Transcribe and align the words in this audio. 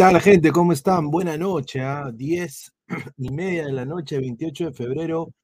tal, 0.00 0.18
gente? 0.18 0.50
¿Cómo 0.50 0.72
están? 0.72 1.10
Buena 1.10 1.36
noche, 1.36 1.82
¿ah? 1.82 2.10
10 2.10 2.72
y 3.18 3.28
media 3.28 3.66
de 3.66 3.72
la 3.72 3.84
noche, 3.84 4.18
28 4.18 4.68
de 4.68 4.72
febrero, 4.72 5.34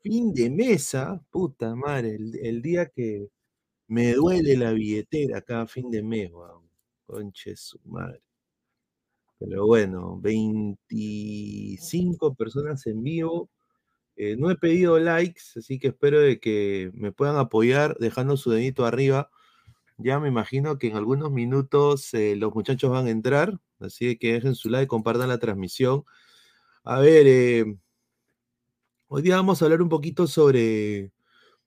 fin 0.00 0.32
de 0.32 0.48
mesa, 0.48 1.20
puta 1.30 1.74
madre, 1.74 2.16
el, 2.16 2.62
día 2.62 2.86
que 2.86 3.28
me 3.88 4.14
duele 4.14 4.56
la 4.56 4.72
billetera 4.72 5.42
cada 5.42 5.66
fin 5.66 5.90
de 5.90 6.02
mes, 6.02 6.32
weón. 6.32 6.66
Conche 7.04 7.56
su 7.56 7.78
madre. 7.84 8.22
Pero 9.38 9.66
bueno, 9.66 10.18
25 10.18 12.34
personas 12.36 12.86
en 12.86 13.02
vivo. 13.02 13.50
Eh, 14.16 14.34
no 14.38 14.50
he 14.50 14.56
pedido 14.56 14.98
likes, 14.98 15.42
así 15.56 15.78
que 15.78 15.88
espero 15.88 16.20
de 16.20 16.40
que 16.40 16.90
me 16.94 17.12
puedan 17.12 17.36
apoyar 17.36 17.98
dejando 17.98 18.38
su 18.38 18.50
dedito 18.50 18.86
arriba. 18.86 19.30
Ya 19.98 20.20
me 20.20 20.28
imagino 20.28 20.78
que 20.78 20.88
en 20.88 20.96
algunos 20.96 21.30
minutos 21.30 22.12
eh, 22.14 22.36
los 22.36 22.54
muchachos 22.54 22.90
van 22.90 23.06
a 23.06 23.10
entrar. 23.10 23.58
Así 23.80 24.16
que 24.18 24.34
dejen 24.34 24.54
su 24.54 24.68
like, 24.70 24.88
compartan 24.88 25.28
la 25.28 25.38
transmisión. 25.38 26.04
A 26.84 27.00
ver, 27.00 27.26
eh, 27.26 27.76
hoy 29.08 29.22
día 29.22 29.36
vamos 29.36 29.60
a 29.60 29.64
hablar 29.66 29.82
un 29.82 29.88
poquito 29.88 30.26
sobre. 30.26 31.12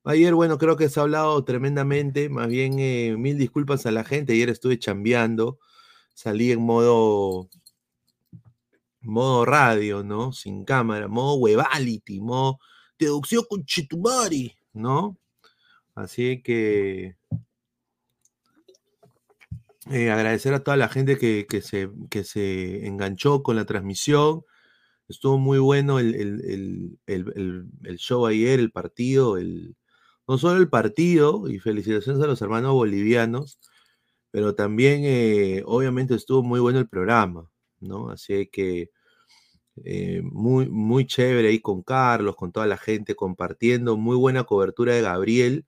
Ayer, 0.03 0.33
bueno, 0.35 0.57
creo 0.57 0.77
que 0.77 0.89
se 0.89 0.99
ha 0.99 1.03
hablado 1.03 1.43
tremendamente. 1.43 2.29
Más 2.29 2.47
bien, 2.47 2.79
eh, 2.79 3.15
mil 3.17 3.37
disculpas 3.37 3.85
a 3.85 3.91
la 3.91 4.03
gente. 4.03 4.33
Ayer 4.33 4.49
estuve 4.49 4.79
chambeando. 4.79 5.59
Salí 6.13 6.51
en 6.51 6.61
modo. 6.61 7.49
Modo 9.01 9.45
radio, 9.45 10.03
¿no? 10.03 10.33
Sin 10.33 10.65
cámara, 10.65 11.07
modo 11.07 11.35
webality, 11.35 12.19
modo 12.21 12.59
deducción 12.99 13.45
con 13.49 13.65
Chitumari, 13.65 14.55
¿no? 14.73 15.17
Así 15.95 16.43
que 16.43 17.15
eh, 19.91 20.11
agradecer 20.11 20.53
a 20.53 20.63
toda 20.63 20.77
la 20.77 20.89
gente 20.89 21.17
que, 21.17 21.45
se, 21.61 21.89
que 22.09 22.23
se 22.23 22.85
enganchó 22.87 23.43
con 23.43 23.55
la 23.55 23.65
transmisión. 23.65 24.43
Estuvo 25.07 25.39
muy 25.39 25.59
bueno 25.59 25.99
el, 25.99 26.99
show 27.97 28.27
ayer, 28.27 28.59
el 28.59 28.71
partido, 28.71 29.37
el, 29.37 29.75
no 30.27 30.37
solo 30.37 30.59
el 30.59 30.69
partido, 30.69 31.49
y 31.49 31.59
felicitaciones 31.59 32.21
a 32.21 32.27
los 32.27 32.41
hermanos 32.41 32.73
bolivianos, 32.73 33.59
pero 34.31 34.55
también 34.55 35.01
eh, 35.03 35.63
obviamente 35.65 36.15
estuvo 36.15 36.43
muy 36.43 36.59
bueno 36.59 36.79
el 36.79 36.87
programa, 36.87 37.49
¿no? 37.79 38.09
Así 38.11 38.47
que 38.51 38.91
eh, 39.85 40.21
muy, 40.23 40.69
muy 40.69 41.05
chévere 41.07 41.49
ahí 41.49 41.59
con 41.59 41.83
Carlos, 41.83 42.35
con 42.35 42.51
toda 42.51 42.67
la 42.67 42.77
gente 42.77 43.15
compartiendo, 43.15 43.97
muy 43.97 44.17
buena 44.17 44.43
cobertura 44.43 44.93
de 44.93 45.01
Gabriel. 45.01 45.65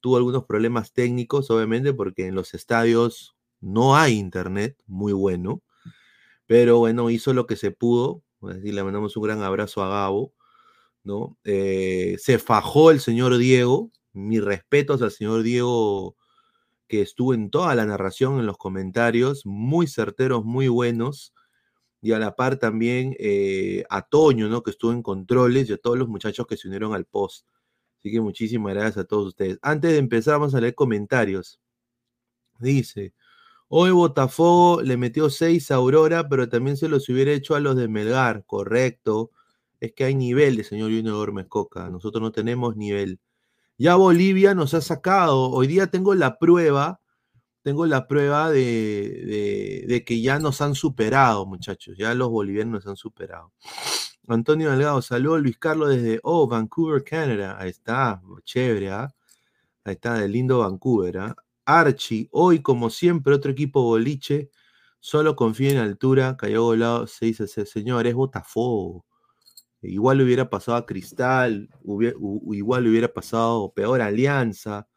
Tuvo 0.00 0.16
algunos 0.18 0.44
problemas 0.44 0.92
técnicos, 0.92 1.50
obviamente, 1.50 1.94
porque 1.94 2.26
en 2.26 2.34
los 2.34 2.54
estadios 2.54 3.33
no 3.64 3.96
hay 3.96 4.18
internet 4.18 4.76
muy 4.86 5.12
bueno, 5.12 5.62
pero 6.46 6.78
bueno, 6.78 7.10
hizo 7.10 7.32
lo 7.32 7.46
que 7.46 7.56
se 7.56 7.70
pudo. 7.70 8.22
Y 8.62 8.72
le 8.72 8.84
mandamos 8.84 9.16
un 9.16 9.22
gran 9.22 9.42
abrazo 9.42 9.82
a 9.82 9.88
Gabo, 9.88 10.34
¿no? 11.02 11.38
Eh, 11.44 12.16
se 12.18 12.38
fajó 12.38 12.90
el 12.90 13.00
señor 13.00 13.38
Diego. 13.38 13.90
Mis 14.12 14.44
respetos 14.44 15.00
al 15.00 15.10
señor 15.10 15.42
Diego, 15.42 16.14
que 16.88 17.00
estuvo 17.00 17.32
en 17.32 17.50
toda 17.50 17.74
la 17.74 17.86
narración, 17.86 18.38
en 18.38 18.46
los 18.46 18.58
comentarios, 18.58 19.46
muy 19.46 19.86
certeros, 19.86 20.44
muy 20.44 20.68
buenos. 20.68 21.32
Y 22.02 22.12
a 22.12 22.18
la 22.18 22.36
par 22.36 22.58
también 22.58 23.16
eh, 23.18 23.84
a 23.88 24.02
Toño, 24.02 24.48
¿no? 24.48 24.62
Que 24.62 24.72
estuvo 24.72 24.92
en 24.92 25.02
controles 25.02 25.70
y 25.70 25.72
a 25.72 25.78
todos 25.78 25.96
los 25.96 26.08
muchachos 26.08 26.46
que 26.46 26.58
se 26.58 26.68
unieron 26.68 26.94
al 26.94 27.06
post. 27.06 27.46
Así 27.98 28.12
que 28.12 28.20
muchísimas 28.20 28.74
gracias 28.74 28.98
a 28.98 29.04
todos 29.06 29.28
ustedes. 29.28 29.58
Antes 29.62 29.92
de 29.92 29.98
empezar, 29.98 30.34
vamos 30.34 30.54
a 30.54 30.60
leer 30.60 30.74
comentarios. 30.74 31.58
Dice, 32.58 33.14
Hoy 33.68 33.90
Botafogo 33.90 34.82
le 34.82 34.96
metió 34.96 35.30
6 35.30 35.70
a 35.70 35.76
Aurora, 35.76 36.28
pero 36.28 36.48
también 36.48 36.76
se 36.76 36.88
los 36.88 37.08
hubiera 37.08 37.32
hecho 37.32 37.54
a 37.54 37.60
los 37.60 37.76
de 37.76 37.88
Melgar, 37.88 38.44
correcto. 38.46 39.30
Es 39.80 39.92
que 39.92 40.04
hay 40.04 40.14
nivel 40.14 40.56
de 40.56 40.64
señor 40.64 40.90
Junior 40.90 41.26
Gómez 41.26 41.46
Coca. 41.48 41.90
Nosotros 41.90 42.22
no 42.22 42.32
tenemos 42.32 42.76
nivel. 42.76 43.20
Ya 43.78 43.96
Bolivia 43.96 44.54
nos 44.54 44.74
ha 44.74 44.80
sacado. 44.80 45.50
Hoy 45.50 45.66
día 45.66 45.88
tengo 45.88 46.14
la 46.14 46.38
prueba, 46.38 47.00
tengo 47.62 47.86
la 47.86 48.06
prueba 48.06 48.50
de, 48.50 50.04
que 50.06 50.20
ya 50.22 50.38
nos 50.38 50.60
han 50.60 50.74
superado, 50.74 51.46
muchachos. 51.46 51.96
Ya 51.98 52.14
los 52.14 52.30
bolivianos 52.30 52.84
nos 52.84 52.86
han 52.86 52.96
superado. 52.96 53.52
Antonio 54.28 54.70
Delgado, 54.70 55.02
saludos 55.02 55.42
Luis 55.42 55.58
Carlos 55.58 55.90
desde 55.90 56.20
oh, 56.22 56.46
Vancouver, 56.48 57.02
Canadá. 57.04 57.56
Ahí 57.58 57.70
está, 57.70 58.22
chévere, 58.44 58.90
¿ah? 58.90 59.14
Ahí 59.84 59.94
está, 59.94 60.14
de 60.14 60.28
lindo 60.28 60.60
Vancouver, 60.60 61.18
¿ah? 61.18 61.36
Archie, 61.66 62.28
hoy 62.32 62.62
como 62.62 62.90
siempre 62.90 63.34
otro 63.34 63.50
equipo 63.52 63.82
boliche, 63.82 64.50
solo 65.00 65.36
confía 65.36 65.70
en 65.72 65.78
altura, 65.78 66.36
cayó 66.36 66.64
volado, 66.64 67.06
se 67.06 67.26
dice, 67.26 67.46
señor, 67.66 68.06
es 68.06 68.14
Botafogo. 68.14 69.04
Igual 69.82 70.18
le 70.18 70.24
hubiera 70.24 70.48
pasado 70.50 70.78
a 70.78 70.86
Cristal, 70.86 71.68
igual 72.52 72.84
le 72.84 72.90
hubiera 72.90 73.08
pasado 73.12 73.72
peor 73.74 74.00
Alianza. 74.00 74.88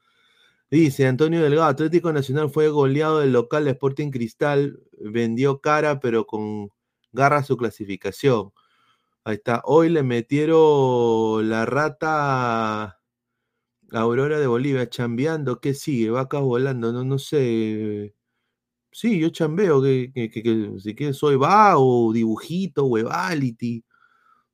Dice 0.72 1.08
Antonio 1.08 1.42
Delgado, 1.44 1.68
Atlético 1.68 2.12
Nacional 2.14 2.50
fue 2.50 2.70
goleado 2.70 3.20
del 3.20 3.34
local 3.34 3.68
Sporting 3.68 4.12
Cristal, 4.12 4.80
vendió 5.00 5.62
cara, 5.62 6.00
pero 6.00 6.26
con 6.28 6.72
garra 7.12 7.44
su 7.44 7.58
clasificación. 7.58 8.52
Ahí 9.26 9.36
está. 9.36 9.62
Hoy 9.66 9.90
le 9.90 10.04
metieron 10.04 11.50
la 11.50 11.66
rata 11.66 12.97
Aurora 13.92 14.40
de 14.40 14.48
Bolivia, 14.48 14.90
chambeando, 14.90 15.60
¿qué 15.62 15.74
sigue? 15.74 16.10
Vacas 16.10 16.42
volando, 16.42 16.92
no, 16.92 17.04
no 17.04 17.20
sé. 17.20 18.14
Sí, 18.92 19.20
yo 19.20 19.30
chambeo, 19.30 19.82
que, 19.82 20.12
que, 20.14 20.72
si 20.80 20.96
que 20.96 21.14
soy 21.14 21.36
vago, 21.36 22.12
dibujito, 22.14 22.86
webality. 22.86 23.84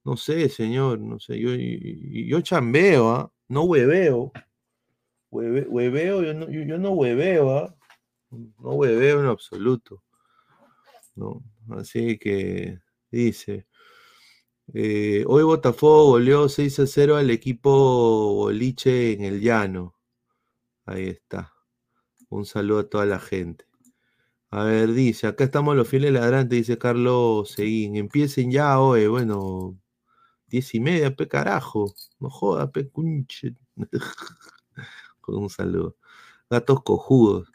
No 0.05 0.17
sé, 0.17 0.49
señor, 0.49 0.99
no 0.99 1.19
sé, 1.19 1.39
yo, 1.39 1.51
yo 1.55 2.41
chambeo, 2.41 3.09
¿ah? 3.09 3.31
No 3.47 3.63
hueveo. 3.63 4.31
hueveo, 5.31 6.23
yo 6.23 6.33
no, 6.33 6.49
yo, 6.49 6.77
no 6.77 6.91
hueveo, 6.91 7.57
¿ah? 7.57 7.75
No 8.31 8.71
hueveo 8.73 9.21
en 9.21 9.27
absoluto. 9.27 10.03
¿no? 11.15 11.43
Así 11.69 12.17
que 12.17 12.79
dice, 13.11 13.67
eh, 14.73 15.23
hoy 15.27 15.43
Botafogo 15.43 16.07
goleó 16.11 16.49
6 16.49 16.79
a 16.79 16.87
0 16.87 17.17
al 17.17 17.29
equipo 17.29 18.33
Boliche 18.35 19.13
en 19.13 19.23
el 19.23 19.41
Llano. 19.41 19.95
Ahí 20.85 21.07
está. 21.07 21.53
Un 22.29 22.45
saludo 22.45 22.79
a 22.79 22.89
toda 22.89 23.05
la 23.05 23.19
gente. 23.19 23.65
A 24.51 24.63
ver, 24.65 24.93
dice, 24.93 25.27
acá 25.27 25.45
estamos 25.45 25.75
los 25.75 25.87
fieles 25.87 26.13
ladrantes, 26.13 26.59
dice 26.59 26.77
Carlos 26.77 27.51
Seguín. 27.51 27.95
Empiecen 27.97 28.51
ya 28.51 28.79
hoy, 28.79 29.07
bueno, 29.07 29.79
diez 30.47 30.73
y 30.75 30.79
media, 30.79 31.15
pe 31.15 31.27
carajo. 31.27 31.93
No 32.19 32.29
joda, 32.29 32.71
pe 32.71 32.89
cunche. 32.89 33.55
Con 35.21 35.35
un 35.37 35.49
saludo. 35.49 35.97
Gatos 36.49 36.83
cojudos. 36.83 37.49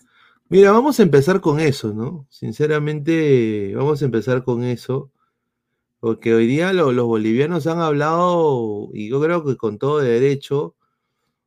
Mira, 0.48 0.72
vamos 0.72 1.00
a 1.00 1.02
empezar 1.04 1.40
con 1.40 1.60
eso, 1.60 1.92
¿no? 1.94 2.26
Sinceramente, 2.30 3.74
vamos 3.76 4.02
a 4.02 4.06
empezar 4.06 4.44
con 4.44 4.64
eso. 4.64 5.12
Porque 6.00 6.34
hoy 6.34 6.46
día 6.46 6.72
los 6.72 6.94
bolivianos 7.06 7.66
han 7.66 7.80
hablado, 7.80 8.90
y 8.92 9.08
yo 9.08 9.20
creo 9.20 9.44
que 9.44 9.56
con 9.56 9.78
todo 9.78 9.98
derecho, 9.98 10.76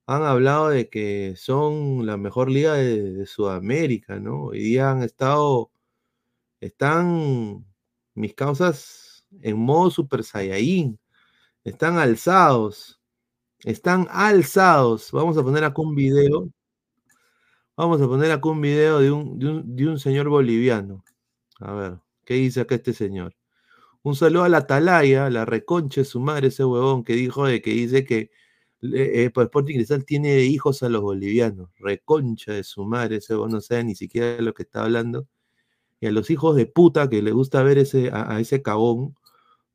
han 0.08 0.24
hablado 0.24 0.70
de 0.70 0.90
que 0.90 1.36
son 1.38 2.06
la 2.06 2.18
mejor 2.18 2.50
liga 2.52 2.74
de, 2.76 3.26
Sudamérica, 3.26 4.20
¿no? 4.20 4.46
Hoy 4.48 4.60
día 4.62 4.92
han 4.92 5.04
estado, 5.04 5.72
están 6.62 7.66
mis 8.16 8.34
causas 8.36 9.26
en 9.42 9.58
modo 9.60 9.92
super 9.92 10.24
saiyajin, 10.24 11.00
están 11.64 11.98
alzados, 12.00 13.02
están 13.66 14.08
alzados. 14.12 15.12
Vamos 15.14 15.38
a 15.38 15.44
poner 15.44 15.64
acá 15.66 15.82
un 15.82 15.96
video. 15.96 16.50
Vamos 17.76 18.02
a 18.02 18.08
poner 18.08 18.32
acá 18.32 18.48
un 18.50 18.62
video 18.62 19.00
de 19.00 19.12
un, 19.12 19.40
de 19.40 19.48
un, 19.50 19.76
de 19.76 19.88
un 19.88 20.00
señor 20.00 20.30
boliviano. 20.30 21.04
A 21.60 21.74
ver, 21.74 22.00
¿qué 22.26 22.36
dice 22.36 22.62
acá 22.62 22.76
este 22.76 22.94
señor? 22.94 23.34
Un 24.04 24.16
saludo 24.16 24.44
a 24.44 24.50
la 24.50 24.60
Atalaya, 24.60 25.30
la 25.30 25.46
reconche 25.46 26.04
su 26.06 26.20
madre, 26.20 26.48
ese 26.48 26.66
huevón 26.66 27.04
que 27.04 27.14
dijo 27.14 27.46
de 27.46 27.62
que 27.62 27.72
dice 27.72 28.04
que 28.04 28.32
eh, 28.82 29.30
pues 29.32 29.46
Sporting 29.46 29.76
Cristal 29.76 30.06
tiene 30.06 30.40
hijos 30.40 30.82
a 30.82 30.90
los 30.90 31.02
bolivianos. 31.02 31.70
Reconcha 31.78 32.54
de 32.54 32.64
su 32.64 32.84
madre, 32.84 33.18
ese 33.18 33.34
huevón 33.34 33.52
no 33.52 33.62
sabe 33.62 33.84
ni 33.84 33.96
siquiera 33.96 34.38
de 34.38 34.42
lo 34.42 34.54
que 34.54 34.64
está 34.64 34.84
hablando. 34.84 35.28
Y 36.00 36.08
a 36.08 36.12
los 36.12 36.32
hijos 36.32 36.56
de 36.56 36.66
puta 36.66 37.10
que 37.10 37.22
le 37.22 37.32
gusta 37.32 37.62
ver 37.62 37.78
ese, 37.78 38.10
a, 38.12 38.40
ese 38.40 38.64
cabón, 38.64 39.16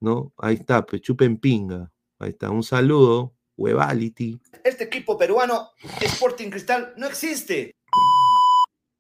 ¿no? 0.00 0.32
Ahí 0.38 0.56
está, 0.56 0.84
pues 0.84 1.02
chupen 1.02 1.38
pinga. 1.38 1.93
Ahí 2.19 2.31
está, 2.31 2.50
un 2.50 2.64
saludo, 2.64 3.32
huevality. 3.56 4.40
Este 4.64 4.84
equipo 4.84 5.17
peruano, 5.17 5.70
Sporting 6.00 6.50
Cristal, 6.50 6.94
no 6.96 7.06
existe. 7.06 7.75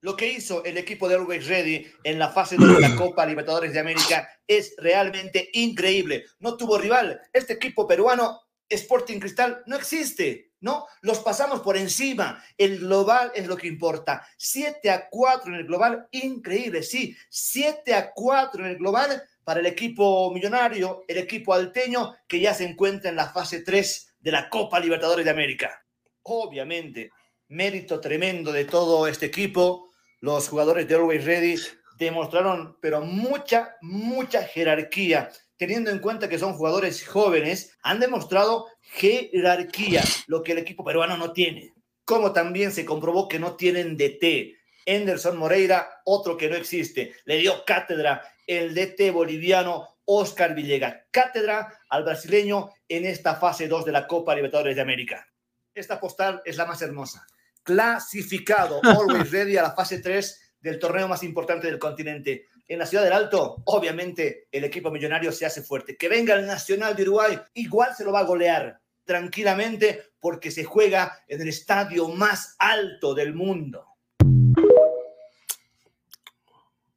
Lo 0.06 0.16
que 0.16 0.28
hizo 0.28 0.62
el 0.62 0.78
equipo 0.78 1.08
de 1.08 1.16
Always 1.16 1.48
Ready 1.48 1.84
en 2.04 2.20
la 2.20 2.28
fase 2.28 2.56
de 2.56 2.80
la 2.80 2.94
Copa 2.96 3.26
Libertadores 3.26 3.72
de 3.72 3.80
América 3.80 4.28
es 4.46 4.72
realmente 4.78 5.50
increíble. 5.54 6.26
No 6.38 6.56
tuvo 6.56 6.78
rival. 6.78 7.20
Este 7.32 7.54
equipo 7.54 7.88
peruano, 7.88 8.42
Sporting 8.68 9.18
Cristal, 9.18 9.64
no 9.66 9.74
existe. 9.74 10.52
¿no? 10.60 10.86
Los 11.00 11.18
pasamos 11.18 11.60
por 11.60 11.76
encima. 11.76 12.40
El 12.56 12.78
global 12.78 13.32
es 13.34 13.48
lo 13.48 13.56
que 13.56 13.66
importa. 13.66 14.24
7 14.36 14.88
a 14.90 15.08
4 15.10 15.52
en 15.52 15.58
el 15.58 15.66
global, 15.66 16.06
increíble, 16.12 16.84
sí. 16.84 17.16
7 17.28 17.92
a 17.92 18.12
4 18.12 18.64
en 18.64 18.70
el 18.70 18.78
global 18.78 19.24
para 19.42 19.58
el 19.58 19.66
equipo 19.66 20.32
millonario, 20.32 21.02
el 21.08 21.18
equipo 21.18 21.52
alteño, 21.52 22.14
que 22.28 22.38
ya 22.38 22.54
se 22.54 22.64
encuentra 22.64 23.10
en 23.10 23.16
la 23.16 23.32
fase 23.32 23.62
3 23.62 24.14
de 24.20 24.30
la 24.30 24.48
Copa 24.50 24.78
Libertadores 24.78 25.24
de 25.24 25.32
América. 25.32 25.84
Obviamente, 26.22 27.10
mérito 27.48 28.00
tremendo 28.00 28.52
de 28.52 28.66
todo 28.66 29.08
este 29.08 29.26
equipo. 29.26 29.85
Los 30.20 30.48
jugadores 30.48 30.88
de 30.88 30.94
Always 30.94 31.24
Ready 31.24 31.56
demostraron, 31.98 32.76
pero 32.80 33.00
mucha, 33.00 33.76
mucha 33.80 34.42
jerarquía 34.42 35.30
teniendo 35.56 35.90
en 35.90 35.98
cuenta 35.98 36.28
que 36.28 36.38
son 36.38 36.54
jugadores 36.54 37.06
jóvenes, 37.06 37.76
han 37.82 38.00
demostrado 38.00 38.66
jerarquía, 38.82 40.02
lo 40.26 40.42
que 40.42 40.52
el 40.52 40.58
equipo 40.58 40.84
peruano 40.84 41.16
no 41.16 41.32
tiene. 41.32 41.74
Como 42.04 42.32
también 42.32 42.72
se 42.72 42.84
comprobó 42.84 43.28
que 43.28 43.38
no 43.38 43.56
tienen 43.56 43.96
DT. 43.96 44.54
Anderson 44.88 45.36
Moreira, 45.36 46.00
otro 46.04 46.36
que 46.36 46.48
no 46.48 46.56
existe, 46.56 47.14
le 47.24 47.38
dio 47.38 47.64
cátedra 47.64 48.22
el 48.46 48.74
DT 48.74 49.10
boliviano 49.10 49.96
Oscar 50.04 50.54
Villegas. 50.54 50.96
Cátedra 51.10 51.80
al 51.88 52.04
brasileño 52.04 52.70
en 52.88 53.04
esta 53.04 53.34
fase 53.34 53.66
2 53.66 53.84
de 53.84 53.92
la 53.92 54.06
Copa 54.06 54.36
Libertadores 54.36 54.76
de 54.76 54.82
América. 54.82 55.26
Esta 55.74 55.98
postal 55.98 56.40
es 56.44 56.56
la 56.56 56.66
más 56.66 56.80
hermosa. 56.82 57.26
Clasificado, 57.66 58.80
always 58.84 59.30
ready 59.32 59.56
a 59.56 59.62
la 59.62 59.72
fase 59.72 59.98
3 59.98 60.54
del 60.60 60.78
torneo 60.78 61.08
más 61.08 61.24
importante 61.24 61.66
del 61.66 61.80
continente 61.80 62.46
en 62.68 62.78
la 62.78 62.86
ciudad 62.86 63.04
del 63.04 63.12
Alto, 63.12 63.62
obviamente 63.64 64.48
el 64.50 64.64
equipo 64.64 64.90
millonario 64.90 65.32
se 65.32 65.46
hace 65.46 65.62
fuerte. 65.62 65.96
Que 65.96 66.08
venga 66.08 66.34
el 66.34 66.46
Nacional 66.46 66.96
de 66.96 67.02
Uruguay, 67.02 67.38
igual 67.54 67.94
se 67.96 68.04
lo 68.04 68.12
va 68.12 68.20
a 68.20 68.24
golear 68.24 68.80
tranquilamente 69.04 70.12
porque 70.20 70.50
se 70.50 70.64
juega 70.64 71.24
en 71.28 71.40
el 71.40 71.48
estadio 71.48 72.08
más 72.08 72.56
alto 72.58 73.14
del 73.14 73.34
mundo. 73.34 73.84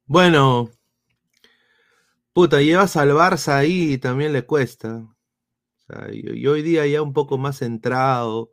Bueno, 0.06 0.70
puta, 2.32 2.60
llevas 2.60 2.96
al 2.96 3.10
Barça 3.10 3.54
ahí 3.58 3.92
y 3.92 3.98
también 3.98 4.32
le 4.32 4.44
cuesta. 4.44 5.04
y, 6.12 6.46
hoy 6.46 6.62
día 6.62 6.86
ya 6.86 7.02
un 7.02 7.12
poco 7.12 7.38
más 7.38 7.58
centrado, 7.58 8.52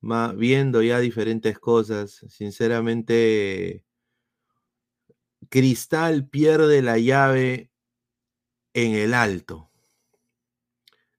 viendo 0.00 0.82
ya 0.82 0.98
diferentes 0.98 1.58
cosas, 1.58 2.24
sinceramente 2.28 3.84
Cristal 5.48 6.28
pierde 6.28 6.82
la 6.82 6.98
llave 6.98 7.70
en 8.74 8.94
el 8.94 9.14
alto. 9.14 9.70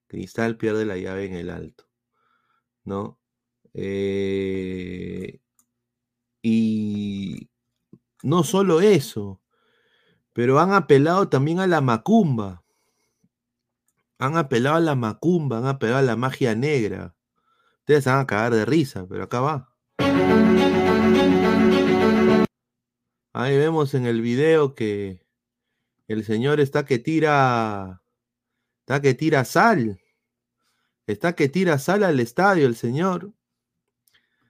Cristal 0.08 0.58
pierde 0.58 0.86
la 0.86 0.98
llave 0.98 1.26
en 1.26 1.36
el 1.36 1.50
alto. 1.50 1.88
¿No? 2.84 3.20
Eh, 3.74 5.40
y 6.42 7.50
no 8.24 8.44
solo 8.44 8.82
eso, 8.82 9.42
pero 10.34 10.60
han 10.60 10.74
apelado 10.74 11.30
también 11.30 11.60
a 11.60 11.68
la 11.68 11.82
macumba. 11.82 12.64
Han 14.18 14.38
apelado 14.38 14.76
a 14.78 14.82
la 14.82 14.96
macumba, 14.96 15.58
han 15.60 15.68
apelado 15.68 16.00
a 16.00 16.04
la 16.04 16.16
magia 16.16 16.56
negra. 16.56 17.16
Ustedes 17.92 18.06
van 18.06 18.20
a 18.20 18.26
cagar 18.26 18.54
de 18.54 18.64
risa, 18.64 19.06
pero 19.06 19.24
acá 19.26 19.42
va. 19.42 19.76
Ahí 23.34 23.58
vemos 23.58 23.94
en 23.96 24.06
el 24.06 24.22
video 24.22 24.76
que 24.76 25.28
el 26.08 26.24
señor 26.24 26.62
está 26.62 26.86
que 26.86 27.00
tira, 27.00 28.02
está 28.80 29.02
que 29.02 29.14
tira 29.14 29.44
sal. 29.44 30.00
Está 31.06 31.36
que 31.36 31.50
tira 31.50 31.78
sal 31.80 32.06
al 32.06 32.22
estadio 32.22 32.66
el 32.66 32.78
señor. 32.78 33.34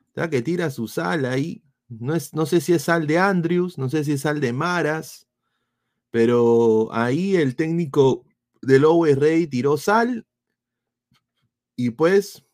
Está 0.10 0.30
que 0.30 0.44
tira 0.44 0.70
su 0.70 0.88
sal 0.88 1.26
ahí. 1.26 1.64
No, 1.88 2.14
es, 2.14 2.36
no 2.36 2.46
sé 2.46 2.62
si 2.62 2.74
es 2.74 2.84
sal 2.84 3.08
de 3.08 3.18
Andrews, 3.18 3.80
no 3.80 3.90
sé 3.90 4.04
si 4.04 4.12
es 4.12 4.22
sal 4.22 4.40
de 4.40 4.54
Maras, 4.54 5.28
pero 6.12 6.90
ahí 6.94 7.38
el 7.38 7.56
técnico 7.56 8.24
del 8.62 8.86
Owe 8.86 9.16
Rey 9.16 9.48
tiró 9.48 9.78
sal 9.78 10.28
y 11.76 11.90
pues 11.90 12.46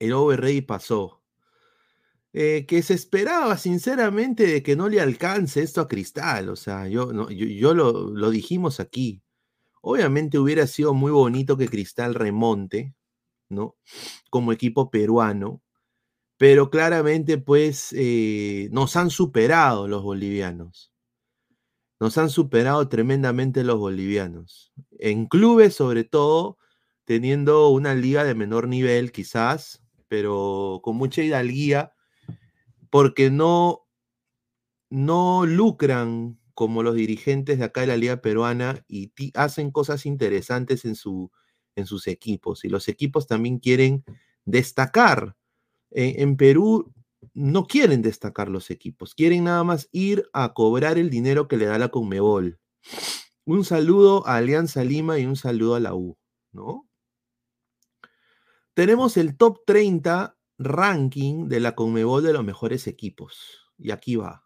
el 0.00 0.38
Rey 0.38 0.62
pasó. 0.62 1.20
Eh, 2.32 2.64
que 2.66 2.82
se 2.82 2.94
esperaba 2.94 3.56
sinceramente 3.58 4.46
de 4.46 4.62
que 4.62 4.76
no 4.76 4.88
le 4.88 5.00
alcance 5.00 5.62
esto 5.62 5.80
a 5.80 5.88
Cristal. 5.88 6.48
O 6.48 6.56
sea, 6.56 6.88
yo, 6.88 7.12
no, 7.12 7.28
yo, 7.30 7.74
lo, 7.74 8.10
lo, 8.10 8.30
dijimos 8.30 8.80
aquí. 8.80 9.22
Obviamente 9.82 10.38
hubiera 10.38 10.66
sido 10.66 10.94
muy 10.94 11.10
bonito 11.10 11.56
que 11.56 11.68
Cristal 11.68 12.14
remonte, 12.14 12.94
¿no? 13.48 13.76
Como 14.30 14.52
equipo 14.52 14.90
peruano. 14.90 15.62
Pero 16.38 16.70
claramente, 16.70 17.38
pues, 17.38 17.94
eh, 17.96 18.68
nos 18.72 18.96
han 18.96 19.10
superado 19.10 19.88
los 19.88 20.02
bolivianos. 20.02 20.92
Nos 22.00 22.16
han 22.16 22.30
superado 22.30 22.88
tremendamente 22.88 23.64
los 23.64 23.78
bolivianos. 23.78 24.72
En 24.98 25.26
clubes, 25.26 25.74
sobre 25.74 26.04
todo, 26.04 26.58
teniendo 27.04 27.68
una 27.70 27.94
liga 27.94 28.24
de 28.24 28.34
menor 28.34 28.68
nivel, 28.68 29.12
quizás, 29.12 29.79
pero 30.10 30.80
con 30.82 30.96
mucha 30.96 31.22
hidalguía 31.22 31.92
porque 32.90 33.30
no, 33.30 33.86
no 34.90 35.46
lucran 35.46 36.40
como 36.52 36.82
los 36.82 36.96
dirigentes 36.96 37.60
de 37.60 37.64
acá 37.64 37.82
de 37.82 37.86
la 37.86 37.96
Liga 37.96 38.20
Peruana 38.20 38.84
y 38.88 39.12
hacen 39.34 39.70
cosas 39.70 40.06
interesantes 40.06 40.84
en, 40.84 40.96
su, 40.96 41.30
en 41.76 41.86
sus 41.86 42.08
equipos. 42.08 42.64
Y 42.64 42.68
los 42.68 42.88
equipos 42.88 43.28
también 43.28 43.60
quieren 43.60 44.04
destacar. 44.44 45.36
E, 45.92 46.20
en 46.22 46.36
Perú 46.36 46.92
no 47.32 47.66
quieren 47.66 48.02
destacar 48.02 48.48
los 48.48 48.72
equipos, 48.72 49.14
quieren 49.14 49.44
nada 49.44 49.62
más 49.62 49.88
ir 49.92 50.28
a 50.32 50.54
cobrar 50.54 50.98
el 50.98 51.08
dinero 51.08 51.46
que 51.46 51.56
le 51.56 51.66
da 51.66 51.78
la 51.78 51.90
Conmebol. 51.90 52.58
Un 53.44 53.64
saludo 53.64 54.26
a 54.26 54.38
Alianza 54.38 54.82
Lima 54.82 55.20
y 55.20 55.26
un 55.26 55.36
saludo 55.36 55.76
a 55.76 55.80
la 55.80 55.94
U, 55.94 56.18
¿no? 56.50 56.89
Tenemos 58.80 59.18
el 59.18 59.36
top 59.36 59.66
30 59.66 60.38
ranking 60.56 61.48
de 61.48 61.60
la 61.60 61.74
Conmebol 61.74 62.22
de 62.22 62.32
los 62.32 62.42
mejores 62.42 62.86
equipos. 62.86 63.60
Y 63.76 63.90
aquí 63.90 64.16
va. 64.16 64.42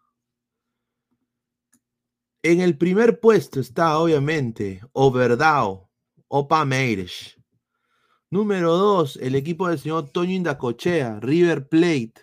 En 2.43 2.59
el 2.59 2.77
primer 2.77 3.21
puesto 3.21 3.61
está, 3.61 3.97
obviamente, 3.97 4.81
Overdao, 4.91 5.89
Opa 6.27 6.65
Meires. 6.65 7.41
Número 8.29 8.75
dos, 8.75 9.15
el 9.21 9.35
equipo 9.35 9.69
del 9.69 9.79
señor 9.79 10.09
Toño 10.09 10.33
Indacochea, 10.33 11.21
River 11.21 11.69
Plate. 11.69 12.15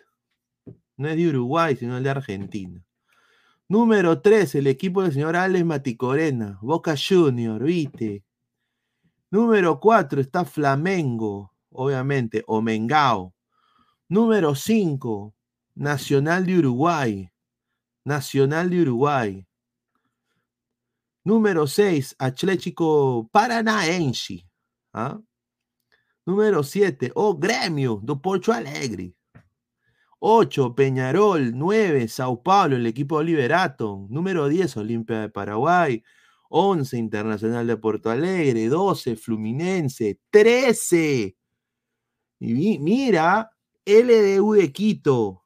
No 0.98 1.08
es 1.08 1.16
de 1.16 1.28
Uruguay, 1.30 1.76
sino 1.76 1.98
de 1.98 2.10
Argentina. 2.10 2.84
Número 3.68 4.20
tres, 4.20 4.54
el 4.54 4.66
equipo 4.66 5.02
del 5.02 5.14
señor 5.14 5.34
Alex 5.34 5.64
Maticorena, 5.64 6.58
Boca 6.60 6.94
Junior, 6.94 7.62
viste. 7.62 8.22
Número 9.30 9.80
cuatro 9.80 10.20
está 10.20 10.44
Flamengo, 10.44 11.51
obviamente, 11.74 12.42
o 12.46 12.60
Mengao. 12.60 13.34
Número 14.08 14.54
5, 14.54 15.34
Nacional 15.74 16.44
de 16.46 16.58
Uruguay. 16.58 17.30
Nacional 18.04 18.68
de 18.70 18.82
Uruguay. 18.82 19.46
Número 21.24 21.66
6, 21.66 22.16
Atlético 22.18 23.28
Paranaense. 23.30 24.44
¿ah? 24.92 25.20
Número 26.26 26.62
7, 26.62 27.12
O 27.14 27.34
Grêmio 27.34 28.00
do 28.02 28.20
Porto 28.20 28.52
Alegre. 28.52 29.14
8, 30.18 30.74
Peñarol. 30.74 31.52
9, 31.52 32.08
Sao 32.08 32.42
Paulo, 32.42 32.76
el 32.76 32.86
equipo 32.86 33.22
Liberato. 33.22 34.06
Número 34.08 34.48
10, 34.48 34.76
Olimpia 34.76 35.22
de 35.22 35.28
Paraguay. 35.30 36.02
11, 36.48 36.96
Internacional 36.96 37.66
de 37.66 37.76
Porto 37.76 38.10
Alegre. 38.10 38.68
12, 38.68 39.16
Fluminense. 39.16 40.20
13. 40.30 41.36
Y 42.44 42.80
mira, 42.80 43.52
LDU 43.86 44.54
de 44.54 44.72
Quito. 44.72 45.44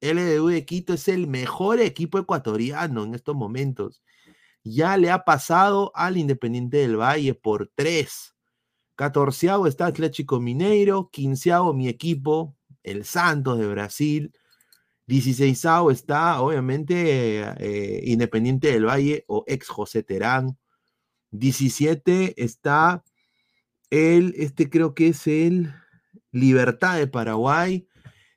LDU 0.00 0.46
de 0.46 0.64
Quito 0.64 0.94
es 0.94 1.08
el 1.08 1.26
mejor 1.26 1.80
equipo 1.80 2.20
ecuatoriano 2.20 3.02
en 3.02 3.16
estos 3.16 3.34
momentos. 3.34 4.00
Ya 4.62 4.96
le 4.96 5.10
ha 5.10 5.24
pasado 5.24 5.90
al 5.92 6.16
Independiente 6.16 6.76
del 6.76 6.96
Valle 6.96 7.34
por 7.34 7.68
tres. 7.74 8.36
Catorceavo 8.94 9.66
está 9.66 9.86
Atlético 9.86 10.38
Mineiro. 10.38 11.10
Quinceavo 11.10 11.74
mi 11.74 11.88
equipo, 11.88 12.54
el 12.84 13.04
Santos 13.04 13.58
de 13.58 13.66
Brasil. 13.66 14.32
Dieciséisavo 15.06 15.90
está, 15.90 16.40
obviamente, 16.40 17.40
eh, 17.58 18.02
Independiente 18.04 18.70
del 18.70 18.86
Valle 18.86 19.24
o 19.26 19.42
ex 19.48 19.68
José 19.68 20.04
Terán. 20.04 20.56
Diecisiete 21.32 22.40
está 22.40 23.02
el, 23.90 24.32
este 24.36 24.70
creo 24.70 24.94
que 24.94 25.08
es 25.08 25.26
el 25.26 25.74
Libertad 26.34 26.98
de 26.98 27.06
Paraguay, 27.06 27.86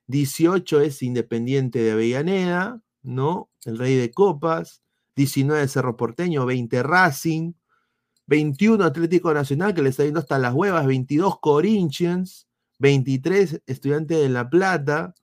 18 0.05 0.81
es 0.81 1.01
Independiente 1.01 1.79
de 1.79 1.91
Avellaneda, 1.91 2.79
¿no? 3.01 3.49
El 3.65 3.79
Rey 3.79 3.95
de 3.95 4.11
Copas, 4.11 4.83
19 5.15 5.67
Cerro 5.67 5.97
Porteño, 5.97 6.45
20 6.45 6.83
Racing, 6.83 7.53
21 8.27 8.83
Atlético 8.83 9.33
Nacional, 9.33 9.73
que 9.73 9.81
le 9.81 9.89
está 9.89 10.05
yendo 10.05 10.19
hasta 10.19 10.37
las 10.37 10.53
huevas, 10.53 10.85
22 10.85 11.39
Corinthians, 11.39 12.47
23 12.77 13.63
estudiantes 13.65 14.19
de 14.19 14.29
La 14.29 14.47
Plata, 14.47 15.15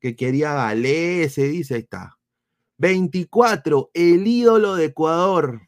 que 0.00 0.16
quería 0.16 0.52
Galé, 0.52 1.28
se 1.28 1.44
dice, 1.44 1.76
ahí 1.76 1.80
está. 1.82 2.18
24, 2.78 3.90
el 3.94 4.26
ídolo 4.26 4.74
de 4.74 4.86
Ecuador, 4.86 5.60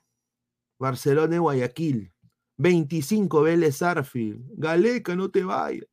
Barcelona 0.77 1.37
y 1.37 1.39
Guayaquil. 1.39 2.13
25, 2.57 3.43
Vélez 3.43 3.81
Arfield. 3.81 4.45
Galeca, 4.57 5.15
no 5.15 5.31
te 5.31 5.45
vayas. 5.45 5.87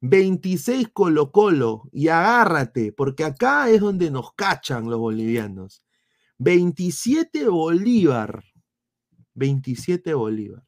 26 0.00 0.88
Colo 0.92 1.30
Colo 1.30 1.88
y 1.92 2.08
agárrate, 2.08 2.92
porque 2.92 3.24
acá 3.24 3.68
es 3.68 3.80
donde 3.80 4.10
nos 4.10 4.32
cachan 4.34 4.88
los 4.88 4.98
bolivianos. 4.98 5.84
27 6.38 7.48
Bolívar. 7.48 8.42
27 9.34 10.14
Bolívar. 10.14 10.64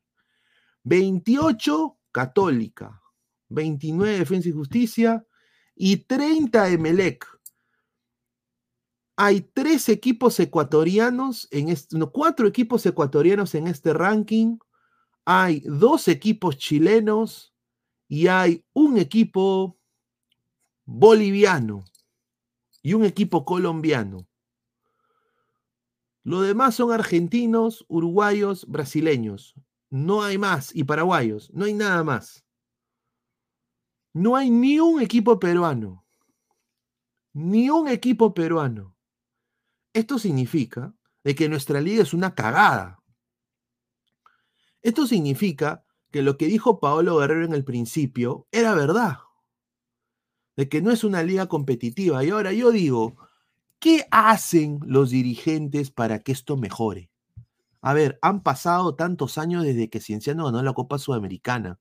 28 0.84 1.98
Católica. 2.12 3.00
29 3.48 4.18
Defensa 4.18 4.48
y 4.48 4.52
Justicia 4.52 5.26
y 5.74 5.96
30 6.04 6.68
Emelec. 6.68 7.26
Hay 9.16 9.42
tres 9.42 9.88
equipos 9.88 10.38
ecuatorianos 10.40 11.48
en 11.50 11.68
este, 11.68 11.96
no, 11.96 12.10
cuatro 12.10 12.46
equipos 12.46 12.84
ecuatorianos 12.86 13.54
en 13.54 13.66
este 13.66 13.92
ranking. 13.92 14.58
Hay 15.24 15.60
dos 15.60 16.08
equipos 16.08 16.56
chilenos 16.56 17.51
y 18.12 18.26
hay 18.26 18.62
un 18.74 18.98
equipo 18.98 19.80
boliviano 20.84 21.82
y 22.82 22.92
un 22.92 23.06
equipo 23.06 23.46
colombiano. 23.46 24.28
Lo 26.22 26.42
demás 26.42 26.74
son 26.74 26.92
argentinos, 26.92 27.86
uruguayos, 27.88 28.66
brasileños. 28.66 29.54
No 29.88 30.22
hay 30.22 30.36
más. 30.36 30.76
Y 30.76 30.84
paraguayos. 30.84 31.50
No 31.54 31.64
hay 31.64 31.72
nada 31.72 32.04
más. 32.04 32.44
No 34.12 34.36
hay 34.36 34.50
ni 34.50 34.78
un 34.78 35.00
equipo 35.00 35.40
peruano. 35.40 36.04
Ni 37.32 37.70
un 37.70 37.88
equipo 37.88 38.34
peruano. 38.34 38.94
Esto 39.94 40.18
significa 40.18 40.94
de 41.24 41.34
que 41.34 41.48
nuestra 41.48 41.80
liga 41.80 42.02
es 42.02 42.12
una 42.12 42.34
cagada. 42.34 43.02
Esto 44.82 45.06
significa 45.06 45.82
que 46.12 46.22
lo 46.22 46.36
que 46.36 46.46
dijo 46.46 46.78
Paolo 46.78 47.16
Guerrero 47.18 47.44
en 47.44 47.54
el 47.54 47.64
principio 47.64 48.46
era 48.52 48.74
verdad. 48.74 49.18
De 50.56 50.68
que 50.68 50.82
no 50.82 50.90
es 50.92 51.02
una 51.02 51.22
liga 51.22 51.46
competitiva. 51.48 52.22
Y 52.24 52.30
ahora 52.30 52.52
yo 52.52 52.70
digo, 52.70 53.16
¿qué 53.80 54.06
hacen 54.10 54.78
los 54.86 55.10
dirigentes 55.10 55.90
para 55.90 56.20
que 56.20 56.32
esto 56.32 56.56
mejore? 56.56 57.10
A 57.80 57.94
ver, 57.94 58.18
han 58.22 58.42
pasado 58.42 58.94
tantos 58.94 59.38
años 59.38 59.64
desde 59.64 59.90
que 59.90 60.00
Cienciano 60.00 60.44
ganó 60.44 60.62
la 60.62 60.74
Copa 60.74 60.98
Sudamericana. 60.98 61.80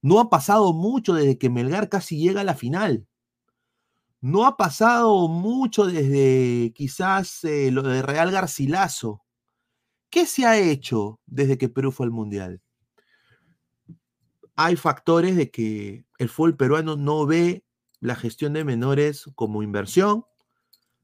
No 0.00 0.20
ha 0.20 0.30
pasado 0.30 0.72
mucho 0.72 1.14
desde 1.14 1.36
que 1.36 1.50
Melgar 1.50 1.88
casi 1.88 2.18
llega 2.18 2.42
a 2.42 2.44
la 2.44 2.54
final. 2.54 3.06
No 4.20 4.46
ha 4.46 4.56
pasado 4.56 5.28
mucho 5.28 5.86
desde 5.86 6.72
quizás 6.72 7.44
eh, 7.44 7.70
lo 7.70 7.82
de 7.82 8.02
Real 8.02 8.30
Garcilaso. 8.30 9.22
¿Qué 10.08 10.26
se 10.26 10.46
ha 10.46 10.56
hecho 10.58 11.20
desde 11.26 11.58
que 11.58 11.68
Perú 11.68 11.92
fue 11.92 12.06
al 12.06 12.12
Mundial? 12.12 12.62
Hay 14.56 14.76
factores 14.76 15.36
de 15.36 15.50
que 15.50 16.04
el 16.18 16.28
fútbol 16.28 16.56
peruano 16.56 16.96
no 16.96 17.26
ve 17.26 17.64
la 18.00 18.16
gestión 18.16 18.54
de 18.54 18.64
menores 18.64 19.30
como 19.34 19.62
inversión, 19.62 20.24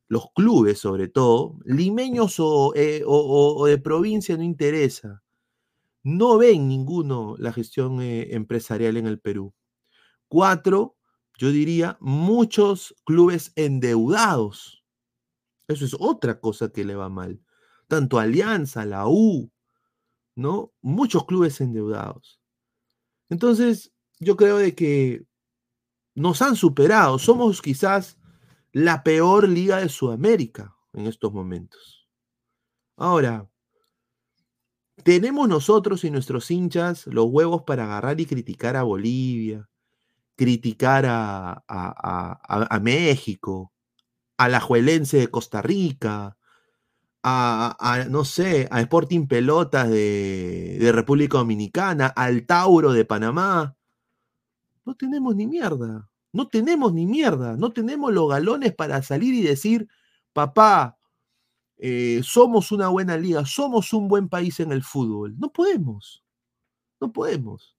los 0.08 0.26
clubes 0.34 0.78
sobre 0.78 1.08
todo, 1.08 1.58
limeños 1.64 2.36
o, 2.38 2.74
eh, 2.74 3.04
de 3.66 3.78
provincia 3.78 4.36
no 4.36 4.42
interesa 4.42 5.22
no 6.02 6.38
ven 6.38 6.68
ninguno 6.68 7.36
la 7.38 7.52
gestión 7.52 8.00
eh, 8.02 8.34
empresarial 8.34 8.96
en 8.96 9.06
el 9.06 9.20
Perú. 9.20 9.54
Cuatro, 10.28 10.96
yo 11.38 11.50
diría, 11.50 11.96
muchos 12.00 12.94
clubes 13.04 13.52
endeudados. 13.56 14.84
Eso 15.68 15.84
es 15.84 15.94
otra 15.98 16.40
cosa 16.40 16.70
que 16.70 16.84
le 16.84 16.94
va 16.94 17.08
mal. 17.08 17.40
Tanto 17.88 18.18
Alianza, 18.18 18.84
la 18.84 19.06
U, 19.06 19.50
¿no? 20.34 20.72
Muchos 20.80 21.26
clubes 21.26 21.60
endeudados. 21.60 22.41
Entonces, 23.32 23.90
yo 24.20 24.36
creo 24.36 24.58
de 24.58 24.74
que 24.74 25.24
nos 26.14 26.42
han 26.42 26.54
superado. 26.54 27.18
Somos 27.18 27.62
quizás 27.62 28.18
la 28.72 29.02
peor 29.02 29.48
liga 29.48 29.78
de 29.78 29.88
Sudamérica 29.88 30.76
en 30.92 31.06
estos 31.06 31.32
momentos. 31.32 32.06
Ahora, 32.94 33.48
tenemos 35.02 35.48
nosotros 35.48 36.04
y 36.04 36.10
nuestros 36.10 36.50
hinchas 36.50 37.06
los 37.06 37.24
huevos 37.24 37.62
para 37.62 37.84
agarrar 37.84 38.20
y 38.20 38.26
criticar 38.26 38.76
a 38.76 38.82
Bolivia, 38.82 39.66
criticar 40.36 41.06
a, 41.06 41.64
a, 41.66 42.80
México, 42.80 43.72
a 44.36 44.50
la 44.50 44.60
Juelense 44.60 45.16
de 45.16 45.28
Costa 45.28 45.62
Rica, 45.62 46.36
a, 47.22 48.06
no 48.10 48.24
sé, 48.24 48.68
a 48.70 48.80
Sporting 48.80 49.26
Pelotas 49.26 49.88
de, 49.88 50.90
República 50.92 51.38
Dominicana, 51.38 52.06
al 52.08 52.46
Tauro 52.46 52.92
de 52.92 53.04
Panamá. 53.04 53.76
No 54.84 54.94
tenemos 54.96 55.36
ni 55.36 55.46
mierda, 55.46 56.10
no 56.32 56.48
tenemos 56.48 56.92
ni 56.92 57.06
mierda, 57.06 57.56
no 57.56 57.72
tenemos 57.72 58.12
los 58.12 58.28
galones 58.28 58.74
para 58.74 59.02
salir 59.02 59.34
y 59.34 59.42
decir, 59.42 59.88
papá, 60.32 60.98
eh, 61.78 62.20
somos 62.24 62.72
una 62.72 62.88
buena 62.88 63.16
liga, 63.16 63.44
somos 63.46 63.92
un 63.92 64.08
buen 64.08 64.28
país 64.28 64.58
en 64.60 64.72
el 64.72 64.82
fútbol. 64.82 65.38
No 65.38 65.52
podemos, 65.52 66.24
no 67.00 67.12
podemos. 67.12 67.76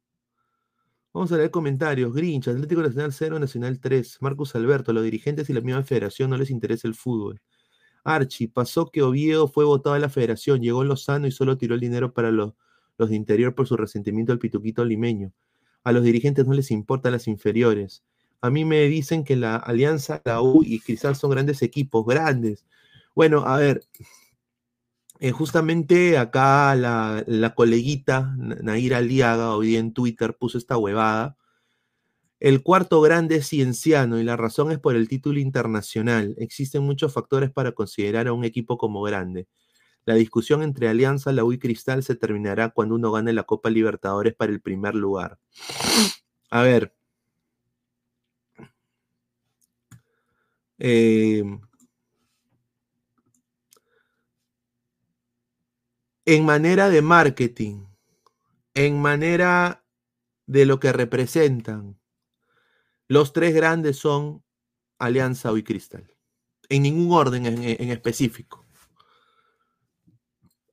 Vamos 1.14 1.32
a 1.32 1.38
leer 1.38 1.52
comentarios. 1.52 2.14
Grinch, 2.14 2.48
Atlético 2.48 2.82
Nacional 2.82 3.14
0, 3.14 3.40
Nacional 3.40 3.80
3. 3.80 4.18
Marcos 4.22 4.56
Alberto, 4.56 4.94
los 4.94 5.04
dirigentes 5.04 5.50
y 5.50 5.54
la 5.54 5.62
misma 5.62 5.84
federación 5.84 6.32
no 6.32 6.38
les 6.38 6.50
interesa 6.50 6.88
el 6.88 6.96
fútbol. 6.96 7.40
Archie, 8.04 8.50
pasó 8.50 8.92
que 8.92 9.02
Oviedo 9.02 9.48
fue 9.48 9.66
votado 9.66 9.96
a 9.96 10.00
la 10.00 10.10
federación, 10.10 10.62
llegó 10.62 10.84
Lozano 10.84 11.28
y 11.28 11.32
solo 11.32 11.58
tiró 11.58 11.76
el 11.76 11.82
dinero 11.82 12.14
para 12.14 12.32
los, 12.32 12.54
los 12.98 13.10
de 13.10 13.16
interior 13.16 13.56
por 13.56 13.68
su 13.68 13.78
resentimiento 13.78 14.32
al 14.32 14.40
pituquito 14.40 14.84
limeño. 14.86 15.32
A 15.84 15.92
los 15.92 16.04
dirigentes 16.04 16.46
no 16.46 16.54
les 16.54 16.72
importan 16.72 17.12
las 17.12 17.28
inferiores. 17.28 18.04
A 18.42 18.50
mí 18.50 18.66
me 18.66 18.82
dicen 18.88 19.24
que 19.24 19.36
la 19.36 19.56
Alianza, 19.56 20.22
la 20.26 20.42
U 20.42 20.64
y 20.66 20.80
Cristal 20.80 21.16
son 21.16 21.32
grandes 21.32 21.62
equipos, 21.62 22.06
grandes. 22.06 22.66
Bueno, 23.16 23.46
a 23.46 23.58
ver, 23.58 23.84
eh, 25.20 25.32
justamente 25.32 26.18
acá 26.18 26.76
la, 26.76 27.24
la, 27.28 27.56
coleguita 27.56 28.36
Naira 28.38 28.98
Aliaga 28.98 29.56
hoy 29.56 29.68
día 29.68 29.80
en 29.80 29.94
Twitter 29.94 30.36
puso 30.38 30.58
esta 30.58 30.78
huevada. 30.78 31.38
El 32.44 32.62
cuarto 32.62 33.00
grande 33.00 33.38
es 33.38 33.48
cienciano 33.48 34.20
y 34.20 34.24
la 34.26 34.36
razón 34.36 34.70
es 34.74 34.78
por 34.78 34.98
el 34.98 35.08
título 35.08 35.40
internacional. 35.40 36.36
Existen 36.38 36.84
muchos 36.84 37.14
factores 37.14 37.52
para 37.52 37.72
considerar 37.72 38.28
a 38.28 38.34
un 38.34 38.44
equipo 38.44 38.78
como 38.78 39.02
grande. 39.02 39.48
La 40.04 40.16
discusión 40.16 40.62
entre 40.62 40.90
Alianza, 40.90 41.32
la 41.32 41.46
U 41.46 41.54
y 41.54 41.58
Cristal 41.58 42.04
se 42.04 42.16
terminará 42.16 42.72
cuando 42.72 42.96
uno 42.96 43.14
gane 43.14 43.32
la 43.32 43.44
Copa 43.44 43.70
Libertadores 43.70 44.36
para 44.36 44.52
el 44.52 44.60
primer 44.62 44.94
lugar. 44.94 45.40
A 46.50 46.64
ver. 46.64 46.94
Eh, 50.80 51.44
en 56.26 56.46
manera 56.46 56.90
de 56.90 57.02
marketing, 57.02 57.86
en 58.74 59.02
manera 59.02 59.86
de 60.46 60.66
lo 60.66 60.82
que 60.82 60.92
representan, 60.92 62.03
los 63.08 63.34
tres 63.34 63.54
grandes 63.54 63.98
son 63.98 64.44
Alianza 64.98 65.52
y 65.58 65.64
Cristal. 65.64 66.16
En 66.70 66.84
ningún 66.84 67.12
orden 67.12 67.46
en, 67.46 67.90
específico. 67.90 68.66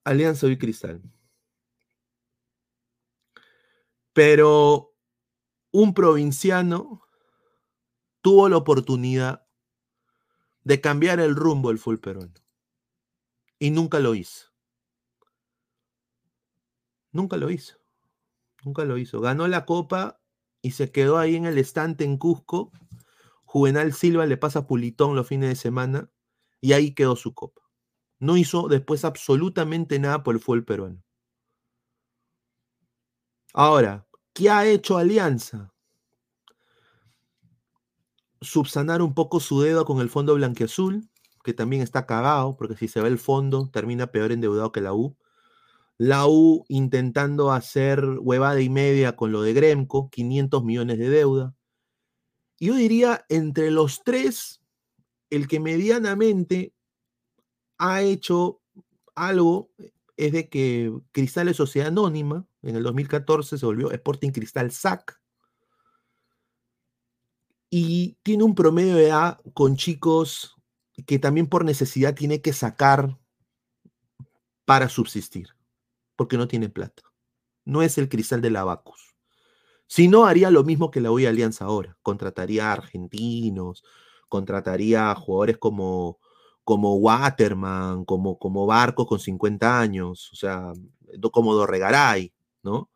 Alianza 0.05 0.47
y 0.47 0.57
Cristal. 0.57 1.03
Pero 4.13 4.95
un 5.73 5.95
provinciano 5.95 7.03
tuvo 8.23 8.49
la 8.49 8.57
oportunidad 8.57 9.47
de 10.63 10.81
cambiar 10.81 11.21
el 11.21 11.35
rumbo 11.35 11.69
del 11.69 11.79
full 11.79 11.99
peruano. 11.99 12.35
Y 13.59 13.71
nunca 13.71 13.99
lo 13.99 14.15
hizo. 14.15 14.51
Nunca 17.13 17.37
lo 17.37 17.51
hizo. 17.51 17.77
Nunca 18.65 18.85
lo 18.85 18.97
hizo. 18.97 19.21
Ganó 19.21 19.49
la 19.49 19.65
copa 19.65 20.20
y 20.62 20.73
se 20.73 20.90
quedó 20.90 21.19
ahí 21.19 21.37
en 21.37 21.47
el 21.47 21.59
estante 21.59 22.05
en 22.05 22.17
Cusco. 22.17 22.73
Juvenal 23.45 23.93
Silva 23.93 24.26
le 24.26 24.37
pasa 24.37 24.67
Pulitón 24.67 25.17
los 25.17 25.26
fines 25.26 25.49
de 25.49 25.57
semana 25.57 26.11
y 26.61 26.73
ahí 26.73 26.95
quedó 26.95 27.17
su 27.17 27.35
copa. 27.35 27.62
No 28.19 28.37
hizo 28.37 28.69
después 28.69 29.05
absolutamente 29.05 29.99
nada 29.99 30.23
por 30.23 30.35
el 30.35 30.40
fútbol 30.40 30.64
peruano. 30.64 31.02
Ahora, 33.52 34.07
¿qué 34.33 34.50
ha 34.50 34.67
hecho 34.67 34.97
Alianza? 34.97 35.73
Subsanar 38.40 39.02
un 39.02 39.14
poco 39.14 39.40
su 39.40 39.61
dedo 39.61 39.85
con 39.85 40.00
el 40.00 40.09
fondo 40.09 40.35
blanqueazul, 40.35 41.11
que 41.43 41.52
también 41.52 41.83
está 41.83 42.07
cagado, 42.07 42.57
porque 42.57 42.76
si 42.76 42.88
se 42.88 43.00
ve 43.00 43.09
el 43.09 43.19
fondo, 43.19 43.69
termina 43.73 44.09
peor 44.12 44.33
endeudado 44.33 44.71
que 44.71 44.81
la 44.81 44.93
U. 44.93 45.17
La 46.00 46.26
U 46.26 46.64
intentando 46.69 47.52
hacer 47.52 48.02
huevada 48.21 48.62
y 48.62 48.71
media 48.71 49.16
con 49.16 49.33
lo 49.33 49.42
de 49.42 49.52
Gremco, 49.52 50.09
500 50.09 50.64
millones 50.64 50.99
de 50.99 51.11
deuda. 51.11 51.54
yo 52.59 52.75
diría, 52.75 53.26
entre 53.28 53.71
los 53.71 54.02
tres, 54.02 54.62
el 55.28 55.47
que 55.47 55.61
medianamente 55.61 56.73
ha 57.76 58.00
hecho 58.00 58.62
algo 59.14 59.69
es 60.16 60.33
de 60.33 60.49
que 60.49 60.90
Cristal 61.12 61.49
es 61.49 61.59
Sociedad 61.59 61.88
Anónima, 61.88 62.47
en 62.62 62.76
el 62.76 62.83
2014 62.83 63.59
se 63.59 63.66
volvió 63.66 63.90
Sporting 63.90 64.30
Cristal 64.30 64.71
SAC, 64.71 65.21
y 67.69 68.16
tiene 68.23 68.45
un 68.45 68.54
promedio 68.54 68.95
de 68.95 69.09
edad 69.09 69.38
con 69.52 69.76
chicos 69.76 70.57
que 71.04 71.19
también 71.19 71.47
por 71.47 71.66
necesidad 71.66 72.14
tiene 72.14 72.40
que 72.40 72.54
sacar 72.54 73.19
para 74.64 74.88
subsistir, 74.88 75.60
porque 76.21 76.37
no 76.37 76.47
tiene 76.47 76.69
plata. 76.69 77.03
No 77.65 77.81
es 77.81 77.97
el 77.97 78.11
cristal 78.11 78.43
de 78.43 78.50
la 78.50 78.83
Si 79.87 80.07
no, 80.07 80.27
haría 80.27 80.50
lo 80.50 80.65
mismo 80.65 80.91
que 80.91 81.00
la 81.00 81.11
hoy 81.11 81.25
Alianza 81.25 81.65
ahora. 81.65 81.97
Contrataría 82.03 82.69
a 82.69 82.75
argentinos, 82.75 83.83
contrataría 84.29 85.11
a 85.11 85.15
jugadores 85.15 85.57
como, 85.57 86.19
como 86.62 86.97
Waterman, 86.97 88.05
como, 88.05 88.39
como 88.39 88.67
Barcos 88.67 89.07
con 89.07 89.19
50 89.19 89.81
años, 89.81 90.31
o 90.35 90.37
sea, 90.37 90.75
como 91.33 91.55
Dorregaray, 91.55 92.35
¿no? 92.62 92.91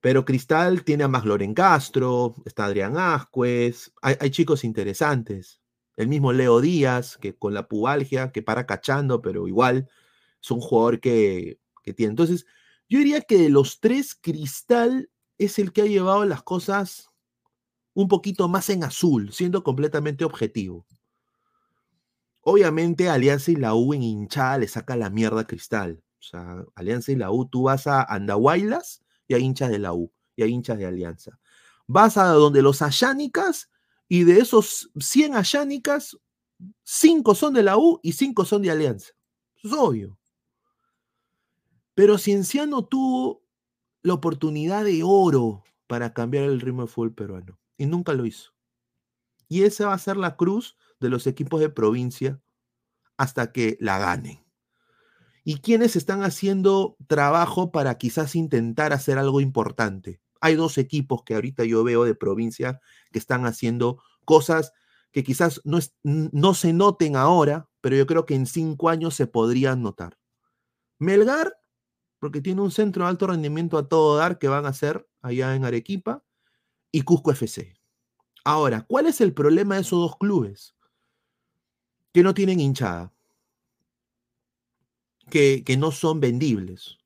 Pero 0.00 0.24
Cristal 0.24 0.82
tiene 0.82 1.04
a 1.04 1.08
más 1.08 1.24
Loren 1.24 1.54
Castro, 1.54 2.34
está 2.44 2.64
Adrián 2.64 2.98
Ascuez, 2.98 3.92
hay, 4.02 4.30
chicos 4.30 4.64
interesantes. 4.64 5.60
El 5.96 6.08
mismo 6.08 6.32
Leo 6.32 6.60
Díaz, 6.60 7.16
que 7.16 7.36
con 7.36 7.54
la 7.54 7.68
pubalgia, 7.68 8.32
que 8.32 8.42
para 8.42 8.66
cachando, 8.66 9.22
pero 9.22 9.46
igual 9.46 9.88
es 10.42 10.50
un 10.50 10.60
jugador 10.60 10.98
que, 10.98 11.61
que 11.82 11.92
tiene. 11.92 12.10
Entonces, 12.10 12.46
yo 12.88 12.98
diría 12.98 13.20
que 13.22 13.38
de 13.38 13.48
los 13.48 13.80
tres, 13.80 14.14
Cristal 14.14 15.10
es 15.38 15.58
el 15.58 15.72
que 15.72 15.82
ha 15.82 15.86
llevado 15.86 16.24
las 16.24 16.42
cosas 16.42 17.08
un 17.94 18.08
poquito 18.08 18.48
más 18.48 18.70
en 18.70 18.84
azul, 18.84 19.32
siendo 19.32 19.62
completamente 19.62 20.24
objetivo. 20.24 20.86
Obviamente, 22.40 23.08
Alianza 23.08 23.50
y 23.50 23.56
la 23.56 23.74
U 23.74 23.94
en 23.94 24.02
hinchada 24.02 24.58
le 24.58 24.68
saca 24.68 24.96
la 24.96 25.10
mierda 25.10 25.42
a 25.42 25.46
Cristal. 25.46 26.02
O 26.18 26.22
sea, 26.22 26.64
Alianza 26.74 27.12
y 27.12 27.16
la 27.16 27.30
U, 27.30 27.46
tú 27.46 27.64
vas 27.64 27.86
a 27.86 28.02
Andahuaylas 28.02 29.02
y 29.28 29.34
hay 29.34 29.42
hinchas 29.42 29.70
de 29.70 29.78
la 29.78 29.92
U, 29.92 30.12
y 30.36 30.42
hay 30.42 30.50
hinchas 30.50 30.78
de 30.78 30.86
Alianza. 30.86 31.38
Vas 31.86 32.16
a 32.16 32.26
donde 32.28 32.62
los 32.62 32.82
ayánicas, 32.82 33.70
y 34.08 34.24
de 34.24 34.38
esos 34.38 34.90
100 34.98 35.36
ayánicas, 35.36 36.18
5 36.84 37.34
son 37.34 37.54
de 37.54 37.62
la 37.62 37.76
U 37.76 38.00
y 38.02 38.12
5 38.12 38.44
son 38.44 38.62
de 38.62 38.70
Alianza. 38.70 39.12
Eso 39.56 39.68
es 39.68 39.72
obvio. 39.72 40.18
Pero 41.94 42.18
Cienciano 42.18 42.84
tuvo 42.84 43.44
la 44.02 44.14
oportunidad 44.14 44.84
de 44.84 45.02
oro 45.04 45.62
para 45.86 46.12
cambiar 46.12 46.44
el 46.44 46.60
ritmo 46.60 46.82
de 46.82 46.88
fútbol 46.88 47.14
peruano, 47.14 47.58
y 47.76 47.86
nunca 47.86 48.12
lo 48.14 48.26
hizo. 48.26 48.52
Y 49.48 49.62
esa 49.64 49.88
va 49.88 49.94
a 49.94 49.98
ser 49.98 50.16
la 50.16 50.36
cruz 50.36 50.76
de 51.00 51.10
los 51.10 51.26
equipos 51.26 51.60
de 51.60 51.68
provincia 51.68 52.40
hasta 53.16 53.52
que 53.52 53.76
la 53.80 53.98
ganen 53.98 54.42
y 55.44 55.56
quienes 55.60 55.96
están 55.96 56.22
haciendo 56.22 56.96
trabajo 57.08 57.72
para 57.72 57.98
quizás 57.98 58.36
intentar 58.36 58.92
hacer 58.92 59.18
algo 59.18 59.40
importante. 59.40 60.20
Hay 60.40 60.54
dos 60.54 60.78
equipos 60.78 61.22
que 61.24 61.34
ahorita 61.34 61.64
yo 61.64 61.84
veo 61.84 62.04
de 62.04 62.14
provincia 62.14 62.80
que 63.12 63.18
están 63.18 63.46
haciendo 63.46 64.02
cosas 64.24 64.72
que 65.10 65.24
quizás 65.24 65.60
no, 65.64 65.78
no 66.04 66.54
se 66.54 66.72
noten 66.72 67.16
ahora, 67.16 67.68
pero 67.80 67.96
yo 67.96 68.06
creo 68.06 68.24
que 68.24 68.34
en 68.34 68.46
cinco 68.46 68.88
años 68.88 69.14
se 69.14 69.26
podrían 69.26 69.82
notar. 69.82 70.16
Melgar, 70.98 71.52
porque 72.22 72.40
tiene 72.40 72.60
un 72.60 72.70
centro 72.70 73.02
de 73.02 73.10
alto 73.10 73.26
rendimiento 73.26 73.76
a 73.76 73.88
todo 73.88 74.16
dar 74.16 74.38
que 74.38 74.46
van 74.46 74.64
a 74.64 74.68
hacer 74.68 75.08
allá 75.22 75.56
en 75.56 75.64
Arequipa, 75.64 76.22
y 76.92 77.02
Cusco 77.02 77.32
FC. 77.32 77.74
Ahora, 78.44 78.82
¿cuál 78.82 79.06
es 79.06 79.20
el 79.20 79.34
problema 79.34 79.74
de 79.74 79.80
esos 79.80 79.98
dos 79.98 80.16
clubes? 80.18 80.76
Que 82.12 82.22
no 82.22 82.32
tienen 82.32 82.60
hinchada 82.60 83.12
que, 85.28 85.76
no 85.76 85.90
son 85.90 86.20
vendibles. 86.20 86.98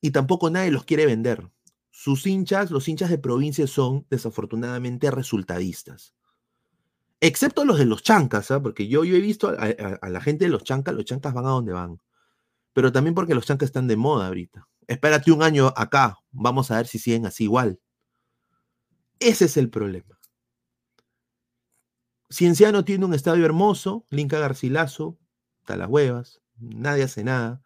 Y 0.00 0.10
tampoco 0.12 0.48
nadie 0.48 0.70
los 0.70 0.84
quiere 0.84 1.04
vender. 1.04 1.50
Sus 1.90 2.26
hinchas, 2.26 2.70
los 2.70 2.88
hinchas 2.88 3.10
de 3.10 3.18
provincia 3.18 3.66
son 3.66 4.06
desafortunadamente 4.08 5.10
resultadistas. 5.10 6.14
Excepto 7.20 7.66
los 7.66 7.76
de 7.76 7.84
los 7.84 8.02
chancas, 8.02 8.50
¿ah? 8.52 8.62
porque 8.62 8.88
yo, 8.88 9.04
yo 9.04 9.16
he 9.16 9.20
visto 9.20 9.48
a, 9.48 10.08
la 10.08 10.20
gente 10.22 10.46
de 10.46 10.50
los 10.50 10.64
chancas, 10.64 10.94
los 10.94 11.04
chancas 11.04 11.34
van 11.34 11.44
a 11.44 11.50
donde 11.50 11.74
van. 11.74 12.00
Pero 12.72 12.92
también 12.92 13.14
porque 13.14 13.34
los 13.34 13.46
chancas 13.46 13.68
están 13.68 13.86
de 13.86 13.96
moda 13.96 14.26
ahorita. 14.26 14.68
Espérate 14.86 15.30
un 15.32 15.42
año 15.42 15.72
acá, 15.76 16.18
vamos 16.30 16.70
a 16.70 16.76
ver 16.76 16.86
si 16.86 16.98
siguen 16.98 17.26
así 17.26 17.44
igual. 17.44 17.80
Ese 19.20 19.44
es 19.44 19.56
el 19.56 19.70
problema. 19.70 20.18
Cienciano 22.30 22.84
tiene 22.84 23.04
un 23.04 23.14
estadio 23.14 23.44
hermoso, 23.44 24.06
Linca 24.10 24.38
Garcilaso, 24.38 25.18
está 25.60 25.76
las 25.76 25.88
huevas 25.88 26.42
nadie 26.62 27.04
hace 27.04 27.24
nada. 27.24 27.62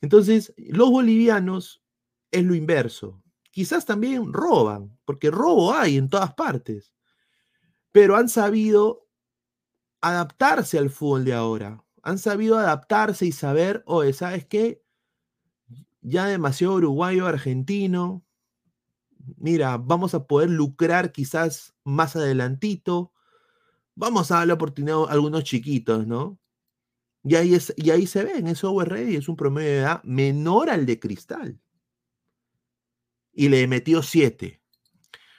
Entonces, 0.00 0.54
los 0.56 0.90
bolivianos 0.90 1.82
es 2.30 2.44
lo 2.44 2.54
inverso. 2.54 3.22
Quizás 3.50 3.84
también 3.84 4.32
roban, 4.32 4.98
porque 5.04 5.30
robo 5.30 5.74
hay 5.74 5.98
en 5.98 6.08
todas 6.08 6.34
partes, 6.34 6.92
pero 7.92 8.16
han 8.16 8.28
sabido 8.28 9.06
adaptarse 10.00 10.78
al 10.78 10.90
fútbol 10.90 11.24
de 11.24 11.34
ahora. 11.34 11.81
Han 12.02 12.18
sabido 12.18 12.58
adaptarse 12.58 13.26
y 13.26 13.32
saber, 13.32 13.82
oye, 13.86 14.12
¿sabes 14.12 14.44
qué? 14.44 14.82
Ya 16.00 16.26
demasiado 16.26 16.74
uruguayo, 16.74 17.26
argentino. 17.26 18.24
Mira, 19.36 19.78
vamos 19.78 20.14
a 20.14 20.26
poder 20.26 20.50
lucrar 20.50 21.12
quizás 21.12 21.74
más 21.84 22.16
adelantito. 22.16 23.12
Vamos 23.94 24.30
a 24.30 24.36
dar 24.36 24.48
la 24.48 24.54
oportunidad 24.54 25.04
a 25.04 25.12
algunos 25.12 25.44
chiquitos, 25.44 26.06
¿no? 26.06 26.40
Y 27.24 27.36
ahí, 27.36 27.54
es, 27.54 27.72
y 27.76 27.90
ahí 27.90 28.06
se 28.06 28.24
ve, 28.24 28.32
en 28.38 28.48
ese 28.48 28.66
Ready 28.66 29.14
es 29.14 29.28
un 29.28 29.36
promedio 29.36 29.70
de 29.70 29.78
edad 29.78 30.02
menor 30.02 30.70
al 30.70 30.86
de 30.86 30.98
Cristal. 30.98 31.60
Y 33.32 33.48
le 33.48 33.68
metió 33.68 34.02
siete. 34.02 34.60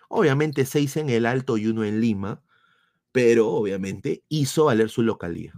Obviamente 0.08 0.66
seis 0.66 0.96
en 0.96 1.10
el 1.10 1.26
Alto 1.26 1.58
y 1.58 1.68
uno 1.68 1.84
en 1.84 2.00
Lima, 2.00 2.42
pero 3.12 3.50
obviamente 3.50 4.24
hizo 4.30 4.66
valer 4.66 4.90
su 4.90 5.02
localidad. 5.02 5.56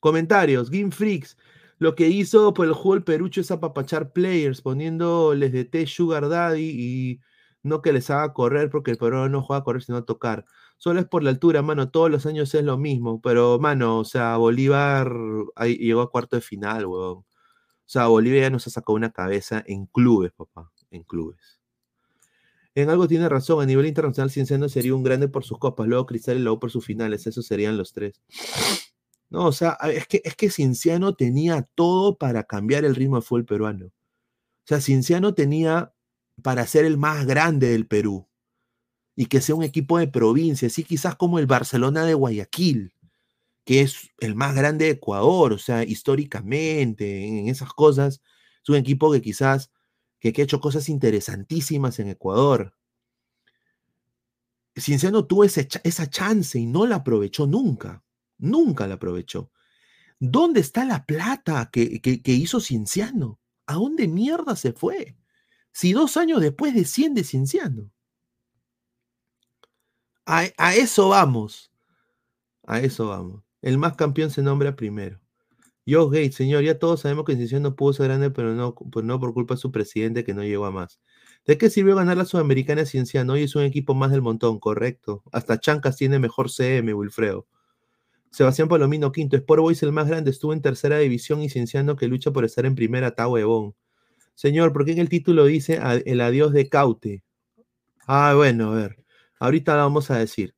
Comentarios, 0.00 0.70
Game 0.70 0.90
Freaks. 0.90 1.36
Lo 1.78 1.94
que 1.94 2.08
hizo 2.08 2.52
por 2.52 2.66
el 2.66 2.74
juego 2.74 2.94
el 2.96 3.04
Perucho 3.04 3.40
es 3.40 3.50
apapachar 3.50 4.12
players, 4.12 4.60
poniéndoles 4.60 5.52
de 5.52 5.64
T 5.64 5.86
Sugar 5.86 6.28
Daddy 6.28 6.68
y 6.68 7.20
no 7.62 7.82
que 7.82 7.92
les 7.92 8.10
haga 8.10 8.32
correr 8.32 8.70
porque 8.70 8.90
el 8.90 8.98
peruano 8.98 9.28
no 9.28 9.42
juega 9.42 9.60
a 9.60 9.64
correr 9.64 9.82
sino 9.82 9.98
a 9.98 10.04
tocar 10.04 10.46
solo 10.80 11.00
es 11.00 11.06
por 11.06 11.22
la 11.22 11.30
altura, 11.30 11.60
mano, 11.62 11.90
todos 11.90 12.10
los 12.10 12.24
años 12.24 12.54
es 12.54 12.64
lo 12.64 12.78
mismo, 12.78 13.20
pero, 13.20 13.58
mano, 13.58 13.98
o 13.98 14.04
sea, 14.04 14.38
Bolívar 14.38 15.12
llegó 15.78 16.00
a 16.00 16.10
cuarto 16.10 16.36
de 16.36 16.42
final, 16.42 16.86
weón. 16.86 17.18
O 17.18 17.26
sea, 17.84 18.06
Bolivia 18.06 18.42
ya 18.42 18.50
nos 18.50 18.66
ha 18.66 18.70
sacado 18.70 18.94
una 18.96 19.12
cabeza 19.12 19.62
en 19.66 19.84
clubes, 19.86 20.32
papá, 20.32 20.72
en 20.90 21.02
clubes. 21.02 21.60
En 22.74 22.88
algo 22.88 23.06
tiene 23.06 23.28
razón, 23.28 23.62
a 23.62 23.66
nivel 23.66 23.86
internacional 23.86 24.30
Cienciano 24.30 24.70
sería 24.70 24.94
un 24.94 25.02
grande 25.02 25.28
por 25.28 25.44
sus 25.44 25.58
copas, 25.58 25.86
luego 25.86 26.06
Cristal 26.06 26.38
y 26.38 26.40
luego 26.40 26.60
por 26.60 26.70
sus 26.70 26.86
finales, 26.86 27.26
esos 27.26 27.44
serían 27.44 27.76
los 27.76 27.92
tres. 27.92 28.22
No, 29.30 29.46
o 29.46 29.52
sea, 29.52 29.78
es 29.92 30.06
que, 30.08 30.20
es 30.24 30.34
que 30.34 30.50
Cienciano 30.50 31.14
tenía 31.14 31.62
todo 31.74 32.18
para 32.18 32.42
cambiar 32.44 32.84
el 32.84 32.96
ritmo 32.96 33.16
de 33.16 33.22
fútbol 33.22 33.44
peruano. 33.44 33.86
O 33.86 33.92
sea, 34.64 34.80
Cienciano 34.80 35.34
tenía 35.34 35.94
para 36.42 36.66
ser 36.66 36.84
el 36.84 36.98
más 36.98 37.26
grande 37.26 37.70
del 37.70 37.86
Perú 37.86 38.28
y 39.16 39.26
que 39.26 39.40
sea 39.40 39.54
un 39.54 39.62
equipo 39.62 39.98
de 39.98 40.08
provincia, 40.08 40.66
así 40.68 40.84
quizás 40.84 41.14
como 41.16 41.38
el 41.38 41.46
Barcelona 41.46 42.04
de 42.04 42.14
Guayaquil, 42.14 42.94
que 43.64 43.82
es 43.82 44.10
el 44.18 44.34
más 44.34 44.54
grande 44.54 44.86
de 44.86 44.92
Ecuador, 44.92 45.52
o 45.52 45.58
sea, 45.58 45.84
históricamente, 45.84 47.26
en 47.26 47.48
esas 47.48 47.72
cosas, 47.72 48.22
es 48.62 48.68
un 48.68 48.76
equipo 48.76 49.12
que 49.12 49.22
quizás 49.22 49.70
que, 50.18 50.28
ha 50.36 50.42
hecho 50.42 50.60
cosas 50.60 50.88
interesantísimas 50.88 51.98
en 51.98 52.08
Ecuador. 52.08 52.74
Cienciano 54.76 55.26
tuvo 55.26 55.44
esa 55.44 56.10
chance 56.10 56.58
y 56.58 56.66
no 56.66 56.86
la 56.86 56.96
aprovechó 56.96 57.46
nunca, 57.46 58.02
nunca 58.40 58.86
la 58.86 58.94
aprovechó. 58.94 59.50
¿Dónde 60.18 60.60
está 60.60 60.84
la 60.84 61.06
plata 61.06 61.70
que, 61.72 62.00
que 62.00 62.32
hizo 62.32 62.60
Cienciano? 62.60 63.40
¿A 63.66 63.74
dónde 63.74 64.08
mierda 64.08 64.56
se 64.56 64.72
fue? 64.72 65.16
Si 65.72 65.92
dos 65.92 66.16
años 66.16 66.40
después 66.40 66.74
desciende 66.74 67.24
Cienciano. 67.24 67.90
A, 70.26 70.74
eso 70.76 71.08
vamos. 71.08 71.72
A 72.66 72.78
eso 72.80 73.08
vamos. 73.08 73.42
El 73.62 73.78
más 73.78 73.96
campeón 73.96 74.30
se 74.30 74.42
nombra 74.42 74.76
primero. 74.76 75.20
Yo 75.86 76.08
Gates, 76.08 76.36
señor, 76.36 76.62
ya 76.62 76.78
todos 76.78 77.00
sabemos 77.00 77.24
que 77.24 77.34
Cienciano 77.36 77.70
no 77.70 77.76
pudo 77.76 77.92
ser 77.94 78.06
grande, 78.06 78.30
pero 78.30 78.54
no, 78.54 78.74
pues 78.74 79.04
no 79.04 79.18
por 79.18 79.34
culpa 79.34 79.54
de 79.54 79.60
su 79.60 79.72
presidente 79.72 80.24
que 80.24 80.34
no 80.34 80.44
llegó 80.44 80.66
a 80.66 80.70
más. 80.70 81.00
¿De 81.46 81.58
qué 81.58 81.70
sirvió 81.70 81.96
ganar 81.96 82.16
la 82.16 82.26
Sudamericana 82.26 82.84
Cienciano? 82.86 83.32
Hoy 83.32 83.42
es 83.44 83.56
un 83.56 83.62
equipo 83.62 83.94
más 83.94 84.12
del 84.12 84.22
montón, 84.22 84.60
correcto. 84.60 85.24
Hasta 85.32 85.58
Chancas 85.58 85.96
tiene 85.96 86.18
mejor 86.18 86.50
CM, 86.50 86.94
Wilfredo. 86.94 87.46
Sebastián 88.30 88.68
Palomino 88.68 89.12
Quinto, 89.12 89.36
Sport 89.36 89.60
Boys 89.60 89.82
el 89.82 89.92
más 89.92 90.08
grande, 90.08 90.30
estuvo 90.30 90.52
en 90.52 90.62
tercera 90.62 90.98
división 90.98 91.42
y 91.42 91.48
Cienciano 91.48 91.96
que 91.96 92.08
lucha 92.08 92.30
por 92.30 92.44
estar 92.44 92.64
en 92.66 92.74
primera, 92.74 93.08
está 93.08 93.28
huevón. 93.28 93.74
Señor, 94.34 94.72
¿por 94.72 94.84
qué 94.84 94.92
en 94.92 94.98
el 94.98 95.08
título 95.08 95.44
dice 95.44 95.80
el 96.06 96.20
adiós 96.20 96.52
de 96.52 96.68
Caute? 96.68 97.22
Ah, 98.06 98.34
bueno, 98.34 98.72
a 98.72 98.76
ver. 98.76 99.04
Ahorita 99.38 99.74
vamos 99.76 100.10
a 100.10 100.18
decir. 100.18 100.54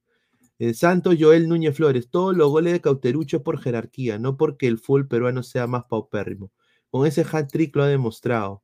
Eh, 0.58 0.74
Santos 0.74 1.16
Joel 1.18 1.48
Núñez 1.48 1.76
Flores, 1.76 2.08
todos 2.08 2.36
los 2.36 2.50
goles 2.50 2.72
de 2.72 2.80
Cauterucho 2.80 3.42
por 3.42 3.58
jerarquía, 3.60 4.18
no 4.18 4.36
porque 4.36 4.68
el 4.68 4.78
full 4.78 5.06
peruano 5.06 5.42
sea 5.42 5.66
más 5.66 5.84
paupérrimo. 5.84 6.52
Con 6.90 7.06
ese 7.06 7.26
hat 7.30 7.48
trick 7.50 7.74
lo 7.74 7.82
ha 7.82 7.88
demostrado. 7.88 8.62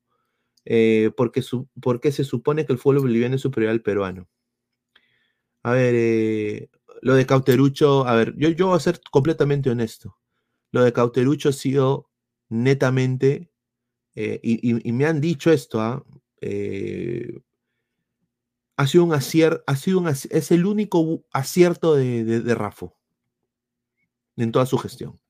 Eh, 0.65 1.11
porque, 1.17 1.43
porque 1.81 2.13
se 2.13 2.25
supone 2.25 2.67
que 2.67 2.73
el 2.73 2.79
fútbol 2.79 3.01
boliviano 3.01 3.37
es 3.37 3.43
superior 3.43 3.73
al 3.73 3.83
peruano. 3.83 4.29
A 5.63 5.73
ver, 5.73 5.95
eh, 5.97 6.71
lo 7.03 7.15
de 7.15 7.27
Cauterucho, 7.27 8.07
a 8.07 8.15
ver, 8.15 8.35
yo, 8.37 8.49
yo 8.51 8.69
voy 8.69 8.77
a 8.77 8.81
ser 8.81 9.01
completamente 9.11 9.71
honesto. 9.71 10.17
Lo 10.73 10.83
de 10.83 10.93
Cauterucho 10.93 11.51
ha 11.51 11.53
sido 11.53 12.11
netamente, 12.49 13.51
y, 14.15 14.93
me 14.93 15.07
han 15.07 15.21
dicho 15.21 15.53
esto, 15.53 15.81
¿ah? 15.81 16.05
ha 18.77 18.87
sido 18.87 19.05
un 19.05 19.13
acierto, 19.13 19.65
es 20.31 20.51
el 20.51 20.67
único 20.67 21.25
acierto 21.33 21.95
de, 21.95 22.25
de, 22.25 22.55
en 24.37 24.53
toda 24.53 24.67
su 24.67 24.79
gestión. 24.79 25.21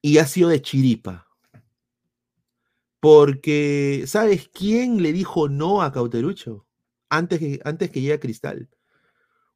Y 0.00 0.18
ha 0.18 0.26
sido 0.26 0.48
de 0.48 0.60
chiripa. 0.60 1.28
Porque, 3.00 4.04
¿sabes 4.06 4.48
quién 4.48 5.02
le 5.02 5.12
dijo 5.12 5.48
no 5.48 5.82
a 5.82 5.92
Cauterucho? 5.92 6.66
Antes 7.08 7.38
que, 7.38 7.60
antes 7.64 7.90
que 7.90 8.00
llegue 8.00 8.14
a 8.14 8.20
Cristal. 8.20 8.68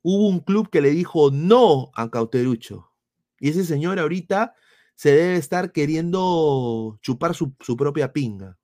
Hubo 0.08 0.28
un 0.28 0.38
club 0.38 0.70
que 0.70 0.80
le 0.80 0.90
dijo 0.90 1.32
no 1.32 1.90
a 1.96 2.12
Cauterucho. 2.12 2.92
Y 3.40 3.48
ese 3.50 3.64
señor 3.64 3.98
ahorita 3.98 4.54
se 4.94 5.10
debe 5.10 5.34
estar 5.34 5.72
queriendo 5.72 6.96
chupar 7.02 7.34
su, 7.34 7.56
su 7.58 7.76
propia 7.76 8.12
pinga. 8.12 8.56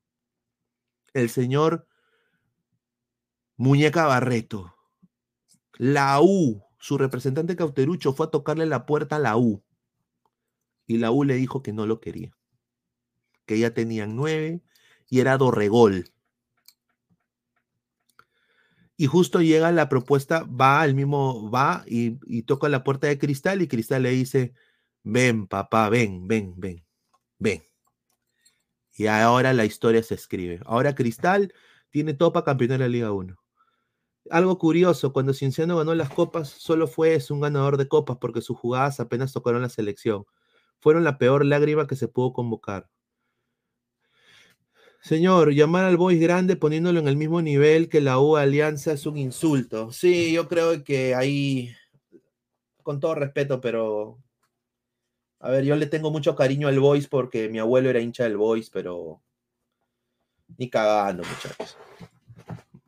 El 1.12 1.30
señor 1.30 1.88
Muñeca 3.56 4.06
Barreto. 4.06 4.72
La 5.78 6.20
U, 6.22 6.62
su 6.78 6.96
representante 6.96 7.56
Cauterucho 7.56 8.12
fue 8.12 8.26
a 8.26 8.30
tocarle 8.30 8.66
la 8.66 8.86
puerta 8.86 9.16
a 9.16 9.18
la 9.18 9.36
U. 9.36 9.64
Y 10.86 10.98
la 10.98 11.10
U 11.10 11.24
le 11.24 11.34
dijo 11.34 11.60
que 11.60 11.72
no 11.72 11.86
lo 11.86 11.98
quería. 11.98 12.30
Que 13.46 13.58
ya 13.58 13.74
tenían 13.74 14.14
nueve 14.14 14.62
y 15.10 15.18
era 15.18 15.38
Dorregol. 15.38 16.04
Y 18.96 19.06
justo 19.06 19.40
llega 19.40 19.72
la 19.72 19.88
propuesta, 19.88 20.44
va 20.44 20.80
al 20.82 20.94
mismo, 20.94 21.50
va 21.50 21.84
y, 21.86 22.42
toca 22.42 22.68
la 22.68 22.84
puerta 22.84 23.06
de 23.06 23.18
Cristal 23.18 23.62
y 23.62 23.68
Cristal 23.68 24.02
le 24.02 24.10
dice, 24.10 24.54
ven 25.02 25.46
papá, 25.46 25.88
ven, 25.88 26.28
ven, 26.28 26.54
ven, 26.56 26.84
ven. 27.38 27.62
Y 28.94 29.06
ahora 29.06 29.52
la 29.52 29.64
historia 29.64 30.02
se 30.02 30.14
escribe. 30.14 30.60
Ahora 30.66 30.94
Cristal 30.94 31.52
tiene 31.90 32.14
todo 32.14 32.32
para 32.32 32.44
campeonar 32.44 32.80
la 32.80 32.88
Liga 32.88 33.12
1 33.12 33.42
algo 34.30 34.58
curioso, 34.58 35.12
cuando 35.12 35.34
Cienciano 35.34 35.76
ganó 35.76 35.94
las 35.94 36.10
copas, 36.10 36.48
solo 36.48 36.86
fue 36.86 37.18
un 37.30 37.40
ganador 37.40 37.76
de 37.76 37.88
copas 37.88 38.18
porque 38.18 38.40
sus 38.40 38.56
jugadas 38.56 39.00
apenas 39.00 39.32
tocaron 39.32 39.62
la 39.62 39.68
selección. 39.68 40.24
Fueron 40.80 41.04
la 41.04 41.18
peor 41.18 41.44
lágrima 41.44 41.86
que 41.86 41.96
se 41.96 42.08
pudo 42.08 42.32
convocar. 42.32 42.88
Señor, 45.02 45.52
llamar 45.52 45.84
al 45.84 45.96
Boys 45.96 46.20
grande 46.20 46.54
poniéndolo 46.54 47.00
en 47.00 47.08
el 47.08 47.16
mismo 47.16 47.42
nivel 47.42 47.88
que 47.88 48.00
la 48.00 48.20
U 48.20 48.36
Alianza 48.36 48.92
es 48.92 49.04
un 49.04 49.16
insulto. 49.16 49.90
Sí, 49.90 50.32
yo 50.32 50.46
creo 50.46 50.84
que 50.84 51.16
ahí, 51.16 51.74
con 52.84 53.00
todo 53.00 53.16
respeto, 53.16 53.60
pero 53.60 54.18
a 55.40 55.50
ver, 55.50 55.64
yo 55.64 55.74
le 55.74 55.86
tengo 55.86 56.12
mucho 56.12 56.36
cariño 56.36 56.68
al 56.68 56.78
Boys 56.78 57.08
porque 57.08 57.48
mi 57.48 57.58
abuelo 57.58 57.90
era 57.90 57.98
hincha 57.98 58.22
del 58.22 58.36
Boys, 58.36 58.70
pero 58.70 59.20
ni 60.56 60.70
cagando, 60.70 61.24
muchachos. 61.24 61.76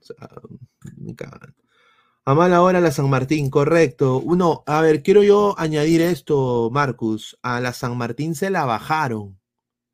O 0.00 0.04
sea, 0.04 0.30
a 2.26 2.34
mala 2.34 2.62
hora 2.62 2.80
la 2.80 2.92
San 2.92 3.10
Martín, 3.10 3.50
correcto. 3.50 4.18
Uno, 4.18 4.62
a 4.66 4.80
ver, 4.82 5.02
quiero 5.02 5.24
yo 5.24 5.56
añadir 5.58 6.00
esto, 6.00 6.70
Marcus. 6.70 7.36
A 7.42 7.60
la 7.60 7.72
San 7.72 7.96
Martín 7.96 8.36
se 8.36 8.50
la 8.50 8.64
bajaron. 8.64 9.36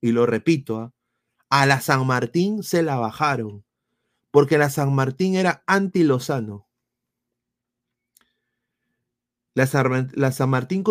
Y 0.03 0.13
lo 0.13 0.27
repito, 0.27 0.79
¿ah? 0.79 0.93
A 1.51 1.67
la 1.67 1.81
San 1.81 2.07
Martín 2.07 2.63
se 2.63 2.83
la 2.83 2.97
bajaron. 2.97 3.65
Porque 4.31 4.59
la 4.59 4.71
San 4.71 4.95
Martín 4.95 5.35
era 5.35 5.63
anti-Lozano. 5.67 6.69
La 9.55 9.67
San, 9.67 10.11
la 10.15 10.33
San 10.33 10.49
Martín 10.49 10.85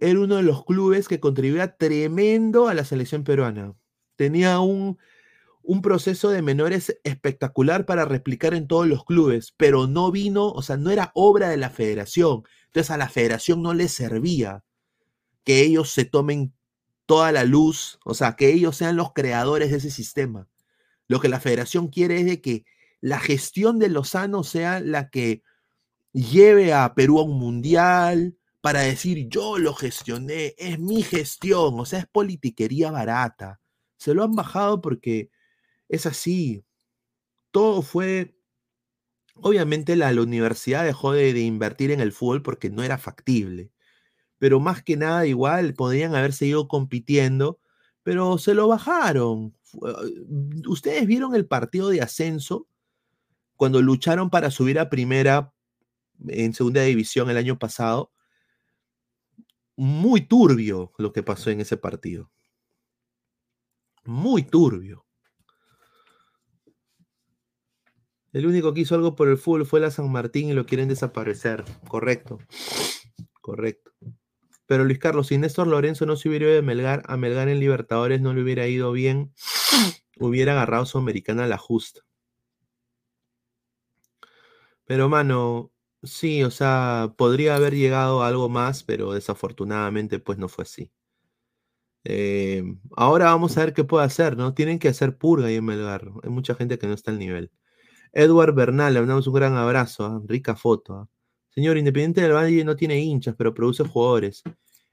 era 0.00 0.20
uno 0.20 0.36
de 0.36 0.42
los 0.42 0.64
clubes 0.64 1.08
que 1.08 1.18
contribuía 1.18 1.76
tremendo 1.76 2.68
a 2.68 2.74
la 2.74 2.84
selección 2.84 3.24
peruana. 3.24 3.74
Tenía 4.16 4.60
un 4.60 4.98
un 5.62 5.80
proceso 5.82 6.30
de 6.30 6.42
menores 6.42 6.98
espectacular 7.04 7.86
para 7.86 8.04
replicar 8.04 8.54
en 8.54 8.66
todos 8.66 8.86
los 8.86 9.04
clubes, 9.04 9.54
pero 9.56 9.86
no 9.86 10.10
vino, 10.10 10.48
o 10.48 10.62
sea, 10.62 10.76
no 10.76 10.90
era 10.90 11.12
obra 11.14 11.48
de 11.48 11.56
la 11.56 11.70
federación. 11.70 12.42
Entonces 12.66 12.90
a 12.90 12.96
la 12.96 13.08
federación 13.08 13.62
no 13.62 13.74
le 13.74 13.88
servía 13.88 14.64
que 15.44 15.62
ellos 15.62 15.90
se 15.90 16.04
tomen 16.04 16.54
toda 17.12 17.30
la 17.30 17.44
luz, 17.44 17.98
o 18.06 18.14
sea, 18.14 18.36
que 18.36 18.50
ellos 18.54 18.74
sean 18.74 18.96
los 18.96 19.12
creadores 19.12 19.70
de 19.70 19.76
ese 19.76 19.90
sistema. 19.90 20.48
Lo 21.08 21.20
que 21.20 21.28
la 21.28 21.40
federación 21.40 21.88
quiere 21.88 22.20
es 22.20 22.24
de 22.24 22.40
que 22.40 22.64
la 23.02 23.20
gestión 23.20 23.78
de 23.78 23.90
Lozano 23.90 24.44
sea 24.44 24.80
la 24.80 25.10
que 25.10 25.42
lleve 26.14 26.72
a 26.72 26.94
Perú 26.94 27.18
a 27.18 27.24
un 27.24 27.38
mundial 27.38 28.38
para 28.62 28.80
decir 28.80 29.28
yo 29.28 29.58
lo 29.58 29.74
gestioné, 29.74 30.54
es 30.56 30.78
mi 30.78 31.02
gestión, 31.02 31.78
o 31.78 31.84
sea, 31.84 31.98
es 31.98 32.06
politiquería 32.06 32.90
barata. 32.90 33.60
Se 33.98 34.14
lo 34.14 34.24
han 34.24 34.34
bajado 34.34 34.80
porque 34.80 35.28
es 35.90 36.06
así. 36.06 36.64
Todo 37.50 37.82
fue... 37.82 38.38
Obviamente 39.34 39.96
la, 39.96 40.12
universidad 40.12 40.86
dejó 40.86 41.12
de, 41.12 41.38
invertir 41.40 41.90
en 41.90 42.00
el 42.00 42.12
fútbol 42.12 42.42
porque 42.42 42.70
no 42.70 42.82
era 42.82 42.96
factible. 42.96 43.70
Pero 44.42 44.58
más 44.58 44.82
que 44.82 44.96
nada 44.96 45.24
igual 45.24 45.72
podrían 45.72 46.16
haber 46.16 46.32
seguido 46.32 46.66
compitiendo, 46.66 47.60
pero 48.02 48.38
se 48.38 48.54
lo 48.54 48.66
bajaron. 48.66 49.54
Ustedes 50.66 51.06
vieron 51.06 51.36
el 51.36 51.46
partido 51.46 51.90
de 51.90 52.00
ascenso 52.00 52.66
cuando 53.54 53.80
lucharon 53.80 54.30
para 54.30 54.50
subir 54.50 54.80
a 54.80 54.90
primera 54.90 55.54
en 56.26 56.54
segunda 56.54 56.82
división 56.82 57.30
el 57.30 57.36
año 57.36 57.56
pasado. 57.56 58.10
Muy 59.76 60.22
turbio 60.22 60.92
lo 60.98 61.12
que 61.12 61.22
pasó 61.22 61.50
en 61.50 61.60
ese 61.60 61.76
partido. 61.76 62.28
Muy 64.04 64.42
turbio. 64.42 65.06
El 68.32 68.48
único 68.48 68.74
que 68.74 68.80
hizo 68.80 68.96
algo 68.96 69.14
por 69.14 69.28
el 69.28 69.38
fútbol 69.38 69.66
fue 69.66 69.78
la 69.78 69.92
San 69.92 70.10
Martín 70.10 70.48
y 70.48 70.52
lo 70.52 70.66
quieren 70.66 70.88
desaparecer. 70.88 71.64
Correcto. 71.86 72.40
Correcto. 73.40 73.92
Pero 74.66 74.84
Luis 74.84 74.98
Carlos, 74.98 75.28
si 75.28 75.38
Néstor 75.38 75.66
Lorenzo 75.66 76.06
no 76.06 76.16
se 76.16 76.28
hubiera 76.28 76.46
ido 76.46 76.54
de 76.54 76.62
Melgar 76.62 77.02
a 77.06 77.16
Melgar 77.16 77.48
en 77.48 77.60
Libertadores, 77.60 78.20
no 78.20 78.34
le 78.34 78.42
hubiera 78.42 78.66
ido 78.66 78.92
bien, 78.92 79.32
hubiera 80.18 80.52
agarrado 80.52 80.86
su 80.86 80.98
americana 80.98 81.46
la 81.46 81.58
justa. 81.58 82.02
Pero, 84.84 85.08
mano, 85.08 85.72
sí, 86.02 86.42
o 86.44 86.50
sea, 86.50 87.14
podría 87.16 87.56
haber 87.56 87.74
llegado 87.74 88.22
a 88.22 88.28
algo 88.28 88.48
más, 88.48 88.82
pero 88.84 89.12
desafortunadamente, 89.12 90.18
pues 90.18 90.38
no 90.38 90.48
fue 90.48 90.64
así. 90.64 90.92
Eh, 92.04 92.64
ahora 92.96 93.26
vamos 93.26 93.56
a 93.56 93.64
ver 93.64 93.74
qué 93.74 93.84
puede 93.84 94.04
hacer, 94.04 94.36
¿no? 94.36 94.54
Tienen 94.54 94.78
que 94.78 94.88
hacer 94.88 95.16
purga 95.16 95.46
ahí 95.46 95.56
en 95.56 95.64
Melgar. 95.64 96.10
Hay 96.22 96.30
mucha 96.30 96.54
gente 96.54 96.78
que 96.78 96.86
no 96.86 96.94
está 96.94 97.10
al 97.12 97.18
nivel. 97.18 97.50
Edward 98.12 98.54
Bernal, 98.54 98.94
le 98.94 99.00
mandamos 99.00 99.26
un 99.26 99.34
gran 99.34 99.56
abrazo, 99.56 100.06
¿ah? 100.06 100.22
rica 100.26 100.56
foto. 100.56 100.94
¿ah? 100.94 101.08
Señor, 101.54 101.76
Independiente 101.76 102.22
del 102.22 102.32
Valle 102.32 102.64
no 102.64 102.76
tiene 102.76 102.98
hinchas, 103.00 103.34
pero 103.36 103.52
produce 103.52 103.84
jugadores. 103.84 104.42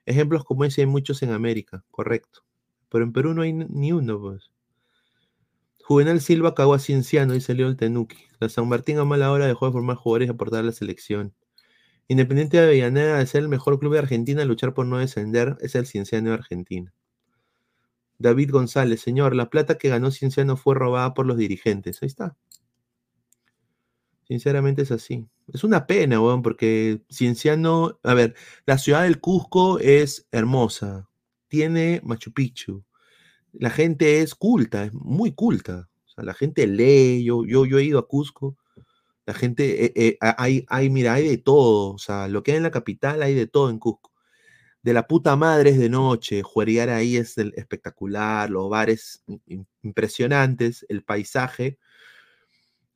Ejemplos 0.06 0.44
como 0.44 0.66
ese 0.66 0.82
hay 0.82 0.88
muchos 0.88 1.24
en 1.24 1.32
América, 1.32 1.84
correcto. 1.90 2.42
Pero 2.90 3.04
en 3.06 3.14
Perú 3.14 3.34
no 3.34 3.44
hay 3.44 3.54
ni 3.54 3.92
uno, 3.92 4.20
pues. 4.20 4.52
Juvenal 5.84 6.22
Silva 6.22 6.54
cagó 6.56 6.74
a 6.74 6.80
Cienciano, 6.80 7.34
dice 7.34 7.54
León 7.54 7.78
Tenuki. 7.78 8.18
La 8.40 8.50
San 8.50 8.68
Martín 8.68 9.00
a 9.00 9.06
mala 9.06 9.32
hora 9.32 9.48
dejó 9.48 9.68
de 9.68 9.72
formar 9.72 9.96
jugadores 9.96 10.28
y 10.28 10.32
aportar 10.32 10.60
a 10.60 10.64
la 10.64 10.72
selección. 10.72 11.34
Independiente 12.08 12.58
de 12.58 12.64
Avellaneda 12.64 13.20
de 13.20 13.26
ser 13.26 13.44
el 13.44 13.50
mejor 13.50 13.80
club 13.80 13.94
de 13.94 14.00
Argentina, 14.00 14.44
luchar 14.44 14.74
por 14.74 14.86
no 14.86 14.98
descender, 14.98 15.58
es 15.62 15.76
el 15.76 15.86
Cienciano 15.86 16.30
de 16.30 16.36
Argentina. 16.36 16.94
David 18.18 18.52
González, 18.52 19.00
señor, 19.00 19.36
la 19.36 19.50
plata 19.50 19.78
que 19.78 19.90
ganó 19.90 20.12
Cienciano 20.12 20.58
fue 20.58 20.76
robada 20.76 21.14
por 21.14 21.26
los 21.26 21.38
dirigentes. 21.38 22.04
Ahí 22.04 22.08
está. 22.08 22.36
Sinceramente 24.30 24.84
es 24.84 24.92
así. 24.92 25.28
Es 25.52 25.64
una 25.64 25.88
pena, 25.88 26.22
weón, 26.22 26.44
porque 26.44 27.02
Cienciano, 27.12 28.00
a 28.04 28.14
ver, 28.14 28.36
la 28.68 28.78
ciudad 28.78 29.02
del 29.02 29.20
Cusco 29.20 29.80
es 29.80 30.28
hermosa, 30.32 31.10
tiene 31.48 32.00
Machu 32.04 32.32
Picchu, 32.32 32.84
la 33.54 33.72
gente 33.72 34.22
es 34.22 34.36
culta, 34.36 34.86
es 34.86 34.94
muy 34.94 35.32
culta, 35.32 35.90
o 36.06 36.10
sea, 36.10 36.24
la 36.24 36.36
gente 36.36 36.68
lee, 36.68 37.24
yo, 37.24 37.44
yo, 37.44 37.66
yo 37.66 37.80
he 37.80 37.84
ido 37.86 37.98
a 37.98 38.08
Cusco, 38.08 38.56
la 39.26 39.34
gente, 39.34 39.86
eh, 39.86 39.94
eh, 39.96 40.18
hay, 40.22 40.64
hay, 40.70 40.92
mira, 40.92 41.16
hay 41.16 41.28
de 41.28 41.38
todo, 41.40 41.96
o 41.96 41.98
sea, 41.98 42.28
lo 42.28 42.44
que 42.44 42.52
hay 42.52 42.58
en 42.58 42.64
la 42.64 42.72
capital 42.72 43.24
hay 43.24 43.34
de 43.34 43.48
todo 43.48 43.72
en 43.72 43.80
Cusco. 43.80 44.12
De 44.84 44.94
la 44.94 45.08
puta 45.08 45.36
madre 45.36 45.72
es 45.72 45.80
de 45.80 45.90
noche, 45.90 46.44
jueguear 46.44 46.90
ahí 46.90 47.18
es 47.18 47.36
espectacular, 47.38 48.50
los 48.52 48.70
bares 48.70 49.24
impresionantes, 49.82 50.86
el 50.88 51.04
paisaje, 51.04 51.80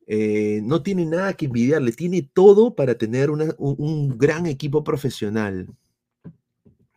eh, 0.06 0.60
no 0.62 0.82
tiene 0.82 1.06
nada 1.06 1.34
que 1.34 1.46
envidiarle, 1.46 1.92
tiene 1.92 2.22
todo 2.22 2.74
para 2.74 2.96
tener 2.96 3.30
un, 3.30 4.18
gran 4.18 4.46
equipo 4.46 4.84
profesional. 4.84 5.68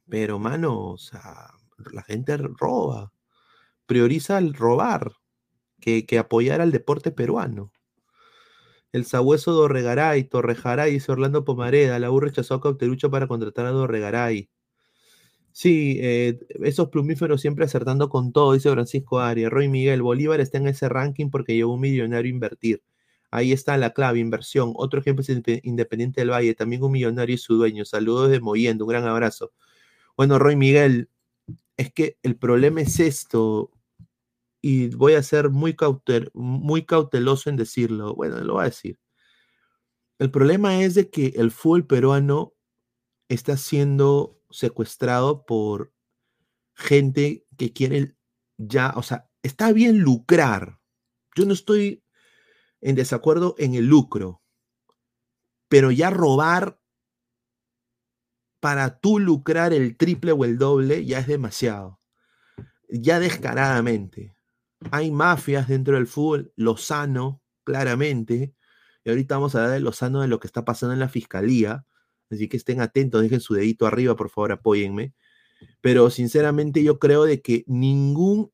Pero, 0.10 0.40
mano, 0.40 0.92
o 0.92 0.98
sea, 0.98 1.52
la 1.92 2.04
gente 2.04 2.38
roba, 2.38 3.12
prioriza 3.86 4.38
el 4.38 4.54
robar 4.54 5.14
que, 5.80 6.06
que 6.06 6.18
apoyar 6.20 6.62
al 6.62 6.72
deporte 6.72 7.12
peruano. 7.12 7.72
El 8.94 9.06
sabueso 9.06 9.52
Dorregaray, 9.52 10.24
Torrejaray, 10.24 10.94
dice 10.94 11.12
Orlando 11.12 11.44
Pomareda. 11.46 12.00
La 12.00 12.12
U 12.12 12.20
rechazó 12.20 12.56
a 12.56 12.62
Cauterucho 12.62 13.12
para 13.12 13.28
contratar 13.28 13.66
a 13.66 13.72
Dorregaray. 13.72 14.50
Sí, 15.52 15.98
eh, 16.02 16.40
esos 16.64 16.90
plumíferos 16.90 17.42
siempre 17.42 17.66
acertando 17.66 18.10
con 18.10 18.32
todo, 18.32 18.54
dice 18.54 18.72
Francisco 18.72 19.20
Arias. 19.20 19.52
Roy 19.52 19.68
Miguel, 19.68 20.04
Bolívar 20.04 20.40
está 20.40 20.60
en 20.60 20.68
ese 20.68 20.88
ranking 20.88 21.30
porque 21.30 21.56
llegó 21.56 21.74
un 21.74 21.82
millonario 21.82 22.30
a 22.30 22.34
invertir. 22.34 22.84
Ahí 23.38 23.52
está 23.52 23.78
la 23.78 23.94
clave, 23.94 24.20
inversión. 24.20 24.74
Otro 24.76 25.00
ejemplo 25.00 25.22
es 25.22 25.30
Independiente 25.64 26.22
del 26.22 26.32
Valle, 26.32 26.56
también 26.56 26.84
un 26.84 26.92
millonario 26.92 27.36
y 27.36 27.38
su 27.38 27.56
dueño. 27.56 27.86
Saludos 27.86 28.32
de 28.32 28.40
Moyendo, 28.40 28.86
un 28.86 28.90
gran 28.90 29.06
abrazo. 29.06 29.54
Bueno, 30.16 30.40
Roy 30.40 30.56
Miguel, 30.56 31.10
es 31.78 31.94
que 31.94 32.18
el 32.24 32.36
problema 32.36 32.82
es 32.82 33.00
esto, 33.00 33.72
y 34.62 34.88
voy 34.96 35.14
a 35.14 35.24
ser 35.24 35.50
muy, 35.50 35.76
muy 36.34 36.86
cauteloso 36.86 37.50
en 37.50 37.56
decirlo. 37.58 38.16
Bueno, 38.16 38.40
lo 38.44 38.56
voy 38.56 38.64
a 38.64 38.66
decir. 38.66 39.00
El 40.20 40.32
problema 40.32 40.82
es 40.82 40.96
de 40.96 41.10
que 41.10 41.34
el 41.36 41.52
fútbol 41.52 41.86
peruano 41.86 42.56
está 43.30 43.56
siendo 43.56 44.42
secuestrado 44.50 45.46
por 45.46 45.94
gente 46.74 47.46
que 47.58 47.72
quiere 47.72 48.16
ya, 48.58 48.94
o 48.96 49.04
sea, 49.04 49.30
está 49.44 49.72
bien 49.72 50.00
lucrar. 50.00 50.80
Yo 51.36 51.46
no 51.46 51.54
estoy 51.54 52.04
en 52.82 52.96
desacuerdo 52.96 53.56
en 53.58 53.76
el 53.76 53.86
lucro, 53.86 54.42
pero 55.70 55.92
ya 55.92 56.10
robar 56.10 56.80
para 58.60 59.00
tú 59.00 59.20
lucrar 59.20 59.74
el 59.74 59.98
triple 59.98 60.32
o 60.32 60.46
el 60.46 60.58
doble 60.58 61.06
ya 61.06 61.20
es 61.20 61.28
demasiado. 61.28 62.00
Ya 62.90 63.20
descaradamente. 63.20 64.36
Hay 64.92 65.12
mafias 65.12 65.68
dentro 65.68 65.96
del 65.96 66.08
fútbol, 66.08 66.54
Lozano, 66.56 67.42
claramente. 67.64 68.56
Y 69.04 69.10
ahorita 69.10 69.36
vamos 69.36 69.56
a 69.56 69.60
hablar 69.60 69.74
de 69.74 69.80
Lozano 69.82 70.22
de 70.22 70.28
lo 70.28 70.40
que 70.40 70.48
está 70.48 70.66
pasando 70.66 70.94
en 70.94 71.00
la 71.00 71.10
fiscalía. 71.10 71.86
Así 72.30 72.48
que 72.48 72.58
estén 72.58 72.82
atentos, 72.82 73.22
dejen 73.22 73.40
su 73.40 73.54
dedito 73.54 73.86
arriba, 73.88 74.16
por 74.16 74.30
favor, 74.30 74.52
apóyenme. 74.52 75.14
Pero 75.82 76.10
sinceramente 76.10 76.84
yo 76.84 77.00
creo 77.00 77.24
de 77.26 77.42
que 77.42 77.64
ningún, 77.68 78.52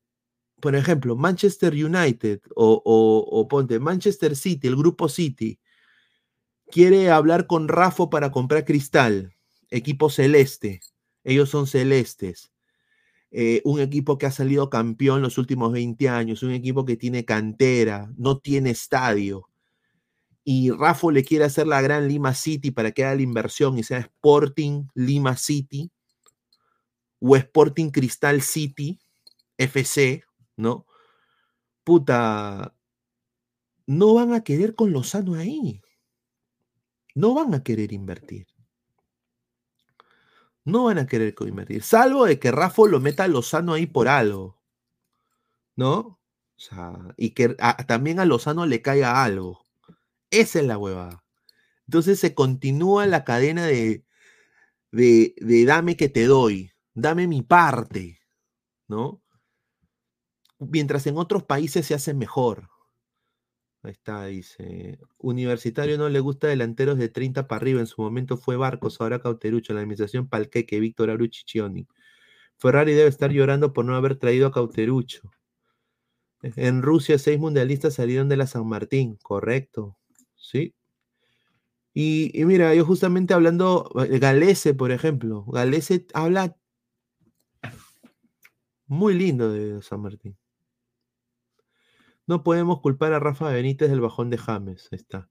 por 0.64 0.74
ejemplo, 0.74 1.14
Manchester 1.14 1.74
United 1.74 2.40
o, 2.56 3.46
ponte 3.50 3.78
Manchester 3.78 4.34
City, 4.34 4.66
el 4.66 4.76
grupo 4.76 5.10
City, 5.10 5.60
quiere 6.68 7.10
hablar 7.10 7.46
con 7.46 7.68
Rafa 7.68 8.08
para 8.08 8.30
comprar 8.30 8.64
cristal, 8.64 9.34
equipo 9.68 10.08
celeste. 10.08 10.80
Ellos 11.22 11.50
son 11.50 11.66
celestes. 11.66 12.50
Eh, 13.30 13.60
un 13.66 13.78
equipo 13.78 14.16
que 14.16 14.24
ha 14.24 14.30
salido 14.30 14.70
campeón 14.70 15.20
los 15.20 15.36
últimos 15.36 15.70
20 15.70 16.08
años, 16.08 16.42
un 16.42 16.52
equipo 16.52 16.86
que 16.86 16.96
tiene 16.96 17.26
cantera, 17.26 18.10
no 18.16 18.38
tiene 18.38 18.70
estadio. 18.70 19.50
Y 20.44 20.70
Rafa 20.70 21.12
le 21.12 21.24
quiere 21.24 21.44
hacer 21.44 21.66
la 21.66 21.82
gran 21.82 22.08
Lima 22.08 22.32
City 22.32 22.70
para 22.70 22.92
que 22.92 23.04
haga 23.04 23.16
la 23.16 23.22
inversión 23.22 23.78
y 23.78 23.82
sea 23.82 23.98
Sporting 23.98 24.86
Lima 24.94 25.36
City 25.36 25.90
o 27.20 27.36
Sporting 27.36 27.90
Cristal 27.90 28.40
City 28.40 28.98
FC, 29.58 30.24
¿no? 30.56 30.86
Puta, 31.84 32.74
no 33.86 34.12
van 34.14 34.32
a 34.34 34.44
querer 34.44 34.74
con 34.74 34.92
Lozano 34.92 35.34
ahí. 35.36 35.80
No 37.16 37.34
van 37.34 37.54
a 37.54 37.62
querer 37.64 37.92
invertir 37.92 38.46
no 40.64 40.84
van 40.84 40.98
a 40.98 41.06
querer 41.06 41.34
invertir, 41.46 41.82
salvo 41.82 42.24
de 42.26 42.38
que 42.38 42.50
Rafa 42.50 42.82
lo 42.88 43.00
meta 43.00 43.24
a 43.24 43.28
Lozano 43.28 43.74
ahí 43.74 43.86
por 43.86 44.08
algo, 44.08 44.58
¿no? 45.76 45.98
O 46.56 46.60
sea, 46.60 46.92
y 47.16 47.30
que 47.30 47.50
también 47.86 48.20
a 48.20 48.24
Lozano 48.24 48.66
le 48.66 48.80
caiga 48.82 49.24
algo. 49.24 49.64
Esa 50.30 50.60
es 50.60 50.66
la 50.66 50.78
huevada. 50.78 51.24
Entonces 51.86 52.20
se 52.20 52.34
continúa 52.34 53.06
la 53.06 53.24
cadena 53.24 53.66
de, 53.66 54.04
de, 54.92 55.34
de 55.38 55.66
dame 55.66 55.96
que 55.96 56.10
te 56.10 56.26
doy, 56.26 56.72
dame 56.94 57.28
mi 57.28 57.42
parte, 57.42 58.20
¿no? 58.88 59.23
Mientras 60.70 61.06
en 61.06 61.16
otros 61.16 61.44
países 61.44 61.86
se 61.86 61.94
hace 61.94 62.14
mejor. 62.14 62.68
Ahí 63.82 63.92
está, 63.92 64.24
dice. 64.24 64.98
Universitario 65.18 65.98
no 65.98 66.08
le 66.08 66.20
gusta 66.20 66.46
delanteros 66.46 66.96
de 66.98 67.10
30 67.10 67.46
para 67.46 67.58
arriba. 67.58 67.80
En 67.80 67.86
su 67.86 68.00
momento 68.00 68.38
fue 68.38 68.56
Barcos, 68.56 69.00
ahora 69.00 69.20
Cauterucho. 69.20 69.74
La 69.74 69.80
administración 69.80 70.28
Palqueque, 70.28 70.80
Víctor 70.80 71.10
Arucci 71.10 71.44
Ferrari 72.56 72.94
debe 72.94 73.08
estar 73.08 73.30
llorando 73.30 73.72
por 73.74 73.84
no 73.84 73.94
haber 73.94 74.16
traído 74.16 74.46
a 74.46 74.52
Cauterucho. 74.52 75.30
En 76.42 76.82
Rusia, 76.82 77.18
seis 77.18 77.38
mundialistas 77.38 77.94
salieron 77.94 78.28
de 78.28 78.38
la 78.38 78.46
San 78.46 78.66
Martín. 78.66 79.18
Correcto. 79.22 79.98
Sí. 80.34 80.74
Y, 81.92 82.30
y 82.38 82.44
mira, 82.44 82.74
yo 82.74 82.84
justamente 82.84 83.34
hablando, 83.34 83.90
eh, 84.08 84.18
Galese, 84.18 84.74
por 84.74 84.92
ejemplo. 84.92 85.44
Galese 85.46 86.06
habla 86.14 86.56
muy 88.86 89.14
lindo 89.14 89.52
de 89.52 89.82
San 89.82 90.00
Martín. 90.00 90.36
No 92.26 92.42
podemos 92.42 92.80
culpar 92.80 93.12
a 93.12 93.20
Rafa 93.20 93.50
Benítez 93.50 93.90
del 93.90 94.00
bajón 94.00 94.30
de 94.30 94.38
James. 94.38 94.88
Ahí 94.92 94.98
está. 94.98 95.28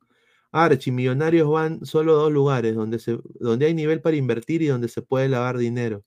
Archie, 0.52 0.92
millonarios 0.92 1.50
van 1.50 1.86
solo 1.86 2.14
a 2.14 2.16
dos 2.16 2.32
lugares, 2.32 2.76
donde, 2.76 3.00
se, 3.00 3.20
donde 3.40 3.66
hay 3.66 3.74
nivel 3.74 4.02
para 4.02 4.16
invertir 4.18 4.62
y 4.62 4.68
donde 4.68 4.88
se 4.88 5.02
puede 5.02 5.28
lavar 5.28 5.58
dinero. 5.58 6.04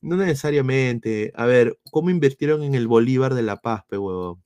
No 0.00 0.16
necesariamente. 0.16 1.32
A 1.36 1.46
ver, 1.46 1.78
¿cómo 1.90 2.10
invirtieron 2.10 2.62
en 2.62 2.74
el 2.74 2.88
Bolívar 2.88 3.34
de 3.34 3.42
La 3.42 3.60
Paz, 3.60 3.84
pe? 3.88 3.98
O 3.98 4.40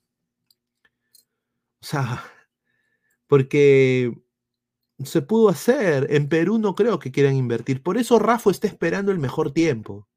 sea, 1.80 2.22
porque 3.26 4.12
se 5.04 5.22
pudo 5.22 5.48
hacer. 5.48 6.08
En 6.10 6.28
Perú 6.28 6.58
no 6.58 6.74
creo 6.74 6.98
que 6.98 7.12
quieran 7.12 7.36
invertir. 7.36 7.82
Por 7.82 7.98
eso 7.98 8.18
Rafa 8.18 8.50
está 8.50 8.66
esperando 8.66 9.12
el 9.12 9.18
mejor 9.18 9.52
tiempo. 9.52 10.08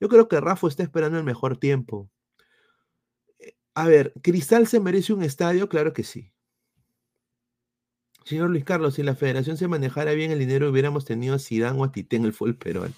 Yo 0.00 0.08
creo 0.08 0.28
que 0.28 0.40
Rafa 0.40 0.68
está 0.68 0.82
esperando 0.82 1.18
el 1.18 1.24
mejor 1.24 1.56
tiempo. 1.58 2.10
A 3.74 3.88
ver, 3.88 4.12
¿Cristal 4.22 4.66
se 4.66 4.80
merece 4.80 5.12
un 5.12 5.22
estadio? 5.22 5.68
Claro 5.68 5.92
que 5.92 6.04
sí. 6.04 6.32
Señor 8.24 8.50
Luis 8.50 8.64
Carlos, 8.64 8.94
si 8.94 9.02
la 9.02 9.14
federación 9.14 9.56
se 9.56 9.68
manejara 9.68 10.12
bien 10.12 10.30
el 10.30 10.38
dinero, 10.38 10.70
hubiéramos 10.70 11.04
tenido 11.04 11.34
a 11.34 11.38
Zidane 11.38 11.78
o 11.78 11.84
a 11.84 11.92
Tite 11.92 12.16
en 12.16 12.24
el 12.24 12.32
fútbol 12.32 12.56
peruano. 12.56 12.94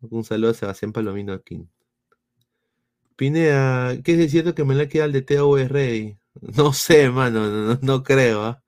Un 0.00 0.24
saludo 0.24 0.52
a 0.52 0.54
Sebastián 0.54 0.92
Palomino 0.92 1.32
aquí. 1.32 1.68
Pinea, 3.16 3.98
¿qué 4.04 4.22
es 4.22 4.30
cierto 4.30 4.54
que 4.54 4.64
me 4.64 4.74
la 4.74 4.88
queda 4.88 5.06
el 5.06 5.12
de 5.12 5.22
Teo 5.22 5.56
Rey? 5.56 6.18
No 6.40 6.72
sé, 6.72 7.10
mano, 7.10 7.78
no, 7.80 8.02
creo, 8.02 8.42
¿ah? 8.42 8.62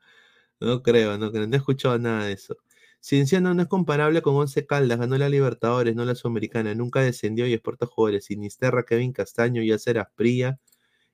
No 0.60 0.82
creo, 0.82 1.18
no 1.18 1.30
creo, 1.30 1.46
no 1.46 1.54
he 1.54 1.58
escuchado 1.58 1.98
nada 1.98 2.24
de 2.24 2.32
eso. 2.32 2.56
Cienciano 3.00 3.54
no 3.54 3.62
es 3.62 3.68
comparable 3.68 4.22
con 4.22 4.34
Once 4.36 4.66
Caldas, 4.66 4.98
ganó 4.98 5.16
la 5.18 5.28
Libertadores, 5.28 5.94
no 5.94 6.04
la 6.04 6.14
Sudamericana, 6.14 6.74
nunca 6.74 7.00
descendió 7.00 7.46
y 7.46 7.52
exporta 7.52 7.86
jugadores. 7.86 8.24
Sinisterra, 8.24 8.84
Kevin 8.84 9.12
Castaño, 9.12 9.62
Yacer 9.62 9.98
Asprilla, 9.98 10.58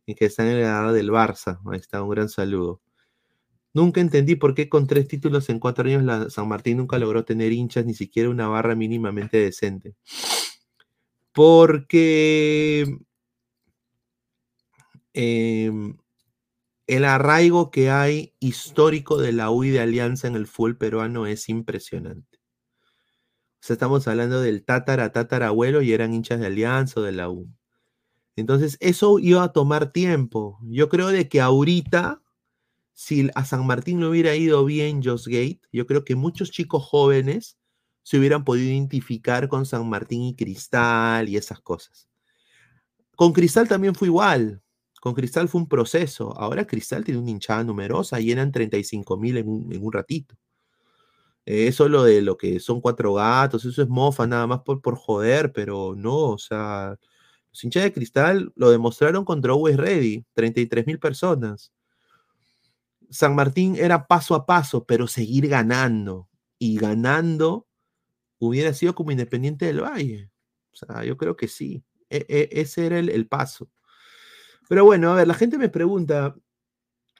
y 0.07 0.15
que 0.15 0.27
está 0.27 0.49
en 0.49 0.61
ganador 0.61 0.93
del 0.93 1.11
Barça. 1.11 1.61
Ahí 1.71 1.79
está, 1.79 2.03
un 2.03 2.11
gran 2.11 2.29
saludo. 2.29 2.81
Nunca 3.75 4.01
entendí 4.01 4.37
por 4.37 4.55
qué 4.55 4.69
con 4.69 4.87
tres 4.87 5.09
títulos 5.09 5.49
en 5.51 5.59
cuatro 5.59 5.89
años 5.89 6.05
la 6.05 6.31
San 6.31 6.49
Martín 6.49 6.79
nunca 6.79 6.99
logró 6.99 7.25
tener 7.25 7.53
hinchas, 7.53 7.85
ni 7.85 7.95
siquiera 7.95 8.31
una 8.31 8.47
barra 8.49 8.77
mínimamente 8.77 9.39
decente. 9.39 9.97
Porque 11.33 12.87
em, 15.13 15.97
el 16.87 17.05
arraigo 17.05 17.71
que 17.71 17.91
hay 17.91 18.35
histórico 18.41 19.19
de 19.19 19.33
la 19.33 19.51
U 19.51 19.65
y 19.65 19.71
de 19.71 19.81
Alianza 19.81 20.29
en 20.29 20.37
el 20.37 20.47
fútbol 20.47 20.77
peruano 20.77 21.27
es 21.27 21.49
impresionante. 21.49 22.39
O 23.65 23.67
sea, 23.67 23.75
estamos 23.75 24.07
hablando 24.09 24.41
del 24.41 24.65
tatara, 24.65 25.11
tatarabuelo 25.11 25.83
y 25.83 25.93
eran 25.93 26.15
hinchas 26.15 26.39
de 26.39 26.47
Alianza 26.47 27.01
o 27.01 27.03
de 27.03 27.13
la 27.13 27.31
U. 27.31 27.49
Entonces, 28.37 28.77
eso 28.81 29.19
iba 29.19 29.43
a 29.43 29.53
tomar 29.53 29.93
tiempo. 29.93 30.59
Yo 30.63 30.89
creo 30.89 31.09
de 31.09 31.29
que 31.29 31.41
ahorita, 31.41 32.23
si 32.93 33.31
a 33.35 33.45
San 33.45 33.67
Martín 33.67 34.01
le 34.01 34.07
hubiera 34.07 34.35
ido 34.35 34.65
bien 34.65 35.03
Joss 35.03 35.27
Gate, 35.27 35.61
yo 35.73 35.87
creo 35.87 36.05
que 36.05 36.17
muchos 36.17 36.51
chicos 36.51 36.85
jóvenes 36.85 37.59
se 38.03 38.19
hubieran 38.19 38.45
podido 38.45 38.71
identificar 38.71 39.49
con 39.49 39.67
San 39.67 39.89
Martín 39.89 40.23
y 40.23 40.37
Cristal 40.37 41.29
y 41.29 41.37
esas 41.37 41.61
cosas. 41.61 42.09
Con 43.17 43.33
Cristal 43.33 43.69
también 43.69 43.95
fue 43.95 44.09
igual. 44.09 44.61
Con 45.01 45.15
Cristal 45.15 45.49
fue 45.49 45.61
un 45.61 45.69
proceso. 45.69 46.37
Ahora 46.37 46.67
Cristal 46.67 47.05
tiene 47.05 47.21
una 47.21 47.31
hinchada 47.31 47.65
numerosa 47.65 48.21
y 48.21 48.33
eran 48.33 48.53
35 48.53 49.17
mil 49.17 49.37
en, 49.39 49.49
un, 49.49 49.93
ratito. 49.93 50.37
eso 51.47 51.89
lo 51.89 52.05
de 52.05 52.23
lo 52.23 52.37
que 52.37 52.59
son 52.59 52.81
cuatro 52.81 53.15
gatos, 53.15 53.65
eso 53.65 53.83
es 53.83 53.89
mofa 53.89 54.27
nada 54.27 54.47
más 54.47 54.61
por, 54.63 54.81
por 54.81 54.97
joder, 54.97 55.53
pero 55.53 55.95
no, 55.97 56.31
o 56.31 56.39
sea, 56.39 56.99
los 57.63 57.73
de 57.73 57.93
cristal 57.93 58.53
lo 58.57 58.71
demostraron 58.71 59.25
contra 59.25 59.53
Always 59.53 59.77
Ready, 59.77 60.25
33 60.35 60.87
mil 60.87 60.99
personas. 60.99 61.73
San 63.11 63.35
Martín 63.35 63.77
era 63.77 64.07
paso 64.07 64.35
a 64.35 64.45
paso, 64.45 64.85
pero 64.85 65.07
seguir 65.07 65.49
ganando 65.49 66.29
y 66.59 66.77
ganando 66.79 67.69
hubiera 68.39 68.75
sido 68.75 68.95
como 68.95 69.13
Independiente 69.13 69.67
del 69.67 69.83
Valle. 69.83 70.31
O 70.73 70.77
sea, 70.77 71.05
yo 71.05 71.17
creo 71.17 71.37
que 71.37 71.49
sí. 71.49 71.85
E, 72.11 72.27
e, 72.29 72.61
ese 72.61 72.87
era 72.87 72.99
el, 72.99 73.29
paso. 73.29 73.71
Pero 74.69 74.85
bueno, 74.85 75.13
a 75.13 75.17
ver, 75.17 75.29
la 75.29 75.35
gente 75.35 75.59
me 75.59 75.69
pregunta, 75.69 76.35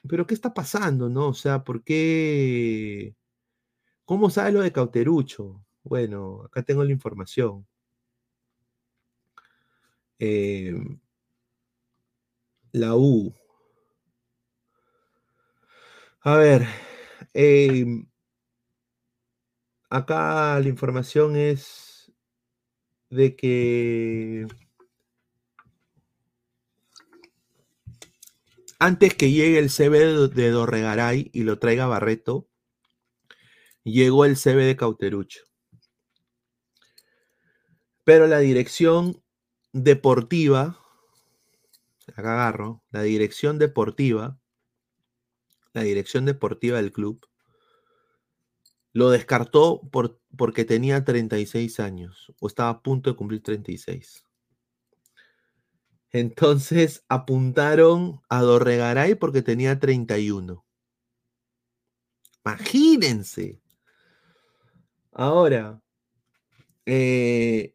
¿pero 0.07 0.27
qué 0.27 0.33
está 0.33 0.53
pasando, 0.53 1.09
no? 1.09 1.29
O 1.29 1.33
sea, 1.33 1.63
¿por 1.63 1.83
qué? 1.83 3.15
¿Cómo 4.05 4.29
sabe 4.29 4.51
lo 4.51 4.61
de 4.61 4.71
Cauterucho? 4.71 5.63
Bueno, 5.83 6.43
acá 6.45 6.63
tengo 6.63 6.83
la 6.83 6.91
información. 6.91 7.67
Em, 10.19 10.99
la 12.73 12.95
U. 12.95 13.33
A 16.21 16.35
ver, 16.37 16.67
em, 17.33 18.07
acá 19.89 20.59
la 20.59 20.67
información 20.69 21.35
es 21.35 22.11
de 23.09 23.35
que 23.35 24.47
antes 28.79 29.13
que 29.15 29.31
llegue 29.31 29.59
el 29.59 29.69
CB 29.69 30.29
de 30.29 30.49
Dorregaray 30.49 31.29
y 31.33 31.43
lo 31.43 31.59
traiga 31.59 31.87
Barreto, 31.87 32.47
llegó 33.83 34.25
el 34.25 34.35
CB 34.37 34.65
de 34.65 34.75
Cauterucho. 34.75 35.41
Pero 38.03 38.27
la 38.27 38.39
dirección 38.39 39.24
deportiva, 39.75 40.79
acá 42.07 42.33
agarro, 42.33 42.81
la 42.91 43.01
dirección 43.01 43.59
deportiva, 43.59 44.39
la 45.73 45.83
dirección 45.83 46.25
deportiva 46.25 46.77
del 46.77 46.93
club, 46.93 47.27
lo 48.93 49.09
descartó 49.09 49.81
por, 49.91 50.21
porque 50.37 50.63
tenía 50.63 51.03
36 51.03 51.81
años 51.81 52.31
o 52.39 52.47
estaba 52.47 52.69
a 52.69 52.81
punto 52.81 53.09
de 53.09 53.17
cumplir 53.17 53.43
36. 53.43 54.23
Entonces 56.11 57.03
apuntaron 57.09 58.21
a 58.29 58.41
Dorregaray 58.41 59.15
porque 59.15 59.41
tenía 59.41 59.77
31. 59.77 60.65
Imagínense. 62.45 63.61
Ahora, 65.11 65.81
eh, 66.85 67.74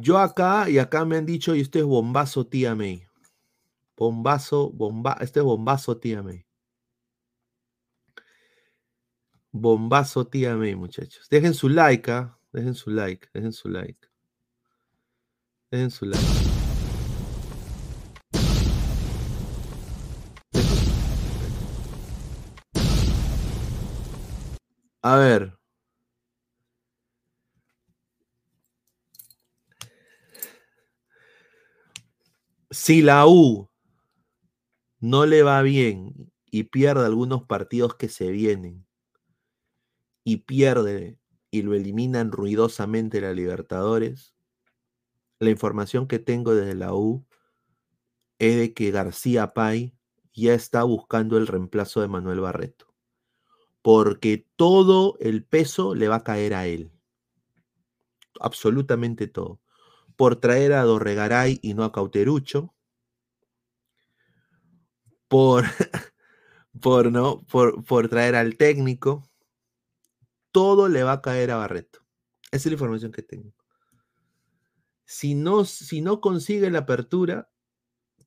yo 0.00 0.18
acá 0.18 0.68
y 0.68 0.78
acá 0.78 1.04
me 1.04 1.16
han 1.16 1.26
dicho, 1.26 1.54
y 1.54 1.60
esto 1.60 1.78
es 1.78 1.84
bombazo 1.84 2.46
tía 2.46 2.74
May. 2.74 3.06
Bombazo, 3.96 4.70
bomba, 4.70 5.16
este 5.20 5.40
es 5.40 5.44
bombazo 5.44 5.96
tía 5.98 6.22
May. 6.22 6.44
Bombazo 9.52 10.26
tía 10.26 10.56
May, 10.56 10.74
muchachos. 10.74 11.28
Dejen 11.28 11.54
su 11.54 11.68
like, 11.68 12.10
¿ah? 12.10 12.36
Dejen 12.52 12.74
su 12.74 12.90
like, 12.90 13.28
dejen 13.32 13.52
su 13.52 13.68
like. 13.68 14.08
Dejen 15.70 15.90
su 15.90 16.06
like. 16.06 16.24
A 25.02 25.16
ver. 25.16 25.63
Si 32.74 33.02
la 33.02 33.24
U 33.28 33.70
no 34.98 35.26
le 35.26 35.44
va 35.44 35.62
bien 35.62 36.32
y 36.50 36.64
pierde 36.64 37.06
algunos 37.06 37.44
partidos 37.44 37.94
que 37.94 38.08
se 38.08 38.32
vienen 38.32 38.84
y 40.24 40.38
pierde 40.38 41.16
y 41.52 41.62
lo 41.62 41.74
eliminan 41.74 42.32
ruidosamente 42.32 43.20
la 43.20 43.32
Libertadores, 43.32 44.34
la 45.38 45.50
información 45.50 46.08
que 46.08 46.18
tengo 46.18 46.52
desde 46.52 46.74
la 46.74 46.94
U 46.94 47.24
es 48.40 48.56
de 48.56 48.74
que 48.74 48.90
García 48.90 49.54
Pay 49.54 49.94
ya 50.32 50.54
está 50.54 50.82
buscando 50.82 51.38
el 51.38 51.46
reemplazo 51.46 52.00
de 52.00 52.08
Manuel 52.08 52.40
Barreto, 52.40 52.92
porque 53.82 54.48
todo 54.56 55.16
el 55.20 55.44
peso 55.44 55.94
le 55.94 56.08
va 56.08 56.16
a 56.16 56.24
caer 56.24 56.54
a 56.54 56.66
él, 56.66 56.90
absolutamente 58.40 59.28
todo, 59.28 59.60
por 60.16 60.36
traer 60.36 60.72
a 60.72 60.82
Dorregaray 60.82 61.58
y 61.62 61.74
no 61.74 61.84
a 61.84 61.92
Cauterucho, 61.92 62.74
por, 65.28 65.64
por, 66.80 67.10
¿no? 67.10 67.42
por, 67.46 67.84
por 67.84 68.08
traer 68.08 68.36
al 68.36 68.56
técnico, 68.56 69.28
todo 70.52 70.88
le 70.88 71.02
va 71.02 71.12
a 71.12 71.22
caer 71.22 71.50
a 71.50 71.56
Barreto. 71.56 72.00
Esa 72.52 72.56
es 72.56 72.66
la 72.66 72.72
información 72.74 73.10
que 73.10 73.22
tengo. 73.22 73.52
Si 75.04 75.34
no, 75.34 75.64
si 75.64 76.00
no 76.00 76.20
consigue 76.20 76.70
la 76.70 76.80
apertura, 76.80 77.50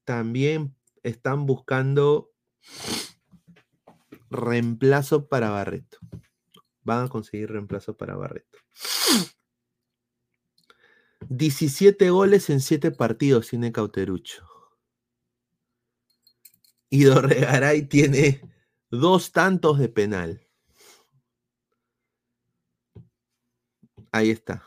también 0.03 0.75
están 1.03 1.45
buscando 1.45 2.31
reemplazo 4.29 5.27
para 5.27 5.49
Barreto. 5.49 5.99
Van 6.83 7.05
a 7.05 7.09
conseguir 7.09 7.51
reemplazo 7.51 7.95
para 7.95 8.15
Barreto. 8.15 8.59
17 11.29 12.09
goles 12.09 12.49
en 12.49 12.61
7 12.61 12.91
partidos 12.91 13.49
tiene 13.49 13.71
Cauterucho. 13.71 14.45
Y 16.89 17.03
Dorregaray 17.03 17.87
tiene 17.87 18.41
dos 18.89 19.31
tantos 19.31 19.79
de 19.79 19.89
penal. 19.89 20.47
Ahí 24.11 24.31
está. 24.31 24.63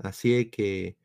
Así 0.00 0.50
que 0.50 0.96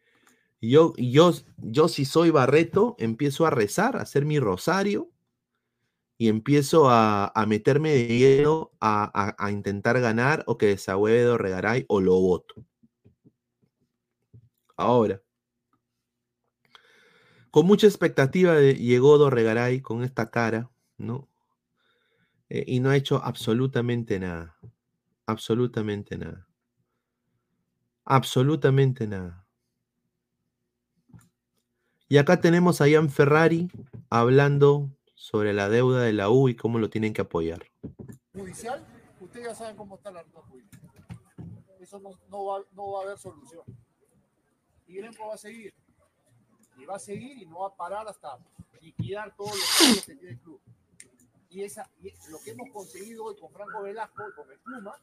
yo, 0.62 0.94
yo, 0.98 1.34
yo 1.58 1.88
si 1.88 2.06
soy 2.06 2.30
Barreto, 2.30 2.96
empiezo 3.00 3.46
a 3.46 3.50
rezar, 3.50 3.98
a 3.98 4.02
hacer 4.04 4.24
mi 4.24 4.40
rosario 4.40 5.12
y 6.18 6.30
empiezo 6.30 6.90
a, 6.90 7.34
meterme 7.48 7.92
de 7.92 8.08
hielo 8.08 8.72
a, 8.80 9.50
intentar 9.52 10.00
ganar 10.00 10.44
o 10.48 10.58
que 10.58 10.68
desahueve 10.68 11.38
Regaray 11.38 11.86
o 11.90 12.00
lo 12.00 12.14
voto. 12.14 12.66
Ahora, 14.76 15.22
con 17.52 17.66
mucha 17.68 17.88
expectativa 17.88 18.60
llegó 18.60 19.18
Dorregaray 19.18 19.82
con 19.82 20.04
esta 20.04 20.32
cara, 20.32 20.72
¿no? 20.98 21.30
Eh, 22.50 22.66
y 22.68 22.80
no 22.80 22.90
ha 22.90 22.96
hecho 22.96 23.22
absolutamente 23.24 24.20
nada. 24.20 24.58
Absolutamente 25.26 26.18
nada. 26.18 26.48
Absolutamente 28.06 29.08
nada. 29.08 29.48
Y 32.10 32.18
acá 32.18 32.42
tenemos 32.42 32.82
a 32.82 32.88
Ian 32.88 33.10
Ferrari 33.10 33.70
hablando 34.10 34.92
sobre 35.16 35.54
la 35.54 35.70
deuda 35.70 36.02
de 36.02 36.14
la 36.14 36.30
U 36.30 36.50
y 36.50 36.56
cómo 36.56 36.80
lo 36.80 36.90
tienen 36.90 37.14
que 37.14 37.22
apoyar. 37.22 37.72
Judicial, 38.34 38.86
ustedes 39.20 39.48
ya 39.48 39.56
saben 39.56 39.76
cómo 39.76 39.96
está 39.96 40.12
la 40.12 40.24
judicial. 40.24 40.82
Eso 41.80 42.00
no, 42.30 42.46
va, 42.46 42.58
a 43.00 43.04
haber 43.04 43.18
solución. 43.18 43.64
Y 44.88 44.96
Grempo 44.96 45.28
va 45.28 45.36
a 45.36 45.38
seguir. 45.38 45.74
Y 46.78 46.86
va 46.86 46.96
a 46.96 47.00
seguir 47.00 47.38
y 47.38 47.46
no 47.46 47.60
va 47.60 47.68
a 47.68 47.76
parar 47.76 48.08
hasta 48.08 48.38
liquidar 48.82 49.36
todos 49.36 49.56
los 49.56 50.06
que 50.06 50.16
tiene 50.16 50.32
el 50.32 50.40
club. 50.40 50.62
Y, 51.50 51.64
esa, 51.64 51.90
y 52.02 52.12
lo 52.30 52.40
que 52.44 52.52
hemos 52.52 52.70
conseguido 52.72 53.26
hoy 53.26 53.40
con 53.40 53.52
Franco 53.52 53.84
Velasco 53.84 54.28
y 54.28 54.34
con 54.34 54.52
el 54.52 54.60
Pluma 54.60 55.00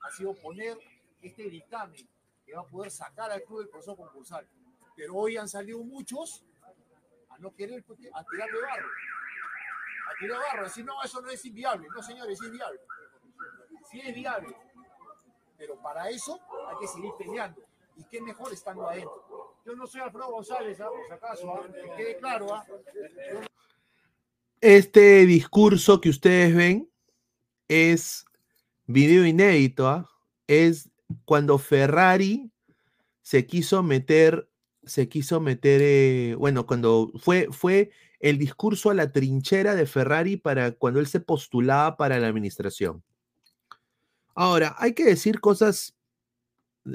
ha 0.00 0.10
sido 0.10 0.34
poner 0.34 0.78
este 1.22 1.48
dictamen 1.48 2.08
que 2.44 2.54
va 2.54 2.60
a 2.60 2.66
poder 2.66 2.90
sacar 2.90 3.30
al 3.30 3.42
club 3.42 3.60
del 3.60 3.68
proceso 3.68 3.96
concursal. 3.96 4.46
Pero 4.94 5.14
hoy 5.14 5.36
han 5.36 5.48
salido 5.48 5.78
muchos 5.82 6.44
a 7.30 7.38
no 7.38 7.54
querer 7.54 7.84
a 8.12 8.24
tirarle 8.24 8.60
barro. 8.60 8.88
A 10.10 10.18
tirar 10.18 10.38
barro, 10.40 10.60
a 10.60 10.64
decir, 10.64 10.84
no, 10.84 11.02
eso 11.02 11.20
no 11.20 11.30
es 11.30 11.44
inviable. 11.44 11.88
No, 11.94 12.02
señores, 12.02 12.40
es 12.40 12.50
viable. 12.50 12.80
Sí 13.90 14.00
es 14.00 14.14
viable. 14.14 14.56
Pero 15.56 15.80
para 15.80 16.08
eso 16.08 16.38
hay 16.68 16.76
que 16.80 16.86
seguir 16.86 17.12
peleando. 17.18 17.67
Y 17.98 18.04
qué 18.04 18.20
mejor 18.20 18.52
estando 18.52 18.88
adentro. 18.88 19.56
Yo 19.66 19.74
no 19.74 19.86
soy 19.86 20.00
Alfredo 20.00 20.30
González, 20.30 20.80
¿ah? 20.80 20.88
acaso, 21.12 21.52
¿ah? 21.52 21.66
que 21.66 21.96
quede 21.96 22.16
claro. 22.16 22.54
¿ah? 22.54 22.64
Este 24.60 25.26
discurso 25.26 26.00
que 26.00 26.08
ustedes 26.08 26.54
ven 26.54 26.90
es 27.66 28.24
video 28.86 29.26
inédito, 29.26 30.08
es 30.46 30.88
cuando 31.24 31.58
Ferrari 31.58 32.50
se 33.20 33.46
quiso 33.46 33.82
meter, 33.82 34.48
se 34.84 35.08
quiso 35.08 35.40
meter, 35.40 35.80
eh, 35.82 36.34
bueno, 36.38 36.66
cuando 36.66 37.12
fue, 37.18 37.48
fue 37.50 37.90
el 38.20 38.38
discurso 38.38 38.90
a 38.90 38.94
la 38.94 39.12
trinchera 39.12 39.74
de 39.74 39.86
Ferrari 39.86 40.36
para 40.36 40.72
cuando 40.72 41.00
él 41.00 41.06
se 41.08 41.20
postulaba 41.20 41.96
para 41.96 42.18
la 42.18 42.28
administración. 42.28 43.02
Ahora, 44.34 44.76
hay 44.78 44.94
que 44.94 45.04
decir 45.04 45.40
cosas 45.40 45.97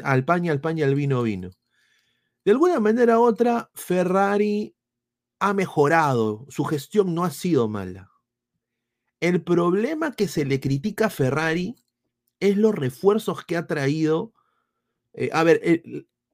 al 0.03 0.25
pan 0.25 0.47
al 0.49 0.61
pan 0.61 0.81
al 0.81 0.95
vino 0.95 1.23
vino. 1.23 1.51
De 2.45 2.51
alguna 2.51 2.79
manera 2.79 3.19
u 3.19 3.23
otra, 3.23 3.69
Ferrari 3.73 4.75
ha 5.39 5.53
mejorado, 5.53 6.45
su 6.49 6.63
gestión 6.65 7.13
no 7.13 7.23
ha 7.23 7.31
sido 7.31 7.67
mala. 7.67 8.11
El 9.19 9.43
problema 9.43 10.13
que 10.13 10.27
se 10.27 10.45
le 10.45 10.59
critica 10.59 11.05
a 11.05 11.09
Ferrari 11.09 11.75
es 12.39 12.57
los 12.57 12.75
refuerzos 12.75 13.45
que 13.45 13.55
ha 13.55 13.67
traído. 13.67 14.33
Eh, 15.13 15.29
a 15.31 15.43
ver, 15.43 15.61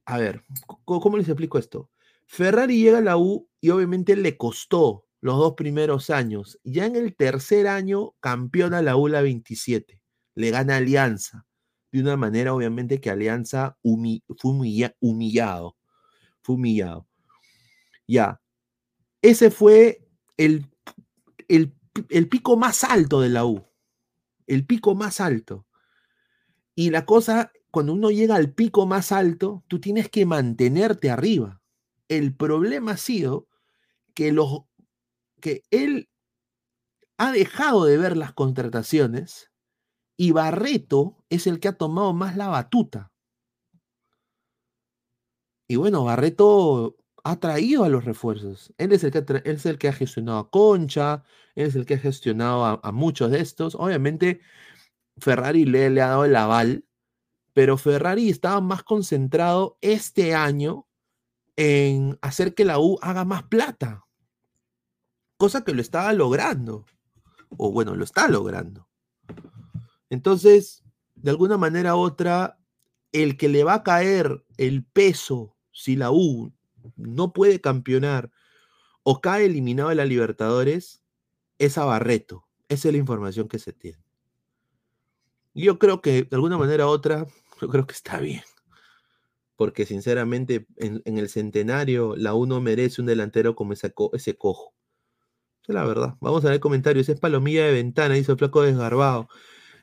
a 0.05 0.17
ver, 0.17 0.43
¿cómo 0.85 1.17
les 1.17 1.27
explico 1.27 1.59
esto? 1.59 1.91
Ferrari 2.25 2.81
llega 2.81 2.99
a 2.99 3.01
la 3.01 3.17
U 3.17 3.47
y 3.61 3.69
obviamente 3.69 4.15
le 4.15 4.37
costó 4.37 5.05
los 5.21 5.37
dos 5.37 5.53
primeros 5.55 6.09
años. 6.09 6.59
Ya 6.63 6.85
en 6.85 6.95
el 6.95 7.15
tercer 7.15 7.67
año 7.67 8.15
campeona 8.19 8.81
la 8.81 8.95
U 8.95 9.07
la 9.07 9.21
27. 9.21 10.01
Le 10.35 10.51
gana 10.51 10.77
Alianza. 10.77 11.45
De 11.91 12.01
una 12.01 12.15
manera, 12.17 12.53
obviamente, 12.53 13.01
que 13.01 13.09
Alianza 13.09 13.77
fue 13.81 14.51
humillado. 14.99 15.77
Fue 16.41 16.55
humillado. 16.55 17.07
Ya. 18.07 18.41
Ese 19.21 19.51
fue 19.51 20.07
el, 20.37 20.65
el, 21.47 21.73
el 22.09 22.29
pico 22.29 22.57
más 22.57 22.83
alto 22.83 23.21
de 23.21 23.29
la 23.29 23.45
U. 23.45 23.65
El 24.47 24.65
pico 24.65 24.95
más 24.95 25.19
alto. 25.19 25.65
Y 26.75 26.91
la 26.91 27.05
cosa, 27.05 27.51
cuando 27.71 27.93
uno 27.93 28.09
llega 28.09 28.35
al 28.35 28.53
pico 28.53 28.85
más 28.85 29.11
alto, 29.11 29.63
tú 29.67 29.79
tienes 29.81 30.09
que 30.09 30.25
mantenerte 30.25 31.09
arriba. 31.09 31.61
El 32.07 32.35
problema 32.35 32.93
ha 32.93 32.97
sido 32.97 33.47
que, 34.13 34.31
los, 34.31 34.61
que 35.41 35.63
él 35.71 36.09
ha 37.17 37.31
dejado 37.31 37.85
de 37.85 37.97
ver 37.97 38.15
las 38.15 38.33
contrataciones 38.33 39.48
y 40.19 40.31
Barreto 40.31 41.15
es 41.29 41.47
el 41.47 41.61
que 41.61 41.69
ha 41.69 41.77
tomado 41.77 42.11
más 42.11 42.35
la 42.35 42.49
batuta. 42.49 43.13
Y 45.65 45.77
bueno, 45.77 46.03
Barreto 46.03 46.97
ha 47.23 47.39
traído 47.39 47.85
a 47.85 47.89
los 47.89 48.03
refuerzos. 48.03 48.73
Él 48.77 48.91
es 48.91 49.05
el 49.05 49.11
que, 49.11 49.19
ha, 49.19 49.37
es 49.45 49.65
el 49.65 49.77
que 49.77 49.87
ha 49.87 49.93
gestionado 49.93 50.39
a 50.39 50.51
Concha, 50.51 51.23
él 51.55 51.67
es 51.67 51.75
el 51.75 51.85
que 51.85 51.93
ha 51.93 51.99
gestionado 51.99 52.81
a, 52.83 52.91
muchos 52.91 53.31
de 53.31 53.39
estos. 53.39 53.75
Obviamente, 53.75 54.41
Ferrari 55.19 55.63
le, 55.63 55.89
le, 55.89 56.01
ha 56.01 56.09
dado 56.09 56.25
el 56.25 56.35
aval, 56.35 56.85
pero 57.53 57.77
Ferrari 57.77 58.29
estaba 58.29 58.59
más 58.59 58.83
concentrado 58.83 59.77
este 59.79 60.35
año 60.35 60.85
en 61.55 62.19
hacer 62.21 62.55
que 62.55 62.65
la 62.65 62.77
U 62.77 62.99
haga 63.01 63.23
más 63.23 63.43
plata. 63.43 64.05
Cosa 65.37 65.63
que 65.63 65.73
lo 65.73 65.79
estaba 65.79 66.11
logrando. 66.11 66.85
O 67.57 67.71
bueno, 67.71 67.95
lo 67.95 68.03
está 68.03 68.27
logrando. 68.27 68.88
Entonces, 70.09 70.83
de 71.15 71.31
alguna 71.31 71.57
manera 71.57 71.95
u 71.95 71.99
otra, 71.99 72.59
el 73.11 73.37
que 73.37 73.49
le 73.49 73.63
va 73.63 73.75
a 73.75 73.83
caer 73.83 74.43
el 74.57 74.83
peso 74.85 75.55
si 75.71 75.95
la 75.95 76.11
U 76.11 76.53
no 76.95 77.33
puede 77.33 77.61
campeonar 77.61 78.31
o 79.03 79.21
cae 79.21 79.45
eliminado 79.45 79.89
de 79.89 79.95
la 79.95 80.05
Libertadores 80.05 81.01
es 81.57 81.77
a 81.77 81.85
Barreto. 81.85 82.47
Esa 82.67 82.89
es 82.89 82.93
la 82.93 82.99
información 82.99 83.47
que 83.47 83.59
se 83.59 83.73
tiene. 83.73 84.03
Yo 85.53 85.79
creo 85.79 86.01
que 86.01 86.23
de 86.23 86.35
alguna 86.35 86.57
manera 86.57 86.85
u 86.87 86.89
otra, 86.89 87.25
yo 87.61 87.67
creo 87.69 87.87
que 87.87 87.93
está 87.93 88.19
bien 88.19 88.43
porque 89.59 89.85
sinceramente 89.85 90.67
en, 90.77 91.01
el 91.17 91.27
centenario 91.27 92.15
la 92.15 92.33
uno 92.33 92.61
merece 92.61 93.01
un 93.01 93.07
delantero 93.07 93.55
como 93.55 93.73
ese, 93.73 93.93
ese 94.13 94.37
cojo. 94.37 94.73
es 95.67 95.75
la 95.75 95.83
verdad. 95.83 96.15
Vamos 96.21 96.45
a 96.45 96.51
ver 96.51 96.61
comentarios. 96.61 97.09
Es 97.09 97.19
palomilla 97.19 97.65
de 97.65 97.73
ventana, 97.73 98.15
dice 98.15 98.31
el 98.31 98.37
flaco 98.37 98.61
desgarbado. 98.61 99.27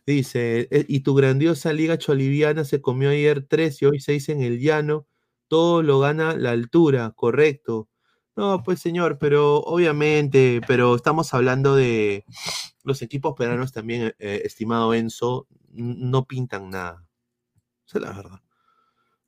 Dice, 0.07 0.69
eh, 0.71 0.85
y 0.89 1.01
tu 1.01 1.15
grandiosa 1.17 1.73
liga 1.73 1.99
choliviana 1.99 2.65
se 2.65 2.81
comió 2.81 3.11
ayer 3.11 3.45
tres 3.49 3.83
y 3.83 3.87
hoy 3.87 3.99
seis 4.01 4.29
en 4.29 4.41
el 4.41 4.61
llano. 4.61 5.07
Todo 5.49 5.83
lo 5.83 5.99
gana 5.99 6.37
la 6.37 6.53
altura, 6.53 7.13
correcto. 7.17 7.89
No, 8.37 8.63
pues 8.63 8.81
señor, 8.81 9.19
pero 9.19 9.57
obviamente, 9.61 10.61
pero 10.67 10.95
estamos 10.95 11.35
hablando 11.35 11.75
de 11.75 12.25
los 12.85 13.03
equipos 13.03 13.35
peruanos 13.37 13.73
también, 13.73 14.15
eh, 14.19 14.43
estimado 14.45 14.95
Enzo, 14.95 15.49
no 15.73 16.27
pintan 16.27 16.71
nada. 16.71 17.05
Esa 17.87 17.99
es 17.99 18.05
la 18.05 18.13
verdad. 18.13 18.41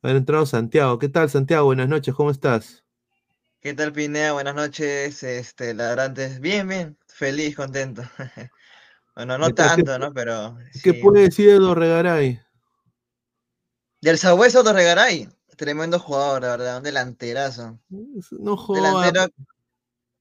Haber 0.01 0.15
entrado 0.15 0.45
Santiago. 0.45 0.97
¿Qué 0.97 1.09
tal, 1.09 1.29
Santiago? 1.29 1.65
Buenas 1.65 1.89
noches, 1.89 2.15
¿cómo 2.15 2.31
estás? 2.31 2.85
¿Qué 3.59 3.73
tal, 3.73 3.91
Pinea? 3.91 4.31
Buenas 4.31 4.55
noches, 4.55 5.23
este, 5.23 5.73
ladrantes. 5.73 6.39
Bien, 6.39 6.65
bien, 6.67 6.97
feliz, 7.07 7.55
contento. 7.57 8.03
bueno, 9.15 9.37
no 9.37 9.53
tanto, 9.53 9.99
¿no? 9.99 10.13
Pero. 10.13 10.57
¿Qué 10.83 10.93
puede 10.93 11.23
decir 11.23 11.49
de 11.49 11.59
Dorregaray? 11.59 12.41
Del 14.01 14.17
Sabueso 14.17 14.63
Dorregaray. 14.63 15.29
Tremendo 15.57 15.99
jugador, 15.99 16.43
la 16.43 16.49
verdad, 16.51 16.77
un 16.77 16.83
delanterazo. 16.83 17.79
No 18.31 18.55
joda. 18.55 19.29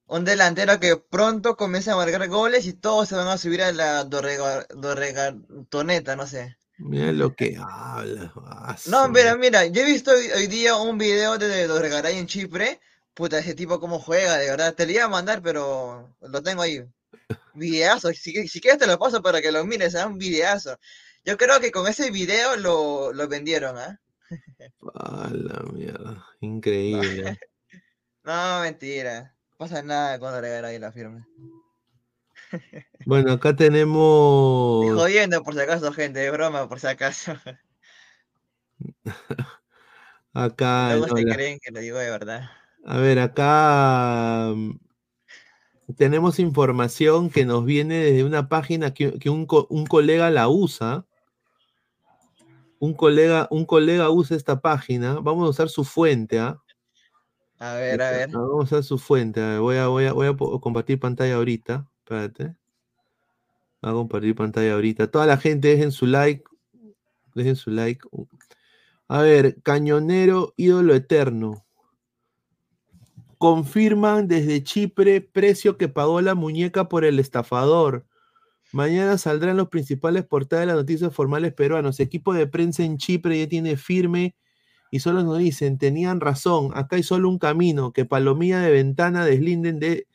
un 0.07 0.25
delantero 0.25 0.81
que 0.81 0.97
pronto 0.97 1.57
comienza 1.57 1.93
a 1.93 1.97
marcar 1.97 2.27
goles 2.29 2.67
y 2.67 2.73
todos 2.73 3.09
se 3.09 3.15
van 3.15 3.29
a 3.29 3.39
subir 3.39 3.63
a 3.63 3.71
la 3.71 4.03
Dorregatoneta, 4.03 6.17
no 6.17 6.27
sé. 6.27 6.59
Mira 6.79 7.13
lo 7.13 7.35
que 7.35 7.57
habla. 7.61 8.33
no, 8.87 9.09
mira, 9.09 9.37
mira, 9.37 9.67
yo 9.67 9.83
he 9.83 9.85
visto 9.85 10.13
hoy, 10.13 10.47
día 10.47 10.77
un 10.77 10.97
video 10.97 11.37
de 11.37 11.67
Dorgaray 11.67 12.19
en 12.19 12.27
Chipre. 12.27 12.81
Puta, 13.15 13.39
ese 13.39 13.55
tipo 13.55 13.81
cómo 13.81 13.99
juega, 13.99 14.39
de 14.39 14.49
verdad. 14.49 14.75
Te 14.75 14.87
lo 14.87 14.93
iba 14.93 15.05
a 15.05 15.09
mandar, 15.09 15.43
pero 15.43 16.15
lo 16.21 16.43
tengo 16.43 16.63
ahí. 16.63 16.85
Videazo. 17.55 18.13
Si, 18.13 18.49
si 18.49 18.61
quieres 18.61 18.79
te 18.79 18.87
lo 18.87 18.99
paso 18.99 19.23
para 19.23 19.41
que 19.41 19.53
lo 19.53 19.65
mires, 19.65 19.95
es 19.95 20.01
¿ah? 20.01 20.07
un 20.07 20.19
videazo. 20.19 20.79
Yo 21.25 21.37
creo 21.37 21.61
que 21.61 21.71
con 21.71 21.87
ese 21.87 22.11
video 22.11 22.57
lo, 22.57 23.13
lo 23.13 23.29
vendieron, 23.29 23.77
¿ah? 23.77 24.01
A 24.95 25.31
la 25.31 25.63
mierda. 25.73 26.27
Increíble. 26.41 27.39
no, 28.25 28.61
mentira. 28.61 29.35
No 29.51 29.57
pasa 29.57 29.83
nada 29.83 30.19
con 30.19 30.33
Dorgaray 30.33 30.79
la 30.79 30.93
firme. 30.93 31.27
Bueno, 33.05 33.33
acá 33.33 33.55
tenemos. 33.57 34.87
jodiendo 34.95 35.43
por 35.43 35.55
si 35.55 35.61
acaso, 35.61 35.93
gente, 35.93 36.21
de 36.21 36.31
broma, 36.31 36.69
por 36.69 36.81
si 36.81 36.87
acaso. 36.87 37.35
acá. 40.33 40.97
No 40.97 41.09
se 41.09 41.25
creen 41.25 41.59
que 41.61 41.73
lo 41.73 41.81
digo 41.81 41.99
de 41.99 42.11
verdad. 42.11 42.51
A 42.85 42.99
ver, 42.99 43.19
acá 43.19 44.55
tenemos 45.97 46.39
información 46.39 47.31
que 47.31 47.45
nos 47.45 47.65
viene 47.65 47.97
desde 47.97 48.25
una 48.25 48.49
página 48.49 48.93
que, 48.93 49.19
un, 49.31 49.47
colega 49.47 50.31
la 50.31 50.49
usa. 50.49 51.07
Un 52.79 52.95
colega, 52.95 53.49
un 53.51 53.65
colega 53.65 54.11
usa 54.11 54.37
esta 54.37 54.61
página. 54.61 55.15
Vamos 55.21 55.47
a 55.47 55.51
usar 55.51 55.69
su 55.69 55.85
fuente, 55.85 56.39
¿ah? 56.39 56.63
A 57.59 57.75
ver, 57.75 58.01
a 58.03 58.11
ver. 58.11 58.31
Vamos 58.31 58.61
a 58.61 58.65
usar 58.65 58.85
su 58.85 58.99
fuente. 58.99 59.59
Voy 59.59 59.77
a, 59.77 59.89
voy 59.89 60.05
a, 60.05 60.13
voy 60.13 60.27
a 60.29 60.37
compartir 60.37 61.01
pantalla 61.01 61.37
ahorita. 61.37 61.89
Espérate. 62.01 62.55
Voy 63.81 63.91
a 63.91 63.95
compartir 63.95 64.35
pantalla 64.35 64.75
ahorita. 64.75 65.11
Toda 65.11 65.27
la 65.27 65.39
gente 65.39 65.69
dejen 65.69 65.91
su 65.91 66.07
like. 66.07 66.45
Dejen 67.35 67.57
su 67.57 67.71
like. 67.71 68.07
A 69.09 69.23
ver, 69.23 69.61
Cañonero, 69.63 70.53
ídolo 70.57 70.95
eterno. 70.95 71.65
Confirman 73.39 74.29
desde 74.29 74.63
Chipre 74.65 75.21
precio 75.21 75.77
que 75.79 75.89
pagó 75.89 76.21
la 76.21 76.35
muñeca 76.35 76.89
por 76.89 77.05
el 77.05 77.19
estafador. 77.21 78.07
Mañana 78.73 79.19
saldrán 79.19 79.57
los 79.57 79.69
principales 79.69 80.25
portadas 80.25 80.63
de 80.63 80.67
las 80.67 80.77
noticias 80.77 81.15
formales 81.15 81.55
peruanos. 81.55 82.01
Equipo 82.01 82.35
de 82.35 82.47
prensa 82.47 82.85
en 82.85 82.99
Chipre 82.99 83.39
ya 83.39 83.49
tiene 83.49 83.77
firme 83.77 84.37
y 84.91 85.01
solo 85.01 85.23
nos 85.23 85.39
dicen, 85.39 85.79
tenían 85.79 86.21
razón, 86.21 86.71
acá 86.75 86.97
hay 86.97 87.03
solo 87.03 87.29
un 87.29 87.39
camino, 87.39 87.93
que 87.93 88.05
palomía 88.07 88.61
de 88.61 88.71
ventana 88.73 89.25
deslinden 89.25 89.79
de 89.79 90.07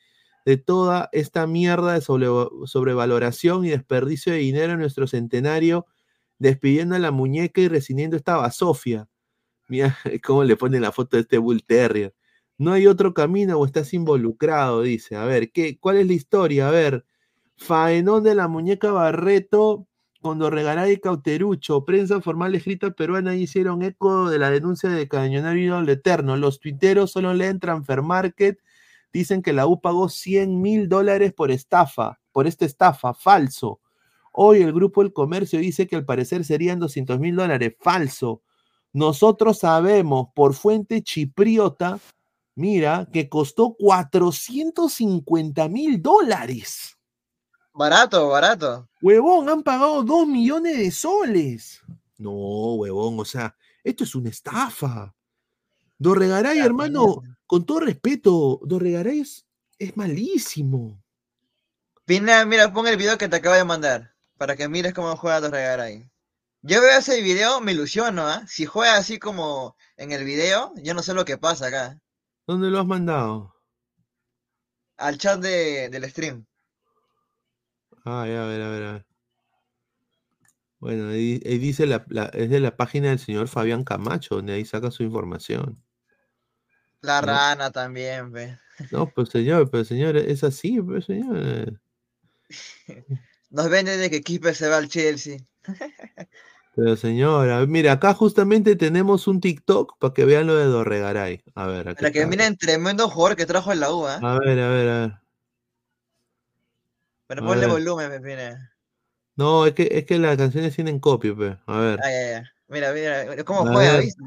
de 0.44 0.56
toda 0.58 1.08
esta 1.12 1.46
mierda 1.46 1.94
de 1.94 2.00
sobrevaloración 2.00 3.64
y 3.64 3.70
desperdicio 3.70 4.32
de 4.32 4.40
dinero 4.40 4.74
en 4.74 4.80
nuestro 4.80 5.06
centenario, 5.06 5.86
despidiendo 6.38 6.96
a 6.96 6.98
la 6.98 7.10
muñeca 7.10 7.60
y 7.60 7.68
rescindiendo 7.68 8.16
esta 8.16 8.36
basofia. 8.36 9.08
Mira 9.68 9.96
cómo 10.24 10.44
le 10.44 10.56
pone 10.56 10.80
la 10.80 10.92
foto 10.92 11.16
de 11.16 11.22
este 11.22 11.38
Bull 11.38 11.64
Terrier. 11.64 12.14
No 12.58 12.72
hay 12.72 12.86
otro 12.86 13.14
camino 13.14 13.58
o 13.58 13.66
estás 13.66 13.94
involucrado, 13.94 14.82
dice. 14.82 15.16
A 15.16 15.24
ver, 15.24 15.50
¿qué, 15.52 15.78
¿cuál 15.78 15.96
es 15.98 16.06
la 16.06 16.12
historia? 16.12 16.68
A 16.68 16.70
ver, 16.70 17.04
faenón 17.56 18.24
de 18.24 18.34
la 18.34 18.48
muñeca 18.48 18.92
Barreto, 18.92 19.86
cuando 20.20 20.50
regalará 20.50 20.90
y 20.90 20.98
Cauterucho, 20.98 21.84
prensa 21.84 22.20
formal 22.20 22.54
escrita 22.54 22.90
peruana 22.92 23.36
hicieron 23.36 23.82
eco 23.82 24.30
de 24.30 24.38
la 24.38 24.50
denuncia 24.50 24.88
de 24.90 25.08
Cañonario 25.08 25.80
Eterno. 25.82 26.36
Los 26.36 26.60
tuiteros 26.60 27.12
solo 27.12 27.34
leen 27.34 27.60
Transfer 27.60 28.02
Market 28.02 28.58
Dicen 29.14 29.42
que 29.42 29.52
la 29.52 29.68
U 29.68 29.80
pagó 29.80 30.08
100 30.08 30.60
mil 30.60 30.88
dólares 30.88 31.32
por 31.32 31.52
estafa, 31.52 32.18
por 32.32 32.48
esta 32.48 32.64
estafa, 32.64 33.14
falso. 33.14 33.80
Hoy 34.32 34.60
el 34.60 34.72
Grupo 34.72 35.02
El 35.02 35.12
Comercio 35.12 35.60
dice 35.60 35.86
que 35.86 35.94
al 35.94 36.04
parecer 36.04 36.44
serían 36.44 36.80
200 36.80 37.20
mil 37.20 37.36
dólares, 37.36 37.76
falso. 37.78 38.42
Nosotros 38.92 39.60
sabemos 39.60 40.30
por 40.34 40.54
fuente 40.54 41.00
chipriota, 41.00 42.00
mira, 42.54 43.08
que 43.12 43.28
costó 43.28 43.74
450 43.78 45.68
mil 45.68 46.00
dólares. 46.00 46.96
Barato, 47.72 48.28
barato. 48.28 48.88
Huevón, 49.02 49.48
han 49.48 49.62
pagado 49.62 50.02
2 50.02 50.26
millones 50.28 50.78
de 50.78 50.90
soles. 50.90 51.82
No, 52.18 52.74
huevón, 52.74 53.18
o 53.18 53.24
sea, 53.24 53.56
esto 53.82 54.04
es 54.04 54.14
una 54.14 54.30
estafa. 54.30 55.14
Dorregaray, 55.98 56.58
Ya, 56.58 56.64
hermano, 56.64 57.22
con 57.46 57.66
todo 57.66 57.80
respeto, 57.80 58.60
Dorregaray 58.64 59.20
es, 59.20 59.46
es 59.78 59.96
malísimo. 59.96 61.02
Pina, 62.04 62.44
mira, 62.44 62.72
pon 62.72 62.86
el 62.86 62.96
video 62.96 63.18
que 63.18 63.28
te 63.28 63.36
acabo 63.36 63.56
de 63.56 63.64
mandar. 63.64 64.14
Para 64.36 64.56
que 64.56 64.68
mires 64.68 64.94
cómo 64.94 65.16
juega 65.16 65.40
Dorregaray. 65.40 66.10
Yo 66.62 66.80
veo 66.80 66.98
ese 66.98 67.20
video, 67.20 67.60
me 67.60 67.72
ilusiono, 67.72 68.26
¿ah? 68.26 68.44
Si 68.46 68.66
juega 68.66 68.96
así 68.96 69.18
como 69.18 69.76
en 69.96 70.12
el 70.12 70.24
video, 70.24 70.72
yo 70.76 70.94
no 70.94 71.02
sé 71.02 71.12
lo 71.12 71.24
que 71.24 71.38
pasa 71.38 71.66
acá. 71.66 72.00
¿Dónde 72.46 72.70
lo 72.70 72.78
has 72.80 72.86
mandado? 72.86 73.54
Al 74.96 75.18
chat 75.18 75.40
de, 75.40 75.88
del 75.88 76.10
stream. 76.10 76.44
Ah, 78.04 78.26
ya, 78.26 78.44
a 78.44 78.46
ver, 78.46 78.60
a 78.62 78.68
ver, 78.68 78.82
a 78.82 78.92
ver. 78.92 79.06
Bueno, 80.78 81.08
ahí, 81.08 81.40
ahí 81.46 81.58
dice 81.58 81.86
la, 81.86 82.04
la- 82.08 82.26
es 82.26 82.50
de 82.50 82.60
la 82.60 82.76
página 82.76 83.08
del 83.08 83.18
señor 83.18 83.48
Fabián 83.48 83.84
Camacho, 83.84 84.36
donde 84.36 84.52
ahí 84.52 84.64
saca 84.64 84.90
su 84.90 85.02
información. 85.02 85.82
La 87.00 87.20
No. 87.20 87.26
rana 87.28 87.70
también, 87.70 88.32
ve. 88.32 88.58
No, 88.90 89.08
pues 89.08 89.28
señor, 89.30 89.70
pero 89.70 89.84
señor, 89.84 90.16
es 90.16 90.44
así, 90.44 90.80
pues 90.80 91.06
señor. 91.06 91.80
Nos 93.50 93.70
venden 93.70 94.00
de 94.00 94.10
que 94.10 94.20
Kipe 94.22 94.52
se 94.54 94.68
va 94.68 94.78
al 94.78 94.88
Chelsea. 94.88 95.38
Pero 96.76 96.96
señora, 96.96 97.64
mira, 97.66 97.92
acá 97.92 98.14
justamente 98.14 98.74
tenemos 98.74 99.28
un 99.28 99.40
TikTok 99.40 99.96
para 99.98 100.12
que 100.12 100.24
vean 100.24 100.46
lo 100.46 100.56
de 100.56 100.64
Dorregaray. 100.64 101.44
A 101.54 101.66
ver, 101.66 101.88
aquí 101.88 102.00
Para 102.00 102.10
que 102.10 102.26
miren 102.26 102.56
tremendo 102.56 103.08
jugador 103.08 103.36
que 103.36 103.46
trajo 103.46 103.72
en 103.72 103.80
la 103.80 103.92
U, 103.92 104.06
¿ah? 104.06 104.18
A 104.20 104.38
ver, 104.40 104.58
a 104.58 104.68
ver, 104.68 104.88
a 104.88 105.00
ver. 105.00 105.12
Pero 107.28 107.42
a 107.42 107.46
ponle 107.46 107.66
ver. 107.66 107.70
volumen, 107.70 108.10
me 108.10 108.20
Pina. 108.20 108.72
No, 109.36 109.66
es 109.66 109.74
que, 109.74 109.88
es 109.90 110.04
que 110.04 110.18
las 110.18 110.36
canciones 110.36 110.74
tienen 110.74 110.98
copia, 110.98 111.34
pe. 111.34 111.58
A 111.66 111.78
ver. 111.78 112.00
Ay, 112.02 112.14
ay, 112.14 112.32
ay. 112.34 112.42
Mira, 112.68 112.92
mira, 112.92 113.44
cómo 113.44 113.68
A 113.68 113.72
juega. 113.72 113.98
¿viste? 113.98 114.22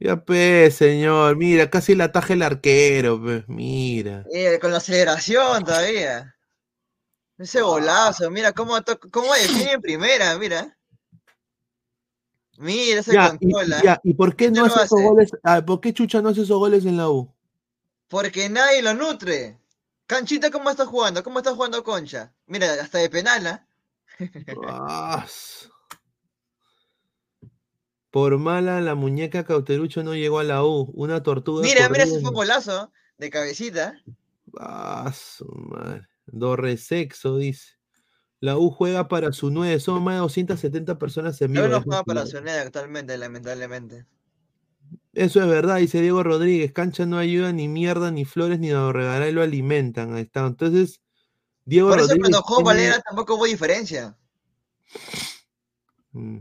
Ya, 0.00 0.24
pe, 0.24 0.70
señor, 0.70 1.36
mira, 1.36 1.70
casi 1.70 1.94
la 1.94 2.04
ataja 2.04 2.32
el 2.32 2.42
arquero, 2.42 3.22
pe. 3.22 3.44
Mira. 3.46 4.24
Eh, 4.32 4.58
con 4.60 4.72
la 4.72 4.78
aceleración 4.78 5.64
todavía. 5.64 6.34
Ese 7.40 7.62
golazo, 7.62 8.30
mira 8.30 8.52
cómo, 8.52 8.74
cómo 9.10 9.32
define 9.32 9.72
en 9.72 9.80
primera, 9.80 10.36
mira. 10.38 10.76
Mira 12.58 13.00
ese 13.00 13.14
Ya, 13.14 13.34
y, 13.40 13.50
control, 13.50 13.72
¿ah? 13.72 13.80
ya, 13.82 14.00
¿y 14.04 14.12
por 14.12 14.36
qué 14.36 14.46
¿Qué 14.46 14.50
no 14.50 14.66
lo 14.66 14.74
hace 14.74 14.84
esos 14.84 15.00
goles? 15.00 15.30
Ah, 15.42 15.64
¿por 15.64 15.80
qué 15.80 15.94
Chucha 15.94 16.20
no 16.20 16.28
hace 16.28 16.42
esos 16.42 16.58
goles 16.58 16.84
en 16.84 16.98
la 16.98 17.08
U? 17.08 17.32
Porque 18.08 18.50
nadie 18.50 18.82
lo 18.82 18.92
nutre. 18.92 19.58
Canchita, 20.06 20.50
¿cómo 20.50 20.68
está 20.68 20.84
jugando? 20.84 21.22
¿Cómo 21.22 21.38
está 21.38 21.54
jugando 21.54 21.82
Concha? 21.82 22.34
Mira, 22.46 22.74
hasta 22.74 22.98
de 22.98 23.08
penal, 23.08 23.64
s- 25.24 25.66
Por 28.10 28.36
mala, 28.36 28.82
la 28.82 28.94
muñeca 28.94 29.44
Cauterucho 29.44 30.02
no 30.02 30.14
llegó 30.14 30.40
a 30.40 30.44
la 30.44 30.62
U. 30.62 30.90
Una 30.94 31.22
tortuga. 31.22 31.62
Mira, 31.62 31.88
mira 31.88 32.04
ese 32.04 32.20
fue 32.20 32.28
un 32.28 32.34
golazo 32.34 32.92
de 33.16 33.30
cabecita. 33.30 33.94
Ah, 34.58 35.10
su 35.14 35.46
madre. 35.46 36.09
Dorre 36.32 36.76
sexo, 36.76 37.36
dice. 37.38 37.74
La 38.40 38.56
U 38.56 38.70
juega 38.70 39.06
para 39.08 39.32
su 39.32 39.50
9. 39.50 39.80
Son 39.80 40.02
más 40.02 40.14
de 40.14 40.20
270 40.20 40.98
personas 40.98 41.40
en 41.42 41.52
vivo. 41.52 41.66
No 41.68 41.82
juega 41.82 41.98
su 41.98 42.04
para 42.04 42.26
su 42.26 42.40
nada 42.40 42.62
actualmente, 42.62 43.16
lamentablemente. 43.18 44.06
Eso 45.12 45.40
es 45.42 45.46
verdad, 45.48 45.76
dice 45.76 46.00
Diego 46.00 46.22
Rodríguez. 46.22 46.72
Cancha 46.72 47.04
no 47.04 47.18
ayuda 47.18 47.52
ni 47.52 47.68
mierda, 47.68 48.10
ni 48.10 48.24
flores, 48.24 48.58
ni 48.60 48.68
Dorregaray 48.68 49.32
lo 49.32 49.42
alimentan. 49.42 50.14
Ahí 50.14 50.22
está. 50.22 50.46
Entonces, 50.46 51.00
Diego 51.64 51.88
Por 51.90 51.98
eso 51.98 52.06
Rodríguez. 52.08 52.30
cuando 52.30 52.42
juego 52.42 52.62
tiene- 52.70 52.80
Valera 52.88 53.02
tampoco 53.02 53.34
hubo 53.34 53.44
diferencia. 53.44 54.16
Mm, 56.12 56.38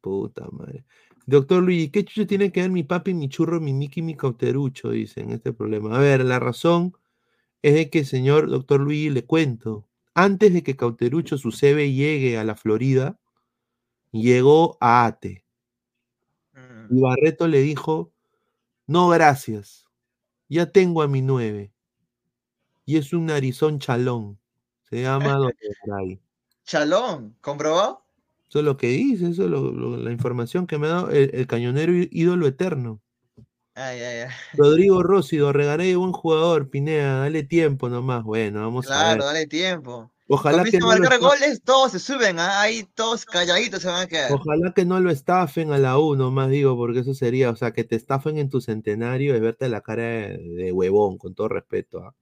Puta 0.00 0.46
madre. 0.50 0.84
Doctor 1.26 1.62
Luigi, 1.62 1.90
¿qué 1.90 2.04
chucho 2.04 2.26
tiene 2.26 2.50
que 2.50 2.62
ver 2.62 2.70
mi 2.70 2.82
papi, 2.82 3.14
mi 3.14 3.28
churro, 3.28 3.60
mi 3.60 3.72
Miki, 3.72 4.02
mi 4.02 4.16
cauterucho? 4.16 4.90
Dicen 4.90 5.30
este 5.30 5.52
problema. 5.52 5.94
A 5.96 6.00
ver, 6.00 6.24
la 6.24 6.40
razón 6.40 6.92
es 7.62 7.74
de 7.74 7.90
que, 7.90 8.04
señor 8.04 8.48
doctor 8.50 8.80
Luigi, 8.80 9.10
le 9.10 9.24
cuento. 9.24 9.88
Antes 10.14 10.52
de 10.52 10.62
que 10.62 10.76
Cauterucho, 10.76 11.38
su 11.38 11.50
CB, 11.52 11.92
llegue 11.94 12.38
a 12.38 12.44
la 12.44 12.54
Florida, 12.56 13.18
llegó 14.12 14.76
a 14.80 15.06
Ate. 15.06 15.44
Mm. 16.54 16.96
Y 16.96 17.00
Barreto 17.00 17.48
le 17.48 17.60
dijo: 17.62 18.12
No, 18.86 19.08
gracias. 19.08 19.86
Ya 20.48 20.66
tengo 20.70 21.02
a 21.02 21.08
mi 21.08 21.22
9. 21.22 21.72
Y 22.84 22.96
es 22.98 23.12
un 23.12 23.26
narizón 23.26 23.78
chalón. 23.78 24.38
Se 24.90 25.02
llama 25.02 25.34
Dorregaray. 25.38 26.20
Chalón, 26.64 27.36
¿comprobó? 27.40 28.04
Eso 28.48 28.58
es 28.58 28.64
lo 28.66 28.76
que 28.76 28.88
dice, 28.88 29.30
eso 29.30 29.44
es 29.44 29.50
lo- 29.50 29.72
lo- 29.72 29.96
la 29.96 30.12
información 30.12 30.66
que 30.66 30.76
me 30.78 30.86
ha 30.86 30.90
dado 30.90 31.10
el, 31.10 31.30
el 31.34 31.46
cañonero 31.46 31.92
ídolo 31.94 32.46
eterno. 32.46 33.00
Ay, 33.74 34.00
ay, 34.00 34.18
ay. 34.20 34.28
Rodrigo 34.54 35.02
Rossi, 35.02 35.38
Dorregaray, 35.38 35.94
buen 35.94 36.12
jugador, 36.12 36.68
Pineda, 36.68 37.20
dale 37.20 37.42
tiempo 37.42 37.88
nomás. 37.88 38.22
Bueno, 38.22 38.60
vamos 38.60 38.86
a 38.86 38.88
Claro, 38.88 39.24
ver. 39.24 39.34
dale 39.34 39.46
tiempo. 39.46 40.12
Ojalá 40.28 40.64
que, 40.64 40.78
no 40.78 40.86
lo 40.94 41.00
marcar 41.00 41.12
esta- 41.14 41.26
goles, 41.26 41.62
todos 41.62 41.92
se 41.92 41.98
suben, 41.98 42.38
¿ah? 42.38 42.60
ahí 42.60 42.84
todos 42.94 43.24
calladitos 43.26 43.82
se 43.82 43.88
van 43.88 44.02
a 44.02 44.06
quedar. 44.06 44.32
ojalá 44.32 44.72
que 44.72 44.84
no 44.84 44.98
lo 45.00 45.10
estafen 45.10 45.72
a 45.72 45.78
la 45.78 45.98
U, 45.98 46.16
nomás 46.16 46.48
digo, 46.48 46.76
porque 46.76 47.00
eso 47.00 47.12
sería, 47.12 47.50
o 47.50 47.56
sea, 47.56 47.72
que 47.72 47.84
te 47.84 47.96
estafen 47.96 48.38
en 48.38 48.48
tu 48.48 48.60
centenario 48.60 49.34
es 49.34 49.40
verte 49.40 49.68
la 49.68 49.80
cara 49.82 50.02
de, 50.02 50.38
de 50.38 50.72
huevón, 50.72 51.18
con 51.18 51.34
todo 51.34 51.48
respeto. 51.48 51.98
¿ah? 52.04 52.14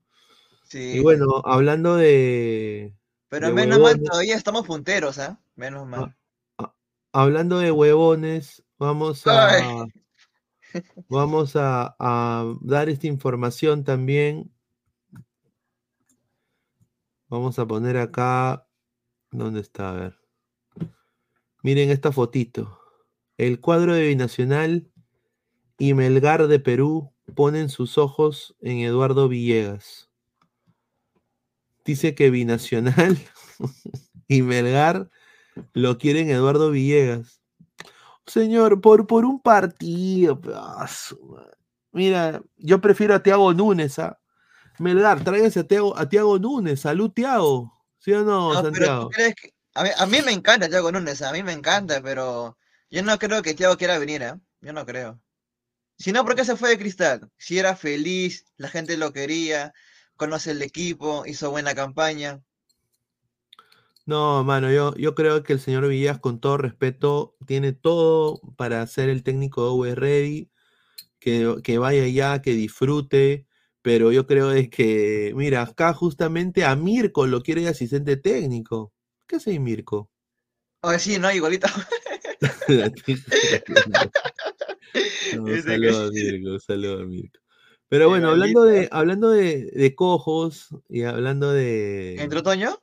Sí. 0.63 0.93
Y 0.95 0.99
bueno, 0.99 1.41
hablando 1.45 1.95
de. 1.95 2.93
Pero 3.29 3.47
de 3.47 3.53
menos 3.53 3.79
mal 3.79 4.01
todavía 4.01 4.35
estamos 4.35 4.65
punteros, 4.65 5.17
¿ah? 5.19 5.39
Menos 5.55 5.87
mal. 5.87 6.13
hablando 7.13 7.59
de 7.59 7.71
huevones, 7.71 8.63
vamos 8.77 9.25
a. 9.27 9.49
Ay. 9.49 9.63
Vamos 11.09 11.53
a, 11.55 11.95
dar 12.61 12.89
esta 12.89 13.07
información 13.07 13.83
también. 13.83 14.51
Vamos 17.27 17.59
a 17.59 17.67
poner 17.67 17.97
acá. 17.97 18.67
¿Dónde 19.31 19.61
está? 19.61 19.91
A 19.91 19.93
ver. 19.93 20.19
Miren 21.63 21.89
esta 21.89 22.11
fotito. 22.11 22.79
El 23.37 23.59
cuadro 23.59 23.93
de 23.93 24.07
Binacional 24.07 24.91
y 25.77 25.93
Melgar 25.93 26.47
de 26.47 26.59
Perú 26.59 27.13
ponen 27.35 27.69
sus 27.69 27.97
ojos 27.97 28.55
en 28.61 28.79
Eduardo 28.79 29.27
Villegas. 29.27 30.09
Dice 31.85 32.13
que 32.13 32.29
Binacional 32.29 33.17
y 34.27 34.41
Melgar 34.41 35.09
lo 35.73 35.97
quieren 35.97 36.29
Eduardo 36.29 36.71
Villegas. 36.71 37.40
Señor, 38.31 38.79
por, 38.79 39.07
por 39.07 39.25
un 39.25 39.41
partido. 39.41 40.39
Mira, 41.91 42.41
yo 42.57 42.79
prefiero 42.79 43.15
a 43.15 43.21
Tiago 43.21 43.53
Núñez. 43.53 43.99
¿ah? 43.99 44.17
Melgar, 44.79 45.23
tráiganse 45.23 45.59
a 45.59 45.67
Tiago, 45.67 45.97
a 45.97 46.07
Tiago 46.07 46.39
Núñez. 46.39 46.79
Salud, 46.79 47.11
Tiago. 47.11 47.73
¿Sí 47.99 48.13
o 48.13 48.23
no, 48.23 48.53
No, 48.53 48.61
Santiago? 48.61 49.09
que. 49.09 49.53
A 49.73 49.83
mí, 49.83 49.89
a 49.97 50.05
mí 50.05 50.21
me 50.25 50.31
encanta 50.31 50.67
Thiago 50.67 50.91
Núñez, 50.91 51.21
a 51.21 51.31
mí 51.31 51.43
me 51.43 51.53
encanta, 51.53 52.01
pero 52.01 52.57
yo 52.89 53.03
no 53.03 53.17
creo 53.17 53.41
que 53.41 53.53
Thiago 53.53 53.77
quiera 53.77 53.99
venir, 53.99 54.21
¿eh? 54.21 54.33
Yo 54.61 54.73
no 54.73 54.85
creo. 54.85 55.21
Si 55.97 56.11
no, 56.11 56.25
¿por 56.25 56.35
qué 56.35 56.43
se 56.45 56.55
fue 56.55 56.69
de 56.69 56.77
cristal? 56.77 57.29
Si 57.37 57.59
era 57.59 57.75
feliz, 57.75 58.45
la 58.57 58.67
gente 58.69 58.97
lo 58.97 59.13
quería, 59.13 59.73
conoce 60.17 60.51
el 60.51 60.61
equipo, 60.61 61.25
hizo 61.25 61.51
buena 61.51 61.75
campaña. 61.75 62.41
No, 64.11 64.43
mano, 64.43 64.69
yo, 64.69 64.93
yo 64.95 65.15
creo 65.15 65.41
que 65.41 65.53
el 65.53 65.61
señor 65.61 65.87
Villegas, 65.87 66.19
con 66.19 66.41
todo 66.41 66.57
respeto, 66.57 67.37
tiene 67.47 67.71
todo 67.71 68.41
para 68.57 68.85
ser 68.85 69.07
el 69.07 69.23
técnico 69.23 69.81
de 69.85 69.95
Ready, 69.95 70.51
que, 71.17 71.55
que 71.63 71.77
vaya 71.77 72.03
allá, 72.03 72.41
que 72.41 72.51
disfrute, 72.51 73.47
pero 73.81 74.11
yo 74.11 74.27
creo 74.27 74.51
es 74.51 74.69
que, 74.69 75.31
mira, 75.33 75.61
acá 75.61 75.93
justamente 75.93 76.65
a 76.65 76.75
Mirko 76.75 77.25
lo 77.25 77.41
quiere 77.41 77.61
de 77.61 77.69
asistente 77.69 78.17
técnico. 78.17 78.91
¿Qué 79.27 79.37
hace 79.37 79.57
Mirko? 79.61 80.09
Oye, 80.81 80.99
sí, 80.99 81.17
no, 81.17 81.31
igualito. 81.31 81.67
No, 85.31 85.47
Ese 85.47 85.63
saludo 85.63 86.07
a 86.07 86.11
que- 86.11 86.33
Mirko, 86.33 86.59
saludo 86.59 86.99
a 86.99 87.05
Mirko. 87.05 87.39
Pero 87.87 88.09
bueno, 88.09 88.31
hablando 88.31 88.63
de, 88.65 88.89
hablando 88.91 89.29
de, 89.29 89.71
de 89.71 89.95
cojos 89.95 90.67
y 90.89 91.03
hablando 91.03 91.53
de. 91.53 92.21
¿Entró 92.21 92.43
Toño? 92.43 92.77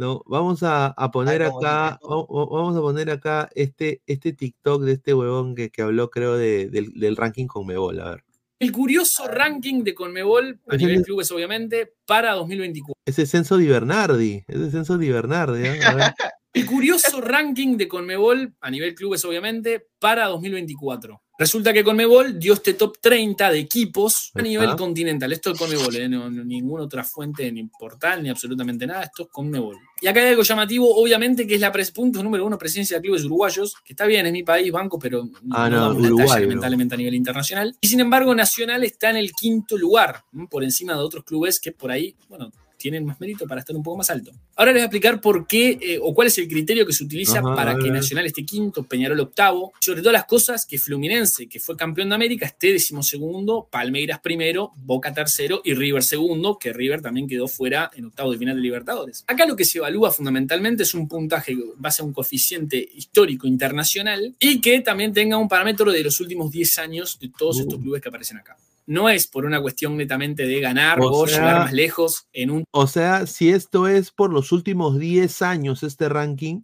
No, 0.00 0.22
vamos 0.24 0.62
a, 0.62 0.86
a 0.86 1.10
poner 1.10 1.42
acá, 1.42 1.98
vamos 2.02 2.74
a 2.74 2.80
poner 2.80 3.10
acá 3.10 3.50
este, 3.54 4.00
este 4.06 4.32
TikTok 4.32 4.82
de 4.82 4.92
este 4.92 5.12
huevón 5.12 5.54
que, 5.54 5.68
que 5.68 5.82
habló, 5.82 6.08
creo, 6.08 6.38
de- 6.38 6.70
del, 6.70 6.92
del 6.94 7.16
ranking 7.16 7.46
con 7.46 7.66
Mebol. 7.66 8.00
A 8.00 8.10
ver. 8.12 8.24
El 8.58 8.72
curioso 8.72 9.26
ranking 9.28 9.84
de 9.84 9.94
Conmebol 9.94 10.58
a 10.68 10.76
nivel 10.76 10.96
es- 10.96 11.02
clubes, 11.04 11.30
obviamente, 11.32 11.92
para 12.06 12.32
2024. 12.32 12.94
Ese 13.06 13.26
censo 13.26 13.58
di 13.58 13.66
Bernardi, 13.66 14.42
ese 14.48 14.70
censo 14.70 14.96
di 14.96 15.10
Bernardi. 15.10 15.66
¿eh? 15.66 15.84
A 15.84 15.94
ver. 15.94 16.14
El 16.52 16.66
curioso 16.66 17.20
ranking 17.20 17.76
de 17.76 17.86
Conmebol 17.86 18.54
a 18.60 18.70
nivel 18.70 18.94
clubes, 18.94 19.24
obviamente, 19.24 19.86
para 19.98 20.26
2024. 20.28 21.22
Resulta 21.40 21.72
que 21.72 21.82
Conmebol 21.82 22.38
dio 22.38 22.52
este 22.52 22.74
top 22.74 22.98
30 23.00 23.50
de 23.50 23.58
equipos 23.60 24.30
a 24.34 24.42
nivel 24.42 24.76
continental. 24.76 25.32
Esto 25.32 25.52
es 25.52 25.58
Conmebol, 25.58 25.96
¿eh? 25.96 26.06
no, 26.06 26.28
no- 26.28 26.44
ninguna 26.44 26.84
otra 26.84 27.02
fuente, 27.02 27.50
ni 27.50 27.64
portal, 27.64 28.22
ni 28.22 28.28
absolutamente 28.28 28.86
nada. 28.86 29.04
Esto 29.04 29.22
es 29.22 29.28
Conmebol. 29.30 29.78
Y 30.02 30.06
acá 30.06 30.20
hay 30.20 30.28
algo 30.28 30.42
llamativo, 30.42 30.94
obviamente, 30.94 31.46
que 31.46 31.54
es 31.54 31.60
la 31.62 31.72
punto 31.94 32.22
número 32.22 32.44
uno, 32.44 32.58
presencia 32.58 32.98
de 32.98 33.02
clubes 33.02 33.24
uruguayos, 33.24 33.74
que 33.82 33.94
está 33.94 34.04
bien, 34.04 34.26
es 34.26 34.32
mi 34.32 34.42
país, 34.42 34.70
banco, 34.70 34.98
pero 34.98 35.24
no, 35.24 35.56
Ah, 35.56 35.70
no 35.70 35.76
la 35.78 35.88
Uruguay, 36.08 36.26
talla, 36.28 36.40
lamentablemente, 36.40 36.94
a 36.94 36.98
nivel 36.98 37.14
internacional. 37.14 37.74
Y 37.80 37.86
sin 37.88 38.00
embargo, 38.00 38.34
Nacional 38.34 38.84
está 38.84 39.08
en 39.08 39.16
el 39.16 39.32
quinto 39.32 39.78
lugar, 39.78 40.22
por 40.50 40.62
encima 40.62 40.92
de 40.92 40.98
otros 40.98 41.24
clubes 41.24 41.58
que 41.58 41.72
por 41.72 41.90
ahí, 41.90 42.14
bueno, 42.28 42.52
tienen 42.80 43.04
más 43.04 43.20
mérito 43.20 43.46
para 43.46 43.60
estar 43.60 43.76
un 43.76 43.82
poco 43.82 43.98
más 43.98 44.08
alto. 44.10 44.32
Ahora 44.56 44.72
les 44.72 44.80
voy 44.80 44.82
a 44.82 44.84
explicar 44.86 45.20
por 45.20 45.46
qué 45.46 45.78
eh, 45.80 45.98
o 46.02 46.14
cuál 46.14 46.28
es 46.28 46.38
el 46.38 46.48
criterio 46.48 46.86
que 46.86 46.92
se 46.94 47.04
utiliza 47.04 47.40
Ajá, 47.40 47.54
para 47.54 47.76
que. 47.76 47.90
Nacional 47.90 48.24
esté 48.24 48.44
quinto, 48.46 48.84
Peñarol 48.84 49.20
octavo, 49.20 49.72
sobre 49.80 50.00
todas 50.00 50.14
las 50.14 50.24
cosas 50.24 50.64
que 50.64 50.78
Fluminense, 50.78 51.46
que 51.48 51.60
fue 51.60 51.76
campeón 51.76 52.08
de 52.08 52.14
América, 52.14 52.46
esté 52.46 52.72
decimosegundo, 52.72 53.68
Palmeiras 53.70 54.20
primero, 54.20 54.72
Boca 54.76 55.12
tercero 55.12 55.60
y 55.64 55.74
River 55.74 56.02
segundo, 56.02 56.56
que 56.58 56.72
River 56.72 57.02
también 57.02 57.28
quedó 57.28 57.48
fuera 57.48 57.90
en 57.94 58.06
octavo 58.06 58.32
de 58.32 58.38
final 58.38 58.56
de 58.56 58.62
Libertadores. 58.62 59.24
Acá 59.26 59.44
lo 59.44 59.56
que 59.56 59.64
se 59.64 59.78
evalúa 59.78 60.10
fundamentalmente 60.10 60.84
es 60.84 60.94
un 60.94 61.06
puntaje 61.08 61.56
base 61.76 62.00
a 62.02 62.04
un 62.04 62.12
coeficiente 62.12 62.78
histórico 62.94 63.46
internacional 63.46 64.34
y 64.38 64.60
que 64.60 64.80
también 64.80 65.12
tenga 65.12 65.36
un 65.36 65.48
parámetro 65.48 65.90
de 65.92 66.02
los 66.04 66.18
últimos 66.20 66.50
10 66.50 66.78
años 66.78 67.18
de 67.20 67.30
todos 67.36 67.56
Uh. 67.56 67.60
estos 67.62 67.80
clubes 67.80 68.00
que 68.00 68.08
aparecen 68.08 68.38
acá. 68.38 68.56
No 68.90 69.08
es 69.08 69.28
por 69.28 69.44
una 69.44 69.60
cuestión 69.62 69.96
netamente 69.96 70.46
de 70.48 70.58
ganar 70.60 71.00
O 71.00 71.06
o, 71.12 71.26
sea- 71.28 71.38
llegar 71.38 71.58
más 71.60 71.72
lejos 71.72 72.26
en 72.32 72.50
un 72.50 72.64
O 72.72 72.86
sea, 72.88 73.26
si 73.26 73.50
esto 73.50 73.86
es 73.86 74.10
por 74.10 74.32
los 74.32 74.50
últimos 74.50 74.98
10 74.98 75.42
años, 75.42 75.84
este 75.84 76.08
ranking, 76.08 76.62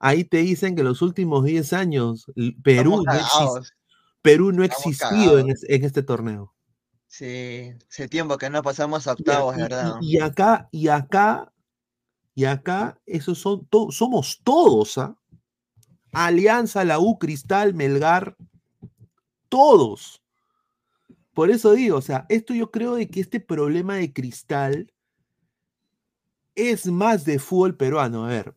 ahí 0.00 0.24
te 0.24 0.38
dicen 0.38 0.74
que 0.74 0.82
los 0.82 1.00
últimos 1.00 1.44
10 1.44 1.72
años 1.72 2.26
Perú 2.64 3.04
no, 3.06 3.12
exis- 3.12 3.28
cagados. 3.38 3.72
Perú 4.20 4.50
no 4.52 4.62
ha 4.64 4.66
existido 4.66 5.38
en, 5.38 5.46
cagados. 5.46 5.48
es- 5.62 5.70
en 5.70 5.84
este 5.84 6.02
torneo. 6.02 6.54
Sí, 7.06 7.72
hace 7.88 8.08
tiempo 8.08 8.36
que 8.36 8.50
no 8.50 8.62
pasamos 8.62 9.06
a 9.06 9.12
octavos, 9.12 9.56
y- 9.56 9.60
verdad. 9.62 9.94
y- 10.00 10.16
y 10.16 10.20
acá, 10.20 10.68
y 10.72 10.88
acá, 10.88 11.52
y 12.34 12.44
acá, 12.46 12.98
esos 13.06 13.38
son 13.38 13.64
to- 13.66 13.92
somos 13.92 14.40
todos, 14.42 14.98
¿ah? 14.98 15.16
Alianza, 16.12 16.84
la 16.84 16.98
U, 16.98 17.18
Cristal, 17.18 17.74
Melgar, 17.74 18.36
todos. 19.48 20.20
Por 21.34 21.50
eso 21.50 21.72
digo, 21.72 21.96
o 21.96 22.02
sea, 22.02 22.26
esto 22.28 22.54
yo 22.54 22.70
creo 22.70 22.96
de 22.96 23.08
que 23.08 23.20
este 23.20 23.40
problema 23.40 23.96
de 23.96 24.12
Cristal 24.12 24.92
es 26.54 26.86
más 26.86 27.24
de 27.24 27.38
fútbol 27.38 27.76
peruano. 27.76 28.26
A 28.26 28.28
ver, 28.28 28.54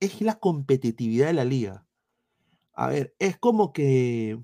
es 0.00 0.20
la 0.20 0.38
competitividad 0.38 1.26
de 1.28 1.32
la 1.32 1.44
liga. 1.44 1.86
A 2.74 2.88
ver, 2.88 3.14
es 3.18 3.36
como 3.36 3.72
que 3.72 4.38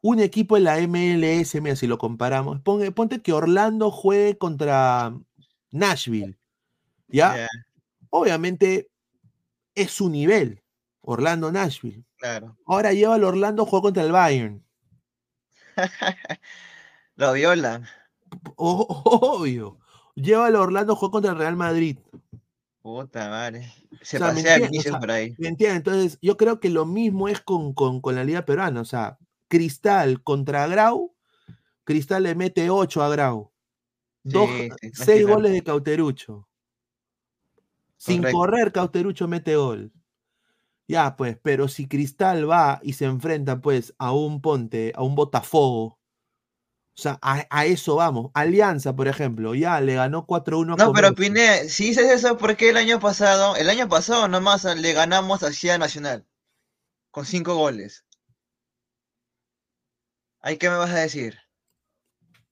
un 0.00 0.20
equipo 0.20 0.56
en 0.56 0.64
la 0.64 0.78
MLS, 0.80 1.60
mira, 1.60 1.76
si 1.76 1.86
lo 1.86 1.98
comparamos, 1.98 2.60
ponte, 2.60 2.90
ponte 2.92 3.22
que 3.22 3.32
Orlando 3.32 3.90
juegue 3.90 4.36
contra 4.36 5.16
Nashville, 5.70 6.38
¿ya? 7.08 7.48
Obviamente 8.10 8.90
es 9.74 9.92
su 9.92 10.10
nivel, 10.10 10.62
Orlando-Nashville. 11.00 12.04
claro. 12.16 12.56
Ahora 12.66 12.92
lleva 12.92 13.14
al 13.14 13.24
Orlando 13.24 13.62
a 13.62 13.66
jugar 13.66 13.82
contra 13.82 14.02
el 14.02 14.12
Bayern. 14.12 14.64
Lo 17.22 17.32
violan. 17.34 17.86
Obvio. 18.56 19.78
Lleva 20.14 20.46
al 20.46 20.56
Orlando 20.56 20.92
a 20.94 20.96
jugar 20.96 21.12
contra 21.12 21.32
el 21.32 21.38
Real 21.38 21.56
Madrid. 21.56 21.98
Puta 22.82 23.28
madre. 23.30 23.72
Se 24.02 24.18
O 24.18 24.18
sea, 24.18 24.32
¿me 24.32 24.42
pasea 24.42 24.56
entiendes? 24.56 24.78
O 24.78 24.82
sea, 24.82 24.98
por 24.98 25.10
ahí. 25.10 25.34
¿Me 25.38 25.48
entiendes? 25.48 25.76
Entonces, 25.78 26.18
yo 26.20 26.36
creo 26.36 26.58
que 26.60 26.68
lo 26.70 26.84
mismo 26.84 27.28
es 27.28 27.40
con, 27.40 27.72
con, 27.74 28.00
con 28.00 28.14
la 28.16 28.24
Liga 28.24 28.44
Peruana. 28.44 28.80
O 28.80 28.84
sea, 28.84 29.18
Cristal 29.48 30.22
contra 30.22 30.66
Grau, 30.66 31.14
Cristal 31.84 32.24
le 32.24 32.34
mete 32.34 32.70
8 32.70 33.02
a 33.02 33.08
Grau. 33.10 33.52
Dos, 34.24 34.48
Sí, 34.50 34.70
sí, 34.80 34.92
no 34.92 35.04
es 35.04 35.06
6 35.06 35.18
final. 35.20 35.34
goles 35.34 35.52
de 35.52 35.62
Cauterucho. 35.62 36.48
Sin 37.96 38.22
Correcto. 38.22 38.38
correr, 38.38 38.72
Cauterucho 38.72 39.28
mete 39.28 39.56
gol. 39.56 39.92
Ya, 40.88 41.16
pues, 41.16 41.38
pero 41.42 41.68
si 41.68 41.88
Cristal 41.88 42.48
va 42.50 42.80
y 42.82 42.94
se 42.94 43.06
enfrenta, 43.06 43.60
pues, 43.60 43.94
a 43.98 44.12
un 44.12 44.40
Ponte, 44.42 44.92
a 44.96 45.02
un 45.02 45.14
Botafogo. 45.14 45.98
O 46.94 47.00
sea, 47.00 47.18
a, 47.22 47.46
a 47.48 47.64
eso 47.64 47.96
vamos. 47.96 48.30
Alianza, 48.34 48.94
por 48.94 49.08
ejemplo, 49.08 49.54
ya 49.54 49.80
le 49.80 49.94
ganó 49.94 50.26
4-1 50.26 50.74
a 50.74 50.76
No, 50.76 50.92
pero. 50.92 51.14
Piné, 51.14 51.68
si 51.68 51.86
dices 51.86 52.10
eso, 52.10 52.36
¿por 52.36 52.56
qué 52.56 52.68
el 52.68 52.76
año 52.76 53.00
pasado, 53.00 53.56
el 53.56 53.70
año 53.70 53.88
pasado 53.88 54.28
nomás 54.28 54.64
le 54.64 54.92
ganamos 54.92 55.42
a 55.42 55.52
Ciudad 55.52 55.78
Nacional? 55.78 56.26
Con 57.10 57.24
cinco 57.24 57.54
goles. 57.56 58.04
¿Ahí 60.40 60.58
qué 60.58 60.68
me 60.68 60.76
vas 60.76 60.90
a 60.90 60.98
decir? 60.98 61.38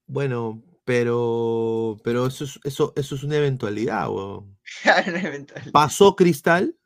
Bueno, 0.07 0.63
pero, 0.85 1.97
pero 2.03 2.27
eso 2.27 2.45
es, 2.45 2.59
eso, 2.65 2.93
eso 2.97 3.15
es 3.15 3.23
una 3.23 3.37
eventualidad, 3.37 4.09
weón. 4.09 4.59
Eventual. 5.07 5.71
¿Pasó 5.73 6.17
Cristal? 6.17 6.77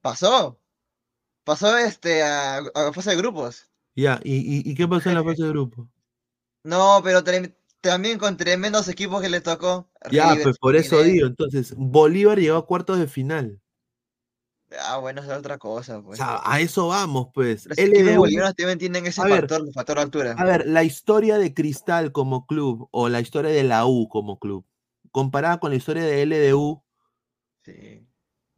Pasó. 0.00 0.60
Pasó 1.44 1.76
este 1.78 2.22
a, 2.22 2.58
a 2.58 2.92
fase 2.92 3.10
de 3.10 3.16
grupos. 3.16 3.70
Ya, 3.94 4.20
¿y, 4.24 4.36
y, 4.36 4.70
y 4.70 4.74
qué 4.74 4.86
pasó 4.88 5.08
en 5.08 5.16
la 5.16 5.24
fase 5.24 5.42
de 5.42 5.48
grupo? 5.50 5.88
No, 6.68 7.00
pero 7.02 7.24
también 7.80 8.18
con 8.18 8.36
tremendos 8.36 8.88
equipos 8.88 9.22
que 9.22 9.30
le 9.30 9.40
tocó. 9.40 9.88
Ya, 10.10 10.30
River, 10.30 10.42
pues 10.42 10.58
por 10.58 10.76
eso 10.76 11.02
digo, 11.02 11.26
entonces, 11.26 11.74
Bolívar 11.76 12.38
llegó 12.38 12.58
a 12.58 12.66
cuartos 12.66 12.98
de 12.98 13.06
final. 13.08 13.60
Ah, 14.82 14.98
bueno, 14.98 15.22
es 15.22 15.28
otra 15.30 15.56
cosa, 15.56 15.96
O 15.98 16.02
pues. 16.04 16.18
sea, 16.18 16.42
a 16.44 16.60
eso 16.60 16.88
vamos, 16.88 17.28
pues. 17.32 17.64
Los 17.64 17.78
LDU 17.78 18.18
bolivianos 18.18 18.54
también 18.54 18.78
tienen 18.78 19.06
ese 19.06 19.22
ver, 19.24 19.40
factor, 19.40 19.62
el 19.66 19.72
factor 19.72 19.98
altura. 19.98 20.32
A 20.36 20.44
ver, 20.44 20.66
la 20.66 20.84
historia 20.84 21.38
de 21.38 21.54
Cristal 21.54 22.12
como 22.12 22.46
club 22.46 22.86
o 22.90 23.08
la 23.08 23.20
historia 23.20 23.50
de 23.50 23.64
la 23.64 23.86
U 23.86 24.08
como 24.10 24.38
club, 24.38 24.66
comparada 25.10 25.58
con 25.58 25.70
la 25.70 25.76
historia 25.76 26.02
de 26.04 26.20
LDU, 26.26 26.84
Sí. 27.64 28.06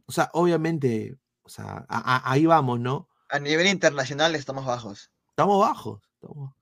o 0.06 0.11
sea, 0.11 0.30
obviamente, 0.32 1.16
o 1.42 1.48
sea, 1.48 1.84
a- 1.88 2.16
a- 2.16 2.32
ahí 2.32 2.44
vamos, 2.44 2.80
¿no? 2.80 3.08
A 3.28 3.38
nivel 3.38 3.68
internacional 3.68 4.34
estamos 4.34 4.66
bajos. 4.66 5.12
Estamos 5.28 5.61
bajos. 5.61 6.02
Estamos... 6.20 6.52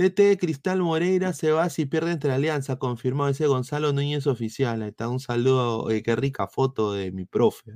TT 0.00 0.38
Cristal 0.40 0.80
Moreira 0.80 1.34
se 1.34 1.52
va 1.52 1.68
si 1.68 1.84
pierde 1.84 2.12
entre 2.12 2.32
Alianza, 2.32 2.76
confirmado 2.76 3.28
ese 3.28 3.46
Gonzalo 3.46 3.92
Núñez 3.92 4.26
oficial. 4.26 4.80
Ahí 4.80 4.88
está 4.88 5.10
un 5.10 5.20
saludo, 5.20 5.90
eh, 5.90 6.02
qué 6.02 6.16
rica 6.16 6.46
foto 6.48 6.94
de 6.94 7.12
mi 7.12 7.26
profe. 7.26 7.72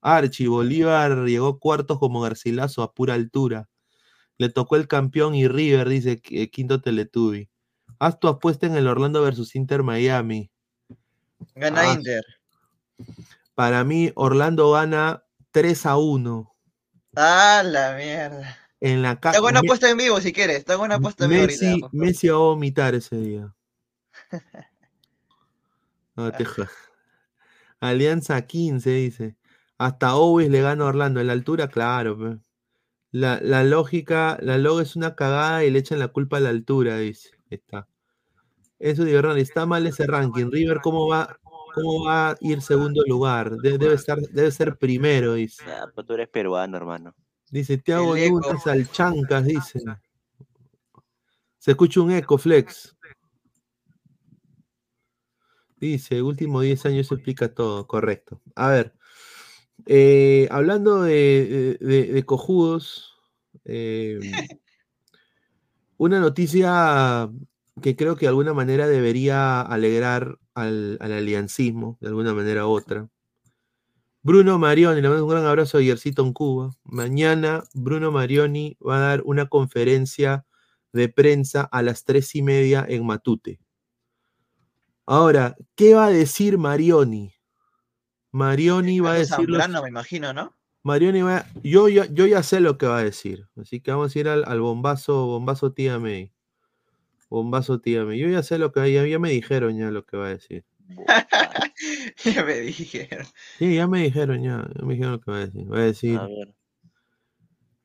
Archie 0.00 0.48
Bolívar 0.48 1.26
llegó 1.26 1.58
cuartos 1.58 1.98
como 1.98 2.22
Garcilaso 2.22 2.82
a 2.82 2.94
pura 2.94 3.12
altura. 3.12 3.68
Le 4.38 4.48
tocó 4.48 4.76
el 4.76 4.88
campeón 4.88 5.34
y 5.34 5.46
River, 5.46 5.90
dice 5.90 6.22
eh, 6.30 6.48
Quinto 6.48 6.80
Teletubi. 6.80 7.50
Haz 7.98 8.18
tu 8.18 8.26
apuesta 8.26 8.66
en 8.66 8.76
el 8.76 8.86
Orlando 8.88 9.20
versus 9.20 9.54
Inter 9.56 9.82
Miami. 9.82 10.50
Gana 11.54 11.82
Ah, 11.82 11.92
Inter. 11.92 12.24
Para 13.54 13.84
mí, 13.84 14.10
Orlando 14.14 14.70
gana 14.72 15.22
3 15.50 15.84
a 15.84 15.98
1 15.98 16.50
Ah, 17.14 17.62
la 17.62 17.94
mierda. 17.94 18.56
En 18.80 19.02
la 19.02 19.20
casa. 19.20 19.38
hago 19.38 19.48
una 19.48 19.60
apuesta 19.60 19.90
en 19.90 19.98
vivo 19.98 20.20
si 20.20 20.32
quieres. 20.32 20.68
Hago 20.68 20.84
una 20.84 20.96
apuesta 20.96 21.24
en 21.24 21.30
vivo 21.30 21.42
ahorita. 21.42 21.64
Messi. 21.66 21.82
Messi 21.92 22.28
va 22.28 22.34
a 22.34 22.38
vomitar 22.38 22.94
ese 22.94 23.16
día. 23.16 23.54
No 26.16 26.30
te 26.32 26.44
jodas. 26.44 26.70
Alianza 27.78 28.46
15, 28.46 28.90
dice. 28.90 29.36
Hasta 29.78 30.16
Owis 30.16 30.50
le 30.50 30.60
gana 30.60 30.84
a 30.84 30.88
Orlando. 30.88 31.20
En 31.20 31.28
la 31.28 31.32
altura, 31.32 31.68
claro. 31.68 32.18
pe. 32.18 32.38
La, 33.12 33.40
la 33.42 33.64
lógica, 33.64 34.38
la 34.42 34.58
logo 34.58 34.80
es 34.80 34.96
una 34.96 35.14
cagada 35.14 35.64
y 35.64 35.70
le 35.70 35.78
echan 35.78 35.98
la 35.98 36.08
culpa 36.08 36.36
a 36.36 36.40
la 36.40 36.50
altura, 36.50 36.98
dice. 36.98 37.30
Está. 37.48 37.88
Eso 38.78 39.04
digo, 39.04 39.22
Ronald, 39.22 39.40
está 39.40 39.66
mal 39.66 39.86
ese 39.86 40.06
ranking. 40.06 40.50
River, 40.50 40.80
¿cómo 40.82 41.08
va, 41.08 41.38
cómo 41.74 42.04
va 42.04 42.30
a 42.30 42.36
ir 42.40 42.60
segundo 42.60 43.02
lugar? 43.06 43.56
De- 43.56 43.78
debe, 43.78 43.94
estar, 43.94 44.18
debe 44.18 44.50
ser 44.50 44.76
primero, 44.76 45.34
dice. 45.34 45.62
Ah, 45.66 45.86
pues 45.94 46.06
tú 46.06 46.14
eres 46.14 46.28
peruano, 46.28 46.76
hermano. 46.76 47.14
Dice 47.50 47.78
Tiago. 47.78 48.14
Nunes 48.16 48.66
al 48.66 48.90
Chancas, 48.90 49.44
dice. 49.44 49.80
Se 51.58 51.72
escucha 51.72 52.00
un 52.00 52.10
eco, 52.12 52.38
Flex. 52.38 52.96
Dice, 55.76 56.22
último 56.22 56.60
10 56.60 56.84
años 56.86 57.06
se 57.08 57.14
explica 57.14 57.52
todo, 57.54 57.86
correcto. 57.86 58.40
A 58.54 58.68
ver, 58.68 58.94
eh, 59.86 60.46
hablando 60.50 61.02
de, 61.02 61.78
de- 61.80 61.86
de- 61.86 62.12
de 62.12 62.22
cojudos, 62.26 63.16
eh, 63.64 64.20
una 65.96 66.20
noticia 66.20 67.30
que 67.80 67.96
creo 67.96 68.14
que 68.16 68.26
de 68.26 68.28
alguna 68.28 68.52
manera 68.52 68.86
debería 68.86 69.62
alegrar 69.62 70.38
al, 70.54 70.98
al 71.00 71.12
aliancismo, 71.12 71.96
de 72.00 72.08
alguna 72.08 72.34
manera 72.34 72.66
u 72.66 72.70
otra. 72.70 73.08
Bruno 74.22 74.58
Marioni, 74.58 75.00
le 75.00 75.08
mando 75.08 75.24
un 75.24 75.30
gran 75.30 75.46
abrazo 75.46 75.78
a 75.78 75.80
Guillercito 75.80 76.22
en 76.22 76.32
Cuba. 76.32 76.70
Mañana 76.84 77.62
Bruno 77.72 78.10
Marioni 78.12 78.76
va 78.86 78.96
a 78.98 79.00
dar 79.00 79.22
una 79.24 79.46
conferencia 79.46 80.44
de 80.92 81.08
prensa 81.08 81.62
a 81.62 81.82
las 81.82 82.04
tres 82.04 82.34
y 82.34 82.42
media 82.42 82.84
en 82.88 83.06
Matute. 83.06 83.60
Ahora, 85.06 85.56
¿qué 85.74 85.94
va 85.94 86.06
a 86.06 86.10
decir 86.10 86.58
Marioni? 86.58 87.32
Marioni 88.32 89.00
va 89.00 89.12
a 89.12 89.14
decir 89.18 89.48
los- 89.48 89.68
me 89.82 89.88
imagino, 89.88 90.32
¿no? 90.32 90.54
Marioni 90.82 91.22
va, 91.22 91.46
yo, 91.62 91.88
ya- 91.88 92.06
yo 92.06 92.26
ya 92.26 92.42
sé 92.42 92.60
lo 92.60 92.78
que 92.78 92.86
va 92.86 92.98
a 92.98 93.04
decir, 93.04 93.46
así 93.56 93.80
que 93.80 93.90
vamos 93.90 94.14
a 94.14 94.18
ir 94.18 94.28
al, 94.28 94.44
al 94.46 94.60
bombazo, 94.60 95.26
bombazo 95.26 95.72
tía 95.72 95.98
May. 95.98 96.32
Bombazo 97.28 97.80
tía 97.80 98.04
May. 98.04 98.18
Yo 98.18 98.28
ya 98.28 98.42
sé 98.42 98.58
lo 98.58 98.72
que 98.72 98.80
va 98.80 98.88
ya, 98.88 99.06
ya 99.06 99.18
me 99.18 99.30
dijeron 99.30 99.76
ya 99.78 99.90
lo 99.90 100.04
que 100.06 100.16
va 100.16 100.26
a 100.26 100.30
decir. 100.30 100.64
Ya 102.24 102.44
me 102.44 102.60
dijeron. 102.60 103.26
Sí, 103.58 103.74
ya 103.76 103.86
me 103.86 104.02
dijeron 104.02 104.42
ya, 104.42 104.68
ya 104.74 104.84
me 104.84 104.94
dijeron 104.94 105.12
lo 105.12 105.20
que 105.20 105.30
va 105.30 105.36
a 105.38 105.46
decir. 105.46 105.72
Va 105.72 105.78
a 105.78 105.82
decir, 105.82 106.18
A 106.18 106.26
ver. 106.26 106.54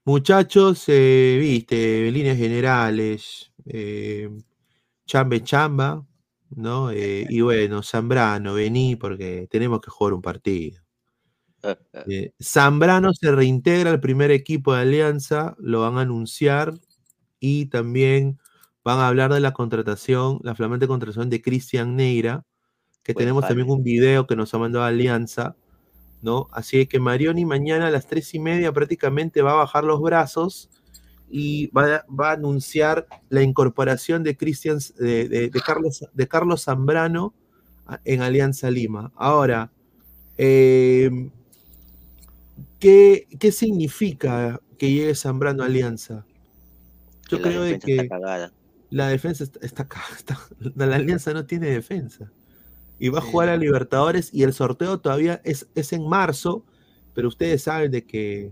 muchachos, 0.03 0.83
eh, 0.87 1.37
viste, 1.39 2.11
líneas 2.11 2.37
generales, 2.37 3.51
eh, 3.65 4.29
chambe 5.07 5.43
chamba, 5.43 6.05
¿no? 6.51 6.91
Eh, 6.91 7.25
y 7.29 7.41
bueno, 7.41 7.83
Zambrano, 7.83 8.53
vení 8.55 8.95
porque 8.97 9.47
tenemos 9.51 9.81
que 9.81 9.91
jugar 9.91 10.13
un 10.13 10.21
partido. 10.21 10.81
Eh, 12.07 12.33
Zambrano 12.41 13.13
se 13.13 13.31
reintegra 13.31 13.91
al 13.91 13.99
primer 14.01 14.31
equipo 14.31 14.73
de 14.73 14.81
Alianza, 14.81 15.55
lo 15.59 15.81
van 15.81 15.97
a 15.97 16.01
anunciar 16.01 16.73
y 17.39 17.67
también 17.67 18.39
van 18.83 18.99
a 18.99 19.07
hablar 19.07 19.33
de 19.33 19.39
la 19.41 19.53
contratación, 19.53 20.39
la 20.43 20.55
flamante 20.55 20.87
contratación 20.87 21.29
de 21.29 21.41
Cristian 21.41 21.95
Neira, 21.95 22.45
que 23.05 23.13
tenemos 23.13 23.43
también 23.49 23.69
un 23.69 23.83
video 23.83 24.25
que 24.27 24.35
nos 24.35 24.53
ha 24.53 24.57
mandado 24.57 24.83
Alianza, 24.83 25.55
¿no? 26.21 26.47
Así 26.51 26.87
que 26.87 26.99
Marioni 26.99 27.45
mañana 27.45 27.87
a 27.87 27.91
las 27.91 28.07
tres 28.07 28.33
y 28.33 28.39
media 28.39 28.73
prácticamente 28.73 29.41
va 29.43 29.51
a 29.51 29.55
bajar 29.55 29.83
los 29.83 30.01
brazos 30.01 30.69
y 31.29 31.67
va, 31.67 31.97
a- 31.97 32.05
va 32.11 32.29
a 32.31 32.33
anunciar 32.33 33.07
la 33.29 33.43
incorporación 33.43 34.23
de 34.23 34.35
Cristian, 34.35 34.79
de, 34.97 35.29
de- 35.29 35.49
de 35.51 35.61
Carlos, 35.61 36.03
de 36.11 36.27
Carlos 36.27 36.63
Zambrano 36.63 37.33
en 38.05 38.21
Alianza 38.23 38.71
Lima. 38.71 39.11
Ahora, 39.15 39.71
eh, 40.39 41.29
¿qué, 42.79 43.27
qué 43.39 43.51
significa 43.51 44.59
que 44.79 44.91
llegue 44.91 45.13
Zambrano 45.15 45.61
a 45.63 45.67
Alianza? 45.67 46.25
Yo 47.29 47.37
Que 47.37 47.43
creo 47.43 47.61
de 47.63 47.79
que 47.79 48.09
la 48.89 49.07
defensa 49.09 49.43
está, 49.43 49.87
está- 50.17 50.39
la 50.75 50.95
Alianza 50.95 51.33
no 51.33 51.45
tiene 51.45 51.67
defensa. 51.67 52.31
Y 52.99 53.09
va 53.09 53.19
a 53.19 53.21
jugar 53.21 53.49
a 53.49 53.57
Libertadores 53.57 54.33
y 54.33 54.43
el 54.43 54.53
sorteo 54.53 54.99
todavía 54.99 55.41
es, 55.43 55.67
es 55.75 55.91
en 55.93 56.07
marzo, 56.07 56.63
pero 57.13 57.27
ustedes 57.27 57.63
saben 57.63 57.91
de 57.91 58.05
que 58.05 58.51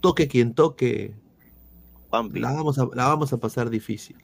toque 0.00 0.28
quien 0.28 0.54
toque, 0.54 1.14
la 2.32 2.52
vamos 2.52 2.78
a, 2.78 2.88
la 2.94 3.08
vamos 3.08 3.32
a 3.32 3.38
pasar 3.38 3.70
difícil. 3.70 4.16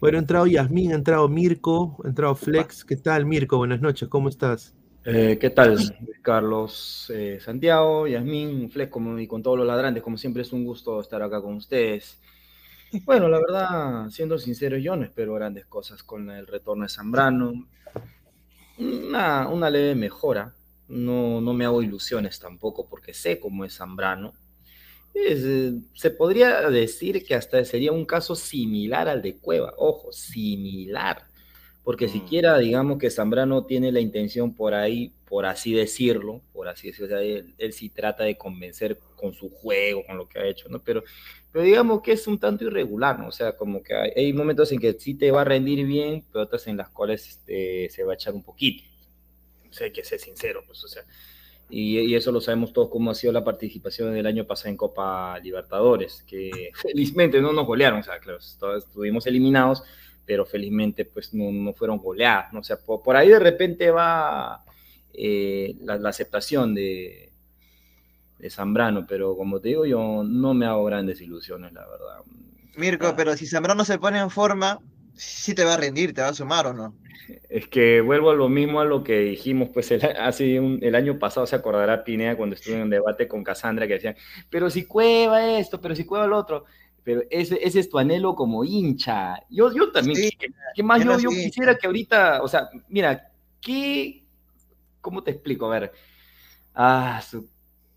Bueno, 0.00 0.16
ha 0.16 0.20
entrado 0.20 0.46
Yasmín, 0.46 0.92
ha 0.92 0.94
entrado 0.94 1.28
Mirko, 1.28 1.98
ha 2.04 2.08
entrado 2.08 2.34
Flex. 2.34 2.84
¿Qué 2.84 2.96
tal, 2.96 3.26
Mirko? 3.26 3.58
Buenas 3.58 3.82
noches, 3.82 4.08
¿cómo 4.08 4.28
estás? 4.30 4.74
Eh, 5.04 5.38
¿Qué 5.40 5.50
tal, 5.50 5.78
Carlos? 6.22 7.10
Eh, 7.14 7.38
Santiago, 7.40 8.06
Yasmín, 8.06 8.70
Flex, 8.70 8.90
como, 8.90 9.18
y 9.18 9.26
con 9.26 9.42
todos 9.42 9.58
los 9.58 9.66
ladrantes, 9.66 10.02
como 10.02 10.18
siempre 10.18 10.42
es 10.42 10.52
un 10.52 10.64
gusto 10.64 11.00
estar 11.00 11.22
acá 11.22 11.40
con 11.40 11.54
ustedes. 11.54 12.19
Bueno, 13.04 13.28
la 13.28 13.38
verdad, 13.38 14.08
siendo 14.10 14.38
sincero, 14.38 14.76
yo 14.76 14.96
no 14.96 15.04
espero 15.04 15.34
grandes 15.34 15.66
cosas 15.66 16.02
con 16.02 16.30
el 16.30 16.46
retorno 16.46 16.84
de 16.84 16.88
Zambrano. 16.88 17.52
Una, 18.78 19.48
una 19.48 19.70
leve 19.70 19.94
mejora. 19.94 20.54
No, 20.88 21.40
no 21.40 21.52
me 21.52 21.64
hago 21.64 21.82
ilusiones 21.82 22.40
tampoco 22.40 22.88
porque 22.88 23.14
sé 23.14 23.38
cómo 23.38 23.64
es 23.64 23.76
Zambrano. 23.76 24.32
Es, 25.14 25.40
eh, 25.44 25.72
se 25.94 26.10
podría 26.10 26.68
decir 26.70 27.24
que 27.24 27.34
hasta 27.34 27.64
sería 27.64 27.92
un 27.92 28.04
caso 28.04 28.34
similar 28.34 29.08
al 29.08 29.22
de 29.22 29.36
Cueva. 29.36 29.72
Ojo, 29.76 30.12
similar. 30.12 31.26
Porque 31.84 32.06
Mm. 32.06 32.10
siquiera 32.10 32.58
digamos 32.58 32.98
que 32.98 33.10
Zambrano 33.10 33.64
tiene 33.66 33.92
la 33.92 34.00
intención 34.00 34.54
por 34.54 34.74
ahí, 34.74 35.12
por 35.26 35.46
así 35.46 35.72
decirlo, 35.72 36.42
por 36.52 36.68
así 36.68 36.88
decirlo, 36.88 37.06
o 37.06 37.10
sea, 37.10 37.22
él, 37.22 37.54
él 37.58 37.72
sí 37.72 37.88
trata 37.88 38.24
de 38.24 38.36
convencer 38.36 38.98
con 39.16 39.32
su 39.32 39.48
juego, 39.50 40.04
con 40.04 40.16
lo 40.18 40.28
que 40.28 40.38
ha 40.40 40.46
hecho, 40.46 40.68
¿no? 40.68 40.80
Pero, 40.80 41.02
pero 41.52 41.64
digamos 41.64 42.02
que 42.02 42.12
es 42.12 42.26
un 42.26 42.38
tanto 42.38 42.64
irregular, 42.64 43.18
¿no? 43.18 43.28
O 43.28 43.32
sea, 43.32 43.56
como 43.56 43.82
que 43.82 43.94
hay, 43.94 44.12
hay 44.16 44.32
momentos 44.32 44.70
en 44.72 44.78
que 44.78 44.92
sí 44.94 45.14
te 45.14 45.30
va 45.30 45.42
a 45.42 45.44
rendir 45.44 45.84
bien, 45.86 46.24
pero 46.32 46.44
otras 46.44 46.66
en 46.68 46.76
las 46.76 46.90
cuales 46.90 47.28
este, 47.28 47.88
se 47.90 48.04
va 48.04 48.12
a 48.12 48.14
echar 48.14 48.34
un 48.34 48.42
poquito. 48.42 48.84
O 49.68 49.72
sea, 49.72 49.86
hay 49.86 49.92
que 49.92 50.04
ser 50.04 50.18
sincero, 50.20 50.62
pues, 50.66 50.84
o 50.84 50.88
sea. 50.88 51.02
Y, 51.68 51.98
y 52.00 52.14
eso 52.14 52.32
lo 52.32 52.40
sabemos 52.40 52.72
todos 52.72 52.88
cómo 52.90 53.10
ha 53.10 53.14
sido 53.14 53.32
la 53.32 53.44
participación 53.44 54.12
del 54.12 54.26
año 54.26 54.44
pasado 54.44 54.70
en 54.70 54.76
Copa 54.76 55.38
Libertadores, 55.40 56.22
que 56.26 56.70
felizmente 56.74 57.40
no 57.40 57.52
nos 57.52 57.66
golearon, 57.66 58.00
o 58.00 58.02
sea, 58.02 58.18
claro, 58.18 58.38
todos 58.58 58.84
estuvimos 58.84 59.26
eliminados, 59.26 59.82
pero 60.26 60.44
felizmente 60.46 61.04
pues 61.04 61.32
no, 61.34 61.50
no 61.52 61.72
fueron 61.72 61.98
goleadas, 61.98 62.52
¿no? 62.52 62.60
O 62.60 62.64
sea, 62.64 62.76
por, 62.78 63.02
por 63.02 63.16
ahí 63.16 63.28
de 63.28 63.38
repente 63.38 63.90
va 63.90 64.64
eh, 65.12 65.76
la, 65.80 65.96
la 65.96 66.08
aceptación 66.08 66.74
de, 66.74 67.29
de 68.40 68.50
Zambrano, 68.50 69.06
pero 69.06 69.36
como 69.36 69.60
te 69.60 69.68
digo, 69.68 69.84
yo 69.86 70.22
no 70.24 70.54
me 70.54 70.66
hago 70.66 70.84
grandes 70.84 71.20
ilusiones, 71.20 71.72
la 71.72 71.82
verdad. 71.86 72.18
Mirko, 72.76 73.08
Ah. 73.08 73.14
pero 73.16 73.36
si 73.36 73.46
Zambrano 73.46 73.84
se 73.84 73.98
pone 73.98 74.18
en 74.18 74.30
forma, 74.30 74.78
sí 75.14 75.54
te 75.54 75.64
va 75.64 75.74
a 75.74 75.76
rendir, 75.76 76.14
te 76.14 76.22
va 76.22 76.28
a 76.28 76.34
sumar 76.34 76.66
o 76.68 76.72
no. 76.72 76.94
Es 77.48 77.68
que 77.68 78.00
vuelvo 78.00 78.30
a 78.30 78.34
lo 78.34 78.48
mismo 78.48 78.80
a 78.80 78.84
lo 78.84 79.04
que 79.04 79.18
dijimos 79.20 79.68
pues 79.72 79.90
el, 79.92 80.02
hace 80.18 80.58
un- 80.58 80.78
el 80.82 80.94
año 80.94 81.18
pasado, 81.18 81.46
se 81.46 81.54
acordará 81.56 82.02
Pineda 82.02 82.36
cuando 82.36 82.56
estuve 82.56 82.74
en 82.76 82.82
un 82.82 82.90
debate 82.90 83.28
con 83.28 83.44
Cassandra 83.44 83.86
que 83.86 83.94
decían, 83.94 84.16
pero 84.48 84.68
si 84.70 84.84
cueva 84.84 85.58
esto, 85.58 85.80
pero 85.80 85.94
si 85.94 86.04
cueva 86.04 86.26
lo 86.26 86.38
otro, 86.38 86.64
pero 87.04 87.22
ese, 87.30 87.58
ese 87.62 87.80
es 87.80 87.88
tu 87.88 87.98
anhelo 87.98 88.34
como 88.34 88.64
hincha. 88.64 89.34
Yo, 89.48 89.72
yo 89.72 89.92
también, 89.92 90.16
Sí, 90.16 90.30
¿qué, 90.38 90.48
qué 90.74 90.82
más 90.82 91.04
yo 91.04 91.18
yo, 91.18 91.30
quisiera 91.30 91.76
que 91.76 91.86
ahorita, 91.86 92.42
o 92.42 92.48
sea, 92.48 92.68
mira, 92.88 93.30
¿qué, 93.60 94.24
cómo 95.00 95.22
te 95.22 95.30
explico? 95.30 95.66
A 95.70 95.78
ver, 95.78 95.92
ah, 96.74 97.20
su- 97.28 97.48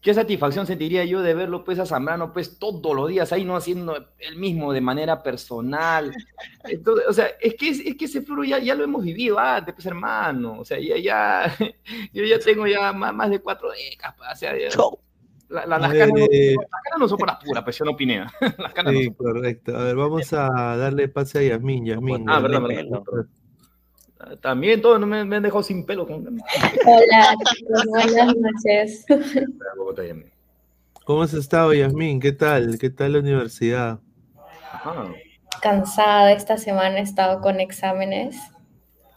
qué 0.03 0.13
satisfacción 0.13 0.67
sentiría 0.67 1.05
yo 1.05 1.21
de 1.21 1.33
verlo 1.33 1.63
pues 1.63 1.79
a 1.79 1.85
Zambrano 1.85 2.33
pues 2.33 2.59
todos 2.59 2.93
los 2.95 3.07
días 3.09 3.31
ahí, 3.31 3.45
no 3.45 3.55
haciendo 3.55 3.95
el 4.19 4.35
mismo 4.35 4.73
de 4.73 4.81
manera 4.81 5.23
personal. 5.23 6.11
Entonces, 6.65 7.05
o 7.07 7.13
sea, 7.13 7.27
es 7.41 7.55
que, 7.55 7.69
es 7.69 7.95
que 7.97 8.05
ese 8.05 8.21
floro 8.21 8.43
ya, 8.43 8.59
ya 8.59 8.75
lo 8.75 8.83
hemos 8.83 9.03
vivido 9.03 9.39
antes, 9.39 9.73
pues 9.73 9.85
hermano. 9.85 10.59
O 10.59 10.65
sea, 10.65 10.77
ya, 10.77 10.97
ya, 10.97 11.55
yo 12.13 12.25
ya 12.25 12.37
tengo 12.37 12.67
ya 12.67 12.91
más, 12.93 13.15
más 13.15 13.29
de 13.29 13.39
cuatro 13.39 13.69
décadas. 13.71 14.15
pa, 14.17 14.31
O 14.33 14.35
sea, 14.35 14.59
ya- 14.59 14.69
Chau. 14.69 14.99
la- 15.47 15.65
la- 15.65 15.79
las, 15.79 15.93
canas 15.93 16.09
no, 16.19 16.25
Eh, 16.29 16.55
las 16.57 16.81
canas 16.83 16.99
no 16.99 17.07
son 17.07 17.17
por 17.17 17.27
las 17.29 17.43
puras, 17.43 17.63
pues 17.63 17.77
yo 17.77 17.85
no 17.85 17.91
opiné. 17.91 18.19
Las 18.59 18.73
canas 18.73 18.93
no 18.93 18.99
Sí, 18.99 19.05
son 19.05 19.13
correcto. 19.13 19.77
A 19.77 19.83
ver, 19.85 19.95
vamos 19.95 20.33
a 20.33 20.75
darle 20.77 21.07
pase 21.07 21.39
a 21.39 21.43
Yasmín. 21.43 21.85
Yasmín. 21.85 22.25
Ah, 22.29 22.41
Yasmín. 22.41 22.67
verdad. 22.67 23.01
También 24.41 24.81
todos 24.81 24.99
no 24.99 25.05
me, 25.07 25.23
me 25.25 25.35
han 25.37 25.43
dejado 25.43 25.63
sin 25.63 25.85
pelo. 25.85 26.07
Con... 26.07 26.25
Hola, 26.85 27.35
buenas 27.87 28.35
noches. 28.35 29.05
¿Cómo 31.05 31.23
has 31.23 31.33
estado, 31.33 31.73
Yasmín? 31.73 32.19
¿Qué 32.19 32.31
tal? 32.31 32.77
¿Qué 32.79 32.89
tal 32.89 33.13
la 33.13 33.19
universidad? 33.19 33.99
Ajá. 34.71 35.07
Cansada 35.61 36.31
esta 36.31 36.57
semana, 36.57 36.99
he 36.99 37.01
estado 37.01 37.41
con 37.41 37.59
exámenes. 37.59 38.37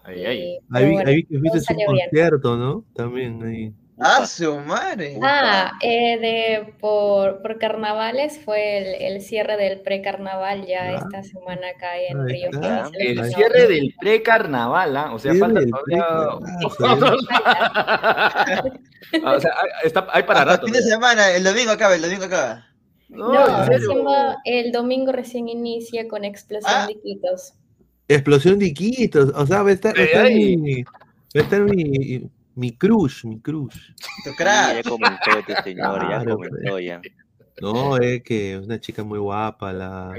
Ay, 0.05 0.25
ay. 0.27 0.39
y- 0.39 0.55
Ahí 0.57 0.61
pero 0.71 0.87
vi, 0.89 0.93
bueno, 0.95 1.09
ahí 1.11 1.17
vi 1.17 1.25
que 1.25 1.35
todo 1.39 1.51
fuiste 1.53 1.73
a 1.73 1.77
un 1.77 1.85
concierto, 1.99 2.57
¿no? 2.57 2.85
También 2.95 3.43
ahí. 3.43 3.73
¡Ah, 3.99 4.27
su 4.27 4.55
madre! 4.61 5.19
Ah, 5.23 5.73
eh, 5.83 6.19
de, 6.19 6.75
por, 6.81 7.41
por 7.41 7.59
carnavales 7.59 8.39
fue 8.45 8.77
el, 8.79 9.03
el 9.15 9.23
cierre 9.23 9.57
del 9.57 9.81
precarnaval 9.81 10.67
ya 10.67 10.83
Ah. 10.83 10.95
esta 10.97 11.23
semana 11.23 11.69
acá 11.75 11.97
en 11.99 12.21
Ahí 12.21 12.27
Río. 12.27 12.51
está. 12.53 12.91
El 12.99 13.25
cierre 13.33 13.67
del 13.69 13.95
precarnaval, 13.99 14.97
¿ah? 14.99 15.15
o 15.15 15.19
sea, 15.19 15.33
falta 15.35 15.61
todavía. 15.65 16.05
Ah, 19.25 19.35
o 19.37 19.41
sea, 19.41 19.51
hay, 19.53 19.87
está, 19.87 20.07
hay 20.11 20.23
para 20.25 20.41
Hasta 20.41 20.53
rato. 20.53 20.67
fin 20.67 20.75
de 20.75 20.83
semana, 20.83 21.31
el 21.31 21.45
domingo 21.45 21.71
acaba, 21.71 21.95
el 21.95 22.03
domingo 22.03 22.25
acaba. 22.25 22.67
No, 23.09 23.33
No, 23.33 23.47
en 23.61 23.65
serio. 23.67 23.79
recién 23.89 24.07
va- 24.07 24.37
el 24.45 24.73
domingo 24.73 25.13
recién 25.13 25.49
inicia 25.49 26.09
con 26.09 26.25
Explosión 26.25 26.73
Ah. 26.75 26.87
de 26.87 26.93
Iquitos. 26.95 27.55
Explosión 28.09 28.59
de 28.59 28.67
Iquitos. 28.67 29.31
O 29.35 29.47
sea, 29.47 29.63
va 29.63 29.71
a 29.71 29.73
estar, 29.73 29.97
va 29.97 30.01
a 30.01 30.05
estar 30.05 30.27
Ay. 30.27 30.57
mi, 30.57 30.83
va 30.83 30.91
a 31.37 31.41
estar 31.41 31.61
mi, 31.61 32.29
mi 32.57 32.77
crush, 32.77 33.25
mi 33.25 33.41
crush. 33.41 33.93
Tu 34.25 34.31
Ya 34.39 34.83
comentó 34.83 35.39
este 35.39 35.63
señor, 35.63 36.09
ya 36.09 36.25
comentó 36.25 36.81
ya. 36.81 37.01
No, 37.61 37.97
es 37.97 38.23
que 38.23 38.55
es 38.55 38.61
una 38.67 38.79
chica 38.79 39.03
muy 39.03 39.19
guapa, 39.19 39.73
la, 39.73 40.13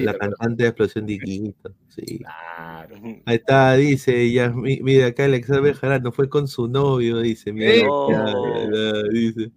la 0.00 0.18
cantante 0.18 0.64
de 0.64 0.68
Explosión 0.68 1.06
de 1.06 1.14
Iquitos. 1.14 1.72
Sí. 1.88 2.18
Claro. 2.18 2.96
Ahí 3.24 3.36
está, 3.36 3.74
dice, 3.76 4.30
Yasmín, 4.30 4.84
mira 4.84 5.06
acá 5.06 5.24
Alexander 5.24 5.62
Bejarano 5.62 6.12
fue 6.12 6.28
con 6.28 6.48
su 6.48 6.68
novio, 6.68 7.20
dice, 7.20 7.52
mira, 7.52 7.72
lo 7.86 8.08
que 8.08 8.12
no. 8.14 8.26
habla, 8.28 9.02
dice. 9.10 9.50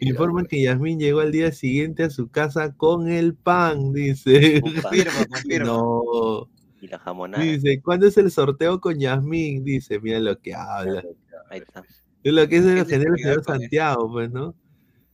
Informan 0.00 0.46
que 0.46 0.62
Yasmín 0.62 1.00
llegó 1.00 1.18
al 1.20 1.32
día 1.32 1.50
siguiente 1.50 2.04
a 2.04 2.10
su 2.10 2.28
casa 2.30 2.72
con 2.76 3.08
el 3.08 3.34
pan, 3.34 3.92
dice. 3.92 4.60
Confirmo, 4.60 5.26
confirmo. 5.28 5.66
No, 5.66 6.50
Y 6.80 6.86
la 6.86 6.98
jamonada. 7.00 7.42
dice, 7.42 7.80
¿cuándo 7.82 8.06
es 8.06 8.16
el 8.18 8.30
sorteo 8.30 8.80
con 8.80 9.00
Yasmín? 9.00 9.64
Dice, 9.64 9.98
mira 9.98 10.20
lo 10.20 10.38
que 10.38 10.54
habla. 10.54 11.02
Ahí 11.50 11.60
está. 11.60 11.82
Es 12.22 12.32
lo 12.32 12.48
que 12.48 12.56
es 12.56 12.64
el 12.64 12.86
Tiene 12.86 12.86
general 12.86 13.16
que 13.16 13.28
ver 13.28 13.44
señor. 13.44 13.60
Santiago, 13.60 14.12
pues, 14.12 14.30
¿no? 14.30 14.54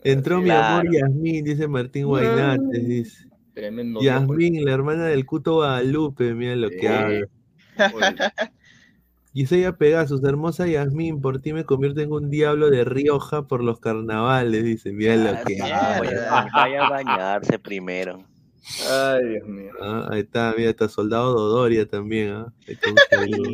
Entró 0.03 0.41
mi 0.41 0.51
amor. 0.51 0.93
Yasmín, 0.93 1.45
dice 1.45 1.67
Martín 1.69 2.07
Guainates, 2.07 2.89
dice. 2.89 3.29
Tremendo. 3.55 4.01
Yasmín, 4.01 4.65
la 4.65 4.73
hermana 4.73 5.07
del 5.07 5.25
Cuto 5.25 5.55
Guadalupe, 5.55 6.35
mira 6.35 6.57
lo 6.57 6.69
que 6.71 6.89
habla. 6.89 7.27
Gisella 9.33 9.77
Pegasus, 9.77 10.23
hermosa 10.23 10.67
Yasmín, 10.67 11.21
por 11.21 11.41
ti 11.41 11.53
me 11.53 11.65
convierto 11.65 12.01
en 12.01 12.13
un 12.13 12.31
diablo 12.31 12.71
de 12.71 12.85
Rioja 12.85 13.49
por 13.49 13.65
los 13.65 13.81
carnavales, 13.81 14.63
dice. 14.63 14.93
Mira 14.93 15.17
lo 15.17 15.45
que 15.45 15.61
vaya, 15.61 16.01
mierda. 16.01 16.49
vaya 16.55 16.87
a 16.87 16.91
bañarse 16.91 17.59
primero. 17.59 18.25
Ay, 18.89 19.29
Dios 19.29 19.47
mío. 19.47 19.73
Ah, 19.81 20.09
ahí 20.11 20.21
está, 20.21 20.55
mira, 20.57 20.71
está 20.71 20.89
Soldado 20.89 21.35
Dodoria 21.35 21.87
también, 21.87 22.31
¿ah? 22.31 22.53
Ahí 22.67 22.75
está 22.75 22.91
un 23.19 23.29
saludo. 23.29 23.51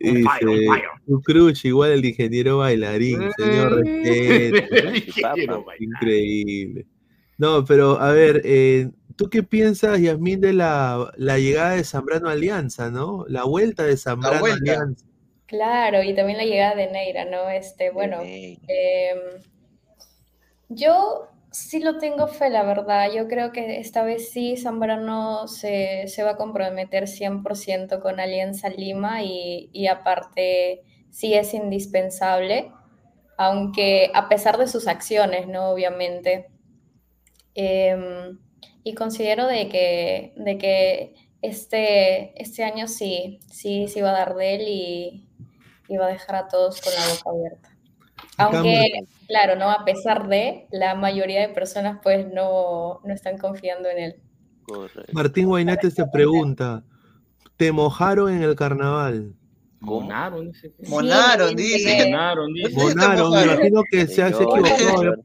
Mira. 0.00 0.82
Un 1.06 1.20
crush 1.22 1.66
igual 1.66 1.92
el 1.92 2.04
ingeniero 2.04 2.58
bailarín, 2.58 3.30
señor 3.36 3.84
respeto. 3.84 4.66
Increíble. 5.80 6.86
No, 7.36 7.64
pero 7.64 8.00
a 8.00 8.12
ver, 8.12 8.42
eh, 8.44 8.90
¿tú 9.16 9.28
qué 9.28 9.42
piensas, 9.42 10.00
Yasmín, 10.00 10.40
de 10.40 10.52
la, 10.52 11.12
la 11.16 11.38
llegada 11.38 11.72
de 11.72 11.84
Zambrano 11.84 12.28
Alianza, 12.28 12.90
¿no? 12.90 13.24
La 13.28 13.44
vuelta 13.44 13.84
de 13.84 13.96
Zambrano 13.96 14.40
vuelta. 14.40 14.72
Alianza. 14.72 15.04
Claro, 15.46 16.02
y 16.02 16.14
también 16.14 16.38
la 16.38 16.44
llegada 16.44 16.76
de 16.76 16.90
Neira, 16.90 17.24
¿no? 17.24 17.50
Este, 17.50 17.90
bueno, 17.90 18.20
em, 18.22 19.18
yo 20.68 21.28
sí 21.54 21.78
lo 21.80 21.98
tengo 21.98 22.26
fe, 22.26 22.50
la 22.50 22.64
verdad. 22.64 23.10
Yo 23.14 23.28
creo 23.28 23.52
que 23.52 23.78
esta 23.78 24.02
vez 24.02 24.30
sí 24.32 24.56
Zambrano 24.56 25.46
se, 25.48 26.08
se 26.08 26.22
va 26.24 26.32
a 26.32 26.36
comprometer 26.36 27.06
100% 27.06 28.02
con 28.02 28.20
Alianza 28.20 28.68
Lima 28.70 29.22
y, 29.22 29.70
y 29.72 29.86
aparte 29.86 30.82
sí 31.10 31.34
es 31.34 31.54
indispensable, 31.54 32.72
aunque 33.38 34.10
a 34.14 34.28
pesar 34.28 34.58
de 34.58 34.66
sus 34.68 34.88
acciones, 34.88 35.46
¿no? 35.48 35.70
Obviamente. 35.70 36.48
Em, 37.54 38.38
y 38.82 38.94
considero 38.94 39.46
de 39.46 39.68
que, 39.68 40.34
de 40.36 40.58
que 40.58 41.14
este, 41.40 42.40
este 42.42 42.64
año 42.64 42.88
sí, 42.88 43.40
sí, 43.50 43.86
sí 43.88 44.00
va 44.00 44.10
a 44.10 44.12
dar 44.12 44.34
de 44.34 44.54
él 44.56 44.62
y, 44.68 45.28
y 45.88 45.96
va 45.96 46.06
a 46.06 46.12
dejar 46.12 46.36
a 46.36 46.48
todos 46.48 46.80
con 46.80 46.92
la 46.92 47.00
boca 47.14 47.30
abierta. 47.30 47.73
Aunque, 48.38 48.90
claro, 49.28 49.56
¿no? 49.56 49.70
A 49.70 49.84
pesar 49.84 50.28
de, 50.28 50.66
la 50.70 50.94
mayoría 50.94 51.40
de 51.46 51.54
personas 51.54 51.98
pues 52.02 52.26
no, 52.32 53.00
no 53.04 53.14
están 53.14 53.38
confiando 53.38 53.88
en 53.88 53.98
él. 53.98 54.16
correcto. 54.64 55.12
Martín 55.12 55.46
Guainate 55.46 55.90
se 55.90 56.04
pregunta, 56.06 56.82
¿te 57.56 57.70
mojaron 57.72 58.32
en 58.34 58.42
el 58.42 58.54
carnaval? 58.56 59.34
Monaron, 59.80 60.50
dice. 60.50 60.72
Monaron, 60.88 61.50
Sí, 61.50 61.54
dice. 61.56 62.04
Monaron, 62.06 62.52
dice. 62.54 62.70
Monaron, 62.76 63.30
me 63.32 63.42
imagino 63.44 63.82
que 63.90 64.06
se 64.06 64.22
ha 64.22 64.28
se 64.28 64.34
ha 64.34 64.36
Señor, 64.38 64.58
equivocado. 64.60 64.98
señor. 64.98 65.20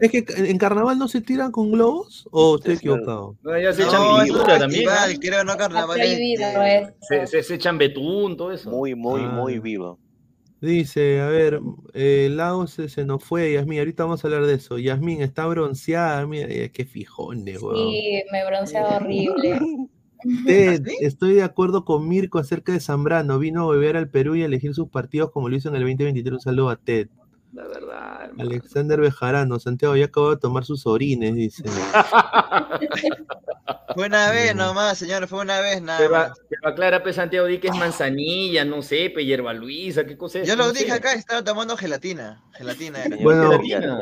Es 0.00 0.10
que 0.12 0.24
en 0.36 0.56
carnaval 0.56 0.98
no 0.98 1.08
se 1.08 1.20
tiran 1.20 1.50
con 1.52 1.72
globos 1.72 2.26
o 2.30 2.56
estoy 2.56 2.74
equivocado. 2.76 3.34
No, 3.42 3.58
ya 3.58 3.72
se 3.72 3.82
echan 3.82 4.00
No, 4.00 4.22
pintura 4.22 4.58
también. 4.58 4.84
¿no? 4.84 4.90
festival, 4.92 5.56
carnaval. 5.58 6.00
eso. 6.00 6.92
Se, 7.00 7.26
se, 7.26 7.42
se 7.42 7.54
echan 7.56 7.76
betún, 7.76 8.36
todo 8.36 8.52
eso. 8.52 8.70
Muy, 8.70 8.94
muy, 8.94 9.20
Ah. 9.24 9.28
muy 9.32 9.58
vivo. 9.58 9.98
Dice, 10.60 11.20
a 11.20 11.28
ver, 11.28 11.60
eh, 11.94 12.36
se, 12.66 12.88
se 12.88 13.04
nos 13.04 13.22
fue, 13.22 13.52
Yasmín, 13.52 13.78
ahorita 13.78 14.04
vamos 14.04 14.24
a 14.24 14.26
hablar 14.26 14.44
de 14.44 14.54
eso. 14.54 14.78
Yasmín 14.78 15.22
está 15.22 15.46
bronceada, 15.46 16.26
mira, 16.26 16.48
eh, 16.50 16.70
qué 16.72 16.84
fijones, 16.84 17.62
weón. 17.62 17.90
Sí, 17.90 18.22
me 18.32 18.44
bronceaba 18.44 18.96
horrible. 18.96 19.60
Ted, 20.46 20.84
estoy 21.00 21.34
de 21.34 21.44
acuerdo 21.44 21.84
con 21.84 22.08
Mirko 22.08 22.40
acerca 22.40 22.72
de 22.72 22.80
Zambrano. 22.80 23.38
Vino 23.38 23.68
a 23.68 23.72
beber 23.72 23.96
al 23.96 24.10
Perú 24.10 24.34
y 24.34 24.42
a 24.42 24.46
elegir 24.46 24.74
sus 24.74 24.88
partidos 24.88 25.30
como 25.30 25.48
lo 25.48 25.54
hizo 25.54 25.68
en 25.68 25.76
el 25.76 25.82
2023. 25.82 26.32
Un 26.32 26.40
saludo 26.40 26.70
a 26.70 26.76
Ted. 26.76 27.08
La 27.52 27.66
verdad, 27.66 28.24
hermano. 28.24 28.42
Alexander 28.50 29.00
Bejarano, 29.00 29.58
Santiago 29.58 29.96
ya 29.96 30.06
acabó 30.06 30.30
de 30.30 30.36
tomar 30.36 30.64
sus 30.64 30.86
orines, 30.86 31.34
dice. 31.34 31.64
Fue 33.94 34.06
una 34.06 34.30
vez 34.30 34.54
nomás, 34.54 34.98
señor, 34.98 35.26
fue 35.28 35.40
una 35.40 35.60
vez 35.60 35.82
nada 35.82 35.98
Pero, 35.98 36.10
más. 36.12 36.32
pero 36.48 36.68
aclara, 36.68 37.02
pues, 37.02 37.16
Santiago, 37.16 37.46
di 37.46 37.58
que 37.58 37.68
es 37.68 37.76
manzanilla, 37.76 38.64
no 38.64 38.82
sé, 38.82 39.10
pe, 39.14 39.24
hierba 39.24 39.52
Luisa, 39.54 40.04
qué 40.06 40.16
cosa 40.16 40.40
es. 40.40 40.48
Yo 40.48 40.56
lo 40.56 40.66
no 40.66 40.72
dije 40.72 40.86
sé. 40.86 40.92
acá, 40.92 41.12
estaba 41.14 41.42
tomando 41.42 41.76
gelatina. 41.76 42.42
Gelatina. 42.52 43.02
era. 43.04 43.16
Bueno. 43.22 43.50
Gelatina. 43.50 43.98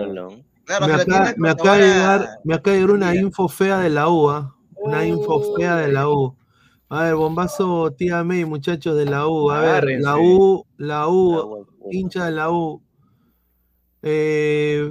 Claro, 0.64 0.86
Me 0.86 0.92
gelatina 0.92 1.16
acaba, 1.16 1.32
con 1.32 1.40
me 1.42 1.50
acaba 1.50 1.76
de 1.76 1.86
llegar, 1.88 2.28
me 2.44 2.54
acaba 2.54 2.74
de 2.74 2.80
llegar 2.80 2.94
una 2.96 3.10
Mira. 3.12 3.22
info 3.22 3.48
fea 3.48 3.78
de 3.78 3.90
la 3.90 4.08
U, 4.08 4.30
¿ah? 4.30 4.56
Una 4.74 5.06
info 5.06 5.54
fea 5.56 5.76
de 5.76 5.92
la 5.92 6.08
U. 6.08 6.36
A 6.88 7.02
ver, 7.04 7.14
bombazo 7.14 7.92
tía 7.92 8.22
May, 8.24 8.44
muchachos 8.44 8.96
de 8.96 9.06
la 9.06 9.26
U. 9.28 9.50
A 9.50 9.60
ver, 9.60 9.84
la. 10.00 10.16
U, 10.18 10.66
la 10.76 11.08
U, 11.08 11.66
hincha 11.90 12.26
de 12.26 12.32
la 12.32 12.50
U. 12.50 12.82
Eh, 14.08 14.88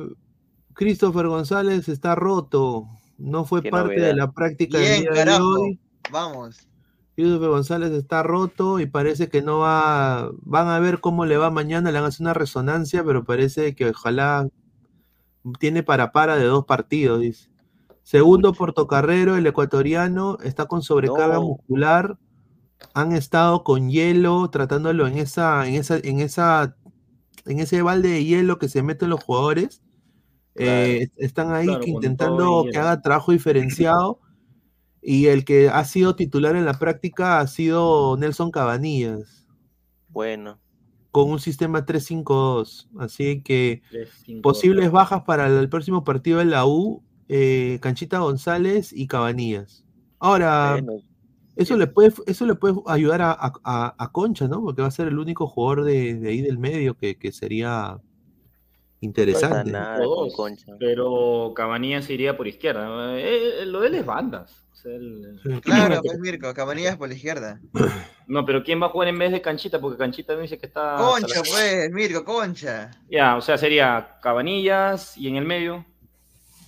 Christopher 0.73 1.27
González 1.27 1.87
está 1.87 2.15
roto. 2.15 2.87
No 3.17 3.45
fue 3.45 3.61
Qué 3.61 3.69
parte 3.69 3.99
de 4.01 4.13
la 4.13 4.31
práctica 4.33 4.77
del 4.77 5.03
día 5.03 5.25
de 5.25 5.31
hoy. 5.39 5.79
Vamos. 6.11 6.67
Christopher 7.15 7.47
González 7.49 7.91
está 7.93 8.23
roto 8.23 8.81
y 8.81 8.87
parece 8.87 9.29
que 9.29 9.41
no 9.41 9.59
va. 9.59 10.31
Van 10.41 10.67
a 10.67 10.79
ver 10.79 10.99
cómo 10.99 11.25
le 11.25 11.37
va 11.37 11.49
mañana. 11.49 11.91
Le 11.91 11.99
van 11.99 12.05
a 12.05 12.07
hacer 12.09 12.25
una 12.25 12.33
resonancia, 12.33 13.05
pero 13.05 13.23
parece 13.23 13.73
que 13.73 13.89
ojalá 13.91 14.49
tiene 15.59 15.81
para 15.81 16.11
para 16.11 16.35
de 16.35 16.43
dos 16.43 16.65
partidos, 16.65 17.21
dice. 17.21 17.49
Segundo 18.03 18.51
portocarrero, 18.53 19.37
el 19.37 19.47
ecuatoriano, 19.47 20.37
está 20.43 20.65
con 20.65 20.81
sobrecarga 20.81 21.35
No. 21.35 21.43
muscular. 21.43 22.17
Han 22.93 23.13
estado 23.13 23.63
con 23.63 23.89
hielo, 23.89 24.49
tratándolo 24.49 25.07
en 25.07 25.17
esa, 25.17 25.65
en 25.67 25.75
esa, 25.75 25.97
en 25.97 26.19
esa, 26.19 26.75
en 27.45 27.59
ese 27.59 27.81
balde 27.81 28.09
de 28.09 28.25
hielo 28.25 28.57
que 28.57 28.69
se 28.69 28.83
meten 28.83 29.09
los 29.09 29.23
jugadores. 29.23 29.81
Eh, 30.55 31.09
están 31.17 31.51
ahí 31.51 31.65
Claro, 31.65 31.81
que 31.81 31.91
con 31.91 32.03
intentando 32.03 32.65
que 32.71 32.77
haga 32.77 33.01
trabajo 33.01 33.31
diferenciado. 33.31 34.19
Y 35.07 35.27
el 35.27 35.45
que 35.45 35.69
ha 35.69 35.85
sido 35.85 36.15
titular 36.15 36.55
en 36.55 36.65
la 36.65 36.79
práctica 36.79 37.39
ha 37.39 37.45
sido 37.45 38.17
Nelson 38.17 38.49
Cabanillas, 38.49 39.47
Bueno, 40.09 40.59
con 41.11 41.29
un 41.29 41.39
sistema 41.39 41.85
3-5-2. 41.85 42.87
Así 42.97 43.43
que 43.43 43.83
posibles 44.41 44.89
bajas 44.89 45.21
para 45.21 45.45
el 45.45 45.69
próximo 45.69 46.03
partido 46.03 46.39
de 46.39 46.45
la 46.45 46.65
U, 46.65 47.03
eh, 47.29 47.77
Canchita 47.83 48.17
González 48.17 48.91
y 48.91 49.05
Cabanillas. 49.05 49.85
Ahora, 50.17 50.71
bueno, 50.71 51.03
eso 51.55 51.77
le 51.77 51.87
puede, 51.87 52.13
eso 52.27 52.45
le 52.45 52.55
puede 52.55 52.75
ayudar 52.87 53.21
a, 53.21 53.37
a- 53.63 54.11
Concha, 54.11 54.47
¿no? 54.47 54.61
Porque 54.61 54.81
va 54.81 54.87
a 54.87 54.91
ser 54.91 55.07
el 55.07 55.19
único 55.19 55.47
jugador 55.47 55.83
de, 55.85 56.15
de 56.15 56.29
ahí 56.29 56.41
del 56.41 56.57
medio 56.57 56.95
que, 56.95 57.17
que 57.17 57.31
sería 57.31 57.97
no 57.97 57.99
pasa 58.01 58.03
interesante. 59.01 59.71
nada 59.71 59.99
O 60.07 60.15
con 60.15 60.31
Concha. 60.31 60.73
Pero 60.79 61.53
Cabanillas 61.55 62.05
se 62.05 62.13
iría 62.13 62.35
por 62.37 62.47
izquierda. 62.47 63.17
Eh, 63.19 63.61
eh, 63.61 63.65
lo 63.65 63.81
de 63.81 63.87
él 63.87 63.95
es 63.95 64.05
bandas. 64.05 64.65
O 64.71 64.75
sea, 64.75 64.95
el-. 64.95 65.39
Claro, 65.61 66.01
pues 66.03 66.19
Mirko, 66.19 66.53
Cabanillas 66.53 66.97
por 66.97 67.07
la 67.09 67.15
izquierda. 67.15 67.59
No, 68.27 68.43
pero 68.43 68.63
¿quién 68.63 68.81
va 68.81 68.87
a 68.87 68.89
jugar 68.89 69.09
en 69.09 69.19
vez 69.19 69.31
de 69.31 69.39
Canchita? 69.39 69.79
Porque 69.79 69.99
Canchita 69.99 70.35
me 70.35 70.41
dice 70.41 70.57
que 70.57 70.65
está. 70.65 70.95
Concha, 70.97 71.41
pues, 71.47 71.91
Mirko, 71.91 72.25
Concha. 72.25 72.89
Ya, 73.07 73.35
o 73.37 73.41
sea, 73.41 73.55
sería 73.55 74.17
Cabanillas 74.19 75.15
y 75.15 75.27
en 75.27 75.35
el 75.35 75.45
medio, 75.45 75.85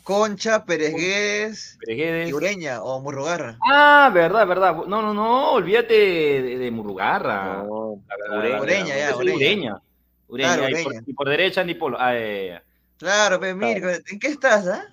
Concha, 0.08 0.64
Pérez 0.64 0.94
Guedes 0.96 1.78
Pereguedes. 1.82 2.30
y 2.30 2.34
Ureña 2.34 2.82
o 2.82 3.02
Murrugarra. 3.02 3.58
Ah, 3.70 4.10
verdad, 4.14 4.48
verdad. 4.48 4.74
No, 4.88 5.02
no, 5.02 5.14
no, 5.14 5.52
olvídate 5.52 5.94
de, 5.94 6.58
de 6.58 6.72
Murugarra. 6.72 7.64
No, 7.64 8.02
Ureña, 8.38 8.62
Ureña, 8.62 8.98
ya, 8.98 9.16
Ureña. 9.18 9.36
Ureña. 9.36 9.82
Ureña, 10.30 10.56
Claro, 10.56 10.70
y, 10.70 10.84
por, 10.84 10.92
Ureña. 10.92 11.04
y 11.08 11.14
por 11.14 11.30
derecha 11.30 11.60
Andy 11.62 11.74
Polo. 11.76 11.98
Ah, 12.00 12.14
ya, 12.18 12.64
Claro, 12.98 13.38
pues 13.40 13.54
Mirko, 13.54 13.90
¿en 13.90 14.20
qué 14.20 14.28
estás, 14.28 14.66
ah? 14.68 14.86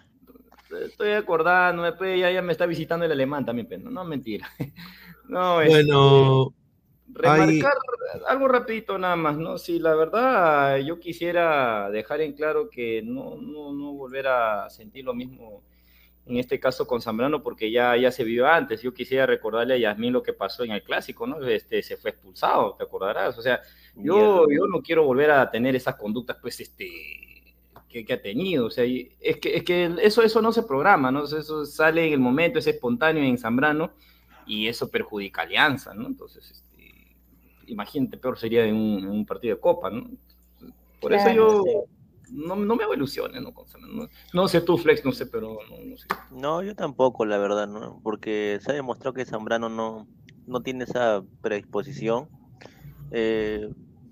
Estoy 0.84 1.12
acordando, 1.12 1.84
después 1.84 2.18
ya, 2.18 2.32
ya 2.32 2.42
me 2.42 2.50
está 2.50 2.66
visitando 2.66 3.06
el 3.06 3.12
alemán 3.12 3.46
también, 3.46 3.68
pero 3.68 3.84
no, 3.84 3.90
no 3.90 4.04
mentira. 4.04 4.50
No, 5.26 5.62
este, 5.62 5.84
Remarcar 7.14 7.74
algo 8.26 8.48
rapidito 8.48 8.98
nada 8.98 9.16
más, 9.16 9.36
¿no? 9.36 9.58
Sí, 9.58 9.78
la 9.78 9.94
verdad, 9.94 10.78
yo 10.78 10.98
quisiera 10.98 11.90
dejar 11.90 12.20
en 12.20 12.32
claro 12.32 12.68
que 12.68 13.02
no, 13.02 13.36
no, 13.40 13.72
no 13.72 13.92
volver 13.92 14.26
a 14.26 14.68
sentir 14.68 15.04
lo 15.04 15.14
mismo 15.14 15.62
en 16.26 16.38
este 16.38 16.58
caso 16.58 16.86
con 16.86 17.02
Zambrano, 17.02 17.42
porque 17.42 17.70
ya, 17.70 17.96
ya 17.96 18.10
se 18.10 18.24
vio 18.24 18.46
antes. 18.46 18.80
Yo 18.82 18.94
quisiera 18.94 19.26
recordarle 19.26 19.74
a 19.74 19.78
Yasmín 19.78 20.12
lo 20.12 20.22
que 20.22 20.32
pasó 20.32 20.64
en 20.64 20.72
el 20.72 20.82
clásico, 20.82 21.26
¿no? 21.26 21.46
Este, 21.46 21.82
se 21.82 21.96
fue 21.96 22.10
expulsado, 22.10 22.74
te 22.76 22.84
acordarás. 22.84 23.36
O 23.36 23.42
sea, 23.42 23.60
yo, 23.94 24.46
yo 24.48 24.66
no 24.66 24.80
quiero 24.80 25.04
volver 25.04 25.30
a 25.30 25.50
tener 25.50 25.76
esas 25.76 25.96
conductas, 25.96 26.38
pues, 26.40 26.60
este, 26.60 26.88
que, 27.88 28.04
que 28.06 28.12
ha 28.12 28.22
tenido. 28.22 28.66
O 28.66 28.70
sea, 28.70 28.84
es 28.84 29.36
que, 29.36 29.56
es 29.56 29.64
que 29.64 29.94
eso, 30.00 30.22
eso 30.22 30.40
no 30.40 30.50
se 30.50 30.62
programa, 30.62 31.10
¿no? 31.10 31.24
Eso 31.24 31.66
sale 31.66 32.06
en 32.06 32.14
el 32.14 32.20
momento, 32.20 32.58
es 32.58 32.66
espontáneo 32.66 33.22
en 33.22 33.36
Zambrano, 33.36 33.92
y 34.46 34.66
eso 34.66 34.90
perjudica 34.90 35.42
a 35.42 35.44
Alianza, 35.44 35.92
¿no? 35.92 36.06
Entonces, 36.06 36.50
este, 36.50 36.73
imagínate, 37.68 38.16
peor 38.18 38.38
sería 38.38 38.64
en 38.64 38.76
un, 38.76 38.98
en 39.00 39.10
un 39.10 39.26
partido 39.26 39.54
de 39.54 39.60
Copa, 39.60 39.90
¿no? 39.90 40.10
Por 41.00 41.12
Claro, 41.12 41.30
eso 41.30 41.36
yo 41.36 41.62
sí. 41.64 42.32
no, 42.32 42.56
no 42.56 42.76
me 42.76 42.84
hago 42.84 42.94
ilusiones, 42.94 43.42
¿no? 43.42 43.52
No, 43.92 44.08
no 44.32 44.48
sé 44.48 44.60
tú, 44.62 44.78
Flex, 44.78 45.04
no 45.04 45.12
sé, 45.12 45.26
pero 45.26 45.58
no, 45.70 45.84
no 45.84 45.96
sé. 45.96 46.06
No, 46.32 46.62
yo 46.62 46.74
tampoco, 46.74 47.24
la 47.26 47.38
verdad, 47.38 47.68
¿no? 47.68 48.00
Porque 48.02 48.58
se 48.62 48.72
ha 48.72 48.74
demostrado 48.74 49.14
que 49.14 49.24
Zambrano 49.24 49.68
no, 49.68 50.06
no 50.46 50.62
tiene 50.62 50.84
esa 50.84 51.22
predisposición. 51.42 52.28
Eh, 53.10 53.68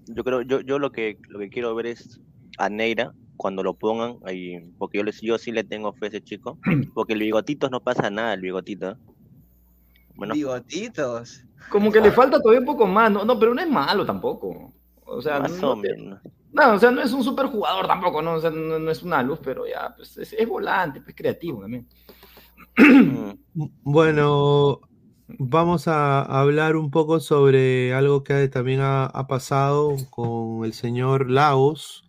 yo 0.07 0.24
creo, 0.24 0.42
yo, 0.42 0.61
yo 0.61 0.78
lo 0.78 0.92
que 0.92 1.18
lo 1.28 1.38
que 1.38 1.48
quiero 1.48 1.74
ver 1.74 1.86
es 1.86 2.20
a 2.59 2.68
Neira 2.68 3.14
cuando 3.36 3.62
lo 3.62 3.74
pongan 3.74 4.18
ahí, 4.24 4.61
porque 4.78 4.98
yo 4.98 5.05
les, 5.05 5.20
yo 5.20 5.38
sí 5.38 5.50
le 5.50 5.64
tengo 5.64 5.92
fe 5.94 6.07
a 6.07 6.09
ese 6.09 6.22
chico, 6.22 6.59
porque 6.94 7.14
el 7.14 7.20
bigotitos 7.20 7.70
no 7.70 7.80
pasa 7.80 8.11
nada, 8.11 8.34
el 8.34 8.40
bigotito. 8.40 8.96
Menos- 10.17 10.37
Bigotitos. 10.37 11.45
Como 11.71 11.91
que 11.91 12.01
le 12.01 12.11
falta 12.13 12.39
todavía 12.41 12.61
un 12.61 12.67
poco 12.67 12.87
más. 12.87 13.11
No, 13.11 13.25
no, 13.25 13.39
pero 13.39 13.55
no 13.55 13.61
es 13.61 13.69
malo 13.71 14.05
tampoco. 14.05 14.73
O 15.05 15.21
sea, 15.23 15.41
más 15.41 15.53
no, 15.61 15.73
o 15.73 15.77
menos. 15.77 16.21
no, 16.53 16.75
o 16.75 16.79
sea, 16.79 16.91
no 16.91 17.03
es 17.03 17.13
un 17.13 17.23
super 17.25 17.47
jugador 17.47 17.87
tampoco, 17.87 18.23
¿no? 18.23 18.33
O 18.35 18.41
sea, 18.41 18.51
no, 18.51 18.79
no 18.79 18.91
es 18.91 19.03
una 19.03 19.23
luz, 19.23 19.39
pero 19.43 19.67
ya, 19.67 19.93
pues 19.97 20.17
es, 20.19 20.33
es 20.33 20.49
volante, 20.49 21.01
pues 21.01 21.15
creativo 21.15 21.61
también. 21.61 21.87
Mm, 22.77 23.31
Bueno, 23.83 24.81
vamos 25.39 25.89
a 25.89 26.23
hablar 26.23 26.77
un 26.77 26.91
poco 26.91 27.21
sobre 27.21 27.93
algo 27.95 28.25
que 28.25 28.49
también 28.49 28.81
ha, 28.81 29.07
ha 29.07 29.27
pasado 29.27 29.97
con 30.11 30.65
el 30.65 30.73
señor 30.73 31.31
Lagos, 31.31 32.05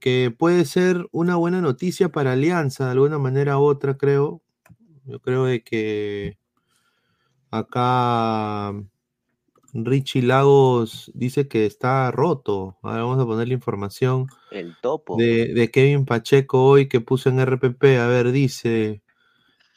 que 0.00 0.34
puede 0.36 0.64
ser 0.64 1.06
una 1.12 1.36
buena 1.36 1.60
noticia 1.60 2.10
para 2.10 2.32
Alianza, 2.32 2.86
de 2.86 2.92
alguna 2.92 3.18
manera 3.18 3.58
u 3.58 3.62
otra, 3.62 3.96
creo. 3.96 4.42
Yo 5.04 5.20
creo 5.20 5.44
de 5.46 5.62
que 5.62 6.38
acá 7.50 8.72
Richie 9.72 10.22
Lagos 10.22 11.10
dice 11.14 11.48
que 11.48 11.66
está 11.66 12.10
roto. 12.10 12.76
Ahora 12.82 13.02
vamos 13.04 13.22
a 13.22 13.26
poner 13.26 13.48
la 13.48 13.54
información 13.54 14.26
El 14.50 14.76
topo. 14.80 15.16
de, 15.16 15.52
de 15.54 15.70
Kevin 15.70 16.04
Pacheco 16.04 16.64
hoy 16.64 16.88
que 16.88 17.00
puso 17.00 17.28
en 17.28 17.40
RPP. 17.40 17.84
A 18.00 18.06
ver, 18.06 18.32
dice, 18.32 19.02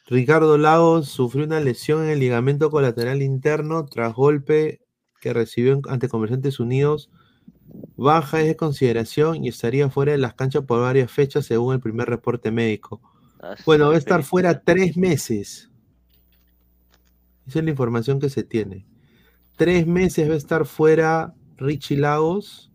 Ricardo 0.06 0.58
Lagos 0.58 1.08
sufrió 1.08 1.44
una 1.44 1.60
lesión 1.60 2.04
en 2.04 2.10
el 2.10 2.20
ligamento 2.20 2.70
colateral 2.70 3.22
interno 3.22 3.84
tras 3.86 4.14
golpe 4.14 4.80
que 5.20 5.32
recibió 5.32 5.80
ante 5.88 6.08
Comerciantes 6.08 6.58
Unidos. 6.58 7.10
Baja 7.96 8.40
es 8.40 8.48
de 8.48 8.56
consideración 8.56 9.44
y 9.44 9.48
estaría 9.48 9.88
fuera 9.88 10.12
de 10.12 10.18
las 10.18 10.34
canchas 10.34 10.64
por 10.64 10.80
varias 10.80 11.10
fechas 11.10 11.46
según 11.46 11.74
el 11.74 11.80
primer 11.80 12.08
reporte 12.08 12.50
médico. 12.50 13.00
Ah, 13.40 13.54
Bueno, 13.64 13.88
va 13.88 13.94
a 13.94 13.98
estar 13.98 14.22
fuera 14.24 14.62
tres 14.62 14.96
meses. 14.96 15.70
Esa 17.46 17.58
es 17.60 17.64
la 17.64 17.70
información 17.70 18.20
que 18.20 18.30
se 18.30 18.42
tiene. 18.44 18.86
Tres 19.56 19.86
meses 19.86 20.28
va 20.30 20.34
a 20.34 20.38
estar 20.38 20.66
fuera 20.66 21.34
Richie 21.58 21.96
Lagos, 21.96 22.70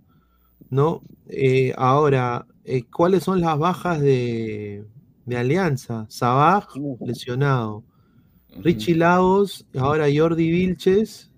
¿no? 0.70 1.03
Eh, 1.28 1.74
ahora, 1.78 2.47
eh, 2.65 2.84
¿cuáles 2.91 3.24
son 3.24 3.41
las 3.41 3.57
bajas 3.57 4.01
de, 4.01 4.86
de 5.26 5.38
Alianza? 5.38 6.05
Sabaj, 6.09 6.68
lesionado. 7.01 7.84
Richie 8.61 8.95
Lagos, 8.95 9.65
ahora 9.78 10.07
Jordi 10.15 10.51
Vilches 10.51 11.32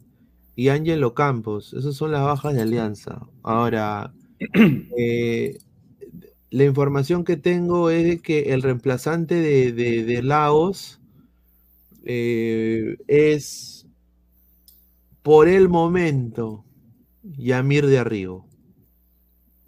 y 0.55 0.69
Ángelo 0.69 1.13
Campos. 1.13 1.73
Esas 1.73 1.95
son 1.95 2.11
las 2.11 2.23
bajas 2.23 2.53
de 2.55 2.61
Alianza. 2.61 3.27
Ahora, 3.43 4.13
eh, 4.97 5.57
la 6.51 6.63
información 6.63 7.23
que 7.23 7.37
tengo 7.37 7.89
es 7.89 8.21
que 8.21 8.53
el 8.53 8.61
reemplazante 8.63 9.35
de, 9.35 9.71
de- 9.71 10.03
de 10.03 10.23
Lagos 10.23 10.98
eh, 12.05 12.97
es 13.07 13.85
por 15.21 15.47
el 15.47 15.69
momento 15.69 16.65
Yamir 17.23 17.85
de 17.85 17.99
Arrigo. 17.99 18.47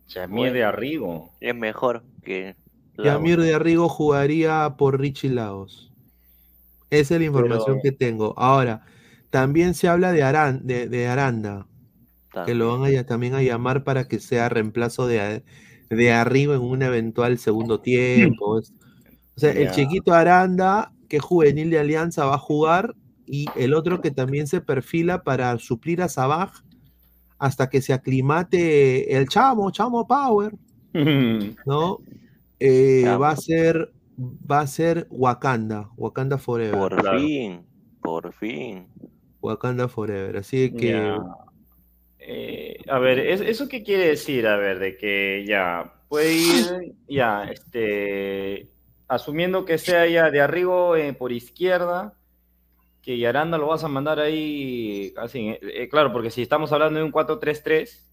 Yamir 0.07 0.53
de 0.53 0.63
Arrigo. 0.63 1.31
Es 1.39 1.55
mejor 1.55 2.03
que. 2.23 2.55
Yamir 2.97 3.39
de 3.39 3.53
Arrigo 3.53 3.89
jugaría 3.89 4.75
por 4.77 4.99
Richie 4.99 5.29
Lagos. 5.29 5.91
Esa 6.89 7.15
es 7.15 7.21
la 7.21 7.25
información 7.27 7.77
Pero- 7.77 7.81
que 7.83 7.91
tengo. 7.91 8.33
Ahora, 8.37 8.85
también 9.29 9.73
se 9.73 9.87
habla 9.87 10.11
de, 10.11 10.23
Aran- 10.23 10.61
de, 10.63 10.87
de 10.89 11.07
Aranda, 11.07 11.67
que 12.45 12.53
lo 12.53 12.77
van 12.77 12.85
a, 12.85 12.91
ya- 12.91 13.05
también 13.05 13.33
a 13.33 13.41
llamar 13.41 13.83
para 13.85 14.07
que 14.07 14.19
sea 14.19 14.49
reemplazo 14.49 15.07
de, 15.07 15.43
de 15.89 16.11
Arrigo 16.11 16.53
en 16.53 16.61
un 16.61 16.81
eventual 16.81 17.37
segundo 17.37 17.79
tiempo. 17.79 18.57
O 18.57 19.39
sea, 19.39 19.51
el 19.53 19.71
chiquito 19.71 20.13
Aranda, 20.13 20.91
que 21.11 21.17
es 21.17 21.23
juvenil 21.23 21.69
de 21.69 21.77
Alianza, 21.77 22.23
va 22.25 22.35
a 22.35 22.37
jugar, 22.39 22.95
y 23.25 23.47
el 23.57 23.73
otro 23.73 23.99
que 23.99 24.11
también 24.11 24.47
se 24.47 24.61
perfila 24.61 25.23
para 25.23 25.57
suplir 25.59 26.01
a 26.01 26.07
Sabaj 26.07 26.51
hasta 27.37 27.69
que 27.69 27.81
se 27.81 27.91
aclimate 27.91 29.13
el 29.17 29.27
chamo, 29.27 29.69
chamo 29.71 30.07
Power. 30.07 30.53
¿no? 31.65 31.97
Eh, 32.61 33.03
va 33.19 33.31
a 33.31 33.35
ser 33.35 33.91
va 34.17 34.61
a 34.61 34.67
ser 34.67 35.07
Wakanda, 35.09 35.89
Wakanda 35.97 36.37
Forever, 36.37 36.77
Por 36.77 37.01
Claro. 37.01 37.19
fin. 37.19 37.65
Por 38.01 38.33
fin. 38.33 38.87
Wakanda 39.41 39.89
Forever. 39.89 40.37
Así 40.37 40.71
que. 40.71 41.17
Eh, 42.19 42.77
a 42.87 42.99
ver, 42.99 43.19
¿es- 43.19 43.41
¿eso 43.41 43.67
qué 43.67 43.83
quiere 43.83 44.07
decir? 44.07 44.47
A 44.47 44.55
ver, 44.55 44.79
de 44.79 44.95
que 44.95 45.43
ya 45.45 45.91
puede 46.07 46.33
ir, 46.35 46.93
ya, 47.09 47.43
este, 47.51 48.69
asumiendo 49.11 49.65
que 49.65 49.77
sea 49.77 50.07
ya 50.07 50.31
de 50.31 50.39
Arrigo 50.39 50.95
eh, 50.95 51.11
por 51.13 51.33
izquierda, 51.33 52.13
que 53.01 53.19
Yaranda 53.19 53.57
lo 53.57 53.67
vas 53.67 53.83
a 53.83 53.89
mandar 53.89 54.21
ahí, 54.21 55.13
así, 55.17 55.49
eh, 55.49 55.59
eh, 55.61 55.89
claro, 55.89 56.13
porque 56.13 56.31
si 56.31 56.41
estamos 56.41 56.71
hablando 56.71 56.99
de 56.99 57.05
un 57.05 57.11
4-3-3, 57.11 58.07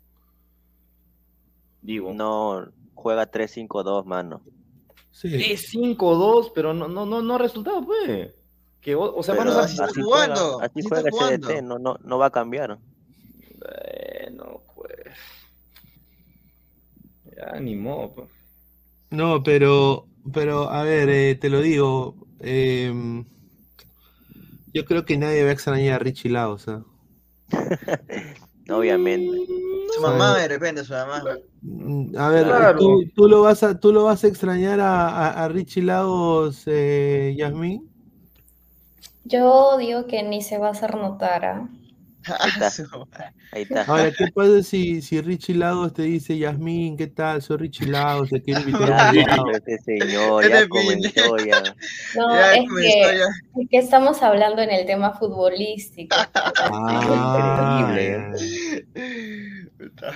digo, 1.83 2.13
No, 2.13 2.67
juega 2.95 3.31
3-5-2, 3.31 4.05
mano. 4.07 4.43
sí. 5.13 5.53
es 5.53 5.73
5-2, 5.73 6.51
pero 6.53 6.75
no, 6.75 6.89
no, 6.89 7.07
no, 7.07 7.23
no 7.23 7.35
ha 7.37 7.39
resultado, 7.39 7.87
pues. 7.87 8.35
Que, 8.81 8.97
o, 8.97 9.15
o 9.15 9.23
sea, 9.23 9.37
Pero 9.37 9.51
van 9.51 9.61
a 9.61 9.63
así 9.63 9.75
está 9.75 9.85
así 9.85 10.03
jugando, 10.03 10.53
juega, 10.55 10.67
así 10.67 10.83
juega 10.83 11.03
CDT, 11.11 11.13
jugando. 11.45 11.63
no, 11.63 11.79
no, 11.79 11.99
no 12.03 12.19
va 12.19 12.27
a 12.27 12.31
cambiar. 12.31 12.77
Bueno, 13.61 14.63
pues. 14.75 15.15
Ya, 17.37 17.61
ni 17.61 17.77
modo, 17.77 18.13
pues. 18.15 18.29
No, 19.11 19.43
pero 19.45 20.08
pero 20.33 20.71
a 20.71 20.83
ver, 20.83 21.09
eh, 21.11 21.35
te 21.37 21.49
lo 21.51 21.61
digo, 21.61 22.17
em, 22.41 23.25
yo 24.73 24.85
creo 24.85 25.05
que 25.05 25.19
nadie 25.19 25.43
va 25.45 25.51
a 25.51 25.53
extrañar 25.53 25.95
a 25.97 25.99
Richie 25.99 26.31
Laos, 26.31 26.69
¿ah? 26.69 26.85
Obviamente. 28.71 29.37
Su 29.95 30.01
mamá 30.03 30.37
de 30.39 30.49
repente, 30.49 30.85
su 30.85 30.93
mamá. 30.93 31.23
Mm, 31.63 32.17
A 32.17 32.29
ver, 32.31 32.47
Claro. 32.47 32.79
¿tú, 32.79 33.05
tú 33.15 33.29
lo 33.29 33.43
vas 33.43 33.63
a 33.63 33.79
tú 33.79 33.93
lo 33.93 34.05
vas 34.05 34.25
a 34.25 34.29
extrañar 34.29 34.81
a, 34.81 35.09
a- 35.09 35.45
a 35.45 35.49
Richie 35.49 35.83
Lagos, 35.83 36.63
eh, 36.67 37.35
Yasmín? 37.39 37.89
Yo 39.23 39.77
digo 39.79 40.09
que 40.09 40.25
ni 40.25 40.43
se 40.43 40.59
va 40.59 40.67
a 40.69 40.71
hacer 40.73 40.97
notar. 40.97 41.69
¿Ah? 42.27 42.49
está. 42.49 43.33
Ahí 43.53 43.63
está. 43.63 43.83
Ahora, 43.85 44.11
¿qué 44.13 44.27
pasa 44.35 44.63
si, 44.63 45.01
si 45.03 45.21
Richie 45.21 45.55
Lagos 45.55 45.93
te 45.95 46.03
dice, 46.03 46.37
Yasmín, 46.39 46.97
¿qué 46.97 47.07
tal? 47.07 47.41
Soy 47.43 47.57
Richie 47.59 47.87
Lagos, 47.87 48.31
te 48.31 48.43
quiero 48.43 48.61
invitar 48.61 48.93
a 48.93 48.97
Ya, 48.97 49.11
un 49.11 49.17
helado"? 49.19 49.51
este 49.53 49.79
señor, 49.79 50.45
ya 50.45 50.51
pendejo. 50.51 50.69
comentó, 50.69 51.37
ya. 51.47 51.63
No, 52.17 52.35
Ya 52.35 52.55
es 52.55 52.69
comenzó 52.69 52.77
que, 53.11 53.19
ya. 53.19 53.61
es 53.63 53.69
que 53.71 53.79
estamos 53.79 54.23
hablando 54.23 54.63
en 54.63 54.71
el 54.71 54.87
tema 54.87 55.13
futbolístico. 55.13 56.17
Ah. 56.71 58.33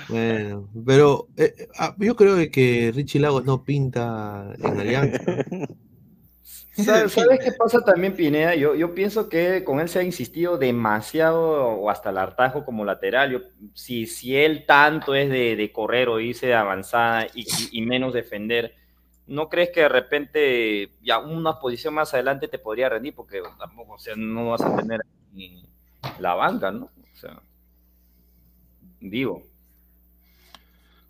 Bueno, 0.09 0.69
pero 0.85 1.27
eh, 1.37 1.67
ah, 1.77 1.95
yo 1.97 2.15
creo 2.15 2.35
de 2.35 2.51
que 2.51 2.91
Richie 2.93 3.19
Lagos 3.19 3.45
no 3.45 3.63
pinta 3.63 4.53
en 4.59 4.79
Alianza. 4.79 5.19
¿Sabes, 6.71 7.13
sabes 7.13 7.39
qué 7.43 7.51
pasa 7.51 7.79
también, 7.81 8.15
Pineda? 8.15 8.55
Yo, 8.55 8.75
yo 8.75 8.93
pienso 8.95 9.29
que 9.29 9.63
con 9.63 9.79
él 9.79 9.87
se 9.89 9.99
ha 9.99 10.03
insistido 10.03 10.57
demasiado 10.57 11.41
o 11.41 11.89
hasta 11.89 12.09
el 12.09 12.17
hartazgo 12.17 12.65
como 12.65 12.83
lateral. 12.83 13.31
Yo, 13.31 13.39
si, 13.73 14.07
si 14.07 14.35
él 14.35 14.65
tanto 14.65 15.13
es 15.15 15.29
de, 15.29 15.55
de 15.55 15.71
correr 15.71 16.09
o 16.09 16.19
irse 16.19 16.47
de 16.47 16.55
avanzada 16.55 17.27
y, 17.33 17.41
y- 17.43 17.69
y 17.79 17.81
menos 17.83 18.13
defender, 18.13 18.75
¿no 19.27 19.49
crees 19.49 19.69
que 19.71 19.81
de 19.81 19.89
repente 19.89 20.89
ya 21.01 21.19
una 21.19 21.59
posición 21.59 21.93
más 21.93 22.13
adelante 22.13 22.47
te 22.47 22.59
podría 22.59 22.89
rendir? 22.89 23.13
Porque 23.15 23.41
tampoco, 23.59 23.93
o 23.93 23.99
sea, 23.99 24.15
no 24.17 24.49
vas 24.49 24.61
a 24.61 24.75
tener 24.75 25.01
ni 25.33 25.63
la 26.19 26.33
banca, 26.35 26.71
¿no? 26.71 26.85
O 26.85 27.15
sea, 27.15 27.41
digo. 29.01 29.43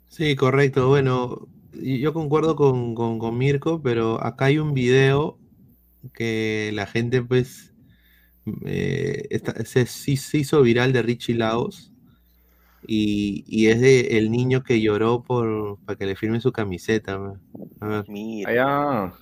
Sí, 0.10 0.36
correcto. 0.36 0.88
Bueno, 0.88 1.48
yo 1.82 2.14
concuerdo 2.14 2.56
con, 2.56 2.96
con, 2.96 3.20
con 3.20 3.38
Mirko, 3.38 3.82
pero 3.82 4.24
acá 4.24 4.46
hay 4.46 4.58
un 4.60 4.74
video 4.74 5.38
que 6.14 6.72
la 6.74 6.86
gente, 6.86 7.22
pues, 7.22 7.74
eh, 8.66 9.28
está- 9.30 9.64
se, 9.66 9.86
se 9.86 10.38
hizo 10.38 10.62
viral 10.62 10.92
de 10.94 11.02
Richie 11.02 11.36
Laos 11.36 11.92
y, 12.86 13.46
y 13.48 13.68
es 13.68 13.80
de 13.80 14.18
el 14.18 14.30
niño 14.32 14.64
que 14.64 14.82
lloró 14.82 15.24
por 15.24 15.78
para 15.86 15.98
que 15.98 16.06
le 16.06 16.16
firme 16.18 16.42
su 16.42 16.52
camiseta. 16.52 17.18
man. 17.18 17.42
A 17.80 17.88
ver. 17.88 18.06
Mira, 18.10 18.50
Allá. 18.50 19.14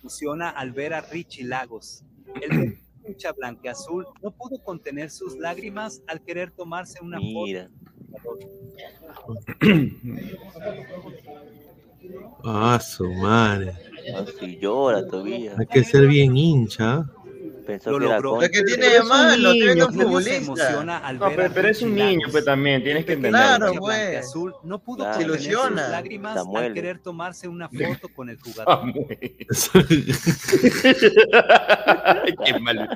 emociona 0.00 0.48
al 0.48 0.72
ver 0.72 0.94
a 0.94 1.02
Richie 1.02 1.44
Lagos. 1.44 2.04
El 2.40 2.78
hincha 3.06 3.32
blanqueazul 3.32 4.06
no 4.22 4.30
pudo 4.30 4.62
contener 4.64 5.10
sus 5.10 5.36
lágrimas 5.36 6.02
al 6.06 6.22
querer 6.22 6.50
tomarse 6.52 6.98
una 7.02 7.18
mira. 7.18 7.68
Ah, 12.44 12.80
su 12.80 13.10
madre. 13.14 13.72
Así 14.16 14.58
llora 14.60 15.06
todavía. 15.06 15.54
Hay 15.58 15.66
que 15.66 15.84
ser 15.84 16.06
bien 16.06 16.36
hincha. 16.36 17.04
Pensó 17.66 17.92
Lo 17.92 17.98
que 18.00 18.04
logró. 18.06 18.34
Lo 18.34 18.40
que 18.40 18.62
tiene 18.64 18.86
Pero 18.88 19.02
es 19.02 19.08
foto. 19.08 19.14
un 19.14 19.92
Se 19.94 20.02
futbolista. 20.04 20.36
emociona 20.36 20.98
al 20.98 21.18
No, 21.20 21.26
ver 21.26 21.36
pero, 21.36 21.54
pero 21.54 21.68
es 21.68 21.82
un 21.82 21.94
niño, 21.94 22.26
pues 22.32 22.44
también, 22.44 22.82
tienes 22.82 23.04
que 23.04 23.12
entenderlo. 23.12 23.46
Claro, 23.46 23.72
El 23.72 23.78
pues. 23.78 23.96
blanqueazul 23.98 24.54
no 24.64 24.78
pudo 24.82 24.96
Claro. 25.04 25.14
sus 25.14 25.22
ilusiona. 25.24 25.88
lágrimas 25.88 26.34
Samuel. 26.34 26.64
al 26.64 26.74
querer 26.74 26.98
tomarse 26.98 27.46
una 27.46 27.68
foto 28.00 28.08
con 28.16 28.28
el 28.30 28.38
Ah, 28.66 28.82
jugador. 28.82 28.92
malo. 32.60 32.86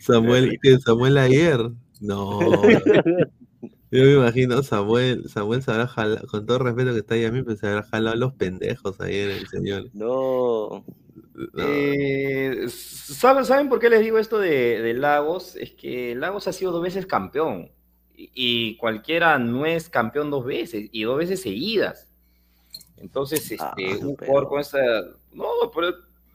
Samuel, 0.00 0.58
que 0.60 0.78
Samuel 0.78 1.18
ayer. 1.18 1.60
No. 2.00 2.40
Yo 3.90 4.02
me 4.04 4.12
imagino 4.14 4.62
Samuel, 4.62 5.28
Samuel 5.28 5.62
se 5.62 5.70
habrá 5.70 5.86
jalado, 5.86 6.26
con 6.26 6.44
todo 6.44 6.58
respeto 6.58 6.92
que 6.92 6.98
está 6.98 7.14
ahí 7.14 7.24
a 7.24 7.30
mí, 7.32 7.42
pero 7.42 7.56
se 7.56 7.66
habrá 7.68 7.82
jalado 7.84 8.16
los 8.16 8.34
pendejos 8.34 9.00
ayer 9.00 9.30
el 9.30 9.48
señor. 9.48 9.88
No. 9.94 10.84
No. 11.34 11.62
Eh, 11.62 12.66
¿saben, 12.68 13.44
¿Saben 13.44 13.68
por 13.68 13.78
qué 13.78 13.88
les 13.88 14.00
digo 14.00 14.18
esto 14.18 14.38
de, 14.40 14.82
de 14.82 14.92
Lagos? 14.94 15.54
Es 15.54 15.70
que 15.72 16.14
Lagos 16.16 16.48
ha 16.48 16.52
sido 16.52 16.72
dos 16.72 16.82
veces 16.82 17.06
campeón. 17.06 17.70
Y, 18.16 18.30
y 18.34 18.76
cualquiera 18.76 19.38
no 19.38 19.64
es 19.64 19.88
campeón 19.88 20.30
dos 20.30 20.44
veces, 20.44 20.88
y 20.90 21.04
dos 21.04 21.16
veces 21.16 21.40
seguidas. 21.40 22.10
Entonces, 22.96 23.48
este, 23.52 23.62
Ah, 23.62 23.74
un 24.00 24.16
pero- 24.16 24.26
jugador 24.32 24.48
con 24.48 24.60
esa. 24.60 24.78
No, 25.32 25.46
pero 25.72 25.94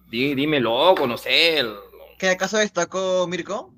di- 0.09 0.33
dímelo, 0.35 0.95
conocer. 0.97 1.65
¿Qué 2.17 2.29
acaso 2.29 2.57
destacó 2.57 3.27
Mirko? 3.27 3.72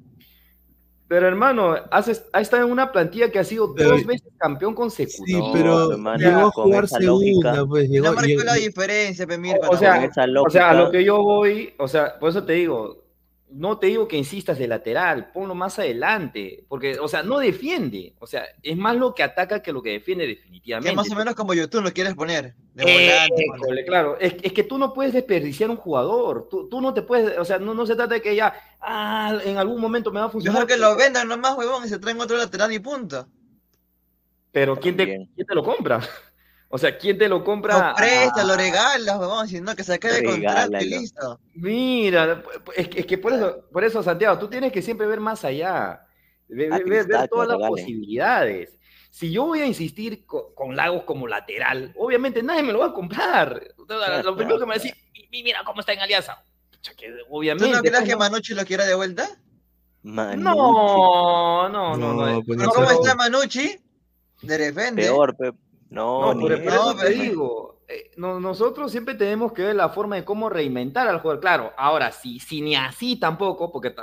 Pero 1.07 1.27
hermano, 1.27 1.75
has, 1.91 2.23
ha 2.33 2.41
estado 2.41 2.65
en 2.65 2.71
una 2.71 2.91
plantilla 2.91 3.29
que 3.29 3.37
ha 3.37 3.43
sido 3.43 3.75
Pero- 3.75 3.91
dos 3.91 4.05
veces 4.05 4.27
campeón 4.39 4.73
consecutivo. 4.73 5.25
Sí, 5.25 5.33
No, 5.47 5.53
pero 5.53 5.91
hermano, 5.91 6.17
llegó 6.17 6.47
a 6.47 6.51
con 6.51 6.63
jugar 6.65 6.87
segunda, 6.87 7.51
lógica. 7.51 7.65
pues 7.67 7.89
llegó, 7.89 8.05
No 8.07 8.13
marcó 8.13 8.43
la 8.43 8.53
diferencia, 8.55 9.27
pe 9.27 9.37
Mirko. 9.37 9.69
O 9.69 9.77
sea, 9.77 9.95
Con 9.95 10.03
esa 10.05 10.25
O 10.45 10.49
sea, 10.49 10.69
a 10.71 10.73
lo 10.73 10.89
que 10.91 11.03
yo 11.03 11.21
voy, 11.21 11.73
o 11.77 11.87
sea, 11.87 12.17
por 12.19 12.29
eso 12.31 12.43
te 12.43 12.53
digo, 12.53 13.04
no 13.55 13.77
te 13.79 13.87
digo 13.87 14.05
que 14.05 14.17
insistas 14.17 14.57
de 14.59 14.67
lateral, 14.67 15.31
ponlo 15.31 15.55
más 15.55 15.79
adelante, 15.79 16.65
porque, 16.67 16.99
o 16.99 17.07
sea, 17.07 17.23
no 17.23 17.39
defiende, 17.39 18.13
o 18.19 18.27
sea, 18.27 18.45
es 18.61 18.75
más 18.75 18.97
lo 18.97 19.15
que 19.15 19.23
ataca 19.23 19.61
que 19.61 19.71
lo 19.71 19.81
que 19.81 19.91
defiende 19.91 20.27
definitivamente. 20.27 20.89
que 20.89 20.95
más 20.95 21.09
o 21.09 21.15
menos 21.15 21.35
como 21.35 21.53
YouTube 21.53 21.83
lo 21.83 21.93
quieres 21.93 22.15
poner. 22.15 22.53
De 22.73 22.83
Eh, 22.83 23.11
volante. 23.11 23.45
école, 23.55 23.85
claro, 23.85 24.17
es, 24.19 24.35
es 24.41 24.51
que 24.51 24.63
tú 24.63 24.77
no 24.77 24.93
puedes 24.93 25.13
desperdiciar 25.13 25.69
un 25.69 25.77
jugador, 25.77 26.49
tú, 26.51 26.67
tú 26.67 26.81
no 26.81 26.93
te 26.93 27.01
puedes, 27.01 27.37
o 27.37 27.45
sea, 27.45 27.57
no, 27.57 27.73
no 27.73 27.85
se 27.85 27.95
trata 27.95 28.15
de 28.15 28.21
que 28.21 28.35
ya, 28.35 28.53
ah, 28.81 29.39
en 29.45 29.57
algún 29.57 29.79
momento 29.79 30.11
me 30.11 30.19
va 30.19 30.25
a 30.25 30.29
funcionar. 30.29 30.61
Mejor 30.61 30.75
que 30.75 30.81
lo 30.81 30.95
vendan 30.97 31.27
nomás, 31.29 31.57
huevón, 31.57 31.85
y 31.85 31.87
se 31.87 31.97
traen 31.97 32.19
otro 32.19 32.35
lateral 32.35 32.73
y 32.73 32.79
punto. 32.79 33.25
Pero 34.51 34.77
¿quién 34.77 34.97
te, 34.97 35.05
quién 35.33 35.47
te 35.47 35.55
lo 35.55 35.63
compra? 35.63 36.01
O 36.75 36.77
sea, 36.77 36.97
¿quién 36.97 37.17
te 37.17 37.29
lo 37.29 37.41
compra? 37.41 37.91
Lo 37.91 37.95
presta, 37.95 38.41
Ah, 38.41 38.43
lo 38.43 38.55
regalas, 38.57 39.17
huevón, 39.17 39.47
si 39.47 39.61
no, 39.61 39.73
que 39.77 39.83
se 39.85 39.93
acabe 39.93 40.17
el 40.19 40.25
contrato 40.25 40.77
y 40.81 40.89
listo. 40.89 41.39
Mira, 41.53 42.43
es 42.75 42.89
que, 42.89 42.99
es 42.99 43.05
que 43.05 43.17
por 43.17 43.31
eso, 43.31 43.63
por 43.71 43.85
eso, 43.85 44.03
Santiago, 44.03 44.37
tú 44.37 44.49
tienes 44.49 44.73
que 44.73 44.81
siempre 44.81 45.07
ver 45.07 45.21
más 45.21 45.45
allá, 45.45 46.05
ve- 46.49 46.67
A 46.69 46.77
ve- 46.79 46.83
ver, 46.83 47.29
todas 47.29 47.47
las 47.47 47.69
posibilidades. 47.69 48.77
Si 49.09 49.31
yo 49.31 49.45
voy 49.45 49.61
a 49.61 49.65
insistir 49.65 50.25
co- 50.25 50.53
con, 50.53 50.75
Lagos 50.75 51.03
como 51.05 51.27
lateral, 51.29 51.93
obviamente 51.97 52.43
nadie 52.43 52.61
me 52.63 52.73
lo 52.73 52.79
va 52.79 52.87
a 52.87 52.93
comprar. 52.93 53.61
Lo 54.25 54.35
primero 54.35 54.59
que 54.59 54.65
me 54.65 54.69
va 54.71 54.73
a 54.73 54.79
decir, 54.79 54.93
"Y- 55.13 55.29
y 55.31 55.43
mira 55.43 55.61
cómo 55.65 55.79
está 55.79 55.93
en 55.93 55.99
Alianza. 56.01 56.43
Pucha, 56.71 56.93
que 56.93 57.07
¿Tú 57.07 57.15
obviamente. 57.29 57.71
no 57.73 57.81
crees 57.81 58.03
que. 58.03 58.17
Manucci 58.17 58.53
lo 58.53 58.65
quiera 58.65 58.83
de 58.85 58.95
vuelta? 58.95 59.29
Manucci. 60.03 60.43
No, 60.43 61.69
no, 61.69 61.95
no, 61.95 62.13
no. 62.13 62.25
No, 62.33 62.43
pues 62.43 62.57
¿Pero 62.57 62.67
no 62.67 62.73
cómo 62.73 62.91
está 62.91 63.15
Manucci? 63.15 63.79
De 64.41 64.57
repente. 64.57 65.03
Peor, 65.03 65.37
pe- 65.37 65.53
No, 65.89 66.33
No, 66.33 66.39
por 66.39 66.51
No, 66.63 66.95
te 66.95 67.03
pero- 67.05 67.21
digo, 67.23 67.81
eh, 67.87 68.11
no- 68.17 68.39
nosotros 68.39 68.91
siempre 68.91 69.13
tenemos 69.15 69.53
que 69.53 69.61
ver 69.61 69.75
la 69.75 69.89
forma 69.89 70.15
de 70.15 70.25
cómo 70.25 70.49
reinventar 70.49 71.07
al 71.07 71.19
jugador. 71.19 71.39
Claro, 71.39 71.73
ahora, 71.77 72.11
si, 72.11 72.39
si 72.39 72.61
ni 72.61 72.75
así 72.75 73.17
tampoco, 73.17 73.71
porque 73.71 73.93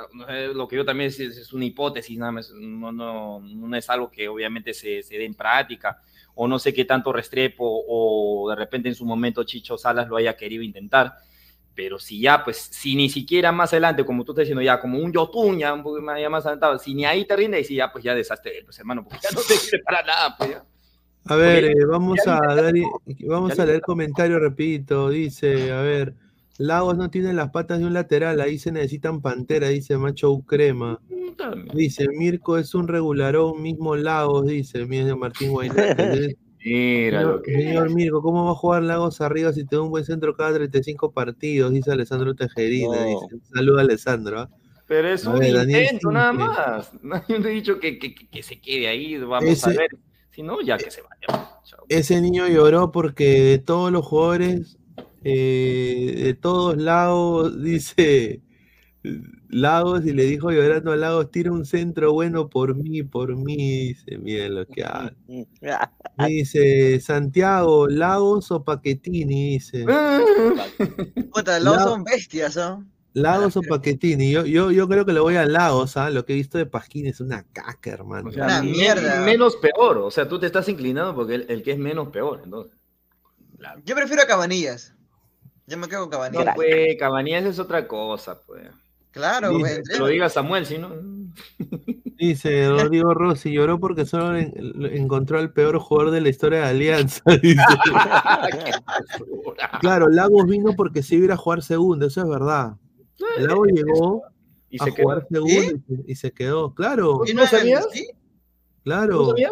lo 0.53 0.67
que 0.67 0.77
yo 0.77 0.85
también 0.85 1.09
es, 1.09 1.19
es 1.19 1.51
una 1.53 1.65
hipótesis, 1.65 2.17
nada 2.17 2.31
más, 2.31 2.51
no, 2.51 2.91
no, 2.91 3.39
no 3.41 3.75
es 3.77 3.89
algo 3.89 4.09
que 4.09 4.27
obviamente 4.29 4.73
se, 4.73 5.03
se 5.03 5.17
dé 5.17 5.25
en 5.25 5.33
práctica, 5.35 6.01
o 6.35 6.47
no 6.47 6.57
sé 6.57 6.73
qué 6.73 6.85
tanto 6.85 7.11
Restrepo 7.13 7.65
o 7.87 8.49
de 8.49 8.55
repente 8.55 8.87
en 8.89 8.95
su 8.95 9.05
momento 9.05 9.43
Chicho 9.43 9.77
Salas 9.77 10.07
lo 10.07 10.15
haya 10.15 10.35
querido 10.37 10.63
intentar. 10.63 11.13
Pero 11.75 11.97
si 11.99 12.21
ya, 12.21 12.43
pues, 12.43 12.57
si 12.57 12.95
ni 12.95 13.09
siquiera 13.09 13.51
más 13.51 13.73
adelante, 13.73 14.05
como 14.05 14.23
tú 14.23 14.31
estás 14.31 14.43
diciendo, 14.43 14.61
ya 14.61 14.79
como 14.79 14.99
un 14.99 15.11
Yotun, 15.11 15.57
ya 15.57 15.73
un 15.73 15.81
poco 15.81 15.99
más, 16.01 16.19
ya 16.21 16.29
más 16.29 16.45
adelantado, 16.45 16.77
si 16.77 16.93
ni 16.93 17.03
ahí 17.03 17.25
te 17.25 17.35
rinde, 17.35 17.59
y 17.59 17.63
si 17.63 17.75
ya, 17.75 17.91
pues 17.91 18.03
ya 18.03 18.13
desastre, 18.13 18.61
pues 18.63 18.77
hermano, 18.77 19.03
porque 19.03 19.17
ya 19.23 19.31
no 19.31 19.41
te 19.41 19.55
sirve 19.55 19.83
para 19.83 20.03
nada, 20.03 20.35
pues 20.37 20.51
ya. 20.51 20.63
A 21.25 21.35
ver, 21.35 21.63
eh, 21.65 21.85
vamos 21.85 22.19
a 22.27 22.39
dar, 22.55 22.73
vamos 23.27 23.57
a 23.57 23.65
le- 23.65 23.71
leer 23.71 23.81
comentario, 23.81 24.39
repito, 24.39 25.09
dice, 25.09 25.71
a 25.71 25.81
ver, 25.81 26.13
Lagos 26.57 26.97
no 26.97 27.09
tiene 27.09 27.33
las 27.33 27.49
patas 27.51 27.79
de 27.79 27.85
un 27.85 27.93
lateral, 27.93 28.41
ahí 28.41 28.59
se 28.59 28.71
necesitan 28.71 29.21
pantera, 29.21 29.69
dice 29.69 29.97
Macho 29.97 30.37
Crema. 30.45 30.99
Dice, 31.73 32.07
Mirko 32.09 32.57
es 32.57 32.75
un 32.75 32.87
regularón, 32.87 33.61
mismo 33.61 33.95
Lagos, 33.95 34.45
dice, 34.47 34.85
mira 34.85 35.15
Martín 35.15 35.51
Guaynate. 35.51 36.37
Mira 36.65 37.19
Señor, 37.19 37.35
lo 37.35 37.41
que 37.41 37.51
señor 37.51 37.89
Mirko, 37.93 38.21
¿cómo 38.21 38.45
va 38.45 38.51
a 38.51 38.55
jugar 38.55 38.83
Lagos 38.83 39.19
arriba 39.19 39.51
si 39.51 39.65
te 39.65 39.75
da 39.75 39.81
un 39.81 39.89
buen 39.89 40.05
centro 40.05 40.33
cada 40.33 40.53
35 40.53 41.11
partidos? 41.11 41.73
Dice 41.73 41.91
Alessandro 41.91 42.35
Tejerina. 42.35 42.95
No. 42.95 43.05
Dice, 43.05 43.43
saluda 43.53 43.81
Alessandro. 43.81 44.39
¿ah? 44.39 44.49
Pero 44.87 45.09
es 45.09 45.25
A 45.27 45.31
un 45.31 45.39
ver, 45.39 45.53
Daniel 45.55 45.83
intento 45.83 46.11
nada 46.11 46.31
más. 46.31 46.91
Nadie 47.03 47.39
me 47.39 47.47
ha 47.47 47.51
dicho 47.51 47.81
que, 47.81 47.99
que- 47.99 48.15
que- 48.15 48.27
que 48.29 48.43
se 48.43 48.61
quede 48.61 48.87
ahí. 48.87 49.17
Vamos 49.17 49.49
Ese- 49.49 49.71
a 49.71 49.73
ver. 49.73 49.89
Si 50.33 50.41
no, 50.43 50.61
ya 50.61 50.77
que 50.77 50.89
se 50.89 51.01
vaya. 51.01 51.49
Chao. 51.63 51.85
Ese 51.89 52.19
niño 52.21 52.47
lloró 52.47 52.91
porque 52.91 53.41
de 53.43 53.59
todos 53.59 53.91
los 53.91 54.05
jugadores, 54.05 54.77
eh, 55.23 56.21
de 56.23 56.33
todos 56.33 56.77
lados, 56.77 57.61
dice 57.63 58.41
Lagos, 59.49 60.05
y 60.05 60.13
le 60.13 60.23
dijo 60.23 60.49
llorando 60.51 60.91
a 60.91 60.95
Lagos, 60.95 61.29
tira 61.29 61.51
un 61.51 61.65
centro 61.65 62.13
bueno 62.13 62.49
por 62.49 62.73
mí, 62.75 63.03
por 63.03 63.35
mí, 63.35 63.87
dice, 63.89 64.17
miren 64.17 64.55
lo 64.55 64.65
que 64.65 64.83
habla. 64.83 65.13
Dice 66.27 66.99
Santiago, 66.99 67.87
Lagos 67.87 68.51
o 68.51 68.63
Paquetini, 68.63 69.53
dice. 69.53 69.83
Puta, 71.33 71.59
los 71.59 71.75
La- 71.75 71.83
son 71.83 72.03
bestias, 72.03 72.55
¿no? 72.55 72.85
Lagos 73.13 73.55
o 73.57 73.61
Paquetini, 73.61 74.31
yo, 74.31 74.45
yo, 74.45 74.71
yo 74.71 74.87
creo 74.87 75.05
que 75.05 75.13
le 75.13 75.19
voy 75.19 75.35
a 75.35 75.45
Lagos, 75.45 75.97
¿ah? 75.97 76.09
Lo 76.09 76.25
que 76.25 76.33
he 76.33 76.35
visto 76.35 76.57
de 76.57 76.65
Pasquín 76.65 77.05
es 77.07 77.19
una 77.19 77.43
caca, 77.53 77.91
hermano. 77.91 78.29
O 78.29 78.31
sea, 78.31 78.45
Una 78.45 78.63
mierda. 78.63 79.21
Menos 79.21 79.55
peor. 79.57 79.97
O 79.99 80.09
sea, 80.11 80.27
tú 80.27 80.39
te 80.39 80.47
estás 80.47 80.67
inclinando 80.69 81.13
porque 81.15 81.35
el, 81.35 81.45
el 81.49 81.63
que 81.63 81.71
es 81.73 81.77
menos 81.77 82.09
peor. 82.09 82.41
Entonces. 82.43 82.73
Yo 83.85 83.95
prefiero 83.95 84.23
a 84.23 84.25
Cabanillas. 84.25 84.93
Yo 85.67 85.77
me 85.77 85.87
quedo 85.87 86.01
con 86.01 86.09
No, 86.09 86.17
Cabanillas. 86.17 86.55
pues, 86.55 86.97
Cabanías 86.99 87.45
es 87.45 87.59
otra 87.59 87.87
cosa, 87.87 88.39
pues. 88.45 88.63
Claro, 89.11 89.49
Dice, 89.51 89.59
güey. 89.61 89.83
Que 89.83 89.99
lo 89.99 90.07
diga 90.07 90.27
Samuel, 90.29 90.65
si 90.65 90.79
no. 90.79 90.89
Dice 92.17 92.69
Rodrigo 92.69 93.13
Rossi, 93.13 93.51
lloró 93.51 93.79
porque 93.79 94.05
solo 94.05 94.37
en- 94.37 94.53
encontró 94.95 95.39
al 95.39 95.51
peor 95.51 95.77
jugador 95.77 96.11
de 96.11 96.21
la 96.21 96.29
historia 96.29 96.59
de 96.61 96.65
Alianza. 96.65 97.21
Dice. 97.41 97.61
Claro, 99.81 100.09
Lagos 100.09 100.45
vino 100.47 100.73
porque 100.75 101.03
se 101.03 101.15
iba 101.15 101.23
a 101.23 101.25
ir 101.25 101.31
a 101.33 101.37
jugar 101.37 101.61
segundo, 101.63 102.07
eso 102.07 102.21
es 102.21 102.27
verdad. 102.27 102.73
Lagos 103.39 103.67
llegó 103.73 104.23
Y 104.69 104.81
a 104.81 104.85
se 104.85 104.93
quedó. 104.93 105.03
jugar 105.03 105.27
segundo 105.29 105.53
y 105.53 105.57
se, 105.95 106.11
y 106.11 106.15
se 106.15 106.31
quedó. 106.31 106.73
Claro, 106.73 107.21
¿Y 107.25 107.33
¿No 107.33 107.37
no 107.37 107.43
el- 107.43 107.47
sabías? 107.49 107.87
sí? 107.91 108.07
¿No 108.11 108.83
claro. 108.83 109.27
sabías? 109.27 109.51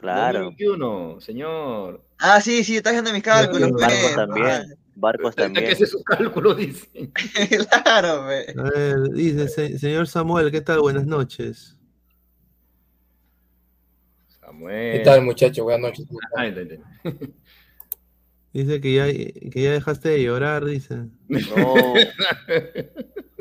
Claro. 0.00 0.38
2021, 0.44 1.20
señor. 1.20 2.04
Ah, 2.18 2.40
sí, 2.40 2.62
sí, 2.62 2.76
está 2.76 2.90
haciendo 2.90 3.12
mis 3.12 3.22
cálculos. 3.22 3.70
Barcos. 3.72 3.80
Barcos 3.80 4.14
también. 4.16 4.74
Barcos 4.96 5.28
Hasta 5.30 5.42
que 5.48 5.54
también. 5.54 5.72
hace 5.72 5.86
su 5.86 6.02
cálculo, 6.04 6.54
dice. 6.54 6.88
claro, 7.84 8.24
güey. 8.24 8.44
A 8.56 8.62
ver, 8.70 9.00
dice, 9.12 9.48
"Se- 9.48 9.78
señor 9.78 10.06
Samuel, 10.06 10.50
¿qué 10.52 10.60
tal? 10.60 10.80
Buenas 10.80 11.06
noches. 11.06 11.76
Samuel. 14.40 14.98
¿Qué 14.98 15.04
tal, 15.04 15.22
muchachos? 15.22 15.64
Buenas 15.64 15.80
noches. 15.80 16.06
Ah. 16.36 16.44
Dice 18.54 18.80
que 18.80 18.94
ya, 18.94 19.06
que 19.06 19.62
ya 19.62 19.72
dejaste 19.72 20.08
de 20.10 20.22
llorar, 20.22 20.64
dice. 20.64 21.08
No, 21.28 21.40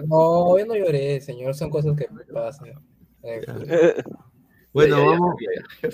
No, 0.06 0.58
yo 0.58 0.66
no 0.66 0.76
lloré, 0.76 1.22
señor. 1.22 1.54
Son 1.56 1.70
cosas 1.70 1.96
que 1.96 2.08
pasan. 2.34 2.72
Eh, 3.24 3.42
Bueno, 4.74 4.98
Ya, 4.98 5.04
ya, 5.04 5.06
ya 5.06 5.12
vamos, 5.12 5.36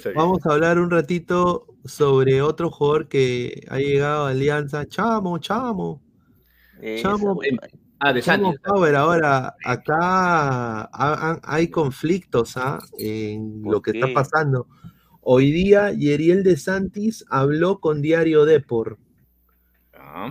ya 0.05 0.11
vamos 0.15 0.45
a 0.45 0.53
hablar 0.53 0.79
un 0.79 0.89
ratito 0.89 1.67
sobre 1.83 2.41
otro 2.41 2.71
jugador 2.71 3.09
que 3.09 3.61
ha 3.69 3.77
llegado 3.77 4.25
a 4.25 4.29
Alianza. 4.29 4.85
Chamo, 4.87 5.37
chamo. 5.39 6.01
esa, 6.81 7.09
Chamo, 7.09 7.35
güey. 7.35 7.57
Ah, 7.99 8.13
de 8.13 8.21
Santi. 8.21 8.45
Chamo 8.45 8.55
Power, 8.63 8.95
ahora 8.95 9.53
acá 9.65 9.97
ha- 9.99 10.89
ha- 10.93 11.41
hay 11.43 11.67
conflictos 11.67 12.55
¿ah? 12.55 12.79
en 12.97 13.63
¿Por 13.63 13.73
lo 13.73 13.81
que 13.81 13.91
está 13.91 14.07
pasando. 14.13 14.65
Hoy 15.19 15.51
día 15.51 15.91
Yeriel 15.91 16.43
de 16.43 16.55
Santis 16.55 17.25
habló 17.29 17.81
con 17.81 18.01
Diario 18.01 18.45
Depor 18.45 18.97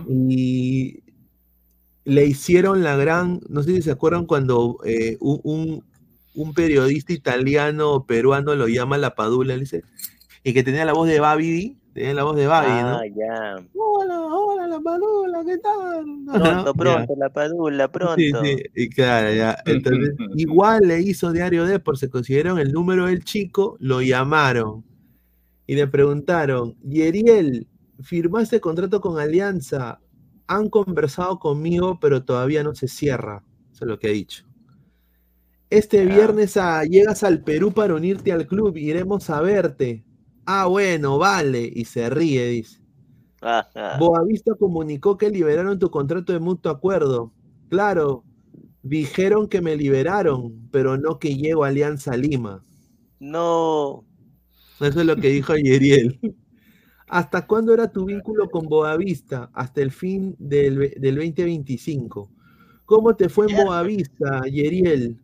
Y 0.07 1.03
le 2.05 2.25
hicieron 2.25 2.83
la 2.83 2.95
gran, 2.95 3.39
no 3.49 3.61
sé 3.63 3.75
si 3.75 3.81
se 3.83 3.91
acuerdan 3.91 4.25
cuando 4.25 4.77
eh, 4.85 5.17
un, 5.19 5.39
un- 5.43 5.83
un 6.35 6.53
periodista 6.53 7.11
italiano 7.11 7.91
o 7.91 8.05
peruano 8.05 8.55
lo 8.55 8.67
llama 8.67 8.97
la 8.97 9.13
padula, 9.15 9.55
le 9.55 9.61
dice, 9.61 9.83
y 10.43 10.53
que 10.53 10.63
tenía 10.63 10.85
la 10.85 10.93
voz 10.93 11.07
de 11.09 11.19
Babidi, 11.19 11.77
tenía 11.93 12.13
la 12.13 12.23
voz 12.23 12.37
de 12.37 12.47
Babidi, 12.47 12.81
¿no? 12.83 12.89
Ah, 12.97 13.01
ya. 13.13 13.55
Hola, 13.75 14.19
hola, 14.21 14.67
la 14.67 14.79
padula, 14.79 15.43
¿qué 15.45 15.57
tal? 15.57 16.05
Pronto, 16.25 16.73
pronto, 16.75 17.15
la 17.17 17.29
padula, 17.29 17.91
pronto. 17.91 18.41
Sí, 18.41 18.57
sí, 18.57 18.63
y 18.75 18.89
claro, 18.89 19.33
ya. 19.33 19.57
Entonces, 19.65 20.15
igual 20.35 20.81
le 20.87 21.01
hizo 21.01 21.31
Diario 21.33 21.65
Depor, 21.65 21.97
se 21.97 22.09
consiguieron 22.09 22.57
el 22.59 22.71
número 22.71 23.07
del 23.07 23.23
chico, 23.23 23.75
lo 23.79 24.01
llamaron 24.01 24.83
y 25.67 25.75
le 25.75 25.87
preguntaron, 25.87 26.75
Yeriel, 26.83 27.67
¿firmaste 28.01 28.59
contrato 28.59 29.01
con 29.01 29.19
Alianza? 29.19 29.99
Han 30.47 30.69
conversado 30.69 31.39
conmigo, 31.39 31.99
pero 31.99 32.23
todavía 32.23 32.63
no 32.63 32.73
se 32.73 32.87
cierra. 32.87 33.43
Eso 33.71 33.85
es 33.85 33.87
lo 33.87 33.99
que 33.99 34.07
ha 34.07 34.11
dicho. 34.11 34.45
Este 35.69 36.03
viernes 36.05 36.57
ah, 36.57 36.83
llegas 36.83 37.23
al 37.23 37.43
Perú 37.43 37.71
para 37.71 37.93
unirte 37.93 38.31
al 38.31 38.47
club, 38.47 38.75
iremos 38.75 39.29
a 39.29 39.39
verte. 39.41 40.03
Ah, 40.45 40.65
bueno, 40.65 41.19
vale. 41.19 41.71
Y 41.71 41.85
se 41.85 42.09
ríe, 42.09 42.47
dice. 42.47 42.79
Boavista 43.99 44.55
comunicó 44.55 45.17
que 45.17 45.29
liberaron 45.29 45.77
tu 45.77 45.91
contrato 45.91 46.33
de 46.33 46.39
mutuo 46.39 46.71
acuerdo. 46.71 47.31
Claro, 47.69 48.23
dijeron 48.81 49.47
que 49.47 49.61
me 49.61 49.75
liberaron, 49.75 50.67
pero 50.71 50.97
no 50.97 51.19
que 51.19 51.35
llego 51.35 51.63
a 51.63 51.67
Alianza 51.67 52.17
Lima. 52.17 52.65
No. 53.19 54.05
Eso 54.79 55.01
es 55.01 55.05
lo 55.05 55.15
que 55.17 55.29
dijo 55.29 55.55
Yeriel. 55.55 56.19
¿Hasta 57.09 57.47
cuándo 57.47 57.73
era 57.73 57.91
tu 57.91 58.05
vínculo 58.05 58.49
con 58.49 58.67
Boavista? 58.67 59.49
Hasta 59.53 59.81
el 59.81 59.91
fin 59.91 60.35
del, 60.37 60.93
del 60.97 61.15
2025. 61.15 62.29
¿Cómo 62.85 63.15
te 63.15 63.29
fue 63.29 63.47
en 63.49 63.57
Boavista, 63.57 64.41
Yeriel? 64.45 65.19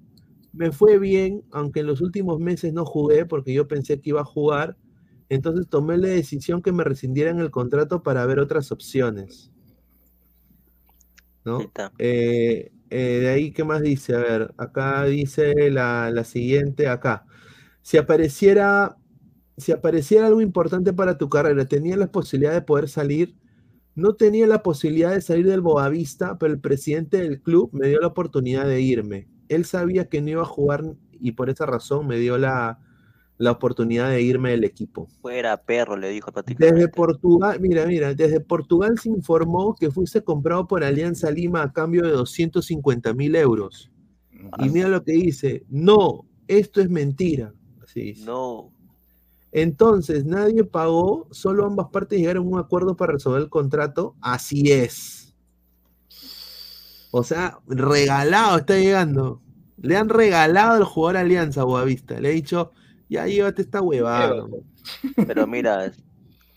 Me 0.52 0.72
fue 0.72 0.98
bien, 0.98 1.44
aunque 1.52 1.82
en 1.82 1.88
los 1.88 2.02
últimos 2.02 2.40
meses 2.40 2.74
no 2.74 2.86
jugué 2.86 3.26
porque 3.26 3.54
yo 3.54 3.68
pensé 3.68 4.00
que 4.02 4.10
iba 4.12 4.22
a 4.22 4.26
jugar. 4.26 4.78
Entonces 5.30 5.68
tomé 5.68 5.98
la 5.98 6.08
decisión 6.08 6.62
que 6.62 6.72
me 6.72 6.84
rescindieran 6.84 7.40
el 7.40 7.52
contrato 7.52 8.04
para 8.04 8.26
ver 8.26 8.40
otras 8.40 8.72
opciones. 8.72 9.52
¿No? 11.44 11.60
Eh, 12.00 12.72
eh, 12.90 13.20
de 13.20 13.28
ahí, 13.30 13.52
¿qué 13.52 13.64
más 13.64 13.82
dice? 13.82 14.16
A 14.16 14.20
ver, 14.20 14.54
acá 14.58 15.04
dice 15.06 15.70
la, 15.70 16.10
la 16.12 16.24
siguiente, 16.24 16.88
acá. 16.88 17.26
Si 17.82 17.98
apareciera, 17.98 18.98
si 19.58 19.72
apareciera 19.72 20.28
algo 20.28 20.42
importante 20.42 20.94
para 20.94 21.18
tu 21.18 21.30
carrera, 21.30 21.66
¿tenías 21.66 21.98
la 21.98 22.12
posibilidad 22.12 22.54
de 22.54 22.62
poder 22.62 22.90
salir? 22.90 23.36
No 23.96 24.16
tenía 24.16 24.46
la 24.48 24.62
posibilidad 24.62 25.14
de 25.14 25.22
salir 25.22 25.48
del 25.48 25.62
Boavista, 25.62 26.38
pero 26.38 26.54
el 26.54 26.60
presidente 26.60 27.18
del 27.18 27.42
club 27.42 27.70
me 27.72 27.88
dio 27.88 28.00
la 28.00 28.08
oportunidad 28.08 28.66
de 28.66 28.82
irme. 28.82 29.30
Él 29.48 29.64
sabía 29.64 30.10
que 30.10 30.22
no 30.22 30.30
iba 30.30 30.42
a 30.42 30.46
jugar 30.46 30.84
y 31.12 31.32
por 31.32 31.50
esa 31.50 31.66
razón 31.66 32.08
me 32.08 32.18
dio 32.18 32.38
la, 32.38 32.80
la 33.38 33.52
oportunidad 33.52 34.10
de 34.10 34.22
irme 34.22 34.52
del 34.52 34.66
equipo. 34.66 35.08
Fuera 35.22 35.56
perro, 35.58 35.96
le 35.96 36.10
dijo 36.10 36.32
prácticamente. 36.32 36.76
Desde 36.76 36.90
Portugal, 36.90 37.60
mira, 37.62 37.86
mira, 37.86 38.14
desde 38.14 38.42
Portugal 38.42 38.98
se 39.00 39.10
informó 39.10 39.76
que 39.76 39.92
fuiste 39.92 40.22
comprado 40.22 40.68
por 40.68 40.84
Alianza 40.84 41.32
Lima 41.32 41.64
a 41.64 41.72
cambio 41.72 42.04
de 42.04 42.12
250 42.12 43.14
mil 43.14 43.36
euros. 43.36 43.92
Y 44.60 44.70
mira 44.70 44.90
lo 44.90 45.04
que 45.04 45.14
dice, 45.14 45.66
no, 45.70 46.28
esto 46.48 46.82
es 46.82 46.90
mentira. 46.90 47.54
Así 47.82 48.02
dice. 48.02 48.26
No. 48.26 48.75
Entonces, 49.58 50.26
nadie 50.26 50.66
pagó, 50.66 51.30
solo 51.32 51.66
ambas 51.66 51.88
partes 51.88 52.20
llegaron 52.20 52.44
a 52.44 52.50
un 52.50 52.60
acuerdo 52.60 52.98
para 52.98 53.14
resolver 53.14 53.42
el 53.42 53.50
contrato. 53.50 54.14
Así 54.20 54.70
es. 54.70 55.34
O 57.10 57.24
sea, 57.24 57.60
regalado 57.66 58.58
está 58.58 58.78
llegando. 58.78 59.42
Le 59.78 59.96
han 59.96 60.10
regalado 60.10 60.74
al 60.74 60.84
jugador 60.84 61.16
Alianza 61.16 61.64
Boavista. 61.64 62.20
Le 62.20 62.28
ha 62.28 62.32
dicho, 62.32 62.74
ya 63.08 63.28
llévate 63.28 63.62
esta 63.62 63.82
huevada. 63.82 64.46
Pero 65.26 65.48
mira, 65.48 65.90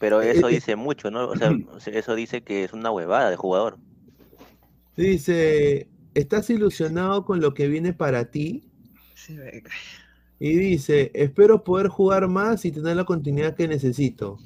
pero 0.00 0.20
eso 0.22 0.48
dice 0.48 0.74
mucho, 0.74 1.12
¿no? 1.12 1.28
O 1.28 1.36
sea, 1.36 1.52
eso 1.86 2.16
dice 2.16 2.42
que 2.42 2.64
es 2.64 2.72
una 2.72 2.90
huevada 2.90 3.30
de 3.30 3.36
jugador. 3.36 3.78
Dice, 4.96 5.88
¿estás 6.14 6.50
ilusionado 6.50 7.24
con 7.24 7.40
lo 7.40 7.54
que 7.54 7.68
viene 7.68 7.92
para 7.92 8.32
ti? 8.32 8.68
Y 10.40 10.54
dice, 10.56 11.10
espero 11.14 11.64
poder 11.64 11.88
jugar 11.88 12.28
más 12.28 12.64
y 12.64 12.70
tener 12.72 12.96
la 12.96 13.04
continuidad 13.04 13.54
que 13.56 13.66
necesito. 13.68 14.38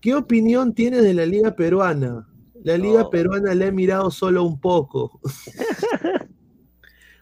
¿Qué 0.00 0.14
opinión 0.14 0.72
tienes 0.74 1.02
de 1.02 1.14
la 1.14 1.26
liga 1.26 1.54
peruana? 1.56 2.28
La 2.62 2.76
liga 2.78 3.00
No. 3.02 3.10
peruana 3.10 3.54
la 3.54 3.66
he 3.66 3.72
mirado 3.72 4.10
solo 4.10 4.44
un 4.44 4.60
poco. 4.60 5.20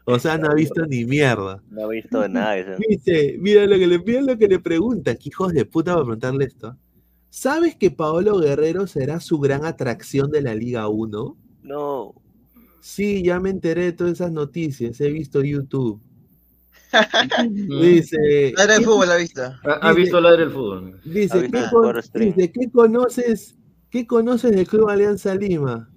o 0.04 0.18
sea, 0.18 0.38
no 0.38 0.48
ha 0.50 0.54
visto 0.54 0.84
ni 0.86 1.04
mierda. 1.04 1.62
No 1.70 1.84
ha 1.84 1.88
visto 1.88 2.26
nada. 2.28 2.58
eso. 2.58 2.70
Dice, 2.88 3.36
mira 3.38 3.66
lo 3.66 3.78
que 3.78 3.86
le 3.86 3.98
mira 4.00 4.22
lo 4.22 4.36
que 4.36 4.48
le 4.48 4.58
pregunta, 4.58 5.14
que 5.14 5.28
hijos 5.28 5.52
de 5.52 5.64
puta 5.64 5.92
para 5.92 6.04
preguntarle 6.04 6.44
esto. 6.46 6.76
¿Sabes 7.28 7.76
que 7.76 7.90
Paolo 7.90 8.38
Guerrero 8.40 8.86
será 8.86 9.20
su 9.20 9.38
gran 9.38 9.64
atracción 9.64 10.30
de 10.30 10.42
la 10.42 10.54
Liga 10.54 10.88
1? 10.88 11.36
No. 11.62 12.14
Sí, 12.80 13.22
ya 13.22 13.38
me 13.38 13.50
enteré 13.50 13.84
de 13.84 13.92
todas 13.92 14.14
esas 14.14 14.32
noticias, 14.32 15.00
he 15.00 15.10
visto 15.10 15.44
YouTube. 15.44 16.00
Dice, 17.50 18.52
Ladra 18.56 18.78
¿qué- 18.78 18.84
fútbol, 18.84 19.08
la 19.08 19.16
vista. 19.16 19.60
Ha, 19.64 19.88
ha 19.88 19.92
visto 19.92 20.20
ladre 20.20 20.44
el 20.44 20.50
fútbol. 20.50 20.94
Ha 20.94 21.08
Dice, 21.08 21.40
visto 21.40 21.40
¿qué, 21.40 21.44
el 21.46 21.70
con- 21.70 21.84
Sport 21.86 22.04
Stream. 22.04 22.34
dice, 22.34 22.52
¿qué 22.52 22.70
conoces, 22.70 23.56
¿qué 23.90 24.06
conoces 24.06 24.50
del 24.52 24.66
Club 24.66 24.88
Alianza 24.88 25.34
Lima? 25.34 25.88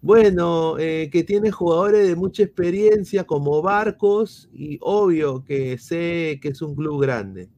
Bueno, 0.00 0.78
eh, 0.78 1.10
que 1.12 1.24
tiene 1.24 1.50
jugadores 1.50 2.06
de 2.06 2.14
mucha 2.14 2.44
experiencia 2.44 3.24
como 3.24 3.60
Barcos 3.62 4.48
y 4.52 4.78
obvio 4.80 5.44
que 5.44 5.76
sé 5.78 6.38
que 6.40 6.48
es 6.50 6.62
un 6.62 6.74
club 6.76 7.02
grande. 7.02 7.48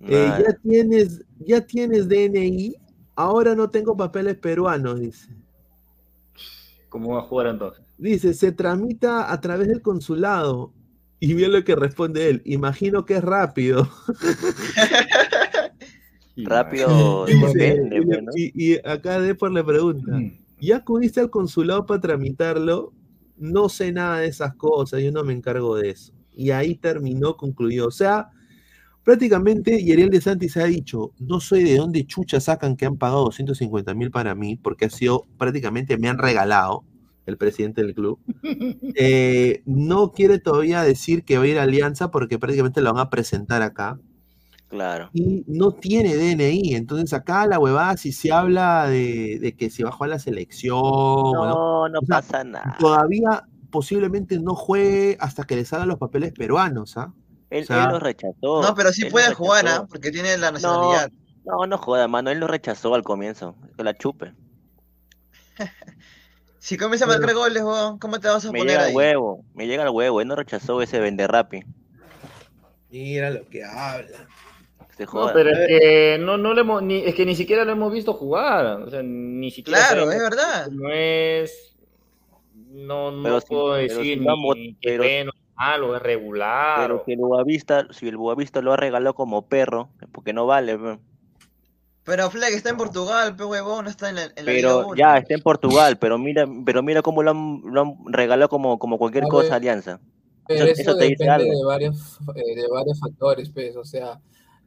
Eh, 0.00 0.30
ya 0.38 0.52
tienes, 0.62 1.24
ya 1.40 1.60
tienes 1.60 2.08
DNI, 2.08 2.76
ahora 3.16 3.56
no 3.56 3.68
tengo 3.68 3.96
papeles 3.96 4.36
peruanos, 4.36 5.00
dice. 5.00 5.34
¿Cómo 6.88 7.14
va 7.14 7.18
a 7.18 7.22
jugar 7.22 7.48
entonces? 7.48 7.84
Dice, 7.98 8.32
se 8.32 8.52
tramita 8.52 9.30
a 9.32 9.40
través 9.40 9.66
del 9.66 9.82
consulado. 9.82 10.72
Y 11.20 11.34
bien 11.34 11.50
lo 11.52 11.64
que 11.64 11.74
responde 11.74 12.28
él, 12.30 12.42
imagino 12.44 13.04
que 13.04 13.16
es 13.16 13.24
rápido. 13.24 13.88
Rápido 16.36 17.26
Dice, 17.26 17.58
depende, 17.58 17.96
y, 18.36 18.44
y- 18.44 18.74
y 18.74 18.78
acá 18.84 19.20
Depor 19.20 19.50
le 19.52 19.64
pregunta, 19.64 20.18
¿ya 20.60 20.76
acudiste 20.76 21.20
al 21.20 21.30
consulado 21.30 21.84
para 21.86 22.00
tramitarlo? 22.00 22.92
No 23.36 23.68
sé 23.68 23.92
nada 23.92 24.18
de 24.20 24.28
esas 24.28 24.54
cosas, 24.54 25.00
yo 25.02 25.10
no 25.12 25.24
me 25.24 25.32
encargo 25.32 25.76
de 25.76 25.90
eso. 25.90 26.12
Y 26.36 26.50
ahí 26.50 26.76
terminó, 26.76 27.36
concluyó. 27.36 27.86
O 27.88 27.90
sea, 27.90 28.30
prácticamente 29.04 29.82
Yeriel 29.82 30.10
de 30.10 30.20
Santis 30.20 30.56
ha 30.56 30.64
dicho, 30.64 31.12
no 31.18 31.40
sé 31.40 31.56
de 31.64 31.76
dónde 31.76 32.04
chucha 32.06 32.38
sacan 32.40 32.76
que 32.76 32.86
han 32.86 32.96
pagado 32.96 33.24
250 33.24 33.94
mil 33.94 34.10
para 34.12 34.34
mí, 34.36 34.56
porque 34.56 34.84
ha 34.86 34.90
sido, 34.90 35.24
prácticamente 35.38 35.98
me 35.98 36.08
han 36.08 36.18
regalado 36.18 36.84
el 37.28 37.36
presidente 37.36 37.82
del 37.82 37.94
club. 37.94 38.18
Eh, 38.96 39.62
no 39.66 40.12
quiere 40.12 40.38
todavía 40.38 40.82
decir 40.82 41.24
que 41.24 41.38
va 41.38 41.44
a 41.44 41.46
ir 41.46 41.58
a 41.58 41.62
Alianza 41.62 42.10
porque 42.10 42.38
prácticamente 42.38 42.80
lo 42.80 42.92
van 42.92 43.00
a 43.06 43.10
presentar 43.10 43.62
acá 43.62 43.98
Claro. 44.68 45.08
y 45.12 45.44
no 45.46 45.72
tiene 45.72 46.14
DNI. 46.16 46.74
Entonces 46.74 47.12
acá 47.12 47.46
la 47.46 47.58
huevada, 47.58 47.96
si 47.96 48.12
se 48.12 48.32
habla 48.32 48.86
de, 48.88 49.38
de 49.40 49.54
que 49.56 49.70
se 49.70 49.82
va 49.84 49.90
a 49.90 49.92
jugar 49.92 50.10
la 50.10 50.18
selección, 50.18 50.78
no, 50.80 51.32
No, 51.32 51.88
no 51.88 51.98
o 52.00 52.06
sea, 52.06 52.16
pasa 52.16 52.44
nada. 52.44 52.76
todavía 52.78 53.44
posiblemente 53.70 54.38
no 54.38 54.54
juegue 54.54 55.16
hasta 55.20 55.44
que 55.44 55.56
le 55.56 55.64
salgan 55.64 55.88
los 55.88 55.98
papeles 55.98 56.32
peruanos, 56.32 56.96
¿ah? 56.96 57.12
Él, 57.50 57.64
o 57.64 57.66
sea- 57.66 57.84
él 57.84 57.92
lo 57.92 57.98
rechazó. 57.98 58.62
No, 58.62 58.74
pero 58.74 58.92
sí 58.92 59.06
puede 59.06 59.32
jugar. 59.34 59.66
¿ah? 59.68 59.86
Porque 59.88 60.10
tiene 60.10 60.36
la 60.36 60.52
nacionalidad. 60.52 61.10
No, 61.46 61.66
no 61.66 61.78
joda, 61.78 62.06
mano. 62.08 62.28
Él 62.30 62.40
lo 62.40 62.46
rechazó 62.46 62.94
al 62.94 63.02
comienzo. 63.02 63.54
Que 63.76 63.84
la 63.84 63.94
chupe. 63.94 64.34
Si 66.58 66.76
comienza 66.76 67.04
a 67.04 67.08
marcar 67.08 67.34
goles, 67.34 67.62
weón, 67.62 67.98
¿cómo 67.98 68.18
te 68.20 68.28
vas 68.28 68.44
a 68.44 68.52
Me 68.52 68.58
poner 68.58 68.72
llega 68.74 68.84
ahí? 68.86 68.90
al 68.90 68.96
huevo. 68.96 69.44
Me 69.54 69.66
llega 69.66 69.82
al 69.84 69.90
huevo. 69.90 70.20
Él 70.20 70.28
no 70.28 70.34
rechazó 70.36 70.82
ese 70.82 70.98
vender 71.00 71.30
rapi. 71.30 71.62
Mira 72.90 73.30
lo 73.30 73.46
que 73.48 73.62
habla. 73.64 74.26
Se 74.96 75.04
No, 75.04 75.30
pero 75.32 75.50
es 75.50 75.58
que 75.68 76.18
no, 76.20 76.36
no 76.36 76.54
le 76.54 76.62
hemos, 76.62 76.82
ni, 76.82 77.04
es 77.04 77.14
que 77.14 77.24
ni 77.24 77.36
siquiera 77.36 77.64
lo 77.64 77.72
hemos 77.72 77.92
visto 77.92 78.12
jugar. 78.14 78.82
O 78.82 78.90
sea, 78.90 79.02
ni 79.04 79.50
siquiera 79.52 79.78
Claro, 79.78 80.06
sabemos 80.06 80.14
es 80.14 80.20
verdad. 80.30 80.64
cómo 80.66 80.88
es. 80.90 81.76
No, 82.72 83.10
no 83.12 83.22
Pero 83.22 83.40
si- 83.40 83.46
puedo 83.46 83.72
pero 83.74 83.76
decir 83.98 84.18
si 84.18 84.24
vamos- 84.24 84.56
ni 84.56 84.74
que 84.74 84.78
pero- 84.90 85.02
bueno, 85.04 85.32
malo, 85.54 85.96
es 85.96 86.02
regular. 86.02 86.80
Pero 86.80 87.02
si 87.06 87.12
el 87.12 87.18
Boavista, 87.18 87.86
si 87.92 88.08
el 88.08 88.16
Boavista 88.16 88.60
lo 88.62 88.72
ha 88.72 88.76
regalado 88.76 89.14
como 89.14 89.42
perro, 89.46 89.90
porque 90.12 90.32
no 90.32 90.46
vale. 90.46 90.76
pe. 90.76 90.98
Pero 92.08 92.30
Fleck 92.30 92.54
está 92.54 92.70
en 92.70 92.78
Portugal, 92.78 93.36
pe 93.36 93.44
huevón, 93.44 93.84
no 93.84 93.90
está 93.90 94.08
en 94.08 94.14
la, 94.16 94.22
en 94.34 94.46
la 94.46 94.52
Liga 94.52 94.68
Pero 94.78 94.94
ya 94.96 95.18
está 95.18 95.34
en 95.34 95.42
Portugal, 95.42 95.98
pero 95.98 96.16
mira, 96.18 96.46
pero 96.64 96.82
mira 96.82 97.02
cómo 97.02 97.22
lo 97.22 97.30
han, 97.32 97.60
lo 97.64 97.82
han 97.82 97.94
regalado 98.06 98.48
como, 98.48 98.78
como 98.78 98.96
cualquier 98.96 99.24
cosa 99.24 99.56
Alianza. 99.56 100.00
Pero 100.46 100.64
Eso- 100.64 100.72
eso, 100.72 100.80
eso 100.92 100.96
te 100.96 101.04
dice 101.04 101.24
depende 101.24 101.44
algo. 101.50 101.58
de 101.58 101.64
varios, 101.66 102.18
eh, 102.34 102.54
de 102.56 102.66
varios 102.68 102.98
factores, 102.98 103.50
pues. 103.50 103.76
O 103.76 103.84
sea, 103.84 104.18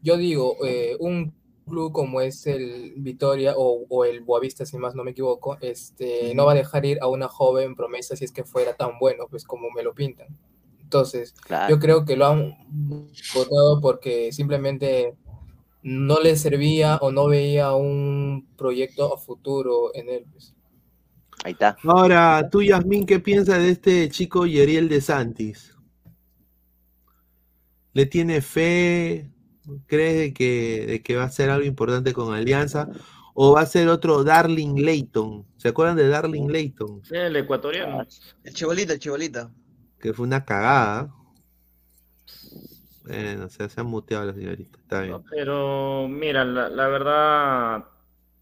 yo 0.04 0.18
digo, 0.18 0.56
eh, 0.64 0.96
un 1.00 1.34
club 1.68 1.92
como 1.92 2.22
es 2.22 2.46
el 2.46 2.94
Vitoria 2.98 3.54
o, 3.58 3.86
o 3.90 4.06
el 4.06 4.22
Boavista, 4.22 4.64
si 4.66 4.78
más 4.78 4.94
no 4.94 5.04
me 5.04 5.12
equivoco, 5.12 5.58
este, 5.62 6.36
no 6.36 6.46
va 6.46 6.52
a 6.52 6.56
dejar 6.56 6.86
ir 6.86 7.00
a 7.02 7.08
una 7.08 7.28
joven 7.28 7.76
promesa 7.76 8.16
si 8.16 8.24
es 8.26 8.32
que 8.32 8.44
fuera 8.44 8.74
tan 8.76 9.00
bueno, 9.00 9.26
pues 9.30 9.44
como 9.46 9.72
me 9.76 9.82
lo 9.82 9.96
pintan. 9.96 10.28
Entonces, 10.84 11.34
Claro. 11.34 11.74
yo 11.74 11.80
creo 11.80 12.06
que 12.06 12.16
lo 12.18 12.28
han 12.28 12.56
votado 13.34 13.80
porque 13.82 14.32
simplemente 14.34 15.16
no 15.84 16.20
le 16.20 16.36
servía 16.36 16.98
o 16.98 17.12
no 17.12 17.28
veía 17.28 17.74
un 17.74 18.48
proyecto 18.58 19.14
a 19.14 19.18
futuro 19.18 19.92
en 19.96 20.10
él. 20.10 20.26
pues. 20.32 20.56
Ahí 21.44 21.54
está. 21.54 21.76
Ahora, 21.84 22.48
tú, 22.52 22.62
Yasmín, 22.62 23.06
¿qué 23.06 23.20
piensas 23.20 23.58
de 23.60 23.70
este 23.70 24.10
chico 24.10 24.46
Yeriel 24.46 24.90
de 24.90 25.02
Santis? 25.02 25.76
¿Le 27.94 28.06
tiene 28.06 28.42
fe? 28.42 29.32
¿Crees 29.88 30.18
de 30.18 30.34
que, 30.34 30.86
de 30.88 31.02
que 31.04 31.16
va 31.16 31.24
a 31.26 31.30
ser 31.30 31.50
algo 31.50 31.66
importante 31.66 32.14
con 32.14 32.34
Alianza? 32.34 32.90
¿O 33.34 33.54
va 33.54 33.62
a 33.62 33.66
ser 33.66 33.88
otro 33.90 34.24
Darling 34.24 34.76
Layton? 34.84 35.46
¿Se 35.58 35.70
acuerdan 35.70 35.98
de 35.98 36.08
Darling 36.08 36.48
Layton? 36.50 37.04
Sí, 37.04 37.16
el 37.16 37.36
ecuatoriano. 37.36 38.06
El 38.44 38.54
chibolito, 38.54 38.94
el 38.94 39.00
chibolito. 39.00 39.52
que 40.00 40.14
fue 40.14 40.26
una 40.26 40.44
cagada. 40.46 41.14
Bueno, 43.06 43.46
o 43.46 43.50
sea, 43.50 43.68
se 43.70 43.82
han 43.82 43.88
muteado 43.88 44.26
la 44.26 44.34
señorita, 44.34 44.78
está 44.80 45.02
bien. 45.02 45.24
Pero 45.30 46.08
mira, 46.08 46.46
la, 46.46 46.70
la 46.70 46.88
verdad, 46.88 47.86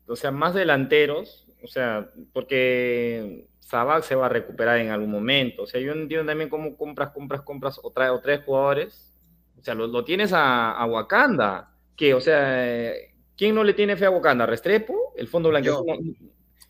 o 0.07 0.15
sea, 0.15 0.31
más 0.31 0.53
delanteros, 0.53 1.47
o 1.63 1.67
sea, 1.67 2.09
porque 2.33 3.47
Sabac 3.59 4.03
se 4.03 4.15
va 4.15 4.25
a 4.25 4.29
recuperar 4.29 4.79
en 4.79 4.89
algún 4.89 5.11
momento. 5.11 5.63
O 5.63 5.67
sea, 5.67 5.79
yo 5.79 5.95
no 5.95 6.01
entiendo 6.01 6.25
también 6.29 6.49
cómo 6.49 6.75
compras, 6.75 7.11
compras, 7.11 7.41
compras 7.41 7.79
o, 7.83 7.91
trae, 7.91 8.09
o 8.09 8.19
tres 8.19 8.41
jugadores. 8.45 9.13
O 9.59 9.63
sea, 9.63 9.75
lo, 9.75 9.87
lo 9.87 10.03
tienes 10.03 10.33
a, 10.33 10.71
a 10.71 10.85
Wakanda. 10.85 11.71
¿Qué? 11.95 12.13
O 12.13 12.21
sea, 12.21 12.65
eh, 12.67 13.13
¿quién 13.37 13.55
no 13.55 13.63
le 13.63 13.73
tiene 13.73 13.95
fe 13.97 14.05
a 14.05 14.09
Wakanda? 14.11 14.45
¿Restrepo? 14.45 15.13
¿El 15.17 15.27
Fondo 15.27 15.49
Blanco? 15.49 15.85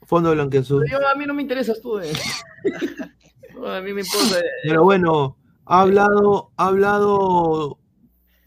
Fondo 0.04 0.32
Blanqueazul. 0.32 0.86
Yo, 0.90 1.08
a 1.08 1.16
mí 1.16 1.26
no 1.26 1.34
me 1.34 1.42
interesas 1.44 1.80
tú. 1.82 2.00
eh. 2.00 2.12
No, 3.54 3.68
a 3.68 3.82
mí 3.82 3.94
me 3.94 4.02
importa. 4.02 4.40
eh, 4.40 4.44
Pero 4.64 4.84
bueno, 4.84 5.38
ha 5.66 5.82
hablado, 5.82 6.52
ha 6.58 6.68
hablado 6.68 7.79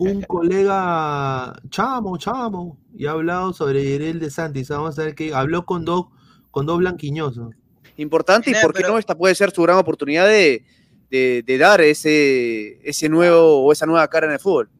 un 0.02 0.22
colega 0.22 1.54
chamo, 1.70 2.16
chamo, 2.18 2.78
y 2.96 3.06
ha 3.06 3.12
hablado 3.12 3.52
sobre 3.52 3.82
Yerel 3.84 4.20
de 4.20 4.30
Santis. 4.30 4.68
Vamos 4.68 4.98
a 4.98 5.04
ver 5.04 5.14
que 5.14 5.32
habló 5.34 5.64
con 5.64 5.84
dos, 5.84 6.06
con 6.50 6.66
dos 6.66 6.78
blanquiñosos. 6.78 7.54
Importante 7.96 8.50
y 8.50 8.54
por 8.62 8.72
qué 8.72 8.82
no, 8.82 8.98
esta 8.98 9.16
puede 9.16 9.34
ser 9.34 9.50
su 9.50 9.62
gran 9.62 9.78
oportunidad 9.78 10.26
de, 10.26 10.64
de- 11.10 11.42
de 11.46 11.58
dar 11.58 11.80
ese, 11.80 12.78
ese 12.88 13.08
nuevo 13.08 13.64
o 13.64 13.72
esa 13.72 13.86
nueva 13.86 14.08
cara 14.08 14.26
en 14.26 14.32
el 14.32 14.38
fútbol. 14.38 14.70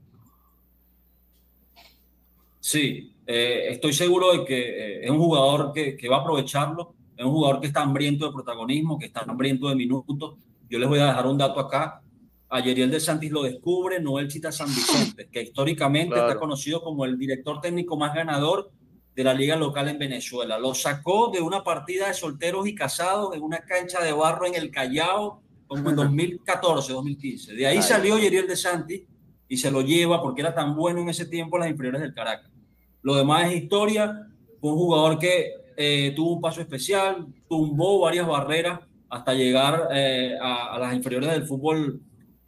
Sí, 2.61 3.15
eh, 3.27 3.66
estoy 3.70 3.93
seguro 3.93 4.32
de 4.32 4.44
que 4.44 4.59
eh, 4.61 5.05
es 5.05 5.11
un 5.11 5.19
jugador 5.19 5.73
que, 5.73 5.97
que 5.97 6.09
va 6.09 6.19
a 6.19 6.20
aprovecharlo, 6.20 6.94
es 7.16 7.24
un 7.24 7.32
jugador 7.32 7.61
que 7.61 7.66
está 7.66 7.82
hambriento 7.82 8.27
de 8.27 8.32
protagonismo, 8.32 8.99
que 8.99 9.07
está 9.07 9.20
hambriento 9.20 9.69
de 9.69 9.74
minutos. 9.74 10.36
Yo 10.70 10.78
les 10.78 10.89
voy 10.89 11.01
a 11.01 11.07
dejar 11.07 11.27
un 11.27 11.39
dato 11.39 11.61
acá. 11.61 12.01
A 12.55 12.61
Yeriel 12.61 12.91
de 12.91 13.01
Santis 13.01 13.31
lo 13.33 13.43
descubre 13.45 13.99
Noel 13.99 14.29
Chita 14.29 14.53
San 14.53 14.69
Vicente, 14.69 15.27
que 15.33 15.41
históricamente 15.43 16.12
Claro. 16.15 16.29
está 16.29 16.39
conocido 16.39 16.83
como 16.83 17.07
el 17.07 17.19
director 17.19 17.61
técnico 17.62 17.97
más 17.97 18.15
ganador 18.15 18.70
de 19.16 19.24
la 19.24 19.33
liga 19.33 19.57
local 19.57 19.89
en 19.89 19.99
Venezuela. 19.99 20.59
Lo 20.59 20.74
sacó 20.74 21.31
de 21.33 21.41
una 21.41 21.65
partida 21.65 22.09
de 22.09 22.15
solteros 22.15 22.66
y 22.69 22.74
casados 22.74 23.35
en 23.35 23.43
una 23.43 23.61
cancha 23.61 24.03
de 24.03 24.12
barro 24.12 24.47
en 24.47 24.55
el 24.55 24.70
Callao, 24.70 25.41
como 25.66 25.89
en 25.91 25.97
2014, 25.97 26.93
2015. 26.93 27.55
De 27.55 27.66
ahí 27.66 27.77
Ay. 27.79 27.83
salió 27.83 28.19
Yeriel 28.19 28.47
de 28.47 28.57
Santis 28.57 29.03
y 29.49 29.57
se 29.57 29.70
lo 29.70 29.81
lleva 29.81 30.20
porque 30.20 30.43
era 30.43 30.55
tan 30.55 30.77
bueno 30.77 31.01
en 31.01 31.09
ese 31.09 31.24
tiempo 31.24 31.57
en 31.57 31.61
las 31.62 31.70
inferiores 31.70 32.03
del 32.03 32.12
Caracas. 32.12 32.51
Lo 33.01 33.15
demás 33.15 33.51
es 33.51 33.62
historia. 33.62 34.29
Fue 34.61 34.73
un 34.73 34.77
jugador 34.79 35.19
que 35.19 35.53
eh, 35.79 36.12
tuvo 36.15 36.35
un 36.35 36.41
paso 36.43 36.61
especial, 36.61 37.27
tumbó 37.49 38.01
varias 38.01 38.27
barreras 38.27 38.81
hasta 39.09 39.33
llegar 39.33 39.89
eh, 39.95 40.37
a, 40.41 40.74
a 40.74 40.79
las 40.79 40.95
inferiores 40.95 41.31
del 41.31 41.45
fútbol 41.45 42.01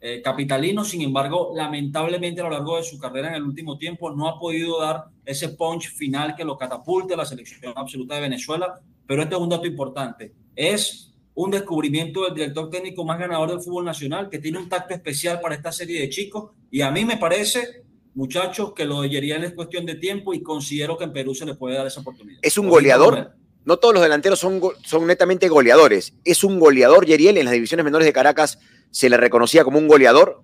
eh, 0.07 0.21
capitalino. 0.21 0.85
Sin 0.85 1.01
embargo, 1.01 1.51
lamentablemente 1.55 2.39
a 2.39 2.43
lo 2.43 2.51
largo 2.51 2.77
de 2.77 2.83
su 2.83 2.99
carrera 2.99 3.29
en 3.29 3.33
el 3.33 3.41
último 3.41 3.75
tiempo 3.75 4.11
no 4.11 4.27
ha 4.27 4.39
podido 4.39 4.79
dar 4.79 5.05
ese 5.25 5.49
punch 5.49 5.89
final 5.95 6.35
que 6.35 6.43
lo 6.43 6.59
catapulte 6.59 7.15
a 7.15 7.17
la 7.17 7.25
selección 7.25 7.73
absoluta 7.75 8.13
de 8.13 8.21
Venezuela. 8.21 8.79
Pero 9.07 9.23
este 9.23 9.33
es 9.33 9.41
un 9.41 9.49
dato 9.49 9.65
importante. 9.65 10.31
Es 10.55 11.11
un 11.33 11.49
descubrimiento 11.49 12.23
del 12.23 12.35
director 12.35 12.69
técnico 12.69 13.03
más 13.03 13.17
ganador 13.17 13.49
del 13.49 13.61
fútbol 13.61 13.83
nacional, 13.83 14.29
que 14.29 14.37
tiene 14.37 14.59
un 14.59 14.69
tacto 14.69 14.93
especial 14.93 15.41
para 15.41 15.55
esta 15.55 15.71
serie 15.71 15.99
de 15.99 16.09
chicos. 16.09 16.51
Y 16.69 16.81
a 16.81 16.91
mí 16.91 17.03
me 17.03 17.17
parece, 17.17 17.83
muchachos, 18.13 18.73
que 18.73 18.85
lo 18.85 19.01
de 19.01 19.17
es 19.17 19.53
cuestión 19.53 19.87
de 19.87 19.95
tiempo 19.95 20.35
y 20.35 20.43
considero 20.43 20.99
que 20.99 21.05
en 21.05 21.13
Perú 21.13 21.33
se 21.33 21.47
le 21.47 21.55
puede 21.55 21.77
dar 21.77 21.87
esa 21.87 22.01
oportunidad. 22.01 22.37
Es 22.43 22.59
un 22.59 22.69
goleador. 22.69 23.31
No 23.63 23.77
todos 23.77 23.95
los 23.95 24.03
delanteros 24.03 24.37
son, 24.37 24.61
son 24.83 25.07
netamente 25.07 25.47
goleadores. 25.49 26.13
Es 26.23 26.43
un 26.43 26.59
goleador, 26.59 27.07
Yeriel. 27.07 27.39
En 27.39 27.45
las 27.45 27.55
divisiones 27.55 27.83
menores 27.83 28.05
de 28.05 28.13
Caracas 28.13 28.59
se 28.95 29.09
le 29.09 29.17
reconocía 29.17 29.65
como 29.65 29.77
un 29.77 29.89
goleador. 29.89 30.41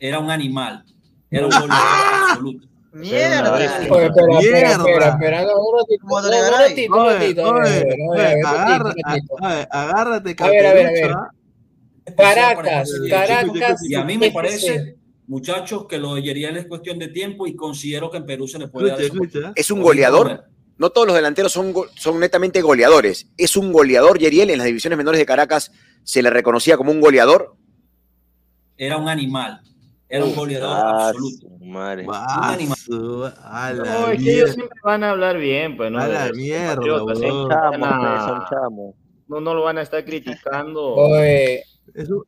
Era 0.00 0.18
un 0.18 0.30
animal. 0.32 0.84
Era 1.30 1.46
un 1.46 1.52
goleador 1.52 1.70
absoluto. 2.28 2.66
Mierda. 2.92 3.54
Oye, 3.54 3.64
espera, 3.66 4.06
espera, 4.06 4.40
espera, 4.40 5.08
espera, 5.10 5.42
no, 5.44 5.50
un 5.60 5.78
ratito, 5.78 6.00
Como 6.02 6.20
no, 6.20 6.26
un 6.26 6.32
Donegaray. 6.32 6.68
ratito, 6.70 6.92
un 6.92 6.98
Oye, 7.06 7.14
ratito, 7.18 7.46
a 7.46 7.52
ver, 7.52 7.62
oye, 7.62 7.70
a 7.70 7.84
ver, 7.84 7.86
a 7.86 7.86
oye, 7.86 7.92
ver, 7.92 8.02
un 8.02 8.16
ratito, 8.16 8.48
agarra- 8.48 8.84
un 8.84 9.04
ratito. 9.06 9.36
a- 9.40 9.48
a- 9.70 9.82
agárrate, 9.90 10.36
A 10.40 10.48
ver, 10.48 10.66
a 10.66 10.72
ver, 10.74 10.86
a 10.86 10.90
ver. 10.90 11.10
¿ah? 11.12 11.30
Caracas, 12.16 12.90
Caracas. 13.08 13.80
Y 13.88 13.94
a 13.94 14.04
mí 14.04 14.18
me 14.18 14.32
parece, 14.32 14.96
muchachos, 15.28 15.86
que 15.86 15.98
lo 15.98 16.16
de 16.16 16.22
Yeriel 16.22 16.56
es 16.56 16.66
cuestión 16.66 16.98
de 16.98 17.06
tiempo 17.08 17.46
y 17.46 17.54
considero 17.54 18.10
que 18.10 18.16
en 18.16 18.26
Perú 18.26 18.48
se 18.48 18.58
le 18.58 18.66
puede 18.66 18.88
dar. 18.90 19.52
Es 19.54 19.70
un 19.70 19.82
goleador. 19.82 20.46
No 20.80 20.88
todos 20.90 21.06
los 21.06 21.14
delanteros 21.14 21.52
son, 21.52 21.74
son 21.94 22.18
netamente 22.18 22.62
goleadores. 22.62 23.28
Es 23.36 23.54
un 23.56 23.70
goleador, 23.70 24.18
Yeriel. 24.18 24.48
En 24.48 24.56
las 24.58 24.66
divisiones 24.66 24.96
menores 24.96 25.18
de 25.18 25.26
Caracas 25.26 25.70
se 26.04 26.22
le 26.22 26.30
reconocía 26.30 26.78
como 26.78 26.90
un 26.90 27.02
goleador. 27.02 27.54
Era 28.78 28.96
un 28.96 29.06
animal. 29.08 29.60
Era 30.08 30.24
un 30.24 30.34
goleador 30.34 30.70
Ah, 30.72 31.08
absoluto. 31.10 31.48
madre. 31.60 32.04
Guaso, 32.04 33.30
a 33.44 33.72
la 33.74 33.84
No, 33.84 34.08
es 34.08 34.22
que 34.24 34.32
ellos 34.32 34.52
siempre 34.54 34.78
van 34.82 35.04
a 35.04 35.10
hablar 35.10 35.36
bien, 35.36 35.76
pues, 35.76 35.92
¿no? 35.92 35.98
A 36.00 36.08
la 36.08 36.32
mierda. 36.32 36.72
¿eh? 36.72 36.76
Son 37.28 37.48
chamos, 37.50 37.78
pues, 37.78 38.24
son 38.24 38.42
chamos. 38.50 38.94
No, 39.28 39.40
no 39.40 39.54
lo 39.54 39.62
van 39.62 39.76
a 39.78 39.82
estar 39.82 40.02
criticando. 40.04 40.94
Oye, 40.94 41.62
Es 41.94 42.08
un- 42.08 42.24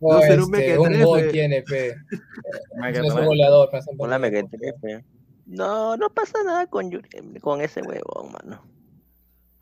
no, 0.00 0.20
será 0.22 0.42
un 0.42 0.54
este, 0.54 0.68
mequetrefe. 0.78 0.96
un 0.98 1.02
gol 1.04 1.28
tiene, 1.30 1.62
pe. 1.62 1.88
Es 1.90 2.98
un 3.00 3.24
goleador, 3.26 3.68
pero 3.70 3.80
es 3.82 3.86
un 3.88 3.96
Con 3.98 4.08
la 4.10 4.16
goleador. 4.18 4.48
mequetrefe. 4.50 5.04
No, 5.46 5.96
no 5.96 6.08
pasa 6.10 6.38
nada 6.44 6.66
con, 6.66 6.90
Yuri- 6.90 7.40
con 7.40 7.60
ese 7.60 7.82
huevón, 7.82 8.32
mano. 8.32 8.62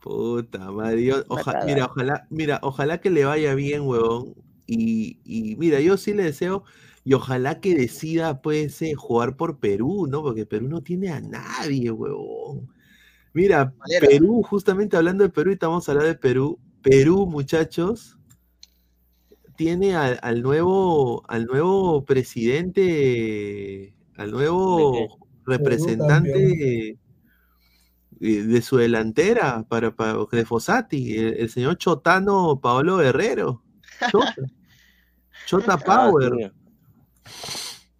Puta 0.01 0.71
madre, 0.71 1.13
oja- 1.29 1.63
mira, 1.65 1.87
ojalá, 1.87 2.27
mira, 2.31 2.59
ojalá 2.63 2.99
que 3.01 3.11
le 3.11 3.25
vaya 3.25 3.55
bien, 3.55 3.83
huevón. 3.83 4.35
Y, 4.67 5.19
y 5.25 5.57
mira, 5.57 5.81
yo 5.81 5.97
sí 5.97 6.13
le 6.13 6.25
deseo, 6.25 6.65
y 7.05 7.15
ojalá 7.15 7.61
que 7.61 7.75
decida, 7.75 8.43
pues, 8.43 8.81
eh, 8.83 8.95
jugar 8.95 9.37
por 9.37 9.59
Perú, 9.59 10.07
¿no? 10.09 10.23
Porque 10.23 10.47
Perú 10.47 10.69
no 10.69 10.83
tiene 10.83 11.11
a 11.11 11.21
nadie, 11.21 11.91
huevón. 11.91 12.69
Mira, 13.33 13.73
Valera. 13.79 14.07
Perú, 14.09 14.43
justamente 14.43 14.97
hablando 14.97 15.25
de 15.25 15.31
Perú, 15.31 15.51
y 15.51 15.55
estamos 15.55 15.89
hablando 15.89 16.09
de 16.09 16.19
Perú. 16.19 16.59
Perú, 16.83 17.27
muchachos, 17.27 18.19
tiene 19.57 19.95
al, 19.95 20.19
al 20.23 20.43
nuevo, 20.43 21.23
al 21.29 21.47
nuevo 21.47 22.05
presidente, 22.05 23.95
al 24.17 24.33
nuevo 24.33 25.22
representante 25.47 26.99
de 28.21 28.63
su 28.63 28.77
delantera 28.77 29.65
para, 29.69 29.95
para 29.95 30.17
de 30.31 30.45
Fossati, 30.45 31.17
el, 31.19 31.35
el 31.35 31.51
señor 31.51 31.77
Chotano 31.79 32.61
Paolo 32.61 32.99
Guerrero. 32.99 33.63
Chota, 34.11 34.35
Chota 35.47 35.75
Ah, 35.75 36.09
Power. 36.09 36.53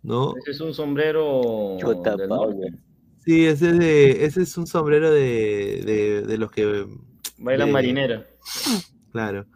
¿no? 0.03 0.35
Ese 0.43 0.51
es 0.53 0.61
un 0.61 0.75
sombrero 0.75 1.77
Chota 1.81 2.17
del 2.17 2.29
Power. 2.29 2.55
norte. 2.57 2.79
Sí, 3.25 3.47
ese 3.47 3.71
es, 3.71 3.79
de, 3.79 4.25
ese 4.25 4.43
es 4.43 4.57
un 4.59 4.67
sombrero 4.67 5.11
de, 5.13 5.83
de, 5.85 6.23
de 6.23 6.39
los 6.39 6.51
que 6.51 6.87
Bailan 7.39 7.69
de- 7.69 7.73
marinera. 7.73 8.27
Claro. 9.13 9.47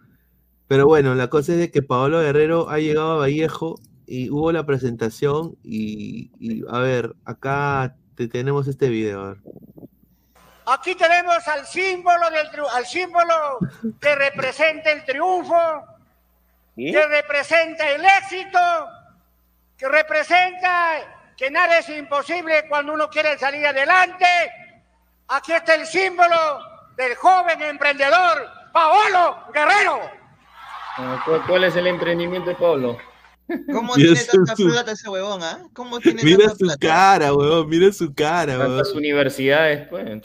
Pero 0.68 0.86
bueno, 0.86 1.14
la 1.14 1.30
cosa 1.30 1.52
es 1.52 1.58
de 1.58 1.70
que 1.70 1.82
Paolo 1.82 2.20
Guerrero 2.20 2.68
ha 2.70 2.78
llegado 2.78 3.12
a 3.12 3.16
Vallejo 3.18 3.76
y 4.06 4.30
hubo 4.30 4.52
la 4.52 4.64
presentación 4.64 5.56
y, 5.62 6.30
y, 6.38 6.64
a 6.68 6.78
ver, 6.78 7.14
acá 7.24 7.94
te 8.14 8.28
tenemos 8.28 8.68
este 8.68 8.88
video. 8.88 9.22
a 9.22 9.28
ver. 9.30 9.38
Aquí 10.66 10.94
tenemos 10.96 11.46
al 11.46 11.64
símbolo 11.66 12.28
del 12.30 12.48
al 12.74 12.86
símbolo 12.86 13.58
que 14.00 14.14
representa 14.16 14.90
el 14.90 15.04
triunfo, 15.04 15.56
¿Y? 16.74 16.92
que 16.92 17.06
representa 17.06 17.88
el 17.90 18.04
éxito, 18.04 18.58
que 19.78 19.88
representa 19.88 21.32
que 21.36 21.50
nada 21.50 21.78
es 21.78 21.88
imposible 21.88 22.66
cuando 22.68 22.94
uno 22.94 23.08
quiere 23.08 23.38
salir 23.38 23.64
adelante. 23.64 24.26
Aquí 25.28 25.52
está 25.52 25.74
el 25.74 25.86
símbolo 25.86 26.36
del 26.96 27.14
joven 27.14 27.62
emprendedor 27.62 28.48
Paolo 28.72 29.44
Guerrero. 29.52 30.00
Ah, 30.98 31.22
¿Cuál, 31.46 31.64
es 31.64 31.76
el 31.76 31.86
emprendimiento 31.86 32.50
de 32.50 32.56
Pablo? 32.56 32.98
¿Cómo 33.72 33.94
Mira 33.96 34.12
tiene 34.12 34.16
su- 34.16 34.36
tanta 34.44 34.56
su- 34.56 34.68
plata 34.68 34.92
ese 34.92 35.08
huevón, 35.08 35.42
ah? 35.42 35.60
¿Cómo 35.72 36.00
tiene 36.00 36.22
Mira 36.24 36.38
tanta 36.38 36.52
su 36.54 36.58
plata? 36.64 36.78
cara, 36.86 37.34
weón, 37.34 37.68
mira 37.68 37.92
su 37.92 38.12
cara, 38.14 38.58
weón. 38.58 38.76
Tantas 38.76 38.92
universidades, 38.92 39.88
pues. 39.88 40.22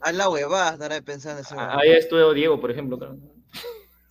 A 0.00 0.12
la 0.12 0.28
huevada 0.28 0.72
estará 0.72 1.00
pensando 1.02 1.40
ese 1.42 1.54
huevón. 1.54 1.78
Ahí 1.80 1.92
estudió 1.92 2.32
Diego, 2.32 2.60
por 2.60 2.70
ejemplo. 2.70 2.98
creo. 2.98 3.16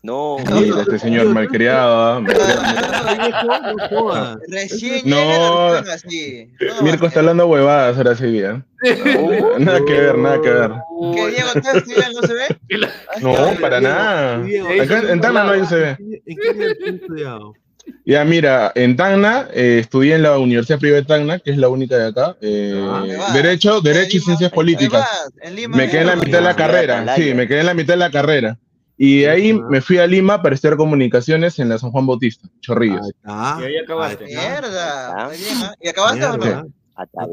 No, 0.01 0.37
Mira, 0.53 0.81
este 0.81 0.99
señor 0.99 1.27
malcriado. 1.29 2.23
¿ah? 2.25 4.35
Recién 4.47 5.01
No. 5.05 5.73
así. 5.73 6.51
Mirko 6.81 7.07
está 7.07 7.19
hablando 7.21 7.47
huevadas 7.47 7.97
ahora 7.97 8.15
sí, 8.15 8.39
¿eh? 8.39 8.61
Nada 9.59 9.79
que 9.85 9.93
ver, 9.93 10.17
nada 10.17 10.41
que 10.41 10.49
ver. 10.49 10.71
¿Qué 11.15 11.27
Diego 11.31 11.49
está 11.55 11.77
estudiando, 11.77 12.21
no 12.21 12.27
se 12.27 12.33
ve? 12.33 12.57
No, 13.21 13.35
para 13.61 13.79
nada. 13.79 14.43
Acá 14.81 14.99
en 15.11 15.21
Tacna 15.21 15.43
no 15.43 15.51
hay 15.51 15.61
UCB. 15.61 15.97
¿En 16.25 16.37
qué 16.37 16.89
estudiado? 16.89 17.53
Ya, 18.05 18.23
mira, 18.25 18.71
en 18.75 18.95
Tacna 18.95 19.47
eh, 19.53 19.79
estudié 19.79 20.15
en 20.15 20.23
la 20.23 20.37
Universidad 20.37 20.79
Privada 20.79 21.01
de 21.01 21.07
Tacna, 21.07 21.39
que 21.39 21.51
es 21.51 21.57
la 21.57 21.69
única 21.69 21.97
de 21.97 22.07
acá. 22.07 22.35
eh, 22.41 22.81
Ah, 22.89 23.33
derecho, 23.33 23.81
Derecho 23.81 24.17
y 24.17 24.19
Ciencias 24.19 24.51
Políticas. 24.51 25.07
En 25.41 25.55
Lima, 25.55 25.77
Me 25.77 25.89
quedé 25.89 26.01
en 26.01 26.07
la 26.07 26.15
mitad 26.15 26.37
de 26.39 26.43
la 26.43 26.55
carrera, 26.55 27.15
sí, 27.15 27.33
me 27.33 27.47
quedé 27.47 27.61
en 27.61 27.65
la 27.65 27.73
mitad 27.73 27.93
de 27.93 27.99
la 27.99 28.11
carrera. 28.11 28.57
Y 28.97 29.21
de 29.21 29.29
ahí 29.29 29.53
me 29.53 29.81
fui 29.81 29.97
a 29.97 30.05
Lima 30.07 30.41
para 30.41 30.53
estudiar 30.55 30.77
comunicaciones 30.77 31.57
en 31.59 31.69
la 31.69 31.77
San 31.77 31.91
Juan 31.91 32.05
Bautista, 32.05 32.47
Chorrillos. 32.61 33.07
Y 33.25 33.29
ahí 33.29 33.77
acabaste. 33.77 34.25
Mierda. 34.25 35.25
Muy 35.27 35.37
bien, 35.37 35.57
¿ah? 35.63 35.73
¿Y 35.81 35.87
acabaste 35.89 36.25
o 36.25 36.37
no? 36.37 36.67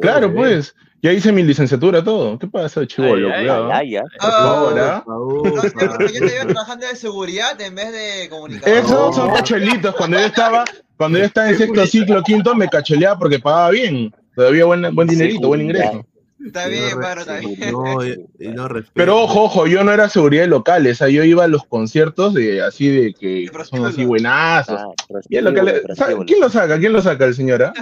Claro, 0.00 0.34
pues. 0.34 0.74
Ya 1.02 1.12
hice 1.12 1.32
mi 1.32 1.42
licenciatura, 1.42 2.04
todo. 2.04 2.38
¿Qué 2.38 2.46
pasa, 2.46 2.86
chivolo? 2.86 3.28
Ay, 3.28 3.32
ay, 3.34 3.40
Cuidado. 3.40 3.72
ay, 3.72 3.96
ay. 3.96 4.02
Por 4.20 4.30
favor, 4.30 4.78
¿ah? 4.80 5.04
No, 5.06 5.62
sí, 5.62 5.68
porque 5.74 6.12
yo 6.12 6.26
te 6.26 6.34
iba 6.34 6.44
trabajando 6.44 6.86
de 6.86 6.96
seguridad 6.96 7.58
en 7.60 7.74
vez 7.74 7.90
de 7.92 8.28
comunicación. 8.28 8.76
Esos 8.78 9.16
son 9.16 9.30
cachuelitos. 9.30 9.94
Cuando 9.96 10.18
yo 10.18 10.26
estaba, 10.26 10.64
cuando 10.98 11.18
yo 11.18 11.24
estaba 11.24 11.48
en 11.48 11.56
sexto 11.56 11.86
ciclo, 11.86 12.22
quinto, 12.22 12.54
me 12.54 12.68
cacholeaba 12.68 13.18
porque 13.18 13.38
pagaba 13.38 13.70
bien. 13.70 14.14
Todavía 14.36 14.66
buen, 14.66 14.94
buen 14.94 15.08
dinerito, 15.08 15.48
buen 15.48 15.62
ingreso. 15.62 16.04
Está 16.44 16.68
bien, 16.68 16.84
está 17.18 17.36
bien. 17.38 17.70
No, 17.72 18.02
y 18.06 18.48
no 18.48 18.68
respeto. 18.68 18.92
Pero 18.94 19.22
ojo, 19.22 19.42
ojo, 19.44 19.66
yo 19.66 19.84
no 19.84 19.92
era 19.92 20.08
seguridad 20.08 20.42
de 20.44 20.48
locales, 20.48 20.96
o 20.96 20.98
sea, 21.04 21.08
yo 21.08 21.22
iba 21.24 21.44
a 21.44 21.48
los 21.48 21.64
conciertos 21.66 22.32
de 22.32 22.62
así 22.62 22.88
de 22.88 23.12
que 23.12 23.50
son 23.68 23.84
así 23.84 24.04
buenazos. 24.06 24.80
Sa- 25.08 25.20
¿Quién 25.28 26.40
lo 26.40 26.48
saca? 26.48 26.78
¿Quién 26.78 26.92
lo 26.94 27.02
saca 27.02 27.24
el 27.26 27.34
señor? 27.34 27.62
ah? 27.64 27.72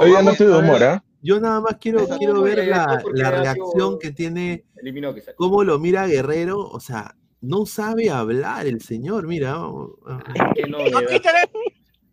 Hoy 0.00 0.10
día 0.10 0.22
no 0.22 0.30
estoy 0.32 0.46
de 0.48 0.56
humor. 0.58 0.82
¿ah? 0.82 1.02
Yo 1.24 1.40
nada 1.40 1.60
más 1.62 1.76
quiero, 1.80 2.06
No, 2.06 2.18
quiero 2.18 2.42
ver 2.42 2.68
la, 2.68 3.02
la 3.14 3.30
reacción 3.30 3.98
que 3.98 4.10
tiene, 4.12 4.64
que 4.82 5.24
cómo 5.36 5.64
lo 5.64 5.78
mira 5.78 6.06
Guerrero, 6.06 6.60
o 6.60 6.78
sea, 6.80 7.14
no 7.40 7.64
sabe 7.64 8.10
hablar 8.10 8.66
el 8.66 8.82
señor, 8.82 9.26
mira. 9.26 9.54
vamos, 9.54 9.92
ah. 10.06 10.22
Que 10.54 10.64
no, 10.68 10.76
Aquí 10.78 11.18
tenemos 11.20 11.50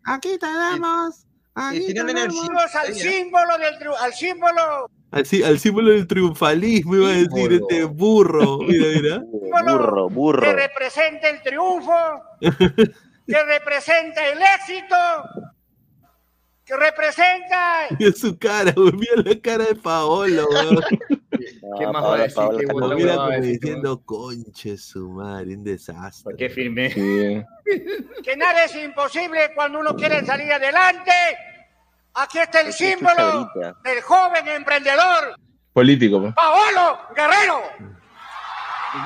Aquí 0.04 0.38
tenemos, 0.38 1.26
aquí 1.54 1.86
tenemos. 1.94 2.10
energía. 2.10 2.80
al 2.80 2.94
símbolo 2.94 3.58
del 3.58 3.74
al 4.00 4.12
símbolo, 4.14 4.90
Al, 5.10 5.26
sí- 5.26 5.42
al 5.42 5.58
símbolo 5.58 5.90
del 5.90 6.06
triunfalismo 6.06 6.96
iba 6.96 7.08
a 7.08 7.12
decir 7.12 7.52
este 7.52 7.84
burro, 7.84 8.58
mira, 8.66 8.86
mira. 8.94 9.22
Burro, 9.62 10.08
que 10.08 10.14
burro. 10.14 10.52
representa 10.54 11.28
el 11.28 11.42
triunfo, 11.42 11.92
que 12.40 13.44
representa 13.44 14.26
el 14.28 14.38
éxito, 14.40 14.96
que 16.72 16.76
representa 16.84 17.88
su 18.16 18.38
cara, 18.38 18.72
güey, 18.74 18.92
mira 18.92 19.12
la 19.16 19.40
cara 19.40 19.64
de 19.66 19.74
Paolo, 19.74 20.48
weón. 20.48 20.80
¿Qué 21.78 21.86
más 21.86 21.94
va 21.94 21.98
a 21.98 22.02
Paola, 22.02 22.22
decir? 22.22 22.34
Paola, 22.36 22.58
¿Qué 22.58 22.64
está 22.64 22.72
Lo 22.72 22.80
bola 22.80 22.94
mira 22.96 23.16
como 23.16 23.30
diciendo, 23.40 24.02
conche 24.04 24.76
su 24.76 25.08
madre, 25.10 25.56
un 25.56 25.64
desastre. 25.64 26.24
¿Por 26.24 26.36
qué 26.36 26.48
firmé? 26.48 26.90
Sí. 26.90 27.42
que 28.22 28.36
nada 28.36 28.64
es 28.64 28.76
imposible 28.76 29.52
cuando 29.54 29.80
uno 29.80 29.94
quiere 29.96 30.24
salir 30.24 30.52
adelante. 30.52 31.10
Aquí 32.14 32.38
está 32.38 32.60
el 32.60 32.66
que 32.66 32.72
símbolo 32.72 33.50
del 33.84 34.00
joven 34.02 34.48
emprendedor, 34.48 35.36
Político, 35.72 36.20
pues. 36.20 36.34
Paolo 36.34 36.98
Guerrero. 37.16 37.62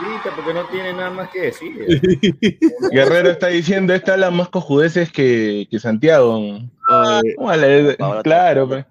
Grita 0.03 0.35
porque 0.35 0.53
no 0.53 0.67
tiene 0.67 0.93
nada 0.93 1.11
más 1.11 1.31
que 1.31 1.43
decir. 1.43 1.87
Guerrero 2.93 3.31
está 3.31 3.49
diciendo, 3.49 3.95
esta 3.95 4.15
es 4.15 4.21
la 4.21 4.31
más 4.31 4.49
cojudeces 4.49 5.13
que, 5.13 5.69
que 5.71 5.79
Santiago. 5.79 6.59
Oye, 6.89 7.97
Paola, 7.99 8.23
claro, 8.23 8.65
oye, 8.67 8.85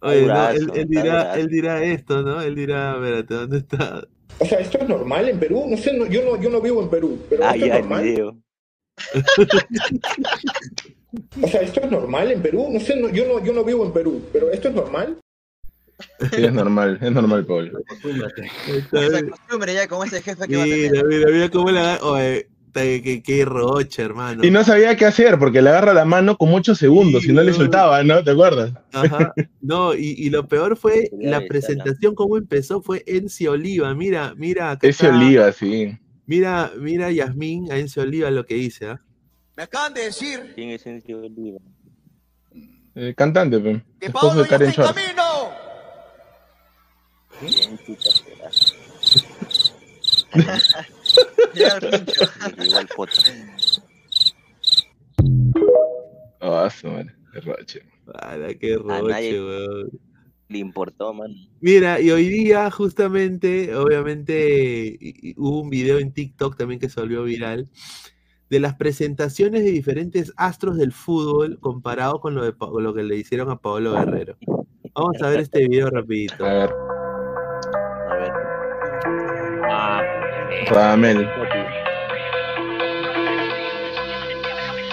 no, 0.00 0.12
durazo, 0.20 0.74
él, 0.74 0.86
dirá, 0.88 1.34
él 1.34 1.48
dirá 1.48 1.82
esto, 1.82 2.22
¿no? 2.22 2.40
Él 2.40 2.54
dirá, 2.54 2.94
espérate, 2.94 3.34
¿dónde 3.34 3.58
está? 3.58 4.06
O 4.38 4.44
sea, 4.44 4.58
esto 4.58 4.78
es 4.78 4.88
normal 4.88 5.28
en 5.28 5.38
Perú. 5.40 5.64
No 5.68 5.76
sé, 5.76 5.92
no- 5.96 6.06
yo, 6.06 6.22
no, 6.24 6.40
yo 6.40 6.50
no 6.50 6.60
vivo 6.60 6.82
en 6.82 6.88
Perú, 6.90 7.18
pero 7.28 7.44
Ay, 7.46 7.62
esto 7.62 7.74
es 7.74 7.80
normal. 7.80 8.34
O 11.42 11.48
sea, 11.48 11.62
esto 11.62 11.80
es 11.80 11.90
normal 11.90 12.30
en 12.30 12.42
Perú. 12.42 12.68
No 12.70 12.78
sé, 12.80 12.94
no- 12.96 13.08
yo, 13.08 13.24
no, 13.26 13.42
yo 13.42 13.52
no 13.52 13.64
vivo 13.64 13.84
en 13.86 13.92
Perú, 13.92 14.22
pero 14.32 14.50
esto 14.50 14.68
es 14.68 14.74
normal. 14.74 15.18
Sí, 16.34 16.44
es 16.44 16.52
normal, 16.52 16.98
es 17.00 17.10
normal, 17.12 17.46
Pablo. 17.46 17.80
Se 18.02 19.16
acostumbre 19.16 19.74
ya 19.74 19.88
con 19.88 20.06
ese 20.06 20.20
jefe 20.20 20.46
que 20.46 20.56
va 20.56 20.62
a 20.62 20.66
tener. 20.66 20.90
Mira, 20.90 21.04
mira, 21.04 21.30
mira 21.30 21.48
cómo 21.50 21.70
la 21.70 21.98
Oye, 22.02 22.48
qué, 22.76 23.22
qué 23.24 23.44
roche, 23.44 24.02
hermano. 24.02 24.44
Y 24.44 24.50
no 24.50 24.62
sabía 24.64 24.96
qué 24.96 25.06
hacer 25.06 25.38
porque 25.38 25.62
le 25.62 25.70
agarra 25.70 25.94
la 25.94 26.04
mano 26.04 26.36
como 26.36 26.56
8 26.56 26.74
segundos 26.74 27.24
y 27.24 27.32
no 27.32 27.42
le 27.42 27.52
soltaba, 27.52 28.02
¿no? 28.02 28.22
¿Te 28.22 28.30
acuerdas? 28.32 28.72
Ajá. 28.92 29.32
No, 29.60 29.94
y, 29.94 30.14
y 30.16 30.30
lo 30.30 30.46
peor 30.46 30.76
fue 30.76 31.10
la 31.18 31.40
presentación, 31.40 32.14
cómo 32.14 32.36
empezó, 32.36 32.80
fue 32.80 33.02
Enci 33.04 33.48
Oliva. 33.48 33.92
Mira, 33.94 34.32
mira, 34.36 34.70
acá 34.70 34.86
está- 34.86 35.08
Oliva, 35.08 35.50
sí. 35.50 35.98
Mira, 36.26 36.70
mira 36.78 37.10
Yasmín 37.10 37.72
a 37.72 37.76
Enci 37.76 37.98
Oliva 37.98 38.30
lo 38.30 38.46
que 38.46 38.54
dice, 38.54 38.90
¿ah? 38.90 39.00
Me 39.56 39.64
acaban 39.64 39.92
de 39.94 40.02
decir 40.02 40.52
¿Quién 40.54 40.70
es 40.70 40.86
Encio 40.86 41.18
Oliva? 41.18 41.58
El 42.94 43.14
cantante, 43.16 43.58
pe. 43.58 43.82
que 43.98 44.06
de 44.06 44.12
ya 44.12 44.46
Karen 44.48 44.68
está 44.68 44.82
en 44.82 44.94
camino. 44.94 45.65
El 47.42 47.78
pincho. 47.86 48.10
Llegó 52.58 52.78
el 52.78 52.88
foto. 52.88 53.12
Ah, 56.40 56.68
su 56.70 56.86
madre, 56.88 57.14
qué 57.32 57.40
roche. 57.40 57.82
Para, 58.04 58.54
qué 58.54 58.74
A 58.74 58.78
nadie- 58.78 59.38
roche, 59.38 59.40
weón. 59.40 59.90
Le 60.48 60.58
importó, 60.58 61.12
man. 61.12 61.32
Mira, 61.60 62.00
y 62.00 62.10
hoy 62.12 62.28
día 62.28 62.70
justamente, 62.70 63.74
obviamente, 63.74 64.96
y- 65.00 65.30
y 65.30 65.34
hubo 65.36 65.60
un 65.62 65.70
video 65.70 65.98
en 65.98 66.12
TikTok 66.12 66.56
también 66.56 66.78
que 66.78 66.88
se 66.88 67.00
volvió 67.00 67.24
viral 67.24 67.68
de 68.48 68.60
las 68.60 68.76
presentaciones 68.76 69.64
de 69.64 69.72
diferentes 69.72 70.32
astros 70.36 70.76
del 70.78 70.92
fútbol 70.92 71.58
comparado 71.58 72.20
con 72.20 72.36
lo, 72.36 72.44
de, 72.44 72.52
con 72.56 72.80
lo 72.84 72.94
que 72.94 73.02
le 73.02 73.16
hicieron 73.16 73.50
a 73.50 73.56
Pablo 73.60 73.92
Guerrero. 73.94 74.36
Vamos 74.94 75.20
a 75.20 75.30
ver 75.30 75.40
este 75.40 75.66
video 75.66 75.90
rapidito. 75.90 76.44
A 76.44 76.52
ver, 76.52 76.70
Radamel. 80.64 81.28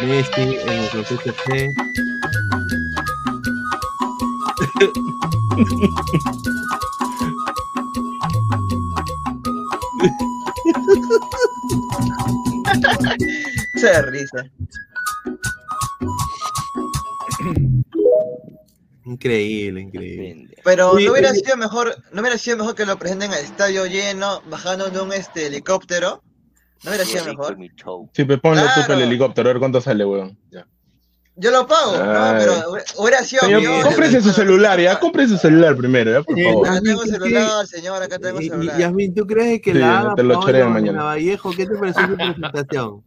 Messi 0.01 0.41
en 0.41 0.69
el 0.69 1.05
PSG. 1.05 1.73
Se 13.75 13.91
da 13.91 14.01
risa. 14.03 14.45
Increíble, 19.05 19.81
increíble. 19.81 20.55
Pero 20.63 20.93
no 20.93 21.11
hubiera 21.11 21.29
eh, 21.31 21.35
sido 21.35 21.57
mejor, 21.57 21.95
no 22.11 22.21
hubiera 22.21 22.37
sido 22.37 22.57
mejor 22.57 22.75
que 22.75 22.85
lo 22.85 22.97
presenten 22.97 23.31
al 23.33 23.43
estadio 23.43 23.85
lleno, 23.85 24.41
bajando 24.49 24.89
de 24.89 25.01
un 25.01 25.11
este 25.13 25.47
helicóptero. 25.47 26.23
No 26.83 26.89
hubiera 26.91 27.05
sido 27.05 27.25
mejor. 27.25 27.57
Sí, 28.13 28.23
pues 28.23 28.39
ponlo 28.39 28.61
tú 28.61 28.67
Claro. 28.67 28.87
para 28.87 28.99
el 28.99 29.07
helicóptero, 29.07 29.49
a 29.49 29.53
ver 29.53 29.59
cuánto 29.59 29.81
sale, 29.81 30.05
weón. 30.05 30.37
Ya. 30.51 30.65
Yo 31.35 31.49
lo 31.49 31.65
pago, 31.65 31.93
no, 31.97 32.35
pero 32.37 32.53
hubiera 32.97 33.23
sido 33.23 33.41
Señor, 33.41 33.83
cómprese 33.83 34.21
su 34.21 34.29
celular, 34.31 34.79
ya, 34.79 34.99
compre 34.99 35.27
su 35.27 35.35
celular 35.37 35.75
primero, 35.75 36.11
ya, 36.11 36.21
por 36.21 36.35
Sí, 36.35 36.43
favor. 36.43 36.67
Acá 36.67 36.81
tengo 36.81 37.03
Yasmín, 37.03 37.21
¿qué- 37.23 37.29
celular, 37.29 37.67
señor, 37.67 38.03
acá 38.03 38.19
tengo 38.19 38.39
Y- 38.41 38.45
y- 38.45 38.49
celular. 38.49 38.77
Yasmín, 38.79 39.15
¿tú 39.15 39.25
crees 39.25 39.61
que 39.61 39.71
Sí, 39.71 39.79
la 39.79 40.13
te 40.15 40.21
lo 40.23 40.39
mañana. 40.69 41.03
Vallejo? 41.05 41.51
¿Qué 41.51 41.65
te 41.65 41.75
pareció 41.75 42.07
su 42.07 42.15
presentación? 42.15 43.03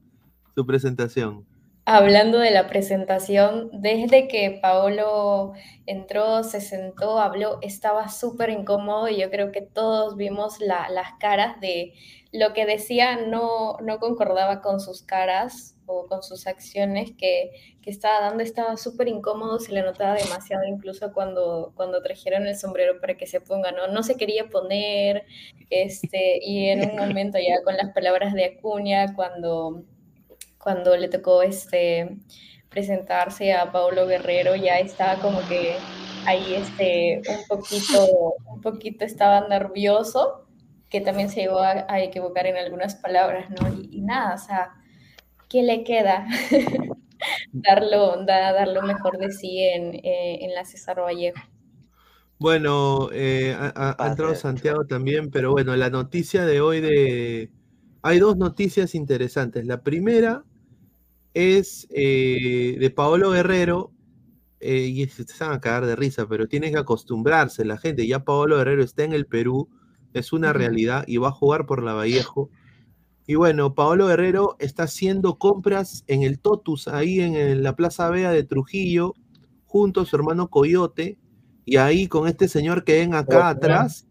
Su 0.57 0.67
presentación. 0.67 1.45
Hablando 1.89 2.39
de 2.41 2.51
la 2.51 2.67
presentación, 2.67 3.71
desde 3.73 4.27
que 4.27 4.59
Paolo 4.61 5.53
entró, 5.87 6.43
se 6.43 6.61
sentó, 6.61 7.21
habló, 7.21 7.59
estaba 7.63 8.09
súper 8.09 8.51
incómodo 8.51 9.09
y 9.09 9.19
yo 9.21 9.31
creo 9.31 9.53
que 9.53 9.63
todos 9.63 10.17
vimos 10.17 10.59
la- 10.61 10.89
las 10.91 11.13
caras 11.21 11.61
de 11.61 11.93
lo 12.33 12.53
que 12.55 12.67
decía 12.67 13.17
no, 13.29 13.77
no 13.85 13.99
concordaba 14.01 14.63
con 14.63 14.81
sus 14.81 15.03
caras 15.03 15.77
o 15.87 16.07
con 16.09 16.25
sus 16.25 16.49
acciones 16.49 17.13
que, 17.17 17.53
que 17.83 17.91
estaba 17.91 18.21
dando, 18.21 18.43
estaba 18.43 18.77
súper 18.77 19.07
incómodo, 19.07 19.61
se 19.61 19.71
le 19.73 19.83
notaba 19.83 20.15
demasiado 20.15 20.65
incluso 20.67 21.13
cuando, 21.13 21.73
cuando 21.77 22.03
trajeron 22.03 22.49
el 22.49 22.57
sombrero 22.57 23.01
para 23.01 23.17
que 23.17 23.27
se 23.29 23.41
ponga, 23.41 23.71
¿no? 23.71 23.87
No 23.87 24.03
se 24.03 24.17
quería 24.17 24.49
poner, 24.49 25.25
este, 25.71 26.41
y 26.43 26.69
en 26.69 26.91
un 26.91 26.97
momento 26.97 27.39
ya 27.39 27.63
con 27.65 27.77
las 27.77 27.93
palabras 27.95 28.35
de 28.35 28.45
Acuña, 28.47 29.15
cuando 29.15 29.85
cuando 30.67 30.97
le 30.97 31.09
tocó 31.09 31.43
este, 31.43 32.19
presentarse 32.69 33.53
a 33.55 33.71
Paulo 33.71 34.05
Guerrero, 34.09 34.57
ya 34.57 34.81
estaba 34.81 35.15
como 35.21 35.39
que 35.49 35.77
ahí 36.27 36.55
este, 36.57 37.23
un 37.29 37.47
poquito, 37.49 38.35
un 38.53 38.61
poquito 38.61 39.05
estaba 39.05 39.47
nervioso, 39.47 40.49
que 40.91 41.01
también 41.01 41.29
se 41.31 41.43
llegó 41.43 41.61
a, 41.61 41.87
a 41.89 42.01
equivocar 42.01 42.47
en 42.49 42.57
algunas 42.57 42.97
palabras, 42.97 43.49
¿no? 43.51 43.69
Y, 43.81 43.99
y 43.99 44.01
nada, 44.03 44.35
o 44.35 44.39
sea, 44.39 44.73
¿qué 45.49 45.63
le 45.63 45.85
queda? 45.85 46.27
darlo, 47.53 48.25
da- 48.25 48.53
dar 48.53 48.69
lo 48.69 48.83
mejor 48.83 49.19
de 49.19 49.31
sí 49.31 49.61
en, 49.63 49.95
eh, 49.95 50.39
en 50.45 50.55
la 50.55 50.65
César 50.65 51.01
Vallejo. 51.01 51.41
Bueno, 52.39 53.09
eh, 53.13 53.55
ha, 53.59 53.73
ha- 53.75 53.97
ha 53.99 54.09
entrado 54.09 54.35
Santiago 54.35 54.85
también, 54.87 55.31
pero 55.31 55.53
bueno, 55.53 55.75
la 55.77 55.91
noticia 55.91 56.45
de 56.45 56.61
hoy 56.61 56.81
de... 56.81 57.51
Hay 58.03 58.19
dos 58.19 58.37
noticias 58.37 58.95
interesantes. 58.95 59.65
La 59.67 59.83
primera 59.83 60.45
es 61.37 61.87
eh, 61.91 62.79
de 62.81 62.91
Paolo 62.91 63.31
Guerrero, 63.31 63.93
eh, 64.59 64.87
y 64.87 65.07
se 65.07 65.25
van 65.45 65.53
a 65.53 65.61
cagar 65.61 65.85
de 65.85 65.95
risa, 65.95 66.27
pero 66.27 66.49
tiene 66.49 66.71
que 66.71 66.79
acostumbrarse 66.79 67.63
la 67.67 67.77
gente. 67.77 68.07
Ya 68.07 68.25
Paolo 68.25 68.57
Guerrero 68.57 68.83
está 68.83 69.05
en 69.05 69.13
el 69.13 69.27
Perú, 69.27 69.69
es 70.15 70.33
una 70.33 70.55
realidad 70.55 71.05
y 71.07 71.19
va 71.19 71.29
a 71.29 71.33
jugar 71.33 71.67
por 71.67 71.83
la 71.83 71.93
Vallejo. 71.93 72.49
Y 73.27 73.35
bueno, 73.35 73.75
Paolo 73.75 74.07
Guerrero 74.07 74.57
está 74.61 74.85
haciendo 74.85 75.37
compras 75.37 76.05
en 76.07 76.23
el 76.23 76.39
Totus, 76.39 76.89
ahí 76.89 77.21
en, 77.21 77.37
en 77.37 77.63
la 77.63 77.77
Plaza 77.77 78.09
Vea 78.09 78.31
de 78.31 78.43
Trujillo, 78.43 79.13
junto 79.67 80.01
a 80.01 80.07
su 80.07 80.17
hermano 80.17 80.49
Coyote, 80.49 81.19
y 81.67 81.77
ahí 81.77 82.07
con 82.07 82.29
este 82.29 82.49
señor 82.49 82.83
que 82.83 82.95
ven 82.95 83.13
acá 83.13 83.51
atrás, 83.51 84.07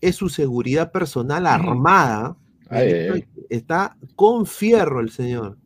es 0.00 0.16
su 0.16 0.28
seguridad 0.28 0.90
personal 0.90 1.46
armada. 1.46 2.36
Ay, 2.68 2.88
ay, 2.88 3.08
ay. 3.12 3.24
Está 3.48 3.96
con 4.16 4.46
fierro 4.46 5.00
el 5.00 5.10
señor, 5.10 5.56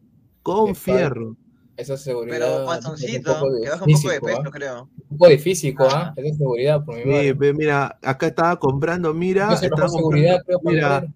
con 0.44 0.66
Qué 0.68 0.74
fierro. 0.76 1.36
Esa 1.76 1.96
seguridad. 1.96 2.36
Pero 2.38 2.66
panzoncito, 2.66 3.34
que 3.60 3.68
baja 3.68 3.84
un 3.84 3.92
poco 3.94 4.10
de 4.10 4.20
peso, 4.20 4.42
¿ah? 4.44 4.50
creo. 4.52 4.88
Un 5.10 5.18
poco 5.18 5.28
de 5.30 5.38
físico, 5.38 5.88
¿ah? 5.90 6.14
Esa 6.16 6.36
seguridad, 6.36 6.84
por 6.84 6.94
mi 6.94 7.02
Sí, 7.02 7.08
madre. 7.34 7.52
mira, 7.52 7.98
acá 8.00 8.28
estaba 8.28 8.56
comprando, 8.60 9.12
mira, 9.12 9.52
estaba 9.54 9.88
seguridad, 9.88 10.36
comprando- 10.46 10.60
creo, 10.62 10.72
mira, 10.72 11.06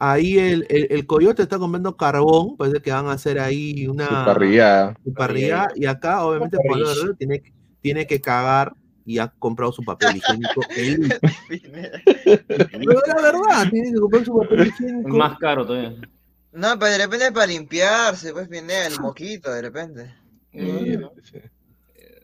ahí 0.00 0.36
el, 0.38 0.66
el, 0.68 0.88
el 0.90 1.06
coyote 1.06 1.42
está 1.42 1.58
comprando 1.60 1.96
carbón, 1.96 2.56
parece 2.56 2.82
que 2.82 2.90
van 2.90 3.06
a 3.06 3.12
hacer 3.12 3.38
ahí 3.38 3.86
una 3.86 4.06
su 4.24 4.24
parrilla, 5.14 5.68
y 5.76 5.86
acá 5.86 6.24
obviamente 6.24 6.56
Pablo 6.66 6.86
parrilla. 6.86 7.16
Tiene, 7.16 7.42
tiene 7.80 8.06
que 8.08 8.20
cagar 8.20 8.72
y 9.06 9.18
ha 9.18 9.28
comprado 9.28 9.70
su 9.70 9.84
papel 9.84 10.16
higiénico. 10.16 10.60
Pero 12.48 13.00
la 13.06 13.22
verdad, 13.22 13.70
tiene 13.70 13.92
que 13.92 13.98
comprar 14.00 14.24
su 14.24 14.36
papel 14.38 14.66
higiénico. 14.68 15.08
Es 15.08 15.14
más 15.14 15.38
caro 15.38 15.64
todavía. 15.66 15.94
No, 16.54 16.78
pero 16.78 16.92
de 16.92 16.98
repente 16.98 17.32
para 17.32 17.46
limpiarse, 17.46 18.32
pues 18.32 18.48
viene 18.48 18.86
el 18.86 18.98
moquito, 19.00 19.52
de 19.52 19.60
repente. 19.62 20.14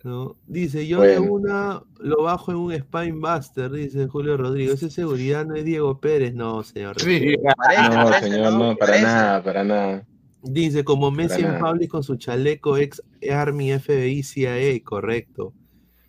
¿no? 0.03 0.37
Dice, 0.47 0.87
yo 0.87 1.03
de 1.03 1.19
Bueno. 1.19 1.33
una 1.35 1.83
lo 1.99 2.23
bajo 2.23 2.53
en 2.53 2.57
un 2.59 2.73
Spine 2.75 3.13
Buster, 3.21 3.71
dice 3.71 4.07
Julio 4.07 4.37
Rodríguez. 4.37 4.75
Esa 4.83 4.89
seguridad 4.91 5.45
no 5.45 5.55
es 5.57 5.65
Diego 5.65 6.01
Pérez, 6.01 6.35
no, 6.35 6.63
señor. 6.63 6.97
No, 7.05 8.13
señor, 8.21 8.53
no, 8.55 8.77
para 8.77 9.01
nada, 9.03 9.43
para 9.43 9.65
nada. 9.65 10.07
Dice, 10.43 10.85
como 10.85 11.11
Messi 11.11 11.43
en. 11.43 11.59
Public 11.59 11.91
con 11.91 12.03
su 12.03 12.17
chaleco 12.17 12.79
ex 12.79 13.03
Army 13.31 13.73
FBI 13.79 14.23
CIA, 14.23 14.83
correcto. 14.85 15.53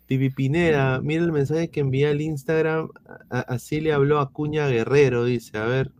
Pipi 0.06 0.30
Pineda, 0.30 1.00
mira 1.02 1.22
el 1.22 1.32
mensaje 1.32 1.68
que 1.70 1.80
envía 1.80 2.10
al 2.10 2.20
Instagram, 2.22 2.88
a- 3.30 3.40
así 3.40 3.80
le 3.80 3.92
habló 3.92 4.20
a 4.20 4.30
Cuña 4.30 4.68
Guerrero, 4.68 5.24
dice, 5.24 5.58
a 5.58 5.64
ver, 5.66 5.92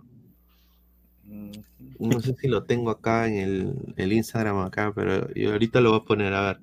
no 1.98 2.20
sé 2.20 2.34
si 2.34 2.48
lo 2.48 2.64
tengo 2.64 2.90
acá 2.90 3.26
en 3.28 3.36
el, 3.36 3.74
el 3.96 4.12
Instagram 4.12 4.58
acá, 4.58 4.92
pero 4.94 5.32
yo 5.34 5.52
ahorita 5.52 5.80
lo 5.80 5.90
voy 5.90 6.00
a 6.00 6.04
poner, 6.04 6.34
a 6.34 6.46
ver. 6.46 6.58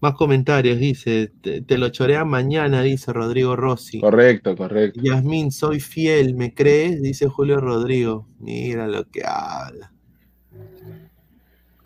Más 0.00 0.14
comentarios, 0.14 0.78
dice, 0.78 1.32
te, 1.40 1.62
te 1.62 1.78
lo 1.78 1.88
chorea 1.88 2.24
mañana, 2.24 2.82
dice 2.82 3.12
Rodrigo 3.12 3.56
Rossi. 3.56 4.00
Correcto, 4.00 4.54
correcto. 4.56 5.00
Yasmín, 5.02 5.50
soy 5.50 5.80
fiel, 5.80 6.34
¿me 6.34 6.52
crees? 6.52 7.00
Dice 7.00 7.26
Julio 7.28 7.58
Rodrigo. 7.58 8.28
Mira 8.38 8.86
lo 8.86 9.08
que 9.08 9.22
habla. 9.24 9.92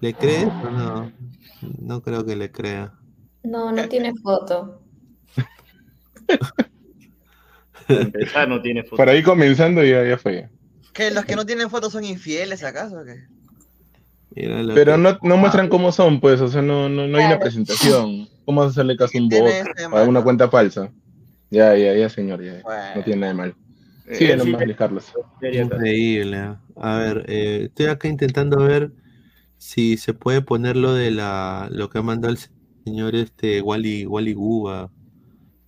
¿Le 0.00 0.14
crees 0.14 0.46
o 0.46 0.70
no? 0.70 1.12
No 1.80 2.02
creo 2.02 2.24
que 2.24 2.34
le 2.36 2.50
crea. 2.50 2.92
No, 3.44 3.70
no 3.70 3.88
tiene 3.88 4.14
foto. 4.14 4.80
Para 7.86 8.00
empezar, 8.00 8.48
no 8.48 8.60
tiene 8.60 8.82
foto. 8.82 8.96
Por 8.96 9.08
ahí 9.08 9.22
comenzando 9.22 9.84
ya, 9.84 10.04
ya 10.04 10.18
fue. 10.18 10.48
¿Que 10.98 11.12
los 11.12 11.24
que 11.24 11.36
no 11.36 11.46
tienen 11.46 11.70
fotos 11.70 11.92
son 11.92 12.04
infieles 12.04 12.64
acaso 12.64 12.98
o 12.98 13.04
qué? 13.04 13.24
Pero 14.34 14.96
no, 14.96 15.16
no 15.22 15.36
muestran 15.36 15.68
cómo 15.68 15.92
son, 15.92 16.18
pues, 16.18 16.40
o 16.40 16.48
sea, 16.48 16.60
no, 16.60 16.88
no, 16.88 17.06
no 17.06 17.18
hay 17.18 17.26
una 17.26 17.38
presentación. 17.38 18.28
¿Cómo 18.44 18.62
vas 18.62 18.68
a 18.68 18.70
hacerle 18.70 18.96
caso 18.96 19.16
a 19.16 19.20
un 19.20 19.28
bot 19.28 19.92
o 19.92 19.96
a 19.96 20.02
una 20.02 20.22
cuenta 20.22 20.48
falsa? 20.48 20.90
Ya, 21.50 21.76
ya, 21.76 21.94
ya, 21.94 22.08
señor, 22.08 22.42
ya. 22.42 22.62
Bueno. 22.64 22.96
No 22.96 23.04
tiene 23.04 23.20
nada 23.20 23.32
de 23.32 23.38
malo. 23.38 23.54
Eh, 24.08 24.14
Sigue 24.16 24.40
sí, 24.40 24.50
Luis 24.50 24.76
Carlos. 24.76 25.12
Increíble. 25.40 26.36
¿eh? 26.36 26.56
A 26.74 26.96
ver, 26.96 27.24
eh, 27.28 27.62
estoy 27.66 27.86
acá 27.86 28.08
intentando 28.08 28.56
ver 28.64 28.90
si 29.56 29.98
se 29.98 30.14
puede 30.14 30.42
poner 30.42 30.76
lo 30.76 30.94
de 30.94 31.12
la 31.12 31.68
lo 31.70 31.90
que 31.90 31.98
ha 31.98 32.02
mandado 32.02 32.34
el 32.34 32.40
señor 32.84 33.14
este 33.14 33.62
Wally 33.62 34.04
Wally 34.04 34.32
Guba. 34.32 34.90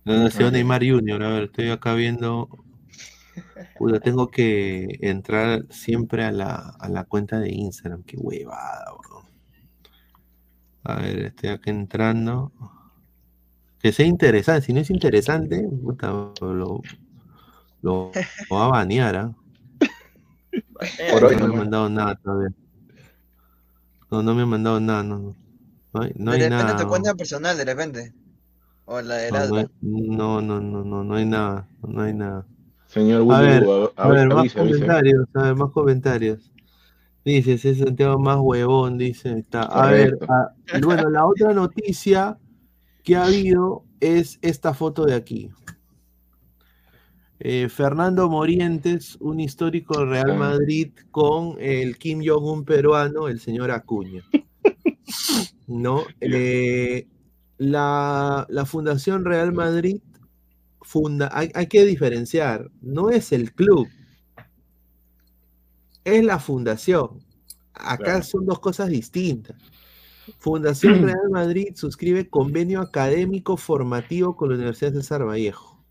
No 0.03 0.17
nació 0.17 0.47
Ajá. 0.47 0.51
Neymar 0.51 0.81
Junior. 0.85 1.23
A 1.23 1.29
ver, 1.29 1.43
estoy 1.43 1.69
acá 1.69 1.93
viendo. 1.93 2.49
Puta, 3.77 3.99
tengo 3.99 4.29
que 4.29 4.97
entrar 5.01 5.65
siempre 5.69 6.23
a 6.23 6.31
la, 6.31 6.55
a 6.79 6.89
la 6.89 7.03
cuenta 7.05 7.39
de 7.39 7.49
Instagram. 7.51 8.03
Qué 8.03 8.17
huevada, 8.17 8.85
bro. 8.97 9.23
A 10.83 10.95
ver, 10.95 11.19
estoy 11.25 11.49
acá 11.49 11.71
entrando. 11.71 12.51
Que 13.79 13.91
sea 13.91 14.05
interesante. 14.05 14.65
Si 14.67 14.73
no 14.73 14.79
es 14.79 14.89
interesante, 14.89 15.67
puta, 15.83 16.07
lo, 16.09 16.33
lo, 16.53 16.81
lo 17.81 18.11
va 18.51 18.65
a 18.65 18.69
banear, 18.69 19.15
¿ah? 19.15 19.35
Por 21.11 21.25
hoy 21.25 21.35
no 21.35 21.47
me 21.47 21.53
han 21.53 21.59
mandado 21.59 21.89
nada 21.89 22.15
todavía. 22.15 22.53
No, 24.09 24.21
no 24.21 24.35
me 24.35 24.41
han 24.41 24.49
mandado 24.49 24.79
nada, 24.79 25.03
no. 25.03 25.19
No, 25.19 25.35
No 25.93 26.01
hay, 26.01 26.11
no 26.15 26.31
de 26.31 26.37
hay 26.37 26.43
repente 26.43 26.63
nada. 26.65 26.83
tu 26.83 26.87
cuenta 26.87 27.13
personal, 27.15 27.57
de 27.57 27.65
repente. 27.65 28.13
O 28.85 29.01
la 29.01 29.15
de 29.15 29.31
No, 29.31 30.41
no, 30.41 30.41
no, 30.41 30.59
no, 30.61 30.83
no, 30.83 31.03
no 31.03 31.15
hay 31.15 31.25
nada. 31.25 31.67
No 31.81 32.01
hay 32.01 32.13
nada. 32.13 32.45
Señor 32.91 33.21
A 33.21 33.23
Willy 33.23 33.47
ver, 33.47 33.65
a 33.95 34.07
ver, 34.09 34.27
más 34.27 34.37
avise, 34.39 34.59
avise. 34.59 34.73
comentarios, 34.75 35.25
a 35.33 35.43
ver, 35.43 35.55
más 35.55 35.71
comentarios. 35.71 36.51
Dice, 37.23 37.53
ese 37.53 37.75
Santiago 37.75 38.19
más 38.19 38.37
huevón, 38.41 38.97
dice. 38.97 39.37
Está. 39.39 39.61
A 39.63 39.91
ver, 39.91 40.17
a- 40.27 40.53
bueno, 40.83 41.09
la 41.09 41.25
otra 41.25 41.53
noticia 41.53 42.37
que 43.03 43.15
ha 43.15 43.25
habido 43.25 43.83
es 43.99 44.39
esta 44.41 44.73
foto 44.73 45.05
de 45.05 45.13
aquí. 45.13 45.49
Eh, 47.39 47.69
Fernando 47.69 48.29
Morientes, 48.29 49.17
un 49.19 49.39
histórico 49.39 49.97
del 49.99 50.09
Real. 50.09 50.37
Madrid 50.37 50.91
con 51.11 51.55
el 51.59 51.97
Kim 51.97 52.21
Jong-un 52.25 52.65
peruano, 52.65 53.27
el 53.27 53.39
señor 53.39 53.71
Acuña. 53.71 54.23
¿No? 55.67 56.03
Eh, 56.19 57.07
la, 57.57 58.45
la 58.49 58.65
Fundación 58.65 59.25
Real 59.25 59.53
Madrid 59.53 60.01
funda, 60.91 61.29
hay, 61.31 61.49
hay 61.53 61.67
que 61.67 61.85
diferenciar, 61.85 62.69
no 62.81 63.09
es 63.11 63.31
el 63.31 63.53
club, 63.53 63.87
es 66.03 66.23
la 66.25 66.37
fundación. 66.37 67.19
Acá 67.73 68.03
Claro. 68.03 68.23
son 68.23 68.45
dos 68.45 68.59
cosas 68.59 68.89
distintas. 68.89 69.55
Fundación 70.37 71.01
Real 71.07 71.29
Madrid 71.31 71.69
suscribe 71.75 72.29
convenio 72.29 72.81
académico 72.81 73.55
formativo 73.55 74.35
con 74.35 74.49
la 74.49 74.55
Universidad 74.55 74.91
César 74.91 75.25
Vallejo. 75.25 75.81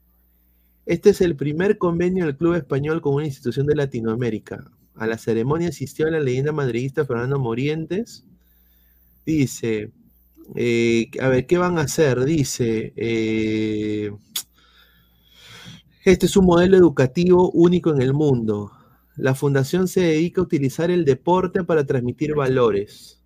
Este 0.84 1.10
es 1.10 1.22
el 1.22 1.34
primer 1.34 1.78
convenio 1.78 2.26
del 2.26 2.36
club 2.36 2.54
español 2.54 3.00
con 3.00 3.14
una 3.14 3.24
institución 3.26 3.66
de 3.66 3.76
Latinoamérica. 3.76 4.70
A 4.96 5.06
la 5.06 5.16
ceremonia 5.16 5.68
asistió 5.70 6.10
la 6.10 6.20
leyenda 6.20 6.52
madridista 6.52 7.06
Fernando 7.06 7.38
Morientes. 7.38 8.26
Dice, 9.24 9.92
eh, 10.56 11.10
a 11.20 11.28
ver, 11.28 11.46
¿qué 11.46 11.56
van 11.56 11.78
a 11.78 11.82
hacer? 11.82 12.24
Dice, 12.24 12.92
eh, 12.96 14.10
este 16.04 16.26
es 16.26 16.36
un 16.36 16.46
modelo 16.46 16.76
educativo 16.76 17.50
único 17.50 17.90
en 17.90 18.00
el 18.00 18.14
mundo. 18.14 18.72
La 19.16 19.34
fundación 19.34 19.86
se 19.86 20.00
dedica 20.00 20.40
a 20.40 20.44
utilizar 20.44 20.90
el 20.90 21.04
deporte 21.04 21.62
para 21.64 21.84
transmitir 21.84 22.34
valores. 22.34 23.22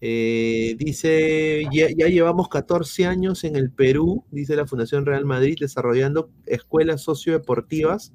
Eh, 0.00 0.76
dice, 0.78 1.64
ya, 1.72 1.88
llevamos 1.88 2.48
14 2.48 3.06
años 3.06 3.42
en 3.44 3.56
el 3.56 3.72
Perú, 3.72 4.24
dice 4.30 4.54
la 4.54 4.66
Fundación 4.66 5.06
Real 5.06 5.24
Madrid, 5.24 5.56
desarrollando 5.58 6.30
escuelas 6.46 7.02
sociodeportivas 7.02 8.12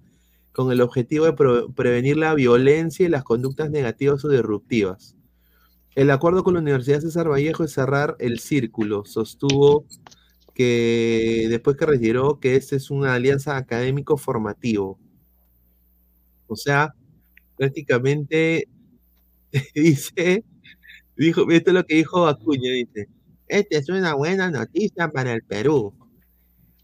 con 0.53 0.71
el 0.71 0.81
objetivo 0.81 1.25
de 1.25 1.33
prevenir 1.75 2.17
la 2.17 2.35
violencia 2.35 3.05
y 3.05 3.09
las 3.09 3.23
conductas 3.23 3.69
negativas 3.71 4.23
o 4.23 4.29
disruptivas. 4.29 5.15
El 5.95 6.11
acuerdo 6.11 6.43
con 6.43 6.53
la 6.53 6.61
Universidad 6.61 7.01
César 7.01 7.29
Vallejo 7.29 7.63
es 7.63 7.73
cerrar 7.73 8.15
el 8.19 8.39
círculo. 8.39 9.03
Sostuvo 9.05 9.85
que 10.53 11.47
después 11.49 11.77
que 11.77 11.85
retiró 11.85 12.39
que 12.39 12.55
este 12.55 12.75
es 12.77 12.89
una 12.91 13.13
alianza 13.15 13.57
académico 13.57 14.17
formativo. 14.17 14.99
O 16.47 16.55
sea, 16.55 16.93
prácticamente 17.57 18.67
dice, 19.75 20.43
dijo, 21.17 21.49
esto 21.51 21.71
es 21.71 21.75
lo 21.75 21.85
que 21.85 21.95
dijo 21.95 22.27
Acuña, 22.27 22.71
dice, 22.71 23.09
esta 23.47 23.77
es 23.77 23.89
una 23.89 24.13
buena 24.15 24.49
noticia 24.51 25.09
para 25.11 25.33
el 25.33 25.43
Perú. 25.43 25.93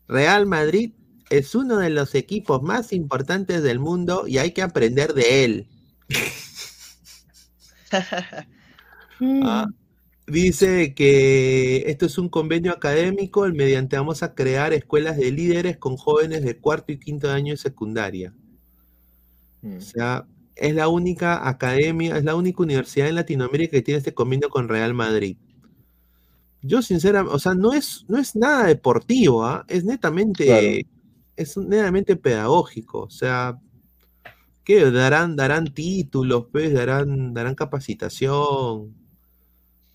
Real 0.08 0.46
Madrid 0.46 0.94
es 1.30 1.54
uno 1.56 1.78
de 1.78 1.90
los 1.92 2.16
equipos 2.16 2.62
más 2.64 2.92
importantes 2.94 3.64
del 3.64 3.80
mundo 3.80 4.28
y 4.28 4.38
hay 4.40 4.52
que 4.52 4.62
aprender 4.62 5.14
de 5.14 5.46
él. 5.46 5.68
Ah, 9.22 9.68
dice 10.32 10.94
que 10.94 11.84
esto 11.88 12.06
es 12.06 12.18
un 12.18 12.30
convenio 12.30 12.72
académico, 12.72 13.46
el 13.46 13.54
mediante 13.54 13.98
vamos 13.98 14.24
a 14.24 14.34
crear 14.36 14.74
escuelas 14.74 15.18
de 15.18 15.32
líderes 15.32 15.78
con 15.78 15.98
jóvenes 15.98 16.44
de 16.44 16.58
cuarto 16.58 16.92
y 16.92 17.00
quinto 17.00 17.30
año 17.32 17.54
de 17.54 17.58
secundaria. 17.58 18.34
O 19.64 19.82
sea, 19.82 20.26
es 20.56 20.74
la 20.76 20.88
única 20.88 21.48
academia, 21.48 22.18
es 22.18 22.24
la 22.24 22.36
única 22.36 22.64
universidad 22.64 23.10
en 23.10 23.16
Latinoamérica 23.16 23.72
que 23.72 23.82
tiene 23.82 23.98
este 23.98 24.14
convenio 24.14 24.50
con 24.50 24.70
Real 24.70 24.94
Madrid. 24.94 25.38
Yo 26.62 26.82
sinceramente, 26.82 27.36
o 27.36 27.40
sea, 27.40 27.54
no 27.56 27.74
es, 27.74 28.06
no 28.08 28.18
es 28.18 28.36
nada 28.36 28.66
deportivo, 28.68 29.46
¿ah? 29.46 29.66
Es 29.68 29.86
netamente, 29.86 30.46
Claro. 30.46 30.68
es 31.36 31.58
netamente 31.58 32.16
pedagógico. 32.18 33.02
O 33.04 33.10
sea, 33.10 33.60
¿Qué? 34.64 34.92
Darán, 34.92 35.36
darán 35.36 35.74
títulos, 35.74 36.46
pues, 36.52 36.72
darán, 36.74 37.34
darán 37.34 37.56
capacitación. 37.56 38.96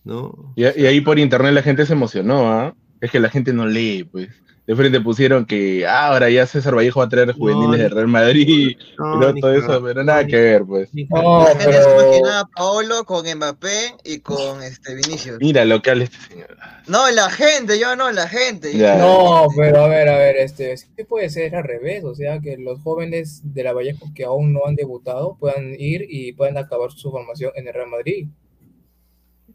¿No? 0.05 0.52
Y, 0.56 0.62
y 0.62 0.86
ahí 0.86 1.01
por 1.01 1.18
internet 1.18 1.52
la 1.52 1.62
gente 1.62 1.86
se 1.86 1.94
emocionó, 1.94 2.52
¿ah? 2.52 2.74
Es 3.01 3.10
que 3.10 3.20
la 3.20 3.31
gente 3.31 3.52
no 3.52 3.66
lee, 3.66 4.05
pues. 4.05 4.28
De 4.66 4.74
frente 4.74 4.98
pusieron 5.02 5.44
que 5.44 5.86
ah, 5.86 6.06
ahora 6.06 6.31
ya 6.31 6.47
César 6.47 6.74
Vallejo 6.74 7.01
va 7.01 7.05
a 7.05 7.09
traer 7.10 7.32
juveniles 7.32 7.81
de 7.81 7.89
Real 7.90 8.09
Madrid 8.09 8.78
no, 8.98 9.16
y 9.16 9.18
no, 9.20 9.35
todo 9.35 9.52
eso, 9.52 9.82
pero 9.82 10.02
nada 10.02 10.26
que 10.26 10.36
ver, 10.36 10.64
pues. 10.64 10.89
La 10.94 11.55
gente 11.59 11.82
se 11.82 11.90
imaginaba 11.90 12.40
a 12.40 12.47
Paolo 12.47 13.05
con 13.05 13.26
Mbappé 13.26 13.97
y 14.05 14.20
con 14.20 14.62
este 14.62 14.94
Vinicius. 14.94 15.36
Mira 15.39 15.66
lo 15.66 15.82
que 15.82 15.90
habla 15.90 16.05
este 16.05 16.16
señor. 16.16 16.56
No, 16.86 17.10
la 17.10 17.28
gente, 17.28 17.78
yo 17.78 17.94
no, 17.94 18.10
la 18.10 18.26
gente. 18.26 18.74
Ya. 18.74 18.97
No, 18.97 19.48
pero 19.55 19.85
a 19.85 19.89
ver, 19.89 20.09
a 20.09 20.16
ver, 20.16 20.36
este, 20.36 20.78
sí 20.78 20.89
puede 21.06 21.28
ser 21.28 21.55
al 21.56 21.64
revés, 21.64 22.02
o 22.05 22.14
sea, 22.14 22.40
que 22.40 22.56
los 22.56 22.81
jóvenes 22.81 23.43
de 23.44 23.64
la 23.64 23.74
Vallejo 23.74 24.06
que 24.14 24.24
aún 24.24 24.55
no 24.55 24.60
han 24.66 24.76
debutado 24.76 25.36
puedan 25.39 25.74
ir 25.78 26.06
y 26.09 26.32
puedan 26.32 26.56
acabar 26.56 26.90
su 26.90 27.10
formación 27.10 27.52
en 27.56 27.68
el 27.68 27.74
Real 27.74 27.90
Madrid. 27.90 28.28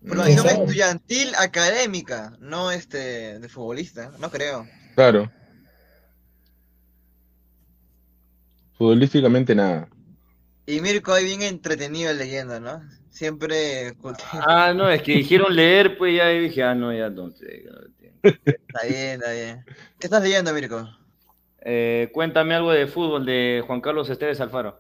Formación 0.06 0.48
estudiantil 0.48 1.34
académica, 1.36 2.34
no 2.40 2.72
este 2.72 3.40
de 3.40 3.50
futbolista, 3.50 4.12
no 4.20 4.30
creo. 4.32 4.66
Claro. 4.96 5.32
Futbolísticamente 8.78 9.54
nada. 9.54 9.90
Y 10.66 10.80
Mirko 10.82 11.14
ahí 11.14 11.26
bien 11.26 11.42
entretenido 11.42 12.14
leyendo, 12.14 12.60
¿no? 12.60 12.82
Siempre 13.10 13.94
Ah, 14.48 14.72
no, 14.74 14.90
es 14.90 15.02
que 15.02 15.14
dijeron 15.14 15.54
leer, 15.54 15.98
pues 15.98 16.16
ya 16.16 16.28
dije, 16.30 16.64
ah, 16.64 16.76
no, 16.76 16.94
ya 16.94 17.08
entonces. 17.08 17.50
está 18.24 18.88
bien, 18.88 19.20
está 19.20 19.32
bien. 19.32 19.66
¿Qué 20.00 20.08
estás 20.08 20.24
leyendo, 20.24 20.54
Mirko? 20.54 20.88
Eh, 21.62 22.10
cuéntame 22.14 22.56
algo 22.56 22.72
de 22.72 22.88
fútbol 22.88 23.26
de 23.26 23.62
Juan 23.68 23.82
Carlos 23.82 24.10
Esteves 24.10 24.40
Alfaro. 24.40 24.80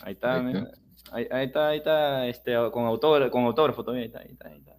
Ahí 0.00 0.14
está, 0.14 0.36
Ahí 0.36 0.42
mira. 0.42 0.72
Ahí, 1.12 1.26
ahí 1.30 1.46
está, 1.46 1.68
ahí 1.68 1.78
está, 1.78 2.26
este, 2.26 2.52
con 2.72 2.84
autógrafo, 2.86 3.30
con 3.30 3.44
autógrafo 3.44 3.82
todavía, 3.84 4.02
ahí 4.04 4.08
está, 4.08 4.20
ahí 4.20 4.32
está, 4.32 4.48
ahí 4.48 4.58
está. 4.58 4.76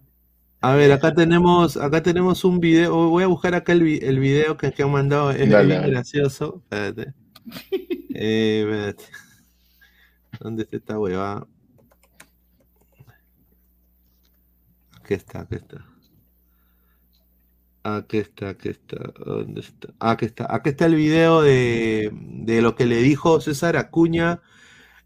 A 0.60 0.74
ver, 0.74 0.90
acá 0.92 1.14
tenemos, 1.14 1.76
acá 1.76 2.02
tenemos 2.02 2.44
un 2.44 2.58
video. 2.60 3.08
Voy 3.10 3.22
a 3.22 3.28
buscar 3.28 3.54
acá 3.54 3.72
el, 3.72 3.82
vi- 3.82 4.00
el 4.02 4.18
video 4.18 4.56
que, 4.56 4.72
que 4.72 4.82
han 4.82 4.90
mandado. 4.90 5.30
Es 5.30 5.48
Dale, 5.48 5.66
bien 5.68 5.80
dale. 5.80 5.92
gracioso. 5.92 6.62
Espérate. 6.64 7.14
Eh, 8.20 8.62
espérate. 8.66 9.04
¿Dónde 10.40 10.62
está 10.64 10.76
esta 10.76 10.98
hueva? 10.98 11.46
Aquí 15.00 15.14
está, 15.14 15.40
aquí 15.40 15.54
está. 15.56 15.84
Aquí 17.84 18.18
está, 18.18 18.48
aquí 18.50 18.68
está. 18.70 18.96
¿Dónde 19.24 19.60
está? 19.60 19.88
Ah, 20.00 20.10
Aquí 20.12 20.26
está. 20.26 20.46
Aquí 20.54 20.70
está 20.70 20.86
el 20.86 20.94
video 20.96 21.40
de, 21.42 22.10
de 22.12 22.60
lo 22.60 22.74
que 22.74 22.86
le 22.86 22.96
dijo 22.96 23.40
César 23.40 23.76
Acuña. 23.76 24.40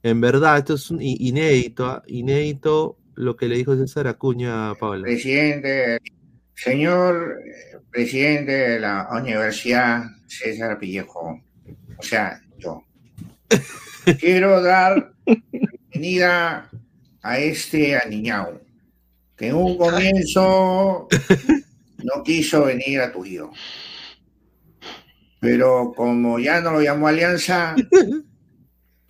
En 0.03 0.21
verdad, 0.21 0.59
esto 0.59 0.75
es 0.75 0.91
un 0.91 1.01
inédito, 1.01 1.87
¿ah? 1.87 2.03
inédito 2.09 2.99
lo 3.15 3.37
que 3.37 3.47
le 3.47 3.57
dijo 3.57 3.77
César 3.77 4.09
Acuña 4.09 4.71
a 4.71 4.75
Paula. 4.75 5.03
Presidente, 5.03 5.99
señor 6.57 7.39
eh, 7.45 7.79
presidente 7.89 8.53
de 8.53 8.81
la 8.81 9.09
Universidad 9.13 10.03
César 10.27 10.79
Pillejo, 10.79 11.41
o 11.97 12.03
sea, 12.03 12.41
yo, 12.59 12.83
quiero 14.19 14.61
dar 14.61 15.13
bienvenida 15.27 16.69
a 17.23 17.39
este 17.39 17.97
aniñao, 17.97 18.61
que 19.37 19.49
en 19.49 19.55
un 19.55 19.79
comienzo 19.79 21.07
no 22.03 22.23
quiso 22.25 22.65
venir 22.65 23.01
a 23.01 23.13
tu 23.13 23.25
hijo. 23.25 23.53
Pero 25.39 25.93
como 25.95 26.41
ya 26.41 26.61
no 26.61 26.73
lo 26.73 26.83
llamó 26.83 27.07
Alianza, 27.07 27.77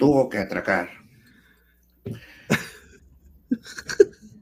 tuvo 0.03 0.29
que 0.29 0.39
atracar. 0.39 0.91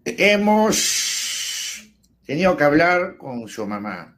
Hemos 0.07 1.87
tenido 2.24 2.57
que 2.57 2.65
hablar 2.65 3.19
con 3.19 3.47
su 3.47 3.66
mamá, 3.66 4.16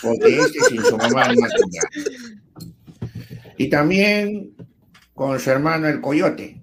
porque 0.00 0.38
este 0.38 0.60
sin 0.68 0.84
su 0.84 0.96
mamá 0.96 1.26
no. 1.34 1.48
Y 3.56 3.70
también 3.70 4.54
con 5.14 5.40
su 5.40 5.50
hermano 5.50 5.88
el 5.88 6.00
coyote, 6.00 6.62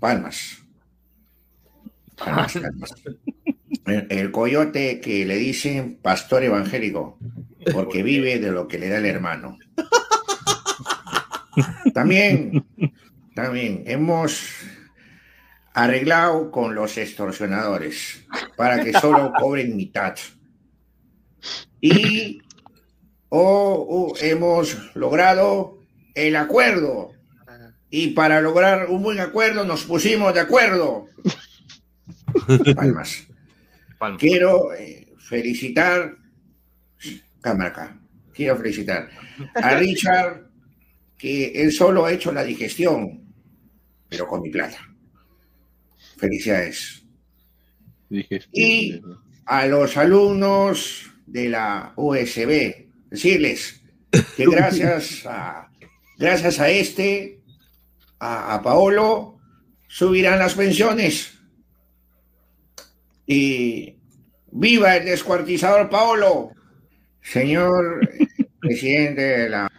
Palmas. 0.00 0.64
Palmas, 2.16 2.54
Palmas. 2.54 2.92
El 3.84 4.32
coyote 4.32 4.98
que 4.98 5.24
le 5.26 5.36
dicen 5.36 6.00
pastor 6.02 6.42
evangélico, 6.42 7.20
porque 7.72 8.02
vive 8.02 8.40
de 8.40 8.50
lo 8.50 8.66
que 8.66 8.80
le 8.80 8.88
da 8.88 8.98
el 8.98 9.06
hermano. 9.06 9.58
También, 11.94 12.66
también 13.34 13.82
hemos 13.86 14.48
arreglado 15.72 16.50
con 16.50 16.74
los 16.74 16.96
extorsionadores 16.96 18.24
para 18.56 18.82
que 18.82 18.92
solo 18.92 19.32
cobren 19.38 19.76
mitad. 19.76 20.16
Y 21.80 22.40
oh, 23.28 23.86
oh, 23.88 24.14
hemos 24.20 24.94
logrado 24.94 25.78
el 26.14 26.36
acuerdo. 26.36 27.12
Y 27.90 28.08
para 28.08 28.40
lograr 28.40 28.88
un 28.88 29.02
buen 29.02 29.20
acuerdo 29.20 29.64
nos 29.64 29.84
pusimos 29.84 30.34
de 30.34 30.40
acuerdo. 30.40 31.06
Palmas. 32.74 33.26
Quiero 34.18 34.74
eh, 34.74 35.14
felicitar, 35.18 36.16
cámara 37.40 37.70
acá, 37.70 38.00
quiero 38.34 38.56
felicitar 38.56 39.08
a 39.54 39.74
Richard, 39.76 40.45
que 41.18 41.62
él 41.62 41.72
solo 41.72 42.04
ha 42.04 42.12
hecho 42.12 42.32
la 42.32 42.44
digestión, 42.44 43.24
pero 44.08 44.26
con 44.26 44.42
mi 44.42 44.50
plata. 44.50 44.78
Felicidades. 46.16 47.04
Y 48.52 49.00
a 49.46 49.66
los 49.66 49.96
alumnos 49.96 51.10
de 51.26 51.48
la 51.48 51.92
USB, 51.96 52.88
decirles 53.10 53.82
que 54.36 54.46
gracias 54.50 55.26
a, 55.26 55.70
gracias 56.18 56.60
a 56.60 56.70
este, 56.70 57.40
a, 58.18 58.54
a 58.54 58.62
Paolo, 58.62 59.38
subirán 59.88 60.38
las 60.38 60.54
pensiones. 60.54 61.32
Y 63.26 63.96
viva 64.52 64.96
el 64.96 65.04
descuartizador 65.04 65.90
Paolo, 65.90 66.52
señor 67.22 68.00
presidente 68.60 69.22
de 69.22 69.48
la... 69.48 69.72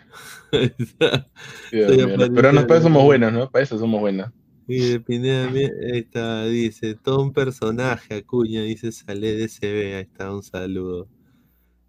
Los 0.51 2.29
peruanos 2.29 2.65
para 2.65 2.79
eso 2.79 2.83
somos 2.83 3.03
buenos, 3.03 3.33
¿no? 3.33 3.49
Para 3.49 3.63
eso 3.63 3.77
somos 3.77 3.99
buenos. 3.99 4.31
Y 4.67 4.79
de 4.79 4.99
Pineda, 4.99 5.49
está, 5.93 6.45
dice, 6.45 6.95
todo 6.95 7.21
un 7.21 7.31
personaje, 7.31 8.15
Acuña, 8.15 8.63
dice 8.63 8.91
Salé 8.91 9.35
de 9.35 9.47
CB, 9.47 9.95
ahí 9.95 10.01
está, 10.01 10.33
un 10.33 10.43
saludo. 10.43 11.07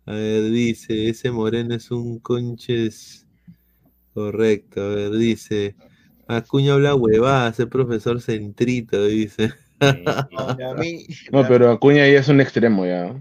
A 0.06 0.12
ver, 0.12 0.44
dice, 0.44 1.08
ese 1.08 1.32
moreno 1.32 1.74
es 1.74 1.90
un 1.90 2.20
conches. 2.20 3.26
Correcto, 4.14 4.80
a 4.80 4.88
ver, 4.94 5.10
dice, 5.10 5.74
Acuña 6.28 6.74
habla 6.74 6.94
huevada, 6.94 7.50
ese 7.50 7.66
profesor 7.66 8.20
centrito, 8.20 9.04
dice. 9.06 9.52
No, 11.32 11.46
pero 11.46 11.70
Acuña 11.70 12.08
ya 12.08 12.18
es 12.18 12.28
un 12.28 12.40
extremo 12.40 12.84
ya. 12.84 13.14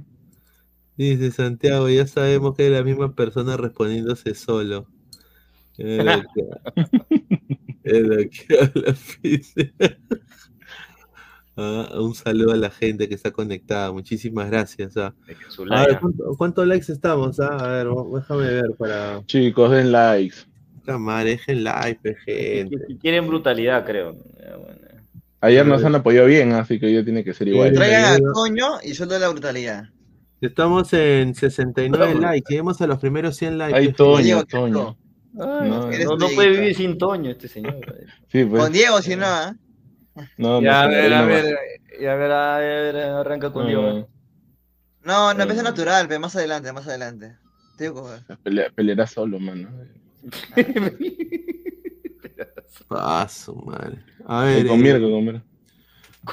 Dice 0.98 1.32
Santiago, 1.32 1.88
ya 1.90 2.08
sabemos 2.08 2.56
que 2.56 2.66
es 2.66 2.72
la 2.72 2.84
misma 2.84 3.14
persona 3.14 3.58
respondiéndose 3.58 4.34
solo. 4.34 4.88
Es 5.78 6.04
lo 6.04 6.22
que, 6.34 6.44
es 7.84 8.02
lo 8.02 8.18
que 8.18 8.60
habla 8.62 8.96
Pise. 9.22 9.74
Ah, 11.60 11.90
un 12.00 12.14
saludo 12.14 12.52
a 12.54 12.58
la 12.58 12.70
gente 12.70 13.10
que 13.10 13.16
está 13.16 13.32
conectada. 13.32 13.92
Muchísimas 13.92 14.50
gracias. 14.50 14.96
ah. 14.98 15.14
su 15.50 15.64
A 15.64 15.66
like, 15.66 15.92
ver. 15.92 16.00
¿cuánto- 16.00 16.36
¿cuántos 16.38 16.68
likes 16.68 16.92
estamos? 16.92 17.40
ah? 17.40 17.58
A 17.60 17.68
ver, 17.84 17.88
déjame 18.14 18.44
ver 18.46 18.72
para. 18.78 19.24
Chicos, 19.26 19.72
den 19.72 19.92
likes. 19.92 20.36
Cámara, 20.86 21.24
dejen 21.26 21.64
like, 21.64 22.16
gente. 22.26 22.78
Quieren 23.02 23.28
brutalidad, 23.28 23.86
creo. 23.86 24.14
Bueno. 24.14 24.78
Ayer 25.42 25.66
nos 25.66 25.84
han 25.84 25.94
apoyado 25.96 26.28
bien, 26.28 26.52
así 26.54 26.80
que 26.80 26.88
hoy 26.98 27.04
tiene 27.04 27.24
que 27.24 27.34
ser 27.34 27.48
igual. 27.48 27.74
traigan 27.74 28.16
a 28.16 28.32
Coño 28.34 28.68
y 28.84 28.94
suelta 28.94 29.20
la 29.20 29.30
brutalidad. 29.30 29.90
Estamos 30.42 30.94
en 30.94 31.34
69 31.36 32.16
likes. 32.16 32.46
Lleguemos 32.50 32.80
a 32.82 32.88
los 32.88 33.00
primeros 33.00 33.36
100 33.36 33.58
likes. 33.58 33.78
Ay, 33.80 33.88
pe, 33.88 33.94
Toño. 33.94 34.44
Toño. 34.46 34.98
Ay, 35.40 35.70
No, 35.70 35.92
no, 35.92 36.18
no 36.18 36.28
puede 36.36 36.50
vivir 36.52 36.76
sin 36.76 36.98
Toño 36.98 37.30
este 37.32 37.48
señor. 37.48 37.76
Sí, 38.32 38.44
pues. 38.44 38.62
Con 38.64 38.74
Diego, 38.74 39.02
si 39.02 39.16
no, 39.16 39.26
¿ah? 39.26 39.56
No, 40.38 40.62
ya, 40.62 40.84
a 40.84 40.88
ver, 40.88 41.14
a 41.14 41.26
ver, 41.26 41.56
ya, 42.02 42.14
a 42.14 42.16
ver, 42.16 42.32
a 42.32 42.58
ver, 42.58 42.96
arranca 42.98 43.52
con 43.54 43.64
No, 43.64 43.68
Diego. 43.70 43.82
no. 43.84 44.08
No, 45.04 45.34
no 45.34 45.42
empieza 45.44 45.64
natural, 45.64 46.08
pero 46.08 46.20
más 46.20 46.36
adelante, 46.36 46.74
más 46.74 46.88
adelante. 46.88 47.38
Te 47.78 47.92
Pelea- 48.44 48.72
peleará 48.74 49.06
solo, 49.06 49.40
mano. 49.40 49.70
Su 53.30 53.56
madre. 53.56 54.00
A 54.26 54.44
ver. 54.44 54.68
con 54.68 54.80
eh, 54.80 54.84
Mirko, 54.84 55.12
con 55.12 55.26
Mirko. 55.26 55.42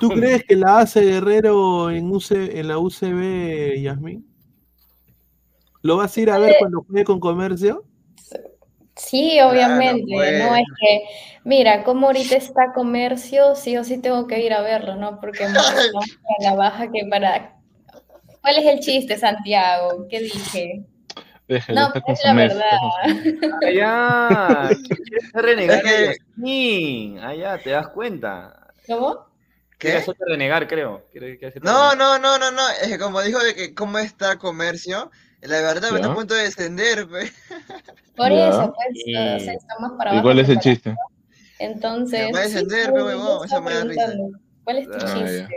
¿Tú 0.01 0.09
crees 0.09 0.43
que 0.45 0.57
la 0.57 0.81
hace 0.81 1.03
Guerrero 1.03 1.91
en, 1.91 2.11
UC 2.11 2.33
en 2.33 2.69
la 2.69 2.79
UCB, 2.79 3.81
Yasmin? 3.81 4.27
¿Lo 5.83 5.99
vas 5.99 6.17
a 6.17 6.21
ir 6.21 6.31
a 6.31 6.39
ver 6.39 6.55
cuando 6.59 6.83
juegue 6.83 7.05
con 7.05 7.21
comercio? 7.21 7.85
Sí, 8.97 9.41
obviamente, 9.41 10.05
pues. 10.13 10.45
no 10.45 10.55
es 10.55 10.65
que, 10.81 11.03
mira, 11.45 11.83
como 11.85 12.07
ahorita 12.07 12.37
está 12.37 12.73
comercio, 12.73 13.55
sí 13.57 13.77
o 13.77 13.85
sí 13.85 13.99
tengo 14.01 14.27
que 14.27 14.41
ir 14.41 14.53
a 14.53 14.63
verlo, 14.63 14.95
¿no? 14.97 15.21
Porque 15.21 15.45
vamos 15.45 15.57
a 16.39 16.43
la 16.43 16.55
baja 16.55 16.91
que 16.93 17.05
para... 17.11 17.57
¿Cuál 18.41 18.59
es 18.59 18.67
el 18.67 18.81
chiste, 18.81 19.17
Santiago? 19.17 20.07
¿Qué 20.09 20.21
dije? 20.21 20.85
Déjalo, 21.49 21.81
No, 21.81 21.93
es 22.07 22.21
su 22.21 22.27
la 22.27 22.35
mes, 22.35 22.55
verdad. 22.55 22.79
Ah, 23.65 23.71
ya. 23.71 24.69
Quieres 25.05 25.33
renegar 25.33 25.87
a 25.87 26.05
Yasmín. 26.07 27.19
Ah, 27.19 27.35
ya, 27.35 27.59
te 27.59 27.71
das 27.71 27.89
cuenta. 27.89 28.69
¿Cómo? 28.87 29.27
Quiere 29.79 29.99
hacerte 29.99 30.25
renegar, 30.27 30.67
creo. 30.69 31.07
Quiere- 31.11 31.37
quiere 31.39 31.49
hacerte 31.49 31.67
No, 31.69 31.91
renegar. 31.91 31.99
no, 31.99 32.19
no, 32.19 32.39
no, 32.39 32.51
no. 32.51 32.69
Es 32.83 32.89
que 32.89 32.99
como 32.99 33.21
dijo 33.23 33.39
de 33.43 33.55
que 33.55 33.75
cómo 33.75 33.99
está 33.99 34.39
comercio, 34.39 35.11
la 35.45 35.61
verdad 35.61 35.91
me 35.91 35.97
está 35.97 36.13
a 36.13 36.15
punto 36.15 36.35
de 36.35 36.43
descender, 36.45 37.09
pe. 37.09 37.31
Por 38.17 38.31
Ya. 38.31 38.49
eso, 38.49 38.73
pues, 38.75 38.89
o 38.95 39.45
sea, 39.45 39.55
está 39.55 39.79
más 39.81 39.93
para 39.99 40.11
¿Y 40.11 40.15
abajo 40.15 40.25
cuál 40.27 40.37
que 40.37 40.43
es 40.43 40.49
el 40.49 40.61
chiste? 40.61 40.97
Entonces, 41.59 42.27
Me 42.27 42.33
va 42.33 42.39
a 42.41 42.43
sí, 42.43 42.49
descender, 42.55 42.91
pues, 42.91 43.05
pe, 43.05 43.11
yo 43.11 43.17
huevón, 43.19 43.47
eso 43.47 43.63
me 43.63 43.75
da 43.75 43.85
risa. 43.85 44.13
¿Cuál 44.65 44.79
es 44.79 44.91
tu 44.91 44.99
Ah, 44.99 45.05
ya. 45.05 45.49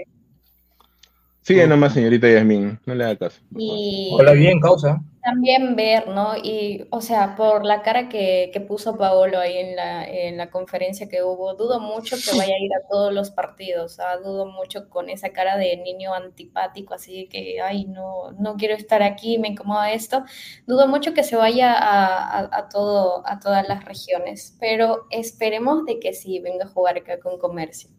Sigue 1.47 1.65
nomás, 1.67 1.93
señorita 1.93 2.29
Yasmin, 2.29 2.79
no 2.85 2.93
le 2.95 3.03
haga 3.05 3.17
caso. 3.17 3.41
Y 3.55 4.17
Hola, 4.19 4.33
bien, 4.33 4.59
causa. 4.59 5.01
también 5.23 5.75
ver, 5.75 6.07
¿no? 6.07 6.35
Y, 6.41 6.85
o 6.91 7.01
sea, 7.01 7.35
por 7.35 7.65
la 7.65 7.81
cara 7.81 8.07
que, 8.09 8.49
que 8.53 8.61
puso 8.61 8.97
Paolo 8.97 9.39
ahí 9.39 9.57
en 9.57 9.75
la, 9.75 10.05
en 10.07 10.37
la 10.37 10.49
conferencia 10.51 11.09
que 11.09 11.23
hubo, 11.23 11.53
dudo 11.55 11.79
mucho 11.81 12.15
que 12.23 12.31
vaya 12.37 12.53
a 12.55 12.59
ir 12.59 12.71
a 12.73 12.87
todos 12.89 13.13
los 13.13 13.31
partidos, 13.31 13.99
¿ah? 13.99 14.17
Dudo 14.17 14.45
mucho 14.45 14.89
con 14.89 15.09
esa 15.09 15.29
cara 15.31 15.57
de 15.57 15.77
niño 15.77 16.13
antipático, 16.13 16.93
así 16.93 17.27
que, 17.29 17.59
ay, 17.61 17.85
no, 17.85 18.31
no 18.39 18.55
quiero 18.55 18.75
estar 18.75 19.03
aquí, 19.03 19.37
me 19.37 19.49
incomoda 19.49 19.91
esto. 19.91 20.23
Dudo 20.65 20.87
mucho 20.87 21.13
que 21.13 21.23
se 21.23 21.35
vaya 21.35 21.73
a, 21.73 22.39
a, 22.41 22.49
a 22.59 22.69
todo, 22.69 23.23
a 23.27 23.39
todas 23.39 23.67
las 23.67 23.83
regiones, 23.85 24.55
pero 24.59 25.07
esperemos 25.11 25.85
de 25.85 25.99
que 25.99 26.13
sí 26.13 26.39
venga 26.39 26.65
a 26.65 26.69
jugar 26.69 26.97
acá 26.97 27.19
con 27.19 27.37
comercio. 27.39 27.89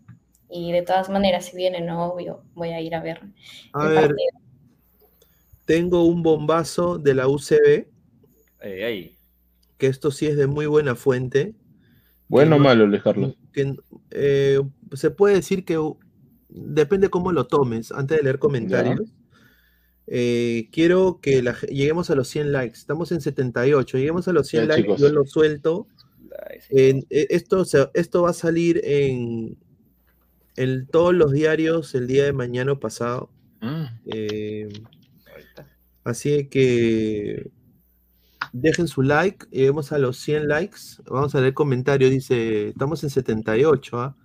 Y 0.50 0.72
de 0.72 0.82
todas 0.82 1.08
maneras, 1.10 1.46
si 1.46 1.56
viene, 1.56 1.80
no, 1.80 2.06
obvio, 2.06 2.42
voy 2.54 2.70
a 2.70 2.80
ir 2.80 2.94
a 2.94 3.02
ver 3.02 3.20
A 3.74 3.82
el 3.84 3.88
ver, 3.90 4.00
partido. 4.00 4.30
tengo 5.64 6.04
un 6.04 6.22
bombazo 6.22 6.98
de 6.98 7.14
la 7.14 7.28
UCB, 7.28 7.86
Ey, 8.60 8.82
ey. 8.82 9.16
que 9.76 9.86
esto 9.86 10.10
sí 10.10 10.26
es 10.26 10.36
de 10.36 10.46
muy 10.46 10.66
buena 10.66 10.94
fuente. 10.94 11.54
Bueno 12.28 12.56
o 12.56 12.58
malo, 12.58 12.86
Luis 12.86 13.02
Carlos. 13.02 13.36
que 13.52 13.74
eh, 14.10 14.60
se 14.94 15.10
puede 15.10 15.36
decir 15.36 15.64
que 15.64 15.78
depende 16.48 17.08
cómo 17.10 17.32
lo 17.32 17.46
tomes. 17.46 17.92
Antes 17.92 18.16
de 18.18 18.22
leer 18.24 18.38
comentarios, 18.38 19.00
eh, 20.06 20.68
quiero 20.72 21.20
que 21.20 21.42
la 21.42 21.54
lleguemos 21.68 22.08
a 22.10 22.14
los 22.14 22.28
100 22.28 22.52
likes. 22.52 22.76
Estamos 22.78 23.12
en 23.12 23.20
78. 23.20 23.98
Lleguemos 23.98 24.26
a 24.28 24.32
los 24.32 24.48
100 24.48 24.62
Ya, 24.62 24.68
likes. 24.68 24.82
chicos. 24.82 25.00
Yo 25.00 25.08
lo 25.10 25.24
suelto. 25.26 25.86
En- 26.70 27.04
eh, 27.10 27.26
esto, 27.30 27.64
esto 27.94 28.22
va 28.22 28.30
a 28.30 28.34
salir 28.34 28.80
en, 28.84 29.56
en 30.58 30.86
todos 30.88 31.14
los 31.14 31.30
diarios 31.32 31.94
el 31.94 32.08
día 32.08 32.24
de 32.24 32.32
mañana 32.32 32.72
o 32.72 32.80
pasado. 32.80 33.30
Eh, 34.06 34.68
así 36.02 36.48
que 36.48 37.50
dejen 38.52 38.88
su 38.88 39.02
like, 39.02 39.46
lleguemos 39.52 39.92
a 39.92 39.98
los 39.98 40.18
100 40.18 40.48
likes. 40.48 40.80
Vamos 41.08 41.34
a 41.36 41.40
leer 41.40 41.54
comentarios. 41.54 42.10
Dice, 42.10 42.70
estamos 42.70 43.04
en 43.04 43.10
78, 43.10 44.00
¿ah? 44.00 44.16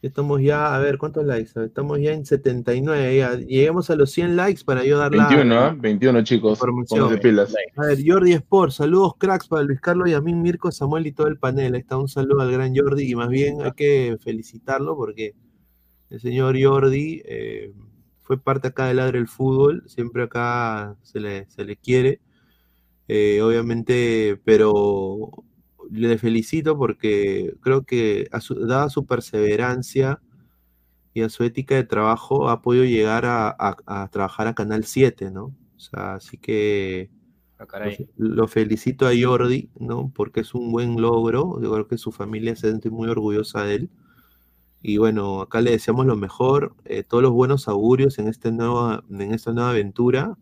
Estamos 0.00 0.42
ya, 0.42 0.74
a 0.74 0.78
ver, 0.78 0.96
¿cuántos 0.98 1.24
likes? 1.24 1.52
Estamos 1.62 1.98
ya 1.98 2.12
en 2.12 2.24
79, 2.24 3.16
ya. 3.18 3.36
Lleguemos 3.36 3.90
a 3.90 3.96
los 3.96 4.10
100 4.10 4.36
likes 4.36 4.64
para 4.64 4.84
yo 4.84 4.98
dar 4.98 5.14
la 5.14 5.28
21, 5.28 5.54
¿ah? 5.58 5.76
21 5.78 6.24
chicos, 6.24 6.58
información. 6.58 7.18
pilas. 7.20 7.54
A 7.76 7.86
ver, 7.86 7.98
Jordi 8.06 8.32
Sport, 8.32 8.72
saludos 8.72 9.14
cracks 9.18 9.48
para 9.48 9.62
Luis 9.62 9.80
Carlos, 9.80 10.10
Yamín, 10.10 10.40
Mirko, 10.40 10.70
Samuel 10.72 11.06
y 11.06 11.12
todo 11.12 11.26
el 11.26 11.38
panel. 11.38 11.74
Ahí 11.74 11.80
está 11.80 11.98
un 11.98 12.08
saludo 12.08 12.40
al 12.40 12.52
gran 12.52 12.74
Jordi 12.74 13.10
y 13.10 13.14
más 13.14 13.28
bien 13.28 13.62
hay 13.62 13.72
que 13.72 14.16
felicitarlo 14.22 14.94
porque 14.96 15.34
el 16.14 16.20
señor 16.20 16.56
Jordi 16.62 17.22
eh, 17.26 17.72
fue 18.22 18.38
parte 18.42 18.68
acá 18.68 18.86
de 18.86 18.94
Ladre 18.94 19.18
el 19.18 19.28
Fútbol, 19.28 19.84
siempre 19.88 20.24
acá 20.24 20.96
se 21.02 21.20
le, 21.20 21.46
se 21.50 21.64
le 21.64 21.76
quiere, 21.76 22.20
eh, 23.08 23.42
obviamente, 23.42 24.40
pero 24.44 25.32
le 25.90 26.18
felicito 26.18 26.76
porque 26.78 27.54
creo 27.62 27.84
que 27.84 28.28
a 28.32 28.40
su- 28.40 28.66
dada 28.66 28.90
su 28.90 29.06
perseverancia 29.06 30.20
y 31.14 31.22
a 31.22 31.28
su 31.28 31.44
ética 31.44 31.74
de 31.76 31.84
trabajo 31.84 32.48
ha 32.48 32.62
podido 32.62 32.84
llegar 32.84 33.24
a, 33.26 33.48
a- 33.50 33.76
a 33.86 34.08
trabajar 34.10 34.46
a 34.48 34.54
Canal 34.54 34.84
7, 34.84 35.30
¿no? 35.30 35.54
O 35.76 35.80
sea, 35.80 36.14
así 36.14 36.38
que 36.38 37.10
Ah, 37.84 37.90
lo 38.16 38.48
felicito 38.48 39.06
a 39.06 39.12
Jordi, 39.20 39.70
¿no? 39.80 40.12
Porque 40.14 40.40
es 40.40 40.54
un 40.54 40.72
buen 40.72 41.00
logro, 41.00 41.60
yo 41.62 41.72
creo 41.72 41.88
que 41.88 41.98
su 41.98 42.12
familia 42.12 42.56
se 42.56 42.68
siente 42.70 42.90
muy 42.90 43.08
orgullosa 43.08 43.64
de 43.64 43.74
él. 43.76 43.90
Y 44.86 44.98
bueno, 44.98 45.40
acá 45.40 45.62
le 45.62 45.70
deseamos 45.72 46.04
lo 46.06 46.14
mejor, 46.16 46.76
eh, 46.84 47.02
todos 47.04 47.22
los 47.22 47.32
buenos 47.32 47.68
augurios 47.68 48.18
en, 48.18 48.28
este 48.28 48.52
nueva, 48.52 49.02
en 49.10 49.32
esta 49.32 49.52
nueva 49.54 49.70
aventura, 49.70 50.36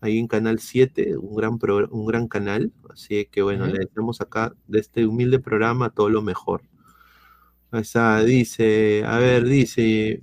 ahí 0.00 0.18
en 0.18 0.26
Canal 0.26 0.58
7, 0.58 1.16
un 1.18 1.36
gran, 1.36 1.58
progr- 1.58 1.88
un 1.90 2.06
gran 2.06 2.26
canal. 2.28 2.72
Así 2.90 3.26
que 3.30 3.42
bueno, 3.42 3.66
le 3.66 3.80
deseamos 3.80 4.22
acá 4.22 4.54
de 4.68 4.78
este 4.80 5.06
humilde 5.06 5.38
programa 5.38 5.90
todo 5.90 6.08
lo 6.08 6.22
mejor. 6.22 6.62
Está, 7.72 8.22
dice, 8.24 9.04
a 9.04 9.18
ver, 9.18 9.44
dice, 9.44 10.22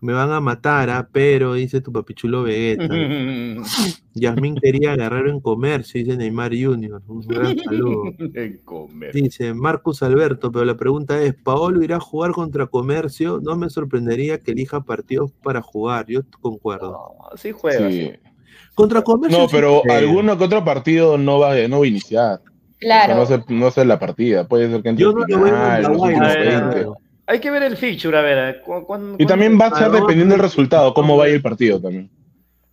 me 0.00 0.12
van 0.12 0.30
a 0.30 0.40
matar, 0.40 0.90
ah, 0.90 1.08
pero 1.10 1.54
dice 1.54 1.80
tu 1.80 1.92
papichulo 1.92 2.44
Vegeta. 2.44 2.88
Yasmín 4.14 4.56
quería 4.56 4.96
Guerrero 4.96 5.30
en 5.30 5.40
comercio, 5.40 6.00
dice 6.02 6.16
Neymar 6.16 6.52
Junior. 6.52 7.02
Un 7.06 7.20
gran 7.26 7.58
saludo. 7.64 8.12
En 8.34 8.58
comer. 8.58 9.12
Dice 9.12 9.54
Marcus 9.54 10.02
Alberto, 10.02 10.50
pero 10.52 10.64
la 10.64 10.76
pregunta 10.76 11.20
es, 11.22 11.34
¿Paolo 11.34 11.82
irá 11.82 11.96
a 11.96 12.00
jugar 12.00 12.32
contra 12.32 12.66
Comercio? 12.66 13.40
No 13.42 13.56
me 13.56 13.70
sorprendería 13.70 14.38
que 14.38 14.52
elija 14.52 14.82
partidos 14.82 15.32
para 15.42 15.62
jugar, 15.62 16.06
yo 16.06 16.20
concuerdo. 16.40 16.98
sí 17.36 17.52
juega. 17.52 17.90
Sí. 17.90 18.12
Contra 18.74 19.02
Comercio. 19.02 19.38
No, 19.38 19.48
pero 19.48 19.82
alguno 19.90 20.38
que 20.38 20.44
otro 20.44 20.64
partido 20.64 21.18
no 21.18 21.38
va, 21.38 21.54
no 21.68 21.80
va 21.80 21.84
a 21.84 21.88
iniciar. 21.88 22.40
Claro. 22.78 23.20
O 23.20 23.26
sea, 23.26 23.38
no 23.38 23.44
sé, 23.44 23.54
no 23.54 23.70
sé 23.72 23.84
la 23.84 23.98
partida. 23.98 24.46
Puede 24.46 24.70
ser 24.70 24.82
que 24.82 24.90
entre 24.90 25.02
Yo 25.02 25.12
no 25.12 25.24
lo 25.26 25.40
veo 25.40 25.56
en 25.56 26.14
final, 26.14 26.94
los 27.28 27.36
Uruguay, 27.36 27.36
últimos 27.36 27.36
a 27.36 27.36
ver, 27.36 27.36
20. 27.36 27.36
Hay 27.36 27.40
que 27.40 27.50
ver 27.50 27.62
el 27.62 27.76
fixture, 27.76 28.18
a 28.18 28.22
ver. 28.22 28.60
¿cu- 28.62 28.84
cuándo- 28.86 29.16
Y 29.18 29.26
también 29.26 29.58
va 29.60 29.66
a 29.66 29.78
ser 29.78 29.88
no, 29.88 29.94
dependiendo 30.00 30.34
del 30.34 30.42
resultado, 30.42 30.94
cómo 30.94 31.16
vaya 31.16 31.34
el 31.34 31.42
partido 31.42 31.80
también. 31.80 32.10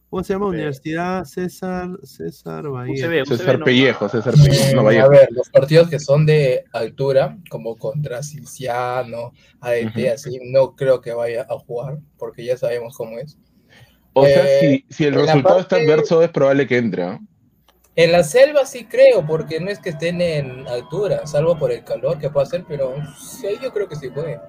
¿Cómo 0.10 0.23
se 0.23 0.32
llama? 0.34 0.45
Universidad 0.48 1.26
César, 1.26 1.90
César 2.03 2.69
Bahía. 2.69 2.94
UCB, 3.06 3.26
César 3.26 3.56
UCB 3.56 3.60
no. 3.60 3.65
Pellejo, 3.65 4.07
César 4.10 4.34
Pellejo. 4.34 4.76
No, 4.82 4.88
a 4.88 5.07
ver, 5.10 5.27
los 5.32 5.49
partidos 5.49 5.90
que 5.90 5.99
son 5.99 6.26
de 6.26 6.64
altura, 6.72 7.38
como 7.49 7.76
contra 7.76 8.23
Cinciano, 8.23 9.34
ADT, 9.60 10.03
Ujú. 10.06 10.14
así, 10.14 10.40
no 10.45 10.73
creo 10.76 11.02
que 11.02 11.11
vaya 11.11 11.45
a 11.49 11.60
jugar, 11.60 11.98
porque 12.18 12.45
ya 12.45 12.56
sabemos 12.56 12.95
cómo 12.95 13.19
es. 13.19 13.38
O 14.14 14.26
sea, 14.26 14.45
Eh, 14.45 14.86
si, 14.90 14.95
si 14.95 15.03
el 15.06 15.15
resultado 15.15 15.60
está 15.60 15.76
parte- 15.76 15.91
adverso, 15.91 16.22
es 16.23 16.30
probable 16.30 16.65
que 16.68 16.77
entre. 16.77 17.03
¿no? 17.03 17.19
En 17.95 18.11
la 18.11 18.23
selva 18.23 18.65
sí 18.65 18.85
creo, 18.85 19.26
porque 19.26 19.59
no 19.59 19.69
es 19.72 19.80
que 19.80 19.89
estén 19.91 20.22
en 20.22 20.67
altura, 20.67 21.26
salvo 21.27 21.57
por 21.57 21.72
el 21.72 21.84
calor 21.84 22.19
que 22.19 22.30
pueda 22.30 22.45
hacer, 22.45 22.65
pero 22.67 22.93
sí, 23.17 23.47
yo 23.61 23.72
creo 23.73 23.88
que 23.88 23.95
sí 23.95 24.09
puede. 24.09 24.39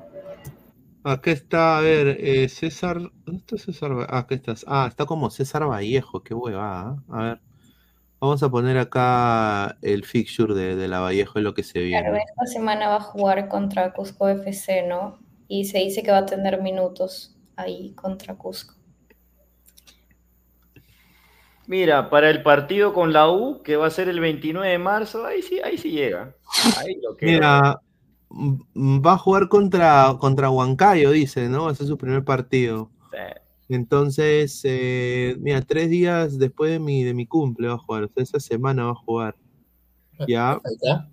Acá 1.04 1.30
está, 1.30 1.78
a 1.78 1.80
ver, 1.82 2.16
eh, 2.20 2.48
César. 2.48 2.98
¿Dónde 3.24 3.38
está 3.40 3.56
César? 3.58 3.92
Ah, 4.08 4.18
acá 4.18 4.34
estás. 4.34 4.64
Ah, 4.68 4.86
está 4.88 5.06
como 5.06 5.30
César 5.30 5.64
Vallejo, 5.68 6.22
qué 6.24 6.34
huevada. 6.34 6.96
¿ah? 7.08 7.18
A 7.20 7.22
ver. 7.22 7.40
Vamos 8.20 8.42
a 8.42 8.50
poner 8.50 8.78
acá 8.78 9.78
el 9.82 10.04
fixture 10.04 10.54
de, 10.54 10.74
de 10.76 10.88
la 10.88 11.00
Vallejo, 11.00 11.38
es 11.38 11.44
lo 11.44 11.54
que 11.54 11.62
se 11.62 11.74
Claro, 11.88 12.12
viene. 12.12 12.18
esta 12.28 12.46
semana 12.46 12.88
va 12.88 12.96
a 12.96 13.00
jugar 13.00 13.48
contra 13.48 13.92
Cusco 13.92 14.28
FC, 14.28 14.84
¿no? 14.88 15.20
Y 15.48 15.66
se 15.66 15.78
dice 15.78 16.02
que 16.02 16.10
va 16.10 16.18
a 16.18 16.26
tener 16.26 16.62
minutos 16.62 17.36
ahí 17.56 17.92
contra 17.94 18.34
Cusco. 18.36 18.75
Mira, 21.66 22.10
para 22.10 22.30
el 22.30 22.42
partido 22.42 22.92
con 22.94 23.12
la 23.12 23.28
U, 23.30 23.62
que 23.62 23.76
va 23.76 23.86
a 23.86 23.90
ser 23.90 24.08
el 24.08 24.20
29 24.20 24.68
de 24.68 24.78
marzo, 24.78 25.26
ahí 25.26 25.42
sí, 25.42 25.58
ahí 25.64 25.76
sí 25.78 25.90
llega. 25.90 26.34
Ahí 26.76 26.96
lo 27.02 27.16
que 27.16 27.26
Mira, 27.26 27.80
mm, 28.28 29.04
va 29.04 29.14
a 29.14 29.18
jugar 29.18 29.48
contra, 29.48 30.14
contra 30.20 30.48
Huancayo, 30.50 31.10
dice, 31.10 31.48
¿no? 31.48 31.64
Va 31.64 31.72
a 31.72 31.74
ser 31.74 31.86
su 31.86 31.98
primer 31.98 32.24
partido. 32.24 32.90
Entonces, 33.68 34.60
eh, 34.62 35.36
mira, 35.40 35.60
tres 35.60 35.90
días 35.90 36.38
después 36.38 36.70
de 36.70 36.78
mi, 36.78 37.02
de 37.02 37.14
mi 37.14 37.26
cumple 37.26 37.66
va 37.66 37.74
a 37.74 37.78
jugar, 37.78 38.04
o 38.04 38.08
sea, 38.08 38.22
esa 38.22 38.38
semana 38.38 38.84
va 38.84 38.92
a 38.92 38.94
jugar. 38.94 39.34
Ya. 40.28 40.60
Está. 40.64 41.08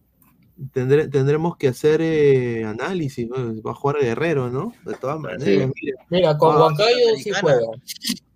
Tendré- 0.72 1.10
tendremos 1.10 1.58
que 1.58 1.68
hacer 1.70 2.00
eh, 2.04 2.64
análisis, 2.64 3.28
¿no? 3.28 3.38
Va 3.64 3.72
a 3.72 3.74
jugar 3.74 3.98
Guerrero, 4.00 4.52
¿no? 4.52 4.72
De 4.86 4.94
todas 4.94 5.20
maneras, 5.20 5.72
mira. 5.82 5.98
Mira, 6.10 6.38
con 6.38 6.56
Ah, 6.56 6.60
Huancayo 6.60 7.16
sí 7.18 7.32
juega. 7.42 7.66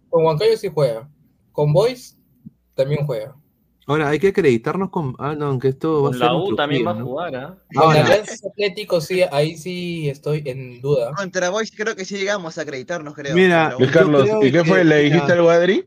Con 0.09 0.25
Huancayo 0.25 0.57
sí 0.57 0.67
juega. 0.73 1.07
Con 1.57 1.73
Boys 1.73 2.15
también 2.75 3.03
juega. 3.07 3.35
Ahora, 3.87 4.09
hay 4.09 4.19
que 4.19 4.27
acreditarnos 4.27 4.91
con. 4.91 5.15
Ah, 5.17 5.33
no, 5.33 5.47
aunque 5.47 5.69
esto 5.69 6.03
va 6.03 6.09
a 6.09 6.11
Con 6.11 6.19
ser. 6.19 6.27
la 6.27 6.35
U 6.35 6.55
también 6.55 6.85
va 6.85 6.91
a 6.91 7.01
jugar, 7.01 7.35
¿ah? 7.35 7.57
Con 7.73 7.83
Ahora, 7.83 8.05
Alianza 8.05 8.47
Atlético 8.47 9.01
sí, 9.01 9.21
ahí 9.31 9.57
sí 9.57 10.07
estoy 10.07 10.43
en 10.45 10.79
duda. 10.81 11.13
Contra 11.15 11.49
Boys 11.49 11.71
creo 11.75 11.95
que 11.95 12.05
sí 12.05 12.15
llegamos 12.15 12.59
a 12.59 12.61
acreditarnos, 12.61 13.15
creo. 13.15 13.33
Mira, 13.35 13.73
Luis. 13.79 13.89
Carlos, 13.89 14.29
¿y 14.43 14.51
qué 14.51 14.63
fue? 14.63 14.83
¿Le 14.83 14.99
dijiste 14.99 15.31
algo 15.31 15.49
a 15.49 15.55
Adri? 15.55 15.83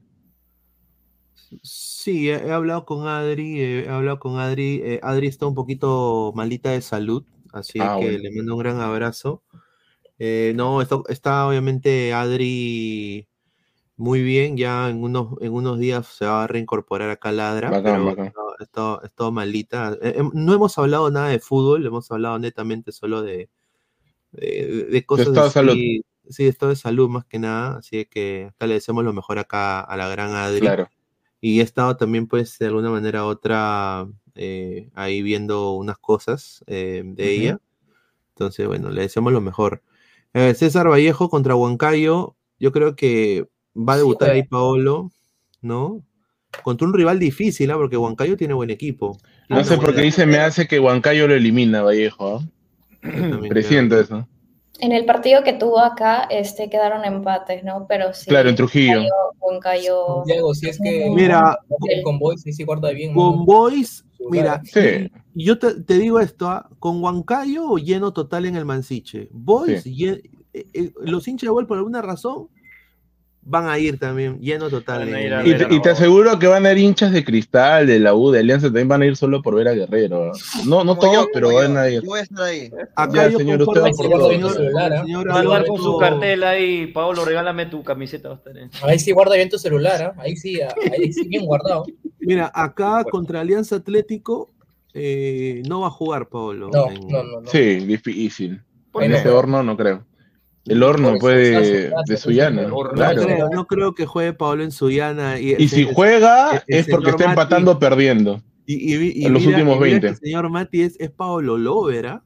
Sí, 1.63 2.31
he, 2.31 2.35
he 2.49 2.51
hablado 2.51 2.85
con 2.85 3.07
Adri, 3.07 3.61
eh, 3.61 3.85
he 3.85 3.89
hablado 3.89 4.19
con 4.19 4.39
Adri. 4.41 4.81
eh, 4.85 5.01
Adri 5.05 5.29
está 5.29 5.47
un 5.47 5.55
poquito 5.55 6.33
malita 6.35 6.71
de 6.73 6.81
salud, 6.81 7.23
así 7.53 7.79
Ah, 7.81 7.95
que 8.01 8.07
bueno. 8.07 8.19
le 8.19 8.31
mando 8.33 8.55
un 8.55 8.59
gran 8.61 8.81
abrazo. 8.81 9.45
Eh, 10.19 10.53
no, 10.57 10.83
está, 10.83 10.99
está 11.09 11.47
obviamente 11.47 12.13
Adri 12.13 13.29
muy 14.01 14.23
bien, 14.23 14.57
ya 14.57 14.89
en 14.89 15.03
unos, 15.03 15.35
en 15.43 15.53
unos 15.53 15.79
días 15.79 16.07
se 16.07 16.25
va 16.25 16.45
a 16.45 16.47
reincorporar 16.47 17.11
acá 17.11 17.33
Ladra, 17.33 17.69
Bacán, 17.69 17.85
pero 17.85 18.05
bacán. 18.07 18.33
no, 18.35 18.55
está, 18.59 19.07
está 19.07 19.31
malita. 19.31 19.95
Eh, 20.01 20.15
em, 20.17 20.31
no 20.33 20.55
hemos 20.55 20.79
hablado 20.79 21.11
nada 21.11 21.29
de 21.29 21.39
fútbol, 21.39 21.85
hemos 21.85 22.11
hablado 22.11 22.39
netamente 22.39 22.93
solo 22.93 23.21
de, 23.21 23.51
de, 24.33 24.87
de 24.91 25.05
cosas 25.05 25.27
estado 25.27 25.47
de 25.47 25.53
salud. 25.53 25.75
Sí, 26.31 26.45
de 26.45 26.49
estado 26.49 26.71
de 26.71 26.77
salud 26.77 27.11
más 27.11 27.27
que 27.27 27.39
nada, 27.39 27.77
así 27.77 28.07
que 28.07 28.47
acá 28.55 28.67
le 28.67 28.75
deseamos 28.75 29.05
lo 29.05 29.13
mejor 29.13 29.39
acá 29.39 29.81
a 29.81 29.97
la 29.99 30.09
gran 30.09 30.35
Adri. 30.35 30.61
Claro. 30.61 30.89
Y 31.43 31.61
he 31.61 31.63
estado 31.63 31.99
también, 31.99 32.27
pues, 32.27 32.59
de 32.59 32.69
alguna 32.69 32.89
manera 32.89 33.27
u 33.27 33.29
otra, 33.29 34.09
eh, 34.35 34.89
ahí 34.95 35.21
viendo 35.21 35.73
unas 35.73 35.99
cosas 35.99 36.65
eh, 36.67 37.03
de 37.05 37.31
ella. 37.31 37.61
Entonces, 38.31 38.67
bueno, 38.67 38.89
le 38.89 39.03
deseamos 39.03 39.35
lo 39.35 39.43
mejor. 39.43 39.83
Eh, 40.33 40.55
César 40.55 40.89
Vallejo 40.89 41.29
contra 41.29 41.55
Huancayo, 41.55 42.37
yo 42.59 42.73
creo 42.73 42.97
que 42.97 43.47
va 43.77 43.95
a 43.95 43.99
debutar 43.99 44.31
ahí 44.31 44.43
Paolo, 44.43 45.11
¿no? 45.61 46.03
Contra 46.63 46.87
un 46.87 46.95
rival 46.95 47.19
difícil, 47.19 47.71
¿ah? 47.71 47.77
Porque 47.77 47.97
Huancayo 47.97 48.37
tiene 48.37 48.55
buen 48.55 48.71
equipo. 48.71 49.17
No 49.49 49.63
sé 49.65 49.77
por 49.77 49.95
qué 49.95 50.03
dice, 50.03 50.27
me 50.27 50.39
hace 50.39 50.67
que 50.67 50.81
Huancayo 50.81 51.29
lo 51.29 51.35
elimina, 51.35 51.83
Vallejo. 51.83 52.39
¿ah? 52.39 53.39
Presiento 53.49 53.95
creo. 53.97 54.05
eso. 54.05 54.29
En 54.81 54.93
el 54.93 55.05
partido 55.05 55.43
que 55.45 55.53
tuvo 55.53 55.79
acá, 55.79 56.23
este, 56.31 56.71
quedaron 56.71 57.05
empates, 57.05 57.63
¿no? 57.65 57.87
Pero 57.89 58.15
sí. 58.15 58.27
Claro, 58.31 58.49
en 58.49 58.57
Trujillo. 58.57 59.03
Huancayo. 59.39 60.23
Diego, 60.27 60.55
si 60.55 60.69
es 60.71 60.79
que 60.83 61.11
Mira, 61.15 61.59
con 62.03 62.19
Boys 62.19 62.43
sí, 62.43 62.53
sí 62.53 62.65
guarda 62.65 62.91
bien. 62.91 63.15
Con 63.15 63.37
¿no? 63.41 63.45
Boys, 63.45 64.05
mira, 64.31 64.61
Sí. 64.65 65.11
yo 65.35 65.59
te, 65.59 65.83
te 65.83 65.95
digo 65.99 66.19
esto, 66.19 66.49
¿ah? 66.49 66.69
con 66.79 67.03
Huancayo 67.03 67.77
lleno 67.77 68.13
total 68.13 68.47
en 68.47 68.57
el 68.57 68.65
Mansiche. 68.65 69.29
Boys, 69.33 69.83
Sí. 69.83 70.05
eh, 70.07 70.23
eh, 70.55 70.93
los 71.03 71.29
hinchas 71.29 71.49
de 71.49 71.51
Boys 71.53 71.67
por 71.67 71.77
alguna 71.79 72.01
razón 72.03 72.49
van 73.51 73.69
a 73.69 73.79
ir 73.79 73.99
también 73.99 74.39
lleno 74.41 74.71
total. 74.71 75.09
Y 75.45 75.55
te, 75.55 75.67
y 75.75 75.83
te 75.83 75.91
aseguro 75.91 76.39
que 76.39 76.47
van 76.47 76.65
a 76.67 76.73
ir 76.73 76.79
hinchas 76.79 77.11
de 77.13 77.25
Cristal, 77.25 77.87
de 77.89 77.99
la 77.99 78.15
U, 78.15 78.31
de 78.31 78.39
Alianza, 78.39 78.69
también 78.69 78.87
van 78.89 79.03
a 79.03 79.07
ir 79.07 79.17
solo 79.17 79.43
por 79.43 79.57
ver 79.57 79.67
a 79.69 79.73
Guerrero. 79.73 80.31
¿ah? 80.33 80.39
No, 80.67 80.85
no 80.85 80.97
todos, 80.97 81.13
yo, 81.15 81.27
pero 81.35 81.49
como 81.49 81.59
van 81.59 81.75
yo. 81.75 81.81
a 81.81 81.91
ir. 81.91 82.03
Yo 82.03 82.09
voy 82.09 82.21
a 82.21 82.23
estar 82.23 82.45
ahí. 82.45 82.71
Acá 82.95 83.13
Ya, 83.25 83.29
yo 83.31 83.39
señor, 83.39 83.63
usted 83.63 83.81
va 83.83 83.91
por 83.91 84.09
todo. 84.09 84.31
señor- 84.31 84.53
celular, 84.53 84.93
¿ah? 84.93 85.03
señor 85.03 85.29
Va 85.29 85.35
a 85.35 85.39
andar 85.41 85.67
con 85.67 85.79
su 85.79 85.99
cartel 85.99 86.45
ahí, 86.45 86.87
Paolo, 86.87 87.25
regálame 87.25 87.67
tu 87.67 87.83
camiseta. 87.83 88.29
va 88.29 88.35
a 88.37 88.39
estar 88.39 88.57
en- 88.57 88.71
Ahí 88.83 88.99
sí 89.01 89.11
guarda 89.11 89.35
bien 89.35 89.49
tu 89.51 89.59
celular, 89.59 90.01
¿ah? 90.17 90.21
ahí 90.23 90.37
sí, 90.37 90.61
ahí 90.61 91.13
sí 91.13 91.27
bien 91.27 91.45
guardado. 91.45 91.85
Mira, 92.21 92.51
acá 92.55 93.05
contra 93.11 93.41
Alianza 93.41 93.77
Atlético 93.77 94.49
eh, 94.95 95.63
no 95.69 95.81
va 95.81 95.89
a 95.89 95.91
jugar, 95.91 96.29
Pablo. 96.29 96.69
No, 96.73 96.89
en- 96.91 97.09
no, 97.09 97.23
no. 97.25 97.41
no. 97.43 97.51
Sí, 97.51 97.77
difícil. 97.81 98.61
¿Por 98.93 99.05
En 99.05 99.13
ese 99.13 99.29
horno 99.29 99.63
no 99.63 99.77
creo. 99.77 100.05
El 100.71 100.83
horno, 100.83 101.15
eso, 101.17 101.27
de, 101.29 102.17
Suyana. 102.17 102.63
horno. 102.73 102.93
No 102.93 102.95
Claro. 102.97 103.23
creo, 103.23 103.49
no 103.51 103.67
creo 103.67 103.95
que 103.95 104.07
juegue 104.07 104.33
Pablo 104.33 104.63
en 104.65 104.71
Suyana. 104.71 105.39
Y, 105.41 105.55
Y 105.59 105.69
si 105.69 105.83
el- 105.83 105.95
juega, 105.95 106.63
es 106.67 106.87
porque 106.89 107.11
está 107.11 107.25
empatando 107.25 107.73
o 107.73 107.79
perdiendo. 107.79 108.41
Y, 108.67 108.95
y- 108.95 109.13
y 109.23 109.27
en 109.27 109.33
los 109.33 109.43
mira- 109.43 109.57
últimos 109.59 109.77
y 109.77 109.81
mira 109.81 109.91
20. 109.91 110.07
que 110.07 110.13
el 110.13 110.17
señor 110.19 110.49
Mati 110.51 110.83
es, 110.83 110.97
es 111.01 111.11
Pablo 111.11 111.59
Lovera. 111.59 112.23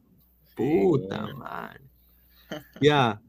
Puta 0.57 1.27
madre. 1.37 1.81
Ya. 2.81 3.21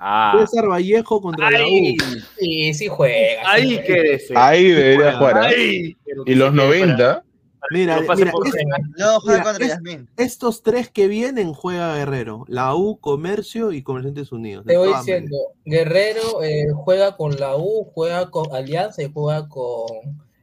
Ah, 0.00 0.36
César 0.38 0.68
Vallejo 0.68 1.20
contra 1.20 1.50
la 1.50 1.58
U. 1.60 1.62
Ahí, 1.64 1.96
sí, 2.38 2.74
sí 2.74 2.86
juega. 2.88 3.16
sí 3.16 3.46
ahí 3.46 3.82
quédese. 3.84 4.34
Ahí 4.36 4.70
debería 4.70 5.14
jugar. 5.18 5.38
¿ah? 5.38 5.46
Ahí. 5.48 5.96
Y 6.06 6.12
los 6.14 6.24
se 6.24 6.24
quede 6.24 6.38
para- 6.38 6.52
90, 6.52 7.24
Mira, 7.70 8.00
pase 8.06 8.24
mira, 8.24 8.32
es-. 8.44 8.66
No, 8.98 9.20
juega 9.20 9.38
Mira, 9.38 9.44
contra 9.44 9.64
es- 9.66 9.72
Yasmín. 9.72 10.08
estos 10.16 10.62
tres 10.62 10.88
que 10.90 11.08
vienen 11.08 11.52
juega 11.52 11.96
Guerrero. 11.96 12.44
La 12.48 12.74
U, 12.74 12.98
Comercio 12.98 13.72
y 13.72 13.82
Comerciantes 13.82 14.32
Unidos. 14.32 14.64
Te 14.66 14.76
voy 14.76 14.92
diciendo, 14.94 15.36
Guerrero 15.64 16.42
eh, 16.42 16.66
juega 16.74 17.16
con 17.16 17.36
la 17.38 17.56
U, 17.56 17.84
juega 17.94 18.30
con 18.30 18.54
Alianza 18.54 19.02
y 19.02 19.10
juega 19.12 19.48
con 19.48 19.86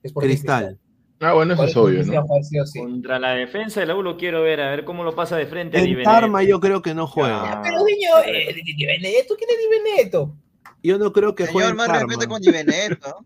Sporting 0.04 0.28
Cristal. 0.30 0.78
Ah, 1.22 1.34
bueno, 1.34 1.54
eso 1.54 1.60
¿Cuál 1.62 1.70
es 1.70 1.78
obvio, 1.78 2.22
¿no? 2.22 2.66
Sí? 2.66 2.80
Contra 2.80 3.20
la 3.20 3.32
defensa 3.32 3.80
de 3.80 3.86
la 3.86 3.96
U 3.96 4.04
lo 4.04 4.18
quiero 4.18 4.42
ver, 4.44 4.60
a 4.60 4.70
ver 4.70 4.84
cómo 4.84 5.04
lo 5.06 5.16
pasa 5.16 5.38
de 5.38 5.46
frente 5.46 5.80
En. 5.80 6.04
Tarma 6.04 6.44
yo 6.44 6.60
creo 6.60 6.82
que 6.82 6.94
no 6.94 7.08
juega. 7.08 7.54
Ah. 7.54 7.62
Pero 7.64 7.78
niño, 7.86 8.10
eh, 8.26 8.54
Di 8.54 8.86
Benedetto, 8.86 9.36
¿quién 9.38 9.50
es 9.50 9.58
Di 9.58 9.78
Benedetto? 9.84 10.36
Yo 10.84 11.00
no 11.00 11.14
creo 11.14 11.34
que 11.34 11.48
juegue 11.48 11.70
Señor, 11.70 11.78
más 11.78 11.88
Tarma. 11.88 12.02
respeto 12.08 12.30
con 12.30 12.42
Di 12.42 12.52
Benedetto. 12.52 13.26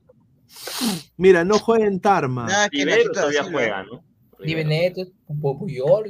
Mira, 1.17 1.43
no 1.43 1.59
juega 1.59 1.85
en 1.85 1.99
Tarma. 1.99 2.45
Nada 2.47 2.69
que 2.69 2.79
Rivero 2.79 2.97
Nachito 2.97 3.13
da 3.13 3.21
todavía 3.21 3.43
juega, 3.43 3.83
¿no? 3.83 4.03
Rivero. 4.39 4.69
Benedetto, 4.69 5.11
Puyol. 5.41 6.05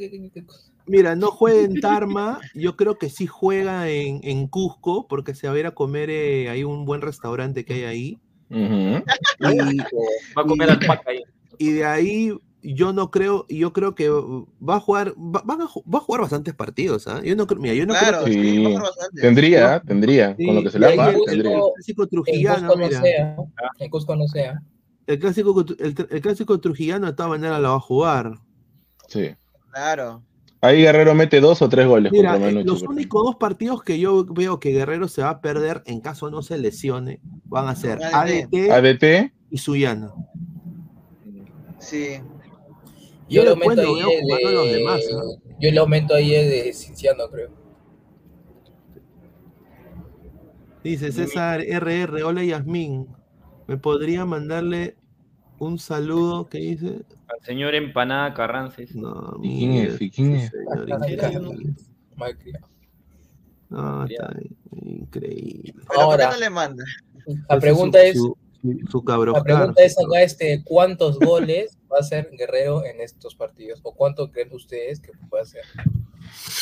Mira, 0.85 1.15
no 1.15 1.31
juega 1.31 1.61
en 1.61 1.79
Tarma. 1.79 2.39
Yo 2.53 2.75
creo 2.75 2.97
que 2.97 3.09
sí 3.09 3.27
juega 3.27 3.89
en, 3.89 4.21
en 4.23 4.47
Cusco, 4.47 5.07
porque 5.07 5.35
se 5.35 5.47
va 5.47 5.53
a 5.53 5.59
ir 5.59 5.65
a 5.65 5.71
comer 5.75 6.09
eh, 6.09 6.49
hay 6.49 6.63
un 6.63 6.85
buen 6.85 7.01
restaurante 7.01 7.65
que 7.65 7.73
hay 7.73 7.83
ahí. 7.83 8.19
Y, 8.49 8.55
Va 10.37 10.41
a 10.41 10.45
comer 10.45 10.71
alpaca 10.71 11.11
ahí. 11.11 11.21
y 11.57 11.71
de 11.71 11.85
ahí 11.85 12.33
yo 12.61 12.91
no 12.93 13.09
creo, 13.11 13.45
yo 13.49 13.71
creo 13.73 13.95
que 13.95 14.09
va 14.09 14.75
a 14.75 14.79
jugar, 14.79 15.13
va, 15.17 15.41
van 15.45 15.61
a 15.61 15.65
va 15.65 15.97
a 15.99 16.01
jugar 16.01 16.21
bastantes 16.21 16.53
partidos, 16.53 17.07
¿ah? 17.07 17.21
Yo 17.23 17.35
no 17.35 17.47
creo, 17.47 17.61
mira, 17.61 17.73
yo 17.73 17.85
no 17.85 17.93
Claro, 17.93 18.23
creo 18.23 18.25
que 18.25 18.33
sí, 18.33 18.63
va 18.63 18.67
a 18.69 18.71
jugar 18.71 18.83
bastante. 18.83 19.21
Tendría, 19.21 19.79
tendría. 19.81 20.35
Sí, 20.35 20.45
Con 20.45 20.55
lo 20.55 20.63
que 20.63 20.69
se 20.71 20.79
le 20.79 20.95
va, 20.95 21.09
el- 21.09 21.21
tendría. 21.25 21.51
el 21.57 21.61
clásico 21.75 22.07
trujillano, 22.07 22.67
no 22.67 22.75
mira. 22.75 23.01
sea, 23.01 23.35
Cusco 23.89 24.15
no 24.15 24.27
sea. 24.27 24.61
El 25.07 25.19
clásico, 25.19 25.65
el, 25.79 25.95
el 26.09 26.21
clásico 26.21 26.59
trujillano 26.59 27.07
de 27.07 27.13
todas 27.13 27.29
maneras 27.31 27.59
la 27.61 27.69
va 27.69 27.75
a 27.75 27.79
jugar. 27.79 28.33
Sí. 29.07 29.31
Claro. 29.71 30.23
Ahí 30.61 30.81
Guerrero 30.81 31.15
mete 31.15 31.39
dos 31.39 31.61
o 31.61 31.69
tres 31.69 31.87
goles 31.87 32.11
Mira, 32.11 32.31
contra 32.33 32.49
eh, 32.49 32.53
Manucci, 32.53 32.67
los 32.67 32.83
únicos 32.83 33.23
dos 33.23 33.35
partidos 33.37 33.81
que 33.81 33.97
yo 33.97 34.25
veo 34.25 34.59
que 34.59 34.71
Guerrero 34.71 35.07
se 35.07 35.21
va 35.21 35.29
a 35.29 35.39
perder 35.41 35.81
en 35.85 36.01
caso 36.01 36.29
no 36.29 36.41
se 36.41 36.57
lesione 36.57 37.21
van 37.45 37.69
a 37.69 37.75
ser 37.75 38.03
ADT. 38.03 38.69
ADT 38.69 38.71
ADT, 38.71 39.33
y 39.49 39.57
Suyana. 39.57 40.11
Sí. 41.79 42.19
Yo, 43.29 43.43
Yo 43.43 43.43
le 43.43 43.49
aumento 43.51 43.83
lo 43.83 43.95
ahí 43.95 44.01
a 44.01 44.51
los 44.51 44.65
de, 44.65 44.73
demás, 44.73 45.01
yo 45.59 45.71
le 45.71 45.79
aumento 45.79 46.15
ahí 46.15 46.31
de 46.31 46.73
Cinciano, 46.73 47.29
creo. 47.29 47.51
Dice 50.83 51.11
César 51.11 51.61
RR, 51.61 52.23
hola 52.23 52.43
Yasmín. 52.43 53.07
¿Me 53.67 53.77
podría 53.77 54.25
mandarle 54.25 54.95
un 55.59 55.77
saludo? 55.77 56.47
¿Qué 56.49 56.57
dice? 56.57 57.01
Al 57.27 57.45
señor 57.45 57.75
Empanada 57.75 58.33
Carrances. 58.33 58.95
No, 58.95 59.37
¿Y 59.43 59.59
quién 59.59 59.73
es? 59.73 60.01
¿Y 60.01 60.09
quién 60.09 60.35
es? 60.35 60.49
señor 60.49 60.91
Ah, 60.91 61.07
increíble. 61.07 61.73
Malcriado. 62.15 62.67
No, 63.69 64.05
está 64.05 64.35
increíble. 64.71 65.73
Pero 65.75 65.85
¿por 65.85 65.95
qué 65.95 66.01
Ahora, 66.01 66.31
no 66.31 66.37
le 66.39 66.49
manda? 66.49 66.83
la 67.47 67.59
pregunta 67.59 67.99
su, 67.99 68.05
es, 68.07 68.48
su, 68.61 68.79
su 68.89 69.03
la 69.07 69.43
pregunta 69.43 69.83
es 69.83 69.95
acá, 69.97 70.21
este, 70.21 70.61
¿cuántos 70.63 71.17
goles 71.19 71.77
va 71.91 71.97
a 71.97 71.99
hacer 72.01 72.29
Guerrero 72.37 72.83
en 72.85 73.01
estos 73.01 73.35
partidos? 73.35 73.79
¿O 73.83 73.93
cuánto 73.93 74.31
creen 74.31 74.49
ustedes 74.53 74.99
que 74.99 75.11
puede 75.29 75.43
hacer? 75.43 75.61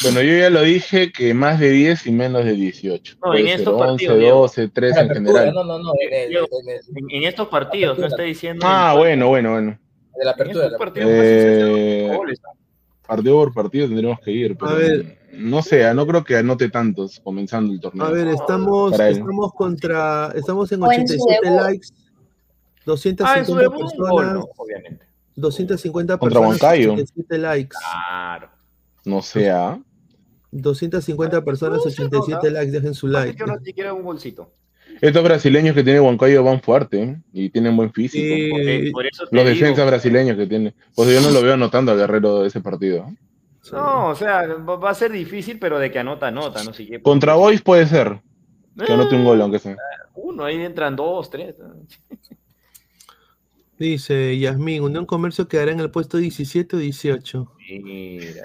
Bueno, 0.03 0.21
yo 0.21 0.37
ya 0.37 0.49
lo 0.49 0.61
dije 0.61 1.11
que 1.11 1.33
más 1.33 1.59
de 1.59 1.71
10 1.71 2.07
y 2.07 2.11
menos 2.11 2.45
de 2.45 2.53
18. 2.53 3.17
No, 3.25 3.35
en 3.35 3.47
estos 3.47 3.73
11, 3.73 3.85
partidos, 3.87 4.19
Diego. 4.19 4.39
12, 4.41 4.67
13 4.69 4.95
La 4.95 5.01
en 5.01 5.09
general. 5.09 5.53
no, 5.53 5.63
no, 5.63 5.79
no, 5.79 5.91
en 5.99 6.13
el, 6.13 6.31
en 6.35 6.37
el- 6.69 6.79
En, 6.95 7.11
en 7.11 7.23
estos 7.23 7.47
partidos, 7.47 7.97
no 7.97 8.07
está 8.07 8.21
diciendo. 8.23 8.65
Ah, 8.67 8.93
bueno, 8.97 9.27
bueno, 9.27 9.51
bueno. 9.51 9.79
de 10.17 10.25
la 10.25 10.31
En 10.31 10.35
apertura. 10.35 10.65
estos 10.65 10.71
la- 10.71 10.77
partidos 10.77 11.09
Eh, 11.13 12.11
goles. 12.15 12.39
partido 13.05 13.35
por 13.37 13.53
partido 13.53 13.87
tendremos 13.87 14.19
que 14.21 14.31
ir, 14.31 14.55
pero 14.57 14.71
A 14.71 14.75
ver. 14.75 15.17
No 15.37 15.61
sé, 15.61 15.85
ah, 15.85 15.93
no 15.93 16.05
creo 16.07 16.23
que 16.23 16.35
anote 16.37 16.69
tantos 16.69 17.19
comenzando 17.23 17.71
el 17.73 17.79
torneo. 17.79 18.05
A 18.05 18.11
ver, 18.11 18.27
estamos, 18.27 18.99
estamos 18.99 19.53
contra, 19.53 20.31
estamos 20.35 20.71
en 20.71 20.81
O 20.83 20.91
en 20.91 21.07
su 21.07 21.13
87 21.15 21.49
debut. 21.49 21.61
likes, 21.61 21.87
Ah, 23.21 23.39
en 23.39 23.45
250 23.45 23.45
su 23.45 23.55
debut, 23.55 23.73
un 23.75 23.87
personas, 23.89 24.11
gol, 24.11 24.33
¿no? 24.33 24.49
Obviamente. 24.57 25.05
250 25.35 26.17
Contra 26.17 26.39
personas, 26.41 26.61
Huancayo. 26.61 26.93
87 26.93 27.37
likes, 27.37 27.75
Claro. 27.79 28.49
No 29.05 29.21
sé, 29.21 29.49
ah. 29.51 29.79
250 30.51 31.43
personas, 31.43 31.77
No 31.77 31.83
se 31.83 31.89
87 32.03 32.31
nota. 32.31 32.49
likes, 32.49 32.71
dejen 32.71 32.93
su 32.93 33.07
Like. 33.07 33.37
Yo 33.37 33.45
no 33.45 33.59
siquiera 33.63 33.93
un. 33.93 34.17
Estos 34.99 35.23
brasileños 35.23 35.75
que 35.75 35.83
tiene 35.83 35.99
Huancayo 35.99 36.43
van 36.43 36.61
fuerte 36.61 37.03
¿eh? 37.03 37.21
y 37.31 37.49
tienen 37.49 37.75
buen 37.75 37.91
físico. 37.93 38.23
Sí, 38.23 38.49
Por, 38.49 38.91
por 38.93 39.05
eso 39.05 39.27
te 39.27 39.35
Los 39.35 39.45
digo, 39.45 39.55
defensas 39.55 39.85
brasileños 39.85 40.37
que 40.37 40.47
tiene. 40.47 40.73
Pues 40.95 41.09
yo 41.09 41.21
no 41.21 41.29
lo 41.31 41.41
veo 41.41 41.53
anotando 41.53 41.91
a 41.91 41.95
Guerrero 41.95 42.39
de 42.39 42.47
ese 42.47 42.61
partido. 42.61 43.05
¿Eh? 43.71 43.75
No, 43.75 44.09
o 44.09 44.15
sea, 44.15 44.43
va 44.45 44.89
a 44.89 44.93
ser 44.95 45.11
difícil, 45.11 45.59
pero 45.59 45.79
de 45.79 45.91
que 45.91 45.99
anota, 45.99 46.27
anota, 46.27 46.63
no 46.63 46.73
sé 46.73 46.85
qué. 46.87 47.01
Contra 47.01 47.35
Boys 47.35 47.61
puede 47.61 47.85
ser 47.87 48.21
que 48.85 48.91
anote 48.93 49.15
un 49.15 49.25
gol, 49.25 49.41
aunque 49.41 49.59
sea. 49.59 49.75
Uno, 50.15 50.43
ahí 50.45 50.55
entran 50.61 50.95
dos, 50.95 51.29
tres. 51.29 51.55
Dice 53.79 54.37
Yasmín, 54.39 54.81
Unión 54.81 55.05
Comercio 55.05 55.47
quedará 55.47 55.71
en 55.71 55.79
el 55.79 55.91
puesto 55.91 56.17
17 56.17 56.75
o 56.75 56.79
18. 56.79 57.51
Mira. 57.83 58.43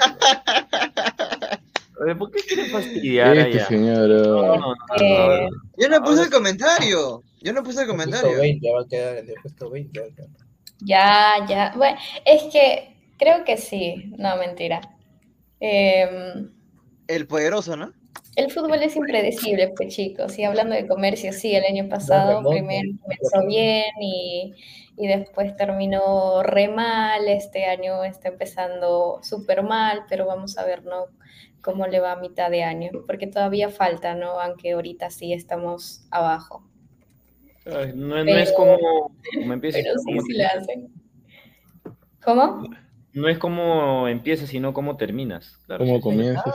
¿Por 2.19 2.31
qué 2.33 2.41
quieren 2.43 2.71
fastidiar 2.71 3.37
Este 3.37 3.59
allá? 3.59 3.67
señor. 3.69 4.09
No, 4.11 4.41
oh. 4.41 4.57
no, 4.59 4.75
no, 4.75 4.75
Eh, 5.01 5.49
no. 5.51 5.57
Yo 5.79 5.89
no 5.89 6.03
puse 6.05 6.23
el 6.25 6.31
comentario. 6.31 7.23
Yo 7.41 7.53
no 7.53 7.63
puse 7.63 7.83
el 7.83 7.89
comentario. 7.89 8.39
20 8.39 8.73
va 8.73 8.81
a 8.83 8.89
quedar, 8.89 9.19
en 9.19 9.29
el 9.31 9.35
puesto 9.41 9.71
20 9.71 10.01
va 10.01 10.07
a 10.07 10.11
quedar. 10.11 10.29
Ya, 10.81 11.47
ya. 11.49 11.73
Bueno, 11.77 11.97
es 12.27 12.43
que 12.53 12.97
creo 13.19 13.45
que 13.45 13.57
sí. 13.57 14.13
No, 14.19 14.37
mentira. 14.37 14.81
Em, 15.65 16.51
El 17.07 17.27
poderoso, 17.29 17.77
¿no? 17.77 17.93
el 18.35 18.51
fútbol 18.51 18.83
es 18.83 18.97
impredecible, 18.97 19.73
pues 19.77 19.95
chicos. 19.95 20.39
Y 20.39 20.45
hablando 20.45 20.75
de 20.75 20.87
comercio, 20.87 21.33
sí, 21.33 21.55
el 21.55 21.65
año 21.65 21.89
pasado 21.89 22.43
primero 22.49 22.91
comenzó 23.01 23.47
bien 23.47 23.93
y, 24.01 24.55
y 24.97 25.07
después 25.07 25.55
terminó 25.57 26.43
re 26.43 26.69
mal. 26.69 27.29
Este 27.29 27.67
año 27.67 28.05
está 28.05 28.29
empezando 28.29 29.21
súper 29.23 29.63
mal, 29.63 30.05
pero 30.09 30.27
vamos 30.27 30.57
a 30.57 30.65
ver, 30.65 30.85
¿no? 30.85 31.07
Cómo 31.61 31.87
le 31.87 32.01
va 32.01 32.13
a 32.13 32.17
mitad 32.17 32.51
de 32.51 32.65
año, 32.65 32.91
porque 33.07 33.27
todavía 33.27 33.69
falta, 33.69 34.15
¿no? 34.15 34.41
Aunque 34.41 34.73
ahorita 34.73 35.11
sí 35.11 35.33
estamos 35.33 36.07
abajo. 36.11 36.67
Ay, 37.67 37.93
No, 37.95 38.25
no 38.25 38.37
es 38.37 38.51
como, 38.53 38.79
como 39.35 39.53
empieza, 39.53 39.79
Pero 39.83 39.99
sí, 39.99 40.05
como 40.07 40.23
sí 40.23 40.33
la 40.33 40.49
hacen. 40.49 40.89
¿Cómo? 42.25 42.63
No 43.15 43.29
es 43.29 43.39
como 43.39 44.09
empiezas, 44.09 44.49
sino 44.49 44.73
cómo 44.73 44.97
terminas. 44.97 45.59
Claro, 45.67 45.85
Como 45.85 45.97
sí. 45.97 46.01
comienzas. 46.03 46.55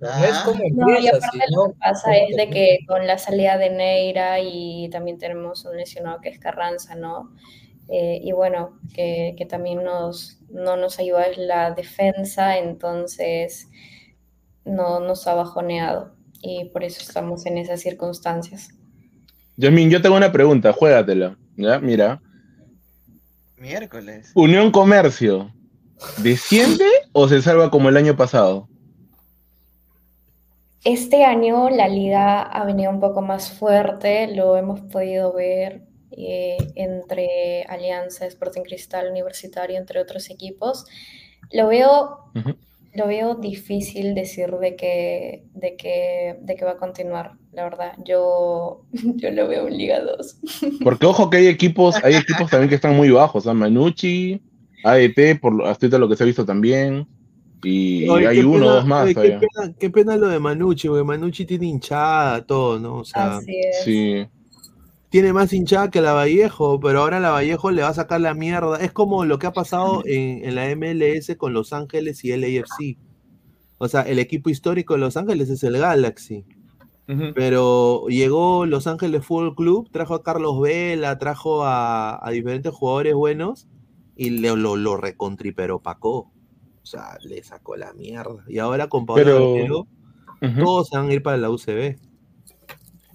No 0.00 0.24
es 0.24 0.38
como 0.40 0.64
No, 0.72 0.90
y 0.98 1.06
empieza, 1.06 1.16
aparte 1.16 1.38
sino 1.46 1.64
lo 1.66 1.72
que 1.72 1.78
pasa 1.78 2.16
es 2.16 2.36
de 2.36 2.50
que 2.50 2.78
con 2.86 3.06
la 3.06 3.18
salida 3.18 3.58
de 3.58 3.70
Neira 3.70 4.40
y 4.40 4.88
también 4.90 5.18
tenemos 5.18 5.64
un 5.64 5.76
lesionado 5.76 6.20
que 6.20 6.30
es 6.30 6.38
Carranza, 6.38 6.94
¿no? 6.94 7.34
Eh, 7.88 8.20
y 8.22 8.32
bueno, 8.32 8.78
que, 8.94 9.34
que 9.36 9.46
también 9.46 9.82
nos, 9.82 10.38
no 10.48 10.76
nos 10.76 10.98
ayuda 10.98 11.26
en 11.26 11.48
la 11.48 11.72
defensa, 11.72 12.56
entonces 12.58 13.68
no 14.64 15.00
nos 15.00 15.26
ha 15.26 15.34
bajoneado 15.34 16.14
y 16.42 16.66
por 16.66 16.84
eso 16.84 17.00
estamos 17.02 17.44
en 17.46 17.58
esas 17.58 17.80
circunstancias. 17.80 18.70
Yasmin, 19.56 19.90
yo 19.90 20.00
tengo 20.00 20.16
una 20.16 20.32
pregunta, 20.32 20.72
juégatela. 20.72 21.36
¿Ya? 21.56 21.78
Mira. 21.78 22.20
Miércoles. 23.60 24.32
Unión 24.34 24.70
Comercio, 24.70 25.52
¿desciende 26.16 26.86
o 27.12 27.28
se 27.28 27.42
salva 27.42 27.70
como 27.70 27.90
el 27.90 27.98
año 27.98 28.16
pasado? 28.16 28.66
Este 30.82 31.24
año 31.24 31.68
la 31.68 31.86
liga 31.86 32.40
ha 32.40 32.64
venido 32.64 32.90
un 32.90 33.00
poco 33.00 33.20
más 33.20 33.52
fuerte, 33.52 34.34
lo 34.34 34.56
hemos 34.56 34.80
podido 34.80 35.34
ver 35.34 35.82
eh, 36.12 36.56
entre 36.74 37.64
Alianza, 37.64 38.24
Sporting 38.24 38.62
Cristal, 38.62 39.10
Universitario, 39.10 39.76
entre 39.76 40.00
otros 40.00 40.30
equipos. 40.30 40.86
Lo 41.52 41.68
veo, 41.68 42.32
lo 42.94 43.06
veo 43.06 43.34
difícil 43.36 44.14
decir 44.14 44.50
de 44.60 44.74
que, 44.76 45.44
de 45.54 45.76
que, 45.76 46.36
de 46.42 46.56
que 46.56 46.64
va 46.64 46.72
a 46.72 46.76
continuar, 46.76 47.32
la 47.52 47.64
verdad. 47.64 47.92
Yo, 48.04 48.82
yo 48.92 49.30
lo 49.30 49.48
veo 49.48 49.68
en 49.68 49.76
Liga 49.78 50.00
2. 50.00 50.40
Porque 50.82 51.06
ojo 51.06 51.30
que 51.30 51.38
hay 51.38 51.46
equipos, 51.46 51.96
hay 52.02 52.14
equipos 52.16 52.50
también 52.50 52.68
que 52.68 52.74
están 52.74 52.96
muy 52.96 53.10
bajos, 53.10 53.46
¿ah? 53.46 53.54
Manucci, 53.54 54.40
AET, 54.84 55.36
por 55.40 55.54
lo- 55.54 55.66
hasta 55.66 55.98
lo 55.98 56.08
que 56.08 56.16
se 56.16 56.22
ha 56.24 56.26
visto 56.26 56.44
también. 56.44 57.06
Y, 57.62 58.08
Oye, 58.08 58.26
hay 58.26 58.38
qué 58.40 58.44
uno 58.46 58.56
o 58.56 58.60
pena- 58.60 58.72
dos 58.74 58.86
más 58.86 59.04
oye, 59.04 59.14
qué, 59.14 59.20
todavía. 59.20 59.38
pena, 59.40 59.74
qué 59.78 59.90
pena 59.90 60.16
lo 60.16 60.28
de 60.28 60.38
Manucci, 60.38 60.88
porque 60.88 61.04
Manucci 61.04 61.44
tiene 61.44 61.66
hinchada, 61.66 62.44
todo, 62.46 62.78
¿no? 62.78 62.96
O 62.98 63.04
sea, 63.04 63.36
Así 63.36 63.58
es. 63.58 63.84
Sí. 63.84 64.26
Tiene 65.10 65.32
más 65.32 65.52
hinchada 65.52 65.90
que 65.90 66.00
la 66.00 66.12
Vallejo, 66.14 66.80
pero 66.80 67.00
ahora 67.02 67.20
la 67.20 67.30
Vallejo 67.30 67.70
le 67.70 67.82
va 67.82 67.88
a 67.88 67.94
sacar 67.94 68.20
la 68.20 68.32
mierda. 68.34 68.78
Es 68.78 68.92
como 68.92 69.24
lo 69.24 69.38
que 69.38 69.46
ha 69.48 69.52
pasado 69.52 70.02
en, 70.06 70.44
en 70.44 70.54
la 70.54 70.74
MLS 70.76 71.36
con 71.36 71.52
Los 71.52 71.72
Ángeles 71.72 72.24
y 72.24 72.34
LAFC. 72.36 72.96
O 73.78 73.88
sea, 73.88 74.02
el 74.02 74.18
equipo 74.18 74.50
histórico 74.50 74.94
de 74.94 75.00
Los 75.00 75.16
Ángeles 75.16 75.50
es 75.50 75.62
el 75.64 75.76
Galaxy. 75.78 76.44
Pero 77.34 78.06
llegó 78.06 78.66
Los 78.66 78.86
Ángeles 78.86 79.26
Fútbol 79.26 79.56
Club, 79.56 79.88
trajo 79.90 80.14
a 80.14 80.22
Carlos 80.22 80.60
Vela, 80.60 81.18
trajo 81.18 81.64
a, 81.64 82.24
a 82.24 82.30
diferentes 82.30 82.72
jugadores 82.72 83.14
buenos 83.14 83.66
y 84.14 84.30
le- 84.30 84.54
lo, 84.56 84.76
lo 84.76 84.96
recontriperó 84.96 85.80
Paco. 85.80 86.30
O 86.82 86.86
sea, 86.86 87.18
le 87.24 87.42
sacó 87.42 87.74
la 87.76 87.92
mierda. 87.94 88.44
Y 88.46 88.58
ahora 88.60 88.88
con 88.88 89.06
Pablo 89.06 89.24
Pero- 89.24 89.54
Guerrero, 89.54 89.86
Ujú. 90.40 90.64
todos 90.64 90.88
se 90.88 90.96
van 90.96 91.08
a 91.08 91.12
ir 91.12 91.22
para 91.22 91.36
la 91.36 91.50
UCB. 91.50 91.98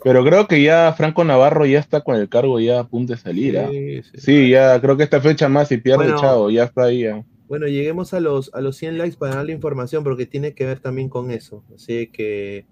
Pero 0.05 0.23
creo 0.23 0.47
que 0.47 0.61
ya 0.61 0.93
Franco 0.95 1.23
Navarro 1.23 1.65
ya 1.65 1.79
está 1.79 2.01
con 2.01 2.15
el 2.15 2.29
cargo 2.29 2.59
ya 2.59 2.81
a 2.81 2.87
punto 2.87 3.13
de 3.13 3.19
salir. 3.19 3.57
¿ah? 3.57 3.67
Sí, 3.71 4.03
sí. 4.03 4.11
Sí, 4.19 4.49
ya 4.51 4.79
creo 4.79 4.95
que 4.95 5.01
esta 5.01 5.19
fecha 5.19 5.49
más 5.49 5.71
y 5.71 5.77
pierde 5.77 6.03
Bueno. 6.03 6.21
Chavo, 6.21 6.51
ya 6.51 6.65
está 6.65 6.83
ahí. 6.83 7.01
ya. 7.01 7.25
Bueno, 7.47 7.65
lleguemos 7.65 8.13
a 8.13 8.19
los, 8.19 8.53
a 8.53 8.61
los 8.61 8.77
100 8.77 8.99
likes 8.99 9.17
para 9.17 9.37
dar 9.37 9.45
la 9.47 9.51
información 9.51 10.03
porque 10.03 10.27
tiene 10.27 10.53
que 10.53 10.63
ver 10.63 10.79
también 10.79 11.09
con 11.09 11.31
eso. 11.31 11.63
Así 11.73 12.05
que 12.05 12.67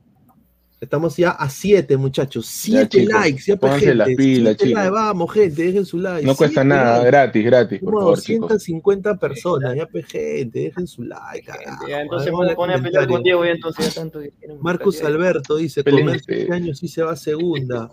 estamos 0.84 1.16
ya 1.18 1.32
a 1.32 1.50
7, 1.50 1.98
muchachos. 1.98 2.46
7 2.46 2.88
chicos, 2.90 3.14
likes, 3.22 3.44
ya 3.46 3.56
pónganse 3.58 3.86
gente. 3.86 3.96
las 3.96 4.08
pilas, 4.10 4.56
Siete 4.58 4.64
chicos. 4.66 4.74
likes, 4.84 4.92
vamos, 4.92 5.32
gente, 5.34 5.64
dejen 5.64 5.86
su 5.86 5.98
like. 5.98 6.26
No 6.26 6.36
cuesta 6.36 6.62
Siete 6.62 6.68
nada, 6.70 6.94
likes. 6.98 7.08
gratis, 7.12 7.46
gratis, 7.46 7.80
por 7.80 7.94
favor, 7.94 8.22
chicos. 8.22 8.50
250 8.50 9.18
personas, 9.18 9.76
ya 9.76 9.86
pues, 9.88 10.06
gente, 10.06 10.60
dejen 10.60 10.88
su 10.88 11.04
like. 11.04 11.46
carajo. 11.46 11.88
Ya, 11.88 12.02
entonces 12.02 12.28
Hagan 12.28 12.36
pone, 12.38 12.48
los 12.50 12.56
pone 12.56 12.74
a 12.74 12.82
pelear 12.82 13.08
con. 13.08 13.24
Diego 13.24 13.46
ya 13.46 13.52
entonces 13.52 13.94
ya 13.94 14.02
tanto 14.02 14.20
pelear. 14.20 14.60
Alberto 15.06 15.56
dice, 15.58 15.84
comercio 15.84 16.36
este 16.36 16.54
año 16.54 16.74
sí 16.74 16.88
se 16.88 17.04
va 17.04 17.12
a 17.14 17.16
segunda. 17.16 17.92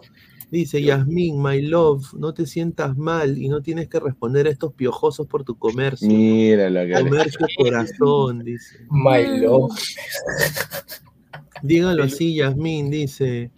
Dice, 0.51 0.83
Yasmín, 0.83 1.41
my 1.41 1.63
love, 1.63 2.13
no 2.15 2.35
te 2.35 2.45
sientas 2.45 2.97
mal 2.97 3.39
y 3.39 3.49
no 3.49 3.63
tienes 3.63 3.89
que 3.89 4.01
responder 4.01 4.49
a 4.49 4.51
estos 4.51 4.73
piojosos 4.73 5.29
por 5.29 5.45
tu 5.45 5.57
comercio. 5.57 6.09
Mira 6.09 6.69
la 6.69 6.85
que 6.87 6.95
Comercio 6.95 7.47
corazón, 7.57 8.43
dice. 8.43 8.79
My 8.91 9.39
love. 9.39 9.71
Dígalo 11.63 12.05
así, 12.05 12.35
Yasmín, 12.37 12.91
dice. 12.91 13.51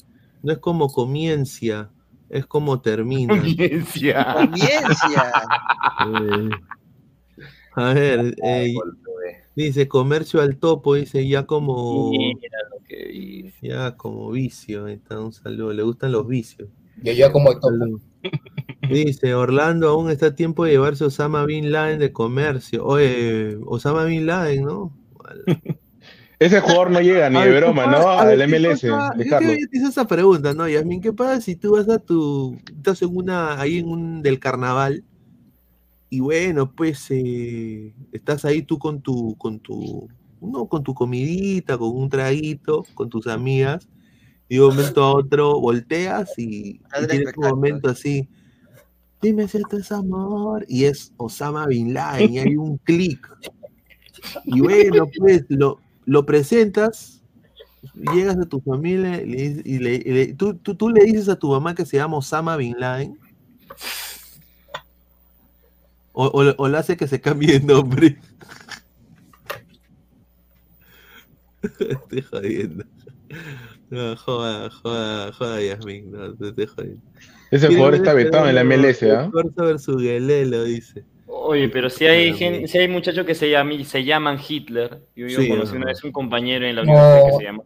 No 0.42 0.52
es 0.52 0.58
como 0.58 0.88
comienza, 0.88 1.90
es 2.28 2.46
como 2.46 2.80
termina. 2.80 3.36
Comienza. 3.38 4.34
Comienza. 4.34 5.32
Eh, 6.06 6.50
a 7.74 7.94
ver, 7.94 8.34
eh, 8.44 8.74
dice 9.54 9.88
comercio 9.88 10.40
al 10.40 10.58
topo, 10.58 10.94
dice 10.94 11.26
ya 11.26 11.46
como 11.46 12.10
Mira 12.10 12.58
lo 12.70 12.84
que 12.84 13.06
dice. 13.06 13.68
ya 13.68 13.96
como 13.96 14.30
vicio. 14.30 14.86
ahí 14.86 14.94
está, 14.94 15.20
un 15.20 15.32
saludo, 15.32 15.72
le 15.72 15.82
gustan 15.82 16.12
los 16.12 16.26
vicios. 16.26 16.68
Yo 17.02 17.12
ya 17.12 17.32
como 17.32 17.52
el 17.52 17.60
topo. 17.60 18.00
Dice, 18.88 19.34
Orlando 19.34 19.88
aún 19.88 20.10
está 20.10 20.26
a 20.26 20.34
tiempo 20.34 20.64
de 20.64 20.72
llevarse 20.72 21.04
Osama 21.04 21.44
Bin 21.44 21.70
Laden 21.72 21.98
de 21.98 22.12
comercio. 22.12 22.84
Oye, 22.84 23.56
Osama 23.66 24.04
Bin 24.04 24.26
Laden, 24.26 24.64
¿no? 24.64 24.92
Ese 26.42 26.60
jugador 26.60 26.90
no 26.90 27.00
llega 27.00 27.30
ni 27.30 27.38
de 27.38 27.50
ver, 27.50 27.62
¿qué 27.62 27.70
broma? 27.70 27.86
¿no? 27.86 28.08
Al 28.08 28.36
¿qué 28.36 28.46
MLS, 28.48 28.80
Yo 28.82 28.98
te 29.14 29.68
hice 29.72 29.86
esa 29.86 30.06
pregunta, 30.08 30.52
¿no, 30.54 30.68
Yasmin? 30.68 31.00
¿Qué 31.00 31.12
pasa 31.12 31.40
si 31.40 31.54
tú 31.54 31.76
vas 31.76 31.88
a 31.88 32.00
tu. 32.00 32.58
estás 32.76 33.00
en 33.02 33.16
una. 33.16 33.60
ahí 33.60 33.78
en 33.78 33.88
un. 33.88 34.22
del 34.22 34.40
carnaval? 34.40 35.04
Y 36.10 36.18
bueno, 36.18 36.72
pues 36.72 37.06
eh, 37.10 37.94
estás 38.10 38.44
ahí 38.44 38.62
tú 38.62 38.80
con 38.80 39.00
tu. 39.00 39.36
con 39.36 39.60
tu. 39.60 40.08
no, 40.40 40.66
con 40.66 40.82
tu 40.82 40.94
comidita, 40.94 41.78
con 41.78 41.96
un 41.96 42.08
traguito, 42.08 42.84
con 42.94 43.08
tus 43.08 43.28
amigas. 43.28 43.88
Y 44.48 44.56
de 44.56 44.62
un 44.62 44.70
momento 44.74 45.04
a 45.04 45.14
otro 45.14 45.60
volteas 45.60 46.36
y, 46.36 46.80
y 47.00 47.06
tienes 47.08 47.36
un 47.36 47.48
momento 47.50 47.88
así. 47.88 48.28
Dime 49.20 49.46
si 49.46 49.58
esto 49.58 49.78
es 49.78 49.92
amor. 49.92 50.66
Y 50.68 50.86
es 50.86 51.12
Osama 51.18 51.66
Bin 51.66 51.94
Laden, 51.94 52.32
y 52.32 52.38
hay 52.40 52.56
un 52.56 52.78
clic. 52.78 53.28
Y 54.44 54.60
bueno, 54.60 55.08
pues 55.16 55.44
lo, 55.48 55.78
lo 56.12 56.26
presentas, 56.26 57.22
llegas 58.14 58.36
a 58.38 58.44
tu 58.46 58.60
familia 58.60 59.22
y, 59.22 59.62
y 59.64 59.78
le- 59.78 59.94
y 60.04 60.10
le- 60.12 60.34
tú, 60.34 60.54
tú- 60.54 60.74
tú 60.74 60.90
le 60.90 61.04
dices 61.04 61.28
a 61.30 61.36
tu 61.38 61.48
mamá 61.50 61.74
que 61.74 61.86
se 61.86 61.96
llama 61.96 62.18
Osama 62.18 62.56
Bin 62.56 62.74
Laden. 62.78 63.18
O, 66.12 66.26
o, 66.26 66.54
o 66.58 66.68
le 66.68 66.76
hace 66.76 66.96
que 66.98 67.08
se 67.08 67.20
cambie 67.20 67.58
de 67.58 67.66
nombre. 67.66 68.18
Estoy 71.80 72.22
jodiendo. 72.22 72.84
No, 73.88 74.16
joda, 74.16 74.68
joda, 74.70 75.32
joda, 75.32 75.60
Yasmin. 75.62 76.10
No, 76.10 76.34
te 76.34 76.48
estoy 76.48 76.66
jodiendo. 76.66 77.02
Ese 77.50 77.68
jugador 77.68 77.94
está 77.94 78.12
vetado 78.14 78.48
en 78.48 78.54
la 78.54 78.60
MLS, 78.64 79.02
¿ah? 79.10 79.30
Corsa 79.32 79.62
versus 79.62 80.02
Guelelo, 80.02 80.64
dice. 80.64 81.04
Oye, 81.34 81.68
pero 81.70 81.88
si 81.88 82.04
hay, 82.06 82.30
Bueno, 82.32 82.36
gen- 82.38 82.68
si 82.68 82.78
hay 82.78 82.88
muchachos 82.88 83.24
que 83.24 83.34
se, 83.34 83.48
llaman, 83.50 83.82
se 83.86 84.04
llaman 84.04 84.38
Hitler. 84.46 85.00
Yo, 85.16 85.26
yo 85.28 85.40
Sí, 85.40 85.48
conocí 85.48 85.76
una 85.76 85.86
vez 85.86 86.04
un 86.04 86.12
compañero 86.12 86.66
en 86.66 86.76
la 86.76 86.84
No. 86.84 86.92
universidad 86.92 87.24
que 87.26 87.36
se 87.38 87.42
llama. 87.44 87.62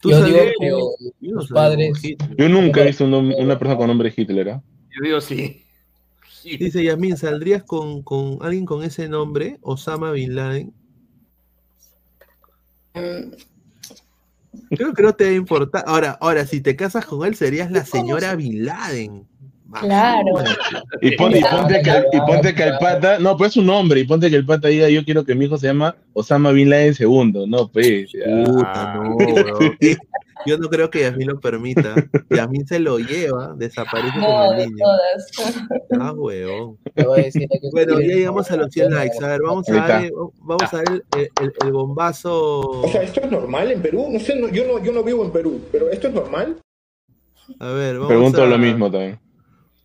¿Tú 0.00 0.10
Yo 0.10 0.18
sabes 0.20 0.32
digo 0.32 0.44
que- 0.58 0.66
yo 1.20 1.34
los 1.34 1.48
padres. 1.48 2.00
Yo 2.36 2.48
nunca 2.48 2.82
he 2.82 2.86
visto 2.86 3.04
un 3.04 3.12
una 3.14 3.58
persona 3.58 3.76
con 3.76 3.88
nombre 3.88 4.12
Hitler, 4.16 4.48
¿ah? 4.50 4.62
Yo 4.96 5.02
digo 5.04 5.20
sí. 5.20 5.64
Dice 6.44 6.82
Yasmin, 6.82 7.16
¿saldrías 7.18 7.62
con, 7.62 8.02
con 8.02 8.38
alguien 8.40 8.64
con 8.64 8.82
ese 8.82 9.06
nombre? 9.08 9.58
Osama 9.60 10.12
Bin 10.12 10.34
Laden. 10.34 10.72
Mm, 12.94 13.32
Creo 14.70 14.94
que 14.94 15.02
no 15.02 15.12
te 15.14 15.24
va 15.24 15.30
a 15.30 15.34
importar. 15.34 15.84
Ahora, 15.86 16.16
ahora, 16.20 16.46
si 16.46 16.60
te 16.62 16.74
casas 16.74 17.04
con 17.04 17.26
él, 17.26 17.34
serías 17.34 17.70
la 17.70 17.84
señora 17.84 18.34
Bin 18.34 18.64
Laden. 18.64 19.26
Claro. 19.80 20.24
Y, 21.02 21.16
pon- 21.16 21.36
y 21.36 21.42
ponte 21.42 21.82
que, 21.82 22.02
y 22.12 22.20
ponte 22.20 22.54
que 22.54 22.62
el 22.62 22.78
pata, 22.78 23.18
no, 23.18 23.36
pues 23.36 23.50
es 23.50 23.56
un 23.58 23.66
nombre, 23.66 24.00
y 24.00 24.04
ponte 24.04 24.30
que 24.30 24.36
el 24.36 24.46
pata 24.46 24.68
diga, 24.68 24.88
yo 24.88 25.04
quiero 25.04 25.24
que 25.24 25.34
mi 25.34 25.44
hijo 25.44 25.58
se 25.58 25.66
llama 25.66 25.94
Osama 26.14 26.52
Bin 26.52 26.70
Laden 26.70 26.94
segundo, 26.94 27.46
no, 27.46 27.68
pues. 27.70 28.10
ya. 28.12 28.44
Puta, 28.44 28.94
no, 28.94 29.16
weón. 29.16 29.76
Y, 29.80 29.96
Yo 30.46 30.56
no 30.56 30.68
creo 30.68 30.88
que 30.88 31.00
Yasmin 31.00 31.26
lo 31.28 31.40
permita. 31.40 31.94
Yasmin 32.30 32.64
se 32.66 32.78
lo 32.78 32.98
lleva, 33.00 33.54
desaparece 33.58 34.16
No, 34.18 34.52
de 34.52 34.62
el 34.62 34.68
niño. 34.70 34.84
todas. 34.84 35.58
Ah, 36.00 36.12
huevón. 36.12 36.78
Que 36.94 37.04
Bueno, 37.72 38.00
ya 38.00 38.06
llegamos 38.06 38.48
a 38.50 38.56
los 38.56 38.70
100 38.72 38.94
likes. 38.94 39.16
A 39.22 39.28
ver, 39.28 39.40
vamos 39.42 39.68
a 39.68 39.74
dar, 39.74 40.10
vamos 40.40 40.72
a 40.72 40.76
dar 40.76 40.84
el, 40.92 41.02
el- 41.42 41.52
el 41.66 41.72
bombazo. 41.72 42.60
O 42.60 42.88
sea, 42.88 43.02
¿esto 43.02 43.20
es 43.20 43.30
normal 43.30 43.72
en 43.72 43.82
Perú? 43.82 44.06
No 44.10 44.20
sé, 44.20 44.36
no- 44.36 44.48
yo, 44.48 44.64
no, 44.64 44.82
yo 44.82 44.92
no 44.92 45.02
vivo 45.02 45.24
en 45.24 45.32
Perú, 45.32 45.60
pero 45.72 45.90
¿esto 45.90 46.06
es 46.08 46.14
normal? 46.14 46.56
A 47.58 47.70
ver, 47.72 47.94
vamos 47.94 48.08
Pregunto 48.08 48.42
a, 48.42 48.46
lo 48.46 48.58
mismo 48.58 48.90
también. 48.90 49.18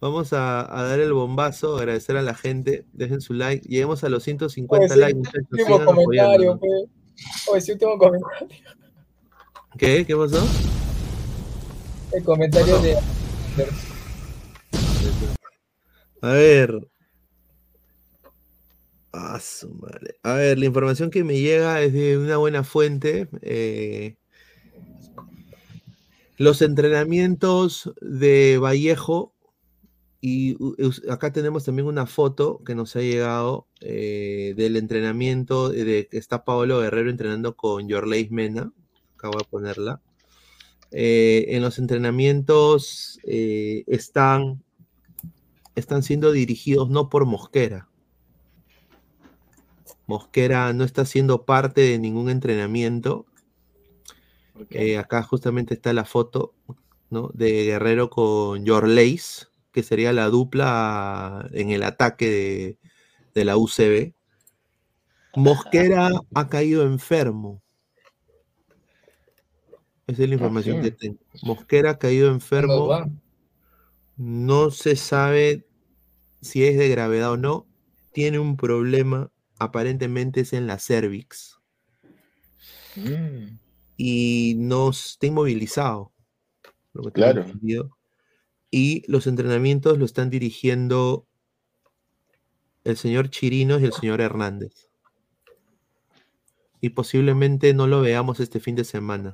Vamos 0.04 0.34
a, 0.34 0.60
a 0.78 0.84
dar 0.84 1.00
el 1.00 1.14
bombazo, 1.14 1.78
agradecer 1.78 2.18
a 2.18 2.22
la 2.22 2.36
gente. 2.36 2.84
Dejen 2.92 3.22
su 3.22 3.34
like. 3.34 3.66
Lleguemos 3.70 4.04
a 4.04 4.10
los 4.10 4.22
150 4.24 4.84
Oye, 4.86 4.94
sí, 4.94 5.00
likes, 5.00 5.18
muchachos. 5.18 5.48
último 5.50 5.86
comentario. 5.86 6.60
Oye, 7.50 7.62
sí, 7.62 7.72
último 7.72 7.98
comentario. 7.98 8.48
¿Qué? 9.78 10.06
¿Qué 10.06 10.14
pasó? 10.14 10.46
El 12.12 12.22
comentario 12.26 12.80
de. 12.80 12.98
A 16.22 16.28
ver. 16.34 16.88
Ah, 19.14 19.40
su 19.40 19.70
madre. 19.74 20.16
A 20.24 20.34
ver, 20.34 20.60
la 20.60 20.66
información 20.66 21.12
que 21.12 21.24
me 21.24 21.40
llega 21.40 21.82
es 21.82 21.94
de 21.94 22.18
una 22.18 22.36
buena 22.36 22.66
fuente. 22.66 23.30
eh, 23.42 24.18
los 26.36 26.62
entrenamientos 26.62 27.94
de 28.02 28.58
Vallejo, 28.58 29.32
y 30.26 30.56
us- 30.82 31.02
acá 31.10 31.34
tenemos 31.34 31.66
también 31.66 31.86
una 31.86 32.06
foto 32.06 32.62
que 32.66 32.76
nos 32.76 32.95
ha 32.95 33.02
llegado 33.02 33.68
eh, 33.82 34.54
del 34.56 34.78
entrenamiento 34.78 35.68
de 35.68 36.08
que 36.10 36.18
está 36.18 36.45
Pablo 36.45 36.80
Guerrero 36.80 37.10
entrenando 37.10 37.58
con 37.58 37.90
Yorleis 37.90 38.32
Mena. 38.32 38.72
Acá 39.16 39.28
voy 39.28 39.41
a 39.45 39.50
ponerla. 39.50 40.02
Eh, 40.91 41.48
en 41.50 41.62
los 41.62 41.78
entrenamientos 41.78 43.20
eh, 43.26 43.84
están 43.88 44.64
están 45.76 46.04
siendo 46.04 46.32
dirigidos 46.32 46.90
no 46.90 47.10
por 47.10 47.26
Mosquera. 47.26 47.90
Mosquera 50.08 50.72
no 50.72 50.86
está 50.86 51.04
siendo 51.04 51.44
parte 51.44 51.82
de 51.82 52.00
ningún 52.00 52.30
entrenamiento. 52.30 53.26
Eh, 54.70 54.98
acá 54.98 55.22
justamente 55.24 55.74
está 55.74 55.91
la 55.91 56.06
foto 56.06 56.54
¿no? 57.10 57.30
de 57.34 57.66
Guerrero 57.66 58.10
con 58.10 58.64
Yorleis, 58.66 59.50
que 59.74 59.84
sería 59.84 60.14
la 60.14 60.28
dupla 60.30 61.50
en 61.52 61.72
el 61.72 61.84
ataque 61.84 62.30
de, 62.30 62.78
de 63.34 63.45
la 63.45 63.58
UCB. 63.58 64.14
Mosquera 65.36 66.12
ha 66.36 66.48
caído 66.48 66.84
enfermo. 66.84 67.62
Esa 70.08 70.24
es 70.24 70.30
la 70.30 70.36
información 70.36 70.82
que 70.82 70.91
tengo. 70.91 71.18
Mosquera 71.41 71.91
ha 71.91 72.00
caído 72.00 72.30
enfermo. 72.30 72.90
No 74.16 74.70
se 74.70 74.95
sabe 74.95 75.66
si 76.41 76.64
es 76.66 76.78
de 76.78 76.90
gravedad 76.90 77.32
o 77.32 77.38
no. 77.38 77.68
Tiene 78.12 78.38
un 78.38 78.58
problema, 78.58 79.32
aparentemente 79.58 80.41
es 80.41 80.54
en 80.54 80.68
la 80.68 80.78
cervix. 80.78 81.60
Mm, 82.95 83.58
Y 83.98 84.56
no 84.58 84.90
está 84.91 85.28
inmovilizado. 85.28 86.12
lo 86.94 87.04
que 87.06 87.12
Claro. 87.14 87.41
entendido. 87.41 87.98
Y 88.76 89.04
los 89.08 89.28
entrenamientos 89.28 90.00
lo 90.00 90.06
están 90.06 90.32
dirigiendo 90.32 91.28
el 92.84 92.98
señor 92.98 93.30
Chirinos 93.30 93.84
y 93.84 93.86
el 93.86 93.94
señor 93.94 94.20
Hernández. 94.20 94.90
Y 96.82 96.90
posiblemente 96.90 97.76
no 97.76 97.86
lo 97.86 98.02
veamos 98.02 98.40
este 98.40 98.60
fin 98.60 98.74
de 98.76 98.84
semana. 98.84 99.34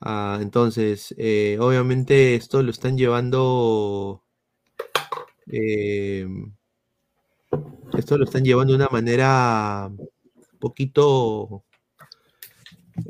Ah, 0.00 0.38
entonces, 0.40 1.14
eh, 1.18 1.58
obviamente 1.60 2.36
esto 2.36 2.62
lo 2.62 2.70
están 2.70 2.96
llevando. 2.96 4.24
eh, 5.48 6.26
esto 7.98 8.16
lo 8.16 8.24
están 8.24 8.44
llevando 8.44 8.72
de 8.72 8.76
una 8.78 8.88
manera 8.90 9.88
un 9.88 10.58
poquito. 10.58 11.64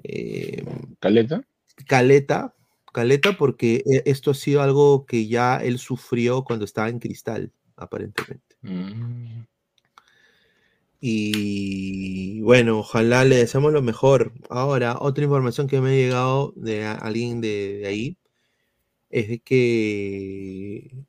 eh, 0.03 0.65
¿Caleta? 0.99 1.45
caleta, 1.87 2.55
caleta, 2.93 3.37
porque 3.37 3.83
eh, 3.87 4.03
esto 4.07 4.31
ha 4.31 4.35
sido 4.35 4.63
algo 4.63 5.07
que 5.07 5.27
ya 5.27 5.57
él 5.57 5.79
sufrió 5.79 6.45
cuando 6.45 6.65
estaba 6.65 6.89
en 6.89 6.99
cristal, 6.99 7.53
aparentemente. 7.77 8.57
Mm, 8.63 9.43
Y 11.05 12.41
bueno, 12.43 12.79
ojalá 12.79 13.25
le 13.25 13.37
deseamos 13.37 13.73
lo 13.73 13.83
mejor. 13.83 14.33
Ahora, 14.49 14.97
otra 15.01 15.25
información 15.25 15.67
que 15.67 15.81
me 15.81 15.91
ha 15.91 15.95
llegado 15.95 16.53
de 16.55 16.85
alguien 16.87 17.41
de, 17.41 17.79
de 17.79 17.87
ahí 17.89 18.19
es 19.11 19.29
de 19.29 19.41
que 19.41 21.05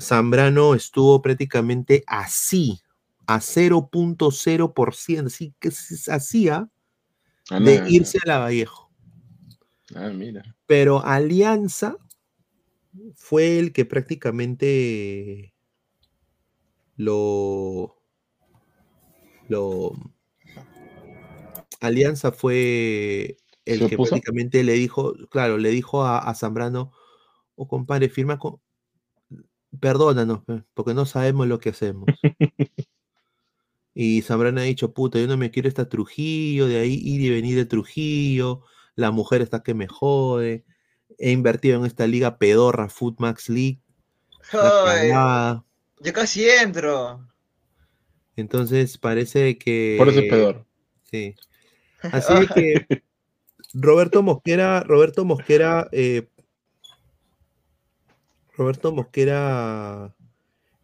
Zambrano 0.00 0.74
estuvo 0.74 1.22
prácticamente 1.22 2.04
así, 2.06 2.80
a 3.26 3.40
0.0%, 3.40 5.26
así 5.26 5.54
que 5.60 5.70
se 5.70 6.12
hacía 6.12 6.68
de 7.50 7.84
irse 7.88 8.18
a 8.24 8.28
la 8.28 8.38
Vallejo. 8.38 8.87
Ah, 9.94 10.10
mira. 10.10 10.56
Pero 10.66 11.04
Alianza 11.04 11.96
fue 13.14 13.58
el 13.58 13.72
que 13.72 13.84
prácticamente 13.84 15.54
lo, 16.96 17.96
lo 19.48 19.92
Alianza 21.80 22.32
fue 22.32 23.36
el 23.64 23.80
¿Se 23.80 23.86
que 23.88 23.96
prácticamente 23.96 24.64
le 24.64 24.72
dijo, 24.72 25.14
claro, 25.30 25.58
le 25.58 25.70
dijo 25.70 26.02
a, 26.04 26.18
a 26.18 26.34
Zambrano, 26.34 26.92
oh 27.54 27.68
compadre, 27.68 28.08
firma 28.08 28.38
con, 28.38 28.60
perdónanos, 29.78 30.42
pe, 30.44 30.64
porque 30.74 30.94
no 30.94 31.06
sabemos 31.06 31.46
lo 31.46 31.58
que 31.58 31.70
hacemos. 31.70 32.06
Y 34.00 34.22
Zambrano 34.22 34.60
ha 34.60 34.62
dicho, 34.62 34.92
puta, 34.94 35.18
yo 35.18 35.26
no 35.26 35.36
me 35.36 35.50
quiero 35.50 35.68
esta 35.68 35.88
Trujillo, 35.88 36.68
de 36.68 36.78
ahí 36.78 37.00
ir 37.02 37.20
y 37.20 37.30
venir 37.30 37.56
de 37.56 37.66
Trujillo, 37.66 38.62
la 38.98 39.12
mujer 39.12 39.42
está 39.42 39.62
que 39.62 39.74
me 39.74 39.86
jode, 39.86 40.64
he 41.18 41.30
invertido 41.30 41.78
en 41.78 41.86
esta 41.86 42.08
liga 42.08 42.36
pedorra, 42.36 42.88
Footmax 42.88 43.48
League, 43.48 43.80
Ay, 44.52 45.10
yo 46.00 46.12
casi 46.12 46.48
entro. 46.48 47.24
Entonces 48.34 48.98
parece 48.98 49.58
que... 49.58 49.96
Por 49.98 50.08
eso 50.08 50.20
es 50.20 50.30
pedor. 50.30 50.66
Sí. 51.10 51.34
Así 52.02 52.32
es 52.32 52.50
que 52.50 53.02
Roberto 53.74 54.22
Mosquera, 54.22 54.80
Roberto 54.80 55.24
Mosquera, 55.24 55.88
eh, 55.92 56.28
Roberto 58.56 58.92
Mosquera, 58.92 60.14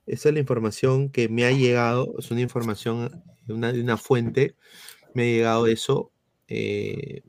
esa 0.07 0.29
es 0.29 0.35
la 0.35 0.41
información 0.41 1.09
que 1.09 1.29
me 1.29 1.45
ha 1.45 1.51
llegado, 1.51 2.15
es 2.19 2.31
una 2.31 2.43
información 2.43 3.23
de 3.43 3.55
una, 3.55 3.73
de 3.73 3.81
una 3.81 3.97
fuente, 3.97 4.57
me 5.15 5.23
ha 5.23 5.27
llegado 5.27 5.67
eso, 5.67 6.13
eh, 6.49 7.23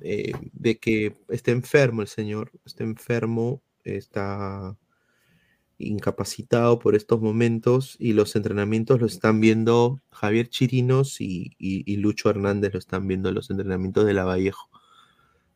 eh, 0.00 0.32
de 0.52 0.78
que 0.78 1.16
está 1.28 1.50
enfermo 1.50 2.02
el 2.02 2.08
señor, 2.08 2.52
está 2.64 2.84
enfermo, 2.84 3.62
está 3.84 4.76
incapacitado 5.78 6.78
por 6.78 6.94
estos 6.94 7.20
momentos 7.22 7.96
y 7.98 8.12
los 8.12 8.36
entrenamientos 8.36 9.00
lo 9.00 9.06
están 9.06 9.40
viendo 9.40 10.00
Javier 10.10 10.48
Chirinos 10.48 11.20
y, 11.22 11.52
y- 11.58 11.90
y 11.90 11.96
Lucho 11.96 12.28
Hernández 12.28 12.74
lo 12.74 12.78
están 12.78 13.08
viendo 13.08 13.32
los 13.32 13.48
entrenamientos 13.50 14.04
de 14.04 14.12
la 14.12 14.24
Vallejo. 14.24 14.68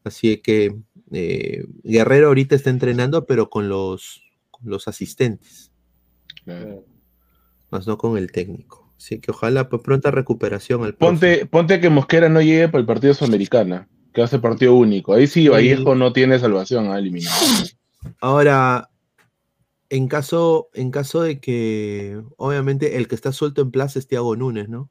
Así 0.02 0.38
que 0.38 0.76
eh, 1.12 1.66
Guerrero 1.82 2.28
ahorita 2.28 2.54
está 2.54 2.70
entrenando, 2.70 3.26
pero 3.26 3.50
con 3.50 3.68
los, 3.68 4.22
con 4.50 4.70
los 4.70 4.88
asistentes, 4.88 5.72
más 7.70 7.86
no 7.86 7.98
con 7.98 8.16
el 8.16 8.30
técnico. 8.32 8.92
Así 8.96 9.18
que 9.20 9.30
ojalá 9.30 9.68
pues, 9.68 9.82
pronta 9.82 10.10
recuperación 10.10 10.84
al. 10.84 10.94
Ponte, 10.94 11.46
ponte 11.46 11.80
que 11.80 11.90
Mosquera 11.90 12.28
no 12.28 12.40
llegue 12.40 12.68
para 12.68 12.80
el 12.80 12.86
partido 12.86 13.12
Sudamericana, 13.14 13.88
que 14.14 14.26
ser 14.28 14.40
partido 14.40 14.74
único. 14.74 15.12
Ahí 15.12 15.26
sí, 15.26 15.48
Vallejo 15.48 15.94
no 15.94 16.12
tiene 16.12 16.38
salvación, 16.38 16.90
ha 16.90 16.98
eliminado. 16.98 17.36
Ahora, 18.20 18.90
en 19.90 20.08
caso, 20.08 20.68
en 20.72 20.90
caso 20.90 21.22
de 21.22 21.40
que, 21.40 22.22
obviamente, 22.36 22.96
el 22.96 23.08
que 23.08 23.16
está 23.16 23.32
suelto 23.32 23.60
en 23.60 23.70
plaza 23.70 23.98
es 23.98 24.06
Thiago 24.06 24.36
Núñez, 24.36 24.68
¿no? 24.68 24.90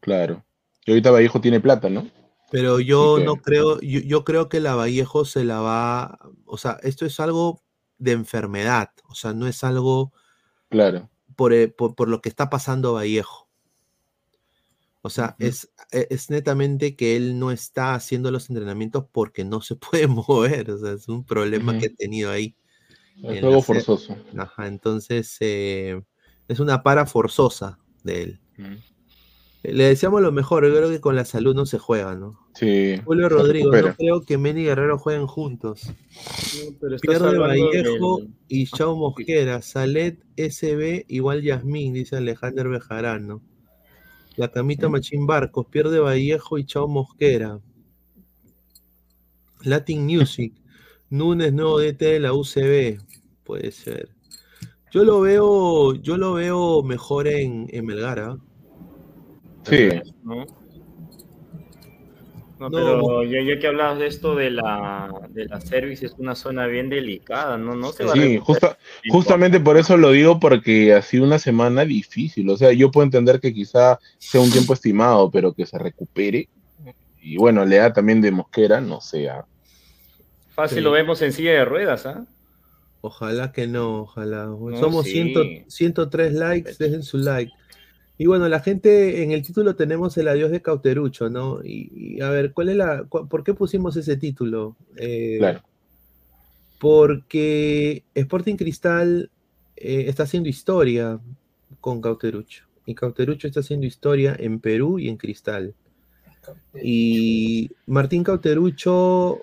Claro. 0.00 0.44
Y 0.84 0.90
ahorita 0.90 1.12
Vallejo 1.12 1.40
tiene 1.40 1.60
plata, 1.60 1.88
¿no? 1.88 2.06
Pero 2.50 2.80
yo 2.80 3.18
no 3.24 3.36
creo, 3.36 3.80
yo, 3.80 4.00
yo 4.00 4.24
creo 4.24 4.48
que 4.48 4.60
la 4.60 4.74
Vallejo 4.74 5.24
se 5.24 5.44
la 5.44 5.60
va, 5.60 6.18
o 6.44 6.58
sea, 6.58 6.78
esto 6.82 7.06
es 7.06 7.18
algo 7.20 7.62
de 7.98 8.12
enfermedad, 8.12 8.90
o 9.08 9.14
sea, 9.14 9.32
no 9.32 9.46
es 9.46 9.64
algo 9.64 10.12
Claro. 10.68 11.08
por, 11.36 11.52
eh, 11.52 11.68
por, 11.68 11.94
por 11.94 12.08
lo 12.08 12.20
que 12.20 12.28
está 12.28 12.50
pasando 12.50 12.92
Vallejo. 12.94 13.43
O 15.06 15.10
sea, 15.10 15.36
es, 15.38 15.70
e- 15.92 16.06
es 16.08 16.30
netamente 16.30 16.96
que 16.96 17.14
él 17.14 17.38
no 17.38 17.50
está 17.50 17.94
haciendo 17.94 18.30
los 18.30 18.48
entrenamientos 18.48 19.04
porque 19.12 19.44
no 19.44 19.60
se 19.60 19.76
puede 19.76 20.06
mover, 20.06 20.70
o 20.70 20.78
sea, 20.78 20.92
es 20.92 21.08
un 21.08 21.24
problema 21.24 21.78
que 21.78 21.86
ha 21.88 21.94
tenido 21.94 22.30
ahí. 22.30 22.56
Es 23.22 23.40
juego 23.40 23.60
forzoso. 23.60 24.16
Ajá, 24.38 24.66
entonces 24.66 25.36
eh, 25.40 26.00
es 26.48 26.58
una 26.58 26.82
para 26.82 27.04
forzosa 27.04 27.78
de 28.02 28.22
él. 28.22 28.40
Le 29.62 29.84
deseamos 29.84 30.22
lo 30.22 30.32
mejor, 30.32 30.66
yo 30.66 30.74
creo 30.74 30.88
que 30.88 31.00
con 31.02 31.16
la 31.16 31.26
salud 31.26 31.54
no 31.54 31.66
se 31.66 31.78
juega, 31.78 32.14
¿no? 32.14 32.40
Sí. 32.54 32.98
Julio 33.04 33.28
Rodrigo, 33.28 33.72
no 33.72 33.94
creo 33.94 34.22
que 34.22 34.38
Meni 34.38 34.62
y 34.62 34.64
Guerrero 34.64 34.98
jueguen 34.98 35.26
juntos. 35.26 35.82
pero 36.80 36.96
Pierde 36.98 37.28
hablando 37.28 37.66
Vallejo 37.66 38.20
y 38.48 38.66
Chao 38.68 38.96
Mosquera. 38.96 39.60
Salet 39.60 40.18
SB 40.36 41.04
igual 41.08 41.42
Yasmín, 41.42 41.92
dice 41.92 42.16
Alejandro 42.16 42.70
Bejarano. 42.70 43.42
La 44.36 44.48
camita 44.50 44.88
Machín 44.88 45.26
Barcos, 45.26 45.66
pierde 45.66 46.00
Vallejo 46.00 46.58
y 46.58 46.64
Chao 46.64 46.88
Mosquera. 46.88 47.60
Latin 49.62 50.04
Music, 50.04 50.52
Núñez 51.10 51.52
nuevo 51.52 51.78
DT 51.78 52.04
de 52.04 52.20
la 52.20 52.32
UCB. 52.32 53.00
Puede 53.44 53.70
ser. 53.70 54.08
Yo 54.90 55.04
lo 55.04 55.20
veo, 55.20 55.94
yo 55.94 56.16
lo 56.16 56.34
veo 56.34 56.82
mejor 56.82 57.28
en, 57.28 57.66
en 57.70 57.86
Melgar, 57.86 58.18
¿ah? 58.20 58.38
Sí. 59.64 59.88
¿no? 60.22 60.44
No, 62.70 62.76
pero 62.78 63.24
ya, 63.24 63.42
ya 63.42 63.58
que 63.60 63.66
hablabas 63.66 63.98
de 63.98 64.06
esto 64.06 64.34
de 64.34 64.50
la, 64.50 65.10
de 65.30 65.44
la 65.46 65.60
service, 65.60 66.06
es 66.06 66.14
una 66.18 66.34
zona 66.34 66.66
bien 66.66 66.88
delicada, 66.88 67.56
¿no? 67.58 67.74
No 67.74 67.92
se 67.92 68.04
va 68.04 68.12
a 68.12 68.14
Sí, 68.14 68.20
recuperar 68.20 68.44
justa- 68.44 68.78
en 69.04 69.10
justamente 69.12 69.60
por 69.60 69.76
eso 69.76 69.96
lo 69.96 70.10
digo, 70.12 70.40
porque 70.40 70.92
ha 70.94 71.02
sido 71.02 71.24
una 71.24 71.38
semana 71.38 71.84
difícil. 71.84 72.48
O 72.50 72.56
sea, 72.56 72.72
yo 72.72 72.90
puedo 72.90 73.04
entender 73.04 73.40
que 73.40 73.52
quizá 73.54 73.98
sea 74.18 74.40
un 74.40 74.50
tiempo 74.50 74.72
estimado, 74.74 75.30
pero 75.30 75.52
que 75.52 75.66
se 75.66 75.78
recupere. 75.78 76.48
Y 77.20 77.36
bueno, 77.38 77.64
le 77.64 77.76
da 77.76 77.92
también 77.92 78.20
de 78.20 78.30
Mosquera, 78.30 78.80
no 78.80 79.00
sea. 79.00 79.44
Fácil 80.50 80.78
Sí. 80.78 80.84
lo 80.84 80.90
vemos 80.90 81.20
en 81.22 81.32
silla 81.32 81.52
de 81.52 81.64
ruedas, 81.64 82.06
¿ah? 82.06 82.26
Ojalá 83.00 83.52
que 83.52 83.66
no, 83.66 84.00
ojalá. 84.02 84.44
No, 84.46 84.78
Somos 84.78 85.04
sí. 85.04 85.12
100 85.34 85.64
103 85.68 86.32
likes, 86.32 86.74
dejen 86.78 87.02
su 87.02 87.18
like. 87.18 87.52
Y 88.16 88.26
bueno, 88.26 88.48
la 88.48 88.60
gente, 88.60 89.22
en 89.24 89.32
el 89.32 89.42
título 89.42 89.74
tenemos 89.74 90.16
el 90.16 90.28
adiós 90.28 90.50
de 90.52 90.62
Cauterucho, 90.62 91.28
¿no? 91.30 91.60
Y, 91.64 91.90
y 92.16 92.20
a 92.20 92.30
ver, 92.30 92.52
¿cuál 92.52 92.68
es 92.68 92.76
la, 92.76 93.04
¿por 93.04 93.42
qué 93.42 93.54
pusimos 93.54 93.96
ese 93.96 94.16
título? 94.16 94.76
Eh, 94.96 95.36
Claro. 95.38 95.62
Porque 96.78 98.04
Sporting 98.14 98.56
Cristal 98.56 99.30
eh, 99.76 100.04
está 100.06 100.24
haciendo 100.24 100.48
historia 100.48 101.18
con 101.80 102.00
Cauterucho. 102.00 102.64
Y 102.86 102.94
Cauterucho 102.94 103.48
está 103.48 103.60
haciendo 103.60 103.86
historia 103.86 104.36
en 104.38 104.60
Perú 104.60 104.98
y 104.98 105.08
en 105.08 105.16
Cristal. 105.16 105.74
Y 106.82 107.70
Martín 107.86 108.22
Cauterucho, 108.22 109.40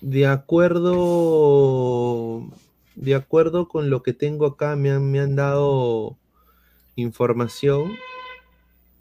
de 0.00 0.26
acuerdo, 0.28 0.96
de 2.94 3.14
acuerdo 3.16 3.68
con 3.68 3.90
lo 3.90 4.02
que 4.02 4.12
tengo 4.12 4.46
acá, 4.46 4.76
me 4.76 4.92
han, 4.92 5.10
me 5.10 5.18
han 5.18 5.34
dado 5.34 6.16
información, 7.00 7.96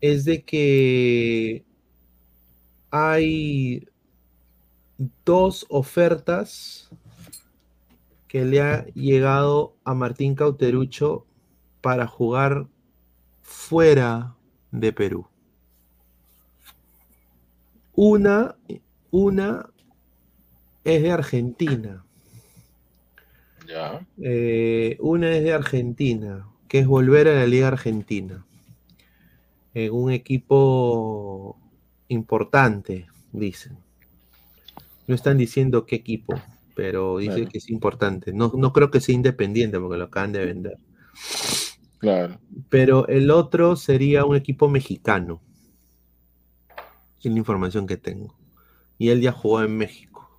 es 0.01 0.25
de 0.25 0.43
que 0.43 1.65
hay 2.91 3.87
dos 5.25 5.65
ofertas 5.69 6.89
que 8.27 8.45
le 8.45 8.61
ha 8.61 8.85
llegado 8.93 9.75
a 9.83 9.93
Martín 9.93 10.35
Cauterucho 10.35 11.25
para 11.81 12.07
jugar 12.07 12.67
fuera 13.41 14.35
de 14.71 14.91
Perú. 14.93 15.27
Una, 17.95 18.55
una 19.11 19.69
es 20.83 21.01
de 21.01 21.11
Argentina. 21.11 22.05
Ya. 23.67 24.05
Eh, 24.21 24.97
una 24.99 25.31
es 25.35 25.43
de 25.43 25.53
Argentina, 25.53 26.47
que 26.67 26.79
es 26.79 26.87
volver 26.87 27.27
a 27.27 27.35
la 27.35 27.45
Liga 27.45 27.67
Argentina. 27.69 28.45
En 29.73 29.93
un 29.93 30.11
equipo 30.11 31.57
importante, 32.07 33.07
dicen. 33.31 33.77
No 35.07 35.15
están 35.15 35.37
diciendo 35.37 35.85
qué 35.85 35.95
equipo, 35.95 36.33
pero 36.75 37.17
dice 37.19 37.35
Claro. 37.35 37.49
que 37.49 37.57
es 37.59 37.69
importante. 37.69 38.33
No, 38.33 38.51
no 38.55 38.73
creo 38.73 38.91
que 38.91 38.99
sea 39.01 39.15
independiente 39.15 39.79
porque 39.79 39.97
lo 39.97 40.05
acaban 40.05 40.31
de 40.33 40.45
vender. 40.45 40.77
Claro. 41.99 42.39
Pero 42.69 43.07
el 43.07 43.31
otro 43.31 43.75
sería 43.75 44.25
un 44.25 44.35
equipo 44.35 44.67
mexicano. 44.69 45.41
Es 47.23 47.31
la 47.31 47.37
información 47.37 47.87
que 47.87 47.97
tengo. 47.97 48.35
Y 48.97 49.09
él 49.09 49.21
ya 49.21 49.31
jugó 49.31 49.63
en 49.63 49.77
México. 49.77 50.29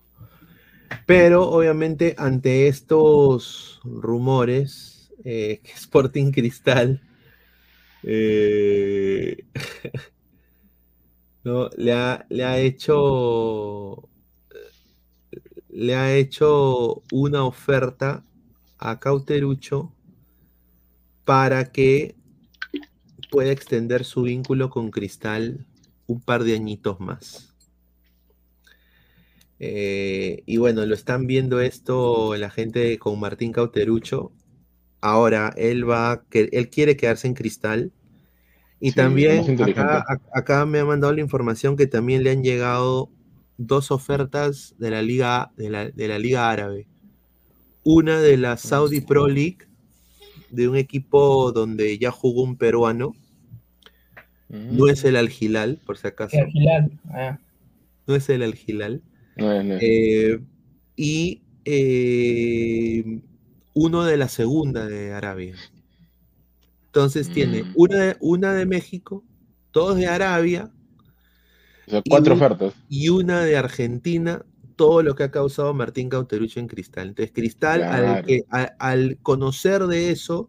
Pero 1.06 1.48
obviamente 1.50 2.14
ante 2.18 2.68
estos 2.68 3.80
rumores, 3.84 4.97
eh, 5.24 5.60
Sporting 5.76 6.30
Cristal 6.32 7.00
eh, 8.02 9.44
¿no? 11.44 11.68
le, 11.76 11.92
ha, 11.92 12.26
le 12.28 12.44
ha 12.44 12.58
hecho 12.58 14.08
le 15.68 15.94
ha 15.94 16.16
hecho 16.16 17.02
una 17.12 17.44
oferta 17.44 18.24
a 18.78 18.98
Cauterucho 18.98 19.92
para 21.24 21.70
que 21.70 22.16
pueda 23.30 23.52
extender 23.52 24.04
su 24.04 24.22
vínculo 24.22 24.70
con 24.70 24.90
Cristal 24.90 25.66
un 26.06 26.20
par 26.20 26.44
de 26.44 26.54
añitos 26.54 26.98
más. 27.00 27.54
Eh, 29.60 30.42
y 30.46 30.56
bueno, 30.56 30.86
lo 30.86 30.94
están 30.94 31.26
viendo 31.26 31.60
esto 31.60 32.36
la 32.36 32.50
gente 32.50 32.98
con 32.98 33.18
Martín 33.20 33.52
Cauterucho. 33.52 34.32
Ahora 35.00 35.52
él 35.56 35.88
va, 35.88 36.24
que 36.28 36.48
él 36.52 36.70
quiere 36.70 36.96
quedarse 36.96 37.26
en 37.26 37.34
Cristal. 37.34 37.92
Y 38.80 38.90
Sí, 38.90 38.96
también 38.96 39.44
acá, 40.32 40.66
me 40.66 40.78
ha 40.78 40.84
mandado 40.84 41.12
la 41.12 41.20
información 41.20 41.76
que 41.76 41.86
también 41.86 42.22
le 42.22 42.30
han 42.30 42.42
llegado 42.42 43.10
dos 43.56 43.90
ofertas 43.90 44.74
de 44.78 44.90
la 44.90 45.02
Liga, 45.02 45.50
de 45.56 45.70
la, 45.70 45.90
de 45.90 46.08
la 46.08 46.18
Liga 46.18 46.50
Árabe. 46.50 46.86
Una 47.82 48.20
de 48.20 48.36
la 48.36 48.56
Saudi 48.56 49.00
Pro 49.00 49.26
League, 49.26 49.58
de 50.50 50.68
un 50.68 50.76
equipo 50.76 51.52
donde 51.52 51.98
ya 51.98 52.10
jugó 52.10 52.42
un 52.42 52.56
peruano. 52.56 53.14
No 54.48 54.88
es 54.88 55.04
el 55.04 55.16
Al 55.16 55.30
Hilal, 55.30 55.78
por 55.84 55.98
si 55.98 56.06
acaso. 56.06 56.36
El 56.36 56.48
Hilal, 56.54 56.90
ah. 57.10 57.38
No 58.06 58.14
es 58.14 58.28
el 58.30 58.42
Al 58.42 58.58
Hilal. 58.66 59.02
No 59.36 59.52
es, 59.52 59.64
no 59.64 59.74
es. 59.74 59.82
Eh, 59.82 60.40
y 60.96 61.42
eh, 61.64 63.20
uno 63.80 64.04
de 64.04 64.16
la 64.16 64.28
segunda 64.28 64.86
de 64.86 65.12
Arabia. 65.12 65.54
Entonces 66.86 67.28
tiene 67.30 67.62
Mm. 67.62 67.72
una 67.76 67.96
de, 67.98 68.16
una 68.20 68.54
de 68.54 68.66
México, 68.66 69.22
dos 69.72 69.96
de 69.96 70.06
Arabia 70.08 70.70
O 71.86 71.90
sea, 71.90 72.02
cuatro 72.08 72.34
ofertas. 72.34 72.74
y 72.88 73.08
una 73.08 73.42
de 73.42 73.56
Argentina, 73.56 74.44
todo 74.76 75.02
lo 75.02 75.14
que 75.14 75.22
ha 75.24 75.30
causado 75.30 75.72
Martín 75.74 76.08
Cauterucho 76.08 76.60
en 76.60 76.66
Cristal. 76.68 77.08
Entonces, 77.08 77.32
Cristal, 77.34 77.82
al, 77.82 78.00
Claro. 78.04 78.26
que, 78.26 78.42
a- 78.50 78.74
al 78.78 79.18
conocer 79.22 79.86
de 79.86 80.10
eso, 80.10 80.48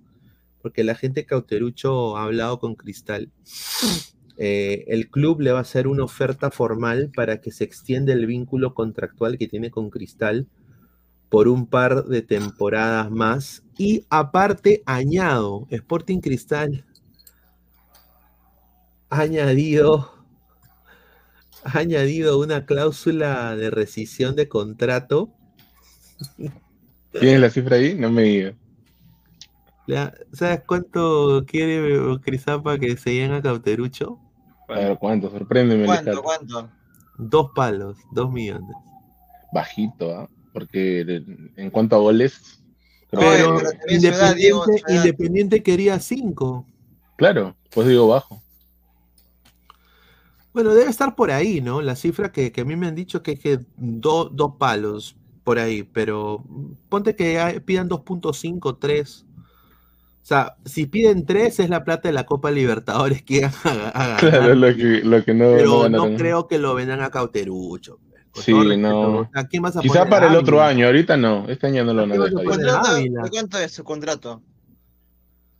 porque 0.61 0.83
la 0.83 0.95
gente 0.95 1.25
Cauterucho 1.25 2.17
ha 2.17 2.23
hablado 2.23 2.59
con 2.59 2.75
Cristal, 2.75 3.29
eh, 4.37 4.85
el 4.87 5.09
club 5.09 5.41
le 5.41 5.51
va 5.51 5.59
a 5.59 5.61
hacer 5.61 5.87
una 5.87 6.03
oferta 6.03 6.49
formal 6.51 7.11
para 7.15 7.41
que 7.41 7.51
se 7.51 7.63
extienda 7.63 8.13
el 8.13 8.25
vínculo 8.25 8.73
contractual 8.73 9.37
que 9.37 9.47
tiene 9.47 9.69
con 9.69 9.89
Cristal 9.89 10.47
por 11.29 11.47
un 11.47 11.65
par 11.65 12.05
de 12.05 12.21
temporadas 12.21 13.09
más. 13.11 13.63
Y 13.77 14.05
aparte, 14.09 14.83
añado, 14.85 15.67
Sporting 15.69 16.19
Cristal 16.19 16.83
ha 19.09 19.21
añadido 19.21 20.19
ha 21.63 21.79
añadido 21.79 22.39
una 22.39 22.65
cláusula 22.65 23.55
de 23.55 23.69
rescisión 23.69 24.35
de 24.35 24.47
contrato. 24.47 25.29
¿Tienes 27.11 27.39
la 27.39 27.49
cifra 27.49 27.75
ahí? 27.77 27.95
No 27.95 28.09
me 28.11 28.23
digas. 28.23 28.55
¿Sabes 30.33 30.61
cuánto 30.65 31.43
quiere 31.47 32.19
Crisapa 32.21 32.77
que 32.77 32.95
se 32.95 33.13
llegue 33.13 33.35
a 33.35 33.41
Cauterucho? 33.41 34.19
A 34.67 34.73
ver, 34.73 34.97
¿cuánto? 34.99 35.31
Sorpréndeme. 35.31 35.85
¿Cuánto? 35.85 36.21
¿Cuánto? 36.21 36.69
Dos 37.17 37.51
palos, 37.55 37.97
dos 38.11 38.31
millones. 38.31 38.75
Bajito, 39.51 40.15
¿ah? 40.15 40.29
Porque 40.59 41.23
en 41.55 41.69
cuanto 41.71 41.95
a 41.95 41.99
goles. 41.99 42.59
creo 43.09 43.57
Pero 43.57 43.59
Ciudad, 43.87 44.35
Diego, 44.35 44.63
Independiente, 44.87 45.63
quería 45.63 45.99
cinco. 45.99 46.65
Claro, 47.17 47.55
pues 47.71 47.87
digo 47.87 48.07
bajo. 48.07 48.41
Bueno, 50.53 50.73
debe 50.73 50.89
estar 50.89 51.15
por 51.15 51.31
ahí, 51.31 51.61
¿no? 51.61 51.81
La 51.81 51.95
cifra 51.95 52.31
que, 52.31 52.51
que 52.51 52.61
a 52.61 52.65
mí 52.65 52.75
me 52.75 52.87
han 52.87 52.95
dicho 52.95 53.21
que 53.21 53.33
es 53.33 53.39
que 53.39 53.59
do- 53.77 54.29
dos 54.29 54.55
palos 54.57 55.15
por 55.43 55.59
ahí, 55.59 55.83
pero 55.83 56.43
ponte 56.89 57.15
que 57.15 57.61
pidan 57.65 57.87
2.5, 57.87 58.77
3. 58.79 59.25
O 60.23 60.25
sea, 60.25 60.57
si 60.65 60.85
piden 60.87 61.25
3 61.25 61.59
es 61.59 61.69
la 61.69 61.83
plata 61.83 62.09
de 62.09 62.13
la 62.13 62.25
Copa 62.25 62.51
Libertadores 62.51 63.23
que 63.23 63.45
a, 63.63 63.89
a 63.89 64.07
ganar. 64.07 64.29
Claro, 64.29 64.53
lo 64.55 64.67
que, 64.75 65.01
lo 65.03 65.23
que 65.23 65.33
no, 65.33 65.45
no 65.45 65.55
pero 65.55 65.89
no, 65.89 66.07
ganaron. 66.07 66.15
creo 66.15 66.47
que 66.47 66.59
lo 66.59 66.75
vendan 66.75 67.01
a 67.01 67.09
Cauterucho. 67.11 67.99
Con 68.39 68.45
Sí, 68.45 68.51
todo 68.51 68.63
respeto, 68.63 69.11
no. 69.11 69.29
sea, 69.33 69.47
¿quién 69.47 69.63
vas 69.63 69.77
a 69.77 69.81
Quizá 69.81 69.93
poner? 69.99 70.09
para 70.09 70.27
el 70.27 70.35
otro 70.35 70.61
Ávila? 70.61 70.69
año, 70.69 70.85
ahorita 70.87 71.17
no. 71.17 71.45
Este 71.49 71.67
año 71.67 71.83
no 71.83 71.93
lo 71.93 72.01
a 72.03 72.05
¿Qué 72.05 72.17
vas 72.19 72.89
a 72.89 73.01
ir. 73.01 73.09
Ávila. 73.09 73.21
¿Cuánto, 73.21 73.23
¿De 73.23 73.29
cuánto 73.29 73.59
es 73.59 73.71
su 73.73 73.83
contrato? 73.83 74.41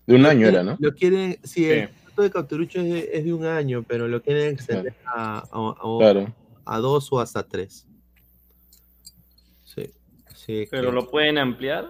De 0.07 0.15
un 0.15 0.23
Lo 0.23 0.29
año 0.29 0.47
era, 0.47 0.63
¿no? 0.63 0.77
Lo 0.79 0.93
quieren, 0.93 1.37
sí, 1.43 1.65
el 1.65 1.81
Sí. 1.87 1.93
contrato 1.93 2.21
de 2.23 2.31
Cauterucho 2.31 2.79
es 2.79 2.85
de, 2.91 3.09
es 3.13 3.25
de 3.25 3.33
un 3.33 3.45
año, 3.45 3.83
pero 3.87 4.07
lo 4.07 4.21
quieren 4.21 4.53
extender 4.53 4.95
a, 5.05 5.39
a- 5.39 5.43
a- 5.51 5.97
Claro. 5.99 6.33
a 6.65 6.77
dos 6.79 7.11
o 7.11 7.19
hasta 7.19 7.43
tres. 7.43 7.85
Sí. 9.65 9.91
sí 10.35 10.67
Pero 10.71 10.89
que- 10.89 10.95
lo 10.95 11.09
pueden 11.09 11.37
ampliar. 11.37 11.87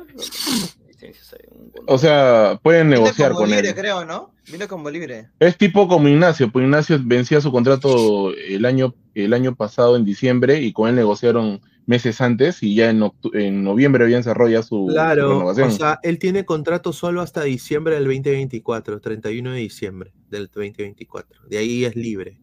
O 1.88 1.98
sea, 1.98 2.60
pueden 2.62 2.90
negociar 2.90 3.30
como 3.32 3.42
con 3.42 3.50
libre, 3.52 3.70
él. 3.70 3.76
creo, 3.76 4.06
¿no? 4.06 4.34
Vino 4.52 4.68
como 4.68 4.90
libre. 4.90 5.30
Es 5.40 5.58
tipo 5.58 5.88
como 5.88 6.08
Ignacio, 6.08 6.52
pues 6.52 6.64
Ignacio 6.64 7.00
vencía 7.04 7.42
su 7.42 7.52
contrato 7.52 8.34
el 8.34 8.66
año, 8.66 8.96
el 9.16 9.34
año 9.34 9.56
pasado 9.56 9.96
en 9.96 10.06
diciembre 10.06 10.62
y 10.62 10.74
con 10.74 10.90
él 10.90 10.96
negociaron 10.96 11.62
meses 11.86 12.22
antes 12.22 12.62
y 12.62 12.76
ya 12.76 12.90
en, 12.92 13.64
noviembre 13.64 14.04
habían 14.04 14.24
cerrado 14.24 14.50
ya 14.50 14.62
su, 14.62 14.86
su 14.88 14.94
Claro, 14.94 15.30
renovación. 15.30 15.70
o 15.70 15.72
sea, 15.72 16.00
él 16.04 16.20
tiene 16.20 16.46
contrato 16.46 16.94
solo 16.94 17.22
hasta 17.22 17.44
diciembre 17.44 17.96
del 17.96 18.04
2024, 18.06 19.02
31 19.02 19.52
de 19.54 19.60
diciembre 19.60 20.14
del 20.30 20.48
2024. 20.54 21.42
De 21.48 21.58
ahí 21.58 21.86
es 21.86 21.96
libre. 21.96 22.38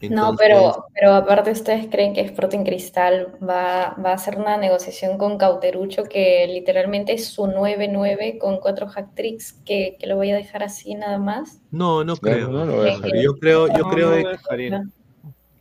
No, 0.00 0.36
pero, 0.36 0.84
pero 0.94 1.12
aparte 1.14 1.50
ustedes 1.50 1.88
creen 1.90 2.14
que 2.14 2.20
Sporting 2.20 2.62
Cristal 2.64 3.34
va, 3.42 3.96
va 4.04 4.10
a 4.10 4.14
hacer 4.14 4.36
una 4.38 4.56
negociación 4.56 5.18
con 5.18 5.38
Cauterucho 5.38 6.04
que 6.04 6.46
literalmente 6.46 7.14
es 7.14 7.26
su 7.26 7.46
9-9 7.46 8.38
con 8.38 8.58
cuatro 8.58 8.86
hat 8.94 9.06
tricks 9.16 9.54
que, 9.64 9.96
que 9.98 10.06
lo 10.06 10.14
voy 10.14 10.30
a 10.30 10.36
dejar 10.36 10.62
así 10.62 10.94
nada 10.94 11.18
más. 11.18 11.60
No, 11.72 12.04
no 12.04 12.16
creo. 12.16 12.48
no 12.48 12.64
lo. 12.64 12.86
Yo 13.20 13.34
creo, 13.40 13.66
yo 13.66 13.78
No, 13.78 13.90
creo 13.90 14.10
dejaría. 14.10 14.84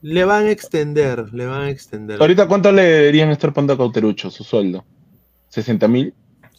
le 0.01 0.23
van 0.25 0.45
a 0.45 0.51
extender, 0.51 1.33
le 1.33 1.45
van 1.47 1.61
a 1.63 1.69
extender. 1.71 2.21
Ahorita, 2.21 2.47
¿cuánto 2.47 2.71
le 2.71 2.83
deberían 2.83 3.31
estar 3.31 3.51
pagando 3.53 3.73
a 3.73 3.77
Cauterucho 3.77 4.29
su 4.29 4.43
sueldo? 4.43 4.85
¿60 5.51 5.87
mil? 5.87 6.13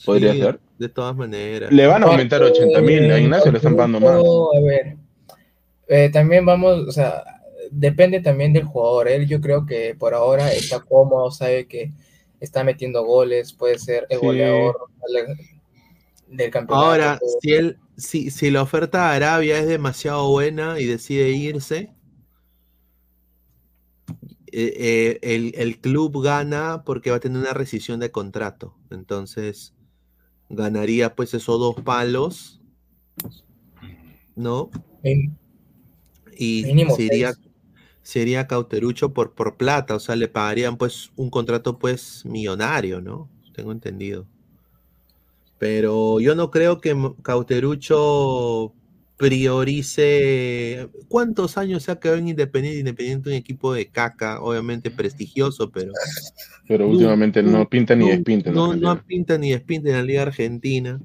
¿Podría 0.05 0.33
Sí, 0.33 0.41
ser? 0.41 0.59
De 0.79 0.89
todas 0.89 1.15
maneras. 1.15 1.71
Le 1.73 1.87
van 1.87 2.03
a 2.03 2.07
aumentar 2.07 2.43
80 2.43 2.81
mil, 2.81 3.11
a 3.13 3.21
Ignacio 3.21 3.53
le 3.53 3.59
están 3.59 3.77
pagando 3.77 4.01
más. 4.01 4.15
A 4.17 4.61
ver, 4.65 4.97
eh, 5.89 6.11
también 6.13 6.45
vamos, 6.45 6.87
o 6.89 6.93
sea, 6.93 7.23
depende 7.71 8.21
también 8.21 8.53
del 8.53 8.65
jugador. 8.65 9.09
Él 9.09 9.27
yo 9.27 9.41
creo 9.41 9.67
que 9.67 9.95
por 9.95 10.15
ahora 10.15 10.53
está 10.53 10.81
cómodo, 10.81 11.31
sabe 11.31 11.67
que 11.67 11.93
está 12.41 12.65
metiendo 12.65 13.05
goles, 13.05 13.53
puede 13.53 13.79
ser 13.79 14.07
el 14.11 14.19
Sí. 14.19 14.27
goleador 14.27 14.77
del 16.29 16.51
campeonato. 16.51 16.87
Ahora, 16.87 17.21
si 17.41 17.53
él, 17.53 17.79
si, 17.97 18.31
si 18.31 18.51
la 18.51 18.63
oferta 18.63 19.11
de 19.11 19.17
Arabia 19.17 19.59
es 19.59 19.67
demasiado 19.67 20.29
buena 20.31 20.79
y 20.79 20.87
decide 20.87 21.31
irse, 21.31 21.93
eh, 24.51 24.73
eh, 24.77 25.19
el, 25.23 25.53
el 25.57 25.79
club 25.81 26.23
gana 26.23 26.83
porque 26.85 27.11
va 27.11 27.17
a 27.17 27.21
tener 27.21 27.39
una 27.39 27.53
rescisión 27.53 28.01
de 28.01 28.11
contrato. 28.11 28.75
Entonces, 28.91 29.75
ganaría 30.49 31.15
pues 31.15 31.35
esos 31.35 31.59
dos 31.59 31.77
palos, 31.83 32.61
¿no? 34.35 34.71
Y 36.37 36.65
mínimo. 36.65 36.97
Sería 38.09 38.47
cauterucho 38.47 39.13
por, 39.13 39.35
por 39.35 39.59
plata, 39.59 39.95
o 39.95 40.01
sea, 40.01 40.17
le 40.17 40.29
pagarían 40.29 40.79
pues 40.79 41.11
un 41.15 41.29
contrato 41.29 41.79
pues 41.79 42.25
millonario, 42.25 43.03
¿no? 43.03 43.29
Tengo 43.55 43.71
entendido. 43.71 44.27
Pero 45.59 46.19
yo 46.19 46.35
no 46.35 46.51
creo 46.51 46.81
que 46.81 46.97
Cauterucho 47.21 48.73
priorice. 49.19 50.89
¿Cuántos 51.09 51.59
años 51.59 51.83
se 51.83 51.91
ha 51.91 52.01
quedado 52.01 52.17
en 52.19 52.29
Independiente? 52.29 52.79
Independiente, 52.79 53.29
un 53.29 53.35
equipo 53.35 53.75
de 53.75 53.89
caca, 53.89 54.41
obviamente 54.41 54.91
prestigioso, 54.91 55.71
pero. 55.71 55.93
Pero 56.67 56.87
No, 56.87 56.93
últimamente 56.93 57.43
no, 57.43 57.51
no, 57.51 57.69
pinta 57.69 57.95
ni 57.95 58.07
no, 58.07 58.11
despinta. 58.13 58.51
No, 58.51 58.65
Argentina. 58.67 58.95
no 58.95 59.03
pinta 59.05 59.37
ni 59.37 59.51
despinta 59.51 59.91
en 59.91 59.97
la 59.97 60.03
Liga 60.03 60.23
Argentina. 60.23 60.99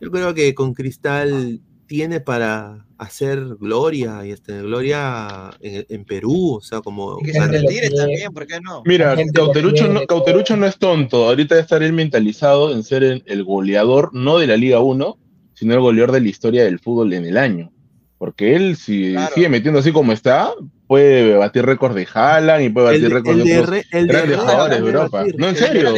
Yo 0.00 0.10
creo 0.10 0.34
que 0.34 0.56
con 0.56 0.74
Cristal 0.74 1.60
tiene 1.86 2.18
para 2.18 2.85
hacer 2.98 3.56
gloria 3.60 4.24
y 4.24 4.30
este, 4.30 4.62
gloria 4.62 5.50
en, 5.60 5.86
en 5.88 6.04
Perú, 6.04 6.56
o 6.56 6.60
sea, 6.60 6.80
como 6.80 7.18
Y 7.20 7.26
que 7.26 7.32
se 7.32 7.46
retire 7.46 7.90
también, 7.90 8.32
¿por 8.32 8.46
qué 8.46 8.60
no? 8.60 8.82
Mira, 8.84 9.16
Cauterucho 9.34 9.88
no, 9.88 10.06
Cauterucho 10.06 10.56
no 10.56 10.66
es 10.66 10.78
tonto. 10.78 11.26
Ahorita 11.26 11.54
debe 11.54 11.62
estar 11.62 11.82
él 11.82 11.92
mentalizado 11.92 12.72
en 12.72 12.82
ser 12.82 13.04
el, 13.04 13.22
el 13.26 13.44
goleador, 13.44 14.10
no 14.14 14.38
de 14.38 14.46
la 14.46 14.56
Liga 14.56 14.80
1, 14.80 15.18
sino 15.54 15.74
el 15.74 15.80
goleador 15.80 16.12
de 16.12 16.20
la 16.20 16.28
historia 16.28 16.64
del 16.64 16.78
fútbol 16.78 17.12
en 17.12 17.26
el 17.26 17.36
año. 17.36 17.72
Porque 18.18 18.56
él, 18.56 18.76
si 18.76 19.12
Claro. 19.12 19.34
sigue 19.34 19.48
metiendo 19.50 19.80
así 19.80 19.92
como 19.92 20.10
está, 20.12 20.50
puede 20.86 21.34
batir 21.36 21.66
récords 21.66 21.94
de 21.94 22.06
Haaland 22.14 22.64
y 22.64 22.68
puede 22.70 22.86
batir 22.86 23.12
récords 23.12 23.38
el 23.40 23.44
de 23.44 23.58
otros 23.58 23.70
Re- 23.70 23.84
el 23.92 24.06
de 24.06 24.12
grandes 24.12 24.36
Haaland 24.38 24.50
jugadores 24.52 24.80
de 24.82 24.86
Europa. 24.86 25.18
batir. 25.18 25.38
No, 25.38 25.48
en 25.48 25.56
serio. 25.56 25.94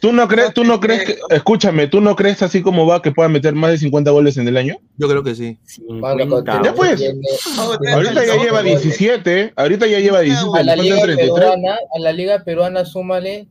¿Tú 0.00 0.12
no 0.12 0.28
crees, 0.28 0.54
tú 0.54 0.62
no 0.64 0.78
crees 0.78 1.04
que, 1.04 1.18
escúchame, 1.30 1.88
tú 1.88 2.00
no 2.00 2.14
crees 2.14 2.40
así 2.42 2.62
como 2.62 2.86
va 2.86 3.02
que 3.02 3.10
pueda 3.10 3.28
meter 3.28 3.54
más 3.54 3.72
de 3.72 3.78
50 3.78 4.10
goles 4.12 4.36
en 4.36 4.46
el 4.46 4.56
año? 4.56 4.76
Yo 4.96 5.08
creo 5.08 5.24
que 5.24 5.34
sí. 5.34 5.58
Ya 6.62 6.72
pues. 6.74 7.02
Ahorita 7.92 8.24
ya 8.26 8.36
lleva 8.36 8.62
17, 8.62 9.52
ahorita 9.56 9.86
ya 9.86 9.98
lleva 9.98 10.20
17, 10.20 10.58
a 10.58 10.62
la 10.62 10.76
liga 10.76 10.96
faltan 10.98 11.16
33. 11.16 11.40
peruana, 11.40 11.78
a 11.94 11.98
la 11.98 12.12
liga 12.12 12.44
peruana 12.44 12.84
súmale 12.84 13.48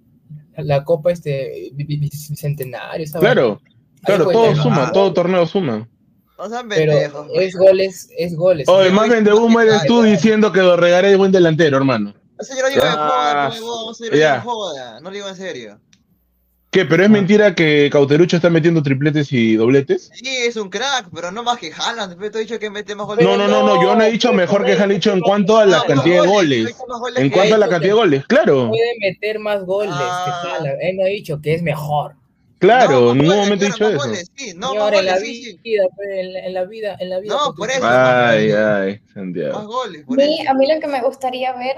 la 0.58 0.84
copa 0.84 1.12
este 1.12 1.70
bi- 1.74 1.84
bi- 1.86 1.98
bicentenario, 1.98 3.06
Claro, 3.20 3.60
claro, 4.04 4.30
todo 4.30 4.56
suma, 4.56 4.92
todo 4.92 5.14
torneo 5.14 5.46
suma. 5.46 5.88
No 6.40 6.50
sean 6.50 6.70
Pero 6.70 6.94
pendejos. 6.94 7.28
es 7.36 7.56
goles, 7.56 8.10
es 8.18 8.36
goles. 8.36 8.68
Oye, 8.70 8.90
más 8.92 9.10
vende 9.10 9.34
humo 9.34 9.60
eres 9.60 9.84
tú 9.86 10.02
diciendo 10.02 10.52
que 10.52 10.62
Dorregaray 10.62 11.12
es 11.12 11.18
buen 11.18 11.32
delantero, 11.34 11.78
hermano. 11.78 12.14
Eso 12.40 12.56
yo 12.56 12.62
lo 12.62 12.70
digo 12.70 12.82
de 12.82 12.88
Ya. 12.88 12.96
joda, 12.96 13.50
no, 13.50 14.10
de 14.10 14.40
joda, 14.40 15.00
no 15.02 15.10
lo 15.10 15.16
digo 15.16 15.28
en 15.28 15.36
serio. 15.36 15.80
¿Qué? 16.72 16.86
¿Pero 16.86 17.04
es 17.04 17.10
mentira 17.10 17.56
que 17.56 17.90
Cauterucho 17.92 18.36
está 18.38 18.50
metiendo 18.52 18.84
tripletes 18.84 19.34
y 19.34 19.56
dobletes? 19.56 20.12
Sí, 20.14 20.28
es 20.30 20.56
un 20.56 20.70
crack, 20.70 21.08
pero 21.14 21.32
no 21.32 21.42
más 21.44 21.58
que 21.58 21.72
Haaland. 21.76 22.10
Después 22.12 22.32
te 22.32 22.38
he 22.38 22.42
dicho 22.42 22.60
que 22.60 22.70
mete 22.70 22.94
más 22.96 23.08
goles. 23.08 23.26
No, 23.26 23.36
no, 23.36 23.48
no, 23.48 23.64
no, 23.66 23.82
yo 23.82 23.96
no 23.96 24.04
he 24.04 24.12
dicho 24.12 24.32
mejor 24.34 24.64
que 24.64 24.74
Haaland, 24.74 24.92
he 24.92 24.96
dicho 24.96 25.12
en 25.12 25.20
cuanto 25.20 25.58
a 25.58 25.66
la 25.66 25.80
No, 25.80 25.86
cantidad 25.86 26.22
de 26.22 26.28
goles, 26.28 26.76
En 27.18 27.30
cuanto 27.32 27.56
a 27.56 27.58
la 27.58 27.68
cantidad 27.68 27.90
de 27.94 28.00
goles, 28.00 28.26
claro. 28.28 28.70
Puede 28.70 28.94
meter 29.02 29.40
más 29.40 29.66
goles 29.66 29.92
Ah. 29.98 30.42
que 30.44 30.48
Haaland. 30.50 30.78
Él 30.82 30.96
no 30.98 31.04
ha 31.04 31.08
dicho 31.08 31.42
que 31.42 31.56
es 31.56 31.64
mejor. 31.64 32.14
Claro, 32.60 33.12
en 33.12 33.18
ningún 33.20 33.38
momento 33.38 33.66
he 33.66 33.68
dicho 33.70 33.90
eso. 33.90 34.14
Sí, 34.36 34.54
no, 34.56 34.70
Señor, 34.70 34.94
en 34.94 35.06
la 35.06 35.14
goles, 35.14 35.28
sí, 35.28 35.44
sí. 35.44 35.60
vida, 35.64 35.84
pues, 35.96 36.10
en 36.12 36.34
la, 36.34 36.40
en 36.46 36.54
la 36.54 36.66
vida, 36.66 36.98
en 37.00 37.10
la 37.10 37.20
vida. 37.20 37.34
No, 37.34 37.54
pues, 37.56 37.58
por 37.58 37.70
eso. 37.72 37.88
Ay, 37.88 38.52
ay, 38.52 39.00
Santiago. 39.14 39.58
Más 39.58 39.68
goles, 39.68 40.04
A 40.04 40.06
por 40.06 40.18
mí, 40.18 40.40
eso. 40.42 40.52
a 40.52 40.54
mí 40.54 40.68
lo 40.74 40.80
que 40.82 40.88
me 40.88 41.02
gustaría 41.02 41.54
ver, 41.54 41.76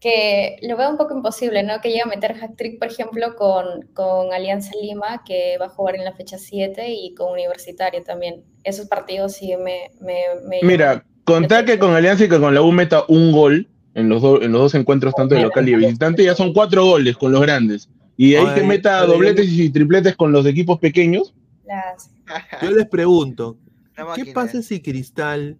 que 0.00 0.56
lo 0.62 0.76
veo 0.76 0.90
un 0.90 0.96
poco 0.96 1.14
imposible, 1.14 1.62
¿no? 1.62 1.80
Que 1.80 1.88
llegue 1.88 2.02
a 2.02 2.06
meter 2.06 2.32
hat-trick, 2.42 2.78
por 2.78 2.88
ejemplo, 2.88 3.34
con, 3.36 3.82
con 3.94 4.32
Alianza 4.32 4.72
Lima, 4.80 5.22
que 5.26 5.56
va 5.60 5.66
a 5.66 5.70
jugar 5.70 5.96
en 5.96 6.04
la 6.04 6.12
fecha 6.14 6.38
7, 6.38 6.88
y 6.90 7.14
con 7.14 7.32
Universitario 7.32 8.02
también. 8.02 8.44
Esos 8.64 8.86
partidos 8.86 9.32
sí 9.32 9.54
me... 9.56 9.90
me, 10.00 10.16
me 10.48 10.60
Mira, 10.62 11.04
contar 11.24 11.64
que 11.64 11.78
con 11.78 11.94
Alianza 11.94 12.24
y 12.24 12.28
que 12.28 12.38
con 12.38 12.54
la 12.54 12.62
U 12.62 12.72
meta 12.72 13.04
un 13.08 13.32
gol 13.32 13.68
en 13.94 14.08
los, 14.10 14.20
do- 14.22 14.42
en 14.42 14.52
los 14.52 14.60
dos 14.60 14.74
encuentros, 14.74 15.14
tanto 15.14 15.34
de 15.34 15.42
local 15.42 15.66
y 15.68 15.72
de 15.72 15.78
visitante, 15.78 16.22
ya 16.24 16.34
son 16.34 16.52
cuatro 16.52 16.84
goles 16.84 17.16
con 17.16 17.32
los 17.32 17.40
grandes. 17.40 17.88
Y 18.16 18.30
de 18.32 18.38
ahí 18.38 18.46
que 18.54 18.60
Ay, 18.60 18.66
meta 18.66 19.00
ay, 19.02 19.06
dobletes 19.08 19.46
y 19.48 19.70
tripletes 19.70 20.16
con 20.16 20.32
los 20.32 20.46
equipos 20.46 20.78
pequeños. 20.78 21.34
las- 21.66 22.10
Yo 22.62 22.70
les 22.70 22.86
pregunto, 22.86 23.56
¿qué 23.94 24.04
máquina. 24.04 24.32
pasa 24.34 24.62
si 24.62 24.80
Cristal 24.80 25.58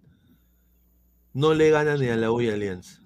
no 1.33 1.55
le 1.55 1.71
gana 1.71 1.97
ni 1.97 2.09
a 2.09 2.17
la 2.17 2.31
U 2.33 2.41
y 2.41 2.49
Alianza? 2.51 3.01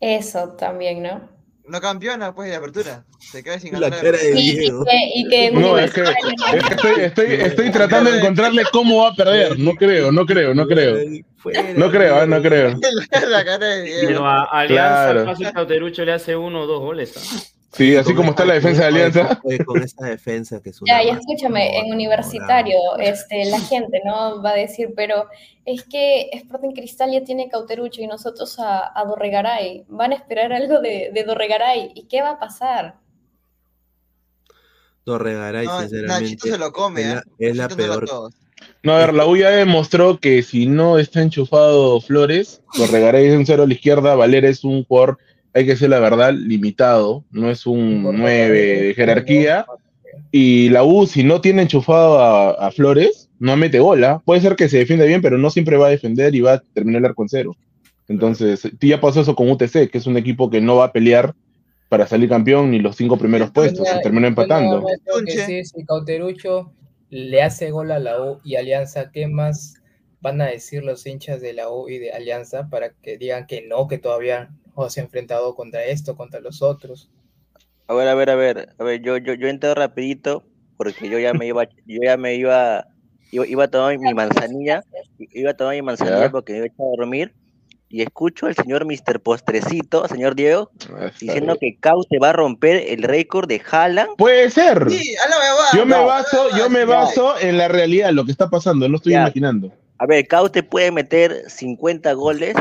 Eso 0.00 0.50
también, 0.50 1.02
¿no? 1.02 1.32
No 1.66 1.80
campeona, 1.80 2.34
pues, 2.34 2.50
de 2.50 2.56
apertura. 2.56 3.06
Se 3.18 3.42
queda 3.42 3.58
sin 3.58 3.72
La 3.72 3.88
ganar. 3.88 4.02
cara 4.04 4.18
de 4.18 4.38
Y, 4.38 4.50
y 4.50 4.58
Diego. 4.58 4.84
que, 4.84 5.10
y 5.14 5.28
que 5.30 5.50
No, 5.50 5.78
es 5.78 5.94
que, 5.94 6.02
es 6.02 6.08
que 6.12 6.74
estoy, 6.74 7.00
estoy, 7.04 7.26
estoy 7.36 7.70
tratando 7.72 8.10
de 8.10 8.18
encontrarle 8.18 8.64
cómo 8.70 8.98
va 9.02 9.08
a 9.08 9.14
perder. 9.14 9.58
No 9.58 9.72
creo, 9.74 10.12
no 10.12 10.26
creo, 10.26 10.54
no 10.54 10.66
creo. 10.66 10.98
No 11.76 11.90
creo, 11.90 12.16
ah, 12.16 12.26
no 12.26 12.42
creo. 12.42 12.78
La 13.30 13.44
cara 13.46 13.66
de 13.66 13.82
Diego. 13.82 14.06
Pero 14.08 14.26
a 14.26 14.42
Alianza 14.44 15.04
Claro. 15.12 15.24
fácil 15.24 15.52
Cauterucho 15.54 16.04
le 16.04 16.12
hace 16.12 16.36
uno 16.36 16.60
o 16.62 16.66
dos 16.66 16.80
goles. 16.80 17.14
¿ah? 17.16 17.42
Sí, 17.74 17.96
así 17.96 18.14
como 18.14 18.30
está 18.30 18.44
la 18.44 18.54
defensa 18.54 18.82
de 18.82 18.88
Alianza. 18.88 19.40
Oye, 19.42 19.58
con 19.64 19.82
esa 19.82 20.06
defensa 20.06 20.62
que 20.62 20.70
es 20.70 20.80
una 20.80 20.92
Ya, 20.92 21.02
y 21.02 21.06
máquina. 21.12 21.20
escúchame, 21.20 21.78
en 21.78 21.92
universitario, 21.92 22.76
este, 23.00 23.44
la 23.46 23.58
gente, 23.60 24.00
¿no? 24.04 24.40
Va 24.42 24.50
a 24.50 24.54
decir, 24.54 24.92
pero 24.94 25.26
es 25.64 25.82
que 25.82 26.30
Sporting 26.32 26.70
Cristal 26.70 27.10
ya 27.12 27.24
tiene 27.24 27.48
Cauterucho 27.48 28.00
y 28.00 28.06
nosotros 28.06 28.58
a, 28.60 28.92
a 28.98 29.04
Dorregaray. 29.04 29.84
Van 29.88 30.12
a 30.12 30.14
esperar 30.14 30.52
algo 30.52 30.80
de, 30.80 31.10
de 31.12 31.24
Dorregaray. 31.24 31.90
¿Y 31.94 32.04
qué 32.04 32.22
va 32.22 32.30
a 32.30 32.38
pasar? 32.38 32.96
Dorregaray, 35.04 35.66
No, 35.66 35.80
sinceramente. 35.80 36.22
Nachito 36.24 36.48
se 36.48 36.58
lo 36.58 36.72
come, 36.72 37.00
es 37.02 37.08
¿eh? 37.08 37.14
la, 37.14 37.22
es 37.38 37.56
la 37.56 37.68
peor. 37.68 38.06
No, 38.82 38.92
a 38.92 38.98
ver, 38.98 39.14
la 39.14 39.26
U 39.26 39.36
ya 39.36 39.50
demostró 39.50 40.18
que 40.20 40.42
si 40.42 40.66
no 40.66 40.98
está 40.98 41.20
enchufado 41.20 42.00
Flores, 42.00 42.62
Corregaray 42.76 43.26
es 43.26 43.34
un 43.36 43.44
cero 43.46 43.64
a 43.64 43.66
la 43.66 43.74
izquierda, 43.74 44.14
Valera 44.14 44.48
es 44.48 44.64
un 44.64 44.84
jugador, 44.84 45.18
hay 45.54 45.64
que 45.64 45.72
decir 45.72 45.88
la 45.88 46.00
verdad, 46.00 46.34
limitado, 46.34 47.24
no 47.30 47.50
es 47.50 47.66
un 47.66 48.02
9 48.02 48.60
de 48.60 48.94
jerarquía. 48.94 49.66
Y 50.30 50.68
la 50.70 50.84
U, 50.84 51.06
si 51.06 51.22
no 51.22 51.40
tiene 51.40 51.62
enchufado 51.62 52.18
a, 52.18 52.50
a 52.50 52.70
Flores, 52.72 53.30
no 53.38 53.56
mete 53.56 53.78
bola. 53.78 54.20
Puede 54.24 54.40
ser 54.40 54.56
que 54.56 54.68
se 54.68 54.78
defienda 54.78 55.04
bien, 55.04 55.22
pero 55.22 55.38
no 55.38 55.50
siempre 55.50 55.76
va 55.76 55.86
a 55.86 55.90
defender 55.90 56.34
y 56.34 56.40
va 56.40 56.54
a 56.54 56.62
terminar 56.74 57.00
el 57.00 57.06
arco 57.06 57.22
en 57.22 57.28
cero. 57.28 57.56
Entonces, 58.08 58.68
ya 58.80 59.00
pasó 59.00 59.20
eso 59.20 59.34
con 59.34 59.50
UTC, 59.50 59.90
que 59.90 59.98
es 59.98 60.06
un 60.06 60.16
equipo 60.16 60.50
que 60.50 60.60
no 60.60 60.76
va 60.76 60.86
a 60.86 60.92
pelear 60.92 61.34
para 61.88 62.06
salir 62.06 62.28
campeón 62.28 62.70
ni 62.70 62.80
los 62.80 62.96
cinco 62.96 63.16
primeros 63.16 63.50
puestos, 63.50 63.88
se 63.88 63.98
terminó 64.00 64.26
empatando. 64.26 64.84
Que 65.26 65.64
si 65.64 65.84
Cauterucho 65.84 66.72
le 67.10 67.42
hace 67.42 67.70
gol 67.70 67.92
a 67.92 67.98
la 67.98 68.20
U 68.20 68.40
y 68.42 68.56
Alianza, 68.56 69.10
¿qué 69.12 69.28
más 69.28 69.74
van 70.20 70.40
a 70.40 70.46
decir 70.46 70.82
los 70.82 71.06
hinchas 71.06 71.40
de 71.40 71.52
la 71.52 71.70
U 71.70 71.88
y 71.88 71.98
de 71.98 72.10
Alianza 72.10 72.68
para 72.68 72.90
que 72.90 73.16
digan 73.18 73.46
que 73.46 73.66
no, 73.68 73.86
que 73.86 73.98
todavía 73.98 74.50
no 74.76 74.88
se 74.90 75.00
ha 75.00 75.04
enfrentado 75.04 75.54
contra 75.54 75.84
esto, 75.84 76.16
contra 76.16 76.40
los 76.40 76.62
otros. 76.62 77.10
A 77.86 77.94
ver, 77.94 78.08
a 78.08 78.14
ver, 78.14 78.30
a 78.30 78.34
ver, 78.34 78.68
a 78.78 78.84
ver, 78.84 79.00
yo, 79.02 79.16
yo, 79.18 79.34
yo 79.34 79.48
entro 79.48 79.74
rapidito 79.74 80.44
porque 80.76 81.08
yo 81.08 81.18
ya 81.18 81.34
me 81.34 81.46
iba, 81.46 81.64
yo 81.64 82.00
ya 82.02 82.16
me 82.16 82.34
iba, 82.34 82.86
iba, 83.30 83.46
iba 83.46 83.64
a 83.64 83.68
tomar 83.68 83.98
mi 83.98 84.14
manzanilla, 84.14 84.82
iba 85.18 85.50
a 85.50 85.54
tomar 85.54 85.74
mi 85.74 85.82
manzanilla 85.82 86.22
Ya. 86.22 86.30
porque 86.30 86.52
me 86.52 86.58
iba 86.58 86.64
a 86.64 86.68
echar 86.68 86.86
a 86.86 86.96
dormir 86.96 87.34
y 87.90 88.02
escucho 88.02 88.46
al 88.46 88.56
señor 88.56 88.86
Mr. 88.86 89.20
Postrecito, 89.20 90.08
señor 90.08 90.34
Diego, 90.34 90.70
diciendo 91.20 91.56
que 91.60 91.76
Cauce 91.78 92.18
va 92.20 92.30
a 92.30 92.32
romper 92.32 92.82
el 92.88 93.02
récord 93.04 93.46
de 93.46 93.62
Haaland. 93.70 94.16
Puede 94.16 94.50
ser. 94.50 94.90
Sí, 94.90 95.14
a 95.16 95.28
la. 95.28 95.36
Yo 95.78 95.86
me 95.86 95.96
baso, 96.04 96.48
yo 96.56 96.68
me 96.70 96.84
baso 96.84 97.38
en 97.38 97.56
la 97.58 97.68
realidad, 97.68 98.10
lo 98.12 98.24
que 98.24 98.32
está 98.32 98.50
pasando, 98.50 98.88
no 98.88 98.96
estoy 98.96 99.12
Ya. 99.12 99.20
imaginando. 99.20 99.72
A 99.98 100.06
ver, 100.06 100.26
Cauce 100.26 100.62
puede 100.64 100.90
meter 100.90 101.44
50 101.48 102.12
goles, 102.14 102.56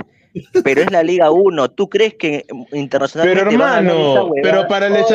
pero 0.63 0.81
es 0.81 0.91
la 0.91 1.03
Liga 1.03 1.31
1. 1.31 1.69
¿Tú 1.71 1.89
crees 1.89 2.15
que 2.15 2.45
internacionalmente 2.71 3.39
Pero 3.39 3.51
hermano, 3.51 4.31
pero 4.41 4.67
para 4.67 4.89
las, 4.89 5.05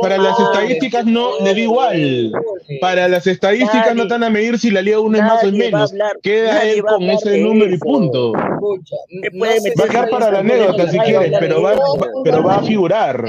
para 0.00 0.18
las 0.18 0.38
estadísticas 0.38 1.04
no 1.04 1.40
le 1.40 1.52
da 1.54 1.58
igual. 1.60 2.32
Para 2.80 3.08
las 3.08 3.26
estadísticas 3.26 3.88
no 3.94 3.94
Nadie- 3.94 4.02
están 4.04 4.24
a 4.24 4.30
medir 4.30 4.58
si 4.58 4.70
la 4.70 4.82
Liga 4.82 5.00
1 5.00 5.16
es 5.18 5.24
más 5.24 5.44
o 5.44 5.52
menos. 5.52 5.90
hablar- 5.92 6.18
Queda 6.22 6.62
él 6.64 6.82
con 6.82 7.02
ese 7.02 7.38
número 7.38 7.74
y 7.74 7.78
punto. 7.78 8.32
Escucha, 8.36 8.96
¿Qué 9.08 9.30
no 9.32 9.44
Va 9.44 9.84
a 9.84 9.88
quedar 9.88 10.10
para 10.10 10.30
la 10.30 10.38
anécdota 10.40 10.88
si 10.90 10.98
quieres, 10.98 11.32
pero 11.40 11.62
va, 11.62 11.74
va- 11.74 12.08
pero 12.24 12.42
va 12.42 12.56
a 12.56 12.62
figurar. 12.62 13.24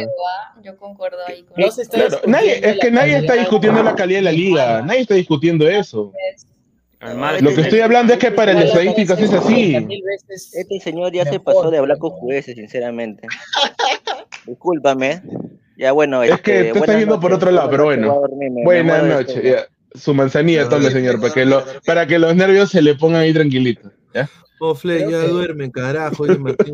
Yo 0.64 0.78
concuerdo 0.78 1.18
ahí 1.28 1.44
con 1.44 1.62
No 1.62 1.72
se 1.72 1.82
está 1.82 1.98
Claro, 1.98 2.20
nadie, 2.26 2.60
es 2.64 2.80
que 2.80 2.92
nadie 2.92 3.18
está 3.18 3.34
discutiendo 3.34 3.82
la 3.84 3.96
calidad 3.96 4.20
de 4.20 4.24
la 4.24 4.32
liga, 4.32 4.82
nadie 4.82 5.02
está 5.02 5.16
discutiendo 5.16 5.68
eso. 5.68 6.12
Lo 7.42 7.54
que 7.54 7.62
estoy 7.62 7.80
hablando 7.80 8.14
es 8.14 8.20
que 8.20 8.32
para 8.32 8.54
las 8.54 8.66
estadísticas 8.66 9.20
es 9.20 9.34
así. 9.34 9.76
Este 10.54 10.80
señor 10.80 11.12
ya 11.14 11.26
se 11.26 11.40
pasó 11.40 11.70
de 11.70 11.78
hablar 11.78 11.98
con 11.98 12.12
jueces, 12.12 12.56
sinceramente. 12.56 13.28
Discúlpame. 14.46 15.22
Ya 15.78 15.92
bueno, 15.92 16.24
Es 16.24 16.42
que 16.42 16.60
este, 16.60 16.74
te 16.74 16.80
estás 16.80 16.98
yendo 16.98 17.20
por 17.20 17.34
otro 17.34 17.52
lado, 17.52 17.70
pero 17.70 17.86
bueno. 17.86 18.22
Buenas 18.64 19.04
noches. 19.04 19.44
ya. 19.44 19.68
Su 19.96 20.14
manzanilla 20.14 20.68
tome, 20.70 20.90
señor, 20.90 21.22
para 21.22 21.34
que, 21.34 21.46
lo, 21.46 21.64
para 21.86 22.08
que 22.08 22.18
los 22.18 22.36
nervios 22.36 22.72
se 22.72 22.82
le 22.82 22.96
pongan 22.96 23.22
ahí 23.22 23.34
tranquilitos. 23.34 23.92
¿Ya? 24.14 24.30
Oh, 24.60 24.76
Fle, 24.76 25.00
ya 25.02 25.22
que- 25.22 25.28
duerme, 25.28 25.70
carajo, 25.72 26.26
dice 26.26 26.40
Martín 26.40 26.74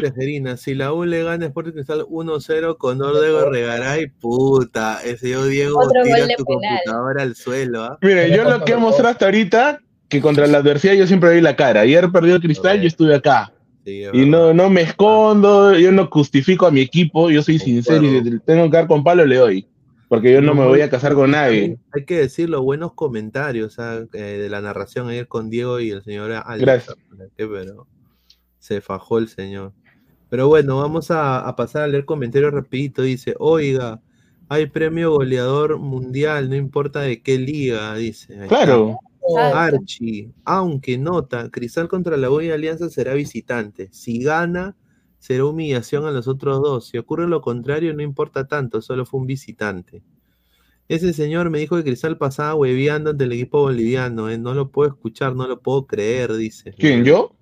tejerina. 0.00 0.56
Si 0.56 0.74
la 0.74 0.92
U 0.92 1.04
le 1.04 1.22
gana 1.22 1.46
Sporting 1.46 1.72
Cristal 1.72 2.06
1-0 2.08 2.76
con 2.78 2.98
Diego 2.98 3.50
Regaray, 3.50 4.06
puta, 4.08 5.00
ese 5.04 5.30
yo 5.30 5.44
Diego 5.46 5.78
Otro 5.78 6.02
tira 6.02 6.26
tu 6.36 6.44
penal. 6.44 6.78
computadora 6.84 7.22
al 7.22 7.34
suelo, 7.36 7.84
¿ah? 7.84 7.98
Mire, 8.02 8.34
yo 8.34 8.44
lo 8.48 8.64
que 8.64 8.72
he 8.72 8.76
mostrado 8.76 9.10
hasta 9.10 9.26
ahorita, 9.26 9.80
que 10.08 10.20
contra 10.20 10.46
la 10.46 10.58
adversidad 10.58 10.94
yo 10.94 11.06
siempre 11.06 11.34
vi 11.34 11.40
la 11.40 11.56
cara. 11.56 11.80
Ayer 11.82 12.10
perdió 12.10 12.36
el 12.36 12.40
cristal, 12.40 12.80
yo 12.80 12.86
estuve 12.88 13.14
acá. 13.14 13.52
Sí, 13.84 14.04
Y 14.12 14.26
no, 14.26 14.52
no 14.52 14.68
me 14.68 14.82
escondo, 14.82 15.74
yo 15.74 15.90
no 15.92 16.06
justifico 16.06 16.66
a 16.66 16.70
mi 16.70 16.80
equipo, 16.82 17.30
yo 17.30 17.42
soy 17.42 17.58
sincero 17.58 18.04
y 18.04 18.38
tengo 18.40 18.70
que 18.70 18.76
dar 18.76 18.86
con 18.86 19.02
palo 19.02 19.24
le 19.24 19.36
doy. 19.36 19.66
Porque 20.10 20.32
yo 20.32 20.42
no 20.42 20.56
me 20.56 20.66
voy 20.66 20.80
a 20.80 20.90
casar 20.90 21.14
con 21.14 21.30
nadie. 21.30 21.78
Hay 21.92 22.04
que 22.04 22.18
decirlo, 22.18 22.64
buenos 22.64 22.94
comentarios 22.94 23.76
eh, 23.78 24.08
de 24.18 24.48
la 24.48 24.60
narración 24.60 25.08
ayer 25.08 25.28
con 25.28 25.50
Diego 25.50 25.78
y 25.78 25.92
el 25.92 26.02
señor 26.02 26.32
Alex. 26.32 26.60
Gracias. 26.66 26.96
pero 27.36 27.86
se 28.58 28.80
fajó 28.80 29.18
el 29.18 29.28
señor. 29.28 29.72
Pero 30.28 30.48
bueno, 30.48 30.78
vamos 30.78 31.12
a, 31.12 31.46
a 31.46 31.54
pasar 31.54 31.84
a 31.84 31.86
leer 31.86 32.06
comentarios 32.06 32.52
rapidito. 32.52 33.02
Dice, 33.02 33.36
oiga, 33.38 34.00
hay 34.48 34.66
premio 34.66 35.12
goleador 35.12 35.78
mundial, 35.78 36.50
no 36.50 36.56
importa 36.56 37.02
de 37.02 37.22
qué 37.22 37.38
liga, 37.38 37.94
dice. 37.94 38.48
Claro. 38.48 38.98
Archie, 39.38 40.32
aunque 40.44 40.98
nota, 40.98 41.50
Cristal 41.50 41.86
contra 41.86 42.16
la 42.16 42.32
U 42.32 42.40
y 42.40 42.50
Alianza 42.50 42.90
será 42.90 43.14
visitante. 43.14 43.88
Si 43.92 44.24
gana, 44.24 44.74
será 45.20 45.44
humillación 45.44 46.06
a 46.06 46.10
los 46.10 46.26
otros 46.26 46.60
dos. 46.60 46.88
Si 46.88 46.98
ocurre 46.98 47.28
lo 47.28 47.40
contrario, 47.40 47.94
no 47.94 48.02
importa 48.02 48.48
tanto, 48.48 48.82
solo 48.82 49.06
fue 49.06 49.20
un 49.20 49.26
visitante. 49.26 50.02
Ese 50.88 51.12
señor 51.12 51.50
me 51.50 51.60
dijo 51.60 51.76
que 51.76 51.84
Cristal 51.84 52.18
pasaba 52.18 52.56
hueveando 52.56 53.10
ante 53.10 53.22
el 53.22 53.32
equipo 53.32 53.60
boliviano. 53.60 54.28
eh, 54.28 54.38
No 54.38 54.54
lo 54.54 54.70
puedo 54.70 54.90
escuchar, 54.90 55.36
no 55.36 55.46
lo 55.46 55.60
puedo 55.60 55.86
creer, 55.86 56.32
dice. 56.32 56.74
¿Quién, 56.76 57.04
yo? 57.04 57.36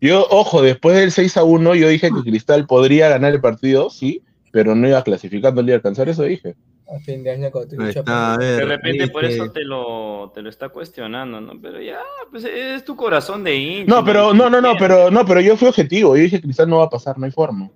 Yo, 0.00 0.26
ojo, 0.30 0.62
después 0.62 0.96
del 0.96 1.12
6 1.12 1.36
a 1.36 1.44
1, 1.44 1.74
yo 1.76 1.88
dije 1.88 2.10
que 2.10 2.28
Cristal 2.28 2.66
podría 2.66 3.08
ganar 3.08 3.34
el 3.34 3.40
partido, 3.40 3.90
sí, 3.90 4.24
pero 4.50 4.74
no 4.74 4.88
iba 4.88 5.04
clasificando 5.04 5.62
ni 5.62 5.70
a 5.70 5.76
alcanzar, 5.76 6.08
eso 6.08 6.24
dije. 6.24 6.56
A 6.94 6.98
fin 6.98 7.22
de 7.22 7.30
año 7.30 7.50
con 7.50 7.68
tu 7.68 7.80
Ahí 7.80 7.88
bicho, 7.88 8.00
está, 8.00 8.34
a 8.34 8.36
ver, 8.36 8.56
De 8.56 8.64
repente 8.64 9.08
por 9.08 9.24
eso 9.24 9.50
te 9.52 9.62
lo, 9.62 10.32
te 10.34 10.42
lo 10.42 10.48
está 10.48 10.70
cuestionando, 10.70 11.40
¿no? 11.40 11.60
Pero 11.60 11.80
ya, 11.80 12.00
pues 12.30 12.44
es 12.44 12.84
tu 12.84 12.96
corazón 12.96 13.44
de 13.44 13.54
hincha. 13.54 13.94
No, 13.94 14.04
pero, 14.04 14.34
no, 14.34 14.50
no, 14.50 14.60
no, 14.60 14.74
pero, 14.76 15.10
no, 15.10 15.24
pero 15.24 15.40
yo 15.40 15.56
fui 15.56 15.68
objetivo, 15.68 16.16
yo 16.16 16.22
dije 16.24 16.38
que 16.38 16.42
Cristal 16.42 16.68
no 16.68 16.78
va 16.78 16.84
a 16.84 16.90
pasar, 16.90 17.16
no 17.16 17.26
hay 17.26 17.30
forma. 17.30 17.70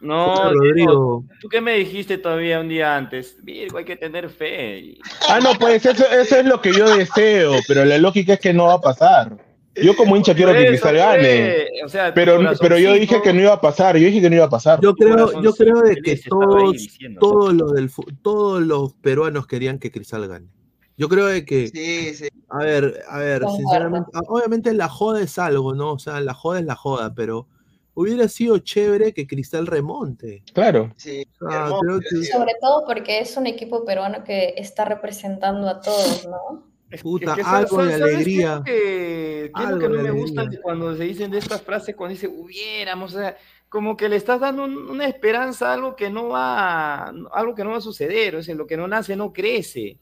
No, 0.00 0.52
Rodrigo. 0.52 1.24
¿tú 1.40 1.48
qué 1.48 1.60
me 1.60 1.74
dijiste 1.74 2.18
todavía 2.18 2.60
un 2.60 2.68
día 2.68 2.96
antes? 2.96 3.36
Virgo, 3.42 3.78
hay 3.78 3.84
que 3.84 3.96
tener 3.96 4.28
fe. 4.28 4.98
Ah, 5.28 5.40
no, 5.40 5.54
pues 5.54 5.84
eso, 5.84 6.06
eso 6.06 6.36
es 6.36 6.44
lo 6.44 6.60
que 6.60 6.72
yo 6.72 6.94
deseo, 6.96 7.54
pero 7.66 7.84
la 7.84 7.98
lógica 7.98 8.34
es 8.34 8.40
que 8.40 8.52
no 8.52 8.66
va 8.66 8.74
a 8.74 8.80
pasar. 8.80 9.47
Yo 9.82 9.96
como 9.96 10.16
hincha 10.16 10.34
quiero 10.34 10.52
que 10.52 10.66
Cristal 10.66 10.96
gane, 10.96 11.66
o 11.84 11.88
sea, 11.88 12.08
tu 12.08 12.14
pero, 12.14 12.40
pero 12.60 12.78
yo 12.78 12.92
dije 12.94 13.20
que 13.22 13.32
no 13.32 13.40
iba 13.40 13.54
a 13.54 13.60
pasar, 13.60 13.96
yo 13.96 14.06
dije 14.06 14.20
que 14.20 14.30
no 14.30 14.36
iba 14.36 14.44
a 14.44 14.50
pasar. 14.50 14.80
Yo 14.80 14.94
creo, 14.94 15.42
yo 15.42 15.52
creo 15.52 15.80
de 15.82 15.96
que 15.96 16.16
todos, 16.16 16.88
todos 17.20 17.54
los 17.54 17.72
del 17.72 17.90
todos 18.22 18.62
los 18.62 18.94
peruanos 18.94 19.46
querían 19.46 19.78
que 19.78 19.90
Cristal 19.90 20.28
gane. 20.28 20.48
Yo 20.96 21.08
creo 21.08 21.26
de 21.26 21.44
que, 21.44 21.68
Sí, 21.68 22.12
sí. 22.14 22.28
a 22.48 22.58
ver, 22.58 23.02
a 23.08 23.18
ver, 23.18 23.42
sinceramente, 23.56 24.10
ah, 24.14 24.20
obviamente 24.26 24.74
la 24.74 24.88
joda 24.88 25.22
es 25.22 25.38
algo, 25.38 25.72
¿no? 25.74 25.92
O 25.92 25.98
sea, 26.00 26.20
la 26.20 26.34
joda 26.34 26.58
es 26.58 26.66
la 26.66 26.74
joda, 26.74 27.14
pero 27.14 27.46
hubiera 27.94 28.28
sido 28.28 28.58
chévere 28.58 29.12
que 29.12 29.26
Cristal 29.26 29.66
remonte. 29.66 30.42
Claro. 30.52 30.92
Sí, 30.96 31.24
creo 31.38 32.00
que, 32.00 32.24
Sobre 32.26 32.52
todo 32.60 32.84
porque 32.84 33.20
es 33.20 33.36
un 33.36 33.46
equipo 33.46 33.84
peruano 33.84 34.22
que 34.22 34.54
está 34.56 34.84
representando 34.84 35.68
a 35.68 35.80
todos, 35.80 36.26
¿no? 36.26 36.67
Puta, 37.02 37.30
Es 37.32 37.36
que, 37.36 37.42
¿sabes- 37.42 37.70
algo 37.72 37.84
de 37.84 37.94
alegría. 37.94 38.62
que- 38.64 39.50
qué 39.54 39.62
es 39.62 39.70
lo 39.70 39.78
que 39.78 39.88
no 39.88 40.02
me 40.02 40.10
gusta 40.10 40.40
alegría. 40.42 40.58
de 40.58 40.62
cuando 40.62 40.96
se 40.96 41.04
dicen 41.04 41.30
de 41.30 41.38
estas 41.38 41.62
frases, 41.62 41.94
cuando 41.94 42.14
dice 42.14 42.28
hubiéramos, 42.28 43.14
o 43.14 43.18
sea, 43.18 43.36
como 43.68 43.96
que 43.96 44.08
le 44.08 44.16
estás 44.16 44.40
dando 44.40 44.64
un- 44.64 44.88
una 44.90 45.06
esperanza 45.06 45.70
a 45.70 45.74
algo 45.74 45.94
que 45.96 46.08
no 46.10 46.28
va, 46.28 47.08
algo 47.32 47.54
que 47.54 47.64
no 47.64 47.70
va 47.70 47.76
a 47.78 47.80
suceder, 47.82 48.36
o 48.36 48.42
sea, 48.42 48.54
lo 48.54 48.66
que 48.66 48.76
no 48.78 48.88
nace 48.88 49.14
no 49.16 49.32
crece. 49.32 49.98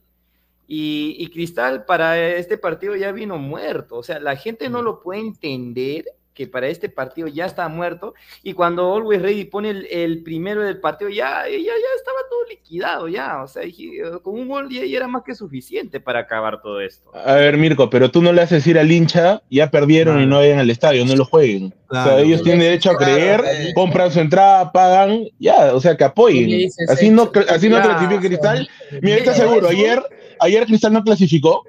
Y, 0.69 1.15
y 1.19 1.27
Cristal 1.29 1.85
para 1.85 2.17
este 2.35 2.57
partido 2.57 2.95
ya 2.95 3.11
vino 3.11 3.37
muerto, 3.37 3.95
o 3.97 4.03
sea, 4.03 4.19
la 4.19 4.35
gente 4.35 4.67
Mm. 4.69 4.71
no 4.73 4.81
lo 4.81 4.99
puede 5.01 5.21
entender 5.21 6.05
que 6.37 6.45
para 6.45 6.67
este 6.67 6.87
partido 6.87 7.27
ya 7.27 7.47
está 7.47 7.67
muerto 7.67 8.13
y 8.43 8.53
cuando 8.53 8.93
Always 8.95 9.23
Ready 9.23 9.45
pone 9.45 9.71
el, 9.71 9.87
el 9.89 10.21
primero 10.21 10.61
del 10.61 10.79
partido 10.79 11.09
ya, 11.09 11.45
ya, 11.49 11.57
ya 11.57 11.91
estaba 11.97 12.19
todo 12.29 12.41
liquidado 12.47 13.07
ya, 13.07 13.41
o 13.41 13.47
sea, 13.47 13.63
dije, 13.63 13.87
con 14.21 14.35
un 14.35 14.47
gol 14.47 14.69
ya, 14.69 14.85
ya 14.85 14.97
era 14.97 15.07
más 15.07 15.23
que 15.25 15.33
suficiente 15.33 15.99
para 15.99 16.19
acabar 16.19 16.61
todo 16.61 16.79
esto. 16.79 17.09
A 17.15 17.33
ver, 17.33 17.57
Mirko, 17.57 17.89
pero 17.89 18.11
tú 18.11 18.21
no 18.21 18.31
le 18.31 18.43
haces 18.43 18.67
ir 18.67 18.77
al 18.77 18.91
hincha, 18.91 19.41
ya 19.49 19.71
perdieron 19.71 20.21
y 20.21 20.27
no 20.27 20.37
vayan 20.37 20.59
al 20.59 20.69
estadio, 20.69 21.05
no 21.05 21.15
lo 21.15 21.25
jueguen. 21.25 21.73
O 21.89 21.93
sea, 21.95 22.03
Claro. 22.03 22.17
ellos 22.19 22.43
tienen 22.43 22.59
derecho 22.61 22.91
a 22.91 22.97
Claro, 22.97 23.13
creer, 23.15 23.43
eh. 23.47 23.71
compran 23.73 24.11
su 24.11 24.19
entrada, 24.19 24.71
pagan, 24.71 25.23
ya, 25.39 25.73
o 25.73 25.81
sea, 25.81 25.97
que 25.97 26.03
apoyen. 26.03 26.45
dices, 26.45 26.87
Así 26.87 27.07
eh, 27.07 27.11
no, 27.11 27.31
así 27.49 27.67
no 27.67 27.81
clasifica 27.81 28.21
Cristal. 28.21 28.69
Mira, 29.01 29.17
te 29.17 29.21
Eso- 29.23 29.31
aseguro, 29.31 29.69
ayer, 29.69 30.03
ayer 30.39 30.65
Cristal 30.67 30.93
no 30.93 31.03
clasificó, 31.03 31.63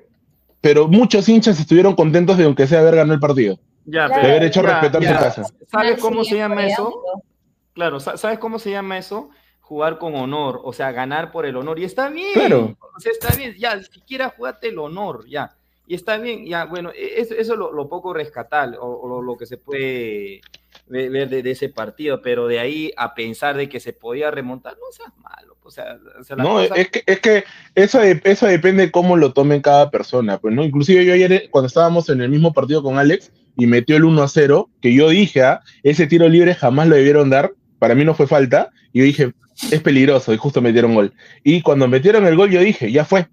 pero 0.60 0.88
muchos 0.88 1.26
hinchas 1.26 1.58
estuvieron 1.58 1.94
contentos 1.94 2.36
de 2.36 2.44
aunque 2.44 2.66
sea 2.66 2.80
haber 2.80 2.96
ganado 2.96 3.14
el 3.14 3.20
partido. 3.20 3.58
Ya, 3.90 4.06
Claro. 4.06 4.22
De 4.22 4.30
haber 4.32 4.42
hecho 4.44 4.62
ya, 4.62 4.68
respetar 4.80 5.02
ya. 5.02 5.08
su 5.08 5.24
casa. 5.24 5.42
¿Sabes 5.70 5.98
cómo 6.00 6.24
se 6.24 6.36
llama 6.36 6.66
eso? 6.66 7.02
Claro, 7.72 8.00
sa- 8.00 8.16
¿sabes 8.16 8.38
cómo 8.38 8.58
se 8.58 8.70
llama 8.70 8.98
eso? 8.98 9.30
Jugar 9.60 9.98
con 9.98 10.14
honor, 10.14 10.60
o 10.64 10.72
sea, 10.72 10.92
ganar 10.92 11.30
por 11.30 11.46
el 11.46 11.56
honor. 11.56 11.78
Y 11.78 11.84
está 11.84 12.08
bien, 12.08 12.32
Claro. 12.34 12.76
o 12.96 13.00
sea, 13.00 13.12
está 13.12 13.34
bien, 13.36 13.54
ya, 13.58 13.82
siquiera 13.82 14.32
jugate 14.36 14.68
el 14.68 14.78
honor, 14.78 15.26
ya. 15.28 15.54
Y 15.86 15.94
está 15.94 16.18
bien, 16.18 16.44
ya, 16.44 16.64
bueno, 16.66 16.90
e- 16.90 17.20
eso, 17.20 17.34
eso 17.34 17.52
es 17.54 17.58
lo, 17.58 17.72
lo 17.72 17.88
poco 17.88 18.12
rescatable, 18.12 18.76
o, 18.78 18.84
o 18.86 19.08
lo, 19.08 19.22
lo 19.22 19.36
que 19.38 19.46
se 19.46 19.56
puede 19.56 20.40
ve- 20.86 21.08
ver 21.08 21.28
de, 21.30 21.42
de 21.42 21.50
ese 21.52 21.68
partido, 21.70 22.20
pero 22.20 22.46
de 22.46 22.58
ahí 22.60 22.92
a 22.96 23.14
pensar 23.14 23.56
de 23.56 23.68
que 23.70 23.80
se 23.80 23.92
podía 23.94 24.30
remontar, 24.30 24.74
no 24.74 24.86
seas 24.90 25.16
malo, 25.18 25.56
o 25.62 25.70
sea, 25.70 25.98
o 26.20 26.24
sea, 26.24 26.36
la 26.36 26.42
No, 26.42 26.54
cosa- 26.54 26.74
es 26.74 26.90
que, 26.90 27.02
es 27.06 27.20
que 27.20 27.44
eso, 27.74 28.00
de- 28.00 28.20
eso 28.24 28.46
depende 28.46 28.84
de 28.86 28.90
cómo 28.92 29.16
lo 29.16 29.32
tome 29.32 29.62
cada 29.62 29.90
persona. 29.90 30.36
Pues, 30.38 30.54
¿no? 30.54 30.62
Inclusive 30.64 31.04
yo 31.06 31.12
ayer, 31.14 31.32
eh, 31.32 31.48
cuando 31.50 31.68
estábamos 31.68 32.08
en 32.10 32.20
el 32.20 32.28
mismo 32.28 32.52
partido 32.52 32.82
con 32.82 32.98
Alex 32.98 33.32
y 33.58 33.66
metió 33.66 33.96
el 33.96 34.04
1 34.04 34.22
a 34.22 34.28
0, 34.28 34.70
que 34.80 34.94
yo 34.94 35.08
dije, 35.08 35.42
ah, 35.42 35.60
ese 35.82 36.06
tiro 36.06 36.28
libre 36.28 36.54
jamás 36.54 36.86
lo 36.86 36.94
debieron 36.94 37.28
dar, 37.28 37.52
para 37.80 37.96
mí 37.96 38.04
no 38.04 38.14
fue 38.14 38.28
falta, 38.28 38.70
y 38.92 39.00
yo 39.00 39.04
dije, 39.04 39.32
es 39.72 39.80
peligroso, 39.82 40.32
y 40.32 40.36
justo 40.36 40.62
metieron 40.62 40.94
gol. 40.94 41.12
Y 41.42 41.60
cuando 41.60 41.88
metieron 41.88 42.24
el 42.24 42.36
gol, 42.36 42.50
yo 42.50 42.60
dije, 42.60 42.92
ya 42.92 43.04
fue. 43.04 43.26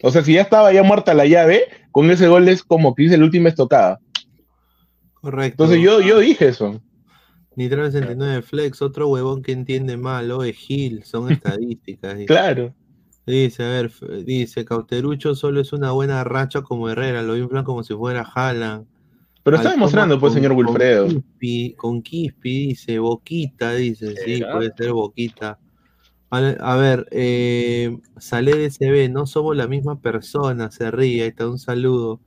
O 0.00 0.12
sea, 0.12 0.22
si 0.22 0.34
ya 0.34 0.42
estaba 0.42 0.72
ya 0.72 0.84
muerta 0.84 1.12
la 1.12 1.26
llave, 1.26 1.64
con 1.90 2.08
ese 2.10 2.28
gol 2.28 2.48
es 2.48 2.62
como 2.62 2.94
que 2.94 3.02
dice 3.02 3.18
la 3.18 3.24
última 3.24 3.48
estocada. 3.48 3.98
Correcto. 5.14 5.64
Entonces 5.64 5.82
yo, 5.82 6.00
yo 6.00 6.20
dije 6.20 6.48
eso. 6.48 6.80
Nitro 7.56 7.84
69 7.84 8.42
Flex, 8.42 8.80
otro 8.80 9.08
huevón 9.08 9.42
que 9.42 9.52
entiende 9.52 9.96
mal, 9.96 10.30
oe 10.30 10.52
Gil, 10.52 11.02
son 11.02 11.32
estadísticas. 11.32 12.14
dice. 12.14 12.26
Claro. 12.26 12.72
Dice, 13.26 13.64
a 13.64 13.68
ver, 13.70 13.90
dice, 14.24 14.64
Cauterucho 14.64 15.34
solo 15.34 15.60
es 15.60 15.72
una 15.72 15.90
buena 15.90 16.22
racha 16.22 16.62
como 16.62 16.90
Herrera, 16.90 17.22
lo 17.22 17.36
inflan 17.36 17.64
como 17.64 17.82
si 17.82 17.94
fuera 17.94 18.22
Haaland. 18.22 18.86
Pero 19.44 19.56
está 19.58 19.70
demostrando, 19.70 20.18
pues, 20.18 20.32
con- 20.32 20.42
señor 20.42 20.56
con 20.56 20.66
Wilfredo. 20.66 21.08
Con 21.76 22.02
Quispe, 22.02 22.48
dice, 22.48 22.98
Boquita, 22.98 23.74
dice, 23.74 24.14
sí, 24.16 24.42
puede 24.52 24.72
ser 24.76 24.92
Boquita. 24.92 25.58
A, 26.30 26.38
a 26.38 26.76
ver, 26.76 27.06
eh, 27.12 27.96
sale 28.18 28.56
de 28.56 28.70
CB, 28.70 29.08
no 29.10 29.26
somos 29.26 29.56
la 29.56 29.68
misma 29.68 30.00
persona, 30.00 30.70
se 30.70 30.90
ríe, 30.90 31.22
ahí 31.22 31.28
está 31.28 31.48
un 31.48 31.58
saludo. 31.58 32.20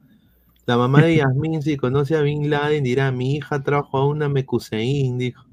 La 0.67 0.77
mamá 0.77 1.01
de 1.03 1.15
Yasmín, 1.17 1.61
si 1.63 1.77
conoce 1.77 2.15
a 2.15 2.21
Bin 2.21 2.49
Laden, 2.49 2.83
dirá, 2.83 3.11
mi 3.11 3.35
hija 3.35 3.63
trajo 3.63 3.97
a 3.97 4.07
una 4.07 4.29
Mecuseín, 4.29 5.17
dijo. 5.17 5.46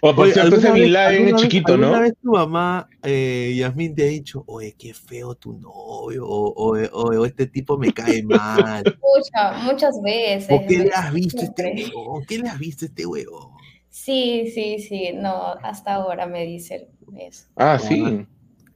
O 0.00 0.14
por 0.14 0.24
Oye, 0.24 0.34
cierto, 0.34 0.56
ese 0.56 0.66
¿alguna 0.68 0.72
Bin 0.74 0.82
vez- 0.84 0.92
Laden 0.92 1.28
es 1.28 1.34
chiquito, 1.42 1.72
¿Alguna 1.74 1.92
¿no? 1.92 2.00
vez 2.00 2.14
tu 2.22 2.30
mamá, 2.32 2.88
eh, 3.02 3.54
Yasmín, 3.56 3.94
te 3.94 4.02
ha 4.04 4.06
dicho, 4.06 4.44
oye, 4.46 4.74
qué 4.78 4.92
feo 4.94 5.34
tu 5.34 5.54
novio, 5.54 6.26
o, 6.26 6.48
o- 6.48 6.76
o- 6.92 7.20
o 7.20 7.24
este 7.24 7.46
tipo 7.46 7.78
me 7.78 7.92
cae 7.92 8.22
mal? 8.22 8.84
Mucha- 9.02 9.52
muchas 9.62 10.00
veces. 10.02 10.50
¿O 10.50 10.66
qué 10.66 10.78
le 10.78 10.90
has 10.90 11.12
visto 11.12 11.42
este 11.42 11.62
Siempre. 11.74 11.96
huevón? 11.96 12.24
¿Qué 12.26 12.38
le 12.38 12.48
has 12.48 12.58
visto 12.58 12.84
este 12.84 13.06
huevón? 13.06 13.52
Sí, 13.90 14.50
sí, 14.52 14.78
sí, 14.80 15.10
no, 15.14 15.54
hasta 15.62 15.94
ahora 15.94 16.26
me 16.26 16.44
dicen 16.44 16.88
eso. 17.16 17.44
Ah, 17.56 17.78
sí. 17.78 18.26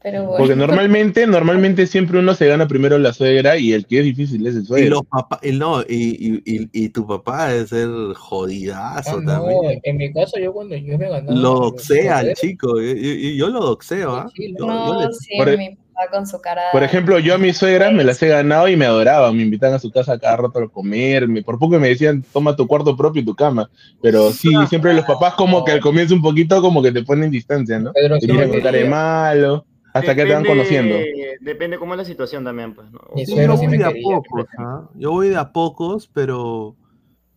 Pero 0.00 0.24
bueno. 0.26 0.36
Porque 0.38 0.54
normalmente, 0.54 1.26
normalmente 1.26 1.86
siempre 1.88 2.20
uno 2.20 2.32
se 2.34 2.46
gana 2.46 2.68
primero 2.68 2.98
la 2.98 3.12
suegra 3.12 3.56
y 3.58 3.72
el 3.72 3.84
que 3.84 3.98
es 3.98 4.04
difícil 4.04 4.46
es 4.46 4.54
el 4.54 4.62
Y 4.62 4.66
suegro. 4.66 4.90
los 4.90 5.02
papás, 5.06 5.40
y 5.42 5.50
no, 5.52 5.80
y, 5.82 5.84
y, 5.88 6.42
y, 6.44 6.68
y 6.72 6.88
tu 6.90 7.04
papá 7.06 7.48
debe 7.48 7.66
ser 7.66 7.88
jodidazo 8.14 9.16
Ah, 9.16 9.20
no, 9.20 9.26
también. 9.26 9.80
en 9.82 9.96
mi 9.96 10.12
caso, 10.12 10.38
yo 10.38 10.52
cuando 10.52 10.76
yo 10.76 10.96
me 10.98 11.08
ganaba. 11.10 11.34
Lo 11.34 11.54
doxea 11.58 12.18
al 12.18 12.34
chico, 12.34 12.80
y, 12.80 12.90
y- 12.92 13.26
y 13.30 13.36
yo 13.36 13.48
lo 13.48 13.60
doxeo, 13.60 14.14
¿ah? 14.14 14.30
Yo- 14.36 14.44
yo 14.56 14.66
No, 14.66 15.00
le- 15.00 15.12
sí, 15.14 15.36
Por- 15.36 15.58
mi 15.58 15.70
papá 15.70 16.10
con 16.12 16.26
su 16.28 16.40
cara. 16.40 16.62
Por 16.70 16.84
ejemplo, 16.84 17.18
yo 17.18 17.34
a 17.34 17.38
mis 17.38 17.56
suegras 17.56 17.92
me 17.92 18.04
las 18.04 18.22
he 18.22 18.28
ganado 18.28 18.68
y 18.68 18.76
me 18.76 18.84
adoraban, 18.86 19.36
me 19.36 19.42
invitan 19.42 19.74
a 19.74 19.80
su 19.80 19.90
casa 19.90 20.16
cada 20.18 20.36
rato 20.36 20.60
a 20.60 20.68
comer, 20.68 21.26
me- 21.26 21.42
por 21.42 21.58
poco 21.58 21.78
me 21.80 21.88
decían, 21.88 22.24
toma 22.32 22.54
tu 22.54 22.68
cuarto 22.68 22.96
propio 22.96 23.22
y 23.22 23.24
tu 23.24 23.34
cama, 23.34 23.68
pero 24.00 24.30
sí, 24.32 24.50
siempre 24.68 24.94
los 24.94 25.04
papás 25.04 25.34
como 25.34 25.64
que 25.64 25.72
al 25.72 25.80
comienzo 25.80 26.14
un 26.14 26.22
poquito 26.22 26.62
como 26.62 26.80
que 26.82 26.92
te 26.92 27.02
ponen 27.02 27.32
distancia, 27.32 27.80
¿no? 27.80 27.92
Pedro, 27.92 28.14
Te 28.20 28.26
sí 28.26 28.32
miran 28.32 28.48
me 28.48 28.54
con 28.54 28.62
cara 28.62 28.78
de 28.78 28.84
malo, 28.84 29.66
hasta 29.98 30.14
que 30.14 30.24
te 30.24 30.32
van 30.32 30.42
Depende- 30.42 30.48
conociendo. 30.48 30.96
Depende 31.40 31.78
cómo 31.78 31.94
es 31.94 31.98
la 31.98 32.04
situación 32.04 32.44
también, 32.44 32.74
pues. 32.74 32.88
yo 33.16 33.56
sí 33.56 33.66
voy 33.66 33.78
de 33.78 33.84
a 33.84 33.92
pocos, 34.02 34.46
¿ah? 34.58 34.88
Yo 34.94 35.10
voy 35.12 35.28
de 35.28 35.36
a 35.36 35.52
pocos, 35.52 36.08
pero 36.12 36.76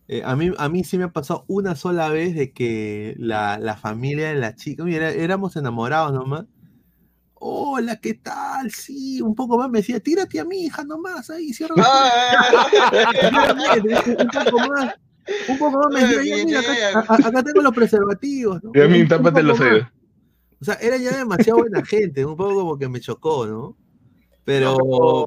eh, 0.08 0.22
a, 0.24 0.34
mí, 0.36 0.52
a 0.58 0.68
mí 0.68 0.84
sí 0.84 0.98
me 0.98 1.04
ha 1.04 1.12
pasado 1.12 1.44
una 1.48 1.74
sola 1.76 2.08
vez 2.08 2.34
de 2.34 2.52
que 2.52 3.14
la, 3.18 3.58
la 3.58 3.76
familia 3.76 4.28
de 4.28 4.34
la 4.36 4.54
chica, 4.54 4.84
mira, 4.84 5.10
éramos 5.10 5.56
enamorados 5.56 6.12
nomás. 6.12 6.44
Hola, 7.44 7.96
¿qué 7.96 8.14
tal? 8.14 8.70
Sí, 8.70 9.20
un 9.20 9.34
poco 9.34 9.58
más 9.58 9.68
me 9.68 9.78
decía, 9.78 9.98
tírate 9.98 10.38
a 10.38 10.44
mi 10.44 10.64
hija 10.64 10.84
nomás, 10.84 11.28
ahí, 11.30 11.52
cierra 11.52 11.74
la 11.76 11.84
un 14.18 14.28
poco 14.28 14.58
más. 14.68 14.94
Un 15.48 15.58
poco 15.58 15.78
más 15.78 15.92
me 15.92 16.06
decía, 16.06 16.36
"Ya, 16.38 16.44
mira, 16.44 17.00
acá, 17.08 17.42
tengo 17.42 17.62
los 17.62 17.74
preservativos. 17.74 18.62
¿no? 18.62 18.70
Y 18.74 18.80
a 18.80 18.88
mí, 18.88 19.06
tápate 19.06 19.42
los 19.42 19.58
oídos. 19.60 19.86
O 20.62 20.64
sea, 20.64 20.74
era 20.80 20.96
ya 20.96 21.16
demasiado 21.18 21.58
buena 21.58 21.84
gente, 21.84 22.24
un 22.24 22.36
poco 22.36 22.54
como 22.54 22.78
que 22.78 22.88
me 22.88 23.00
chocó, 23.00 23.46
¿no? 23.46 23.76
Pero, 24.44 24.78
No, 24.78 25.26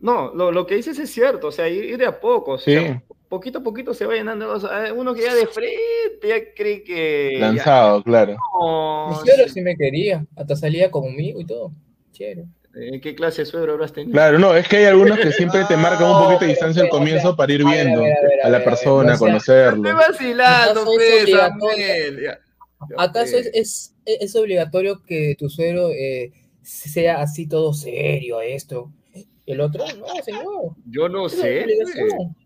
No, 0.00 0.32
lo, 0.34 0.52
lo 0.52 0.66
que 0.66 0.76
dices 0.76 0.98
es 0.98 1.10
cierto, 1.10 1.48
o 1.48 1.52
sea, 1.52 1.68
ir, 1.68 1.84
ir 1.84 1.96
de 1.98 2.06
a 2.06 2.20
poco, 2.20 2.52
o 2.52 2.58
sea, 2.58 2.80
Sí. 2.98 3.00
poquito 3.28 3.58
a 3.58 3.62
poquito 3.62 3.94
se 3.94 4.04
va 4.06 4.14
llenando, 4.14 4.48
o 4.52 4.60
sea, 4.60 4.92
uno 4.94 5.14
que 5.14 5.22
ya 5.22 5.34
de 5.34 5.46
frente 5.46 5.74
ya 6.22 6.36
cree 6.54 6.84
que... 6.84 7.30
ya- 7.40 7.46
Lanzado, 7.48 8.02
claro. 8.04 8.36
No, 8.60 9.08
Mi 9.08 9.14
suegro 9.16 9.48
sí 9.48 9.60
me 9.62 9.74
quería, 9.74 10.24
hasta 10.36 10.54
salía 10.54 10.90
conmigo 10.90 11.40
y 11.40 11.46
todo. 11.46 11.72
Chévere. 12.12 12.44
Eh, 12.76 13.00
¿Qué 13.00 13.14
clase 13.14 13.42
de 13.42 13.46
suegro 13.46 13.72
habrás 13.72 13.92
tenido? 13.92 14.12
Claro, 14.12 14.38
no, 14.38 14.54
es 14.54 14.68
que 14.68 14.76
hay 14.76 14.84
algunos 14.84 15.18
que 15.18 15.32
siempre 15.32 15.64
te 15.64 15.76
marcan 15.76 16.10
un 16.12 16.18
poquito 16.22 16.40
de 16.40 16.48
distancia 16.50 16.82
al 16.82 16.90
comienzo 16.90 17.34
para 17.34 17.52
ir 17.52 17.62
a 17.62 17.64
ver, 17.64 17.72
a 17.80 17.82
viendo 17.84 18.02
ver, 18.02 18.12
a 18.12 18.20
ver, 18.22 18.40
a 18.42 18.46
a 18.46 18.50
la 18.50 18.50
ver, 18.50 18.54
a 18.54 18.58
ver, 18.58 18.64
persona, 18.64 19.14
o 19.14 19.16
sea, 19.16 19.26
conocerlo. 19.26 19.88
Estoy 19.88 20.06
vacilando, 20.08 20.80
¿Acaso 20.82 20.90
es 20.92 20.96
pues, 20.96 21.22
obligatorio? 21.22 21.48
Samuel, 21.76 22.22
ya. 22.22 22.38
¿Acaso 22.96 23.36
es, 23.36 23.50
es, 23.54 23.94
es 24.04 24.36
obligatorio 24.36 25.02
que 25.04 25.34
tu 25.38 25.48
suegro 25.50 25.90
eh, 25.90 26.32
sea 26.62 27.20
así 27.22 27.46
todo 27.46 27.74
serio, 27.74 28.40
esto? 28.40 28.92
El 29.46 29.60
otro, 29.60 29.84
no, 29.96 30.06
señor. 30.24 30.74
Yo 30.86 31.08
no 31.08 31.28
sé. 31.28 31.64
obligación. 31.64 32.36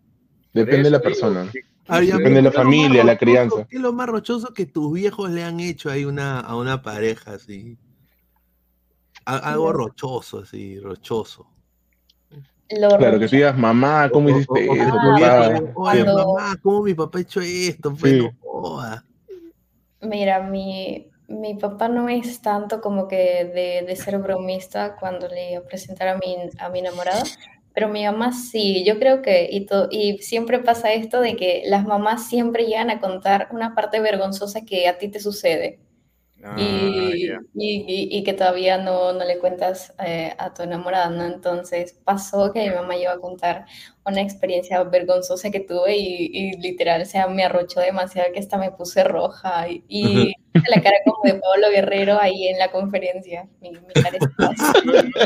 Depende 0.53 0.83
de 0.83 0.89
la 0.91 1.01
persona. 1.01 1.51
A 1.87 1.99
Depende 1.99 2.35
de 2.35 2.41
la 2.43 2.49
¿qué 2.51 2.57
es 2.57 2.63
lo 2.63 2.63
más 2.63 2.75
familia, 2.75 3.03
la 3.03 3.17
crianza. 3.17 3.67
¿Qué 3.69 3.75
es 3.75 3.81
lo 3.81 3.91
más 3.91 4.07
rochoso 4.07 4.53
que 4.53 4.65
tus 4.65 4.93
viejos 4.93 5.29
le 5.31 5.43
han 5.43 5.59
hecho 5.59 5.89
ahí 5.89 6.05
una, 6.05 6.39
a 6.39 6.55
una 6.55 6.81
pareja 6.81 7.33
así? 7.33 7.77
A- 9.25 9.51
algo 9.51 9.73
rochoso, 9.73 10.39
así, 10.39 10.79
rochoso. 10.79 11.47
Lo 12.69 12.97
Claro, 12.97 13.19
que 13.19 13.27
te 13.27 13.35
digas, 13.35 13.57
mamá, 13.57 14.09
¿cómo 14.09 14.29
hiciste 14.29 14.67
O- 14.69 14.75
eso, 14.75 14.95
papá? 14.95 15.59
viejo, 15.83 16.15
mamá, 16.25 16.57
¿cómo 16.61 16.83
mi 16.83 16.93
papá 16.93 17.17
ha 17.19 17.21
hecho 17.21 17.41
esto? 17.41 17.93
Pues 17.93 18.13
Sí. 18.13 18.17
no 18.19 18.31
joda. 18.39 19.05
Mira, 20.03 20.39
mi, 20.41 21.07
mi 21.27 21.55
papá 21.55 21.87
no 21.87 22.07
es 22.09 22.41
tanto 22.41 22.79
como 22.81 23.07
que 23.07 23.15
de, 23.45 23.83
de 23.87 23.95
ser 23.95 24.17
bromista 24.19 24.95
cuando 24.99 25.27
le 25.27 25.51
iba 25.53 25.61
a 25.61 25.65
presentar 25.65 26.07
a 26.09 26.17
mi, 26.17 26.35
a 26.59 26.69
mi 26.69 26.79
enamorada, 26.79 27.31
pero 27.73 27.87
mi 27.89 28.03
mamá 28.05 28.33
sí, 28.33 28.83
yo 28.85 28.99
creo 28.99 29.21
que, 29.21 29.47
y, 29.51 29.65
to- 29.65 29.87
y 29.89 30.17
siempre 30.19 30.59
pasa 30.59 30.93
esto 30.93 31.21
de 31.21 31.35
que 31.35 31.63
las 31.65 31.85
mamás 31.85 32.27
siempre 32.27 32.65
llegan 32.65 32.89
a 32.91 32.99
contar 32.99 33.47
una 33.51 33.73
parte 33.75 33.99
vergonzosa 33.99 34.61
que 34.65 34.87
a 34.87 34.97
ti 34.97 35.07
te 35.09 35.19
sucede 35.19 35.79
Ah, 36.43 37.11
y, 37.15 37.25
ya. 37.25 37.39
y- 37.55 37.85
y- 37.87 38.17
y 38.17 38.23
que 38.23 38.33
todavía 38.33 38.77
no, 38.77 39.13
no 39.13 39.25
le 39.25 39.39
cuentas 39.39 39.93
eh, 40.05 40.35
a 40.37 40.53
tu 40.53 40.63
enamorada, 40.63 41.09
¿no? 41.09 41.25
Entonces 41.25 41.93
pasó 42.05 42.51
que 42.53 42.69
mi 42.69 42.75
mamá 42.75 42.95
iba 42.97 43.11
a 43.13 43.19
contar 43.19 43.65
una 44.05 44.21
experiencia 44.21 44.83
vergonzosa 44.83 45.49
que 45.51 45.61
tuve 45.61 45.97
y, 45.97 46.29
y 46.31 46.57
literal, 46.61 47.01
o 47.01 47.05
sea, 47.05 47.27
me 47.27 47.43
arrochó 47.43 47.79
demasiado 47.79 48.31
que 48.33 48.39
hasta 48.39 48.57
me 48.57 48.71
puse 48.71 49.03
roja 49.03 49.67
y, 49.69 49.83
y 49.87 50.33
la 50.69 50.81
cara 50.81 50.97
como 51.05 51.17
de 51.23 51.39
Pablo 51.41 51.69
Guerrero 51.71 52.19
ahí 52.19 52.47
en 52.47 52.59
la 52.59 52.71
conferencia. 52.71 53.49
Mi, 53.61 53.71
mi 53.71 53.95
cara 53.97 54.17
así. 54.17 54.35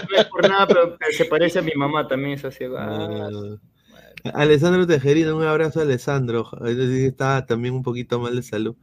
No 0.09 0.17
es 0.17 0.25
por 0.29 0.45
nada, 0.45 0.67
pero 0.67 0.97
se 1.09 1.25
parece 1.25 1.59
a 1.59 1.61
mi 1.61 1.71
mamá 1.75 2.07
también, 2.07 2.33
es 2.33 2.45
así. 2.45 2.65
ah, 2.77 3.29
Alessandro 4.33 4.85
Tejerina, 4.87 5.35
un 5.35 5.43
abrazo 5.43 5.79
a 5.79 5.83
Alessandro. 5.83 6.49
Está 6.65 7.45
también 7.45 7.73
un 7.75 7.83
poquito 7.83 8.19
mal 8.19 8.35
de 8.35 8.43
salud. 8.43 8.75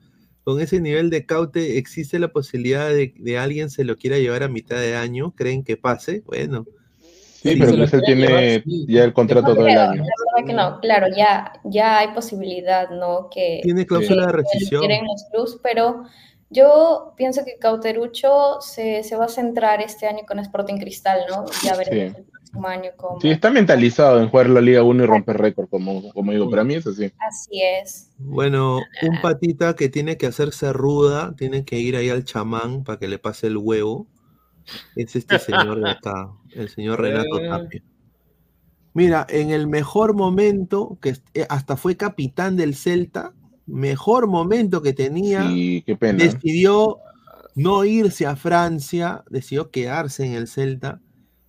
Con 0.45 0.61
ese 0.61 0.81
nivel 0.81 1.09
de 1.11 1.25
caute, 1.27 1.79
¿existe 1.79 2.19
la 2.19 2.29
posibilidad 2.29 2.89
de, 2.91 3.15
de 3.17 3.39
alguien 3.39 3.71
se 3.71 3.85
lo 3.85 3.97
quiera 3.97 4.19
llevar 4.19 4.43
a 4.43 4.49
mitad 4.49 4.77
de 4.77 4.95
año? 4.95 5.33
¿Creen 5.35 5.65
que 5.65 5.77
pase? 5.77 6.23
Bueno. 6.27 6.67
Sí, 7.43 7.57
pero 7.59 7.73
se 7.73 7.77
lo 7.77 7.89
pues 7.91 8.03
tiene 8.05 8.27
llevar, 8.27 8.63
sí. 8.65 8.87
ya 8.89 9.05
el 9.05 9.13
contrato 9.13 9.49
No 9.49 9.55
todo 9.55 9.67
el 9.67 9.77
año. 9.77 10.03
la 10.03 10.43
verdad 10.43 10.47
que 10.47 10.53
no, 10.55 10.81
claro, 10.81 11.07
ya, 11.15 11.53
ya 11.65 11.99
hay 11.99 12.09
posibilidad, 12.15 12.89
¿no? 12.91 13.29
Que, 13.31 13.61
Tiene 13.63 13.85
cláusula 13.87 14.27
de 14.27 14.33
que 14.33 14.37
rescisión. 14.39 14.81
quieren 14.81 15.07
los 15.07 15.25
clubs, 15.31 15.61
pero 15.63 16.05
yo 16.51 17.13
pienso 17.17 17.45
que 17.45 17.59
Cauterucho 17.59 18.61
se, 18.61 19.03
se 19.03 19.17
va 19.17 19.27
a 19.27 19.29
centrar 19.29 19.83
este 19.83 20.07
año 20.07 20.21
con 20.27 20.39
Sporting 20.39 20.79
Cristal, 20.79 21.21
¿no? 21.29 21.45
Ya 21.63 21.77
veremos 21.77 22.17
Sí. 22.17 22.25
Sí, 23.21 23.31
está 23.31 23.51
mentalizado 23.51 24.21
en 24.21 24.29
jugar 24.29 24.49
la 24.51 24.61
Liga 24.61 24.83
1 24.83 25.05
y 25.05 25.07
romper 25.07 25.39
récord, 25.39 25.69
como, 25.69 26.13
como 26.13 26.33
digo, 26.33 26.49
para 26.51 26.65
mí 26.65 26.75
es 26.75 26.87
así. 26.87 27.13
Así 27.19 27.61
es. 27.63 28.11
Bueno, 28.19 28.79
un 29.03 29.21
patita 29.23 29.75
que 29.75 29.89
tiene 29.89 30.17
que 30.17 30.27
hacerse 30.27 30.73
ruda, 30.73 31.35
tiene 31.37 31.65
que 31.65 31.79
ir 31.79 31.97
ahí 31.97 32.11
al 32.11 32.25
chamán 32.25 32.85
para 32.85 32.99
que 32.99 33.09
le 33.09 33.19
pase 33.19 33.49
el 33.49 33.57
huevo. 33.57 34.07
Es 34.97 35.15
este 35.17 35.39
señor 35.39 35.81
de 35.83 35.91
acá, 35.91 36.31
el 36.53 36.69
señor 36.69 37.01
Renato 37.01 37.39
Eh. 37.41 37.49
Tapia. 37.49 37.83
Mira, 38.95 39.27
en 39.29 39.51
el 39.51 39.67
mejor 39.67 40.15
momento, 40.15 40.99
que 41.03 41.17
eh, 41.35 41.47
hasta 41.49 41.77
fue 41.77 41.97
capitán 41.97 42.57
del 42.57 42.77
Celta, 42.77 43.35
mejor 43.67 44.29
momento 44.29 44.83
que 44.83 44.93
tenía, 44.93 45.45
Y 45.51 45.83
qué 45.83 45.97
pena. 45.97 46.23
decidió 46.23 46.99
no 47.57 47.85
irse 47.85 48.27
a 48.27 48.37
Francia, 48.37 49.25
decidió 49.31 49.71
quedarse 49.71 50.25
en 50.25 50.33
el 50.35 50.47
Celta. 50.49 51.01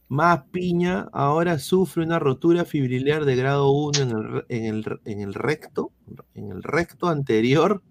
Más 0.07 0.44
piña, 0.52 1.10
ahora 1.14 1.57
sufre 1.57 2.03
una 2.03 2.19
rotura 2.19 2.64
fibrilar 2.65 3.26
de 3.26 3.36
grado 3.36 3.72
1 3.72 3.99
en 4.02 4.11
el, 4.11 4.45
en 4.49 4.65
el, 4.65 4.99
en 5.06 5.19
el 5.22 5.34
recto, 5.34 5.91
en 6.36 6.52
el 6.52 6.61
recto 6.61 7.07
anterior 7.07 7.82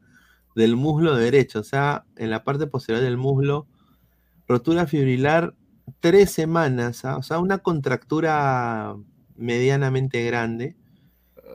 del 0.54 0.76
muslo 0.76 1.16
derecho, 1.16 1.60
o 1.60 1.64
sea, 1.64 2.04
en 2.16 2.30
la 2.30 2.44
parte 2.44 2.66
posterior 2.68 3.02
del 3.02 3.16
muslo, 3.16 3.66
rotura 4.46 4.86
fibrilar 4.86 5.54
tres 6.00 6.30
semanas, 6.30 7.04
¿ah? 7.04 7.16
o 7.16 7.22
sea, 7.22 7.38
una 7.40 7.58
contractura 7.58 8.96
medianamente 9.36 10.24
grande, 10.24 10.76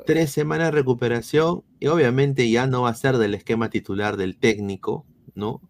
tres 0.06 0.32
semanas 0.32 0.68
de 0.68 0.72
recuperación 0.72 1.64
y 1.80 1.88
obviamente 1.88 2.50
ya 2.50 2.68
no 2.68 2.84
va 2.84 2.90
a 2.90 2.96
ser 2.96 3.18
del 3.18 3.36
esquema 3.36 3.70
titular 3.70 4.18
del 4.18 4.38
técnico, 4.38 5.06
¿no? 5.36 5.62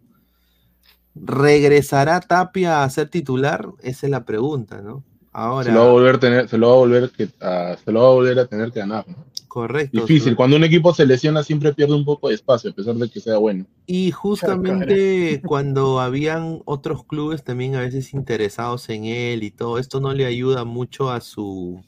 ¿Regresará 1.21 2.19
Tapia 2.21 2.83
a 2.83 2.89
ser 2.89 3.09
titular? 3.09 3.67
Esa 3.81 4.07
es 4.07 4.11
la 4.11 4.25
pregunta, 4.25 4.81
¿no? 4.81 5.03
Ahora, 5.31 5.65
Se 5.65 5.71
lo 5.71 5.79
va 5.81 5.85
a 5.87 5.91
volver 5.91 6.15
a 6.15 6.19
tener, 6.19 6.49
se 6.49 6.57
lo 6.57 6.67
va 6.69 6.73
a 6.73 6.77
volver 6.77 7.09
que, 7.11 7.29
a- 7.41 7.77
se 7.83 7.91
lo 7.91 8.01
va 8.01 8.07
a 8.07 8.13
volver 8.13 8.39
a 8.39 8.45
tener 8.47 8.71
que 8.71 8.79
ganar. 8.79 9.07
¿no? 9.07 9.15
Correcto. 9.47 10.01
Difícil. 10.01 10.35
Cuando 10.35 10.55
un 10.57 10.63
equipo 10.63 10.93
se 10.93 11.05
lesiona 11.05 11.43
siempre 11.43 11.73
pierde 11.73 11.95
un 11.95 12.05
poco 12.05 12.29
de 12.29 12.35
espacio, 12.35 12.69
a 12.69 12.73
pesar 12.73 12.95
de 12.95 13.09
que 13.09 13.19
sea 13.19 13.37
bueno. 13.37 13.65
Y 13.85 14.11
justamente 14.11 15.41
cuando 15.45 15.99
habían 15.99 16.61
otros 16.65 17.03
clubes 17.05 17.43
también 17.43 17.75
a 17.75 17.81
veces 17.81 18.13
interesados 18.13 18.89
en 18.89 19.05
él 19.05 19.43
y 19.43 19.51
todo, 19.51 19.77
esto 19.79 19.99
no 19.99 20.13
le 20.13 20.25
ayuda 20.25 20.65
mucho 20.65 21.11
a 21.11 21.19
su, 21.21 21.81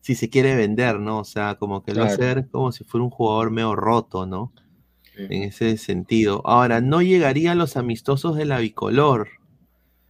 si 0.00 0.14
se 0.16 0.30
quiere 0.30 0.56
vender, 0.56 0.98
¿no? 0.98 1.20
O 1.20 1.24
sea, 1.24 1.54
como 1.56 1.82
que 1.84 1.92
lo 1.92 2.02
Claro. 2.02 2.12
hacer 2.12 2.48
como 2.50 2.72
si 2.72 2.82
fuera 2.84 3.04
un 3.04 3.10
jugador 3.10 3.50
medio 3.50 3.76
roto, 3.76 4.26
¿no? 4.26 4.52
En 5.16 5.42
ese 5.42 5.76
sentido. 5.76 6.42
Ahora, 6.44 6.80
no 6.80 7.02
llegaría 7.02 7.52
a 7.52 7.54
los 7.54 7.76
amistosos 7.76 8.36
de 8.36 8.44
la 8.46 8.58
bicolor. 8.58 9.28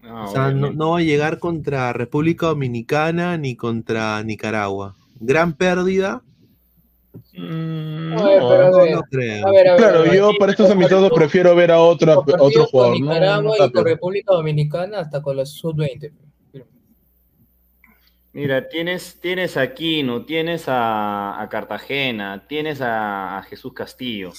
No, 0.01 0.25
o 0.25 0.27
sea, 0.29 0.51
no, 0.51 0.73
no 0.73 0.91
va 0.93 0.99
a 0.99 1.03
llegar 1.03 1.39
contra 1.39 1.93
República 1.93 2.47
Dominicana 2.47 3.37
ni 3.37 3.57
contra 3.57 4.23
Nicaragua. 4.23 4.97
Gran 5.21 5.55
pérdida. 5.55 6.23
Mm, 7.35 8.19
A 8.19 8.25
ver, 8.25 8.41
no, 8.43 8.49
pero 8.49 8.67
a 8.67 8.71
no, 8.71 8.77
ver, 8.79 8.95
no 8.95 9.03
creo. 9.03 9.47
a 9.47 9.51
ver, 9.51 9.69
a 9.69 9.73
ver, 9.73 9.77
Claro, 9.77 9.99
a 10.01 10.03
ver. 10.03 10.15
yo 10.17 10.31
para 10.39 10.53
estos 10.53 10.71
amistosos 10.71 11.11
prefiero 11.15 11.55
ver 11.55 11.71
a 11.71 11.81
otro, 11.81 12.13
a 12.13 12.19
otro 12.19 12.67
jugador, 12.67 12.95
con 12.95 13.05
¿no? 13.05 13.13
Nicaragua 13.13 13.57
No 13.59 13.67
y 13.67 13.73
con. 13.73 13.85
República 13.85 14.35
Dominicana 14.35 14.99
hasta 15.01 15.23
con 15.23 15.37
los 15.37 15.51
sub-20. 15.51 16.11
Mira, 18.35 18.69
tienes, 18.69 19.21
tienes 19.21 19.57
a 19.59 19.63
Aquino, 19.63 20.25
tienes 20.25 20.65
a, 20.67 21.41
a 21.41 21.49
Cartagena, 21.51 22.47
tienes 22.49 22.81
a, 22.81 23.39
a 23.39 23.43
Jesús 23.43 23.75
Castillo. 23.75 24.33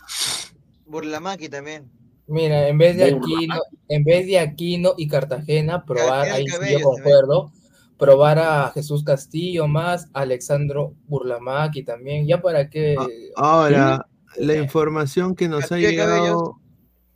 Burlamaki 0.87 1.47
también. 1.47 1.91
Mira, 2.25 2.67
en 2.67 2.77
vez 2.77 2.97
de. 2.97 3.05
Aquino, 3.05 3.55
en 3.89 4.03
vez 4.03 4.25
de 4.25 4.39
Aquino 4.39 4.93
y 4.97 5.07
Cartagena, 5.07 5.85
probar, 5.85 6.27
Cartagena 6.27 6.35
ahí 6.35 6.47
sí 6.47 6.73
yo 6.73 6.81
concuerdo, 6.81 7.51
probar 7.97 8.39
a 8.39 8.71
Jesús 8.73 9.03
Castillo 9.03 9.67
más, 9.67 10.07
Alexandro 10.13 10.95
Burlamaki 11.07 11.83
también, 11.83 12.25
ya 12.25 12.41
para 12.41 12.69
que 12.69 12.95
Ahora, 13.35 14.07
la 14.37 14.55
información 14.55 15.35
que 15.35 15.47
nos 15.47 15.71
ha 15.71 15.77
llegado. 15.77 16.59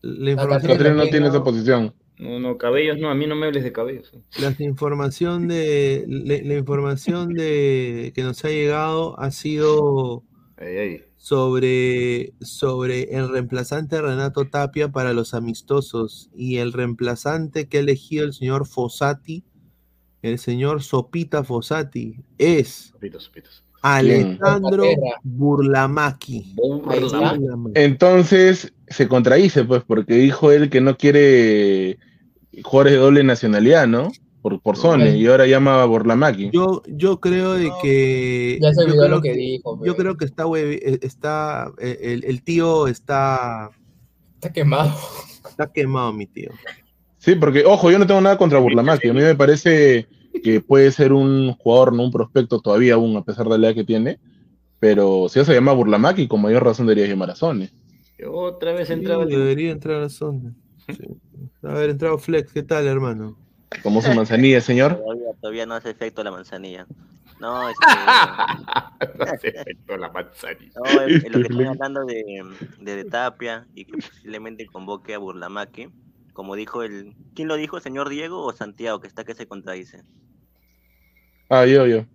La 0.02 0.32
información, 0.32 0.74
Catrina 0.74 0.94
no 0.94 1.08
tiene 1.10 1.28
esa 1.28 1.44
posición. 1.44 1.94
No, 2.20 2.40
no, 2.40 2.58
cabellos, 2.58 2.98
no, 2.98 3.10
a 3.10 3.16
mí 3.16 3.28
no 3.28 3.36
me 3.36 3.46
hables 3.46 3.64
de 3.64 3.72
cabellos. 3.72 4.12
la 4.40 4.56
información 4.60 5.48
de 5.48 6.04
la, 6.08 6.40
la 6.42 6.56
información 6.56 7.34
de 7.34 8.12
que 8.16 8.24
nos 8.24 8.44
ha 8.44 8.50
llegado 8.50 9.20
ha 9.20 9.30
sido 9.30 10.24
sobre, 11.18 12.34
sobre 12.42 13.16
el 13.16 13.30
reemplazante 13.30 13.98
de 13.98 14.02
Renato 14.02 14.46
Tapia 14.46 14.90
para 14.92 15.14
los 15.14 15.34
amistosos 15.34 16.30
y 16.36 16.58
el 16.58 16.74
reemplazante 16.74 17.68
que 17.68 17.78
ha 17.78 17.82
elegido 17.82 18.26
el 18.26 18.34
señor 18.34 18.66
Fossati, 18.66 19.44
el 20.24 20.40
señor 20.40 20.82
Sopita 20.82 21.44
Fossati, 21.44 22.24
es 22.38 22.92
Sopitos, 22.94 23.26
sopitos. 23.26 23.64
Alejandro. 23.84 24.86
Burlamaki. 25.24 26.56
Burlamaki. 26.56 27.72
Entonces 27.76 28.74
se 28.88 29.08
contradice, 29.08 29.64
pues, 29.64 29.84
porque 29.84 30.16
dijo 30.16 30.52
él 30.52 30.70
que 30.70 30.82
no 30.82 30.98
quiere 30.98 32.00
jugadores 32.64 32.94
de 32.94 33.00
doble 33.00 33.24
nacionalidad, 33.24 33.88
¿no? 33.88 34.12
Por, 34.42 34.62
por 34.62 34.78
Sony, 34.78 35.16
y 35.18 35.28
ahora 35.28 35.46
llama 35.48 35.82
a 35.82 35.86
Borlamaki. 35.86 36.52
Yo, 36.54 36.82
yo 36.88 37.20
creo 37.20 37.54
de 37.54 37.70
que. 37.82 38.60
Ya 38.62 38.72
se 38.74 38.82
yo 38.82 38.88
olvidó 38.88 39.02
creo 39.04 39.16
lo 39.16 39.22
que 39.22 39.34
dijo, 39.34 39.86
Yo 39.86 39.96
creo 39.98 40.16
que 40.16 40.26
está, 40.26 40.44
eh, 40.56 41.00
está 41.02 41.72
eh, 41.80 41.98
el, 42.02 42.24
el 42.24 42.44
tío 42.44 42.88
está, 42.88 43.72
está 44.36 44.54
quemado. 44.54 44.94
está 45.50 45.68
quemado, 45.72 46.14
mi 46.14 46.28
tío. 46.28 46.52
Sí, 47.18 47.36
porque, 47.36 47.66
ojo, 47.66 47.92
yo 47.92 48.00
no 48.00 48.08
tengo 48.08 48.22
nada 48.22 48.38
contra 48.38 48.60
Burlamaki. 48.60 49.10
A 49.10 49.14
mí 49.14 49.20
me 49.22 49.36
parece 49.36 50.08
que 50.44 50.62
puede 50.62 50.92
ser 50.92 51.12
un 51.12 51.54
jugador, 51.56 51.94
no 51.94 52.04
un 52.04 52.12
prospecto 52.12 52.62
todavía 52.62 52.94
aún, 52.94 53.18
a 53.18 53.24
pesar 53.24 53.50
de 53.50 53.58
la 53.58 53.68
edad 53.68 53.76
que 53.76 53.84
tiene. 53.84 54.20
Pero 54.80 55.28
si 55.28 55.40
ya 55.40 55.46
se 55.46 55.54
llama 55.56 55.74
Burlamaki, 55.74 56.28
con 56.28 56.42
mayor 56.42 56.64
razón 56.64 56.86
debería 56.86 57.10
llamar 57.10 57.32
a 57.32 57.36
Sony. 57.36 57.68
Otra 58.32 58.72
vez 58.74 58.88
Sí, 58.88 58.94
entraba 58.94 59.24
el- 59.24 59.30
debería 59.30 59.72
entrar 59.72 60.04
a 60.04 60.10
Sonda. 60.10 60.54
Sí. 60.88 61.04
A 61.64 61.74
ver, 61.74 61.90
entrado 61.90 62.18
Flex, 62.18 62.52
¿qué 62.54 62.64
tal, 62.64 62.88
hermano? 62.88 63.38
Como 63.84 64.02
su 64.02 64.14
manzanilla, 64.14 64.62
señor. 64.62 64.96
Todavía, 64.98 65.34
todavía 65.42 65.66
no 65.66 65.74
hace 65.76 65.90
efecto 65.90 66.24
la 66.24 66.32
manzanilla. 66.32 66.88
No, 67.40 67.70
este, 67.70 67.86
No 69.18 69.24
hace 69.26 69.48
efecto 69.50 69.98
la 69.98 70.10
manzanilla. 70.12 70.72
no, 70.76 71.02
es- 71.02 71.24
es 71.24 71.32
lo 71.32 71.42
que 71.42 71.48
están 71.54 71.68
hablando 71.68 72.06
de, 72.06 72.44
de, 72.80 72.96
de 72.96 73.06
Tapia 73.06 73.68
y 73.76 73.86
que 73.86 73.94
posiblemente 73.98 74.66
convoque 74.68 75.14
a 75.14 75.18
Burlamaki. 75.18 75.90
Como 76.34 76.56
dijo 76.56 76.84
el. 76.84 77.16
¿Quién 77.36 77.48
lo 77.48 77.56
dijo, 77.56 77.80
señor 77.80 78.10
Diego 78.10 78.44
o 78.44 78.54
Santiago? 78.54 79.00
Que 79.02 79.08
está 79.08 79.24
que 79.24 79.34
se 79.36 79.48
contradice. 79.48 80.04
Ah, 81.50 81.66
yo, 81.66 81.86
yo. 81.88 82.06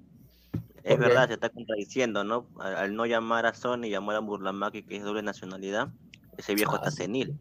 Es 0.84 0.98
verdad, 0.98 1.28
se 1.28 1.34
está 1.34 1.48
contradiciendo, 1.48 2.24
¿no? 2.24 2.46
Al, 2.58 2.74
al 2.76 2.94
no 2.96 3.06
llamar 3.06 3.46
a 3.46 3.54
Sony 3.54 3.84
y 3.84 3.90
llamar 3.90 4.16
a 4.16 4.20
Burlamaki, 4.20 4.82
que 4.82 4.96
es 4.96 5.04
doble 5.04 5.22
nacionalidad, 5.22 5.88
ese 6.38 6.54
viejo 6.54 6.76
está 6.76 6.90
senil. 6.90 7.36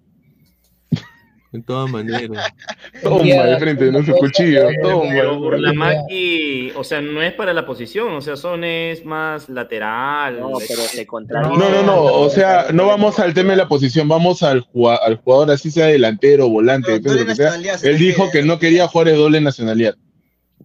De 1.52 1.62
todas 1.62 1.92
maneras. 1.92 2.54
Toma 3.04 3.24
de 3.26 3.60
frente, 3.60 3.92
no 3.92 4.04
su 4.04 4.14
cuchillo. 4.14 4.70
Toma. 4.82 5.10
Pero 5.10 5.38
Burlamaki, 5.38 6.72
o 6.78 6.84
sea, 6.84 7.02
no 7.02 7.22
es 7.22 7.34
para 7.34 7.54
la 7.54 7.66
posición, 7.66 8.14
o 8.14 8.22
sea, 8.22 8.38
Son 8.38 8.64
es 8.64 9.04
más 9.04 9.50
lateral. 9.50 10.40
No, 10.40 10.54
pero 10.66 10.82
se 10.82 11.06
contradice. 11.06 11.58
No, 11.58 11.70
no, 11.70 11.84
no. 11.84 12.04
O 12.04 12.30
sea, 12.30 12.68
no 12.72 12.88
vamos 12.88 13.20
al 13.20 13.34
tema 13.34 13.52
de 13.52 13.58
la 13.58 13.68
posición, 13.68 14.08
vamos 14.08 14.44
al, 14.44 14.66
al 15.02 15.16
jugador, 15.18 15.52
así 15.52 15.72
sea 15.72 15.88
delantero, 15.88 16.48
volante, 16.48 17.00
defensa, 17.00 17.20
lo 17.20 17.26
que 17.26 17.36
sea. 17.36 17.90
Él 17.90 17.98
dijo 17.98 18.32
que 18.32 18.44
no 18.44 18.58
quería 18.58 18.88
jugadores 18.88 19.16
de 19.16 19.20
doble 19.20 19.42
nacionalidad. 19.42 19.96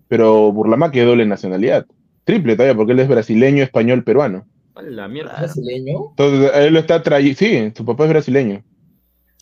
Pero 0.07 0.53
Burlamaki 0.53 1.01
es 1.01 1.07
doble 1.07 1.27
nacionalidad. 1.27 1.85
Triple 2.23 2.55
todavía, 2.55 2.77
porque 2.77 2.93
él 2.93 3.01
es 3.01 3.09
brasileño, 3.09 3.65
español, 3.65 4.05
peruano. 4.05 4.47
A 4.77 4.83
la 4.83 5.09
mierda. 5.09 5.37
¿Brasileño? 5.37 6.11
Entonces, 6.11 6.51
él 6.55 6.75
lo 6.75 6.79
está 6.79 7.03
trayendo. 7.03 7.39
Sí, 7.39 7.73
su 7.75 7.85
papá 7.85 8.05
es 8.05 8.11
brasileño. 8.11 8.63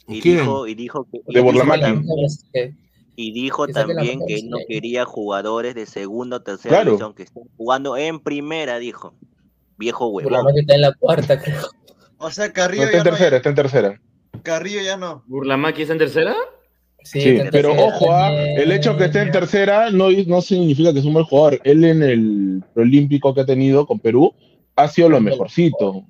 Y 0.07 0.21
¿Quién? 0.21 0.39
dijo, 0.39 0.67
y 0.67 0.75
dijo 0.75 1.05
que. 1.11 1.19
y 1.19 1.35
De 1.35 1.41
dijo 1.41 1.45
Burlamaki. 1.45 1.83
tam- 1.83 2.77
Y 3.17 3.33
dijo 3.33 3.67
Que 3.67 3.73
también 3.73 4.21
que 4.27 4.35
él 4.35 4.49
no 4.51 4.59
quería 4.69 5.05
jugadores 5.05 5.75
de 5.75 5.87
segunda 5.87 6.39
o 6.39 6.43
tercera 6.43 6.77
Claro. 6.77 6.91
división, 6.93 7.15
que 7.15 7.23
estén 7.25 7.45
jugando 7.57 7.97
en 7.97 8.21
primera, 8.21 8.79
dijo. 8.79 9.15
Viejo 9.79 10.09
huevón. 10.09 10.31
Burlamaki 10.33 10.61
está 10.61 10.75
en 10.75 10.81
la 10.83 10.93
cuarta, 10.95 11.41
creo. 11.41 11.63
O 12.19 12.31
sea, 12.31 12.49
No, 12.49 12.53
Carrillo 12.53 12.85
está 12.85 12.99
en 12.99 13.05
no. 13.05 13.11
tercera, 13.11 13.37
está 13.37 13.49
en 13.49 13.55
tercera. 13.55 14.01
Carrillo 14.43 14.81
ya 14.83 14.97
no. 14.97 15.23
¿Burlamaki 15.27 15.83
está 15.83 15.93
en 15.95 15.99
tercera? 16.01 16.35
Sí, 17.03 17.21
pero 17.51 17.51
tercera 17.71 17.87
ojo, 17.87 18.13
ah, 18.13 18.29
también. 18.35 18.61
el 18.61 18.73
hecho 18.73 18.97
que 18.97 19.05
esté 19.05 19.21
en 19.21 19.31
tercera 19.31 19.91
no, 19.91 20.11
no 20.11 20.41
significa 20.41 20.93
que 20.93 21.01
es 21.01 21.05
un 21.05 21.13
buen 21.13 21.27
jugador. 21.27 21.61
Él 21.65 21.85
en 21.85 22.03
el 22.03 22.63
preolímpico 22.73 23.35
que 23.35 23.43
ha 23.43 23.47
tenido 23.47 23.87
con 23.87 23.99
Perú 24.01 24.33
ha 24.75 24.89
sido 24.89 25.09
lo 25.11 25.21
mejorcito 25.21 26.05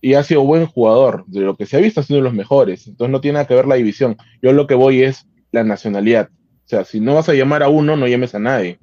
y 0.00 0.14
ha 0.14 0.22
sido 0.22 0.42
buen 0.44 0.66
jugador. 0.66 1.24
De 1.26 1.40
lo 1.40 1.56
que 1.56 1.66
se 1.66 1.76
ha 1.76 1.80
visto 1.80 2.00
ha 2.00 2.02
sido 2.04 2.18
de 2.18 2.24
los 2.24 2.34
mejores. 2.34 2.86
Entonces 2.86 3.10
no 3.12 3.20
tiene 3.20 3.34
nada 3.34 3.46
que 3.46 3.54
ver 3.54 3.66
la 3.66 3.74
división. 3.76 4.16
Yo 4.42 4.52
lo 4.52 4.66
que 4.66 4.74
voy 4.74 5.02
es 5.02 5.26
la 5.52 5.64
nacionalidad. 5.64 6.28
O 6.30 6.68
sea, 6.68 6.84
si 6.84 7.00
no 7.00 7.14
vas 7.14 7.28
a 7.28 7.34
llamar 7.34 7.62
a 7.62 7.68
uno, 7.68 7.96
no 7.96 8.06
llames 8.06 8.34
a 8.34 8.38
nadie. 8.38 8.78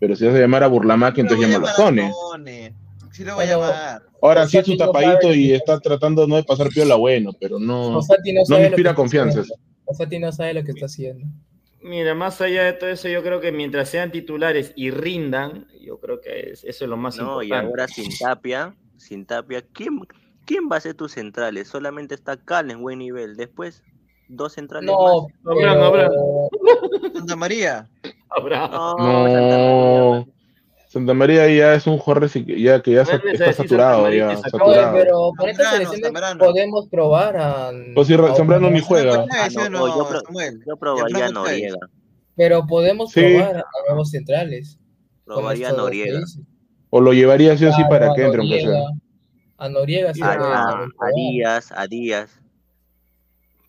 Pero 0.00 0.16
si 0.16 0.26
vas 0.26 0.34
a 0.34 0.38
llamar 0.38 0.62
a 0.62 0.66
Burlamaki, 0.68 1.20
entonces 1.20 1.46
llámalo 1.46 1.66
a 1.68 1.74
Sone. 1.74 2.12
Sí 3.12 3.24
lo 3.24 3.34
voy 3.34 3.44
a 3.44 3.48
llamar. 3.48 4.02
Ahora 4.20 4.46
sí 4.46 4.58
es 4.58 4.66
su 4.66 4.72
no 4.72 4.78
tapadito 4.78 5.32
y 5.32 5.52
está 5.52 5.78
tratando 5.80 6.26
no 6.26 6.36
de 6.36 6.44
pasar 6.44 6.68
piola 6.68 6.96
bueno, 6.96 7.32
pero 7.40 7.58
no, 7.58 8.00
no 8.00 8.58
me 8.58 8.66
inspira 8.66 8.94
confianza. 8.94 9.42
Fossati 9.84 10.18
no 10.18 10.30
sabe 10.32 10.54
lo 10.54 10.64
que 10.64 10.72
está 10.72 10.86
haciendo. 10.86 11.26
Mira, 11.80 12.14
más 12.14 12.40
allá 12.40 12.64
de 12.64 12.72
todo 12.72 12.90
eso, 12.90 13.08
yo 13.08 13.22
creo 13.22 13.40
que 13.40 13.52
mientras 13.52 13.88
sean 13.88 14.10
titulares 14.10 14.72
y 14.74 14.90
rindan, 14.90 15.66
yo 15.80 15.98
creo 16.00 16.20
que 16.20 16.50
es- 16.50 16.64
eso 16.64 16.84
es 16.84 16.90
lo 16.90 16.96
más 16.96 17.16
No, 17.16 17.40
y 17.40 17.46
importante. 17.46 17.66
ahora 17.68 17.88
sin 17.88 18.10
Tapia, 18.18 18.74
sin 18.96 19.24
Tapia, 19.24 19.62
¿quién, 19.72 20.00
¿quién 20.48 20.68
va 20.72 20.76
a 20.76 20.80
ser 20.80 20.94
tus 20.94 21.12
centrales? 21.12 21.68
Solamente 21.68 22.14
está 22.14 22.36
Cal 22.38 22.70
en 22.70 22.80
buen 22.80 22.98
nivel. 22.98 23.36
Después, 23.36 23.84
dos 24.28 24.54
centrales 24.54 24.90
No, 24.90 25.28
más. 25.44 25.56
Abraham, 25.56 25.82
Abraham. 25.82 26.12
Santa 27.14 27.36
María. 27.36 27.88
Abraham. 28.30 28.70
No, 28.98 29.24
Santa 29.26 29.58
No. 29.58 30.26
Santa 30.88 31.12
María 31.12 31.46
ya 31.54 31.74
es 31.74 31.86
un 31.86 31.98
reci- 31.98 32.46
ya 32.62 32.80
que 32.80 32.92
ya 32.92 33.02
está 33.02 33.52
saturado, 33.52 34.02
María, 34.04 34.20
ya, 34.32 34.38
Oye, 34.38 34.50
saturado. 34.50 34.92
pero 34.94 35.32
selecciones 35.70 36.00
Zambrano. 36.00 36.38
podemos 36.46 36.88
probar 36.88 37.36
a. 37.36 37.70
Pues 37.94 38.06
si 38.06 38.16
Zambrano 38.16 38.70
ni 38.70 38.80
juega. 38.80 39.26
Ah, 39.30 39.50
¿sí 39.50 39.56
no, 39.56 39.68
no, 39.68 39.86
yo, 39.88 40.08
pro- 40.08 40.20
Samuel? 40.22 40.62
yo 40.66 40.76
probaría 40.78 41.26
a. 41.26 41.30
Noriega. 41.30 41.76
Pero 42.36 42.66
podemos 42.66 43.10
Sí. 43.12 43.20
probar 43.20 43.56
a 43.58 43.64
nuevos 43.88 44.10
centrales. 44.12 44.78
Probaría 45.26 45.68
a 45.68 45.72
Noriega. 45.72 46.20
O 46.88 47.02
lo 47.02 47.12
llevaría 47.12 47.54
sí 47.58 47.66
o 47.66 47.72
sí 47.74 47.82
para 47.90 48.14
que 48.14 48.24
entre, 48.24 48.40
aunque 48.40 48.60
sea. 48.62 48.84
A 49.58 49.68
Noriega 49.68 50.14
sí 50.14 50.20
A, 50.22 50.32
a-. 50.32 50.88
Díaz, 51.14 51.72
a 51.72 51.86
Díaz. 51.86 52.30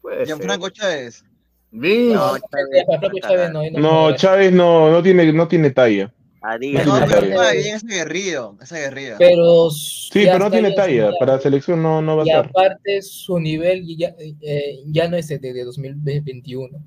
Puede 0.01 0.17
ser. 0.19 0.27
Gianfranco 0.27 0.69
Chávez. 0.69 1.25
¿Ves? 1.71 2.13
No, 2.13 2.31
No, 2.33 2.37
Chávez, 2.39 2.85
Franco 2.99 3.19
Chávez 3.21 3.51
no. 3.51 4.15
Chávez 4.15 4.51
no, 4.51 4.91
no 4.91 5.03
tiene, 5.03 5.31
no 5.33 5.47
tiene 5.47 5.69
talla. 5.71 6.13
a 6.41 6.53
No 6.53 6.59
Díaz. 6.59 6.85
No, 6.87 6.93
tiene 6.93 7.07
pero 7.07 7.21
talla. 7.21 7.35
juega 7.35 7.51
bien, 7.51 7.75
es 7.75 7.83
aguerrido. 7.83 8.57
Es 8.61 8.71
aguerrido. 8.71 9.15
Pero 9.19 9.69
Sí, 9.71 10.09
pero 10.25 10.39
no 10.39 10.51
tiene 10.51 10.71
talla. 10.71 11.11
Para 11.19 11.39
selección 11.39 11.81
no, 11.83 12.01
no 12.01 12.17
va 12.17 12.23
a 12.23 12.25
Y 12.25 12.29
ser. 12.29 12.37
aparte 12.37 13.01
su 13.01 13.39
nivel 13.39 13.85
ya, 13.97 14.15
eh, 14.41 14.79
ya 14.87 15.07
no 15.09 15.17
es 15.17 15.29
el 15.31 15.41
de 15.41 15.63
2021. 15.63 16.79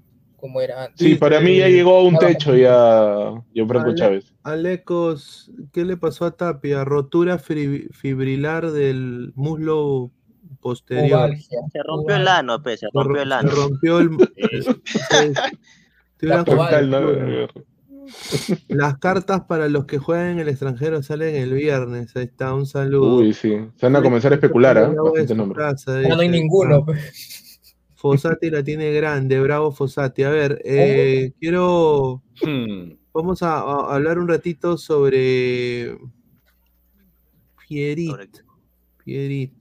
Como 0.43 0.61
era 0.61 0.85
antes. 0.87 0.99
Sí, 1.07 1.15
para 1.15 1.41
mí 1.41 1.57
ya 1.59 1.69
llegó 1.69 1.97
a 1.99 2.03
un 2.03 2.19
techo 2.19 2.57
ya, 2.57 3.33
ya 3.55 3.65
Franco 3.67 3.91
Ale- 3.91 3.95
Chávez. 3.95 4.35
Alecos, 4.43 5.53
¿qué 5.73 5.85
le 5.85 5.97
pasó 5.97 6.25
a 6.27 6.33
Tapia? 6.37 6.85
Rotura 6.85 7.39
fibrilar 7.39 8.73
del 8.73 9.33
muslo 9.37 10.11
posterior. 10.61 11.31
Se 11.39 11.79
rompió 11.85 12.17
el 12.17 12.27
ano, 12.27 12.61
pe, 12.61 12.73
se 12.77 12.87
Se 12.87 12.89
rompió 12.93 13.15
ro- 13.15 13.23
el 13.23 13.29
se 13.29 13.35
ano. 13.35 13.51
rompió 13.53 13.99
el. 14.01 14.11
se- 14.85 15.33
una 16.27 16.45
Total, 16.45 16.91
¿no? 16.91 17.01
contractura. 17.03 17.49
Las 18.69 18.99
cartas 18.99 19.43
para 19.43 19.69
los 19.69 19.85
que 19.87 19.99
juegan 19.99 20.31
en 20.33 20.39
el 20.41 20.49
extranjero 20.49 21.03
salen 21.05 21.37
el 21.37 21.53
viernes. 21.55 22.15
Ahí 22.17 22.25
está, 22.25 22.53
un 22.53 22.67
saludo. 22.67 23.19
Uy, 23.19 23.33
sí. 23.33 23.57
Se 23.77 23.87
van 23.87 23.95
a 23.97 24.03
comenzar 24.03 24.33
a 24.33 24.35
especular, 24.35 24.93
nombres. 24.93 25.33
casa, 25.57 26.03
Ya 26.03 26.09
no 26.17 26.21
hay 26.21 26.29
ninguno. 26.29 26.85
Ah. 26.89 26.93
Fossati 28.03 28.51
la 28.51 28.65
tiene 28.65 28.91
grande, 28.91 29.39
bravo 29.39 29.71
Fossati. 29.71 30.25
A 30.25 30.31
ver, 30.31 30.61
eh, 30.65 31.33
quiero. 31.39 32.21
Vamos 33.15 33.45
a, 33.45 33.61
a 33.61 33.95
hablar 33.95 34.19
un 34.19 34.27
ratito 34.27 34.77
sobre. 34.77 35.97
Pierit. 37.69 38.41
Pierit. 39.05 39.53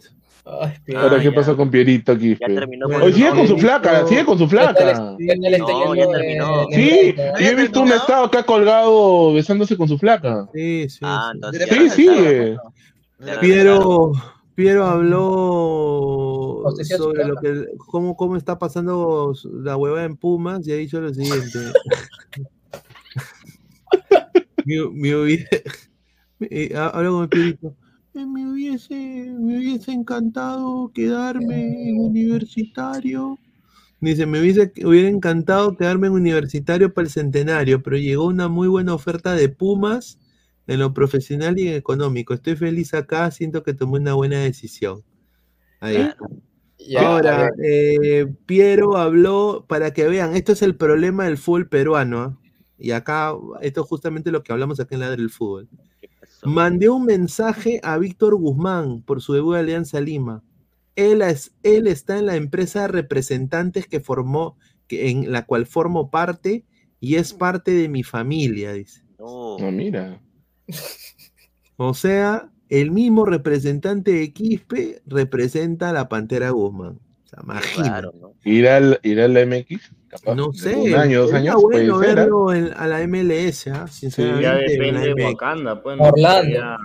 Ahora, 0.43 1.21
¿qué 1.21 1.31
pasó 1.31 1.55
con 1.55 1.69
Pierito 1.69 2.13
aquí? 2.13 2.35
Ya 2.41 2.47
terminó 2.47 2.89
con 2.89 2.99
Hoy 3.03 3.13
sigue 3.13 3.29
con 3.29 3.47
su 3.47 3.59
flaca, 3.59 4.07
sigue 4.07 4.25
con 4.25 4.39
su 4.39 4.47
flaca. 4.47 4.95
No, 4.95 5.95
ya 5.95 6.07
terminó. 6.07 6.65
Sí, 6.71 7.13
yo 7.15 7.45
he 7.45 7.55
visto 7.55 7.83
un 7.83 7.89
estado 7.89 8.25
acá 8.25 8.41
colgado 8.41 9.33
besándose 9.33 9.77
con 9.77 9.87
su 9.87 9.99
flaca. 9.99 10.49
Sí, 10.51 10.89
sí. 10.89 10.99
Ah, 11.03 11.31
Sí, 11.69 11.89
sigue. 11.91 12.57
Piero, 13.39 14.13
Piero 14.55 14.85
habló 14.87 16.20
sobre 16.97 17.25
lo 17.27 17.35
que 17.37 17.65
cómo, 17.77 18.15
cómo 18.15 18.35
está 18.37 18.57
pasando 18.59 19.33
la 19.53 19.77
huevada 19.77 20.05
en 20.05 20.17
Pumas 20.17 20.67
y 20.67 20.71
ha 20.71 20.75
dicho 20.75 21.01
lo 21.01 21.13
siguiente. 21.13 21.59
me, 24.65 24.89
me 24.91 25.15
hubiese, 25.15 25.63
eh, 26.41 26.73
con 26.73 27.29
el. 27.31 27.57
"Eh, 28.13 28.25
Me 28.25 28.49
hubiese, 28.51 28.93
me 28.95 29.57
hubiese 29.57 29.91
encantado 29.91 30.91
quedarme 30.93 31.89
en 31.89 31.97
universitario. 31.99 33.37
Dice, 34.01 34.25
me 34.25 34.41
hubiese, 34.41 34.71
hubiera 34.85 35.07
encantado 35.09 35.77
quedarme 35.77 36.07
en 36.07 36.13
universitario 36.13 36.93
para 36.93 37.05
el 37.07 37.11
centenario, 37.13 37.81
pero 37.83 37.97
llegó 37.97 38.25
una 38.27 38.47
muy 38.49 38.67
buena 38.67 38.93
oferta 38.95 39.33
de 39.33 39.49
Pumas 39.49 40.19
en 40.67 40.79
lo 40.79 40.93
profesional 40.93 41.57
y 41.59 41.67
en 41.69 41.75
económico. 41.75 42.33
Estoy 42.33 42.55
feliz 42.55 42.93
acá, 42.93 43.29
siento 43.31 43.63
que 43.63 43.73
tomé 43.73 43.99
una 43.99 44.13
buena 44.15 44.39
decisión. 44.39 45.03
Ahí. 45.79 46.09
Ya, 46.87 47.07
Ahora, 47.07 47.51
eh, 47.63 48.27
Piero 48.45 48.97
habló, 48.97 49.65
para 49.67 49.93
que 49.93 50.07
vean, 50.07 50.35
esto 50.35 50.51
es 50.51 50.61
el 50.61 50.75
problema 50.75 51.25
del 51.25 51.37
fútbol 51.37 51.69
peruano. 51.69 52.19
¿ah? 52.19 52.37
Y 52.77 52.91
acá, 52.91 53.33
esto 53.61 53.81
es 53.81 53.87
justamente 53.87 54.31
lo 54.31 54.43
que 54.43 54.51
hablamos 54.51 54.79
acá 54.79 54.95
en 54.95 55.01
la 55.01 55.11
del 55.11 55.29
fútbol. 55.29 55.69
Mandé 56.43 56.89
un 56.89 57.05
mensaje 57.05 57.79
a 57.83 57.97
Víctor 57.97 58.35
Guzmán 58.35 59.03
por 59.03 59.21
su 59.21 59.33
debut 59.33 59.53
de 59.53 59.59
Alianza 59.59 60.01
Lima. 60.01 60.43
Él, 60.95 61.21
es, 61.21 61.53
él 61.63 61.87
está 61.87 62.17
en 62.17 62.25
la 62.25 62.35
empresa 62.35 62.81
de 62.81 62.87
representantes 62.87 63.87
que 63.87 63.99
formó, 63.99 64.57
que, 64.87 65.09
en 65.09 65.31
la 65.31 65.45
cual 65.45 65.67
formo 65.67 66.09
parte 66.09 66.65
y 66.99 67.15
es 67.15 67.33
parte 67.33 67.71
de 67.71 67.89
mi 67.89 68.03
familia, 68.03 68.73
dice. 68.73 69.03
No. 69.19 69.57
No, 69.59 69.71
mira. 69.71 70.21
O 71.77 71.93
sea, 71.93 72.50
el 72.71 72.89
mismo 72.91 73.25
representante 73.25 74.11
de 74.11 74.33
Quispe 74.33 75.01
representa 75.05 75.89
a 75.89 75.93
la 75.93 76.09
Pantera 76.09 76.49
Guzmán. 76.49 76.97
O 77.25 77.27
sea, 77.27 77.39
imagínate. 77.43 78.07
¿Irá, 78.43 78.77
al- 78.77 78.99
irá 79.03 79.25
a 79.25 79.27
la 79.27 79.45
MX? 79.45 79.91
Capaz. 80.07 80.35
No 80.35 80.51
sé. 80.53 80.75
Un 80.75 80.95
año, 80.95 81.21
dos 81.21 81.31
sería 81.31 81.51
años, 81.51 81.61
bueno 81.61 81.93
puede 81.97 82.07
ser. 82.09 82.19
¿ah? 82.19 82.21
verlo 82.23 82.53
en- 82.53 82.73
a 82.75 82.87
la 82.87 83.01
MLS, 83.07 83.67
¿ah? 83.67 83.87
sinceramente. 83.87 84.43
Ya 84.43 84.53
en 84.59 84.61
la 84.65 84.71
depende 85.01 85.13
de. 85.15 85.25
Wakanda, 85.25 85.81
pues. 85.83 85.97
¿no? 85.97 86.03
Orlando. 86.03 86.49
Ya- 86.53 86.77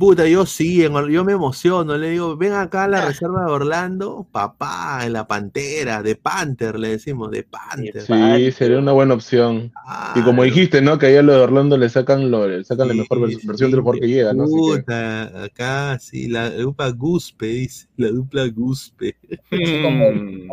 Puta, 0.00 0.26
yo 0.26 0.46
sí, 0.46 0.82
en 0.82 0.94
yo 1.10 1.24
me 1.26 1.32
emociono, 1.32 1.98
le 1.98 2.08
digo, 2.12 2.34
ven 2.34 2.54
acá 2.54 2.84
a 2.84 2.88
la 2.88 3.04
reserva 3.04 3.44
de 3.44 3.52
Orlando, 3.52 4.26
papá, 4.32 5.00
en 5.04 5.12
la 5.12 5.26
Pantera, 5.26 6.02
de 6.02 6.16
Panther, 6.16 6.78
le 6.78 6.88
decimos, 6.88 7.30
de 7.30 7.42
Panther. 7.42 8.00
Sí, 8.00 8.50
sería 8.50 8.78
una 8.78 8.92
buena 8.92 9.12
opción. 9.12 9.70
Y 10.16 10.22
como 10.22 10.42
dijiste, 10.42 10.80
¿no? 10.80 10.98
Que 10.98 11.08
allá 11.08 11.20
lo 11.20 11.34
de 11.34 11.40
Orlando 11.40 11.76
le 11.76 11.90
sacan, 11.90 12.30
lo, 12.30 12.48
le 12.48 12.64
sacan 12.64 12.88
la 12.88 12.94
mejor 12.94 13.18
vers- 13.18 13.46
versión 13.46 13.70
del 13.70 13.80
jugador 13.80 14.00
que 14.00 14.08
llega, 14.08 14.32
¿no? 14.32 14.44
Así 14.44 14.54
que- 14.54 14.78
Puta, 14.80 15.44
acá 15.44 15.98
sí, 16.00 16.28
la 16.28 16.48
dupla 16.48 16.88
Guspe, 16.92 17.46
dice, 17.46 17.86
la 17.98 18.08
dupla 18.08 18.48
Guspe. 18.48 19.16
Así 19.52 19.82
como, 19.82 20.04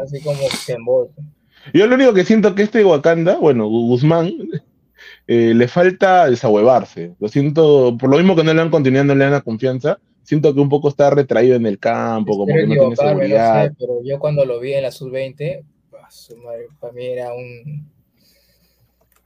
así 0.04 0.22
como 0.24 0.40
Kenboy. 0.68 1.08
Yo 1.74 1.88
lo 1.88 1.96
único 1.96 2.14
que 2.14 2.26
siento 2.26 2.54
que 2.54 2.64
este 2.64 2.84
Wakanda, 2.84 3.38
bueno, 3.38 3.68
Gu- 3.70 3.88
Guzmán, 3.88 4.34
eh, 5.28 5.54
le 5.54 5.68
falta 5.68 6.30
desahuevarse. 6.30 7.14
Lo 7.20 7.28
siento, 7.28 7.98
por 8.00 8.10
lo 8.10 8.18
mismo 8.18 8.36
que 8.36 8.44
no 8.44 8.54
le 8.54 8.60
dan 8.60 8.70
continuidad, 8.70 9.04
no 9.06 9.14
le 9.16 9.24
dan 9.26 9.34
la 9.34 9.42
confianza, 9.42 10.00
siento 10.24 10.54
que 10.54 10.60
un 10.62 10.70
poco 10.70 10.90
está 10.90 11.10
retraído 11.10 11.56
en 11.56 11.66
el 11.66 11.78
campo, 11.80 12.34
como 12.38 12.48
que 12.48 12.66
no 12.66 12.74
tiene 12.76 12.90
no 12.90 12.96
seguridad. 12.96 13.68
sé, 13.70 13.76
pero 13.80 14.00
yo 14.04 14.20
cuando 14.20 14.46
lo 14.46 14.60
vi 14.60 14.74
en 14.74 14.84
la 14.84 14.92
sub-20, 14.92 15.64
ah, 16.02 16.08
su 16.10 16.36
madre, 16.38 16.68
para 16.80 16.94
mí 16.94 17.06
era 17.06 17.34
un, 17.34 17.90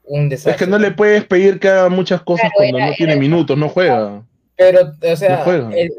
un 0.06 0.30
desastre. 0.30 0.52
Es 0.54 0.58
que 0.58 0.68
no 0.68 0.78
le 0.80 0.92
puedes 0.92 1.24
pedir 1.26 1.60
que 1.60 1.70
haga 1.70 1.90
muchas 1.90 2.22
cosas 2.24 2.50
Claro, 2.50 2.54
cuando 2.58 2.78
era- 2.78 2.88
no 2.88 2.94
tiene 2.96 3.14
era- 3.14 3.22
minutos, 3.22 3.58
no 3.58 3.70
juega. 3.70 4.26
Pero, 4.56 4.92
o 5.12 5.16
sea, 5.16 5.38
No 5.40 5.44
juega. 5.44 5.70
el- 5.76 5.92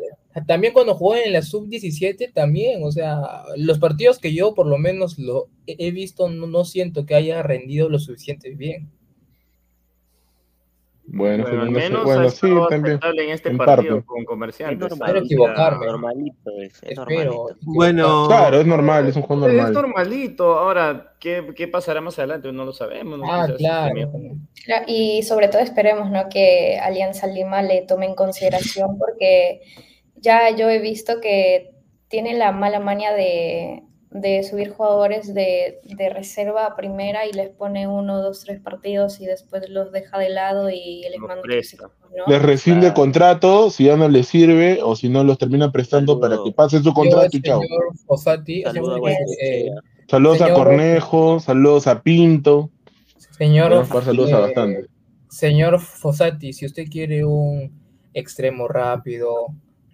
también 0.46 0.72
cuando 0.72 0.94
jugó 0.94 1.16
en 1.16 1.32
la 1.32 1.42
sub-17, 1.42 2.32
también, 2.32 2.82
o 2.82 2.90
sea, 2.90 3.20
los 3.56 3.78
partidos 3.78 4.18
que 4.18 4.32
yo 4.32 4.54
por 4.54 4.66
lo 4.66 4.78
menos 4.78 5.18
lo 5.18 5.48
he 5.66 5.76
he 5.88 5.90
visto, 5.90 6.28
no, 6.30 6.46
no 6.46 6.64
siento 6.64 7.04
que 7.06 7.14
haya 7.14 7.42
rendido 7.42 7.88
lo 7.88 7.98
suficiente 7.98 8.50
bien. 8.54 8.88
Bueno, 11.14 11.44
Bueno, 11.44 11.62
al 11.62 11.70
menos 11.70 12.04
bueno, 12.04 12.30
sí, 12.30 12.48
también. 12.70 12.98
en 13.02 13.28
este 13.30 13.50
en 13.50 13.58
partido 13.58 13.96
parte. 13.96 14.06
con 14.06 14.24
comerciantes. 14.24 14.90
Es 14.92 14.98
normal, 14.98 15.16
equivocarme. 15.18 15.86
Normalito 15.86 16.50
es, 16.58 16.72
es 16.82 16.98
Espero. 16.98 17.32
normalito. 17.32 17.56
Bueno, 17.62 18.24
Claro, 18.28 18.60
es 18.60 18.66
normal, 18.66 19.08
es 19.08 19.16
un 19.16 19.22
juego 19.22 19.46
Es 19.46 19.52
normal. 19.54 19.72
normalito. 19.74 20.58
Ahora, 20.58 21.12
¿qué, 21.20 21.52
qué 21.54 21.68
pasará 21.68 22.00
más 22.00 22.18
adelante? 22.18 22.50
No 22.50 22.64
lo 22.64 22.72
sabemos. 22.72 23.18
¿no? 23.18 23.30
Ah, 23.30 23.46
claro. 23.58 24.10
Y 24.86 25.22
sobre 25.22 25.48
todo 25.48 25.60
esperemos 25.60 26.10
¿no? 26.10 26.28
que 26.30 26.78
Alianza 26.82 27.26
Lima 27.26 27.60
le 27.62 27.82
tome 27.82 28.06
en 28.06 28.14
consideración 28.14 28.96
porque 28.98 29.60
ya 30.16 30.48
yo 30.56 30.70
he 30.70 30.78
visto 30.78 31.20
que 31.20 31.74
tiene 32.08 32.34
la 32.34 32.52
mala 32.52 32.80
maña 32.80 33.12
de, 33.12 33.82
de 34.12 34.42
subir 34.42 34.70
jugadores 34.70 35.32
de, 35.32 35.80
de 35.84 36.08
reserva 36.10 36.66
a 36.66 36.76
primera 36.76 37.26
y 37.26 37.32
les 37.32 37.48
pone 37.50 37.86
uno, 37.86 38.20
dos, 38.20 38.40
tres 38.44 38.60
partidos 38.60 39.20
y 39.20 39.26
después 39.26 39.68
los 39.70 39.90
deja 39.90 40.18
de 40.18 40.28
lado 40.28 40.70
y 40.70 41.04
les 41.10 41.18
manda. 41.18 41.42
Les 42.26 42.42
rescinde 42.42 42.92
contrato 42.92 43.70
si 43.70 43.84
ya 43.84 43.96
no 43.96 44.08
les 44.08 44.28
sirve 44.28 44.80
o 44.82 44.96
si 44.96 45.08
no 45.08 45.24
los 45.24 45.38
termina 45.38 45.72
prestando 45.72 46.20
para 46.20 46.36
que 46.44 46.52
pase 46.52 46.82
su 46.82 46.92
contrato 46.92 47.36
y 47.36 47.42
chao. 47.42 47.60
Guayaquil, 48.06 48.64
eh, 49.40 49.70
Saludos 50.08 50.42
a 50.42 50.52
Cornejo, 50.52 51.40
saludos 51.40 51.86
a 51.86 52.02
Pinto. 52.02 52.70
Señor, 53.16 53.86
saludos 53.86 54.32
a 54.32 54.38
eh, 54.38 54.40
bastante. 54.42 54.86
señor 55.30 55.80
Fossati, 55.80 56.52
si 56.52 56.66
usted 56.66 56.84
quiere 56.90 57.24
un 57.24 57.72
extremo 58.12 58.68
rápido, 58.68 59.46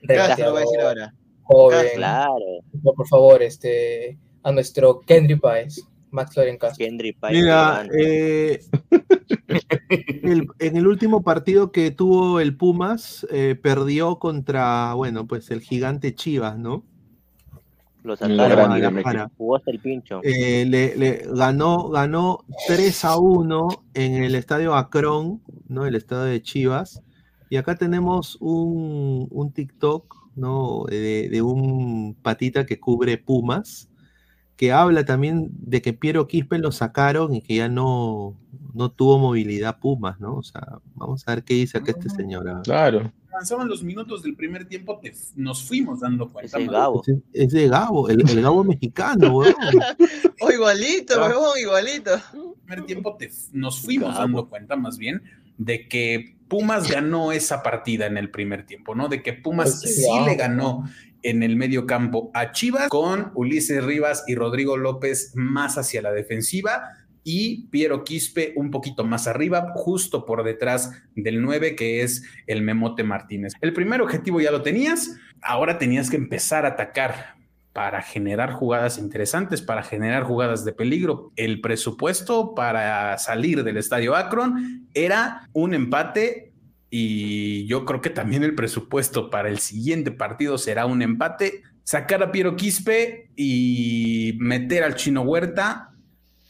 Claro, 0.07 0.45
lo 0.45 0.51
voy 0.53 0.59
a 0.59 0.65
decir 0.65 0.81
ahora. 0.81 1.15
Joven, 1.49 1.87
Claro. 1.97 2.35
por, 2.83 2.95
por 2.95 3.09
favor, 3.09 3.43
este, 3.43 4.19
a 4.43 4.53
nuestro 4.53 5.01
Kendry 5.01 5.37
Páez, 5.37 5.81
Max 6.11 6.37
Loren 6.37 6.57
Castro. 6.59 6.85
Kendry 6.87 7.13
Páez, 7.13 7.37
Mira, 7.37 7.87
eh, 7.99 8.61
el- 10.23 10.47
en 10.59 10.77
el 10.77 10.87
último 10.87 11.23
partido 11.23 11.73
que 11.73 11.91
tuvo 11.91 12.41
el 12.41 12.57
Pumas, 12.57 13.27
eh, 13.31 13.57
perdió 13.61 14.19
contra, 14.19 14.95
bueno, 14.95 15.27
pues 15.27 15.51
el 15.51 15.61
gigante 15.61 16.15
Chivas, 16.15 16.59
¿no? 16.59 16.85
Lo 18.05 18.15
En 18.21 18.37
la 18.37 18.45
sacaron. 18.45 18.57
grande, 18.71 18.81
Guadalajara. 18.81 19.19
México. 19.25 19.35
Jugó 19.39 19.57
hasta 19.57 19.71
el 19.71 19.81
pincho. 19.81 20.21
Eh, 20.23 20.65
le, 20.67 20.97
le 20.97 21.23
ganó, 21.35 21.89
ganó 21.89 22.45
3 22.69 23.05
a 23.05 23.19
1 23.19 23.69
en 23.95 24.23
el 24.23 24.35
estadio 24.35 24.75
Acron, 24.75 25.43
¿no? 25.69 25.85
El 25.85 25.95
estadio 25.97 26.25
de 26.25 26.41
Chivas. 26.43 27.03
Y 27.51 27.57
acá 27.57 27.75
tenemos 27.77 28.37
un, 28.41 29.27
un 29.31 29.53
TikTok, 29.53 30.18
¿no? 30.39 30.85
De, 30.89 31.29
de 31.29 31.43
un 31.43 32.17
patita 32.23 32.65
que 32.67 32.81
cubre 32.81 33.19
Pumas, 33.19 33.89
que 34.57 34.73
habla 34.73 35.05
también 35.05 35.51
de 35.53 35.83
que 35.83 35.93
Piero 35.93 36.27
Quispe 36.27 36.59
lo 36.59 36.73
sacaron 36.73 37.35
y 37.35 37.43
que 37.43 37.57
ya 37.57 37.69
no, 37.69 38.37
no 38.75 38.91
tuvo 38.91 39.19
movilidad 39.19 39.79
Pumas, 39.79 40.19
¿no? 40.21 40.37
O 40.37 40.43
sea, 40.43 40.79
vamos 40.95 41.23
a 41.27 41.35
ver 41.35 41.45
qué 41.45 41.55
dice 41.55 41.79
acá 41.79 41.93
este 41.93 42.09
señor. 42.11 42.49
ah. 42.49 42.61
Claro. 42.65 43.13
Avanzaban 43.31 43.69
los 43.69 43.85
minutos 43.85 44.23
del 44.25 44.35
primer 44.35 44.67
tiempo, 44.67 44.99
te- 45.01 45.13
nos 45.37 45.63
fuimos 45.63 46.01
dando 46.01 46.29
cuenta. 46.33 46.57
Ese 46.59 46.67
¿no? 46.67 46.73
Gabo. 46.73 47.03
Es, 47.07 47.17
es 47.35 47.53
de 47.53 47.69
Gabo, 47.69 48.09
el, 48.09 48.29
el 48.29 48.43
Gabo 48.43 48.65
mexicano, 48.65 49.33
weón. 49.37 49.55
Oh, 50.41 50.51
igualito, 50.51 51.15
Ah. 51.23 51.29
huevón, 51.29 51.59
igualito. 51.61 52.11
primer 52.65 52.85
tiempo 52.87 53.17
te- 53.17 53.31
nos 53.53 53.81
fuimos 53.81 54.09
Gabo. 54.09 54.21
dando 54.23 54.49
cuenta 54.49 54.75
más 54.77 54.99
bien 54.99 55.23
de 55.57 55.87
que 55.87 56.37
Pumas 56.49 56.91
ganó 56.91 57.33
esa 57.33 57.63
partida 57.63 58.07
en 58.07 58.17
el 58.17 58.31
primer 58.31 58.67
tiempo, 58.67 58.95
¿no? 58.95 59.09
De 59.09 59.23
que 59.23 59.33
Pumas 59.33 59.81
Pues 59.83 59.95
sí, 59.95 60.03
sí 60.03 60.21
le 60.25 60.35
ganó 60.35 60.89
en 61.23 61.43
el 61.43 61.57
medio 61.57 61.87
campo 61.87 62.31
a 62.35 62.53
Chivas 62.53 62.89
con 62.89 63.33
Ulises 63.35 63.85
Rivas 63.85 64.25
y 64.27 64.35
Rodrigo 64.35 64.77
López 64.77 65.33
más 65.35 65.77
hacia 65.79 66.03
la 66.03 66.13
defensiva 66.13 66.91
y 67.25 67.67
Piero 67.69 68.05
Quispe 68.05 68.55
un 68.57 68.71
poquito 68.71 69.05
más 69.05 69.27
arriba, 69.27 69.73
justo 69.75 70.25
por 70.25 70.45
detrás 70.45 70.93
del 71.15 71.43
9, 71.43 71.77
que 71.77 72.03
es 72.03 72.23
el 72.47 72.63
Memote 72.63 73.05
Martínez. 73.05 73.53
El 73.61 73.75
primer 73.75 74.01
objetivo 74.01 74.41
ya 74.41 74.51
lo 74.51 74.63
tenías, 74.63 75.17
ahora 75.43 75.79
tenías 75.79 76.09
que 76.09 76.17
empezar 76.17 76.65
a 76.65 76.71
atacar 76.71 77.38
para 77.79 78.03
generar 78.03 78.51
jugadas 78.51 78.99
interesantes, 78.99 79.63
para 79.63 79.85
generar 79.85 80.25
jugadas 80.25 80.65
de 80.65 80.73
peligro. 80.73 81.31
El 81.37 81.61
presupuesto 81.61 82.53
para 82.53 83.17
salir 83.19 83.63
del 83.63 83.77
estadio 83.77 84.17
Akron 84.17 84.89
era 84.95 85.49
un 85.53 85.75
empate 85.75 86.53
y 86.91 87.67
yo 87.69 87.85
creo 87.85 88.01
que 88.01 88.11
también 88.11 88.43
el 88.43 88.57
presupuesto 88.57 89.31
para 89.31 89.49
el 89.49 89.61
siguiente 89.61 90.11
partido 90.11 90.59
será 90.59 90.87
un 90.87 91.03
empate. 91.03 91.63
Sacar 91.85 92.21
a 92.25 92.33
Piero 92.33 92.57
Quispe 92.57 93.31
y 93.37 94.37
meter 94.41 94.83
al 94.83 94.97
Chino 94.97 95.23
Huerta 95.23 95.93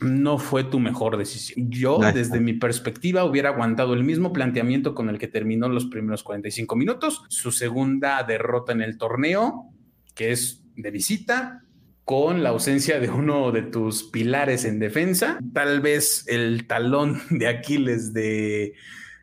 no 0.01 0.39
fue 0.39 0.65
tu 0.65 0.81
mejor 0.81 1.19
decisión. 1.19 1.71
Yo, 1.71 1.99
No. 2.01 2.11
desde 2.11 2.41
mi 2.41 2.55
perspectiva, 2.55 3.27
hubiera 3.27 3.51
aguantado 3.51 3.93
el 3.93 4.03
mismo 4.03 4.33
planteamiento 4.33 4.95
con 4.95 5.11
el 5.11 5.19
que 5.19 5.29
terminó 5.29 5.69
los 5.69 5.85
primeros 5.85 6.23
45 6.23 6.75
minutos. 6.75 7.23
Su 7.29 7.53
segunda 7.53 8.23
derrota 8.23 8.73
en 8.73 8.81
el 8.81 8.97
torneo, 8.97 9.67
que 10.15 10.33
es 10.33 10.65
de 10.79 10.91
visita, 10.91 11.63
con 12.05 12.43
la 12.43 12.49
ausencia 12.49 12.99
de 13.01 13.11
uno 13.11 13.53
de 13.53 13.63
tus 13.63 14.05
pilares 14.05 14.65
en 14.65 14.79
defensa. 14.79 15.39
Tal 15.53 15.83
vez 15.83 16.25
el 16.27 16.67
talón 16.67 17.21
de 17.31 17.49
Aquiles 17.49 18.15
de, 18.15 18.73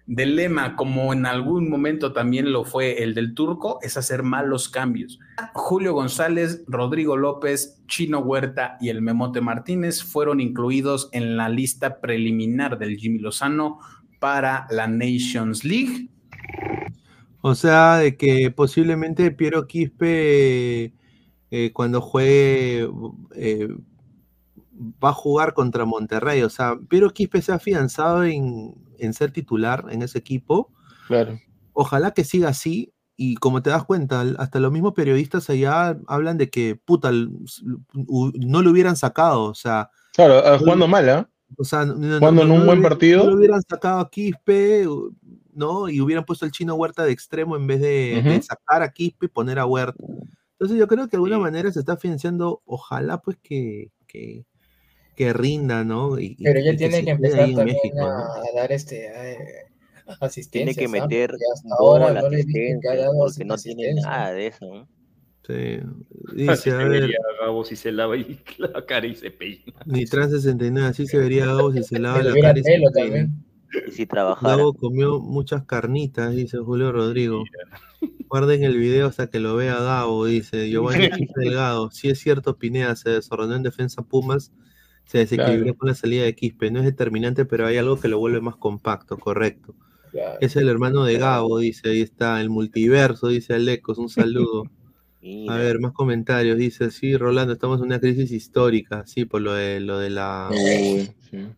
del 0.06 0.36
lema, 0.36 0.76
como 0.76 1.12
en 1.12 1.26
algún 1.26 1.68
momento 1.68 2.14
también 2.14 2.52
lo 2.52 2.64
fue 2.64 3.02
el 3.02 3.16
del 3.16 3.34
turco, 3.34 3.80
es 3.82 3.98
hacer 3.98 4.22
malos 4.22 4.70
cambios. 4.70 5.20
Julio 5.54 5.94
González, 5.94 6.64
Rodrigo 6.68 7.18
López, 7.18 7.82
Chino 7.88 8.20
Huerta 8.20 8.78
y 8.80 8.90
el 8.90 9.02
Memote 9.02 9.42
Martínez 9.42 10.04
fueron 10.04 10.40
incluidos 10.40 11.10
en 11.12 11.38
la 11.38 11.50
lista 11.50 12.00
preliminar 12.02 12.78
del 12.78 12.98
Jimmy 12.98 13.18
Lozano 13.18 13.80
para 14.20 14.68
la 14.70 14.88
Nations 14.88 15.64
League. 15.64 16.10
O 17.42 17.56
sea, 17.56 17.98
de 17.98 18.16
que 18.16 18.52
posiblemente 18.52 19.32
Piero 19.32 19.68
Quispe, 19.68 20.94
eh, 21.52 21.72
cuando 21.74 22.02
juegue, 22.02 22.90
eh, 23.36 23.70
va 25.04 25.10
a 25.10 25.14
jugar 25.14 25.54
contra 25.54 25.86
Monterrey. 25.86 26.42
O 26.44 26.50
sea, 26.50 26.78
Piero 26.90 27.10
Quispe 27.12 27.42
se 27.42 27.52
ha 27.52 27.56
afianzado 27.56 28.24
en, 28.24 28.76
en 29.00 29.14
ser 29.14 29.32
titular 29.32 29.86
en 29.90 30.02
ese 30.02 30.18
equipo. 30.20 30.72
Claro. 31.08 31.40
Ojalá 31.74 32.12
que 32.12 32.24
siga 32.24 32.50
así. 32.50 32.92
Y 33.18 33.36
como 33.36 33.62
te 33.62 33.70
das 33.70 33.86
cuenta, 33.86 34.26
hasta 34.40 34.60
los 34.60 34.74
mismos 34.74 34.94
periodistas 34.94 35.50
allá 35.50 35.98
hablan 36.08 36.38
de 36.38 36.50
que, 36.50 36.76
puta, 36.76 37.12
no 37.14 38.62
lo 38.62 38.72
hubieran 38.72 38.98
sacado. 38.98 39.44
O 39.44 39.56
sea, 39.56 39.90
Claro, 40.14 40.42
ah, 40.46 40.58
jugando 40.58 40.88
mal, 40.88 41.10
¿ah? 41.10 41.30
o 41.58 41.64
sea, 41.64 41.86
no- 41.86 41.96
no- 41.96 42.20
Jugando 42.20 42.44
en 42.44 42.52
un 42.52 42.66
buen 42.66 42.82
partido. 42.82 43.24
No 43.24 43.32
lo 43.32 43.38
hubieran 43.38 43.62
sacado 43.62 44.00
a 44.00 44.10
Quispe, 44.10 44.86
¿no? 45.54 45.88
Y 45.90 46.02
hubieran 46.02 46.26
puesto 46.26 46.46
al 46.46 46.52
chino 46.52 46.76
Huerta 46.76 47.04
de 47.04 47.12
extremo 47.12 47.56
en 47.56 47.68
vez 47.68 47.80
de, 47.82 48.42
sacar 48.42 48.82
a 48.84 48.92
Quispe 48.92 49.28
y 49.28 49.30
poner 49.30 49.60
a 49.60 49.66
Huerta. 49.66 50.04
Entonces 50.56 50.78
yo 50.78 50.88
creo 50.88 51.06
que 51.06 51.12
de 51.12 51.18
alguna 51.18 51.38
manera 51.40 51.72
se 51.72 51.80
está 51.80 51.98
financiando, 51.98 52.62
ojalá 52.66 53.18
pues 53.22 53.38
que, 53.44 53.92
que, 54.08 54.46
que 55.16 55.34
rinda, 55.34 55.84
¿no? 55.84 56.18
Y, 56.18 56.38
Pero 56.42 56.62
ya 56.62 56.72
y 56.72 56.78
tiene 56.78 57.04
que 57.04 57.12
empezar 57.12 57.54
también 57.54 57.78
México, 57.84 58.00
a, 58.00 58.10
¿no? 58.10 58.34
a 58.34 58.44
dar 58.56 58.72
este 58.72 59.08
eh, 59.08 59.38
asistencias. 60.22 60.52
Tiene 60.52 60.76
que 60.76 60.88
meter 60.88 61.32
hasta 61.54 61.76
ahora 61.78 62.14
no 62.14 62.28
asistencia, 62.28 62.96
dado 62.96 63.14
porque 63.18 63.46
no 63.46 63.58
tiene 63.58 63.84
asistencia. 63.84 64.10
nada 64.10 64.32
de 64.32 64.48
eso. 64.48 64.66
¿no? 64.66 64.88
Sí. 65.46 65.80
A 66.50 66.56
se 66.56 66.72
ver, 66.72 66.90
vería 66.90 67.18
a 67.18 67.46
Gabo 67.46 67.64
si 67.66 67.76
se 67.76 67.92
lava 67.92 68.18
y 68.18 68.40
la 68.58 68.86
cara 68.86 69.08
y 69.08 69.16
se 69.16 69.32
peina. 69.32 69.74
Nitran 69.86 70.30
69, 70.32 70.88
así 70.88 71.06
se 71.06 71.18
vería 71.18 71.46
Gabo 71.48 71.72
si 71.74 71.84
se 71.84 72.00
lava 72.00 72.24
la 72.24 72.34
cara 72.42 72.60
y 72.60 72.64
se 72.64 72.80
peina. 72.94 73.30
Y 73.88 73.92
si 73.92 74.06
trabajara. 74.06 74.56
Gabo 74.58 74.74
comió 74.74 75.20
muchas 75.20 75.66
carnitas, 75.66 76.36
dice 76.36 76.58
Julio 76.60 76.92
Rodrigo. 76.92 77.44
Guarden 78.28 78.64
el 78.64 78.78
video 78.78 79.08
hasta 79.08 79.30
que 79.30 79.40
lo 79.40 79.56
vea 79.56 79.80
Gabo, 79.80 80.26
dice 80.26 80.70
Giovanni 80.70 81.10
Delgado. 81.36 81.92
Si 81.92 82.10
es 82.10 82.20
cierto, 82.20 82.58
Pineda 82.58 82.96
se 82.96 83.10
desordenó 83.12 83.56
en 83.56 83.64
defensa 83.64 84.02
Pumas, 84.02 84.52
se 85.06 85.20
desequilibró 85.20 85.64
Claro. 85.64 85.78
con 85.78 85.88
la 85.90 85.96
salida 85.96 86.24
de 86.24 86.36
Quispe. 86.36 86.72
No 86.72 86.80
es 86.80 86.86
determinante, 86.86 87.46
pero 87.46 87.68
hay 87.68 87.78
algo 87.78 88.00
que 88.00 88.08
lo 88.08 88.20
vuelve 88.20 88.42
más 88.42 88.56
compacto, 88.56 89.18
correcto. 89.18 89.76
Claro. 90.12 90.38
Es 90.42 90.56
el 90.56 90.70
hermano 90.70 91.04
de 91.04 91.18
Gabo, 91.18 91.60
dice, 91.60 91.90
ahí 91.90 92.02
está, 92.02 92.40
el 92.42 92.50
multiverso, 92.50 93.28
dice 93.28 93.54
Alecos, 93.54 93.98
un 93.98 94.10
saludo. 94.10 94.64
A 95.26 95.28
Mira. 95.28 95.56
ver, 95.56 95.80
más 95.80 95.92
comentarios, 95.94 96.56
dice, 96.56 96.92
sí, 96.92 97.18
Rolando, 97.18 97.54
estamos 97.54 97.80
en 97.80 97.86
una 97.88 98.00
crisis 98.00 98.30
histórica, 98.32 99.04
sí, 99.08 99.26
por 99.26 99.42
lo 99.42 99.54
de 99.54 99.80
lo 99.80 99.98
de 99.98 100.12
la 100.12 100.50
sí. 100.54 101.10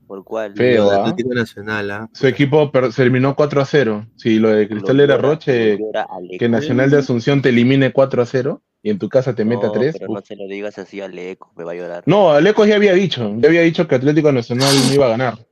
¿Por 0.07 0.23
cuál? 0.23 0.53
Feo, 0.55 0.85
lo 0.85 0.89
de 0.91 0.95
¿ah? 0.95 0.99
Atlético 1.01 1.33
Nacional, 1.33 1.91
¿ah? 1.91 2.09
Su 2.13 2.27
equipo 2.27 2.71
se 2.91 3.01
eliminó 3.01 3.35
4 3.35 3.61
a 3.61 3.65
0. 3.65 4.07
Si 4.15 4.39
lo 4.39 4.49
de 4.51 4.69
Cristal 4.69 4.95
Lo 4.97 5.03
era 5.03 5.17
Roche, 5.17 5.73
Aleco. 5.73 6.37
que 6.39 6.47
Nacional 6.49 6.89
de 6.89 6.97
Asunción 6.99 7.41
te 7.41 7.49
elimine 7.49 7.91
4 7.91 8.21
a 8.21 8.25
0 8.25 8.61
y 8.81 8.89
en 8.89 8.99
tu 8.99 9.09
casa 9.09 9.35
te 9.35 9.43
meta 9.43 9.67
No, 9.67 9.73
3. 9.73 9.97
pero 9.99 10.13
no 10.13 10.21
se 10.21 10.37
lo 10.37 10.47
digas 10.47 10.77
así 10.79 11.01
a 11.01 11.09
Leco, 11.09 11.51
me 11.57 11.65
va 11.65 11.73
a 11.73 11.75
llorar. 11.75 12.03
No, 12.05 12.31
Alecos 12.31 12.67
ya 12.69 12.77
había 12.77 12.93
dicho, 12.93 13.35
ya 13.37 13.49
había 13.49 13.61
dicho 13.61 13.85
que 13.85 13.95
Atlético 13.95 14.31
Nacional 14.31 14.73
no 14.87 14.93
iba 14.93 15.07
a 15.07 15.09
ganar. 15.09 15.45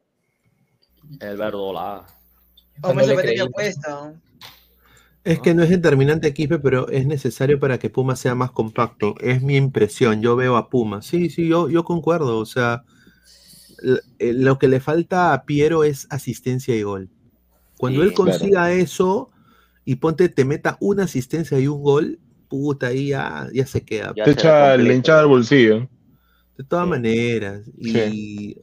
El 1.19 1.35
verdola. 1.37 2.05
O 2.81 2.93
me 2.93 3.03
sorprende 3.03 3.35
que 3.35 3.41
apuesta. 3.41 4.13
Es 5.25 5.41
que 5.41 5.53
no 5.55 5.63
es 5.63 5.69
determinante 5.69 6.33
Quispe, 6.33 6.59
pero 6.59 6.87
es 6.89 7.05
necesario 7.07 7.59
para 7.59 7.79
que 7.79 7.89
Puma 7.89 8.15
sea 8.15 8.35
más 8.35 8.51
compacto. 8.51 9.15
Es 9.19 9.41
mi 9.41 9.57
impresión. 9.57 10.21
Yo 10.21 10.35
veo 10.35 10.55
a 10.55 10.69
Puma. 10.69 11.01
Sí, 11.01 11.29
sí, 11.29 11.47
yo, 11.47 11.67
yo 11.69 11.83
concuerdo. 11.83 12.37
O 12.39 12.45
sea, 12.45 12.85
eh, 14.19 14.33
lo 14.33 14.57
que 14.59 14.67
le 14.67 14.79
falta 14.79 15.33
a 15.33 15.45
Piero 15.45 15.83
es 15.83 16.07
asistencia 16.09 16.75
y 16.75 16.83
gol. 16.83 17.09
Cuando 17.77 18.01
Sí, 18.01 18.07
él 18.07 18.13
consiga 18.13 18.71
eso 18.71 19.31
y 19.85 19.95
ponte, 19.97 20.29
te 20.29 20.45
meta 20.45 20.77
una 20.79 21.03
asistencia 21.03 21.59
y 21.59 21.67
un 21.67 21.81
gol, 21.83 22.19
puta, 22.47 22.87
ahí 22.87 23.09
ya, 23.09 23.49
ya 23.53 23.65
se 23.65 23.83
queda. 23.83 24.13
Ya 24.15 24.23
Te 24.25 24.31
echa 24.31 24.77
la 24.77 24.93
hinchada 24.93 25.21
al 25.21 25.27
bolsillo. 25.27 25.89
De 26.57 26.63
todas 26.63 26.85
Sí. 26.85 26.89
maneras. 26.89 27.61
Y 27.77 28.57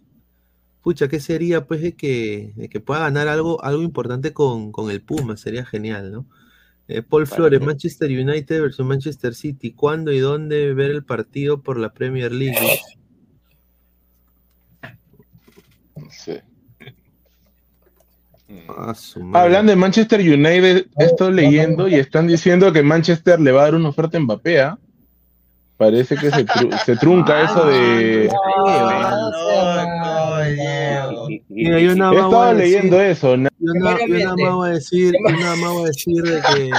pucha, 0.82 1.08
¿qué 1.08 1.20
sería 1.20 1.66
pues 1.66 1.82
de 1.82 1.96
que, 1.96 2.52
de 2.56 2.68
que 2.68 2.80
pueda 2.80 3.00
ganar 3.00 3.28
algo, 3.28 3.62
algo 3.64 3.82
importante 3.82 4.32
con, 4.32 4.72
con 4.72 4.90
el 4.90 5.02
Puma? 5.02 5.36
Sería 5.36 5.64
genial, 5.64 6.12
¿no? 6.12 6.26
Eh, 6.94 7.02
Paul 7.02 7.26
Flores, 7.26 7.60
Manchester 7.60 8.10
United 8.10 8.60
versus 8.60 8.84
Manchester 8.84 9.34
City. 9.34 9.72
¿Cuándo 9.72 10.12
y 10.12 10.18
dónde 10.18 10.74
ver 10.74 10.90
el 10.90 11.04
partido 11.04 11.62
por 11.62 11.78
la 11.78 11.90
Premier 11.92 12.32
League? 12.32 12.56
Sí. 16.10 16.34
Ah, 18.68 18.94
su 18.94 19.22
madre. 19.22 19.46
Hablando 19.46 19.70
de 19.70 19.76
Manchester 19.76 20.20
United, 20.20 20.86
estoy 20.98 21.32
leyendo 21.32 21.88
y 21.88 21.94
están 21.94 22.26
diciendo 22.26 22.70
que 22.72 22.82
Manchester 22.82 23.40
le 23.40 23.50
va 23.52 23.62
a 23.62 23.64
dar 23.64 23.74
una 23.76 23.88
oferta 23.88 24.18
en 24.18 24.24
Mbappé. 24.24 24.60
¿ah? 24.60 24.78
Parece 25.78 26.16
que 26.16 26.30
se, 26.30 26.44
tru- 26.46 26.78
se 26.84 26.96
trunca 26.96 27.42
eso 27.42 27.64
de. 27.66 28.28
No, 28.30 28.36
no. 28.60 28.68
Y- 28.68 30.08
y- 30.08 30.11
Mira, 31.54 31.80
yo 31.80 31.94
nada 31.94 32.12
más 32.12 32.22
voy 32.22 32.30
estado 32.30 32.42
a 32.42 32.54
decir- 32.54 32.64
leyendo 32.74 33.00
eso. 33.00 33.36
na- 33.36 33.50
Yo, 33.58 33.72
na- 33.74 33.98
yo 34.06 34.14
nada 34.18 34.36
más 34.36 34.54
voy 34.54 34.68
a 34.68 34.72
decir, 34.72 35.12
yo 35.12 35.36
nada 35.36 35.56
más 35.56 35.72
voy 35.72 35.82
a 35.82 35.86
decir 35.86 36.22
de 36.22 36.40
que, 36.40 36.70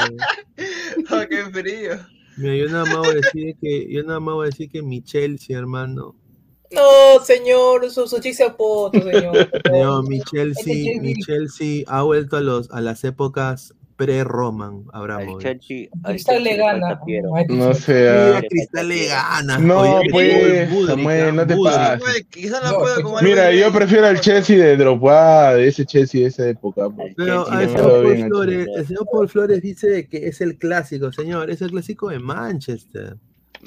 Oh, 1.11 1.22
qué 1.30 1.43
frío. 1.52 2.00
mira, 2.38 2.56
yo 2.56 2.68
nada 2.69 2.85
más 2.85 2.98
voy 2.98 3.08
a 3.10 3.14
decir 3.14 3.56
que, 3.61 3.88
yo 3.92 4.03
nada 4.03 4.19
más 4.19 4.35
voy 4.35 4.43
a 4.45 4.50
decir 4.50 4.69
que 4.69 4.82
mi 4.82 5.02
Chelsea, 5.03 5.58
hermano, 5.58 6.16
No, 6.72 7.24
señor, 7.24 7.90
su, 7.92 8.08
su 8.08 8.18
poto, 8.58 9.00
señor. 9.02 9.48
No, 9.72 10.02
mi 10.03 10.18
Este 10.18 10.30
Chelsea, 10.38 10.64
Chelsea. 10.74 11.02
mi 11.02 11.14
Chelsea 11.16 11.84
ha 11.88 12.02
vuelto 12.02 12.38
a 12.38 12.42
los 12.42 12.72
a 12.72 12.82
las 12.82 13.03
épocas 13.03 13.74
pre-Roman 14.06 14.84
Al 14.92 15.02
Abramovich. 15.02 15.44
Chelsea, 15.44 15.88
al 16.04 16.14
Cristal 16.14 16.36
Chelsea 16.36 16.40
le 16.40 16.58
gana. 16.58 17.00
No 17.48 17.68
a 17.68 18.42
Cristal 18.42 18.88
le 18.88 19.08
gana. 19.08 19.58
No, 19.60 20.02
pues, 20.12 20.70
Samuel, 20.88 21.36
no 21.36 21.48
te 21.48 21.56
pases. 21.56 22.26
Quizás 22.30 22.64
no 22.64 22.80
puedo 22.80 22.96
pues, 22.96 23.04
con 23.04 23.24
Mira, 23.24 23.52
yo 23.54 23.72
prefiero 23.72 24.08
al 24.08 24.20
Chelsea 24.20 24.58
de 24.58 24.78
Drogba, 24.78 25.56
de 25.56 25.68
ese 25.68 25.86
Chelsea 25.86 26.22
de 26.22 26.28
esa 26.28 26.48
época. 26.48 26.90
pues. 26.90 27.14
Pero 27.16 27.46
Chelsea 27.46 27.64
el 27.64 27.74
Paul 27.74 28.18
Flores, 28.28 28.68
el 28.76 28.88
señor 28.88 29.08
Paul 29.12 29.30
Flores 29.30 29.62
dice 29.62 30.08
que 30.08 30.28
es 30.28 30.42
el 30.42 30.58
clásico, 30.58 31.12
señor, 31.12 31.50
es 31.50 31.62
el 31.62 31.72
clásico 31.72 32.10
de 32.10 32.20
Manchester. 32.20 33.18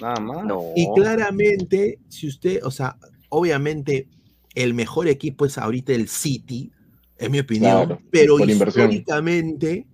Nada 0.00 0.20
más. 0.20 0.44
No. 0.44 0.62
Y 0.74 0.88
claramente, 0.94 1.98
si 2.08 2.28
usted, 2.28 2.60
o 2.62 2.70
sea, 2.70 2.96
obviamente 3.30 4.08
el 4.54 4.74
mejor 4.74 5.08
equipo 5.08 5.46
es 5.46 5.58
ahorita 5.58 5.92
el 5.92 6.08
City, 6.08 6.72
en 7.18 7.32
mi 7.32 7.38
opinión, 7.38 7.86
Claro, 7.86 8.02
pero 8.10 8.38
históricamente 8.40 9.86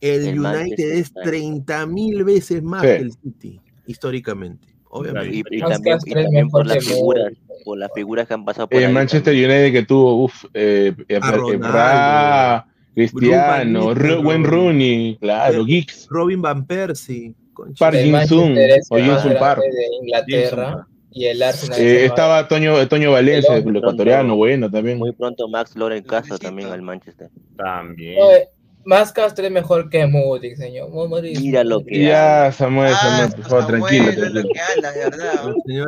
el, 0.00 0.26
El 0.28 0.38
United 0.40 0.90
es 0.92 1.06
está- 1.08 1.22
30 1.22 1.86
mil 1.86 2.24
veces 2.24 2.62
más 2.62 2.82
Sí. 2.82 2.88
que 2.88 2.96
el 2.96 3.12
City, 3.12 3.60
históricamente, 3.86 4.68
obviamente. 4.88 5.36
Y, 5.36 5.42
también, 5.60 5.96
y 5.96 6.00
Strel 6.00 6.24
también 6.24 6.48
por 6.48 6.66
las 6.66 6.84
figuras, 6.84 7.32
por 7.64 7.78
las 7.78 7.90
figuras 7.94 8.26
que 8.26 8.34
han 8.34 8.44
pasado 8.44 8.68
por 8.68 8.80
Eh, 8.80 8.86
ahí 8.86 8.92
Manchester 8.92 9.32
también. 9.34 9.50
United 9.50 9.72
que 9.72 9.86
tuvo, 9.86 10.24
uff, 10.24 10.44
eh, 10.54 10.94
eh, 11.08 11.18
Ronaldo, 11.20 11.52
Ebra, 11.52 12.66
Cristiano. 12.94 13.86
Wayne 14.22 14.46
Rooney, 14.46 15.16
claro, 15.20 15.62
Eh, 15.62 15.66
Giggs, 15.66 16.06
Robin 16.10 16.40
Van 16.42 16.66
Persie, 16.66 17.34
Park 17.78 17.94
El 17.96 18.04
Jin 18.04 18.26
Sung, 18.28 18.40
Manchester 18.52 18.70
es 18.78 18.86
o 18.90 18.96
el 18.96 19.02
Jin 19.04 19.12
más 19.12 19.22
Sung 19.22 19.38
Park. 19.38 19.60
de 19.60 19.96
Inglaterra. 20.02 20.86
Y 21.12 21.24
el 21.24 21.42
Arsenal. 21.42 21.80
Eh, 21.80 22.04
estaba- 22.04 22.46
Toño, 22.46 22.86
Toño 22.86 23.10
Valencia, 23.10 23.56
el 23.56 23.76
ecuatoriano, 23.76 24.36
bueno 24.36 24.70
también. 24.70 24.96
Muy 24.98 25.10
pronto 25.12 25.48
Max 25.48 25.74
Loren 25.74 26.04
Casa 26.04 26.38
también 26.38 26.68
al 26.70 26.82
Manchester. 26.82 27.30
También. 27.56 28.16
Oye, 28.22 28.48
más 28.84 29.12
Castro 29.12 29.44
es 29.46 29.52
mejor 29.52 29.88
que 29.90 30.06
Modric, 30.06 30.56
señor. 30.56 30.90
Modric- 30.90 31.40
Mira 31.40 31.62
lo 31.64 31.84
que 31.84 32.02
Ya, 32.04 32.50
Samuel, 32.52 32.92
Ah, 32.94 32.98
Samuel, 33.28 33.32
por 33.36 33.44
favor, 33.50 33.66
tranquilo. 33.66 34.32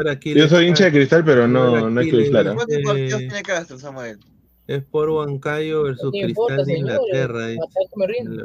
tranquilo. 0.05 0.39
Yo 0.41 0.49
soy 0.49 0.67
hincha 0.69 0.85
de 0.85 0.93
cristal, 0.93 1.25
pero 1.25 1.49
no, 1.49 1.91
no 1.91 2.01
hay 2.01 2.07
que 2.07 2.13
Aquiles, 2.17 2.31
claro. 2.31 2.55
¿Cuántos 2.55 2.79
partidos 2.85 3.13
Eh, 3.23 3.27
tiene 3.29 3.43
Castro, 3.43 3.79
Samuel? 3.79 4.19
Es 4.69 4.83
por 4.85 5.11
Huancayo 5.11 5.83
versus 5.85 6.13
No 6.13 6.19
importa, 6.29 6.55
Cristal 6.57 6.67
de 6.67 6.79
Inglaterra. 6.79 7.47
rindo. 8.07 8.45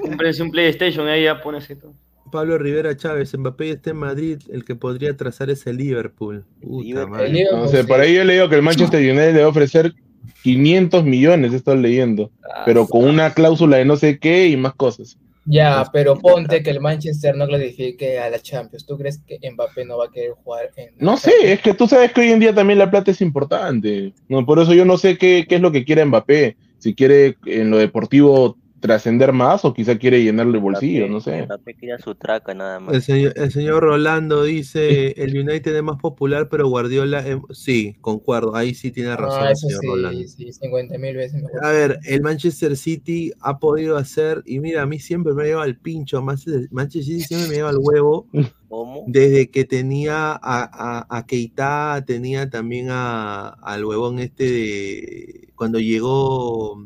Cómprense 0.00 0.42
un 0.42 0.50
PlayStation, 0.50 1.08
ahí 1.08 1.24
ya 1.24 1.40
pones 1.40 1.68
esto. 1.68 1.92
Pablo 2.30 2.56
Rivera 2.56 2.96
Chávez, 2.96 3.36
Mbappé 3.36 3.70
está 3.72 3.90
en 3.90 3.96
Madrid, 3.96 4.38
el 4.50 4.64
que 4.64 4.74
podría 4.74 5.14
trazar 5.16 5.50
es 5.50 5.66
el 5.66 5.76
Liverpool. 5.76 6.44
Puta 6.62 7.06
madre. 7.06 7.44
No 7.52 7.68
sé, 7.68 7.84
por 7.84 8.00
ahí 8.00 8.14
yo 8.14 8.24
le 8.24 8.34
digo 8.34 8.48
que 8.48 8.54
el 8.56 8.62
Manchester 8.62 9.00
United 9.00 9.34
le 9.34 9.40
va 9.40 9.46
a 9.46 9.50
ofrecer 9.50 9.92
500 10.42 11.04
millones, 11.04 11.52
estoy 11.52 11.78
leyendo, 11.78 12.30
pero 12.64 12.86
con 12.86 13.04
una 13.04 13.32
cláusula 13.34 13.76
de 13.76 13.84
no 13.84 13.96
sé 13.96 14.18
qué 14.18 14.48
y 14.48 14.56
más 14.56 14.74
cosas. 14.74 15.18
Ya, 15.44 15.88
pero 15.92 16.16
ponte 16.16 16.62
que 16.62 16.70
el 16.70 16.80
Manchester 16.80 17.36
no 17.36 17.48
clasifique 17.48 18.18
a 18.18 18.30
la 18.30 18.38
Champions. 18.38 18.86
¿Tú 18.86 18.96
crees 18.96 19.20
que 19.26 19.38
Mbappé 19.50 19.84
no 19.84 19.98
va 19.98 20.06
a 20.06 20.10
querer 20.10 20.32
jugar 20.44 20.70
en 20.76 20.90
No 20.98 21.16
sé, 21.16 21.32
es 21.52 21.60
que 21.60 21.74
tú 21.74 21.88
sabes 21.88 22.12
que 22.12 22.20
hoy 22.20 22.30
en 22.30 22.38
día 22.38 22.54
también 22.54 22.78
la 22.78 22.90
plata 22.90 23.10
es 23.10 23.20
importante. 23.20 24.12
No, 24.28 24.46
por 24.46 24.60
eso 24.60 24.72
yo 24.72 24.84
no 24.84 24.98
sé 24.98 25.18
qué, 25.18 25.46
qué 25.48 25.56
es 25.56 25.60
lo 25.60 25.72
que 25.72 25.84
quiere 25.84 26.04
Mbappé. 26.04 26.56
Si 26.78 26.94
quiere 26.94 27.36
en 27.46 27.70
lo 27.70 27.78
deportivo 27.78 28.56
trascender 28.82 29.32
más 29.32 29.64
o 29.64 29.72
quizá 29.72 29.96
quiere 29.96 30.22
llenarle 30.22 30.58
el 30.58 30.62
bolsillo, 30.62 31.08
no 31.08 31.20
sé. 31.20 31.44
Mbappé 31.46 31.74
quería 31.74 31.98
su 31.98 32.14
traca 32.14 32.52
nada 32.52 32.80
más. 32.80 32.94
El 32.96 33.02
señor, 33.02 33.32
el 33.36 33.50
señor 33.50 33.82
Rolando 33.82 34.42
dice, 34.44 35.12
el 35.22 35.38
United 35.38 35.74
es 35.74 35.82
más 35.82 35.96
popular, 35.98 36.48
pero 36.50 36.68
Guardiola... 36.68 37.20
es- 37.26 37.38
Sí, 37.52 37.96
concuerdo, 38.02 38.54
ahí 38.54 38.74
sí 38.74 38.90
tiene 38.90 39.16
razón 39.16 39.44
Ah, 39.46 39.50
el 39.50 39.56
señor 39.56 39.84
Rolando. 39.84 40.18
sí, 40.20 40.28
sí, 40.28 40.52
50 40.52 40.98
mil 40.98 41.16
veces 41.16 41.42
mejor. 41.42 41.64
A 41.64 41.70
ver, 41.70 41.98
el 42.04 42.20
Manchester 42.20 42.76
City 42.76 43.32
ha 43.40 43.58
podido 43.58 43.96
hacer, 43.96 44.42
y 44.44 44.58
mira, 44.60 44.82
a 44.82 44.86
mí 44.86 44.98
siempre 44.98 45.32
me 45.32 45.44
lleva 45.44 45.62
al 45.62 45.76
pincho, 45.78 46.20
Manchester 46.20 46.68
Manchester 46.72 47.04
City 47.14 47.24
siempre 47.24 47.48
me 47.48 47.54
lleva 47.54 47.70
al 47.70 47.78
huevo, 47.78 48.26
¿Cómo? 48.68 49.04
desde 49.06 49.50
que 49.50 49.64
tenía 49.64 50.32
a, 50.32 50.38
a, 50.42 51.06
a 51.18 51.26
Keita, 51.26 52.02
tenía 52.06 52.50
también 52.50 52.88
a, 52.90 53.48
al 53.48 53.84
huevón 53.84 54.18
este 54.18 54.44
de, 54.44 55.48
cuando 55.54 55.78
llegó 55.78 56.82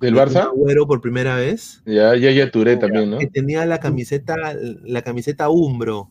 ¿Del 0.00 0.14
Barça? 0.14 0.44
Agüero 0.44 0.86
por 0.86 1.00
primera 1.00 1.36
vez, 1.36 1.82
Ya, 1.86 2.14
ya, 2.16 2.30
ya 2.30 2.50
Touré 2.50 2.76
también, 2.76 3.10
¿no? 3.10 3.18
que 3.18 3.26
tenía 3.28 3.64
la 3.66 3.78
camiseta, 3.80 4.34
la 4.84 5.02
camiseta 5.02 5.48
Umbro. 5.48 6.08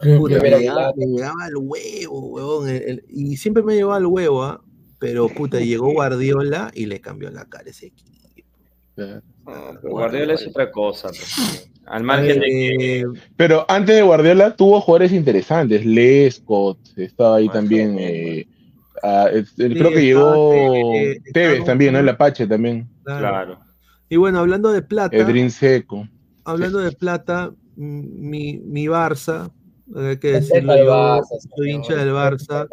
Puta, 0.00 0.38
me, 0.40 0.50
llegaba, 0.50 0.92
me 0.96 1.06
llegaba 1.06 1.44
al 1.44 1.56
huevo, 1.56 2.20
huevón, 2.28 2.68
el- 2.68 2.82
el- 2.82 3.04
y 3.08 3.36
siempre 3.36 3.62
me 3.64 3.74
llevaba 3.74 3.96
al 3.96 4.06
huevo, 4.06 4.44
¿ah? 4.44 4.60
pero 5.00 5.28
puta, 5.28 5.58
llegó 5.60 5.92
Guardiola 5.92 6.70
y 6.74 6.86
le 6.86 7.00
cambió 7.00 7.30
la 7.30 7.44
cara 7.46 7.68
ese 7.70 7.86
equipo. 7.86 8.12
Pero 8.94 9.22
Guardiola 9.82 10.34
es 10.34 10.46
otra 10.46 10.70
cosa. 10.70 11.08
pues. 11.08 11.68
Al 11.86 12.04
margen 12.04 12.38
de 12.38 12.46
que. 12.46 13.00
Eh, 13.00 13.04
Pero 13.36 13.64
antes 13.68 13.96
de 13.96 14.02
Guardiola 14.02 14.54
tuvo 14.54 14.80
jugadores 14.80 15.12
interesantes. 15.12 15.84
Lescott 15.84 16.78
estaba 16.96 17.36
ahí 17.36 17.48
también. 17.48 17.96
eh, 17.98 18.46
ah, 19.02 19.28
es- 19.32 19.58
el- 19.58 19.72
Sí, 19.74 19.78
creo 19.78 19.90
que 19.90 20.04
llegó 20.04 20.50
Tevez, 20.52 21.22
Tevez 21.32 21.48
estaba- 21.52 21.66
también, 21.66 21.92
¿no? 21.94 21.98
El 22.00 22.08
Apache 22.08 22.46
también. 22.46 22.88
Claro. 23.04 23.58
Y 24.08 24.16
bueno, 24.16 24.38
hablando 24.40 24.72
de 24.72 24.82
plata, 24.82 25.16
Edrin 25.16 25.50
Seco. 25.50 26.06
hablando 26.44 26.78
de 26.80 26.92
plata, 26.92 27.52
mi, 27.76 28.58
mi 28.58 28.86
Barça, 28.86 29.50
hay 29.96 30.16
que 30.18 30.32
decirlo 30.32 30.76
yo, 30.76 30.84
Barça, 30.92 31.38
soy 31.56 31.70
hincha 31.70 31.94
del 31.96 32.10
Barça, 32.12 32.66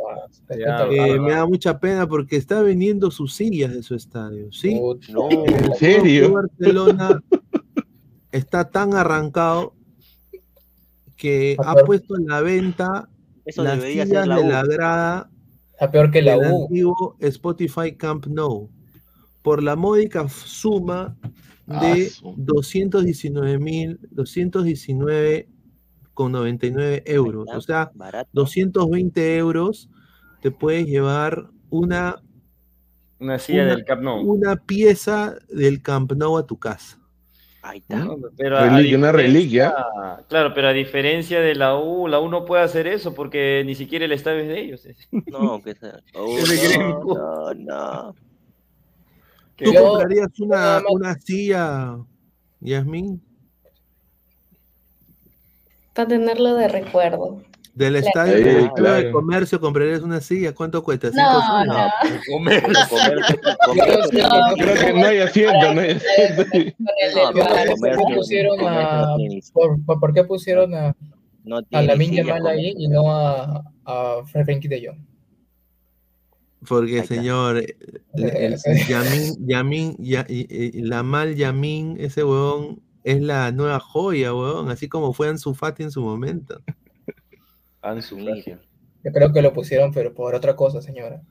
eh, 0.50 1.20
me 1.20 1.32
da 1.32 1.46
mucha 1.46 1.80
pena 1.80 2.08
porque 2.08 2.36
está 2.36 2.62
vendiendo 2.62 3.10
sus 3.12 3.34
sillas 3.34 3.74
de 3.74 3.82
su 3.84 3.96
estadio, 3.96 4.52
¿sí? 4.52 4.76
No. 5.12 5.30
¿En 5.30 5.74
serio? 5.76 6.26
El 6.26 6.32
Barcelona 6.34 7.22
está 8.32 8.70
tan 8.70 8.94
arrancado 8.94 9.74
que 11.16 11.56
ha 11.64 11.76
puesto 11.86 12.18
en 12.18 12.28
la 12.28 12.42
venta 12.42 13.10
Eso 13.46 13.64
las 13.64 13.82
sillas 13.82 14.10
la 14.28 14.38
de 14.38 14.44
la 14.48 14.64
grada 14.64 15.30
Está 15.80 15.92
peor 15.92 16.12
que 16.12 16.22
la 16.22 16.38
U. 16.38 16.64
antiguo 16.66 17.16
Spotify 17.20 17.96
Camp 17.96 18.26
Nou 18.28 18.70
por 19.42 19.64
la 19.64 19.76
módica 19.78 20.28
suma 20.28 21.16
Ah, 21.72 21.86
de 21.86 22.10
su- 22.10 22.34
219 22.36 23.60
mil 23.60 24.00
219 24.12 25.48
con 26.16 26.32
99 26.32 27.04
euros 27.06 27.48
o 27.56 27.62
sea 27.62 27.92
Barato. 27.94 28.28
220 28.34 29.38
euros 29.38 29.88
te 30.42 30.50
puedes 30.52 30.86
llevar 30.88 31.48
una 31.70 32.22
Una 33.20 33.38
silla 33.38 33.64
una, 33.64 33.76
del 33.76 33.86
Camp 33.86 34.02
Nou. 34.02 34.22
una 34.30 34.56
pieza 34.58 35.36
del 35.48 35.82
Camp 35.82 36.12
Nou 36.14 36.38
a 36.38 36.46
tu 36.48 36.58
casa 36.58 36.99
Ahí 37.62 37.80
está. 37.80 37.98
No, 37.98 38.18
pero 38.38 38.58
a 38.58 38.70
Reliquia, 38.70 38.98
una 38.98 39.12
reliquia. 39.12 39.76
Claro, 40.30 40.54
pero 40.54 40.70
a 40.70 40.74
diferencia 40.74 41.42
de 41.42 41.56
la 41.56 41.76
U, 41.78 42.08
la 42.08 42.20
U 42.20 42.30
no 42.30 42.46
puede 42.46 42.64
hacer 42.64 42.88
eso 42.88 43.14
porque 43.14 43.64
ni 43.66 43.76
siquiera 43.76 44.06
el 44.06 44.14
estadio 44.14 44.40
es 44.42 44.48
de 44.48 44.60
ellos. 44.62 44.88
No, 45.28 45.62
que 45.62 45.76
sea. 45.76 46.00
Oh, 46.16 46.38
no, 46.38 47.54
no, 47.54 47.54
no. 47.54 48.16
¿Tú 49.58 49.74
Yo- 49.74 49.84
comprarías 49.90 50.40
una, 50.40 50.82
una 50.90 51.16
silla, 51.20 51.98
Yasmín? 52.62 53.22
Para 55.94 56.08
tenerlo 56.08 56.56
de 56.56 56.68
recuerdo. 56.70 57.44
Del 57.80 57.96
estadio, 57.96 58.38
Sí, 58.38 58.44
de 58.44 58.72
claro. 58.76 59.12
comercio 59.14 59.60
comprarías 59.62 60.02
una 60.02 60.20
silla. 60.20 60.54
¿Cuánto 60.54 60.84
cuesta? 60.84 61.10
¿Cinco 61.12 61.24
No, 61.24 61.66
no. 61.66 61.88
Comer, 62.30 62.62
comer, 62.90 63.16
Yo 63.76 64.04
sé 64.04 64.10
que 64.18 64.22
no- 64.22 64.56
Creo 64.58 64.76
que 64.76 64.94
no 64.94 65.06
hay 65.06 65.18
asiento, 65.20 65.74
no 65.74 65.80
hay 65.82 65.92
asiento. 65.92 66.46
Con 66.52 66.62
el 66.62 66.74
No, 67.16 67.32
del 67.32 67.34
pero 67.34 67.46
Barça. 67.46 67.72
comer- 67.72 67.96
¿Por 67.96 68.08
qué 68.10 68.16
pusieron 68.16 68.58
comer 68.58 68.74
a, 68.82 69.16
por, 69.54 69.86
por- 69.86 70.00
por 70.02 70.14
qué 70.14 70.24
pusieron 70.26 70.74
a, 70.76 70.96
No 71.46 71.58
a 71.58 71.64
Yamal 71.72 71.98
comer. 71.98 72.48
ahí 72.48 72.74
y 72.78 72.88
no 72.90 73.10
a, 73.12 73.64
a 73.86 74.26
Frenkie 74.26 74.68
de 74.68 74.86
Jong? 74.88 75.00
Porque, 76.68 77.04
señor, 77.06 77.64
Yamin, 79.40 79.96
y- 79.98 80.82
Lamal 80.82 81.36
Yamin, 81.36 81.96
ese 81.98 82.26
huevón, 82.26 82.82
es 83.06 83.22
la 83.22 83.54
nueva 83.54 83.80
joya, 83.80 84.34
huevón. 84.36 84.70
Así 84.70 84.90
como 84.90 85.14
fue 85.14 85.30
Ansu 85.30 85.54
Fati 85.54 85.84
en 85.84 85.92
su 85.92 86.02
momento. 86.02 86.62
Fati. 87.82 88.56
Yo 89.04 89.12
creo 89.14 89.32
que 89.32 89.42
lo 89.42 89.54
pusieron, 89.54 89.94
pero 89.94 90.14
por 90.14 90.36
otra 90.36 90.56
cosa, 90.56 90.82
señora. 90.82 91.22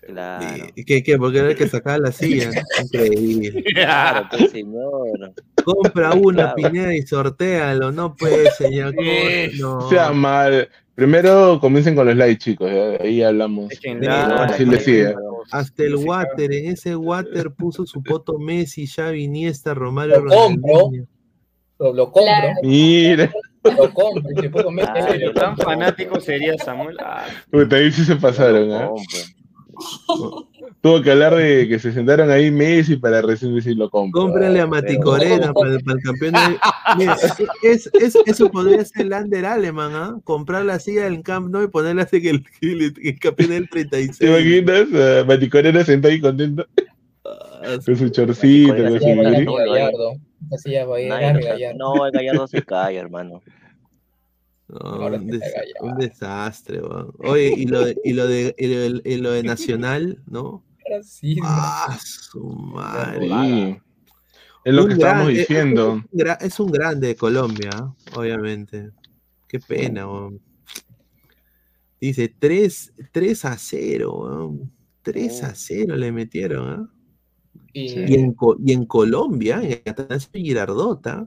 Claro. 0.00 0.66
¿Y 0.74 0.84
¿Qué, 0.84 1.02
qué? 1.02 1.18
Porque 1.18 1.38
era 1.38 1.50
el 1.50 1.56
que 1.56 1.68
sacaba 1.68 1.98
la 1.98 2.12
silla. 2.12 2.50
Increíble. 2.82 3.62
Claro, 3.74 4.28
pues, 4.30 4.50
señor. 4.50 5.34
Compra 5.62 6.14
una, 6.14 6.54
Claro. 6.54 6.70
Pineda, 6.72 6.94
y 6.94 7.02
sortealo. 7.02 7.92
No 7.92 8.14
puede, 8.16 8.50
señor. 8.52 8.94
No. 9.58 9.88
Sea 9.88 10.12
mal. 10.12 10.68
Primero 10.94 11.58
comiencen 11.60 11.94
con 11.94 12.06
los 12.06 12.16
likes, 12.16 12.38
chicos. 12.38 12.70
Ahí 13.00 13.22
hablamos. 13.22 13.72
Así 14.08 14.64
le 14.64 14.80
sigue. 14.80 15.14
Hasta 15.50 15.82
el 15.84 15.96
water, 15.96 16.52
en 16.52 16.72
ese 16.72 16.96
water 16.96 17.50
puso 17.52 17.86
su 17.86 18.02
poto 18.02 18.38
Messi, 18.38 18.86
Xavi, 18.86 19.24
Iniesta, 19.24 19.74
Romario, 19.74 20.20
Lo 20.20 20.30
compro. 20.30 20.72
Ronaldinho. 20.74 21.06
Lo, 21.78 21.94
lo 21.94 22.04
compro, 22.04 22.22
Claro. 22.22 22.48
Mira. 22.62 23.32
Lo 23.64 23.92
compro. 23.94 24.30
y 24.36 24.40
si 24.40 24.48
puedo 24.48 24.70
meter, 24.70 24.92
Claro, 24.94 25.18
lo 25.26 25.32
Tan 25.34 25.56
fanático 25.56 26.20
sería 26.20 26.56
Samuel. 26.58 26.96
Ah, 27.00 27.26
Puta, 27.50 27.76
ahí 27.76 27.90
sí 27.92 28.04
se 28.04 28.16
pasaron, 28.16 28.72
¿ah? 28.72 28.88
Compro. 28.88 30.48
Tuvo 30.82 31.02
que 31.02 31.10
hablar 31.10 31.34
de 31.34 31.68
que 31.68 31.78
se 31.78 31.92
sentaron 31.92 32.30
ahí 32.30 32.50
Messi 32.50 32.96
para 32.96 33.20
recién 33.22 33.54
decir 33.54 33.76
lo 33.76 33.90
compro. 33.90 34.22
Cómprenle 34.22 34.60
a 34.60 34.66
Mati 34.66 34.98
Corena 34.98 35.52
para, 35.52 35.72
el- 35.74 35.82
para 35.84 35.98
el 35.98 36.02
campeón 36.02 36.32
de... 36.32 36.58
Mira, 36.98 37.16
es- 37.62 37.90
es- 37.94 38.18
eso 38.26 38.50
podría 38.50 38.82
ser 38.84 39.06
el 39.06 39.12
Under 39.12 39.44
Aleman, 39.46 39.92
¿ah? 39.94 40.18
Comprar 40.24 40.64
la 40.64 40.78
silla 40.78 41.04
del 41.04 41.22
Camp 41.22 41.50
Nou 41.50 41.62
y 41.64 41.68
ponerla 41.68 42.02
así 42.04 42.20
que 42.22 42.30
el, 42.30 42.44
el- 42.62 42.94
el 43.02 43.18
campeón 43.18 43.50
del 43.50 43.68
¿Te 43.68 43.84
36. 43.84 44.20
imaginas? 44.30 45.20
A 45.20 45.24
Maticorena 45.24 45.84
sentado 45.84 46.12
ahí 46.12 46.20
contento. 46.20 46.66
Con 47.84 47.96
su 47.96 48.08
chorcito, 48.08 48.74
con 48.74 49.00
su 49.00 49.06
Así 50.52 50.70
ya 50.72 50.84
va 50.86 50.96
a 50.96 51.00
ir. 51.00 51.08
Gallardo. 51.08 51.78
No, 51.78 52.06
el 52.06 52.12
Gallardo 52.12 52.46
se 52.46 52.62
cae, 52.62 52.96
hermano. 52.96 53.42
No, 54.68 55.06
un, 55.06 55.26
des- 55.26 55.42
un 55.80 55.96
desastre, 55.98 56.80
weón. 56.80 57.12
Oye, 57.18 57.52
y 57.56 57.66
lo 57.66 57.84
de, 57.84 57.96
y 58.04 58.12
lo 58.12 58.26
de, 58.28 58.54
y 58.56 58.66
lo 58.68 58.80
de, 58.80 59.02
y 59.04 59.16
lo 59.16 59.32
de 59.32 59.42
Nacional, 59.42 60.22
¿no? 60.26 60.64
Racismo. 60.88 61.42
Ah, 61.46 61.98
su 62.00 62.40
madre. 62.48 63.28
Sí. 63.28 63.78
Es 64.64 64.74
lo 64.74 64.82
Un 64.82 64.88
que 64.88 64.94
estábamos 64.94 65.24
gran- 65.26 65.32
es- 65.36 65.48
diciendo. 65.48 66.04
Es, 66.12 66.22
un 66.24 66.46
es 66.46 66.60
un 66.60 66.70
grande 66.70 67.06
de 67.08 67.16
Colombia, 67.16 67.70
obviamente. 68.14 68.90
Qué 69.48 69.58
pena, 69.58 70.06
weón. 70.06 70.40
Dice 72.00 72.32
3, 72.38 72.92
3 73.12 73.44
a 73.44 73.58
0, 73.58 74.12
weón. 74.14 74.72
3 75.02 75.42
a 75.44 75.54
0 75.54 75.96
le 75.96 76.12
metieron, 76.12 76.68
¿ah? 76.68 76.90
Y, 77.72 78.12
Y, 78.12 78.14
en, 78.14 78.36
y 78.64 78.72
en 78.72 78.84
Colombia, 78.86 79.60
en 79.62 79.80
Atanasio 79.90 80.30
Girardota, 80.32 81.26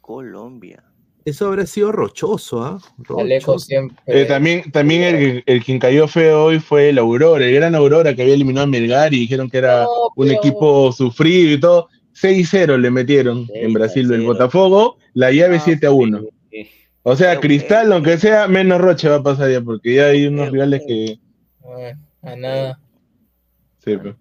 Colombia. 0.00 0.84
Eso 1.24 1.48
habría 1.48 1.66
sido 1.66 1.90
rochoso, 1.90 2.62
¿ah? 2.62 2.78
Alejo 3.18 3.52
Rochoso. 3.52 3.58
siempre. 3.58 3.96
Eh, 4.06 4.26
también 4.26 4.70
también 4.70 5.02
el, 5.02 5.42
el 5.44 5.64
quien 5.64 5.80
cayó 5.80 6.06
feo 6.06 6.44
hoy 6.44 6.60
fue 6.60 6.90
el 6.90 6.98
Aurora, 6.98 7.44
el 7.44 7.52
gran 7.54 7.74
Aurora 7.74 8.14
que 8.14 8.22
había 8.22 8.34
eliminado 8.34 8.62
a 8.64 8.68
Melgar 8.68 9.12
y 9.12 9.18
dijeron 9.20 9.50
que 9.50 9.58
era 9.58 9.86
un 10.14 10.30
equipo 10.30 10.92
sufrido 10.92 11.52
y 11.54 11.60
todo. 11.60 11.88
6-0 12.14 12.78
le 12.78 12.90
metieron 12.90 13.46
en 13.52 13.72
Brasil 13.74 14.10
el 14.12 14.22
Botafogo, 14.22 14.96
la 15.12 15.32
llave 15.32 15.58
7 15.60 15.86
a 15.86 15.90
1. 15.90 16.22
O 17.02 17.14
sea, 17.16 17.38
Cristal, 17.40 17.92
aunque 17.92 18.16
sea 18.18 18.48
menos 18.48 18.80
Roche, 18.80 19.08
va 19.08 19.16
a 19.16 19.22
pasar 19.22 19.50
ya, 19.50 19.60
porque 19.60 19.94
ya 19.96 20.06
hay 20.06 20.26
unos 20.26 20.50
rivales 20.50 20.82
que. 20.86 21.18
Ah, 21.64 22.30
A 22.30 22.36
nada. 22.36 22.80
sí, 23.84 23.96
pues. 23.96 24.14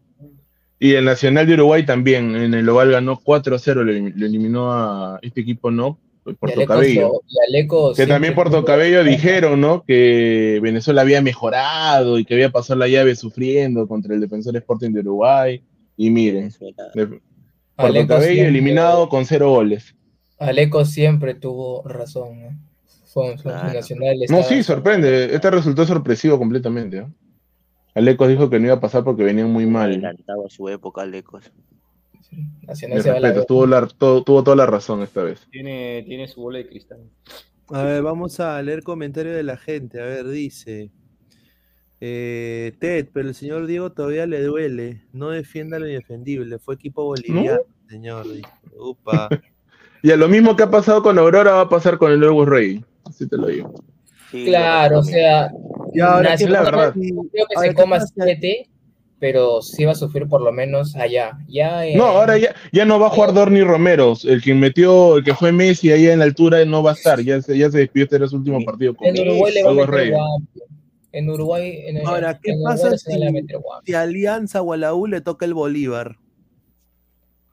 Y 0.85 0.93
el 0.93 1.05
Nacional 1.05 1.47
de 1.47 1.55
Uruguay 1.55 1.83
también, 1.83 2.35
en 2.35 2.53
el 2.53 2.69
Oval 2.69 2.91
ganó 2.91 3.19
4-0, 3.19 3.83
le, 3.83 4.11
le 4.11 4.25
eliminó 4.27 4.72
a 4.72 5.17
este 5.23 5.41
equipo, 5.41 5.72
¿no? 5.72 5.97
Puerto 6.23 6.57
Aleco 6.57 6.73
Cabello. 6.73 7.11
Aleco 7.47 7.93
Que 7.95 8.05
también 8.05 8.35
Puerto 8.35 8.64
Cabello 8.64 9.03
dijeron, 9.03 9.61
¿no? 9.61 9.83
Que 9.83 10.59
Venezuela 10.61 11.01
había 11.01 11.23
mejorado 11.23 12.19
y 12.19 12.25
que 12.25 12.35
había 12.35 12.51
pasado 12.51 12.80
la 12.80 12.88
llave 12.88 13.15
sufriendo 13.15 13.88
contra 13.88 14.14
el 14.14 14.22
defensor 14.22 14.55
Sporting 14.57 14.91
de 14.91 14.99
Uruguay. 14.99 15.64
Y 15.97 16.11
miren, 16.11 16.51
Puerto 16.51 17.19
Cabello 17.75 18.05
siempre- 18.07 18.47
eliminado 18.47 19.09
con 19.09 19.25
cero 19.25 19.49
goles. 19.49 19.95
Aleco 20.38 20.85
siempre 20.85 21.33
tuvo 21.33 21.81
razón. 21.88 22.41
¿no? 22.43 22.49
Fue 23.07 23.38
su 23.39 23.47
nacional. 23.47 24.17
No, 24.30 24.43
sí, 24.43 24.61
sorprende. 24.61 25.33
Este 25.33 25.49
resultó 25.49 25.83
sorpresivo 25.85 26.38
completamente. 26.38 26.97
¿no? 27.01 27.11
Alecos 27.95 28.27
dijo 28.27 28.49
que 28.49 28.59
no 28.59 28.65
iba 28.67 28.75
a 28.75 28.80
pasar 28.80 29.03
porque 29.03 29.24
venían 29.24 29.51
muy 29.51 29.65
mal. 29.65 29.90
Adelantaba 29.91 30.43
su 30.49 30.67
época, 30.69 31.01
Alecos. 31.01 31.51
Nacional 32.67 32.98
Me 32.98 33.03
se 33.03 33.09
va 33.11 33.17
a 33.17 33.19
la 33.22 33.27
respeto, 33.30 33.45
tuvo, 33.48 33.65
la- 33.67 33.88
todo- 33.88 34.24
tuvo 34.24 34.43
toda 34.43 34.57
la 34.57 34.65
razón 34.65 35.01
esta 35.01 35.24
vez. 35.24 35.48
Tiene, 35.51 36.03
tiene 36.06 36.27
su 36.27 36.41
bola 36.41 36.57
de 36.57 36.67
cristal. 36.67 36.99
A 37.69 37.83
ver, 37.83 38.03
vamos 38.03 38.40
a 38.40 38.61
leer 38.61 38.83
comentarios 38.83 39.35
de 39.35 39.43
la 39.43 39.57
gente. 39.57 40.01
A 40.01 40.06
ver, 40.06 40.27
dice. 40.27 40.91
eh, 42.01 42.74
Ted, 42.80 43.07
pero 43.14 43.30
el 43.30 43.35
señor 43.35 43.65
Diego 43.67 43.91
todavía 43.91 44.27
le 44.27 44.41
duele. 44.43 45.03
No 45.14 45.30
defienda 45.30 45.80
lo 45.80 45.88
indefendible. 45.88 46.59
Fue 46.59 46.75
equipo 46.75 47.06
boliviano, 47.06 47.61
señor. 47.90 48.25
Upa. 48.77 49.30
Y 50.03 50.11
a 50.11 50.17
lo 50.17 50.27
mismo 50.27 50.56
que 50.56 50.64
ha 50.64 50.69
pasado 50.69 51.01
con 51.01 51.17
Aurora 51.17 51.53
va 51.53 51.61
a 51.61 51.69
pasar 51.69 51.98
con 51.98 52.11
el 52.11 52.24
Orgus 52.24 52.48
Rey. 52.49 52.85
Así 53.06 53.27
te 53.27 53.38
lo 53.38 53.48
digo. 53.48 53.74
Claro, 54.32 54.99
o 54.99 55.03
sea, 55.03 55.49
Y 55.95 55.99
ahora, 56.01 56.32
Nacional 56.32 56.65
¿qué 56.65 56.72
pasa? 56.72 56.93
no 56.95 57.24
creo 57.32 57.45
que 57.48 57.56
Ahora, 57.56 57.69
se 57.69 57.75
¿qué 57.75 57.82
coma 57.82 57.95
pasa? 57.99 58.14
7, 58.15 58.69
pero 59.19 59.61
sí 59.61 59.85
va 59.85 59.93
a 59.93 59.95
sufrir 59.95 60.27
por 60.27 60.41
lo 60.41 60.51
menos 60.51 60.95
allá. 60.95 61.38
Ya, 61.48 61.85
eh, 61.88 61.95
No, 61.95 62.06
ahora 62.06 62.38
ya, 62.38 62.53
ya 62.72 62.85
no 62.85 62.99
va 62.99 63.07
a 63.07 63.09
jugar 63.09 63.33
Dorni 63.33 63.61
Romero. 63.61 64.14
El 64.24 64.41
que 64.41 64.53
metió, 64.53 65.17
el 65.17 65.24
que 65.24 65.33
fue 65.33 65.51
Messi 65.51 65.91
ahí 65.91 66.07
en 66.07 66.19
la 66.19 66.25
altura 66.25 66.64
no 66.65 66.83
va 66.83 66.91
a 66.91 66.95
estar. 66.95 67.19
Ya 67.22 67.41
se, 67.41 67.57
ya 67.57 67.69
se 67.72 67.80
despidió, 67.80 68.03
este 68.06 68.17
era 68.17 68.27
su 68.27 68.38
último 68.38 68.64
partido 68.64 68.93
con 68.95 69.07
en 69.07 69.19
Uruguay 69.19 69.53
le 69.53 69.64
va 69.64 69.72
a 69.72 69.74
meter. 69.74 70.14
En 71.11 71.30
Uruguay, 71.30 71.80
en 71.85 71.98
el, 71.98 72.06
Ahora, 72.06 72.40
¿qué 72.43 72.51
en 72.51 72.64
pasa 72.64 72.98
si, 72.98 73.17
meter 73.32 73.57
guapo. 73.59 73.83
si 73.85 73.93
Alianza 73.93 74.61
o 74.61 74.74
a 74.74 74.77
la 74.77 74.93
U 74.93 75.07
le 75.07 75.22
toca 75.22 75.45
el 75.45 75.53
Bolívar? 75.53 76.17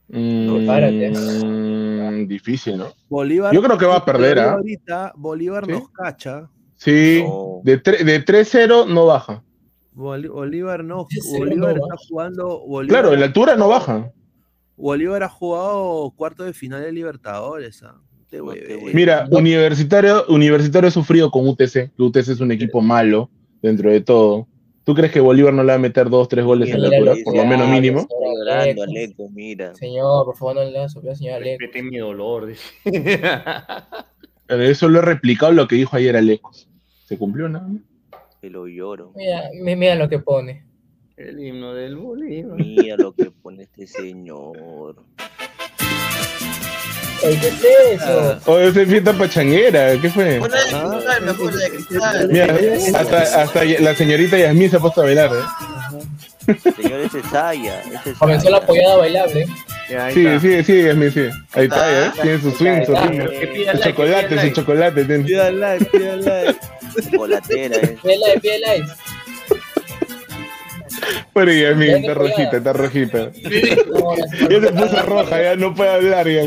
Mm, 0.09 2.27
difícil, 2.27 2.77
¿no? 2.77 2.89
Bolívar 3.09 3.55
Yo 3.55 3.62
creo 3.62 3.79
que 3.79 3.87
va 3.87 3.97
a 3.97 4.05
perder, 4.05 4.35
Bolívar 4.37 4.49
¿ah? 4.49 4.53
Ahorita 4.55 5.12
Bolívar 5.17 5.69
nos 5.69 5.89
cacha. 5.91 6.51
Sí, 6.85 7.23
de, 7.62 7.83
tre- 7.83 8.02
de 8.05 8.25
3-0 8.25 8.86
no 8.89 9.07
baja. 9.07 9.43
Boli- 9.94 10.28
Bolívar 10.28 10.83
no. 10.83 11.07
Bolívar 11.39 11.77
no 11.77 11.85
está 11.85 11.97
jugando. 12.09 12.61
Bolívar, 12.67 13.01
Claro, 13.02 13.15
en 13.15 13.20
la 13.20 13.27
altura 13.27 13.57
no 13.57 13.69
baja. 13.69 14.11
Bolívar 14.77 15.23
ha 15.23 15.28
jugado 15.28 16.12
cuarto 16.17 16.43
de 16.44 16.52
final 16.52 16.83
de 16.83 16.91
Libertadores. 16.93 17.83
¿ah? 17.85 18.01
Te 18.28 18.41
hueve. 18.41 18.91
Mira, 18.94 19.28
Universitario, 19.31 20.25
Universitario 20.28 20.89
ha 20.89 20.91
sufrido 20.91 21.31
con 21.31 21.47
UTC. 21.47 21.93
que 21.94 22.02
UTC 22.02 22.28
es 22.31 22.41
un 22.41 22.51
equipo 22.51 22.81
malo 22.81 23.31
dentro 23.61 23.91
de 23.91 24.01
todo. 24.01 24.49
¿Tú 24.85 24.94
crees 24.94 25.12
que 25.12 25.20
Bolívar 25.20 25.52
no 25.55 25.62
le 25.62 25.69
va 25.69 25.75
a 25.75 25.78
meter 25.78 26.11
dos, 26.11 26.27
tres 26.28 26.44
goles 26.44 26.69
en 26.70 26.83
la 26.83 26.89
altura? 26.89 27.15
Por 27.25 27.36
lo 27.36 27.44
menos 27.44 27.69
mínimo. 27.69 28.09
Aleco. 28.51 29.28
Mira. 29.31 29.73
Señor, 29.77 30.25
por 30.25 30.36
favor, 30.36 30.57
no 30.57 30.65
le 30.65 30.73
das 30.73 30.97
al 30.97 31.17
señor 31.17 31.35
Aleco. 31.35 31.59
Respete 31.61 31.83
mi 31.85 31.99
dolor. 31.99 32.47
dice. 32.47 32.65
Pero 34.47 34.62
Eso 34.65 34.89
lo 34.89 34.99
he 34.99 35.02
replicado 35.02 35.52
lo 35.52 35.69
que 35.69 35.77
dijo 35.77 35.97
ayer 35.97 36.17
Alecos. 36.17 36.69
¿Se 37.13 37.19
cumplió 37.19 37.47
nada? 37.47 37.69
Que 38.41 38.49
lo 38.49 38.67
lloro. 38.67 39.13
Mira, 39.15 39.43
mi- 39.63 39.77
mira 39.77 39.95
lo 39.97 40.09
que 40.09 40.19
pone. 40.19 40.65
El 41.19 41.39
himno 41.41 41.75
del 41.75 41.95
Bolívar. 41.97 42.57
Mira 42.57 42.97
lo 42.97 43.13
que 43.13 43.31
pone 43.31 43.65
este 43.65 43.87
señor. 43.87 44.97
Oye, 47.23 47.39
¿Qué 47.39 47.49
es 47.49 48.01
eso? 48.03 48.41
Oh, 48.47 48.59
esa 48.59 48.81
es 48.81 48.89
fiesta 48.89 49.13
pachanguera. 49.13 50.01
¿Qué 50.01 50.09
fue? 50.09 50.41
Una 50.41 50.57
de 50.57 50.63
cristal, 50.63 51.23
mejor 51.27 51.53
de 51.55 51.69
cristal. 51.69 52.29
Mira, 52.31 52.99
hasta, 52.99 53.43
hasta 53.43 53.65
la 53.67 53.95
señorita 53.95 54.39
Yasmín 54.39 54.71
se 54.71 54.77
ha 54.79 54.81
puesto 54.81 55.03
a 55.03 55.05
bailar. 55.05 55.31
¿eh? 55.35 56.55
Señor, 56.75 57.01
ese 57.01 57.19
es 57.19 57.27
Saya. 57.27 57.83
Comenzó 58.19 58.49
la 58.49 58.57
apoyada 58.57 58.97
bailable. 58.97 59.47
Sigue, 60.12 60.41
sigue, 60.41 60.65
sigue, 60.65 60.83
Yasmín, 60.85 61.12
sigue. 61.12 61.31
Ahí 61.53 61.65
está, 61.65 61.91
¿eh? 61.93 62.07
Ah, 62.07 62.15
Tiene 62.23 62.39
su 62.41 62.51
swing, 62.53 62.85
su 62.87 62.93
pida 62.93 63.73
Su 63.77 63.83
chocolate, 63.83 64.29
pida 64.29 64.41
su 64.41 64.47
like. 64.47 64.53
chocolate. 64.53 65.05
tiene. 65.05 65.25
Pida 65.25 65.51
like, 65.53 65.85
pida 65.87 66.17
like. 66.17 66.59
Chocolatera, 67.11 67.77
eh. 67.77 67.99
Pide 68.03 68.19
like, 68.19 68.41
pide 68.41 68.59
like. 68.61 68.87
Pero 71.35 71.53
Yasmín 71.53 71.89
Ya 71.91 71.97
está 71.97 72.15
rojita, 72.15 72.57
está 72.59 72.73
rojita. 72.73 73.33
Ya 73.33 74.61
se 74.61 74.73
puso 74.73 75.03
roja, 75.03 75.43
ya 75.43 75.57
no 75.57 75.75
puede 75.75 75.91
hablar. 75.91 76.29
Ya. 76.29 76.43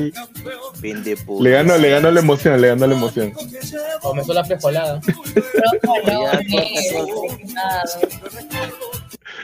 Vende 0.80 1.17
puta. 1.17 1.43
Le 1.43 1.49
ganó, 1.49 1.77
le 1.77 1.90
ganó 1.90 2.11
la 2.11 2.19
emoción, 2.19 2.61
le 2.61 2.67
ganó 2.69 2.88
la 2.88 2.95
emoción. 2.95 3.33
Comenzó 4.01 4.33
la 4.33 4.43
frijolada. 4.45 5.01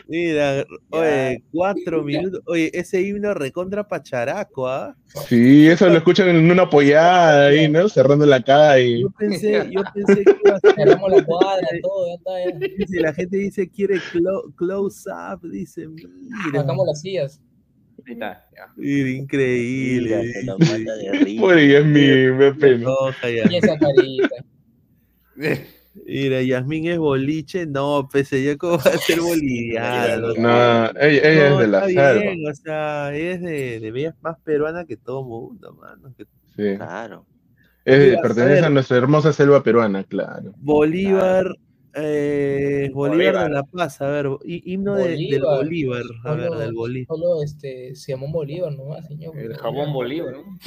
Mira, 0.07 0.65
oye, 0.89 1.43
cuatro 1.51 2.03
minutos. 2.03 2.41
Oye, 2.45 2.69
ese 2.73 3.01
himno 3.01 3.33
recontra 3.33 3.87
pacharaco, 3.87 4.67
¿ah? 4.67 4.95
Sí, 5.27 5.67
eso 5.67 5.87
lo 5.89 5.97
escuchan 5.97 6.29
en 6.29 6.49
una 6.49 6.63
apoyada 6.63 7.47
ahí, 7.47 7.67
¿no? 7.69 7.87
Cerrando 7.89 8.25
la 8.25 8.41
calle. 8.41 9.01
Yo 9.01 9.09
pensé, 9.17 9.69
yo 9.71 9.81
pensé 9.93 10.23
que 10.23 10.35
iba 10.45 10.55
a 10.55 10.59
ser. 10.59 10.75
Cerramos 10.75 11.11
la 11.11 11.23
cuadra, 11.25 11.67
todo, 11.81 12.07
ya 12.07 12.13
está. 12.15 12.59
Ya. 12.59 12.67
Dice, 12.77 12.99
la 12.99 13.13
gente 13.13 13.37
dice 13.37 13.69
quiere 13.69 13.95
clo- 14.13 14.53
close 14.55 15.09
up, 15.09 15.41
dice, 15.49 15.87
mira. 15.87 16.09
Sacamos 16.53 16.87
las 16.87 17.01
sillas. 17.01 17.41
Ahí 18.07 18.13
está, 18.13 18.45
ya. 18.55 18.73
Mira, 18.77 19.09
increíble. 19.09 20.17
Mira, 20.17 20.33
se 20.33 20.43
lo 20.43 20.57
mata 20.59 20.95
de 20.95 21.11
risa. 21.23 21.41
Pobre 21.41 21.67
Yasmín, 21.67 22.37
me 22.37 22.53
pena. 22.53 22.89
Y 23.49 23.55
esa 23.57 23.77
carita. 23.77 24.35
Mira, 26.05 26.41
Yasmín 26.41 26.87
es 26.87 26.97
boliche, 26.97 27.65
no, 27.65 28.07
pese 28.11 28.43
yo 28.43 28.57
cómo 28.57 28.77
va 28.77 28.91
a 28.91 28.97
ser 28.97 29.19
boliviano. 29.21 30.27
No, 30.37 30.85
ella, 30.99 31.29
ella 31.31 31.49
No, 31.49 31.55
es 31.55 31.59
de 31.59 31.67
la 31.67 31.87
está 31.87 31.87
selva. 32.13 32.21
bien, 32.31 32.47
o 32.49 32.55
sea, 32.55 33.13
ella 33.15 33.31
es 33.33 33.41
de, 33.41 33.79
de 33.79 33.87
ella 33.99 34.09
es 34.09 34.15
más 34.21 34.37
peruana 34.43 34.85
que 34.85 34.97
todo 34.97 35.23
mundo, 35.23 35.73
mano. 35.73 36.13
que- 36.17 36.25
Sí. 36.55 36.75
Claro. 36.77 37.25
Es- 37.85 37.99
Mira, 37.99 38.19
a 38.19 38.21
pertenece 38.21 38.65
a, 38.65 38.69
nuestra 38.69 38.97
hermosa 38.97 39.33
selva 39.33 39.63
peruana, 39.63 40.03
claro. 40.03 40.53
Bolívar, 40.57 41.55
eh, 41.93 42.89
Bolívar, 42.93 43.33
Bolívar. 43.33 43.43
de 43.49 43.53
La 43.55 43.63
Paz, 43.63 44.01
a 44.01 44.07
ver, 44.07 44.27
hi- 44.45 44.61
himno 44.65 44.95
de- 44.95 45.15
del 45.17 45.41
Bolívar. 45.41 46.03
A 46.23 46.33
ver, 46.35 46.51
del 46.51 46.73
Bolívar. 46.73 47.07
solo 47.07 47.43
este, 47.43 47.95
se 47.95 48.11
llamó 48.13 48.31
Bolívar 48.31 48.71
nomás, 48.73 49.05
señor. 49.07 49.37
El 49.37 49.55
jabón 49.57 49.91
Bolívar, 49.91 50.33
¿no? 50.35 50.43
No, 50.43 50.57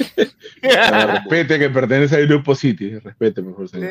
respete 1.29 1.57
que 1.57 1.69
pertenece 1.69 2.15
al 2.17 2.27
grupo 2.27 2.53
City, 2.53 2.99
respete, 2.99 3.41
mejor 3.41 3.69
señor. 3.69 3.89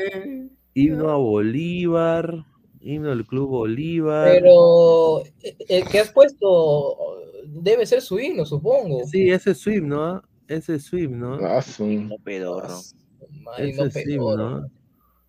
Himno 0.75 1.11
a 1.11 1.17
Bolívar, 1.17 2.45
himno 2.81 3.11
del 3.11 3.25
Club 3.27 3.49
Bolívar. 3.49 4.29
Pero 4.31 5.25
eh, 5.43 5.57
el 5.69 5.85
que 5.89 6.01
has 6.01 6.11
puesto 6.11 7.21
debe 7.47 7.87
ser 7.87 8.03
su 8.03 8.19
himno, 8.19 8.45
supongo. 8.45 9.05
Sí, 9.07 9.31
ese 9.31 9.53
es 9.53 9.59
su 9.59 9.71
himno, 9.71 10.03
¿ah? 10.05 10.23
Ese 10.49 10.75
es 10.77 10.85
su 10.85 10.99
himno. 10.99 11.35
¿ah? 11.35 11.59
Ah, 11.59 11.63
su- 11.63 11.87
No 11.87 12.17
pedorro. 12.23 12.75
Ese 13.59 13.77
no, 13.77 13.85
es 13.87 14.07
himno. 14.07 14.59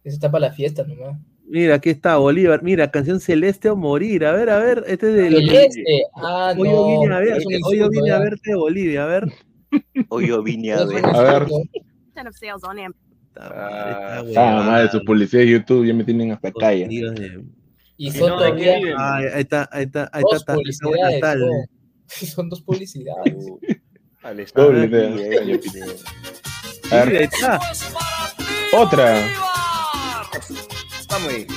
Eso 0.03 0.15
está 0.15 0.31
para 0.31 0.47
la 0.47 0.53
fiesta 0.53 0.83
nomás. 0.83 1.19
Mira, 1.47 1.75
aquí 1.75 1.91
está 1.91 2.17
Bolívar. 2.17 2.63
Mira, 2.63 2.89
canción 2.89 3.19
Celeste 3.19 3.69
o 3.69 3.75
Morir. 3.75 4.25
A 4.25 4.31
ver, 4.31 4.49
a 4.49 4.57
ver, 4.59 4.83
este 4.87 5.09
es 5.09 5.13
del. 5.15 5.47
Celeste. 5.47 5.83
Ah, 6.15 6.55
Hoy 6.57 6.69
yo 6.69 6.75
no. 6.75 7.01
vine 7.01 7.13
a 7.15 7.19
ver, 7.19 7.37
un 7.45 7.53
hoy 7.63 7.77
yo 7.77 7.89
vine 7.89 8.11
a 8.11 8.19
verte 8.19 8.49
de 8.49 8.55
Bolivia, 8.55 9.03
a 9.03 9.07
ver. 9.07 9.31
Hoy 10.09 10.27
yo 10.27 10.41
vine 10.41 10.73
a 10.73 10.85
ver. 10.85 11.05
A 11.05 11.21
ver. 11.21 11.47
Amazon. 13.41 14.27
Está 14.29 14.59
Ah, 14.59 14.63
madre, 14.63 14.89
sus 14.91 15.03
publicidades 15.03 15.47
de 15.47 15.53
YouTube 15.53 15.85
ya 15.85 15.93
me 15.93 16.03
tienen 16.03 16.31
hasta 16.31 16.51
de- 16.51 16.87
Y 17.97 18.07
¿Y 18.07 18.11
son 18.11 18.29
no, 18.29 18.39
de 18.41 18.47
todavía 18.49 18.77
viven? 18.77 18.95
Ay, 18.99 19.25
ahí 19.33 19.41
está, 19.41 19.69
ahí 19.71 19.83
está, 19.85 20.09
ahí 20.11 20.21
dos 20.23 20.35
está, 20.41 20.53
publicidades. 20.53 21.21
tal. 21.21 21.39
Son 22.07 22.49
dos 22.49 22.61
publicidades. 22.61 23.33
Al. 24.21 24.45
Doble, 24.53 24.87
vine. 24.87 25.59
A 26.91 27.03
ver, 27.05 27.17
ahí 27.17 27.23
está. 27.23 27.59
otra. 28.73 29.27
Vamos 31.09 31.29
ahí. 31.33 31.47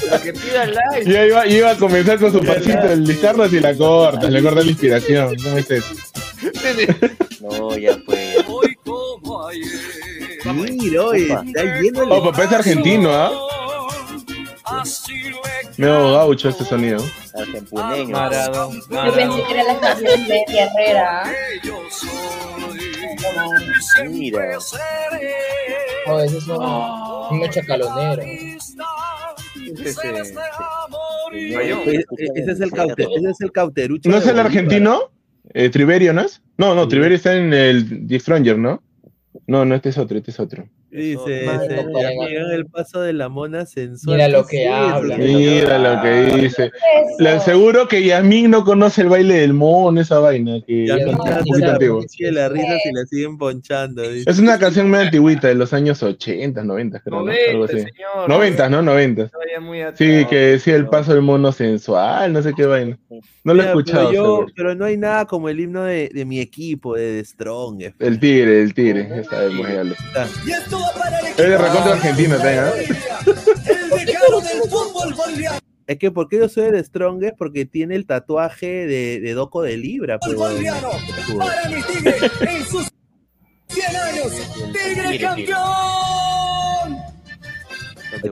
Pero 0.00 0.22
que 0.22 0.32
pida 0.32 0.66
like. 0.66 1.10
Ya 1.10 1.26
iba, 1.26 1.46
iba 1.46 1.70
a 1.70 1.76
comenzar 1.76 2.18
con 2.18 2.32
su 2.32 2.40
pasito 2.40 2.86
del 2.88 3.06
discardas 3.06 3.52
y 3.52 3.60
la 3.60 3.76
corta, 3.76 4.28
le 4.28 4.42
corta 4.42 4.62
la 4.62 4.70
inspiración. 4.70 5.36
¿Cómo 5.42 5.58
es 5.58 5.70
eso? 5.70 5.94
No, 7.40 7.76
ya 7.76 7.96
fue. 8.04 8.36
Mira, 10.44 11.04
oye, 11.04 11.32
está 11.46 11.62
lleno 11.80 12.00
de... 12.06 12.10
Oh, 12.10 12.22
papá 12.24 12.44
es 12.44 12.52
argentino, 12.52 13.10
¿ah? 13.12 13.30
Medio 15.76 16.12
gaucho 16.12 16.48
este 16.48 16.64
sonido. 16.64 17.04
Argentuneño. 17.34 18.08
Maradón. 18.08 18.80
Yo 18.90 19.14
pensé 19.14 19.42
que 19.44 19.52
era 19.52 19.64
la 19.64 19.80
canción 19.80 20.26
de 20.26 20.44
Herrera. 20.48 21.32
Mira. 24.08 24.58
Oh, 26.06 26.20
ese 26.20 26.38
es 26.38 26.48
un, 26.48 26.62
un 27.40 27.50
chacalonero. 27.50 28.22
Ese, 29.84 30.10
ese 32.34 32.52
es 32.52 32.60
el 32.60 32.70
caute, 32.72 33.06
ese 33.16 33.30
es 33.30 33.40
el 33.40 33.52
cauterucho. 33.52 34.10
¿No 34.10 34.18
es 34.18 34.26
el 34.26 34.38
argentino? 34.38 35.10
Eh, 35.54 35.70
¿Triverio 35.70 36.12
no 36.12 36.22
es? 36.22 36.42
No, 36.58 36.74
no, 36.74 36.88
Triverio 36.88 37.16
está 37.16 37.36
en 37.36 37.52
el 37.52 38.06
The 38.06 38.20
Stranger, 38.20 38.58
¿no? 38.58 38.82
No, 39.46 39.64
no, 39.64 39.74
este 39.74 39.88
es 39.90 39.98
otro, 39.98 40.18
este 40.18 40.30
es 40.30 40.40
otro. 40.40 40.68
Dice, 40.92 41.46
llegan 42.28 42.50
el 42.52 42.66
paso 42.66 43.00
de 43.00 43.14
la 43.14 43.30
mona 43.30 43.64
sensual. 43.64 44.16
Mira 44.18 44.28
lo 44.28 44.46
¿Qué 44.46 44.56
que 44.58 44.62
es 44.64 44.68
eso, 44.70 44.74
habla. 44.94 45.16
Mira 45.16 45.78
lo 45.78 46.02
que 46.02 46.36
dice. 46.42 46.70
Le 47.18 47.28
aseguro 47.30 47.88
que 47.88 48.04
Yasmin 48.04 48.50
no 48.50 48.62
conoce 48.62 49.00
el 49.00 49.08
baile 49.08 49.36
del 49.36 49.54
mono, 49.54 49.98
esa 50.02 50.18
vaina, 50.18 50.58
que 50.66 50.86
Ya 50.86 50.96
es 50.96 51.06
un 51.06 51.16
poquito 51.16 51.58
la 51.60 51.72
antiguo. 51.72 52.00
risa 52.02 52.08
si 52.82 52.92
la 52.92 53.06
siguen 53.06 53.38
ponchando. 53.38 54.02
dice. 54.02 54.28
Es 54.30 54.38
una 54.38 54.58
canción 54.58 54.90
medio 54.90 55.06
antigüita, 55.06 55.48
de 55.48 55.54
los 55.54 55.72
años 55.72 56.02
80, 56.02 56.62
90, 56.62 57.00
creo, 57.00 57.22
¿no? 57.22 57.30
Algo 57.32 57.66
90, 57.66 57.74
así. 57.74 57.76
señor. 57.90 58.28
90, 58.28 58.68
¿no? 58.68 58.82
90. 58.82 59.28
Todavía 59.28 59.60
muy 59.60 59.80
atrás. 59.80 59.98
Sí, 59.98 60.26
que 60.28 60.36
decía 60.36 60.76
el 60.76 60.88
paso 60.88 61.14
del 61.14 61.22
mono 61.22 61.52
sensual, 61.52 62.34
no 62.34 62.42
sé 62.42 62.52
qué 62.54 62.66
vaina. 62.66 62.98
No 63.44 63.54
lo 63.54 63.62
he 63.62 63.66
escuchado. 63.66 64.10
Pero, 64.10 64.40
yo, 64.40 64.46
pero 64.54 64.74
no 64.74 64.84
hay 64.84 64.98
nada 64.98 65.24
como 65.26 65.48
el 65.48 65.58
himno 65.58 65.84
de, 65.84 66.10
de 66.12 66.24
mi 66.26 66.38
equipo, 66.38 66.94
de 66.96 67.18
The 67.18 67.24
Strong. 67.24 67.82
El 67.98 68.20
tigre, 68.20 68.62
el 68.62 68.74
tigre, 68.74 69.24
sabemos 69.24 69.66
ya 69.68 69.84
lo. 69.84 69.92
Está. 69.94 70.26
Es 71.30 71.36
de 71.36 71.58
recontra 71.58 71.92
argentino 71.92 72.36
también, 72.36 72.58
¿ah? 72.60 72.72
Es 75.86 75.98
que 75.98 76.10
porque 76.10 76.38
yo 76.38 76.48
soy 76.48 76.70
de 76.70 76.82
Strong 76.82 77.24
es 77.24 77.32
porque 77.36 77.64
tiene 77.66 77.96
el 77.96 78.06
tatuaje 78.06 78.86
de, 78.86 79.20
de 79.20 79.32
Doco 79.34 79.62
de 79.62 79.76
Libra. 79.76 80.18
Pero, 80.20 80.38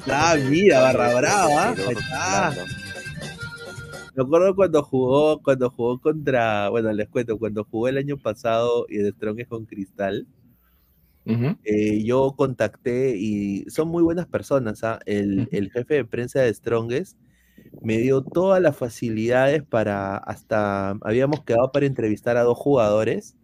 Ah, 0.08 0.36
mira, 0.48 0.80
barra 0.80 1.14
brava. 1.14 1.68
Ahí 1.70 1.94
está. 1.98 2.54
Me 4.14 4.22
acuerdo 4.24 4.54
cuando 4.54 4.82
jugó, 4.82 5.40
cuando 5.42 5.70
jugó 5.70 5.98
contra, 6.00 6.68
bueno, 6.68 6.92
les 6.92 7.08
cuento, 7.08 7.38
cuando 7.38 7.64
jugó 7.64 7.88
el 7.88 7.96
año 7.96 8.18
pasado 8.18 8.86
y 8.88 8.98
de 8.98 9.10
Strong 9.12 9.40
es 9.40 9.48
con 9.48 9.64
Cristal, 9.64 10.26
Eh, 11.26 12.02
yo 12.02 12.34
contacté 12.36 13.16
y 13.16 13.64
son 13.70 13.88
muy 13.88 14.02
buenas 14.02 14.26
personas. 14.26 14.82
¿ah? 14.84 14.98
El, 15.06 15.48
el 15.52 15.70
jefe 15.70 15.94
de 15.94 16.04
prensa 16.04 16.40
de 16.40 16.52
Strongest 16.52 17.16
me 17.82 17.98
dio 17.98 18.22
todas 18.22 18.60
las 18.60 18.76
facilidades 18.76 19.62
para, 19.62 20.16
hasta 20.16 20.90
habíamos 21.02 21.44
quedado 21.44 21.72
para 21.72 21.86
entrevistar 21.86 22.36
a 22.36 22.42
dos 22.42 22.58
jugadores, 22.58 23.36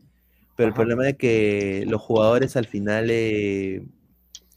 pero 0.57 0.69
el 0.69 0.75
problema 0.75 1.09
es 1.09 1.17
que 1.17 1.85
los 1.87 2.01
jugadores 2.03 2.57
al 2.57 2.67
final, 2.67 3.09
eh, 3.11 3.87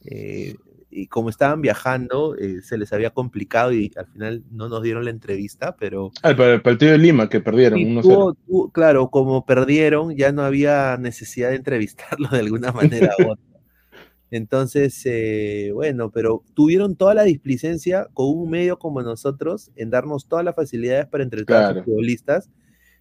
eh, 0.06 0.56
y 0.92 1.08
como 1.08 1.30
estaban 1.30 1.61
viajando, 1.61 2.35
eh, 2.35 2.61
se 2.64 2.77
les 2.77 2.92
había 2.93 3.11
complicado 3.11 3.72
y 3.72 3.92
al 3.95 4.08
final 4.08 4.43
no 4.51 4.69
nos 4.69 4.82
dieron 4.82 5.06
la 5.06 5.11
entrevista, 5.11 5.76
pero... 5.80 6.11
Ah, 6.24 6.35
para 6.35 6.53
el 6.56 6.61
partido 6.61 6.92
de 6.93 6.98
Lima 6.98 7.30
que 7.30 7.42
perdieron, 7.42 7.77
Sí, 7.80 7.85
1-0. 7.85 8.01
tuvo- 8.01 8.34
tuvo- 8.48 8.72
claro, 8.72 9.09
como 9.09 9.45
perdieron, 9.45 10.16
ya 10.16 10.32
no 10.32 10.42
había 10.43 10.98
necesidad 11.00 11.50
de 11.51 11.58
entrevistarlo 11.58 12.27
de 12.30 12.40
alguna 12.40 12.72
manera 12.72 13.11
u 13.19 13.32
otra. 13.32 13.43
Entonces, 14.32 15.01
eh, 15.06 15.72
bueno, 15.74 16.11
pero 16.11 16.43
tuvieron 16.53 16.95
toda 16.95 17.16
la 17.16 17.24
displicencia 17.24 18.08
con 18.14 18.27
un 18.38 18.50
medio 18.50 18.77
como 18.77 19.01
nosotros 19.01 19.72
en 19.76 19.90
darnos 19.90 20.27
todas 20.27 20.45
las 20.45 20.56
facilidades 20.56 21.08
para 21.08 21.24
entrevistar 21.24 21.56
a 21.58 21.59
Claro. 21.61 21.76
los 21.77 21.85
futbolistas 21.85 22.50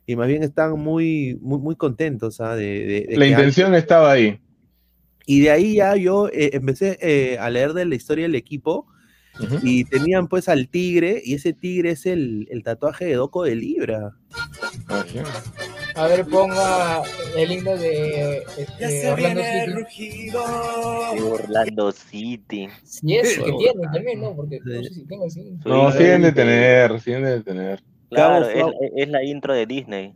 y 0.06 0.16
más 0.16 0.26
bien 0.26 0.42
están 0.42 0.78
muy, 0.78 1.38
muy, 1.42 1.58
muy 1.58 1.76
contentos 1.76 2.40
¿ah? 2.40 2.54
de, 2.56 2.64
de- 2.86 3.06
de 3.10 3.16
La 3.18 3.26
intención 3.26 3.74
estaba 3.74 4.10
ahí. 4.12 4.40
Y 5.28 5.40
de 5.40 5.50
ahí 5.50 5.74
ya 5.74 5.94
yo 5.94 6.28
eh, 6.28 6.52
empecé 6.54 6.96
eh, 7.02 7.36
a 7.38 7.50
leer 7.50 7.74
de 7.74 7.84
la 7.84 7.94
historia 7.94 8.24
del 8.24 8.34
equipo 8.34 8.86
y 9.62 9.84
tenían 9.84 10.26
pues 10.26 10.48
al 10.48 10.68
tigre 10.68 11.20
y 11.22 11.34
ese 11.34 11.52
tigre 11.52 11.90
es 11.90 12.06
el, 12.06 12.48
el 12.50 12.62
tatuaje 12.62 13.04
de 13.04 13.14
Doco 13.16 13.42
de 13.42 13.54
Libra. 13.54 14.16
A 15.94 16.06
ver, 16.06 16.24
ponga 16.24 17.02
el 17.36 17.52
himno 17.52 17.76
de 17.76 18.42
este, 18.56 19.10
Orlando 19.10 19.42
City. 19.90 20.30
De 20.30 21.22
Orlando 21.22 21.92
City. 21.92 22.68
Si 22.82 23.14
es 23.14 23.38
que 23.38 23.52
tiene 23.52 23.82
también, 23.92 24.22
¿no? 24.22 24.34
Porque 24.34 24.60
no 24.64 24.82
sé 24.82 24.94
si 24.94 25.04
tengo 25.04 25.26
así. 25.26 25.58
No, 25.62 25.92
siguen 25.92 26.22
de 26.22 26.32
tener, 26.32 26.98
siguen 27.02 27.24
de 27.24 27.42
tener. 27.42 27.82
Claro, 28.08 28.48
es, 28.48 28.64
es 28.96 29.08
la 29.10 29.22
intro 29.22 29.52
de 29.52 29.66
Disney. 29.66 30.14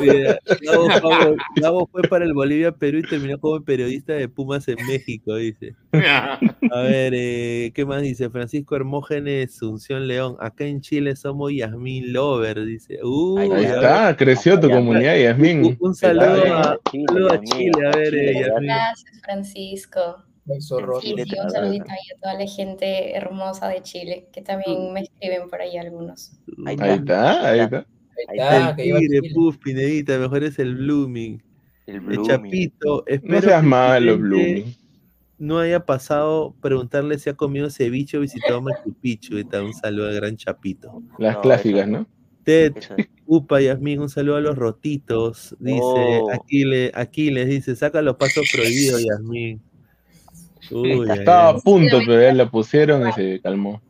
Mira, 0.00 0.38
Gabo, 1.56 1.86
fue 1.90 2.02
para 2.02 2.24
el 2.24 2.34
Bolivia, 2.34 2.72
Perú 2.72 2.98
y 2.98 3.02
terminó 3.02 3.38
como 3.38 3.62
periodista 3.62 4.12
de 4.12 4.28
Pumas 4.28 4.66
en 4.68 4.76
México, 4.86 5.36
dice. 5.36 5.74
A 5.92 6.80
ver, 6.82 7.12
eh, 7.14 7.72
¿qué 7.74 7.84
más 7.84 8.02
dice? 8.02 8.30
Francisco 8.30 8.76
Hermógenes, 8.76 9.56
Sunción 9.56 10.06
León. 10.08 10.36
Acá 10.40 10.64
en 10.64 10.80
Chile 10.80 11.16
somos 11.16 11.52
Yasmín 11.52 12.12
Lover, 12.12 12.64
dice. 12.64 12.98
Uy, 13.02 13.42
Ahí 13.42 13.48
ver. 13.48 13.74
está, 13.76 14.16
creció 14.16 14.58
tu 14.58 14.68
comunidad, 14.70 15.14
Un, 15.16 15.22
Yasmín. 15.22 15.76
un 15.80 15.94
saludo 15.94 16.42
Pelada. 16.42 16.72
a, 16.72 16.78
un 16.92 17.06
saludo 17.06 17.32
a 17.32 17.40
Chile, 17.40 17.72
a 17.92 17.96
ver, 17.96 18.14
eh, 18.14 18.40
Yasmín. 18.40 18.66
Gracias, 18.68 19.20
Francisco. 19.24 20.22
Zorro. 20.60 21.00
Sí, 21.00 21.12
sí, 21.16 21.34
un 21.42 21.50
saludito 21.50 21.86
ahí 21.90 22.16
a 22.16 22.20
toda 22.20 22.34
la 22.34 22.46
gente 22.46 23.16
hermosa 23.16 23.68
de 23.68 23.82
Chile, 23.82 24.28
que 24.32 24.42
también 24.42 24.92
me 24.92 25.00
escriben 25.00 25.48
por 25.50 25.60
ahí 25.60 25.76
algunos. 25.76 26.32
Ahí 26.64 26.76
está, 26.80 27.48
ahí 27.48 27.60
está. 27.60 27.84
Ahí 28.28 28.38
está, 28.38 28.70
El 28.70 28.76
tigre, 28.76 29.00
Chile. 29.20 29.30
puf, 29.34 29.58
Pinedita, 29.58 30.18
mejor 30.18 30.44
es 30.44 30.58
el 30.58 30.74
Blooming. 30.76 31.42
El. 31.86 32.22
Chapito, 32.22 33.04
espero 33.06 33.34
No 33.34 33.40
seas 33.42 33.62
malo, 33.64 34.18
Blooming. 34.18 34.74
No 35.38 35.58
haya 35.58 35.84
pasado 35.84 36.54
preguntarle 36.62 37.18
si 37.18 37.28
ha 37.28 37.34
comido 37.34 37.68
ceviche 37.70 38.16
o 38.16 38.22
visitado 38.22 38.62
Machu 38.62 38.94
Picchu. 38.94 39.36
Y 39.38 39.44
tal, 39.44 39.64
un 39.64 39.74
saludo 39.74 40.08
al 40.08 40.14
gran 40.14 40.36
Chapito. 40.36 41.02
Las 41.18 41.34
No, 41.36 41.40
clásicas, 41.42 41.86
¿no? 41.86 42.06
Ted, 42.42 42.72
Upa, 43.26 43.60
Yasmín, 43.60 44.00
un 44.00 44.08
saludo 44.08 44.36
a 44.36 44.40
los 44.40 44.56
rotitos. 44.56 45.54
Dice, 45.58 45.80
Oh. 45.82 46.30
Aquiles, 46.32 46.90
Aquiles, 46.94 47.48
dice, 47.48 47.76
saca 47.76 48.00
los 48.00 48.16
pasos 48.16 48.48
prohibidos, 48.52 49.04
Yasmín. 49.04 49.60
Uy, 50.70 51.06
ay, 51.10 51.18
Estaba 51.18 51.50
a 51.50 51.58
punto, 51.58 51.98
pero 52.06 52.20
ya 52.22 52.32
la 52.32 52.50
pusieron 52.50 53.08
y 53.08 53.12
se 53.12 53.40
calmó. 53.40 53.82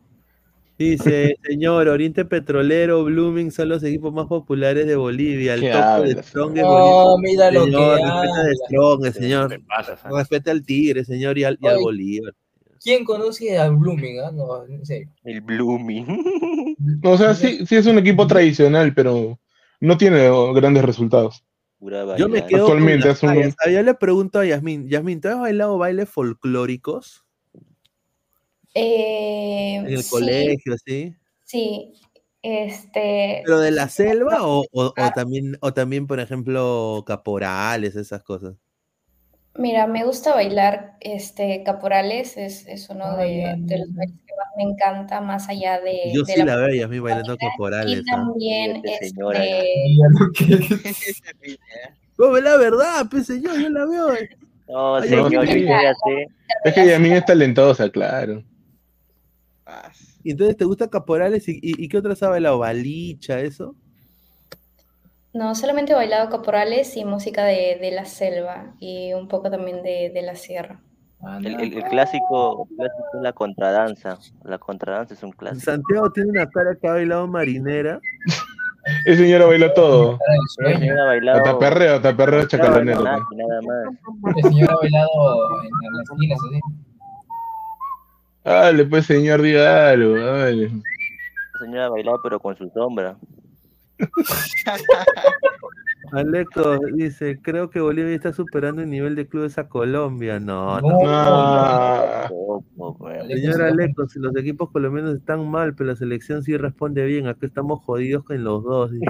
Dice, 0.77 1.35
señor, 1.43 1.87
Oriente 1.87 2.23
Petrolero, 2.25 3.03
Blooming 3.03 3.51
son 3.51 3.69
los 3.69 3.83
equipos 3.83 4.13
más 4.13 4.27
populares 4.27 4.85
de 4.85 4.95
Bolivia. 4.95 5.55
El 5.55 5.61
¿Qué 5.61 5.71
topo 5.71 6.01
de 6.03 6.23
Strong 6.23 6.57
es 6.57 6.63
No, 6.63 6.69
Bolivia. 7.17 7.31
mira 7.31 7.51
lo 7.51 7.63
señor, 7.65 7.97
que 7.97 8.03
respeta 8.05 8.43
de. 8.43 8.55
Strong, 8.55 9.05
señor. 9.13 9.61
Respeta 10.11 10.51
al 10.51 10.63
Tigre, 10.63 11.03
señor, 11.03 11.37
y 11.37 11.43
al, 11.45 11.57
y 11.59 11.67
al 11.67 11.75
Oye. 11.77 11.83
Bolívar. 11.83 12.33
¿Quién 12.83 13.03
conoce 13.05 13.57
a 13.57 13.69
Blooming? 13.69 14.19
ah? 14.19 14.31
No, 14.31 14.65
en 14.65 14.85
serio. 14.85 15.09
El 15.23 15.41
Blooming. 15.41 16.05
O 17.03 17.17
sea, 17.17 17.33
sí, 17.33 17.65
sí 17.65 17.75
es 17.75 17.87
un 17.87 17.97
equipo 17.97 18.27
tradicional, 18.27 18.93
pero 18.93 19.39
no 19.81 19.97
tiene 19.97 20.29
oh, 20.29 20.53
grandes 20.53 20.85
resultados. 20.85 21.43
Pura 21.79 22.15
Yo 22.17 22.29
me 22.29 22.45
quedo 22.45 22.65
Actualmente 22.65 23.09
es 23.09 23.23
un- 23.23 23.29
fallas. 23.29 23.55
Ah, 23.65 23.69
Yo 23.71 23.81
le 23.81 23.93
pregunto 23.95 24.39
a 24.39 24.45
Yasmín, 24.45 24.87
Yasmín, 24.87 25.19
¿tú 25.19 25.27
has 25.29 25.39
bailado 25.39 25.77
bailes 25.79 26.07
folclóricos 26.07 27.25
Eh, 28.79 29.75
en 29.77 29.85
el 29.87 30.03
sí, 30.03 30.09
colegio, 30.09 30.75
sí? 30.85 31.15
Sí, 31.45 31.93
este, 32.41 33.41
¿Pero 33.43 33.59
de 33.59 33.71
la 33.71 33.89
selva 33.89 34.43
o, 34.45 34.65
o- 34.71 34.93
o 34.97 35.11
también, 35.15 35.57
o 35.61 35.73
también, 35.73 36.05
por 36.07 36.19
ejemplo, 36.19 37.03
caporales, 37.07 37.95
esas 37.95 38.23
cosas? 38.23 38.55
mira, 39.55 39.87
me 39.87 40.05
gusta 40.05 40.33
bailar 40.35 40.97
este 41.01 41.63
caporales, 41.63 42.37
es, 42.37 42.67
es 42.67 42.89
uno 42.89 43.15
de, 43.17 43.55
de 43.59 43.79
los 43.79 43.93
bailes 43.95 44.15
que 44.27 44.33
más 44.35 44.47
me 44.57 44.63
encanta, 44.63 45.21
más 45.21 45.49
allá 45.49 45.79
de, 45.81 46.11
Yo 46.13 46.21
de 46.21 46.33
sí 46.33 46.39
la 46.39 46.45
la 46.45 46.55
veo 46.57 46.65
a 46.67 46.75
Yasmín 46.75 47.03
bailando 47.03 47.33
y 47.33 47.37
caporales. 47.37 47.99
¿ah? 48.07 48.11
también 48.11 48.81
Fíjate, 48.83 49.07
señora, 49.07 49.43
este, 49.43 49.73
No, 52.17 52.37
es 52.37 52.43
la 52.43 52.57
verdad, 52.57 53.05
pues 53.09 53.25
señor, 53.27 53.59
yo 53.59 53.69
la 53.69 53.85
veo. 53.85 54.13
eh. 54.13 54.29
No, 54.67 55.01
señor, 55.01 55.31
no, 55.31 55.43
yo 55.43 55.55
ya 55.55 55.93
sé. 55.93 56.27
Es 56.63 56.73
que 56.73 56.85
Yasmin 56.87 57.13
es 57.13 57.25
talentosa, 57.25 57.89
claro. 57.89 58.43
Y 60.27 60.31
entonces, 60.31 60.57
¿te 60.57 60.65
gusta 60.65 60.89
caporales? 60.89 61.47
¿Y, 61.47 61.53
y, 61.61 61.81
y 61.83 61.87
qué 61.87 61.97
otras 61.99 62.21
ha 62.21 62.27
bailado? 62.29 62.59
¿Balicha, 62.59 63.39
eso? 63.39 63.75
no, 65.33 65.53
solamente 65.55 65.91
he 65.93 65.95
bailado 65.95 66.29
caporales 66.29 66.97
y 66.97 67.05
música 67.05 67.45
de, 67.45 67.77
de 67.79 67.91
la 67.91 68.05
selva 68.05 68.73
y 68.79 69.13
un 69.13 69.27
poco 69.27 69.49
también 69.51 69.83
de, 69.83 70.09
de 70.13 70.21
la 70.23 70.35
sierra. 70.35 70.81
El, 71.39 71.45
el- 71.61 71.73
el 71.77 71.83
clásico, 71.85 72.67
el 72.69 72.75
clásico 72.75 73.05
es 73.17 73.21
la 73.21 73.33
contradanza. 73.33 74.17
La 74.43 74.57
contradanza 74.57 75.13
es 75.13 75.23
un 75.23 75.31
clásico. 75.31 75.63
Santiago 75.71 76.11
tiene 76.11 76.31
una 76.31 76.49
cara 76.49 76.75
que 76.75 76.87
ha 76.87 76.91
bailado 76.93 77.27
marinera. 77.27 77.99
El 79.05 79.17
señor 79.17 79.47
bailó 79.47 79.73
todo. 79.73 80.17
El 80.65 80.77
señor 80.79 80.99
ha 80.99 81.05
bailado 81.05 81.37
Hasta 81.37 81.59
perreo, 81.59 81.95
hasta 81.95 82.15
perreo 82.17 82.47
chacalonero. 82.47 83.03
nada, 83.03 83.19
nada 83.35 83.61
más. 83.61 84.35
El 84.37 84.43
señor 84.43 84.71
ha 84.71 84.75
bailado 84.75 85.61
en, 85.61 85.67
en 85.67 85.93
las 85.97 86.09
esquinas, 86.11 86.39
así. 86.49 86.59
Dale, 88.47 88.85
pues 88.85 89.05
señor, 89.05 89.41
diga 89.41 89.89
algo. 89.89 90.17
Dale. 90.17 90.63
El 90.63 90.81
señor 91.59 91.81
ha 91.81 91.89
bailado 91.89 92.21
pero 92.23 92.39
con 92.39 92.57
su 92.57 92.69
sombra. 92.69 93.17
Aleco 96.13 96.77
dice, 96.93 97.41
creo 97.41 97.69
que 97.69 97.81
Bolivia 97.81 98.15
está 98.15 98.31
superando 98.31 98.81
el 98.81 98.89
nivel 98.89 99.15
de 99.15 99.27
clubes 99.27 99.57
a 99.57 99.67
Colombia. 99.67 100.39
No, 100.39 100.79
no. 100.79 100.99
Ah. 101.05 102.29
Señor 103.27 103.63
Aleco, 103.63 104.07
si 104.07 104.19
los 104.19 104.33
equipos 104.37 104.71
colombianos 104.71 105.15
están 105.15 105.45
mal, 105.51 105.75
pero 105.75 105.89
la 105.89 105.97
selección 105.97 106.41
sí 106.41 106.55
responde 106.55 107.05
bien, 107.05 107.27
acá 107.27 107.47
estamos 107.47 107.83
jodidos 107.83 108.23
con 108.23 108.41
los 108.45 108.63
dos. 108.63 108.91
dice. 108.91 109.05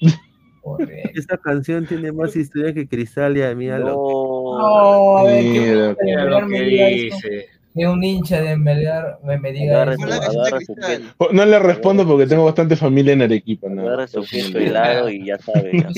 Esa 1.14 1.36
canción 1.36 1.86
tiene 1.86 2.10
más 2.10 2.34
historia 2.34 2.74
que 2.74 2.88
Cristalia, 2.88 3.54
míralo. 3.54 3.94
No, 3.94 5.18
a 5.18 5.24
ver, 5.24 5.42
¿qué 5.42 5.60
Mira, 5.60 5.96
mira 6.02 6.24
lo 6.24 6.48
que 6.48 6.60
dice. 6.60 7.59
Que 7.74 7.86
un 7.86 8.02
hincha 8.02 8.40
de 8.40 8.56
Melgar 8.56 9.20
me, 9.22 9.38
me 9.38 9.52
diga 9.52 9.82
Agarra 9.82 9.94
eso. 9.94 10.04
agarra 10.04 10.58
No 11.32 11.44
le 11.46 11.58
respondo 11.60 12.06
porque 12.06 12.26
tengo 12.26 12.44
bastante 12.44 12.74
familia 12.76 13.12
en 13.12 13.22
Arequipa. 13.22 13.68
¿no? 13.68 13.82
agarra 13.82 14.08
su 14.08 14.24
helado 14.54 15.08
y 15.08 15.26
ya 15.26 15.38
sabe. 15.38 15.72
ya. 15.80 15.88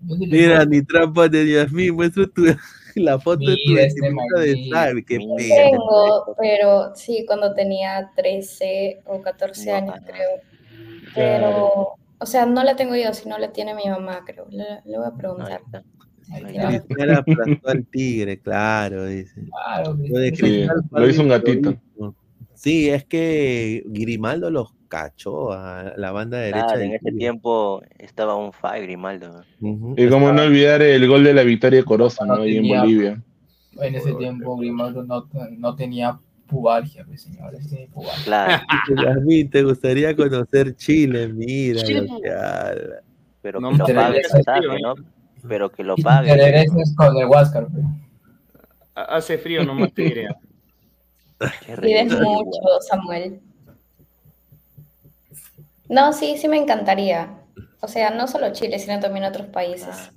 Mira, 0.00 0.64
ni 0.64 0.82
trampa 0.82 1.28
de 1.28 1.50
Yasmín, 1.50 1.94
muestra 1.94 2.26
tu, 2.26 2.44
la 2.96 3.18
foto 3.18 3.50
de 3.50 3.56
tu 3.56 3.76
este 3.76 4.00
vestimenta 4.00 4.40
de 4.40 5.04
qué 5.04 5.18
pena. 5.18 5.54
Tengo, 5.54 6.34
pero 6.38 6.94
sí, 6.94 7.24
cuando 7.26 7.54
tenía 7.54 8.10
13 8.14 9.02
o 9.06 9.22
14 9.22 9.72
años, 9.72 9.96
creo. 10.06 10.28
Pero, 11.14 11.94
o 12.18 12.26
sea, 12.26 12.46
no 12.46 12.62
la 12.62 12.76
tengo 12.76 12.94
yo, 12.94 13.12
sino 13.14 13.38
la 13.38 13.52
tiene 13.52 13.74
mi 13.74 13.88
mamá, 13.88 14.22
creo. 14.26 14.46
Le, 14.50 14.80
le 14.84 14.98
voy 14.98 15.06
a 15.06 15.16
preguntar. 15.16 15.62
Cristal 16.28 17.14
aplastó 17.14 17.68
al 17.68 17.86
tigre, 17.86 18.38
claro, 18.40 19.06
dice. 19.06 19.42
Lo 19.84 20.18
de 20.18 20.32
Cristal 20.32 21.10
hizo 21.10 21.22
un 21.22 21.28
gatito. 21.28 21.76
Sí, 22.54 22.88
es 22.88 23.04
que 23.04 23.82
Grimaldo 23.86 24.50
los 24.50 24.72
cachó 24.88 25.52
a 25.52 25.92
la 25.96 26.12
banda 26.12 26.38
derecha. 26.38 26.66
Claro, 26.66 26.80
en 26.80 26.92
ese 26.92 27.12
tiempo 27.12 27.82
estaba 27.98 28.34
un 28.36 28.52
fire 28.52 28.82
Grimaldo. 28.82 29.44
Y 29.60 30.08
como 30.08 30.32
no 30.32 30.42
olvidar 30.42 30.82
el 30.82 31.06
gol 31.06 31.24
de 31.24 31.34
la 31.34 31.42
victoria 31.42 31.84
Coroza, 31.84 32.24
¿no? 32.24 32.34
Ahí 32.34 32.56
en 32.56 32.68
Bolivia. 32.68 33.22
En 33.80 33.94
ese 33.94 34.14
tiempo 34.14 34.56
Grimaldo 34.56 35.04
no, 35.04 35.28
no 35.58 35.76
tenía 35.76 36.18
pubalgia, 36.46 37.04
pues, 37.04 37.22
señores. 37.22 37.68
Tiene 37.68 37.88
pubalgia. 37.88 38.24
Claro. 38.24 38.62
Dice, 38.88 39.02
Yasmín, 39.04 39.50
¿te 39.50 39.62
gustaría 39.62 40.16
conocer 40.16 40.74
Chile? 40.76 41.28
Mira 41.28 41.82
Chile. 41.82 42.06
lo 42.08 42.20
que 42.20 42.30
habla. 42.30 43.02
Pero 43.42 43.60
No 43.60 43.70
que 43.84 43.92
lo 43.92 44.00
pague, 44.44 44.80
¿no? 44.82 44.94
Pero 45.48 45.70
que 45.70 45.84
lo 45.84 45.94
Y 45.96 46.02
pague. 46.02 46.28
te 46.30 46.36
regresas 46.36 46.94
con 46.96 47.16
el 47.16 47.26
Huáscar. 47.26 47.66
Hace 48.94 49.38
frío 49.38 49.64
nomás 49.64 49.92
te 49.92 50.02
diré. 50.02 50.28
Pides 51.80 52.18
mucho, 52.20 52.60
Samuel. 52.88 53.40
No, 55.88 56.12
sí, 56.12 56.36
sí 56.38 56.48
me 56.48 56.56
encantaría. 56.56 57.38
O 57.80 57.88
sea, 57.88 58.10
no 58.10 58.26
solo 58.26 58.52
Chile, 58.52 58.78
sino 58.78 58.98
también 59.00 59.24
otros 59.26 59.46
países. 59.48 60.10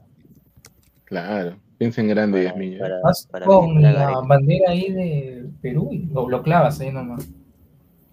Claro. 1.05 1.57
Piensa 1.77 2.01
en 2.01 2.07
grande, 2.09 2.43
Yasmín. 2.43 2.77
¿ya? 2.77 2.85
Vas 3.03 3.27
con 3.45 3.81
la 3.81 4.19
bandera 4.21 4.71
ahí 4.71 4.91
de 4.91 5.45
Perú 5.61 5.89
y 5.91 6.05
lo, 6.07 6.27
lo 6.29 6.41
clavas 6.43 6.79
ahí 6.79 6.91
nomás. 6.91 7.27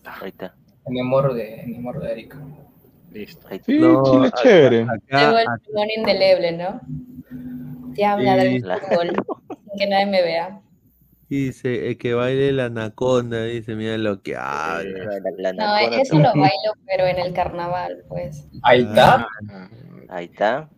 Ahí 0.05 0.28
está. 0.28 0.55
En 0.86 0.97
el 0.99 1.05
morro 1.05 1.35
de, 1.35 1.62
en 1.62 1.75
el 1.75 1.81
morro 1.81 2.01
de 2.01 2.12
Erika. 2.12 2.39
Listo. 3.17 3.49
Sí, 3.65 3.78
No, 3.78 4.03
Chile 4.05 4.27
es 4.27 4.33
acá- 4.33 4.43
chévere. 4.43 4.85
Luego 5.11 5.39
el 5.39 5.47
timón 5.65 5.89
indeleble, 5.97 6.53
¿no? 6.53 6.81
Te 7.95 8.05
habla 8.05 8.36
del 8.36 8.61
fútbol, 8.62 9.11
sin 9.49 9.78
que 9.78 9.86
nadie 9.86 10.07
me 10.07 10.23
vea. 10.23 10.61
dice, 11.28 11.89
el 11.89 11.97
que 11.99 12.12
baile 12.15 12.53
la 12.53 12.67
anaconda, 12.67 13.43
dice, 13.45 13.75
mira 13.75 13.97
lo 13.99 14.20
que 14.23 14.36
habla. 14.36 15.53
No, 15.55 15.78
eso 15.78 16.19
lo 16.19 16.33
bailo, 16.35 16.73
pero 16.86 17.07
en 17.07 17.19
el 17.19 17.33
carnaval, 17.33 18.05
pues. 18.09 18.47
Ahí 18.62 18.83
está. 18.83 19.27
Ahí 20.09 20.27
está. 20.27 20.69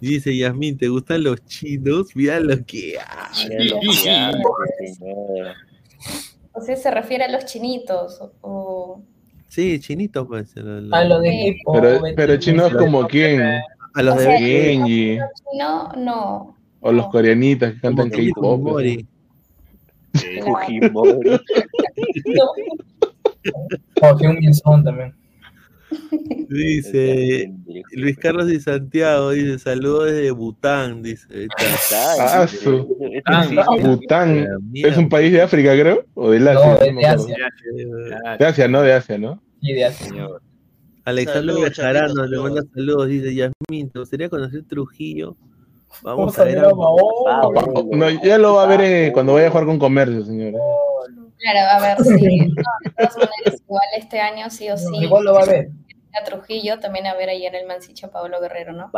Dice, 0.00 0.36
Yasmín, 0.36 0.76
¿te 0.76 0.88
gustan 0.88 1.22
los 1.22 1.42
chinos? 1.46 2.08
Mira 2.16 2.38
lo 2.40 2.56
que 2.66 2.96
habla. 2.98 4.34
O 6.52 6.60
sea, 6.60 6.76
se 6.76 6.90
refiere 6.90 7.24
a 7.24 7.28
los 7.30 7.44
chinitos. 7.46 8.20
O... 8.40 9.02
Sí, 9.54 9.78
chinitos, 9.78 10.26
pues. 10.26 10.54
lo- 10.56 10.80
lo- 10.80 10.94
A 10.96 11.04
lo 11.04 11.20
de 11.20 11.30
Sí. 11.30 11.46
Hippo. 11.48 11.72
Pero, 11.74 12.00
pero 12.16 12.36
chinos 12.38 12.72
como 12.74 13.06
quién? 13.06 13.40
A 13.94 14.02
los 14.02 14.16
O 14.16 14.18
de 14.18 14.38
Genji. 14.38 15.18
No, 15.56 15.92
no. 15.96 16.56
O 16.80 16.92
los 16.92 17.06
coreanitas 17.08 17.74
que 17.74 17.80
cantan 17.80 18.10
K-pop. 18.10 18.60
Fujimori. 18.60 19.06
Fujimori. 20.42 21.30
O 24.02 24.16
también. 24.82 25.14
Dice 26.48 27.52
Luis 27.92 28.16
Carlos 28.18 28.50
y 28.50 28.58
Santiago, 28.58 29.30
dice, 29.30 29.58
saludos 29.58 30.06
desde 30.12 30.30
Bután, 30.30 31.02
dice. 31.02 31.46
Ah, 32.18 32.46
su. 32.48 32.86
Bután. 32.86 33.82
Bután. 33.82 34.48
¿Es 34.74 34.96
un 34.96 35.08
país 35.08 35.32
de 35.32 35.42
África, 35.42 35.72
creo? 35.72 36.04
¿O 36.14 36.30
del 36.30 36.48
Asia? 36.48 36.66
No, 36.92 37.00
de. 37.00 37.06
Asia. 37.06 37.36
De 38.38 38.46
Asia, 38.46 38.68
no 38.68 38.82
de 38.82 38.92
Asia, 38.94 39.18
¿no? 39.18 39.40
De 39.72 39.84
Asia. 39.84 40.28
Alexander 41.04 41.56
Bejarano 41.56 42.26
le 42.26 42.38
manda 42.38 42.62
saludos, 42.74 43.08
dice, 43.08 43.34
Yasmín, 43.34 43.90
¿te 43.90 43.98
gustaría 43.98 44.28
conocer 44.28 44.62
Trujillo? 44.64 45.36
Vamos 46.02 46.36
Vamos 46.36 46.38
a 46.38 46.42
a 46.42 46.44
ver 46.44 46.58
a 46.58 46.68
a 46.70 46.74
Mahón. 46.74 47.90
No, 47.92 48.10
ya 48.22 48.38
lo 48.38 48.54
va 48.54 48.64
a 48.64 48.66
ver 48.66 48.80
eh, 48.80 49.12
cuando 49.12 49.34
vaya 49.34 49.46
a 49.46 49.50
jugar 49.50 49.66
con 49.66 49.78
comercio, 49.78 50.24
señor. 50.24 50.54
Claro, 51.38 51.70
a 51.70 51.80
ver, 51.80 52.04
sí. 52.04 52.38
No, 52.48 52.62
de 52.84 52.90
todas 52.96 53.16
maneras, 53.16 53.62
igual 53.62 53.86
este 53.96 54.20
año 54.20 54.50
sí 54.50 54.70
o 54.70 54.76
sí. 54.76 54.96
Igual 55.00 55.24
lo 55.24 55.34
va 55.34 55.42
a 55.42 55.46
ver. 55.46 55.68
A 56.20 56.24
Trujillo, 56.24 56.78
también 56.78 57.06
a 57.06 57.14
ver 57.14 57.28
ahí 57.28 57.44
en 57.44 57.54
el 57.54 57.66
Mancicho 57.66 58.10
Pablo 58.10 58.40
Guerrero, 58.40 58.72
¿no? 58.72 58.90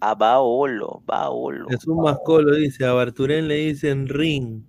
A 0.00 0.14
Baolo, 0.14 1.02
Baolo. 1.04 1.68
Jesús 1.68 1.96
Mascolo 1.96 2.54
dice, 2.56 2.84
a 2.84 2.92
Barturén 2.92 3.48
le 3.48 3.56
dicen 3.56 4.06
ring. 4.08 4.62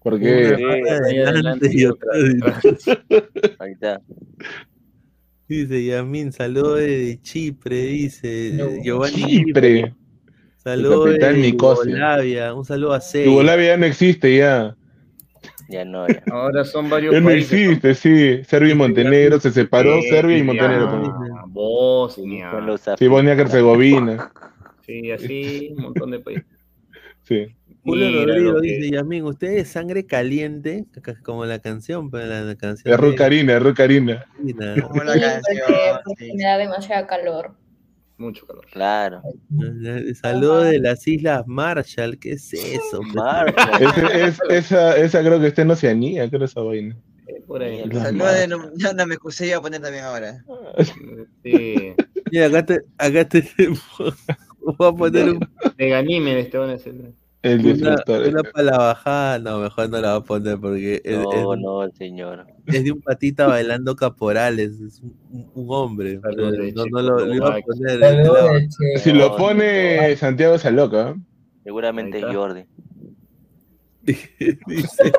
Porque 0.00 0.54
Una 0.58 0.68
pata 0.88 1.30
adelante 1.30 1.70
y 1.72 1.86
otra. 1.86 2.10
Ahí 3.58 3.72
está. 3.72 4.00
Dice 5.48 5.82
Yamin, 5.84 6.30
saludos 6.32 6.80
de 6.80 7.18
Chipre, 7.22 7.76
dice 7.86 8.52
Giovanni. 8.82 9.24
Chipre. 9.24 9.94
Saludos 10.56 11.14
de. 11.18 11.50
Yugoslavia, 11.50 12.52
un 12.52 12.64
saludo 12.64 12.92
a 12.92 13.00
Sey. 13.00 13.24
Yugoslavia 13.24 13.68
ya 13.68 13.76
no 13.78 13.86
existe 13.86 14.36
ya. 14.36 14.76
Ya 15.70 15.84
no, 15.84 16.06
ya. 16.08 16.22
Ahora 16.30 16.64
son 16.64 16.88
varios 16.90 17.14
Ya 17.14 17.20
no 17.20 17.26
países. 17.26 17.52
existe, 17.52 17.94
sí. 17.94 18.44
Serbia 18.44 18.72
y 18.72 18.74
Montenegro 18.74 19.40
se 19.40 19.50
separó, 19.50 20.00
Sí, 20.02 20.08
Serbia 20.08 20.36
y 20.36 20.40
ya. 20.40 20.44
Montenegro 20.44 20.90
también. 20.90 21.12
Bosnia. 21.48 22.50
Sí, 22.98 23.06
Bosnia-Herzegovina. 23.08 24.32
Sí, 24.84 25.10
así, 25.10 25.74
un 25.76 25.82
montón 25.82 26.10
de 26.10 26.20
países. 26.20 26.46
Sí. 27.22 27.46
Julio 27.84 28.26
Rodrigo 28.26 28.60
que- 28.60 28.68
dice, 28.68 28.90
Yasmin, 28.90 29.24
usted 29.24 29.48
es 29.58 29.68
sangre 29.68 30.04
caliente, 30.04 30.84
ca- 31.02 31.18
como 31.22 31.44
la 31.46 31.58
canción, 31.60 32.10
pero 32.10 32.26
la, 32.26 32.42
la 32.42 32.54
canción 32.56 32.92
Es 32.92 33.00
Rucarina, 33.00 33.56
es 33.56 33.62
Rucarina. 33.62 34.26
Como 34.82 35.04
la 35.04 35.12
canción. 35.18 35.66
me 36.36 36.42
da 36.44 36.58
demasiado 36.58 37.06
calor. 37.06 37.54
Mucho 38.18 38.44
calor. 38.46 38.66
Claro. 38.72 39.22
Saludos 40.20 40.66
de 40.70 40.80
las 40.80 41.06
Islas 41.06 41.44
Marshall, 41.46 42.18
¿qué 42.18 42.32
es 42.32 42.52
eso? 42.52 43.00
Marshall. 43.14 43.80
Ese- 43.80 44.24
es- 44.26 44.40
esa, 44.50 44.96
esa 44.96 45.20
creo 45.20 45.40
que 45.40 45.46
está 45.46 45.62
en 45.62 45.70
Oceanía, 45.70 46.28
creo 46.28 46.44
esa 46.44 46.60
vaina. 46.60 46.96
Por 47.46 47.62
ahí. 47.62 47.82
Saludos 47.92 48.34
de 48.34 48.48
no, 48.48 48.58
no, 48.76 48.92
no, 48.92 49.06
me 49.06 49.14
excusé, 49.14 49.46
iba 49.46 49.58
a 49.58 49.62
poner 49.62 49.80
también 49.80 50.04
ahora. 50.04 50.44
Sí. 51.42 51.94
Mira, 52.30 52.46
acá 52.46 52.66
te, 52.66 52.80
acá 52.98 53.24
te 53.28 53.48
voy 53.98 54.88
a 54.88 54.92
poner 54.92 55.30
un- 55.30 55.48
De 55.78 55.88
Ganímedes 55.88 56.46
este 56.46 56.58
van 56.58 56.70
a 56.70 56.78
ser. 56.78 56.94
El 57.42 57.60
una, 57.60 57.68
destructor. 57.72 58.26
una 58.28 58.42
para 58.42 58.64
la 58.64 58.78
bajada, 58.78 59.38
no, 59.38 59.60
mejor 59.60 59.88
no 59.90 60.00
la 60.00 60.14
voy 60.14 60.22
a 60.22 60.24
poner 60.24 60.58
porque 60.58 61.00
es, 61.04 61.18
No, 61.18 61.54
es- 61.54 61.60
no, 61.60 61.90
señor. 61.92 62.46
es 62.66 62.82
de 62.84 62.90
un 62.92 63.00
patita 63.00 63.46
bailando 63.46 63.94
caporales, 63.94 64.80
es 64.80 65.00
un, 65.00 65.66
hombre. 65.68 66.18
No, 66.18 66.30
lo, 67.00 67.24
lo 67.24 67.34
iba 67.34 67.54
a 67.54 67.60
poner. 67.60 67.98
La- 68.00 68.58
Che. 68.60 68.98
Si 68.98 69.12
lo 69.12 69.36
pone 69.36 70.16
Santiago 70.16 70.56
esa 70.56 70.70
loca. 70.72 71.10
¿eh? 71.10 71.14
Seguramente 71.64 72.16
Ahí 72.18 72.24
es 72.24 72.28
está. 72.28 72.38
Jordi. 72.40 72.64
Dice. 74.66 75.12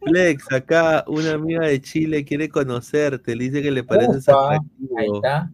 Flex, 0.00 0.52
acá 0.52 1.04
una 1.06 1.32
amiga 1.32 1.66
de 1.66 1.80
Chile 1.80 2.24
quiere 2.24 2.48
conocerte, 2.48 3.34
le 3.36 3.44
dice 3.44 3.62
que 3.62 3.70
le 3.70 3.84
pareces 3.84 4.26
Ufa, 4.28 4.50
Ahí 4.50 4.56
atractivo. 4.58 5.14
está. 5.16 5.50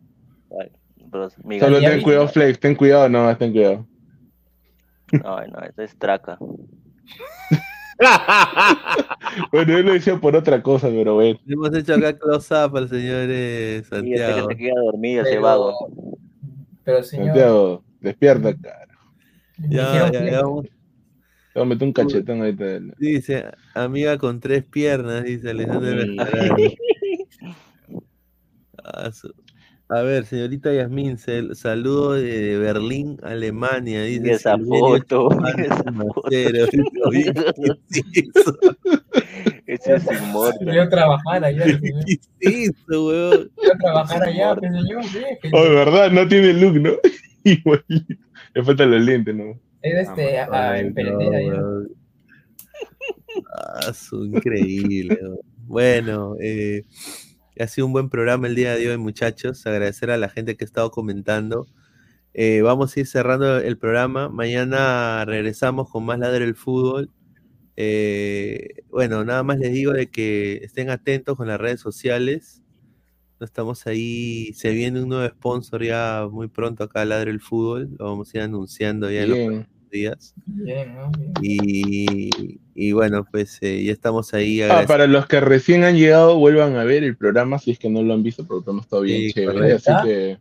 Bro, 1.10 1.28
mi 1.44 1.58
Solo 1.58 1.80
ten 1.80 2.02
cuidado, 2.02 2.28
Flex, 2.28 2.58
ten 2.60 2.74
cuidado, 2.74 3.08
no, 3.08 3.36
ten 3.36 3.52
cuidado. 3.52 3.86
No, 5.12 5.46
no, 5.46 5.58
eso 5.60 5.82
es 5.82 5.96
traca. 5.98 6.38
bueno, 9.52 9.72
yo 9.72 9.82
lo 9.82 9.92
decía 9.92 10.16
por 10.18 10.34
otra 10.36 10.62
cosa, 10.62 10.88
pero 10.88 11.14
bueno. 11.14 11.38
Hemos 11.46 11.74
hecho 11.74 11.94
acá 11.94 12.16
close-up 12.18 12.76
al 12.76 12.88
señor 12.88 13.28
eh, 13.30 13.74
Y 13.74 13.78
este 13.78 13.90
que 13.90 13.96
Santiago. 13.96 14.48
se 14.48 14.56
queda 14.56 14.80
dormido, 14.84 15.22
ese 15.22 15.30
Pero- 15.32 15.42
vago. 15.42 15.88
Pero 16.84 17.02
señor, 17.02 17.26
Santiago, 17.26 17.84
despierta, 18.00 18.54
cara. 18.56 18.86
Ya, 19.58 20.10
ya, 20.10 20.20
que- 20.20 20.30
ya 20.30 20.42
vamos. 20.42 20.66
Te 21.52 21.58
voy 21.58 21.62
a 21.62 21.66
meter 21.66 21.88
un 21.88 21.92
cachetón 21.92 22.40
ahorita. 22.40 22.64
Dice, 22.98 23.44
amiga 23.74 24.16
con 24.18 24.38
tres 24.40 24.64
piernas, 24.64 25.24
dice 25.24 25.50
Alexander 25.50 26.06
Ah, 29.90 29.98
A 29.98 30.02
ver, 30.02 30.24
señorita 30.24 30.72
Yasmín, 30.72 31.18
saludo 31.18 32.12
de 32.12 32.56
Berlín, 32.58 33.18
Alemania. 33.22 34.02
Dice 34.04 34.20
Mira 34.20 34.34
esa 34.36 34.56
foto, 34.58 35.28
Chupán 35.30 35.54
mira 35.56 35.64
esa 35.74 35.92
foto. 35.92 36.22
Macero. 36.24 36.66
Oye, 37.06 37.32
¿qué 37.92 38.00
es? 38.14 38.30
Ese 39.66 39.94
es 39.94 40.04
inmortal. 40.20 40.74
Yo 40.74 40.88
trabajar 40.88 41.44
allá. 41.44 41.64
¿Qué 42.06 42.18
es 42.40 42.70
eso, 42.88 43.06
weón? 43.06 43.50
Yo 43.62 43.70
trabajar 43.80 44.22
allá, 44.24 44.56
pues, 44.56 44.72
señor. 44.72 45.04
sí, 45.04 45.18
es 45.30 45.38
que- 45.40 45.50
Oh, 45.52 45.62
de 45.62 45.70
verdad, 45.70 46.10
no 46.10 46.26
tiene 46.28 46.52
look, 46.54 46.74
¿no? 46.80 46.90
Igualito. 47.44 48.14
Le 48.54 48.64
faltan 48.64 48.90
los 48.90 49.02
lentes, 49.02 49.34
¿no? 49.34 49.60
Es 49.82 50.08
este, 50.08 50.38
a, 50.40 50.44
a 50.46 50.72
Ay, 50.72 50.80
emprender 50.86 51.46
no. 51.52 51.86
Ah, 53.56 53.92
su 53.92 54.24
increíble. 54.24 55.18
weón. 55.22 55.38
Bueno, 55.66 56.34
eh, 56.40 56.84
ha 57.60 57.68
sido 57.68 57.86
un 57.86 57.92
buen 57.92 58.08
programa 58.08 58.46
el 58.46 58.54
día 58.54 58.74
de 58.74 58.90
hoy, 58.90 58.96
muchachos. 58.96 59.66
Agradecer 59.66 60.10
a 60.10 60.16
la 60.16 60.28
gente 60.28 60.56
que 60.56 60.64
ha 60.64 60.66
estado 60.66 60.90
comentando. 60.90 61.66
Eh, 62.32 62.62
vamos 62.62 62.96
a 62.96 63.00
ir 63.00 63.06
cerrando 63.06 63.58
el 63.58 63.76
programa. 63.76 64.28
Mañana 64.28 65.24
regresamos 65.24 65.90
con 65.90 66.04
más 66.04 66.18
Ladre 66.18 66.44
el 66.44 66.54
Fútbol. 66.54 67.10
Eh, 67.76 68.84
bueno, 68.88 69.24
nada 69.24 69.42
más 69.42 69.58
les 69.58 69.72
digo 69.72 69.92
de 69.92 70.08
que 70.10 70.56
estén 70.62 70.90
atentos 70.90 71.36
con 71.36 71.48
las 71.48 71.60
redes 71.60 71.80
sociales. 71.80 72.62
No 73.38 73.46
estamos 73.46 73.86
ahí, 73.86 74.52
se 74.54 74.70
viene 74.70 75.02
un 75.02 75.08
nuevo 75.08 75.28
sponsor 75.34 75.82
ya 75.82 76.28
muy 76.30 76.48
pronto 76.48 76.84
acá 76.84 77.04
Ladre 77.04 77.30
el 77.30 77.40
Fútbol. 77.40 77.90
Lo 77.98 78.06
vamos 78.06 78.34
a 78.34 78.38
ir 78.38 78.44
anunciando 78.44 79.10
ya 79.10 79.24
Bien. 79.24 79.68
Días. 79.90 80.34
Bien, 80.46 80.94
¿no? 80.94 81.10
Bien. 81.10 81.32
Y, 81.42 82.60
y 82.74 82.92
bueno, 82.92 83.26
pues 83.30 83.58
eh, 83.60 83.82
ya 83.84 83.92
estamos 83.92 84.32
ahí. 84.34 84.62
Ah, 84.62 84.84
para 84.86 85.06
los 85.06 85.26
que 85.26 85.40
recién 85.40 85.84
han 85.84 85.96
llegado, 85.96 86.38
vuelvan 86.38 86.76
a 86.76 86.84
ver 86.84 87.04
el 87.04 87.16
programa 87.16 87.58
si 87.58 87.72
es 87.72 87.78
que 87.78 87.90
no 87.90 88.02
lo 88.02 88.14
han 88.14 88.22
visto, 88.22 88.46
porque 88.46 88.64
programa 88.64 88.82
está 88.82 89.00
bien 89.00 89.20
Sí, 89.20 89.32
chévere. 89.34 89.72
Así 89.74 89.90
que 90.04 90.38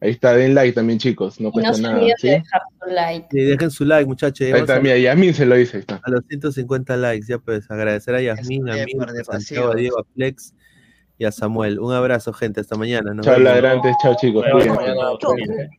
ahí 0.00 0.10
está, 0.10 0.34
den 0.34 0.54
like 0.54 0.72
también, 0.74 0.98
chicos, 0.98 1.40
no 1.40 1.46
no 1.48 1.52
cuesta 1.52 1.74
se 1.74 1.82
nada. 1.82 1.96
olviden 1.96 2.16
¿sí? 2.18 2.28
de 2.28 2.34
dejar 2.34 2.62
su 2.80 2.90
like. 2.94 3.26
Sí, 3.30 3.40
dejen 3.40 3.70
su 3.70 3.84
like, 3.84 4.06
muchachos. 4.06 4.46
Ahí 4.46 4.52
está, 4.52 4.76
a, 4.76 4.80
mira, 4.80 4.98
Yasmin 4.98 5.34
se 5.34 5.46
lo 5.46 5.54
dice, 5.56 5.76
ahí 5.78 5.80
está. 5.80 6.00
a 6.02 6.10
los 6.10 6.22
150 6.28 6.96
likes. 6.96 7.26
Ya 7.28 7.38
pues 7.38 7.70
agradecer 7.70 8.14
a 8.14 8.20
Yasmin, 8.20 8.68
a 8.68 8.74
mí, 8.74 8.92
a 9.00 9.24
Santiago. 9.24 9.74
Diego, 9.74 10.00
a 10.00 10.04
Flex 10.14 10.54
y 11.18 11.24
a 11.24 11.32
Samuel. 11.32 11.78
Un 11.78 11.92
abrazo, 11.92 12.32
gente. 12.32 12.60
Hasta 12.60 12.76
mañana. 12.76 13.14
Chao, 13.22 13.38
ladrantes, 13.38 13.94
chao, 14.02 14.16
chicos. 14.20 14.44
Bueno, 14.52 14.76
cuídense. 14.76 15.70